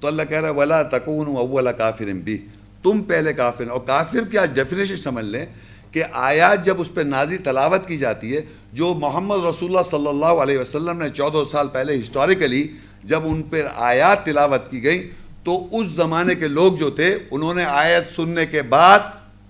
تو 0.00 0.06
اللہ 0.06 0.22
کہہ 0.28 0.40
رہا 0.40 0.48
ہے، 0.48 0.54
ولا 0.54 0.82
تکون 0.82 1.36
اولا 1.36 1.72
کافر 1.72 2.12
بھی 2.24 2.36
تم 2.82 3.02
پہلے 3.02 3.32
کافر 3.32 3.68
اور 3.68 3.80
کافر 3.86 4.24
کیا 4.30 4.44
ڈیفینیشن 4.44 4.96
سمجھ 4.96 5.24
لیں 5.24 5.44
کہ 5.92 6.02
آیات 6.12 6.64
جب 6.64 6.80
اس 6.80 6.92
پہ 6.94 7.00
نازی 7.00 7.36
تلاوت 7.38 7.86
کی 7.88 7.96
جاتی 7.98 8.36
ہے، 8.36 8.40
جو 8.72 8.94
محمد 8.94 9.44
رسول 9.44 9.70
اللہ 9.70 9.88
صلی 9.90 10.08
اللہ 10.08 10.42
علیہ 10.42 10.58
وسلم 10.58 10.98
نے 10.98 11.08
چودہ 11.10 11.42
سال 11.50 11.68
پہلے 11.68 12.00
ہسٹوریکلی 12.00 12.66
جب 13.04 13.26
ان 13.26 13.42
پر 13.42 13.66
آیات 13.76 14.24
تلاوت 14.24 14.70
کی 14.70 14.82
گئی 14.84 15.08
تو 15.44 15.58
اس 15.72 15.86
زمانے 15.86 16.34
کے 16.34 16.48
لوگ 16.48 16.72
جو 16.72 16.90
تھے، 16.90 17.18
انہوں 17.30 17.54
نے 17.54 17.64
آیت 17.64 18.14
سننے 18.16 18.46
کے 18.46 18.62
بعد 18.62 18.98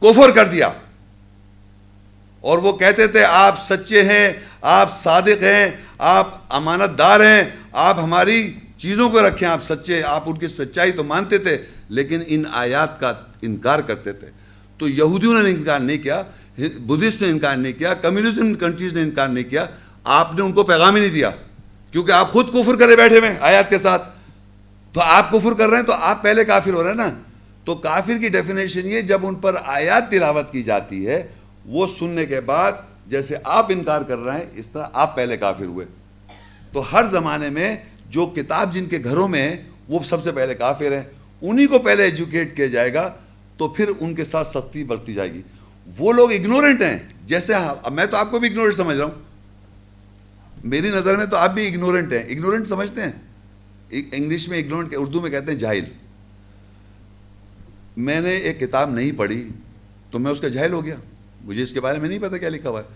کفر 0.02 0.30
کر 0.30 0.46
دیا۔ 0.46 0.70
اور 2.40 2.58
وہ 2.58 2.72
کہتے 2.72 3.06
تھے، 3.06 3.24
آپ 3.24 3.66
سچے 3.68 4.02
ہیں، 4.02 4.32
آپ 4.60 4.96
صادق 4.96 5.42
ہیں، 5.42 5.70
آپ 5.98 6.28
امانت 6.48 6.98
دار 6.98 7.20
ہیں، 7.20 7.44
آپ 7.72 7.98
ہماری 7.98 8.54
چیزوں 8.78 9.10
کو 9.10 9.28
رکھیں، 9.28 9.48
آپ 9.48 9.64
سچے، 9.64 10.02
آپ 10.02 10.22
ان 10.26 10.38
کی 10.38 10.48
سچائی 10.48 10.92
تو 10.92 11.04
مانتے 11.04 11.38
تھے، 11.38 11.56
لیکن 11.88 12.22
ان 12.26 12.44
آیات 12.52 13.00
کا 13.00 13.12
انکار 13.42 13.78
کرتے 13.78 14.12
تھے۔ 14.12 14.30
تو 14.78 14.88
یہودیوں 14.88 15.42
نے 15.42 15.50
انکار 15.50 15.80
نہیں 15.80 15.98
کیا، 15.98 16.22
بدھسٹ 16.58 17.22
نے 17.22 17.30
انکار 17.30 17.56
نہیں 17.56 17.72
کیا، 17.72 17.94
کمیونزم 17.94 18.54
کنٹریز 18.54 18.94
نے 18.94 19.02
انکار 19.02 19.28
نہیں 19.28 19.50
کیا، 19.50 19.66
آپ 20.04 20.34
نے 20.34 20.42
ان 20.42 20.52
کو 20.52 20.62
پیغام 20.62 20.94
ہی 20.94 21.00
نہیں 21.00 21.10
دیا، 21.10 21.30
کیونکہ 21.92 22.12
آپ 22.12 22.32
خود 22.32 22.52
کفر 22.52 22.76
کرے 22.76 22.96
بیٹھے 22.96 23.18
ہوئے 23.18 23.34
آیات 23.40 23.70
کے 23.70 23.78
ساتھ۔ 23.78 24.02
تو 24.92 25.00
آپ 25.04 25.30
کفر 25.30 25.54
کر 25.54 25.68
رہے 25.68 25.76
ہیں 25.76 25.84
تو 25.84 25.92
آپ 25.92 26.22
پہلے 26.22 26.44
کافر 26.44 26.72
ہو 26.72 26.82
رہے 26.82 26.90
ہیں 26.90 26.96
نا۔ 26.96 27.10
تو 27.64 27.74
کافر 27.74 28.18
کی 28.18 28.28
ڈیفینیشن 28.28 28.86
یہ 28.86 29.00
جب 29.00 29.26
ان 29.26 29.34
پر 29.34 29.54
آیات 29.64 30.10
تلاوت 30.10 30.52
کی 30.52 30.62
جاتی 30.62 31.06
ہے 31.06 31.32
وہ 31.68 31.86
سننے 31.98 32.26
کے 32.26 32.40
بعد 32.40 32.72
جیسے 33.06 33.34
آپ 33.44 33.66
انکار 33.68 34.00
کر 34.00 34.18
رہے 34.18 34.38
ہیں، 34.38 34.44
اس 34.54 34.68
طرح 34.68 34.86
آپ 34.92 35.16
پہلے 35.16 35.36
کافر 35.36 35.64
ہوئے۔ 35.64 35.86
تو 36.72 36.82
ہر 36.92 37.06
زمانے 37.08 37.50
میں 37.50 37.76
جو 38.10 38.26
کتاب 38.26 38.74
جن 38.74 38.86
کے 38.86 38.98
گھروں 39.04 39.28
میں 39.28 39.42
ہے، 39.42 39.62
وہ 39.88 39.98
سب 40.08 40.24
سے 40.24 40.32
پہلے 40.32 40.54
کافر 40.54 40.92
ہیں۔ 40.92 41.02
انہی 41.42 41.66
کو 41.66 41.78
پہلے 41.78 42.02
ایجوکیٹ 42.02 42.56
کیا 42.56 42.66
جائے 42.66 42.94
گا 42.94 43.14
تو 43.56 43.68
پھر 43.68 43.90
ان 44.00 44.14
کے 44.14 44.24
ساتھ 44.24 44.48
سختی 44.48 44.84
برتی 44.84 45.12
جائے 45.14 45.32
گی۔ 45.32 45.42
وہ 45.98 46.12
لوگ 46.12 46.32
اگنورنٹ 46.32 46.82
ہیں۔ 46.82 46.98
جیسے 47.24 47.52
میں 47.92 48.06
تو 48.06 48.16
آپ 48.16 48.30
کو 48.30 48.38
بھی 48.38 48.48
اگنورنٹ 48.48 48.74
سمجھ 48.74 48.96
رہا 48.96 49.04
ہوں۔ 49.04 49.22
میری 50.64 50.88
نظر 50.88 51.16
میں 51.16 51.26
تو 51.26 51.36
آپ 51.36 51.50
بھی 51.50 51.66
اگنورنٹ 51.66 52.12
ہیں۔ 52.12 52.22
اگنورنٹ 52.22 52.68
سمجھتے 52.68 53.00
ہیں۔ 53.02 53.12
انگلش 53.90 54.48
میں 54.48 54.58
اگنورنٹ 54.58 54.94
اردو 54.96 55.20
میں 55.20 55.30
کہتے 55.30 55.52
ہیں 55.52 55.58
جاہل۔ 55.58 55.84
میں 57.96 58.20
نے 58.20 58.30
ایک 58.30 58.60
کتاب 58.60 58.90
نہیں 58.90 59.12
پڑھی 59.12 59.50
تو 60.10 60.18
میں 60.18 60.30
اس 60.30 60.40
کا 60.40 60.48
جاہل 60.48 60.72
ہو 60.72 60.84
گیا۔ 60.84 60.94
مجھے 61.44 61.62
اس 61.62 61.72
کے 61.72 61.80
بارے 61.80 61.98
میں 61.98 62.08
نہیں 62.08 62.18
پتا 62.18 62.36
کیا 62.36 62.48
لکھا 62.48 62.70
ہوا 62.70 62.80
ہے۔ 62.80 62.86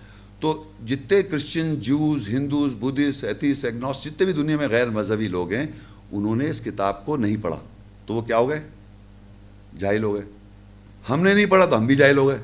تو 0.40 0.64
جتنے 0.86 1.23
Christian 1.23 1.74
Jews 1.74 2.28
Hindus 2.28 2.74
Buddhist 2.74 3.24
atheists 3.24 3.64
agnostics 3.64 4.05
جتنے 4.05 4.24
بھی 4.24 4.32
دنیا 4.32 4.56
میں 4.56 4.69
غیر 4.69 4.89
مذہبی 4.89 5.28
لوگ 5.28 5.52
ہیں، 5.52 5.66
انہوں 6.12 6.36
نے 6.36 6.51
اس 6.51 6.60
کتاب 6.60 7.06
کو 7.06 7.16
نہیں 7.16 7.36
پڑھا۔ 7.43 7.59
تو 8.06 8.14
وہ 8.14 8.23
کیا 8.23 8.39
ہو 8.39 8.48
گئے؟ 8.48 8.60
جاہل 9.78 10.05
ہو 10.05 10.14
گئے۔ 10.14 10.23
ہم 11.10 11.23
نے 11.23 11.35
نہیں 11.35 11.47
پڑھا 11.47 11.66
تو 11.66 11.77
ہم 11.77 11.86
بھی 11.86 11.97
جاہل 11.97 12.19
ہو 12.19 12.28
گئے۔ 12.28 12.36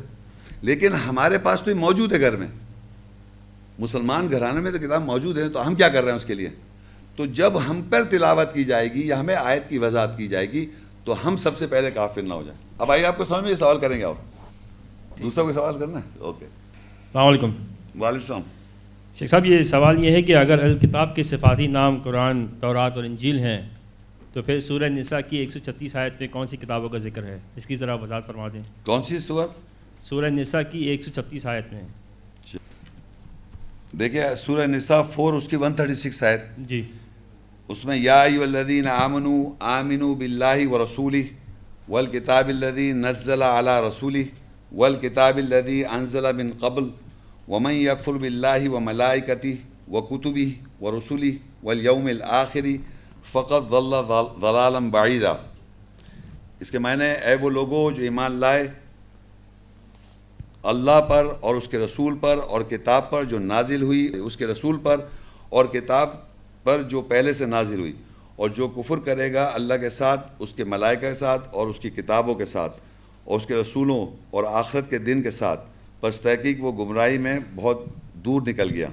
لیکن 0.63 0.95
ہمارے 0.95 1.39
پاس 1.39 1.61
تو 1.61 1.71
یہ 1.71 1.77
موجود 1.77 2.13
ہے 2.13 2.21
گھر 2.21 2.37
میں۔ 2.37 2.47
مسلمان 3.79 4.31
گھرانے 4.31 4.61
میں 4.61 4.71
تو 4.73 4.79
کتاب 4.79 5.05
موجود 5.05 5.39
ہے، 5.39 5.49
تو 5.49 5.67
ہم 5.67 5.75
کیا 5.75 5.89
کر 5.89 6.03
رہے 6.03 6.11
ہیں 6.11 6.17
اس 6.17 6.25
کے 6.25 6.35
لیے؟ 6.35 6.49
تو 7.17 7.27
جب 7.27 7.71
ہم 7.71 7.83
پر 7.91 8.05
تلاوت 8.05 8.55
کی 8.55 8.65
جائے 8.65 8.95
گی 8.95 9.07
یا 9.07 9.21
ہمیں 9.21 9.35
آیت 9.35 9.69
کی 9.69 9.79
وضاحت 9.79 10.19
کی 10.19 10.27
جائے 10.27 10.53
گی، 10.53 10.67
تو 11.05 11.29
ہم 11.29 11.37
سب 11.37 11.59
سے 11.59 11.67
پہلے 11.67 11.91
کافر 11.91 12.23
نہ 12.23 12.35
ہو 12.35 12.43
جائیں۔ 12.43 12.61
اب 12.79 12.93
آئیے 12.93 13.07
آپ 13.07 13.19
کو 13.19 13.25
سمجھ 13.25 13.43
میں 13.43 13.51
یہ 13.51 13.57
سوال 13.57 13.79
کریں 13.79 13.99
گے 13.99 14.03
اور۔ 14.03 14.15
دوسرا 15.23 15.43
کوئی 15.43 15.55
سوال 15.55 15.79
کرنا 15.79 15.99
ہے؟ 15.99 16.19
اوکے۔ 16.19 16.45
السلام 16.45 17.27
علیکم۔ 17.27 17.51
وعلیکم 18.01 18.21
السلام۔ 18.21 18.41
شیخ 19.19 19.31
صاحب 19.31 19.47
یہ 19.47 19.63
سوال 19.63 20.05
یہ 20.05 20.11
ہے 20.11 20.23
کہ 20.23 20.37
اگر 20.37 20.63
الکتاب 20.65 21.17
کے 21.17 21.23
صفاتی 21.23 21.67
نام 21.67 21.99
قرآن 22.05 22.47
تورات 22.61 22.97
اور 22.97 23.05
انجیل 23.05 23.39
ہیں 23.39 23.69
تو 24.33 24.43
پھر 24.43 24.61
سورہ 24.61 24.85
نساء 24.85 25.21
کی 25.31 25.37
ایک 25.37 25.51
سو 25.53 25.59
چھتیس 25.59 25.97
آیت 25.97 26.13
میں 26.21 26.29
کون 26.29 26.47
سی 26.47 26.57
کتابوں 26.57 26.89
کا 26.89 26.99
ذکر 26.99 27.23
ہے؟ 27.23 27.39
اس 27.57 27.67
کی 27.67 27.77
ذرا 27.77 27.95
وضاحت 27.95 28.27
فرما 28.27 28.49
دیں۔ 28.49 28.63
کون 28.85 29.03
سی 29.03 29.19
سورہ 29.19 29.47
سورہ 30.03 30.27
نساء 30.27 30.61
کی 30.71 30.79
ایک 30.79 31.03
سو 31.03 31.11
چھتیس 31.11 31.47
آیت 31.47 31.65
میں۔ 31.73 31.83
دیکھیں 33.93 34.35
سورہ 34.35 34.67
نساء 34.67 35.03
فور 35.03 35.33
اس 35.33 35.49
کی 35.49 35.57
ون 35.57 35.73
تھرٹی 35.75 35.95
سکس 35.95 36.23
آیت۔ 36.23 36.41
جی۔ 36.59 36.83
اس 37.69 37.85
میں 37.85 37.97
یا 37.97 38.23
ایو 38.23 38.43
الذین 38.43 38.89
آمنو 38.89 39.53
آمنو 39.61 40.15
باللہ 40.15 40.67
و 40.67 40.85
رسولی 40.85 41.29
والکتاب 41.89 42.49
الذی 42.49 42.93
نزل 42.93 43.43
علی 43.43 43.89
رسولی 43.89 44.25
والکتاب 44.73 45.37
الذی 45.39 45.85
انزل 45.87 46.33
من 46.37 46.51
قبل 46.61 46.89
ومن 47.49 47.73
یکفر 47.73 48.13
باللہ 48.23 48.69
و 48.69 48.81
ملائکتی 48.81 49.55
و 49.93 50.01
کتبی 50.09 50.53
و 50.81 50.97
رسولی 50.99 51.37
الآخری 51.65 52.77
فقط 53.33 53.71
ضل 53.71 53.95
ضلالم 54.41 54.91
بعیدہ 54.91 55.37
اس 56.61 56.71
کے 56.71 56.79
معنی 56.79 57.05
اے 57.05 57.35
وہ 57.41 57.51
لوگوں 57.51 57.91
جو 57.93 58.03
ایمان 58.03 58.33
لائے 58.41 58.67
اللہ 60.71 61.01
پر 61.09 61.27
اور 61.41 61.55
اس 61.55 61.69
کے 61.69 61.79
رسول 61.79 62.17
پر 62.21 62.39
اور 62.39 62.61
کتاب 62.71 63.11
پر 63.11 63.25
جو 63.25 63.39
نازل 63.39 63.83
ہوئی، 63.83 64.07
اس 64.15 64.37
کے 64.37 64.47
رسول 64.47 64.79
پر 64.83 65.01
اور 65.49 65.65
کتاب 65.73 66.09
پر 66.65 66.83
جو 66.91 67.03
پہلے 67.09 67.33
سے 67.33 67.47
نازل 67.47 67.81
ہوئی، 67.81 67.93
اور 68.37 68.51
جو 68.57 68.69
کفر 68.77 68.99
کرے 69.05 69.33
گا 69.33 69.45
اللہ 69.55 69.75
کے 69.81 69.91
ساتھ، 69.91 70.27
اس 70.39 70.53
کے 70.53 70.65
ملائکہ 70.65 71.01
کے 71.01 71.15
ساتھ 71.15 71.49
اور 71.51 71.69
اس 71.69 71.79
کی 71.81 71.91
کتابوں 71.91 72.35
کے 72.35 72.47
ساتھ۔ 72.47 72.81
اور 73.29 73.37
اس 73.37 73.47
کے 73.47 73.55
رسولوں 73.55 74.07
اور 74.31 74.45
آخرت 74.51 74.91
کے 74.91 74.99
دن 74.99 75.23
کے 75.23 75.31
ساتھ، 75.31 75.61
پس 76.01 76.21
تحقیق 76.21 76.57
وہ 76.61 76.73
گمراہی 76.73 77.19
میں 77.19 77.39
بہت 77.55 77.85
دور 78.15 78.43
نکل 78.47 78.71
گیا۔ 78.71 78.89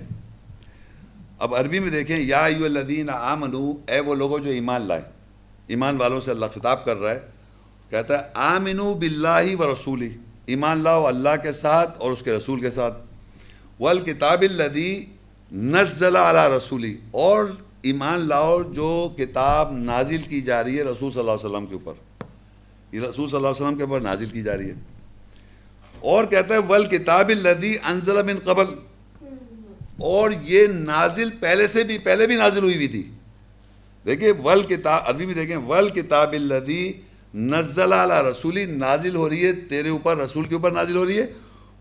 اب 1.40 1.56
عربی 1.56 1.80
میں 1.80 1.92
دیکھیں، 1.92 2.20
یا 2.20 2.46
ایو 2.46 2.66
الذین 2.66 3.10
آمنو، 3.10 3.72
اے 3.88 4.00
وہ 4.00 4.16
لوگوں 4.16 4.40
جو 4.40 4.50
ایمان 4.50 4.82
لائے۔ 4.82 5.02
ایمان 5.68 5.98
والوں 5.98 6.22
سے 6.22 6.32
اللہ 6.32 6.46
خطاب 6.54 6.86
کر 6.86 6.98
رہا 6.98 7.12
ہے، 7.12 7.20
کہتا 7.90 8.18
ہے، 8.18 8.24
آمنو 8.34 8.94
باللہ 8.94 9.56
و 9.60 9.74
رسولی 9.74 10.10
ایمان 10.46 10.78
لاؤ 10.78 11.06
اللہ 11.06 11.36
کے 11.44 11.52
ساتھ 11.52 11.98
اور 11.98 12.12
اس 12.12 12.24
کے 12.24 12.32
رسول 12.34 12.60
کے 12.60 12.70
ساتھ۔ 12.70 12.98
والکتاب 13.80 14.42
الذی 14.42 15.06
نزل 15.52 16.16
علی 16.16 16.58
رسولی 16.58 16.98
اور 17.12 17.46
ایمان 17.82 18.28
لاؤ 18.28 18.62
جو 18.64 19.10
کتاب 19.18 19.72
نازل 19.72 20.22
کی 20.30 20.42
جا 20.42 20.64
رہی 20.64 20.78
ہے 20.78 20.84
رسول 20.84 21.12
صلی 21.12 21.20
اللہ 21.20 21.32
علیہ 21.32 21.50
وسلم 21.50 21.66
کے 21.66 21.74
اوپر۔ 21.74 21.94
یہ 22.96 23.02
رسول 23.02 23.28
صلی 23.30 23.38
اللہ 23.38 23.48
علیہ 23.48 23.62
وسلم 23.62 23.78
کے 23.78 23.84
اوپر 23.84 24.02
نازل 24.02 24.26
کی 24.26 24.42
جا 24.42 24.58
رہی 24.58 24.70
ہے۔ 24.70 24.76
اور 26.00 26.26
کہتا 26.26 26.54
ہے 26.54 26.60
ول 26.60 26.86
کتاب 26.86 27.30
الدی 27.30 27.76
انزل 27.84 28.24
من 28.26 28.40
قبل 28.44 28.74
اور 30.02 30.32
یہ 30.44 30.68
نازل 30.68 31.30
پہلے 31.40 31.68
سے 31.68 31.84
بھی 31.84 31.98
پہلے 31.98 32.28
بھی 32.28 32.36
نازل 32.36 32.64
ہوئی 32.64 32.76
ہوئی 32.76 32.88
تھی۔ 32.88 33.04
دیکھیں 34.06 34.32
ول 34.44 34.62
کتاب 34.64 35.02
عربی 35.06 35.26
بھی 35.26 35.34
دیکھیں 35.34 35.58
ول 35.58 35.90
کتاب 35.90 36.34
الدی 36.34 36.92
نزل 37.34 37.94
علی 37.94 38.30
رسولی 38.30 38.66
نازل 38.66 39.16
ہو 39.16 39.30
رہی 39.30 39.46
ہے 39.46 39.52
تیرے 39.70 39.90
اوپر 39.90 40.18
رسول 40.18 40.46
کے 40.46 40.56
اوپر 40.56 40.72
نازل 40.72 40.96
ہو 40.96 41.06
رہی 41.06 41.20
ہے۔ 41.20 41.26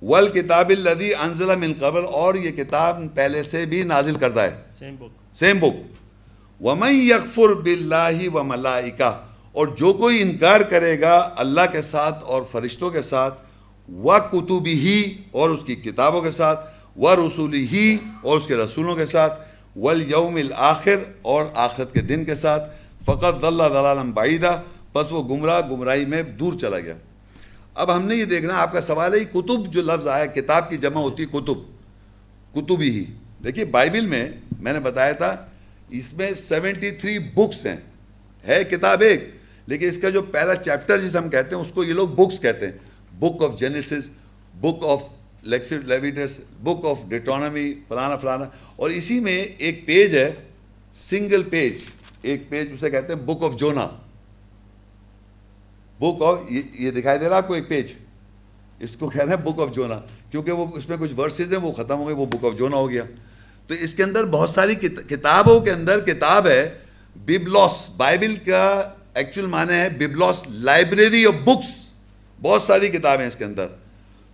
ول 0.02 0.26
کتاب 0.28 0.68
الدی 0.68 1.14
انزل 1.14 1.56
من 1.56 1.72
قبل 1.80 2.04
اور 2.12 2.34
یہ 2.34 2.50
کتاب 2.50 3.02
پہلے 3.14 3.42
سے 3.42 3.64
بھی 3.66 3.82
نازل 3.82 4.14
کردہ 4.14 4.40
ہے۔ 4.40 4.54
سیم 4.78 4.96
بک 4.96 5.38
سیم 5.38 5.58
بک 5.58 6.62
ومن 6.62 6.92
یکفر 6.92 7.54
باللہ 7.54 8.28
و 8.34 8.44
ملائکہ 8.44 9.10
اور 9.54 9.66
جو 9.78 9.92
کوئی 9.92 10.20
انکار 10.22 10.60
کرے 10.70 11.00
گا 11.00 11.14
اللہ 11.36 11.66
کے 11.72 11.82
ساتھ 11.82 12.24
اور 12.24 12.42
فرشتوں 12.50 12.90
کے 12.90 13.02
ساتھ 13.02 13.42
و 13.88 14.18
کتبی 14.30 14.74
ہی 14.80 15.00
اور 15.30 15.50
اس 15.50 15.64
کی 15.66 15.74
کتابوں 15.74 16.20
کے 16.22 16.30
ساتھ 16.30 16.66
و 16.96 17.14
رسولی 17.16 17.66
ہی 17.72 17.96
اور 18.22 18.36
اس 18.38 18.46
کے 18.46 18.56
رسولوں 18.56 18.94
کے 18.96 19.06
ساتھ 19.06 19.40
والیوم 19.76 20.36
الآخر، 20.36 21.02
اور 21.22 21.44
آخرت 21.64 21.92
کے 21.94 22.00
دن 22.00 22.24
کے 22.24 22.34
ساتھ 22.34 22.70
فقط 23.06 23.44
اللہ 23.44 23.68
ضلالم 23.72 24.10
بعیدہ 24.14 24.60
بس 24.94 25.12
وہ 25.12 25.22
گمراہ 25.28 25.60
گمراہی 25.70 26.04
میں 26.04 26.22
دور 26.40 26.58
چلا 26.60 26.78
گیا۔ 26.78 26.94
اب 27.74 27.94
ہم 27.94 28.06
نے 28.06 28.16
یہ 28.16 28.24
دیکھنا، 28.24 28.58
آپ 28.62 28.72
کا 28.72 28.80
سوال 28.80 29.14
ہے 29.14 29.24
کتب 29.30 29.72
جو 29.72 29.82
لفظ 29.82 30.06
آیا، 30.06 30.26
کتاب 30.34 30.68
کی 30.70 30.76
جمع 30.76 31.00
ہوتی 31.00 31.22
ہے 31.22 31.28
کتب 31.28 31.58
کتبی 32.54 32.90
ہی 32.90 33.04
دیکھیے، 33.44 33.64
بائبل 33.64 34.06
میں 34.06 34.28
میں 34.58 34.72
نے 34.72 34.80
بتایا 34.80 35.12
تھا، 35.12 35.34
اس 35.90 36.12
میں 36.12 36.32
سیونٹی 36.38 36.90
تھری 36.90 37.18
بکس 37.34 37.64
ہیں۔ 37.66 37.76
ہے 38.44 38.62
کتاب 38.70 39.00
ایک 39.02 39.28
لیکن 39.66 39.88
اس 39.88 39.98
کا 39.98 40.10
جو 40.10 40.22
پہلا 40.22 40.54
چیپٹر 40.56 41.00
جسے 41.00 41.18
ہم 41.18 41.28
کہتے 41.30 41.54
ہیں، 41.54 41.62
اس 41.62 41.72
کو 41.74 41.84
یہ 41.84 41.92
لوگ 41.94 42.08
بکس 42.16 42.40
کہتے 42.40 42.66
ہیں. 42.66 42.72
Book 43.18 43.42
of 43.44 43.58
Genesis 43.58 44.08
book 44.54 44.84
of 44.90 45.02
لیکسڈ 45.42 45.88
Leviticus 45.88 46.38
book 46.62 46.84
of 46.86 46.98
Deuteronomy 47.08 47.72
فلانا 47.88 48.16
فلانا. 48.16 48.44
اور 48.76 48.90
اسی 48.90 49.18
میں 49.20 49.36
ایک 49.58 49.86
پیج 49.86 50.16
ہے 50.16 50.30
سنگل 50.98 51.42
پیج 51.50 51.84
ایک 52.22 52.48
پیج 52.48 52.72
اسے 52.72 52.90
کہتے 52.90 53.12
ہیں 53.12 53.20
بک 53.22 53.42
آف 53.44 53.56
جونا 53.58 53.86
بک 56.00 56.22
آف 56.22 56.38
یہ 56.50 56.90
دکھائی 56.90 57.18
دے 57.18 57.28
رہا 57.28 57.36
آپ 57.36 57.48
کو 57.48 57.54
ایک 57.54 57.68
پیج 57.68 57.92
اس 58.80 58.96
کو 58.98 59.08
کہہ 59.08 59.22
رہے 59.22 59.34
ہیں 59.34 59.42
بک 59.42 59.60
آف 59.60 59.74
جونا 59.74 60.00
کیونکہ 60.30 60.52
وہ 60.52 60.66
اس 60.76 60.88
میں 60.88 60.96
کچھ 61.00 61.12
ورسز 61.18 61.52
ہیں، 61.52 61.60
وہ 61.60 61.72
ختم 61.72 61.98
ہو 61.98 62.06
گئے، 62.06 62.14
وہ 62.14 62.26
بک 62.26 62.44
آف 62.44 62.58
جونا 62.58 62.76
ہو 62.76 62.88
گیا. 62.90 63.02
تو 63.68 63.74
اس 63.74 63.94
کے 63.94 64.02
اندر 64.02 64.24
بہت 64.30 64.50
ساری 64.50 64.74
کتابوں 64.74 65.58
کے 65.60 65.70
اندر 65.70 66.00
کتاب 66.06 66.46
ہے 66.46 66.68
ببلوس 67.16 67.88
بائبل 67.96 68.34
کا 68.46 68.64
ایکچوئل 69.14 69.46
معنی 69.46 69.72
ہے 69.72 69.88
ببلوس 69.88 70.36
لائبریری 70.48 71.24
آف 71.26 71.34
بکس 71.44 71.72
بہت 72.42 72.62
ساری 72.62 72.88
کتابیں 72.88 73.26
اس 73.26 73.36
کے 73.36 73.44
اندر. 73.44 73.66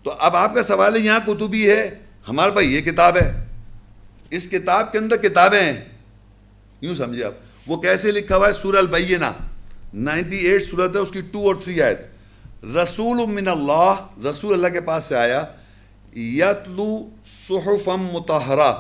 تو 0.04 0.12
اب 0.18 0.36
آپ 0.36 0.54
کا 0.54 0.62
سوال 0.62 0.96
ہے، 0.96 1.00
یہاں 1.00 1.20
کتبی 1.26 1.68
ہے؟ 1.70 1.88
ہمارے 2.28 2.50
پاس 2.50 2.64
یہ 2.64 2.80
کتاب 2.80 3.16
ہے. 3.16 3.30
اس 4.30 4.48
کتاب 4.48 4.92
کے 4.92 4.98
اندر 4.98 5.16
کتابیں 5.16 5.60
ہیں. 5.60 5.80
یوں 6.80 6.94
سمجھے 6.94 7.24
آپ. 7.24 7.32
وہ 7.66 7.76
کیسے 7.76 8.12
لکھا 8.12 8.36
ہوا 8.36 8.48
ہے؟ 8.48 8.52
سورہ 8.52 8.76
البینہ 8.76 9.30
نائنٹی 9.94 10.36
ایٹ 10.36 10.62
صورت 10.64 10.96
ہے، 10.96 11.00
اس 11.00 11.10
کی 11.10 11.20
ٹو 11.32 11.46
اور 11.46 11.54
تھری 11.54 11.80
آیت. 11.82 12.00
رسول 12.64 13.26
من 13.26 13.48
اللہ، 13.48 14.06
رسول 14.30 14.52
اللہ 14.52 14.68
کے 14.72 14.80
پاس 14.80 15.04
سے 15.04 15.16
آیا. 15.16 15.44
یتلو 16.16 17.08
صحفم 17.26 18.06
متحرہ 18.12 18.72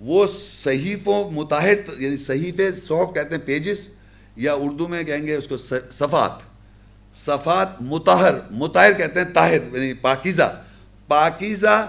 وہ 0.00 0.26
صحیفوں 0.62 1.30
متحر 1.30 2.00
یعنی 2.00 2.16
صحیفے، 2.16 2.70
صحف 2.72 3.14
کہتے 3.14 3.34
ہیں 3.34 3.42
پیجز 3.44 3.88
یا 4.36 4.52
اردو 4.54 4.88
میں 4.88 5.02
کہیں 5.02 5.26
گے 5.26 5.34
اس 5.36 5.48
کو 5.48 5.56
صفات. 5.56 6.42
صفات 7.16 7.80
متحر 7.82 8.34
متحر 8.50 8.92
کہتے 8.92 9.20
ہیں 9.20 9.32
طاہر 9.34 9.74
یعنی 9.74 9.92
پاکیزہ. 10.02 10.50
پاکیزہ 11.08 11.86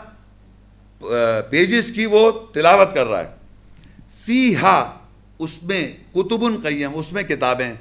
پیجز 1.49 1.91
کی 1.91 2.05
وہ 2.05 2.31
تلاوت 2.53 2.93
کر 2.95 3.07
رہا 3.07 3.19
ہے. 3.19 3.33
فی 4.25 4.55
ہا 4.55 4.77
اس 5.39 5.51
میں 5.63 5.85
کتب 6.13 6.43
القیم 6.43 6.91
اس 6.95 7.11
میں 7.13 7.23
کتابیں. 7.23 7.73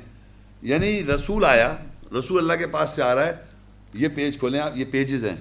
یعنی 0.63 1.05
رسول 1.07 1.45
آیا، 1.45 1.75
رسول 2.19 2.39
اللہ 2.39 2.59
کے 2.59 2.67
پاس 2.67 2.95
سے 2.95 3.03
آ 3.03 3.15
رہا 3.15 3.27
ہے، 3.27 3.35
یہ 3.95 4.09
پیج 4.15 4.39
کھولیں 4.39 4.61
آپ، 4.61 4.77
یہ 4.77 4.85
پیجز 4.91 5.25
ہیں. 5.25 5.37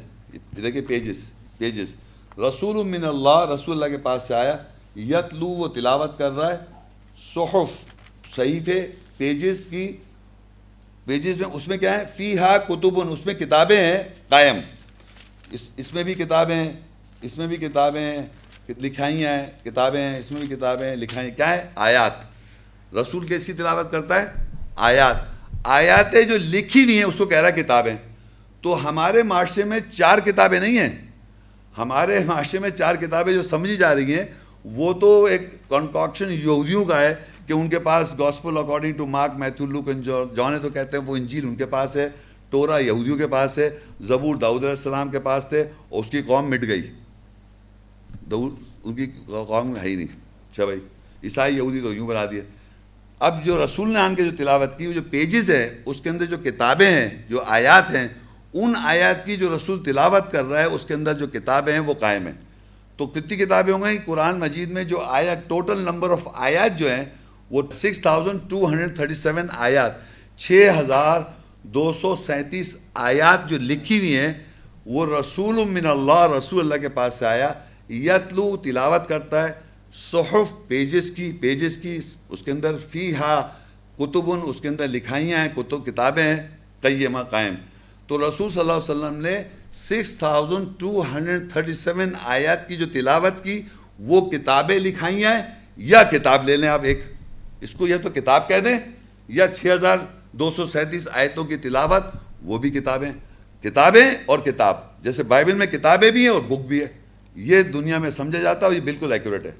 دیکھیں 0.55 0.81
پیجز 0.87 1.29
پیجز 1.57 1.95
رسول 2.39 2.83
من 2.87 3.03
اللہ، 3.05 3.45
رسول 3.53 3.75
اللہ 3.75 3.95
کے 3.95 4.01
پاس 4.03 4.23
سے 4.27 4.33
آیا، 4.35 4.55
یتلو 4.95 5.47
وہ 5.47 5.67
تلاوت 5.67 6.17
کر 6.17 6.31
رہا 6.31 6.51
ہے، 6.51 6.57
صحف، 7.33 7.71
صحیفے 8.35 8.79
پیجز 9.23 9.67
کی 9.67 9.97
پیجز 11.05 11.37
میں 11.37 11.49
اس 11.53 11.67
میں 11.67 11.77
کیا 11.77 11.99
ہے? 11.99 12.03
فی 12.17 12.37
ہا 12.37 12.57
کتبن، 12.57 13.07
اس 13.09 13.25
میں 13.25 13.33
کتابیں 13.33 13.77
ہیں، 13.77 14.03
قائم۔ 14.29 14.55
اس 15.51 15.67
اس 15.77 15.93
میں 15.93 16.03
بھی 16.03 16.13
کتابیں 16.13 16.55
ہیں، 16.55 16.73
اس 17.21 17.37
میں 17.37 17.47
بھی 17.47 17.57
کتابیں 17.57 18.01
ہیں، 18.01 18.21
لکھائیاں 18.79 19.37
ہیں، 19.37 19.45
کتابیں 19.63 20.01
ہیں، 20.01 20.19
اس 20.19 20.31
میں 20.31 20.41
بھی 20.41 20.55
کتابیں 20.55 20.89
ہیں 20.89 20.95
لکھائیں 20.95 21.31
کیا 21.35 21.49
ہے؟ 21.49 21.69
آیات۔ 21.75 22.11
رسول 22.95 23.25
کے 23.25 23.35
اس 23.35 23.45
کی 23.45 23.53
تلاوت 23.53 23.91
کرتا 23.91 24.21
ہے؟ 24.21 24.25
آیات۔ 24.75 25.15
آیاتیں 25.63 26.21
جو 26.21 26.37
لکھی 26.37 26.83
ہوئی 26.83 26.97
ہیں، 26.97 27.03
اس 27.03 27.17
کو 27.17 27.25
کہہ 27.25 27.37
رہا 27.37 27.47
ہے 27.47 27.63
کتابیں۔ 27.63 27.95
تو 28.61 28.89
ہمارے 28.89 29.23
معاشرے 29.23 29.63
میں 29.63 29.79
چار 29.91 30.19
کتابیں 30.19 30.59
نہیں 30.59 30.79
ہیں۔ 30.79 31.05
ہمارے 31.77 32.19
معاشرے 32.25 32.59
میں 32.59 32.69
چار 32.69 32.95
کتابیں 32.95 33.33
جو 33.33 33.43
سمجھی 33.43 33.77
جا 33.77 33.95
رہی 33.95 34.13
ہیں، 34.13 34.25
وہ 34.65 34.93
تو 34.93 35.25
ایک 35.25 35.69
کنکاکشن 35.69 36.31
یہودیوں 36.31 36.85
کا 36.85 37.01
ہے۔ 37.01 37.15
کہ 37.47 37.53
ان 37.53 37.69
کے 37.69 37.79
پاس 37.79 38.19
gospel 38.19 38.57
according 38.57 38.93
to 38.93 39.05
Mark 39.05 39.31
Matthew 39.35 39.65
Luke 39.65 39.89
جونے 40.35 40.59
تو 40.59 40.69
کہتے 40.69 40.97
ہیں 40.97 41.03
وہ 41.03 41.15
انجیل 41.15 41.47
ان 41.47 41.55
کے 41.55 41.65
پاس 41.65 41.95
ہے 41.95 42.09
ٹورا 42.49 42.77
یہودیوں 42.77 43.17
کے 43.17 43.27
پاس 43.27 43.57
ہے 43.57 43.69
زبور 44.01 44.35
داؤد 44.35 44.59
علیہ 44.59 44.69
السلام 44.69 45.09
کے 45.09 45.19
پاس 45.19 45.45
تھے 45.49 45.61
اور 45.89 46.03
اس 46.03 46.09
کی 46.09 46.21
قوم 46.21 46.49
مٹ 46.49 46.61
گئی۔ 46.61 46.91
ان 48.83 48.95
کی 48.95 49.05
قوم 49.25 49.77
ہے 49.77 49.89
ہی 49.89 49.95
نہیں۔ 49.95 50.07
اچھا 50.51 50.65
بھائی، 50.65 50.79
عیسائی 51.23 51.55
یہودی 51.55 51.81
تو 51.81 51.93
یوں 51.93 52.07
بنا 52.07 52.25
دیے۔ 52.31 52.41
اب 53.19 53.45
جو 53.45 53.65
رسول 53.65 53.93
نے 53.93 53.99
آن 53.99 54.15
کے 54.15 54.23
جو 54.23 54.31
تلاوت 54.37 54.77
کی 54.77 54.93
جو 54.93 55.01
پیجز 55.09 55.49
ہے 55.49 55.81
اس 55.85 56.01
کے 56.01 56.09
اندر 56.09 56.25
جو 56.25 56.37
کتابیں 56.37 56.91
ہیں، 56.91 57.23
جو 57.29 57.41
آیات 57.41 57.89
ہیں، 57.89 58.07
ان 58.53 58.73
آیات 58.75 59.25
کی 59.25 59.37
جو 59.37 59.55
رسول 59.55 59.83
تلاوت 59.83 60.31
کر 60.31 60.45
رہا 60.45 60.59
ہے، 60.59 60.65
اس 60.65 60.85
کے 60.85 60.93
اندر 60.93 61.13
جو 61.13 61.27
کتابیں 61.27 61.73
ہیں، 61.73 61.79
وہ 61.79 61.93
قائم 61.93 62.25
ہیں۔ 62.25 62.33
تو 62.97 63.07
کتنی 63.07 63.37
کتابیں 63.37 63.73
ہوں 63.73 63.83
گی؟ 63.83 63.97
قرآن 64.05 64.39
مجید 64.39 64.69
میں 64.69 64.83
جو 64.83 64.99
آیات 64.99 65.49
ٹوٹل 65.49 65.79
نمبر 65.79 66.09
آف 66.09 66.27
آیات 66.33 66.79
جو 66.79 66.91
ہیں 66.91 67.05
وہ 67.53 67.61
six 67.73 68.01
thousand 68.01 68.39
two 68.49 68.67
hundred 68.69 68.95
thirty 68.95 69.13
seven 69.13 69.47
آیات، 69.57 69.91
چھ 70.37 70.69
ہزار 70.79 71.21
دو 71.63 71.93
سو 71.93 72.15
سینتیس 72.15 72.75
آیات 72.93 73.49
جو 73.49 73.57
لکھی 73.59 73.97
ہوئی 73.97 74.17
ہیں، 74.17 74.33
وہ 74.85 75.05
رسول 75.19 75.55
من 75.55 75.85
اللہ، 75.85 76.27
رسول 76.37 76.59
اللہ 76.59 76.81
کے 76.81 76.89
پاس 76.89 77.13
سے 77.13 77.25
آیا۔ 77.25 77.53
یتلو، 77.89 78.57
تلاوت 78.57 79.07
کرتا 79.07 79.47
ہے۔ 79.47 79.53
صحف 79.93 80.67
پیجز 80.67 81.11
کی 81.11 81.31
پیجز 81.41 81.77
کی، 81.77 81.99
اس 82.29 82.43
کے 82.43 82.51
اندر 82.51 82.75
فی 82.89 83.15
ہا 83.15 83.49
کتبن 83.97 84.39
اس 84.43 84.61
کے 84.61 84.67
اندر 84.67 84.87
لکھائیاں 84.87 85.39
ہیں، 85.39 85.49
کتب، 85.55 85.85
کتابیں 85.85 86.23
ہیں، 86.23 86.47
قیمہ 86.81 87.19
قائم۔ 87.19 87.53
تو 88.07 88.29
رسول 88.29 88.51
صلی 88.51 88.59
اللہ 88.59 88.71
علیہ 88.71 88.91
وسلم 88.91 89.21
نے 89.21 89.43
six 89.73 90.13
thousand 90.13 90.67
two 90.77 91.03
hundred 91.13 91.51
thirty 91.51 91.73
seven 91.73 92.09
آیات 92.23 92.67
کی 92.67 92.75
جو 92.75 92.85
تلاوت 92.93 93.43
کی، 93.43 93.61
وہ 93.99 94.31
کتابیں 94.31 94.79
لکھائیاں 94.79 95.35
ہیں 95.35 95.43
یا 95.77 96.03
کتاب 96.03 96.49
لے 96.49 96.55
لیں 96.57 96.69
آپ 96.69 96.83
ایک۔ 96.83 97.03
اس 97.63 97.73
کو 97.73 97.87
یا 97.87 97.97
تو 97.97 98.09
کتاب 98.09 98.47
کہہ 98.47 98.59
دیں 98.59 98.77
یا 99.27 99.47
چھ 99.47 99.65
ہزار 99.65 99.97
دو 100.31 100.51
سو 100.51 100.65
سینتیس 100.65 101.07
آیتوں 101.11 101.43
کی 101.43 101.55
تلاوت 101.57 102.03
وہ 102.41 102.57
بھی 102.57 102.69
کتابیں۔ 102.69 103.11
کتابیں 103.61 104.11
اور 104.25 104.39
کتاب 104.39 105.03
جیسے 105.03 105.23
بائبل 105.23 105.53
میں 105.53 105.65
کتابیں 105.65 106.11
بھی 106.11 106.21
ہیں 106.21 106.29
اور 106.29 106.41
بک 106.41 106.65
بھی 106.67 106.81
ہے۔ 106.81 106.87
یہ 107.35 107.61
دنیا 107.61 107.97
میں 107.97 108.09
سمجھا 108.09 108.39
جاتا 108.39 108.59
ہے 108.59 108.65
اور 108.65 108.73
یہ 108.73 108.81
بالکل 108.81 109.11
ایکوریٹ 109.11 109.45
ہے۔ 109.45 109.51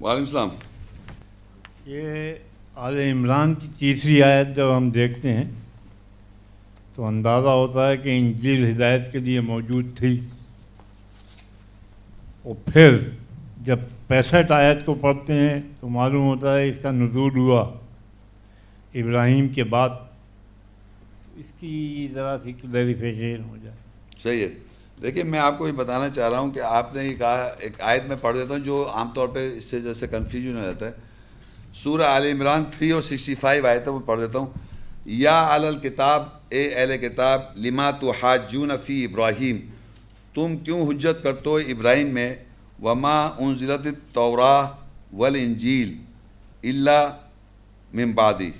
وعلیکم 0.00 0.24
السلام۔ 0.24 0.48
یہ 1.86 2.34
آل 2.74 2.98
عمران 3.12 3.54
کی 3.54 3.68
تیسری 3.78 4.22
آیت 4.22 4.46
جب 4.56 4.76
ہم 4.76 4.90
دیکھتے 4.90 5.34
ہیں 5.34 5.44
تو 6.94 7.04
اندازہ 7.04 7.48
ہوتا 7.48 7.88
ہے 7.88 7.96
کہ 7.96 8.18
انجیل 8.18 8.70
ہدایت 8.70 9.12
کے 9.12 9.18
لیے 9.18 9.40
موجود 9.40 9.98
تھی۔ 9.98 10.20
اور 12.42 12.54
پھر 12.72 12.98
جب 13.62 13.78
پینسٹھ 14.06 14.52
آیت 14.52 14.86
کو 14.86 14.94
پڑھتے 14.94 15.32
ہیں 15.32 15.62
تو 15.80 15.88
معلوم 15.88 16.26
ہوتا 16.26 16.58
ہے 16.58 16.68
اس 16.68 16.74
کا 16.82 16.90
نزول 16.90 17.36
ہوا۔ 17.36 17.72
ابراہیم 18.94 19.48
کے 19.48 19.64
بعد 19.64 19.88
اس 21.36 21.52
کی 21.60 22.08
ذرا 22.14 22.36
سی 22.42 22.52
کلیریفیکیشن 22.52 23.44
ہو 23.44 23.56
جائے۔ 23.62 23.76
صحیح 24.18 24.40
ہے۔ 24.40 24.48
دیکھیے، 25.02 25.24
میں 25.24 25.38
آپ 25.38 25.58
کو 25.58 25.68
یہ 25.68 25.72
بتانا 25.72 26.08
چاہ 26.08 26.28
رہا 26.28 26.38
ہوں 26.38 26.50
کہ 26.50 26.60
آپ 26.60 26.94
نے 26.94 27.04
یہ 27.04 27.14
کہا، 27.14 27.50
ایک 27.58 27.72
آیت 27.80 28.04
میں 28.08 28.16
پڑھ 28.20 28.36
دیتا 28.36 28.54
ہوں 28.54 28.64
جو 28.64 28.90
عام 28.94 29.08
طور 29.14 29.28
پہ 29.28 29.52
اس 29.56 29.64
سے 29.64 29.80
جیسے 29.80 30.06
کنفیوژن 30.06 30.56
ہو 30.56 30.62
جاتا 30.62 30.86
ہے۔ 30.86 30.92
سورہ 31.74 32.02
عال 32.02 32.26
عمران 32.26 32.64
تھری 32.70 32.90
اور 32.90 33.02
سکسٹی 33.02 33.34
فائیو 33.34 33.66
آیت 33.66 33.86
ہے 33.86 33.92
وہ 33.92 34.00
پڑھ 34.00 34.20
دیتا 34.20 34.38
ہوں۔ 34.38 34.46
یا 35.06 35.48
عل 35.50 35.64
الکتاب، 35.64 36.22
اے 36.48 36.74
اہل 36.74 36.96
کتاب 36.96 37.40
لما 37.56 37.90
تو 37.90 38.12
حاجون 38.22 38.70
فی 38.84 39.04
ابراہیم؟ 39.04 39.69
تم 40.34 40.56
کیوں 40.56 40.86
حجت 40.88 41.22
کرتو 41.22 41.56
ابراہیم 41.56 42.08
میں؟ 42.08 42.34
وما 42.82 43.26
انزلت 43.26 44.14
توراہ 44.14 44.68
ول 45.16 45.36
انجیل 45.36 45.98
اللہ 46.64 47.16
ممبادی 47.94 48.50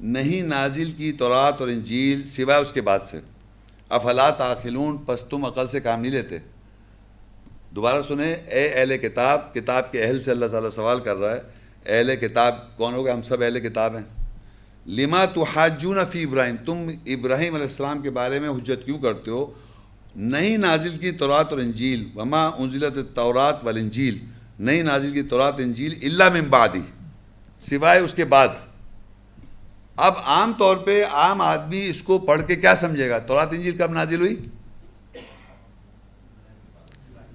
نہیں 0.00 0.42
نازل 0.42 0.90
کی 0.90 1.12
تورات 1.12 1.60
اور 1.60 1.68
انجیل 1.68 2.24
سوائے 2.24 2.62
اس 2.62 2.72
کے 2.72 2.80
بعد 2.80 2.98
سے۔ 3.04 3.20
افلا 3.88 4.30
تاخلون 4.30 4.96
پس 5.06 5.22
تم 5.22 5.44
عقل 5.44 5.66
سے 5.66 5.80
کام 5.80 6.00
نہیں 6.00 6.12
لیتے۔ 6.12 6.38
دوبارہ 7.70 8.02
سنیں، 8.02 8.34
اے 8.34 8.68
اہل 8.68 8.96
کتاب 8.98 9.54
کتاب 9.54 9.92
کے 9.92 10.02
اہل 10.02 10.22
سے 10.22 10.30
اللہ 10.30 10.46
تعالیٰ 10.46 10.70
سوال 10.70 11.00
کر 11.00 11.16
رہا 11.16 11.34
ہے، 11.34 11.40
اہل 11.86 12.16
کتاب 12.16 12.76
کون 12.76 12.94
ہوگا؟ 12.94 13.12
ہم 13.12 13.22
سب 13.22 13.42
اہل 13.42 13.60
کتاب 13.60 13.96
ہیں۔ 13.96 14.24
لما 14.86 15.24
تو 15.24 15.44
فی 16.10 16.22
ابراہیم 16.22 16.56
تم 16.66 16.90
ابراہیم 17.06 17.54
علیہ 17.54 17.66
السلام 17.66 18.02
کے 18.02 18.10
بارے 18.10 18.40
میں 18.40 18.48
حجت 18.48 18.84
کیوں 18.84 18.98
کرتے 18.98 19.30
ہو؟ 19.30 19.52
نہیں 20.16 20.58
نازل 20.58 20.96
کی 20.96 21.10
تورات 21.10 21.50
اور 21.50 21.58
انجیل، 21.58 22.08
وما 22.14 22.46
انزلت 22.46 23.16
تورات 23.16 23.56
والانجیل 23.62 24.18
نہیں 24.58 24.82
نازل 24.82 25.12
کی 25.12 25.22
تورات 25.22 25.54
انجیل 25.58 25.98
اللہ 26.02 26.30
من 26.32 26.44
بعدی، 26.44 26.80
سوائے 27.60 28.00
اس 28.00 28.14
کے 28.14 28.24
بعد۔ 28.24 28.48
اب 29.96 30.12
عام 30.24 30.52
طور 30.58 30.76
پہ 30.76 31.04
عام 31.04 31.40
آدمی 31.40 31.88
اس 31.88 32.02
کو 32.02 32.18
پڑھ 32.18 32.42
کے 32.46 32.56
کیا 32.56 32.76
سمجھے 32.76 33.10
گا؟ 33.10 33.18
تورات 33.18 33.48
انجیل 33.50 33.76
کب 33.76 33.90
نازل 33.90 34.20
ہوئی؟ 34.20 34.36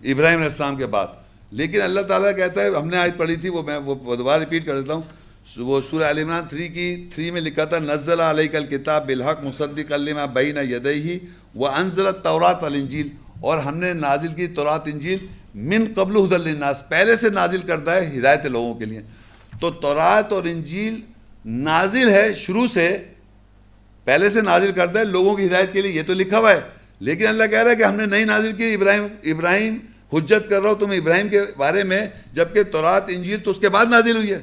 ابراہیم 0.03 0.37
علیہ 0.37 0.49
السلام 0.49 0.75
کے 0.75 0.85
بعد۔ 0.85 1.07
لیکن 1.51 1.81
اللہ 1.81 2.01
تعالیٰ 2.01 2.35
کہتا 2.35 2.61
ہے، 2.61 2.69
ہم 2.69 2.87
نے 2.87 2.97
آج 2.97 3.11
پڑھی 3.17 3.35
تھی، 3.35 3.49
وہ 3.49 3.63
میں 3.63 3.77
وہ 3.77 4.15
دوبارہ 4.15 4.39
ریپیٹ 4.39 4.65
کر 4.65 4.81
دیتا 4.81 4.93
ہوں۔ 4.93 5.01
وہ 5.57 5.81
سورہ 5.89 6.03
علی 6.03 6.21
عمران 6.21 6.43
تھری 6.49 6.67
کی 6.67 7.07
تھری 7.15 7.31
میں 7.31 7.41
لکھا 7.41 7.65
تھا، 7.65 7.79
نزل 7.79 8.19
علیہ 8.19 8.47
کل 8.47 8.65
کتاب 8.65 9.07
بالحق 9.07 9.43
مصدق 9.43 9.91
علمہ 9.91 10.25
بین 10.33 10.57
یدئی 10.57 11.19
وہ 11.55 11.67
انزلت 11.67 12.23
تورات 12.23 12.63
والانجیل۔ 12.63 13.09
اور 13.41 13.57
ہم 13.57 13.77
نے 13.77 13.93
نازل 13.93 14.27
کی 14.27 14.47
تورات، 14.47 14.81
انجیل 14.85 15.17
من 15.55 15.85
قبل 15.95 16.15
حد 16.15 16.33
الناس 16.33 16.89
پہلے 16.89 17.15
سے 17.15 17.29
نازل 17.29 17.57
کرتا 17.57 17.95
ہے 17.95 18.11
ہدایت 18.17 18.45
لوگوں 18.45 18.75
کے 18.75 18.85
لیے۔ 18.85 19.01
تو 19.61 19.71
تورات 19.71 20.33
اور 20.33 20.43
انجیل 20.43 21.01
نازل 21.45 22.09
ہے 22.09 22.33
شروع 22.33 22.67
سے، 22.73 22.97
پہلے 24.03 24.29
سے 24.29 24.41
نازل 24.41 24.71
کرتا 24.71 24.99
ہے 24.99 25.05
لوگوں 25.05 25.35
کی 25.35 25.45
ہدایت 25.45 25.73
کے 25.73 25.81
لیے، 25.81 25.91
یہ 25.91 26.01
تو 26.07 26.13
لکھا 26.13 26.37
ہوا 26.37 26.51
ہے۔ 26.51 26.59
لیکن 26.99 27.27
اللہ 27.27 27.43
کہہ 27.43 27.63
رہا 27.63 27.71
ہے 27.71 27.75
کہ 27.75 27.83
ہم 27.83 27.95
نے 27.95 28.05
نہیں 28.05 28.25
نازل 28.25 28.51
کی، 28.51 28.73
ابراہیم 28.73 29.07
ابراہیم 29.23 29.77
حجت 30.13 30.49
کر 30.49 30.61
رہا 30.61 30.69
ہوں، 30.69 30.75
تم 30.75 30.91
ابراہیم 30.91 31.27
کے 31.27 31.41
بارے 31.57 31.83
میں، 31.83 32.07
جبکہ 32.33 32.63
تورات، 32.63 33.03
انجیل 33.07 33.39
تو 33.39 33.51
اس 33.51 33.57
کے 33.57 33.69
بعد 33.69 33.85
نازل 33.85 34.15
ہوئی 34.15 34.31
ہے۔ 34.31 34.39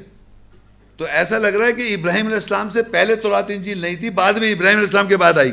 تو 0.99 1.05
ایسا 1.05 1.39
لگ 1.39 1.47
رہا 1.47 1.67
ہے 1.67 1.73
کہ 1.73 1.95
ابراہیم 1.95 2.27
علیہ 2.27 2.35
السلام 2.35 2.71
سے 2.71 2.83
پہلے 2.83 3.15
تورات 3.15 3.45
انجیل 3.49 3.79
نہیں 3.79 3.97
تھی، 3.97 4.11
بعد 4.11 4.33
میں 4.33 4.53
ابراہیم 4.53 4.77
علیہ 4.77 4.87
السلام 4.87 5.09
کے 5.09 5.17
بعد 5.17 5.33
آئی۔ 5.33 5.53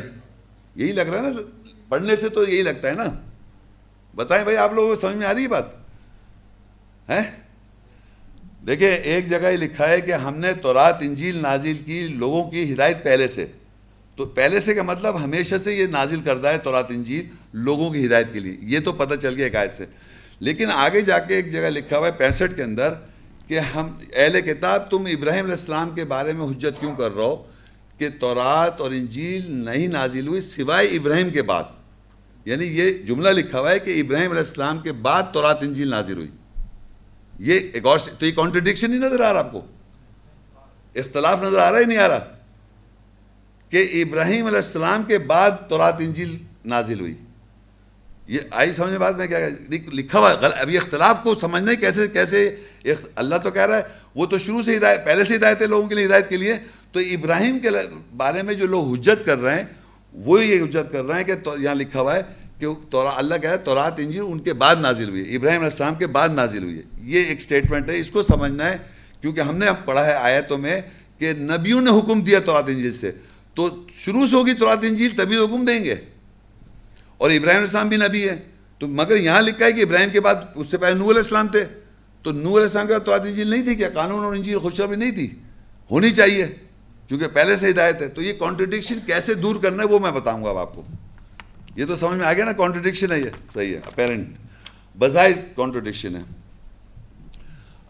یہی 0.76 0.92
لگ 0.92 1.00
رہا 1.00 1.18
ہے 1.18 1.32
نا، 1.32 1.40
پڑھنے 1.88 2.16
سے 2.16 2.28
تو 2.28 2.48
یہی 2.48 2.62
لگتا 2.62 2.88
ہے 2.88 2.92
نا۔ 2.92 3.04
بتائیں 4.14 4.44
بھائی، 4.44 4.56
آپ 4.56 4.72
لوگوں 4.72 4.94
کو 4.94 5.00
سمجھ 5.00 5.16
میں 5.16 5.26
آ 5.26 5.34
رہی 5.34 5.42
ہے 5.42 5.48
بات؟ 5.48 5.64
ہے 7.10 7.20
دیکھیں، 8.66 8.90
ایک 8.90 9.28
جگہ 9.28 9.46
یہ 9.46 9.56
لکھا 9.56 9.88
ہے 9.88 10.00
کہ 10.00 10.12
ہم 10.12 10.38
نے 10.38 10.52
تورات 10.52 10.96
انجیل 11.00 11.36
نازل 11.36 11.74
کی 11.74 12.06
لوگوں 12.06 12.50
کی 12.50 12.72
ہدایت 12.72 13.02
پہلے 13.02 13.28
سے۔ 13.28 13.46
تو 14.16 14.26
پہلے 14.26 14.60
سے 14.60 14.74
کا 14.74 14.82
مطلب 14.82 15.24
ہمیشہ 15.24 15.54
سے 15.56 15.74
یہ 15.74 15.86
نازل 15.86 16.20
کردہ 16.20 16.48
ہے 16.48 16.58
تورات 16.58 16.86
انجیل 16.88 17.26
لوگوں 17.52 17.90
کی 17.90 18.06
ہدایت 18.06 18.26
کے 18.32 18.40
لیے۔ 18.40 18.56
یہ 18.60 18.80
تو 18.80 18.92
پتہ 18.92 19.14
چل 19.14 19.34
گیا 19.34 19.44
ایک 19.44 19.56
آیت 19.56 19.72
سے۔ 19.72 19.86
لیکن 20.40 20.70
آگے 20.70 21.00
جا 21.00 21.18
کے 21.18 21.34
ایک 21.34 21.52
جگہ 21.52 21.70
لکھا 21.70 21.98
ہوا 21.98 22.06
ہے 22.06 22.12
پینسٹھ 22.12 22.56
کے 22.56 22.62
اندر 22.62 22.92
کہ 23.46 23.58
ہم 23.58 23.98
اہل 24.16 24.40
کتاب، 24.40 24.90
تم 24.90 25.04
ابراہیم 25.06 25.44
علیہ 25.44 25.54
السلام 25.54 25.90
کے 25.90 26.04
بارے 26.04 26.32
میں 26.32 26.46
حجت 26.46 26.80
کیوں 26.80 26.96
کر 26.96 27.10
رہا 27.10 27.24
ہو؟ 27.24 27.46
کہ 27.98 28.08
تورات 28.20 28.80
اور 28.80 28.90
انجیل 28.90 29.50
نہیں 29.50 29.88
نازل 29.88 30.28
ہوئی 30.28 30.40
سوائے 30.40 30.88
ابراہیم 30.88 31.30
کے 31.30 31.42
بعد۔ 31.42 31.64
یعنی 32.44 32.66
یہ 32.66 32.92
جملہ 32.92 33.28
لکھا 33.28 33.60
ہوا 33.60 33.70
ہے 33.70 33.78
کہ 33.78 34.00
ابراہیم 34.00 34.30
علیہ 34.30 34.40
السلام 34.40 34.78
کے 34.78 34.92
بعد 34.92 35.22
تورات، 35.32 35.58
انجیل 35.60 35.88
نازل 35.88 36.16
ہوئی۔ 36.16 36.28
یہ 37.38 37.60
ایک 37.72 37.86
اور 37.86 37.98
تو 37.98 38.26
یہ 38.26 38.32
کانٹرڈکشن 38.32 38.90
نہیں 38.90 39.00
نظر 39.00 39.20
آ 39.20 39.32
رہا 39.32 39.40
آپ 39.40 39.52
کو۔ 39.52 39.60
اختلاف 40.94 41.42
نظر 41.42 41.58
آ 41.58 41.72
رہا 41.72 41.78
ہی 41.78 41.84
نہیں 41.84 41.98
آ 41.98 42.08
رہا؟ 42.08 42.18
کہ 43.70 44.04
ابراہیم 44.08 44.46
علیہ 44.46 44.56
السلام 44.56 45.02
کے 45.02 45.18
بعد 45.18 45.50
تورات، 45.68 45.94
انجیل 45.98 46.38
نازل 46.64 47.00
ہوئی۔ 47.00 47.14
یہ 48.28 48.38
آئی 48.50 48.72
سمجھ 48.72 48.90
میں 48.90 48.98
بات 48.98 49.16
میں 49.16 49.26
کیا 49.26 49.38
لکھا 49.92 50.18
ہوا 50.18 50.30
ہے۔ 50.30 50.36
ابھی 50.46 50.76
اختلاف 50.76 51.16
کو 51.22 51.34
سمجھنے 51.34 51.76
کیسے 51.76 52.08
کیسے 52.08 52.56
اللہ 53.16 53.34
تو 53.36 53.50
کہہ 53.50 53.62
رہا 53.62 53.76
ہے، 53.76 53.82
وہ 54.14 54.26
تو 54.26 54.38
شروع 54.38 54.62
سے 54.62 54.76
ہدایت 54.76 55.04
پہلے 55.04 55.24
سے 55.24 55.34
ہدایت 55.34 55.62
ہے 55.62 55.66
لوگوں 55.66 55.88
کے 55.88 55.94
لیے، 55.94 56.06
ہدایت 56.06 56.28
کے 56.28 56.36
لیے۔ 56.36 56.54
تو 56.92 57.00
ابراہیم 57.00 57.58
کے 57.58 57.68
بارے 58.16 58.42
میں 58.42 58.54
جو 58.54 58.66
لوگ 58.66 58.94
حجت 58.94 59.26
کر 59.26 59.38
رہے 59.38 59.56
ہیں 59.56 59.64
وہ 60.12 60.44
یہ 60.44 60.62
حجت 60.62 60.92
کر 60.92 61.04
رہے 61.04 61.14
ہیں 61.14 61.24
کہ 61.24 61.32
یہاں 61.58 61.74
لکھا 61.74 62.00
ہوا 62.00 62.14
ہے 62.14 62.20
کہ 62.58 62.66
اللہ 63.16 63.34
کہہ 63.34 63.50
رہا 63.50 63.58
ہے، 63.58 63.64
تورات 63.64 63.94
انجیل 63.98 64.22
ان 64.26 64.38
کے 64.38 64.52
بعد 64.52 64.76
نازل 64.76 65.08
ہوئی 65.08 65.30
ہے۔ 65.30 65.36
ابراہیم 65.36 65.60
علیہ 65.60 65.70
السلام 65.70 65.94
کے 65.94 66.06
بعد 66.06 66.28
نازل 66.28 66.62
ہوئی 66.62 66.76
ہے۔ 66.76 66.82
یہ 67.02 67.20
ایک 67.20 67.40
سٹیٹمنٹ 67.40 67.90
ہے، 67.90 67.98
اس 67.98 68.10
کو 68.10 68.22
سمجھنا 68.22 68.70
ہے۔ 68.70 68.76
کیونکہ 69.20 69.40
ہم 69.40 69.56
نے 69.56 69.66
پڑھا 69.84 70.06
ہے 70.06 70.12
آیتوں 70.12 70.58
میں 70.58 70.80
کہ 71.18 71.32
نبیوں 71.32 71.80
نے 71.80 71.90
حکم 71.90 72.20
دیا 72.20 72.38
تورات 72.38 72.64
انجیل 72.66 72.94
سے۔ 72.94 73.12
تو 73.54 73.86
شروع 73.96 74.26
سے 74.26 74.36
ہوگی 74.36 74.52
تورات 74.52 74.78
انجیل، 74.82 75.10
تبھی 75.16 75.36
حکم 75.36 75.64
دیں 75.64 75.84
گے۔ 75.84 75.94
اور 77.18 77.30
ابراہیم 77.30 77.48
علیہ 77.48 77.60
السلام 77.60 77.88
بھی 77.88 77.96
نبی 77.96 78.28
ہے۔ 78.28 78.36
تو 78.78 78.88
مگر 78.88 79.16
یہاں 79.16 79.40
لکھا 79.40 79.66
ہے 79.66 79.72
کہ 79.72 79.80
ابراہیم 79.80 80.10
کے 80.10 80.20
بعد 80.20 80.34
اس 80.54 80.66
سے 80.70 80.78
پہلے 80.78 80.94
نور 80.94 81.06
علیہ 81.06 81.16
السلام 81.16 81.48
تھے۔ 81.48 81.64
تو 82.22 82.32
نور 82.32 82.52
علیہ 82.52 82.62
السلام 82.62 82.86
کے 82.86 82.92
بعد 82.92 83.06
تورات 83.06 83.20
انجیل 83.20 83.48
نہیں 83.48 83.62
تھی 83.62 83.74
کیا؟ 83.74 83.88
قانون 83.88 84.24
اور 84.24 84.36
انجیل 84.36 84.58
خوشخبری 84.58 84.96
نہیں 84.96 85.10
تھی۔ 85.10 85.34
ہونی 85.90 86.10
چاہیے، 86.10 86.46
کیونکہ 87.08 87.26
پہلے 87.28 87.56
سے 87.56 87.70
ہدایت 87.70 88.02
ہے۔ 88.02 88.08
تو 88.08 88.22
یہ 88.22 88.32
کانٹرڈکشن 88.32 88.98
کیسے 89.06 89.34
دور 89.34 89.56
کرنا 89.62 89.82
ہے 89.82 89.88
وہ 89.88 89.98
میں 89.98 90.10
بتاؤں 90.10 90.44
گا 90.44 90.50
اب 90.50 90.58
آپ 90.58 90.74
کو۔ 90.74 90.82
یہ 91.76 91.84
تو 91.84 91.96
سمجھ 91.96 92.18
میں 92.18 92.26
آ 92.26 92.32
گیا 92.32 92.44
نا 92.44 92.52
کانٹرڈکشن 92.52 93.12
ہے 93.12 93.20
یہ۔ 93.20 93.30
صحیح 93.54 93.74
ہے 93.74 93.80
اپیرنٹ 93.86 94.28
بظاہر 94.98 95.32
کانٹرڈکشن 95.56 96.16
ہے۔ 96.16 96.20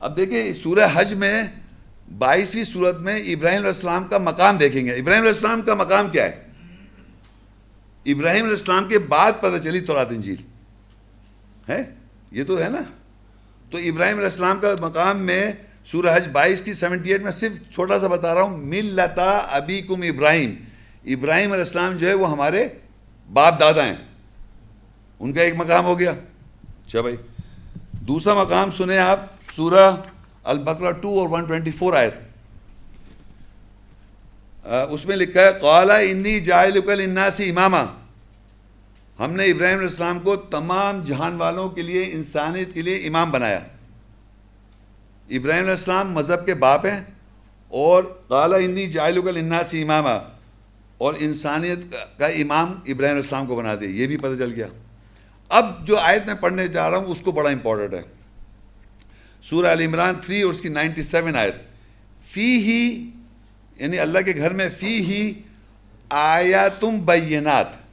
اب 0.00 0.16
دیکھیں، 0.16 0.52
سورہ 0.62 0.88
حج 0.94 1.14
میں 1.14 1.42
بائیسویں 2.18 2.64
صورت 2.64 3.00
میں 3.00 3.18
ابراہیم 3.18 3.58
علیہ 3.58 3.66
السلام 3.66 4.04
کا 4.04 4.18
مقام 4.18 4.56
دیکھیں 4.56 4.84
گے۔ 4.84 4.90
ابراہیم 4.90 5.22
علیہ 5.22 5.32
السلام 5.32 5.62
کا 5.62 5.74
مقام 5.74 6.10
کیا 6.10 6.24
ہے؟ 6.24 6.45
ابراہیم 8.06 8.42
علیہ 8.42 8.52
السلام 8.52 8.88
کے 8.88 8.98
بعد 8.98 9.32
پتہ 9.40 9.58
چلی 9.62 9.80
تورات 9.80 10.06
انجیل۔ 10.10 10.42
ہے؟ 11.68 11.82
یہ 12.30 12.44
تو 12.44 12.64
ہے 12.64 12.68
نا۔ 12.68 12.80
تو 13.70 13.78
ابراہیم 13.78 14.16
علیہ 14.16 14.24
السلام 14.24 14.60
کا 14.60 14.74
مقام 14.80 15.18
میں 15.18 15.50
سورہ 15.86 16.16
حج 16.16 16.28
بائیس 16.28 16.62
کی 16.62 16.72
سیونٹی 16.72 17.12
ایٹ 17.12 17.22
میں 17.22 17.32
صرف 17.32 17.72
چھوٹا 17.74 18.00
سا 18.00 18.06
بتا 18.06 18.34
رہا 18.34 18.42
ہوں 18.42 18.56
مل 18.56 18.84
لتا 18.84 19.38
ابی 19.50 19.80
کم 19.80 20.02
ابراہیم۔ 20.02 20.54
ابراہیم 21.04 21.52
علیہ 21.52 21.64
السلام 21.64 21.96
جو 21.96 22.08
ہے 22.08 22.14
وہ 22.14 22.30
ہمارے 22.30 22.68
باپ 23.32 23.60
دادا 23.60 23.86
ہیں۔ 23.86 23.96
ان 25.20 25.32
کا 25.32 25.42
ایک 25.42 25.54
مقام 25.56 25.84
ہو 25.84 25.98
گیا۔ 25.98 26.10
اچھا 26.68 27.00
بھائی۔ 27.00 27.16
دوسرا 27.92 28.34
مقام 28.34 28.70
سنیں 28.70 28.98
آپ، 28.98 29.20
سورہ 29.56 29.96
البقرہ 30.44 30.90
ٹو 30.92 31.20
اور 31.20 31.28
ون 31.30 31.44
ٹوینٹی 31.44 31.70
فور 31.70 31.92
آئے 31.92 32.10
اس 34.90 35.06
میں 35.06 35.16
لکھا 35.16 35.40
ہے، 35.40 35.50
قالا 35.60 35.96
انی 35.96 36.40
جائلکل 36.40 37.00
اناسی 37.00 37.50
امامہ 37.50 38.05
ہم 39.20 39.32
نے 39.32 39.44
ابراہیم 39.44 39.78
علیہ 39.78 39.88
السلام 39.88 40.18
کو 40.18 40.36
تمام 40.36 41.04
جہان 41.04 41.36
والوں 41.36 41.68
کے 41.68 41.82
لیے، 41.82 42.08
انسانیت 42.12 42.74
کے 42.74 42.82
لیے 42.82 42.96
امام 42.96 43.30
بنایا۔ 43.30 43.60
ابراہیم 45.30 45.62
علیہ 45.62 45.70
السلام 45.70 46.12
مذہب 46.12 46.46
کے 46.46 46.54
باپ 46.54 46.86
ہیں 46.86 47.00
اور 47.68 48.04
قالا 48.28 48.56
انی 48.56 48.86
جائلکل 48.86 49.36
اناسی 49.36 49.82
امامہ 49.82 50.18
اور 50.98 51.14
انسانیت 51.18 51.78
کا 52.18 52.26
امام 52.26 52.68
ابراہیم 52.68 53.00
علیہ 53.00 53.08
السلام 53.08 53.46
کو 53.46 53.56
بنا 53.56 53.74
دیا۔ 53.74 53.88
یہ 53.88 54.06
بھی 54.06 54.16
پتہ 54.16 54.36
چل 54.38 54.52
گیا۔ 54.56 54.66
اب 55.48 55.86
جو 55.86 55.98
آیت 55.98 56.26
میں 56.26 56.34
پڑھنے 56.34 56.68
جا 56.68 56.90
رہا 56.90 56.98
ہوں، 56.98 57.06
اس 57.06 57.20
کو 57.20 57.32
بڑا 57.32 57.50
امپورٹنٹ 57.50 57.94
ہے۔ 57.94 58.02
سورہ 59.42 59.72
علی 59.72 59.84
عمران 59.84 60.14
تھری 60.24 60.42
اور 60.42 60.54
اس 60.54 60.60
کی 60.60 60.68
نائنٹی 60.68 61.02
سیون 61.02 61.36
آیت۔ 61.36 61.54
فی 62.26 62.58
ہی 62.58 63.10
یعنی 63.76 63.98
اللہ 63.98 64.18
کے 64.18 64.32
گھر 64.36 64.50
میں 64.50 64.68
فی 64.78 65.00
ہی 65.00 65.32
آیاتم 66.10 66.98
بینات۔ 66.98 67.85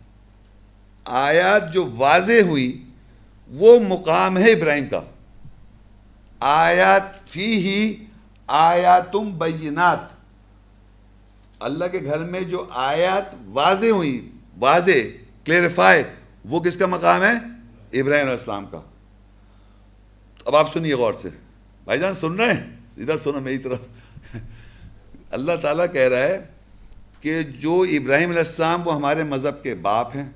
آیات 1.06 1.74
جو 1.74 1.90
واضح 1.96 2.42
ہوئی، 2.46 2.86
وہ 3.48 3.80
مقام 3.80 4.38
ہے 4.38 4.52
ابراہیم 4.52 4.86
کا۔ 4.88 5.02
آیات 6.40 7.30
فی 7.30 7.58
ہی 7.58 8.06
آیاتم 8.48 9.38
بینات۔ 9.38 10.00
اللہ 11.60 11.86
کے 11.86 12.00
گھر 12.06 12.20
میں 12.20 12.42
جو 12.42 12.68
آیات 12.72 13.36
واضح 13.48 13.86
ہوئی، 13.86 14.32
واضح 14.60 14.92
کلیریفائی 15.46 16.04
وہ 16.46 16.60
کس 16.60 16.78
کا 16.78 16.86
مقام 16.86 17.24
ہے؟ 17.24 17.34
ابراہیم 18.02 18.26
علیہ 18.26 18.38
السلام 18.40 18.66
کا۔ 18.66 18.82
اب 20.46 20.56
آپ 20.56 20.74
سنیے 20.74 20.94
غور 20.94 21.14
سے۔ 21.14 21.30
بھائی 21.84 22.00
جان، 22.00 22.14
سن 22.14 22.34
رہے 22.34 22.54
ہیں؟ 22.54 22.76
سیدھا 22.96 23.18
سنو 23.18 23.40
میری 23.40 23.58
طرف۔ 23.58 23.80
اللہ 25.32 25.52
تعالیٰ 25.62 25.86
کہہ 25.94 26.10
رہا 26.10 26.18
ہے 26.18 26.46
کہ 27.22 27.44
جو 27.44 27.82
ابراہیم 27.82 28.30
علیہ 28.30 28.40
السلام 28.40 28.88
وہ 28.88 28.96
ہمارے 28.96 29.24
مذہب 29.24 29.64
کے 29.64 29.76
باپ 29.76 30.16
ہیں 30.16 30.30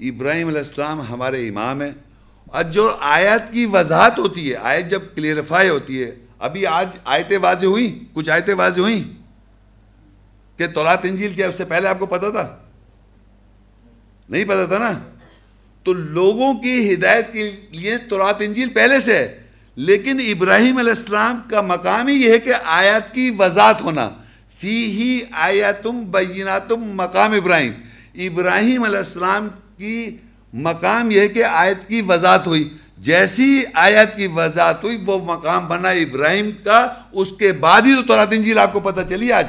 ابراہیم 0.00 0.48
علیہ 0.48 0.58
السلام 0.58 1.00
ہمارے 1.00 1.48
امام 1.48 1.82
ہیں۔ 1.82 1.90
اور 2.46 2.64
جو 2.64 2.96
آیت 3.00 3.52
کی 3.52 3.66
وضاحت 3.66 4.18
ہوتی 4.18 4.50
ہے، 4.50 4.56
آیت 4.56 4.90
جب 4.90 5.00
کلیئرفائی 5.14 5.68
ہوتی 5.68 6.02
ہے، 6.02 6.14
ابھی 6.38 6.66
آج 6.66 6.88
آیتیں 7.04 7.38
واضح 7.38 7.66
ہوئیں، 7.66 8.04
کچھ 8.12 8.30
آیتیں 8.30 8.54
واضح 8.54 8.80
ہوئیں۔ 8.80 9.24
کہ 10.56 10.66
تورات، 10.66 10.98
انجیل 11.02 11.34
کیا، 11.34 11.48
اس 11.48 11.56
سے 11.56 11.64
پہلے 11.64 11.88
آپ 11.88 11.98
کو 11.98 12.06
پتا 12.06 12.30
تھا؟ 12.30 12.56
نہیں 14.28 14.44
پتا 14.44 14.64
تھا 14.64 14.78
نا؟ 14.78 14.98
تو 15.82 15.92
لوگوں 15.92 16.54
کی 16.54 16.94
ہدایت 16.94 17.32
کے 17.32 17.50
لیے 17.70 17.98
تورات، 17.98 18.36
انجیل 18.38 18.68
پہلے 18.68 19.00
سے 19.00 19.18
ہے۔ 19.18 19.42
لیکن 19.76 20.20
ابراہیم 20.20 20.78
علیہ 20.78 20.90
السلام 20.90 21.42
کا 21.50 21.60
مقام 21.60 22.06
ہی 22.06 22.14
یہ 22.14 22.32
ہے 22.32 22.38
کہ 22.38 22.52
آیات 22.64 23.14
کی 23.14 23.30
وضاحت 23.38 23.80
ہونا۔ 23.80 24.10
فی 24.58 24.90
ہی 24.90 25.20
آیاتم 25.32 26.10
بیناتم 26.10 26.76
مقام 26.76 27.32
ابراہیم۔ 27.32 27.72
ابراہیم 28.14 28.82
علیہ 28.82 28.98
السلام 28.98 29.48
کی 29.78 30.16
مقام 30.52 31.10
یہ 31.10 31.20
ہے 31.20 31.28
کہ 31.28 31.44
آیت 31.44 31.88
کی 31.88 32.02
وضاحت 32.02 32.46
ہوئی۔ 32.46 32.68
جیسی 32.98 33.64
آیت 33.74 34.16
کی 34.16 34.26
وضاحت 34.26 34.84
ہوئی، 34.84 35.02
وہ 35.06 35.18
مقام 35.18 35.68
بنا 35.68 35.88
ابراہیم 35.88 36.50
کا، 36.64 36.86
اس 37.12 37.28
کے 37.38 37.52
بعد 37.52 37.82
ہی 37.82 37.94
تو 37.94 38.02
تورات 38.02 38.28
انجیل 38.30 38.58
آپ 38.58 38.72
کو 38.72 38.80
پتہ 38.80 39.00
چلی 39.08 39.32
آج۔ 39.32 39.46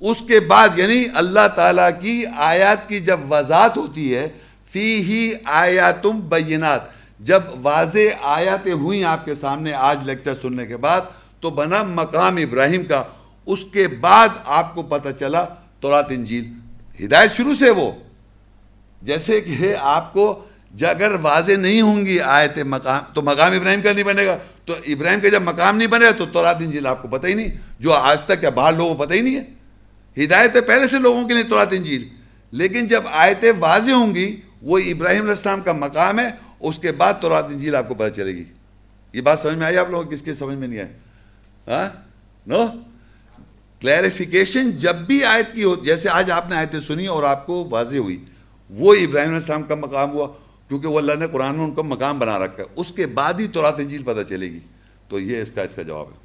اس 0.00 0.22
کے 0.28 0.40
بعد 0.40 0.68
یعنی 0.76 1.04
اللہ 1.14 1.48
تعالیٰ 1.56 1.88
کی 2.00 2.24
آیات 2.36 2.88
کی 2.88 3.00
جب 3.00 3.20
وضاحت 3.32 3.76
ہوتی 3.76 4.16
ہے 4.16 4.28
فی 4.72 5.02
ہی 5.02 5.32
آیاتم 5.44 6.20
بینات۔ 6.20 6.80
جب 7.20 7.42
واضح 7.62 7.98
آیاتیں 8.22 8.72
ہوئیں 8.72 9.04
آپ 9.04 9.24
کے 9.24 9.34
سامنے 9.34 9.72
آج 9.72 9.98
لیکچر 10.04 10.34
سننے 10.34 10.66
کے 10.66 10.76
بعد، 10.76 11.00
تو 11.40 11.50
بنا 11.50 11.82
مقام 11.82 12.36
ابراہیم 12.36 12.84
کا۔ 12.84 13.02
اس 13.46 13.58
کے 13.72 13.88
بعد 13.88 14.28
آپ 14.44 14.74
کو 14.74 14.82
پتہ 14.82 15.08
چلا 15.18 15.44
تورات 15.80 16.06
انجیل۔ 16.08 16.52
ہدایت 17.04 17.32
شروع 17.32 17.54
سے 17.58 17.70
وہ۔ 17.70 17.92
جیسے 19.02 19.40
کہ 19.40 19.74
آپ 19.80 20.12
کو 20.12 20.44
اگر 20.88 21.12
واضح 21.22 21.52
نہیں 21.52 21.80
ہوں 21.80 22.06
گی 22.06 22.20
آیت 22.20 22.58
مقام، 22.58 23.12
تو 23.14 23.22
مقام 23.22 23.52
ابراہیم 23.52 23.82
کا 23.82 23.92
نہیں 23.92 24.04
بنے 24.04 24.26
گا۔ 24.26 24.38
تو 24.64 24.74
ابراہیم 24.86 25.20
کا 25.20 25.28
جب 25.28 25.42
مقام 25.42 25.76
نہیں 25.76 25.88
بنے 25.88 26.06
گا، 26.06 26.10
تو 26.10 26.26
تورات، 26.26 26.56
انجیل 26.60 26.86
آپ 26.86 27.02
کو 27.02 27.08
پتہ 27.08 27.26
ہی 27.26 27.34
نہیں، 27.34 27.48
جو 27.80 27.92
آج 27.92 28.22
تک 28.22 28.42
یا 28.42 28.50
باہر 28.50 28.72
لوگوں 28.72 28.94
کو 28.94 29.04
پتہ 29.04 29.14
ہی 29.14 29.20
نہیں 29.20 29.40
ہے۔ 29.40 29.44
ہدایتیں 30.24 30.60
پہلے 30.60 30.88
سے 30.88 30.98
لوگوں 30.98 31.28
کے 31.28 31.34
لیے 31.34 31.42
تورات، 31.42 31.68
انجیل۔ 31.70 32.08
لیکن 32.50 32.86
جب 32.86 33.02
آیتیں 33.12 33.52
واضح 33.58 33.90
ہوں 33.90 34.14
گی، 34.14 34.40
وہ 34.62 34.78
ابراہیم 34.78 35.20
علیہ 35.20 35.30
السلام 35.30 35.60
کا 35.60 35.72
مقام 35.72 36.20
ہے، 36.20 36.28
اس 36.60 36.78
کے 36.78 36.92
بعد 36.92 37.14
تورات، 37.20 37.44
انجیل 37.44 37.76
آپ 37.76 37.88
کو 37.88 37.94
پتہ 37.94 38.14
چلے 38.14 38.32
گی۔ 38.32 38.44
یہ 39.12 39.20
بات 39.20 39.40
سمجھ 39.40 39.54
میں 39.54 39.66
آئی 39.66 39.78
آپ 39.78 39.90
لوگوں 39.90 40.04
کس 40.04 40.22
کے 40.22 40.34
سمجھ 40.34 40.58
میں 40.58 40.68
نہیں 40.68 40.80
آئے 40.80 40.92
ہاں؟ 41.68 41.88
نو؟ 42.46 42.66
کلیریفیکیشن 43.80 44.70
جب 44.70 44.96
بھی 44.96 45.24
آیت 45.24 45.54
کی 45.54 45.64
ہو، 45.64 45.76
جیسے 45.76 46.08
آج 46.08 46.30
آپ 46.30 46.50
نے 46.50 46.56
آیتیں 46.56 46.80
سنی 46.80 47.06
اور 47.06 47.22
آپ 47.22 47.46
کو 47.46 47.68
واضح 47.70 47.96
ہوئی۔ 47.96 48.24
وہ 48.70 48.94
ابراہیم 48.94 49.28
علیہ 49.28 49.34
السلام 49.34 49.62
کا 49.62 49.74
مقام 49.74 50.10
ہوا 50.10 50.26
کیونکہ 50.68 50.88
وہ 50.88 50.98
اللہ 50.98 51.12
نے 51.18 51.26
قرآن 51.26 51.56
میں 51.56 51.64
ان 51.64 51.74
کا 51.74 51.82
مقام 51.82 52.18
بنا 52.18 52.38
رکھا 52.38 52.62
ہے۔ 52.62 52.68
اس 52.76 52.92
کے 52.96 53.06
بعد 53.06 53.34
ہی 53.38 53.46
تورات 53.46 53.74
انجیل 53.78 54.02
پتہ 54.02 54.22
چلے 54.28 54.50
گی۔ 54.50 54.60
تو 55.08 55.20
یہ 55.20 55.42
اس 55.42 55.50
کا 55.50 55.62
اس 55.62 55.74
کا 55.74 55.82
جواب 55.82 56.06
ہے۔ 56.06 56.16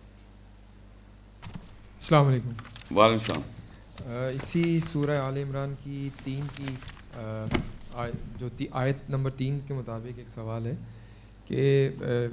السلام 1.99 2.27
علیکم۔ 2.27 2.97
وعلیکم 2.97 3.31
السلام۔ 3.31 3.41
اسی 4.35 4.79
سورہ 4.79 5.19
عال 5.19 5.37
عمران 5.37 5.73
کی 5.83 6.09
تین 6.23 6.45
کی 6.55 6.65
جو 8.37 8.47
آیت 8.71 8.97
نمبر 9.09 9.31
تین 9.31 9.59
کے 9.67 9.73
مطابق 9.73 10.13
ایک 10.17 10.29
سوال 10.29 10.65
ہے 10.65 10.75
کہ 11.47 11.89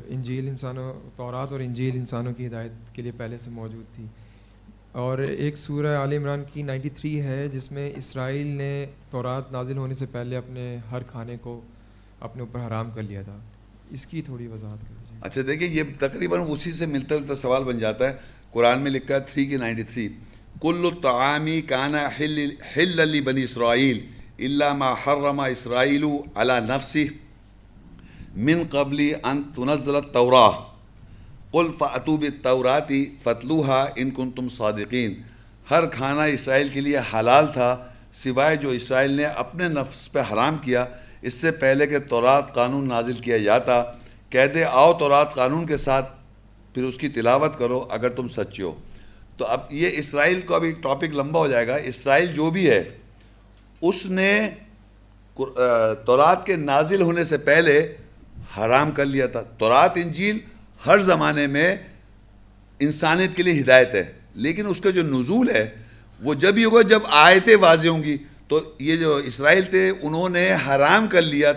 انجیل 0.07 0.49
انسانوں 0.49 0.93
تورات 1.17 1.53
اور 1.53 1.61
انجیل 1.61 1.97
انسانوں 1.97 2.33
کی 2.33 2.47
ہدایت 2.47 2.95
کے 2.95 3.03
لیے 3.03 3.13
پہلے 3.17 3.39
سے 3.39 3.51
موجود 3.51 3.97
تھی۔ 3.97 4.05
اور 4.93 5.19
ایک 5.19 5.57
سورہ 5.57 5.97
عال 5.97 6.13
عمران 6.13 6.43
کی 6.53 6.63
نائنٹی 6.63 6.89
تھری 6.89 7.21
ہے، 7.21 7.49
جس 7.49 7.73
میں 7.73 7.93
اسرائیل 7.97 8.47
نے 8.47 8.87
تورات 9.11 9.53
نازل 9.53 9.77
ہونے 9.77 9.95
سے 9.95 10.07
پہلے 10.07 10.37
اپنے 10.37 10.77
ہر 10.91 11.03
کھانے 11.03 11.37
کو 11.43 11.61
اپنے 12.21 12.43
اوپر 12.43 12.67
حرام 12.67 12.91
کر 12.91 13.03
لیا 13.03 13.23
تھا۔ 13.23 13.39
اس 13.91 14.07
کی 14.07 14.23
تھوڑی 14.23 14.47
وضاحت 14.47 14.79
کر 14.81 14.95
دیجیے۔ 15.01 15.19
اچھا 15.23 15.41
دیکھیں 15.47 15.69
یہ 15.69 15.83
تقریباً 15.99 16.41
اسی 16.49 16.73
سے 16.73 16.87
ملتا 16.87 17.17
جلتا 17.17 17.35
سوال 17.35 17.65
بن 17.65 17.79
جاتا 17.79 18.11
ہے۔ 18.11 18.17
قرآن 18.53 18.81
میں 18.81 18.91
لکھا 18.91 19.15
ہے، 19.15 19.21
تھری 19.21 19.47
کی 19.47 19.57
نائنٹی 19.57 19.83
تھری، 19.83 20.09
کل 20.61 20.89
الطعامی 20.93 21.61
کانا 21.61 22.09
حل 22.77 23.01
علی 23.01 23.21
بنی 23.21 23.43
اسرائیل 23.43 24.07
اللہ 24.39 24.75
ما 24.75 24.93
حرم 24.93 25.41
اسرائیل 25.41 26.05
علی 26.35 26.53
نفسی 26.61 27.09
من 28.37 28.63
قبلی 28.71 29.13
ان 29.23 29.43
تنزل 29.55 29.95
التوراہ 29.95 30.72
قل 31.53 31.67
فعتوب 31.79 32.25
توراتی 32.43 33.05
فتلوحا 33.23 33.85
ان 33.97 34.11
کن 34.11 34.31
تم 34.31 34.49
صادقین 34.49 35.15
ہر 35.71 35.87
کھانا 35.87 36.25
اسرائیل 36.25 36.69
کے 36.69 36.81
لیے 36.81 36.99
حلال 37.15 37.47
تھا، 37.53 37.77
سوائے 38.13 38.57
جو 38.57 38.71
اسرائیل 38.71 39.11
نے 39.11 39.25
اپنے 39.25 39.69
نفس 39.69 40.11
پہ 40.13 40.21
حرام 40.33 40.57
کیا۔ 40.59 40.85
اس 41.23 41.35
سے 41.35 41.51
پہلے 41.51 41.87
کہ 41.87 41.99
تورات 42.09 42.55
قانون 42.55 42.89
نازل 42.89 43.19
کیا 43.23 43.39
جاتا 43.39 43.83
کہہ 44.31 44.47
دے 44.55 44.65
آؤ 44.65 44.93
تورات 44.99 45.35
قانون 45.35 45.67
کے 45.67 45.77
ساتھ، 45.77 46.11
پھر 46.75 46.85
اس 46.85 46.97
کی 46.99 47.09
تلاوت 47.09 47.59
کرو 47.59 47.85
اگر 47.91 48.11
تم 48.11 48.29
سچے 48.29 48.63
ہو۔ 48.63 48.73
تو 49.37 49.47
اب 49.47 49.61
یہ 49.71 49.91
اسرائیل 49.93 50.41
کو 50.41 50.55
ابھی 50.55 50.73
ٹاپک 50.83 51.15
لمبا 51.15 51.41
ہو 51.41 51.49
جائے 51.49 51.67
گا۔ 51.69 51.77
اسرائیل 51.85 52.33
جو 52.35 52.51
بھی 52.51 52.69
ہے، 52.71 52.83
اس 53.83 54.05
نے 54.07 54.51
تورات 56.07 56.45
کے 56.47 56.57
نازل 56.57 57.03
ہونے 57.03 57.25
سے 57.25 57.39
پہلے 57.41 57.81
حرام 58.57 58.91
کر 58.91 59.07
لیا 59.07 59.27
تھا۔ 59.27 59.43
تورات 59.59 59.97
انجیل 59.97 60.39
ہر 60.87 60.99
زمانے 60.99 61.47
میں 61.47 61.77
انسانیت 62.81 63.37
کے 63.37 63.43
لیے 63.43 63.61
ہدایت 63.61 63.95
ہے۔ 63.95 64.13
لیکن 64.35 64.67
اس 64.67 64.81
کا 64.81 64.91
جو 64.91 65.03
نزول 65.03 65.51
ہے، 65.51 65.71
وہ 66.23 66.35
جب 66.35 66.55
ہی 66.57 66.65
ہوگا، 66.65 66.83
جب 66.83 67.01
آیتیں 67.05 67.57
واضح 67.57 67.89
ہوں 67.89 68.03
گی، 68.03 68.17
تو 68.49 68.75
یہ 68.79 68.97
جو 68.97 69.17
اسرائیل 69.17 69.63
تھے، 69.63 69.93
انہوں 70.03 70.29
نے 70.29 70.55
حرام 70.69 71.07
کر 71.07 71.23
لیا 71.23 71.53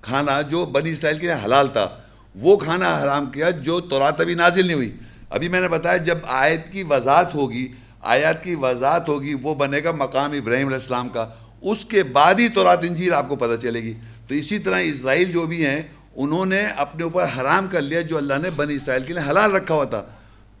کھانا 0.00 0.42
جو 0.42 0.66
بنی 0.66 0.90
اسرائیل 0.90 1.18
کے 1.18 1.26
لیے 1.26 1.36
حلال 1.44 1.68
تھا۔ 1.68 1.98
وہ 2.34 2.56
کھانا 2.56 3.02
حرام 3.02 3.30
کیا 3.30 3.50
جو 3.50 3.80
تورات 3.80 4.20
ابھی 4.20 4.34
نازل 4.34 4.66
نہیں 4.66 4.76
ہوئی۔ 4.76 4.96
ابھی 5.30 5.48
میں 5.48 5.60
نے 5.60 5.68
بتایا، 5.68 5.96
جب 5.96 6.18
آیت 6.22 6.72
کی 6.72 6.82
وضاحت 6.82 7.34
ہوگی، 7.34 7.68
آیات 8.00 8.44
کی 8.44 8.54
وضاحت 8.54 9.08
ہوگی، 9.08 9.34
وہ 9.34 9.54
بنے 9.54 9.80
گا 9.84 9.92
مقام 9.92 10.32
ابراہیم 10.32 10.66
علیہ 10.66 10.76
السلام 10.76 11.08
کا۔ 11.08 11.28
اس 11.62 11.84
کے 11.84 12.02
بعد 12.02 12.34
ہی 12.34 12.48
تورات 12.48 12.78
انجیل 12.82 13.12
آپ 13.12 13.28
کو 13.28 13.36
پتہ 13.36 13.60
چلے 13.60 13.82
گی۔ 13.82 13.94
تو 14.28 14.34
اسی 14.34 14.58
طرح 14.58 14.80
اسرائیل 14.80 15.32
جو 15.32 15.46
بھی 15.46 15.66
ہیں 15.66 15.82
انہوں 16.18 16.46
نے 16.46 16.66
اپنے 16.76 17.04
اوپر 17.04 17.24
حرام 17.38 17.66
کر 17.68 17.82
لیا 17.82 18.00
جو 18.00 18.16
اللہ 18.16 18.34
نے 18.42 18.50
بنی 18.50 18.74
اسرائیل 18.74 19.02
کے 19.02 19.12
لیے 19.12 19.30
حلال 19.30 19.52
رکھا 19.52 19.74
ہوا 19.74 19.84
تھا۔ 19.84 20.02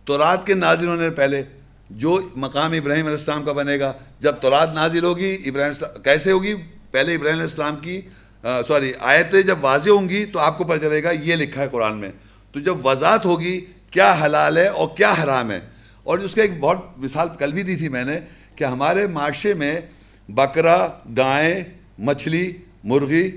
تورات 0.04 0.46
کے 0.46 0.54
نازل 0.54 0.88
ہونے 0.88 1.10
پہلے 1.10 1.42
جو 1.90 2.28
مقام 2.36 2.72
ابراہیم 2.72 3.06
علیہ 3.06 3.18
السلام 3.18 3.44
کا 3.44 3.52
بنے 3.52 3.78
گا، 3.78 3.92
جب 4.20 4.32
تورات 4.32 4.74
نازل 4.74 5.04
ہوگی، 5.04 5.42
ابراہیم 5.46 6.02
کیسے 6.04 6.32
ہوگی؟ 6.32 6.54
پہلے 6.90 7.14
ابراہیم 7.14 7.34
علیہ 7.34 7.42
السلام 7.42 7.76
کی 7.76 8.00
سوری، 8.42 8.92
آیتیں 9.00 9.42
جب 9.42 9.58
واضح 9.60 9.90
ہوں 9.90 10.08
گی 10.08 10.24
تو 10.26 10.38
آپ 10.38 10.58
کو 10.58 10.64
پتہ 10.64 10.78
چلے 10.78 11.02
گا، 11.02 11.10
یہ 11.10 11.36
لکھا 11.36 11.62
ہے 11.62 11.68
قرآن 11.68 11.98
میں۔ 11.98 12.10
تو 12.52 12.60
جب 12.60 12.86
وضاحت 12.86 13.24
ہوگی 13.24 13.64
کیا 13.90 14.16
حلال 14.24 14.58
ہے 14.58 14.66
اور 14.66 14.88
کیا 14.96 15.12
حرام 15.24 15.50
ہے۔ 15.50 15.60
اور 16.02 16.18
اس 16.18 16.34
کا 16.34 16.42
ایک 16.42 16.60
بہت 16.60 16.78
مثال 16.96 17.28
کل 17.38 17.52
بھی 17.52 17.62
دی 17.62 17.76
تھی 17.76 17.88
میں 17.88 18.04
نے 18.04 18.18
کہ 18.56 18.64
ہمارے 18.64 19.06
معاشرے 19.06 19.54
میں 19.54 19.80
بکرا، 20.28 20.88
گائے، 21.16 21.64
مچھلی، 21.98 22.52
مرغی، 22.84 23.28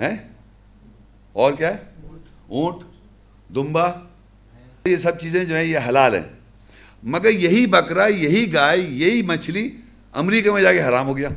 ہیں؟ 0.00 0.35
اور 1.36 1.52
کیا 1.52 1.68
ہے؟ 1.68 1.76
اونٹ، 2.48 2.82
دمبا، 3.54 3.88
یہ 4.84 4.96
سب 4.96 5.18
چیزیں 5.18 5.44
جو 5.44 5.56
ہیں 5.56 5.64
یہ 5.64 5.78
حلال 5.88 6.14
ہیں۔ 6.14 6.22
مگر 7.02 7.30
یہی 7.30 7.66
بکرا، 7.66 8.06
یہی 8.06 8.52
گائے، 8.54 8.78
یہی 8.78 9.22
مچھلی 9.22 9.76
امریکہ 10.12 10.50
میں 10.50 10.62
جا 10.62 10.72
کے 10.72 10.82
حرام 10.82 11.06
ہو 11.06 11.16
گیا۔ 11.16 11.28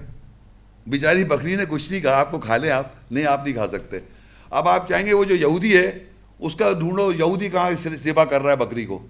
بیچاری 0.87 1.23
بکری 1.23 1.55
نے 1.55 1.63
کچھ 1.69 1.91
نہیں 1.91 2.01
کہا، 2.01 2.19
آپ 2.19 2.31
کو 2.31 2.39
کھا 2.39 2.57
لیں 2.57 2.69
آپ۔ 2.69 2.85
نہیں 3.11 3.25
آپ 3.25 3.43
نہیں 3.43 3.53
کھا 3.53 3.67
سکتے۔ 3.67 3.97
اب 4.49 4.67
آپ 4.67 4.89
چاہیں 4.89 5.05
گے 5.05 5.13
وہ 5.13 5.23
جو 5.23 5.35
یہودی 5.35 5.77
ہے، 5.77 5.99
اس 6.39 6.55
کا 6.55 6.71
ڈھونڈو، 6.71 7.11
یہودی 7.11 7.49
کہاں 7.49 7.71
سیوا 7.97 8.25
کر 8.25 8.41
رہا 8.41 8.51
ہے 8.51 8.55
بکری 8.55 8.85
کو؟ 8.85 9.07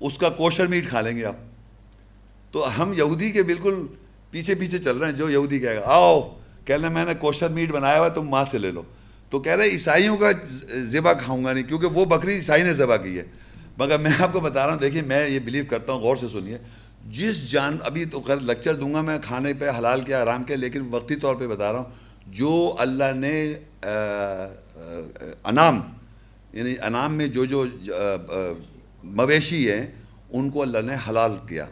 اس 0.00 0.18
کا 0.18 0.28
کوشر 0.28 0.66
میٹ 0.66 0.88
کھا 0.88 1.00
لیں 1.00 1.16
گے 1.16 1.24
آپ۔ 1.24 1.36
تو 2.52 2.82
ہم 2.82 2.92
یہودی 2.96 3.30
کے 3.30 3.42
بالکل 3.42 3.86
پیچھے 4.30 4.54
پیچھے 4.54 4.78
چل 4.78 4.96
رہے 4.96 5.06
ہیں، 5.06 5.14
جو 5.14 5.30
یہودی 5.30 5.58
کہے 5.58 5.76
گا، 5.76 5.82
آؤ 5.84 6.36
کہہ 6.64 6.74
لیں 6.74 6.90
میں 6.90 7.04
نے 7.04 7.14
کوشر 7.14 7.48
میٹ 7.48 7.70
بنایا 7.70 7.98
ہوا 7.98 8.08
تم 8.08 8.28
ماں 8.28 8.44
سے 8.50 8.58
لے 8.58 8.70
لو۔ 8.70 8.82
تو 9.30 9.40
کہہ 9.40 9.52
رہے 9.52 9.68
عیسائیوں 9.68 10.16
کا 10.16 10.30
ذبح 10.72 11.12
کھاؤں 11.12 11.44
گا 11.44 11.52
نہیں، 11.52 11.64
کیونکہ 11.64 11.86
وہ 11.86 12.04
بکری 12.04 12.34
عیسائی 12.34 12.62
نے 12.62 12.72
ذبح 12.72 12.96
کی 12.96 13.18
ہے۔ 13.18 13.24
مگر 13.78 13.98
میں 13.98 14.10
آپ 14.18 14.32
کو 14.32 14.40
بتا 14.40 14.66
رہا 14.66 14.72
ہوں، 14.72 14.80
دیکھیے، 14.80 15.02
میں 15.02 15.28
یہ 15.28 15.38
بلیو 15.38 15.64
کرتا 15.68 15.92
ہوں، 15.92 16.00
غور 16.00 16.16
سے 16.16 16.26
سنیے۔ 16.32 16.58
جس 17.06 17.50
جان، 17.50 17.78
ابھی 17.84 18.04
تو 18.04 18.20
خیر 18.20 18.36
لیکچر 18.36 18.74
دوں 18.74 18.94
گا 18.94 19.00
میں 19.00 19.18
کھانے 19.24 19.54
پہ، 19.54 19.70
حلال 19.78 20.00
کیا 20.00 20.22
آرام 20.22 20.44
کیا، 20.44 20.56
لیکن 20.56 20.88
وقتی 20.90 21.16
طور 21.16 21.34
پہ 21.34 21.46
بتا 21.46 21.72
رہا 21.72 21.78
ہوں۔ 21.78 22.08
جو 22.26 22.76
اللہ 22.78 23.12
نے 23.16 23.54
انعام 25.44 25.80
یعنی 26.52 26.74
انعام 26.82 27.14
میں 27.14 27.26
جو 27.26 27.44
جو 27.44 27.64
مویشی 29.04 29.72
ہیں، 29.72 29.86
ان 30.30 30.50
کو 30.50 30.62
اللہ 30.62 30.78
نے 30.78 30.94
حلال 31.08 31.32
کیا۔ 31.48 31.66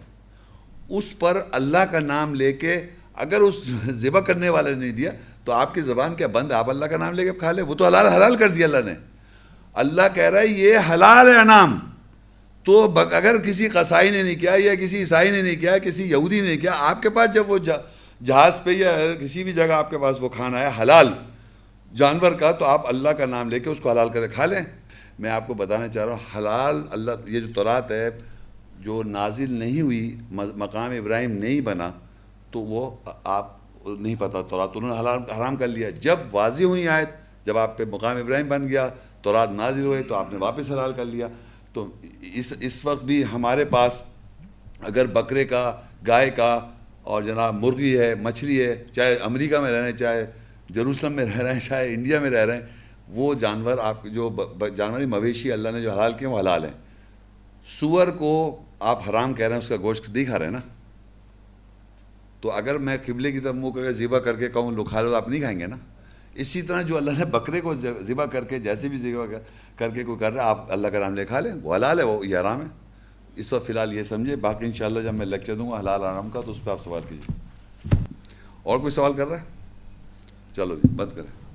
اس 0.89 1.19
پر 1.19 1.41
اللہ 1.53 1.79
کا 1.79 1.99
نام 1.99 2.35
لے 2.35 2.53
کے 2.53 2.87
اگر 3.15 3.41
اس 3.41 3.55
ذبح 3.91 4.21
کرنے 4.21 4.49
والے 4.49 4.71
نے 4.71 4.77
نہیں 4.77 4.93
دیا 4.93 5.11
تو 5.47 5.53
آپ 5.53 5.75
کی 5.75 5.81
زبان 5.81 6.15
کیا 6.15 6.27
بند 6.27 6.53
آپ 6.53 6.71
اللہ 6.71 6.85
کا 6.85 6.97
نام 6.97 7.15
لے 7.15 7.25
کے 7.25 7.33
کھا 7.33 7.53
لے؟ 7.53 7.63
وہ 7.63 7.75
تو 7.75 7.87
حلال 7.87 8.07
حلال 8.07 8.37
کر 8.37 8.49
دیا 8.49 8.67
اللہ 8.67 8.83
نے۔ 8.85 8.95
اللہ 9.73 10.03
کہہ 10.15 10.31
رہا 10.31 10.41
ہے 10.41 10.47
یہ 10.47 10.79
حلال 10.91 11.29
ہے 11.29 11.41
انعام۔ 11.41 11.79
تو 12.65 12.99
اگر 12.99 13.39
کسی 13.39 13.69
قصائی 13.69 14.11
نے 14.11 14.23
نہیں 14.23 14.37
کیا 14.37 14.53
یا 14.57 14.75
کسی 14.75 14.99
عیسائی 14.99 15.31
نے 15.31 15.43
نہیں 15.43 15.57
کیا، 15.57 15.79
کسی 15.79 16.11
یہودی 16.11 16.41
نے 16.41 16.47
نہیں 16.47 16.57
کیا، 16.57 16.73
آپ 16.79 17.03
کے 17.03 17.11
پاس 17.11 17.35
جب 17.35 17.51
وہ 17.51 17.59
جہاز 18.25 18.63
پہ 18.65 18.71
یا 18.71 18.97
کسی 19.21 19.45
بھی 19.45 19.53
جگہ 19.53 19.73
آپ 19.73 19.91
کے 19.91 19.99
پاس 19.99 20.21
وہ 20.21 20.29
کھانا 20.29 20.61
ہے 20.61 20.71
حلال، 20.83 21.09
جانور 21.97 22.33
کا، 22.33 22.53
تو 22.53 22.65
آپ 22.65 22.89
اللہ 22.89 23.09
کا 23.09 23.27
نام 23.27 23.49
لے 23.49 23.61
کے 23.61 23.71
اس 23.71 23.81
کو 23.81 23.91
حلال 23.91 24.09
کرے 24.09 24.29
کھا 24.29 24.47
لیں۔ 24.47 24.61
میں 25.19 25.31
آپ 25.31 25.47
کو 25.47 25.55
بتانا 25.55 25.89
چاہ 25.89 26.05
رہا 26.05 26.13
ہوں، 26.13 26.39
حلال 26.39 26.83
اللہ 26.91 27.11
یہ 27.27 27.41
جو 27.41 27.47
تورات 27.55 27.93
ہے، 27.93 28.11
جو 28.81 29.03
نازل 29.03 29.53
نہیں 29.53 29.81
ہوئی 29.81 30.17
مقام 30.31 30.91
ابراہیم 30.91 31.33
نہیں 31.33 31.61
بنا، 31.61 31.91
تو 32.51 32.59
وہ 32.59 32.91
آپ 33.25 33.56
نہیں 33.87 34.15
پتا، 34.19 34.43
تورات 34.43 34.69
انہوں 34.75 34.91
نے 34.91 35.01
حلال 35.01 35.31
حرام 35.31 35.57
کر 35.57 35.69
لیا۔ 35.69 35.91
جب 35.91 36.17
واضح 36.33 36.65
ہوئی 36.65 36.89
آیت، 36.89 37.09
جب 37.47 37.59
آپ 37.59 37.79
پہ 37.79 37.85
مقام 37.91 38.17
ابراہیم 38.17 38.49
بن 38.49 38.69
گیا، 38.69 38.89
تورات 39.23 39.51
نازل 39.51 39.85
ہوئے 39.85 40.03
تو 40.03 40.15
آپ 40.15 40.33
نے 40.33 40.39
واپس 40.39 40.71
حلال 40.71 40.93
کر 40.93 41.05
لیا۔ 41.05 41.29
تو 41.73 41.87
اس 42.35 42.53
اس 42.61 42.85
وقت 42.85 43.05
بھی 43.05 43.25
ہمارے 43.33 43.65
پاس 43.65 44.03
اگر 44.81 45.07
بکرے 45.07 45.45
کا، 45.45 45.81
گائے 46.07 46.31
کا 46.31 46.61
اور 47.03 47.23
جناب 47.23 47.55
مرغی 47.55 47.99
ہے، 47.99 48.15
مچھلی 48.15 48.63
ہے، 48.63 48.85
چاہے 48.93 49.15
امریکہ 49.15 49.59
میں 49.59 49.73
رہ 49.73 49.81
رہے 49.81 49.91
ہیں، 49.91 49.97
چاہے 49.97 50.27
جروسلم 50.71 51.13
میں 51.13 51.25
رہ 51.25 51.41
رہے 51.41 51.53
ہیں، 51.53 51.61
چاہے 51.61 51.95
انڈیا 51.95 52.21
میں 52.21 52.31
رہ 52.31 52.45
رہے 52.45 52.55
ہیں، 52.55 52.63
وہ 53.09 53.35
جانور 53.35 53.79
آپ 53.79 54.05
جو 54.05 54.37
جانوری 54.77 55.07
مویشی 55.07 55.53
اللہ 55.53 55.69
نے 55.69 55.81
جو 55.81 55.93
حلال 55.93 56.13
کیے، 56.13 56.29
وہ 56.29 56.39
حلال 56.39 56.65
ہیں۔ 56.65 56.73
سور 57.81 58.09
کو 58.09 58.63
آپ 58.81 59.11
حرام 59.11 59.35
کہہ 59.35 59.47
رہے 59.47 59.55
ہیں، 59.55 59.63
اس 59.63 59.69
کا 59.69 59.77
گوشت 59.77 60.09
نہیں 60.09 60.25
کھا 60.25 60.39
رہے 60.39 60.47
ہیں 60.47 60.53
نا؟ 60.53 60.61
تو 62.41 62.53
اگر 62.53 62.79
میں 62.79 62.97
قبلے 63.07 63.33
کی 63.33 63.41
طرف 63.41 63.55
منہ 63.55 63.71
کر 63.71 63.87
کے 63.87 63.93
ذبح 63.93 64.19
کر 64.19 64.37
کے 64.37 64.49
کہوں 64.49 64.73
لو 64.73 64.85
کھا 64.85 65.03
لو، 65.03 65.11
تو 65.11 65.17
آپ 65.17 65.29
نہیں 65.29 65.41
کھائیں 65.41 65.61
گے 65.61 65.67
نا؟ 65.67 65.77
اسی 66.35 66.63
طرح 66.63 66.83
جو 66.83 66.97
اللہ 66.97 67.11
نے 67.19 67.25
بکرے 67.25 67.61
کو 67.61 67.75
ذبح 68.01 68.25
کر 68.25 68.45
کے، 68.45 68.59
جیسے 68.59 68.89
بھی 68.89 68.99
ذبح 68.99 69.27
کر 69.77 69.91
کے 69.91 70.05
کوئی 70.05 70.19
کر 70.19 70.33
رہا 70.33 70.45
ہے، 70.45 70.49
آپ 70.49 70.73
اللہ 70.73 70.89
کا 70.89 70.99
نام 70.99 71.15
لے 71.15 71.25
کھا 71.25 71.41
لیں، 71.41 71.53
وہ 71.63 71.77
حلال 71.77 71.99
ہے، 71.99 72.05
وہ 72.05 72.27
یہ 72.27 72.37
آرام 72.37 72.61
ہے۔ 72.61 72.67
اس 73.37 73.53
وقت 73.53 73.67
فی 73.67 73.73
الحال 73.73 73.93
یہ 73.93 74.03
سمجھے، 74.03 74.37
باقی 74.37 74.67
انشاءاللہ 74.67 75.01
جب 75.01 75.15
میں 75.15 75.27
لیکچر 75.27 75.55
دوں 75.55 75.71
گا 75.71 75.81
حلال 75.81 76.05
آرام 76.05 76.31
کا، 76.31 76.41
تو 76.41 76.51
اس 76.51 76.65
پہ 76.65 76.71
آپ 76.71 76.83
سوال 76.83 77.03
کیجیے۔ 77.09 77.47
اور 78.63 78.79
کوئی 78.79 78.93
سوال 78.93 79.13
کر 79.13 79.27
رہا 79.27 79.39
ہے؟ 79.39 79.45
چلو 80.57 80.75
جی 80.75 80.89
بند 80.97 81.17
کریں۔ 81.17 81.47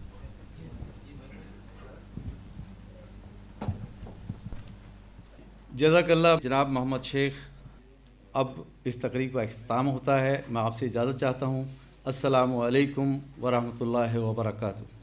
جزاک 5.75 6.11
اللہ 6.11 6.27
جناب 6.43 6.69
محمد 6.69 6.97
شیخ 7.03 7.33
اب 8.33 8.47
اس 8.85 8.97
تقریب 8.97 9.33
کا 9.33 9.41
اختتام 9.41 9.89
ہوتا 9.89 10.21
ہے۔ 10.21 10.41
میں 10.49 10.61
آپ 10.61 10.75
سے 10.75 10.85
اجازت 10.85 11.19
چاہتا 11.19 11.45
ہوں۔ 11.45 11.63
السلام 12.05 12.57
علیکم 12.57 13.17
ورحمۃ 13.43 13.81
اللہ 13.81 14.17
وبرکاتہ۔ 14.17 15.00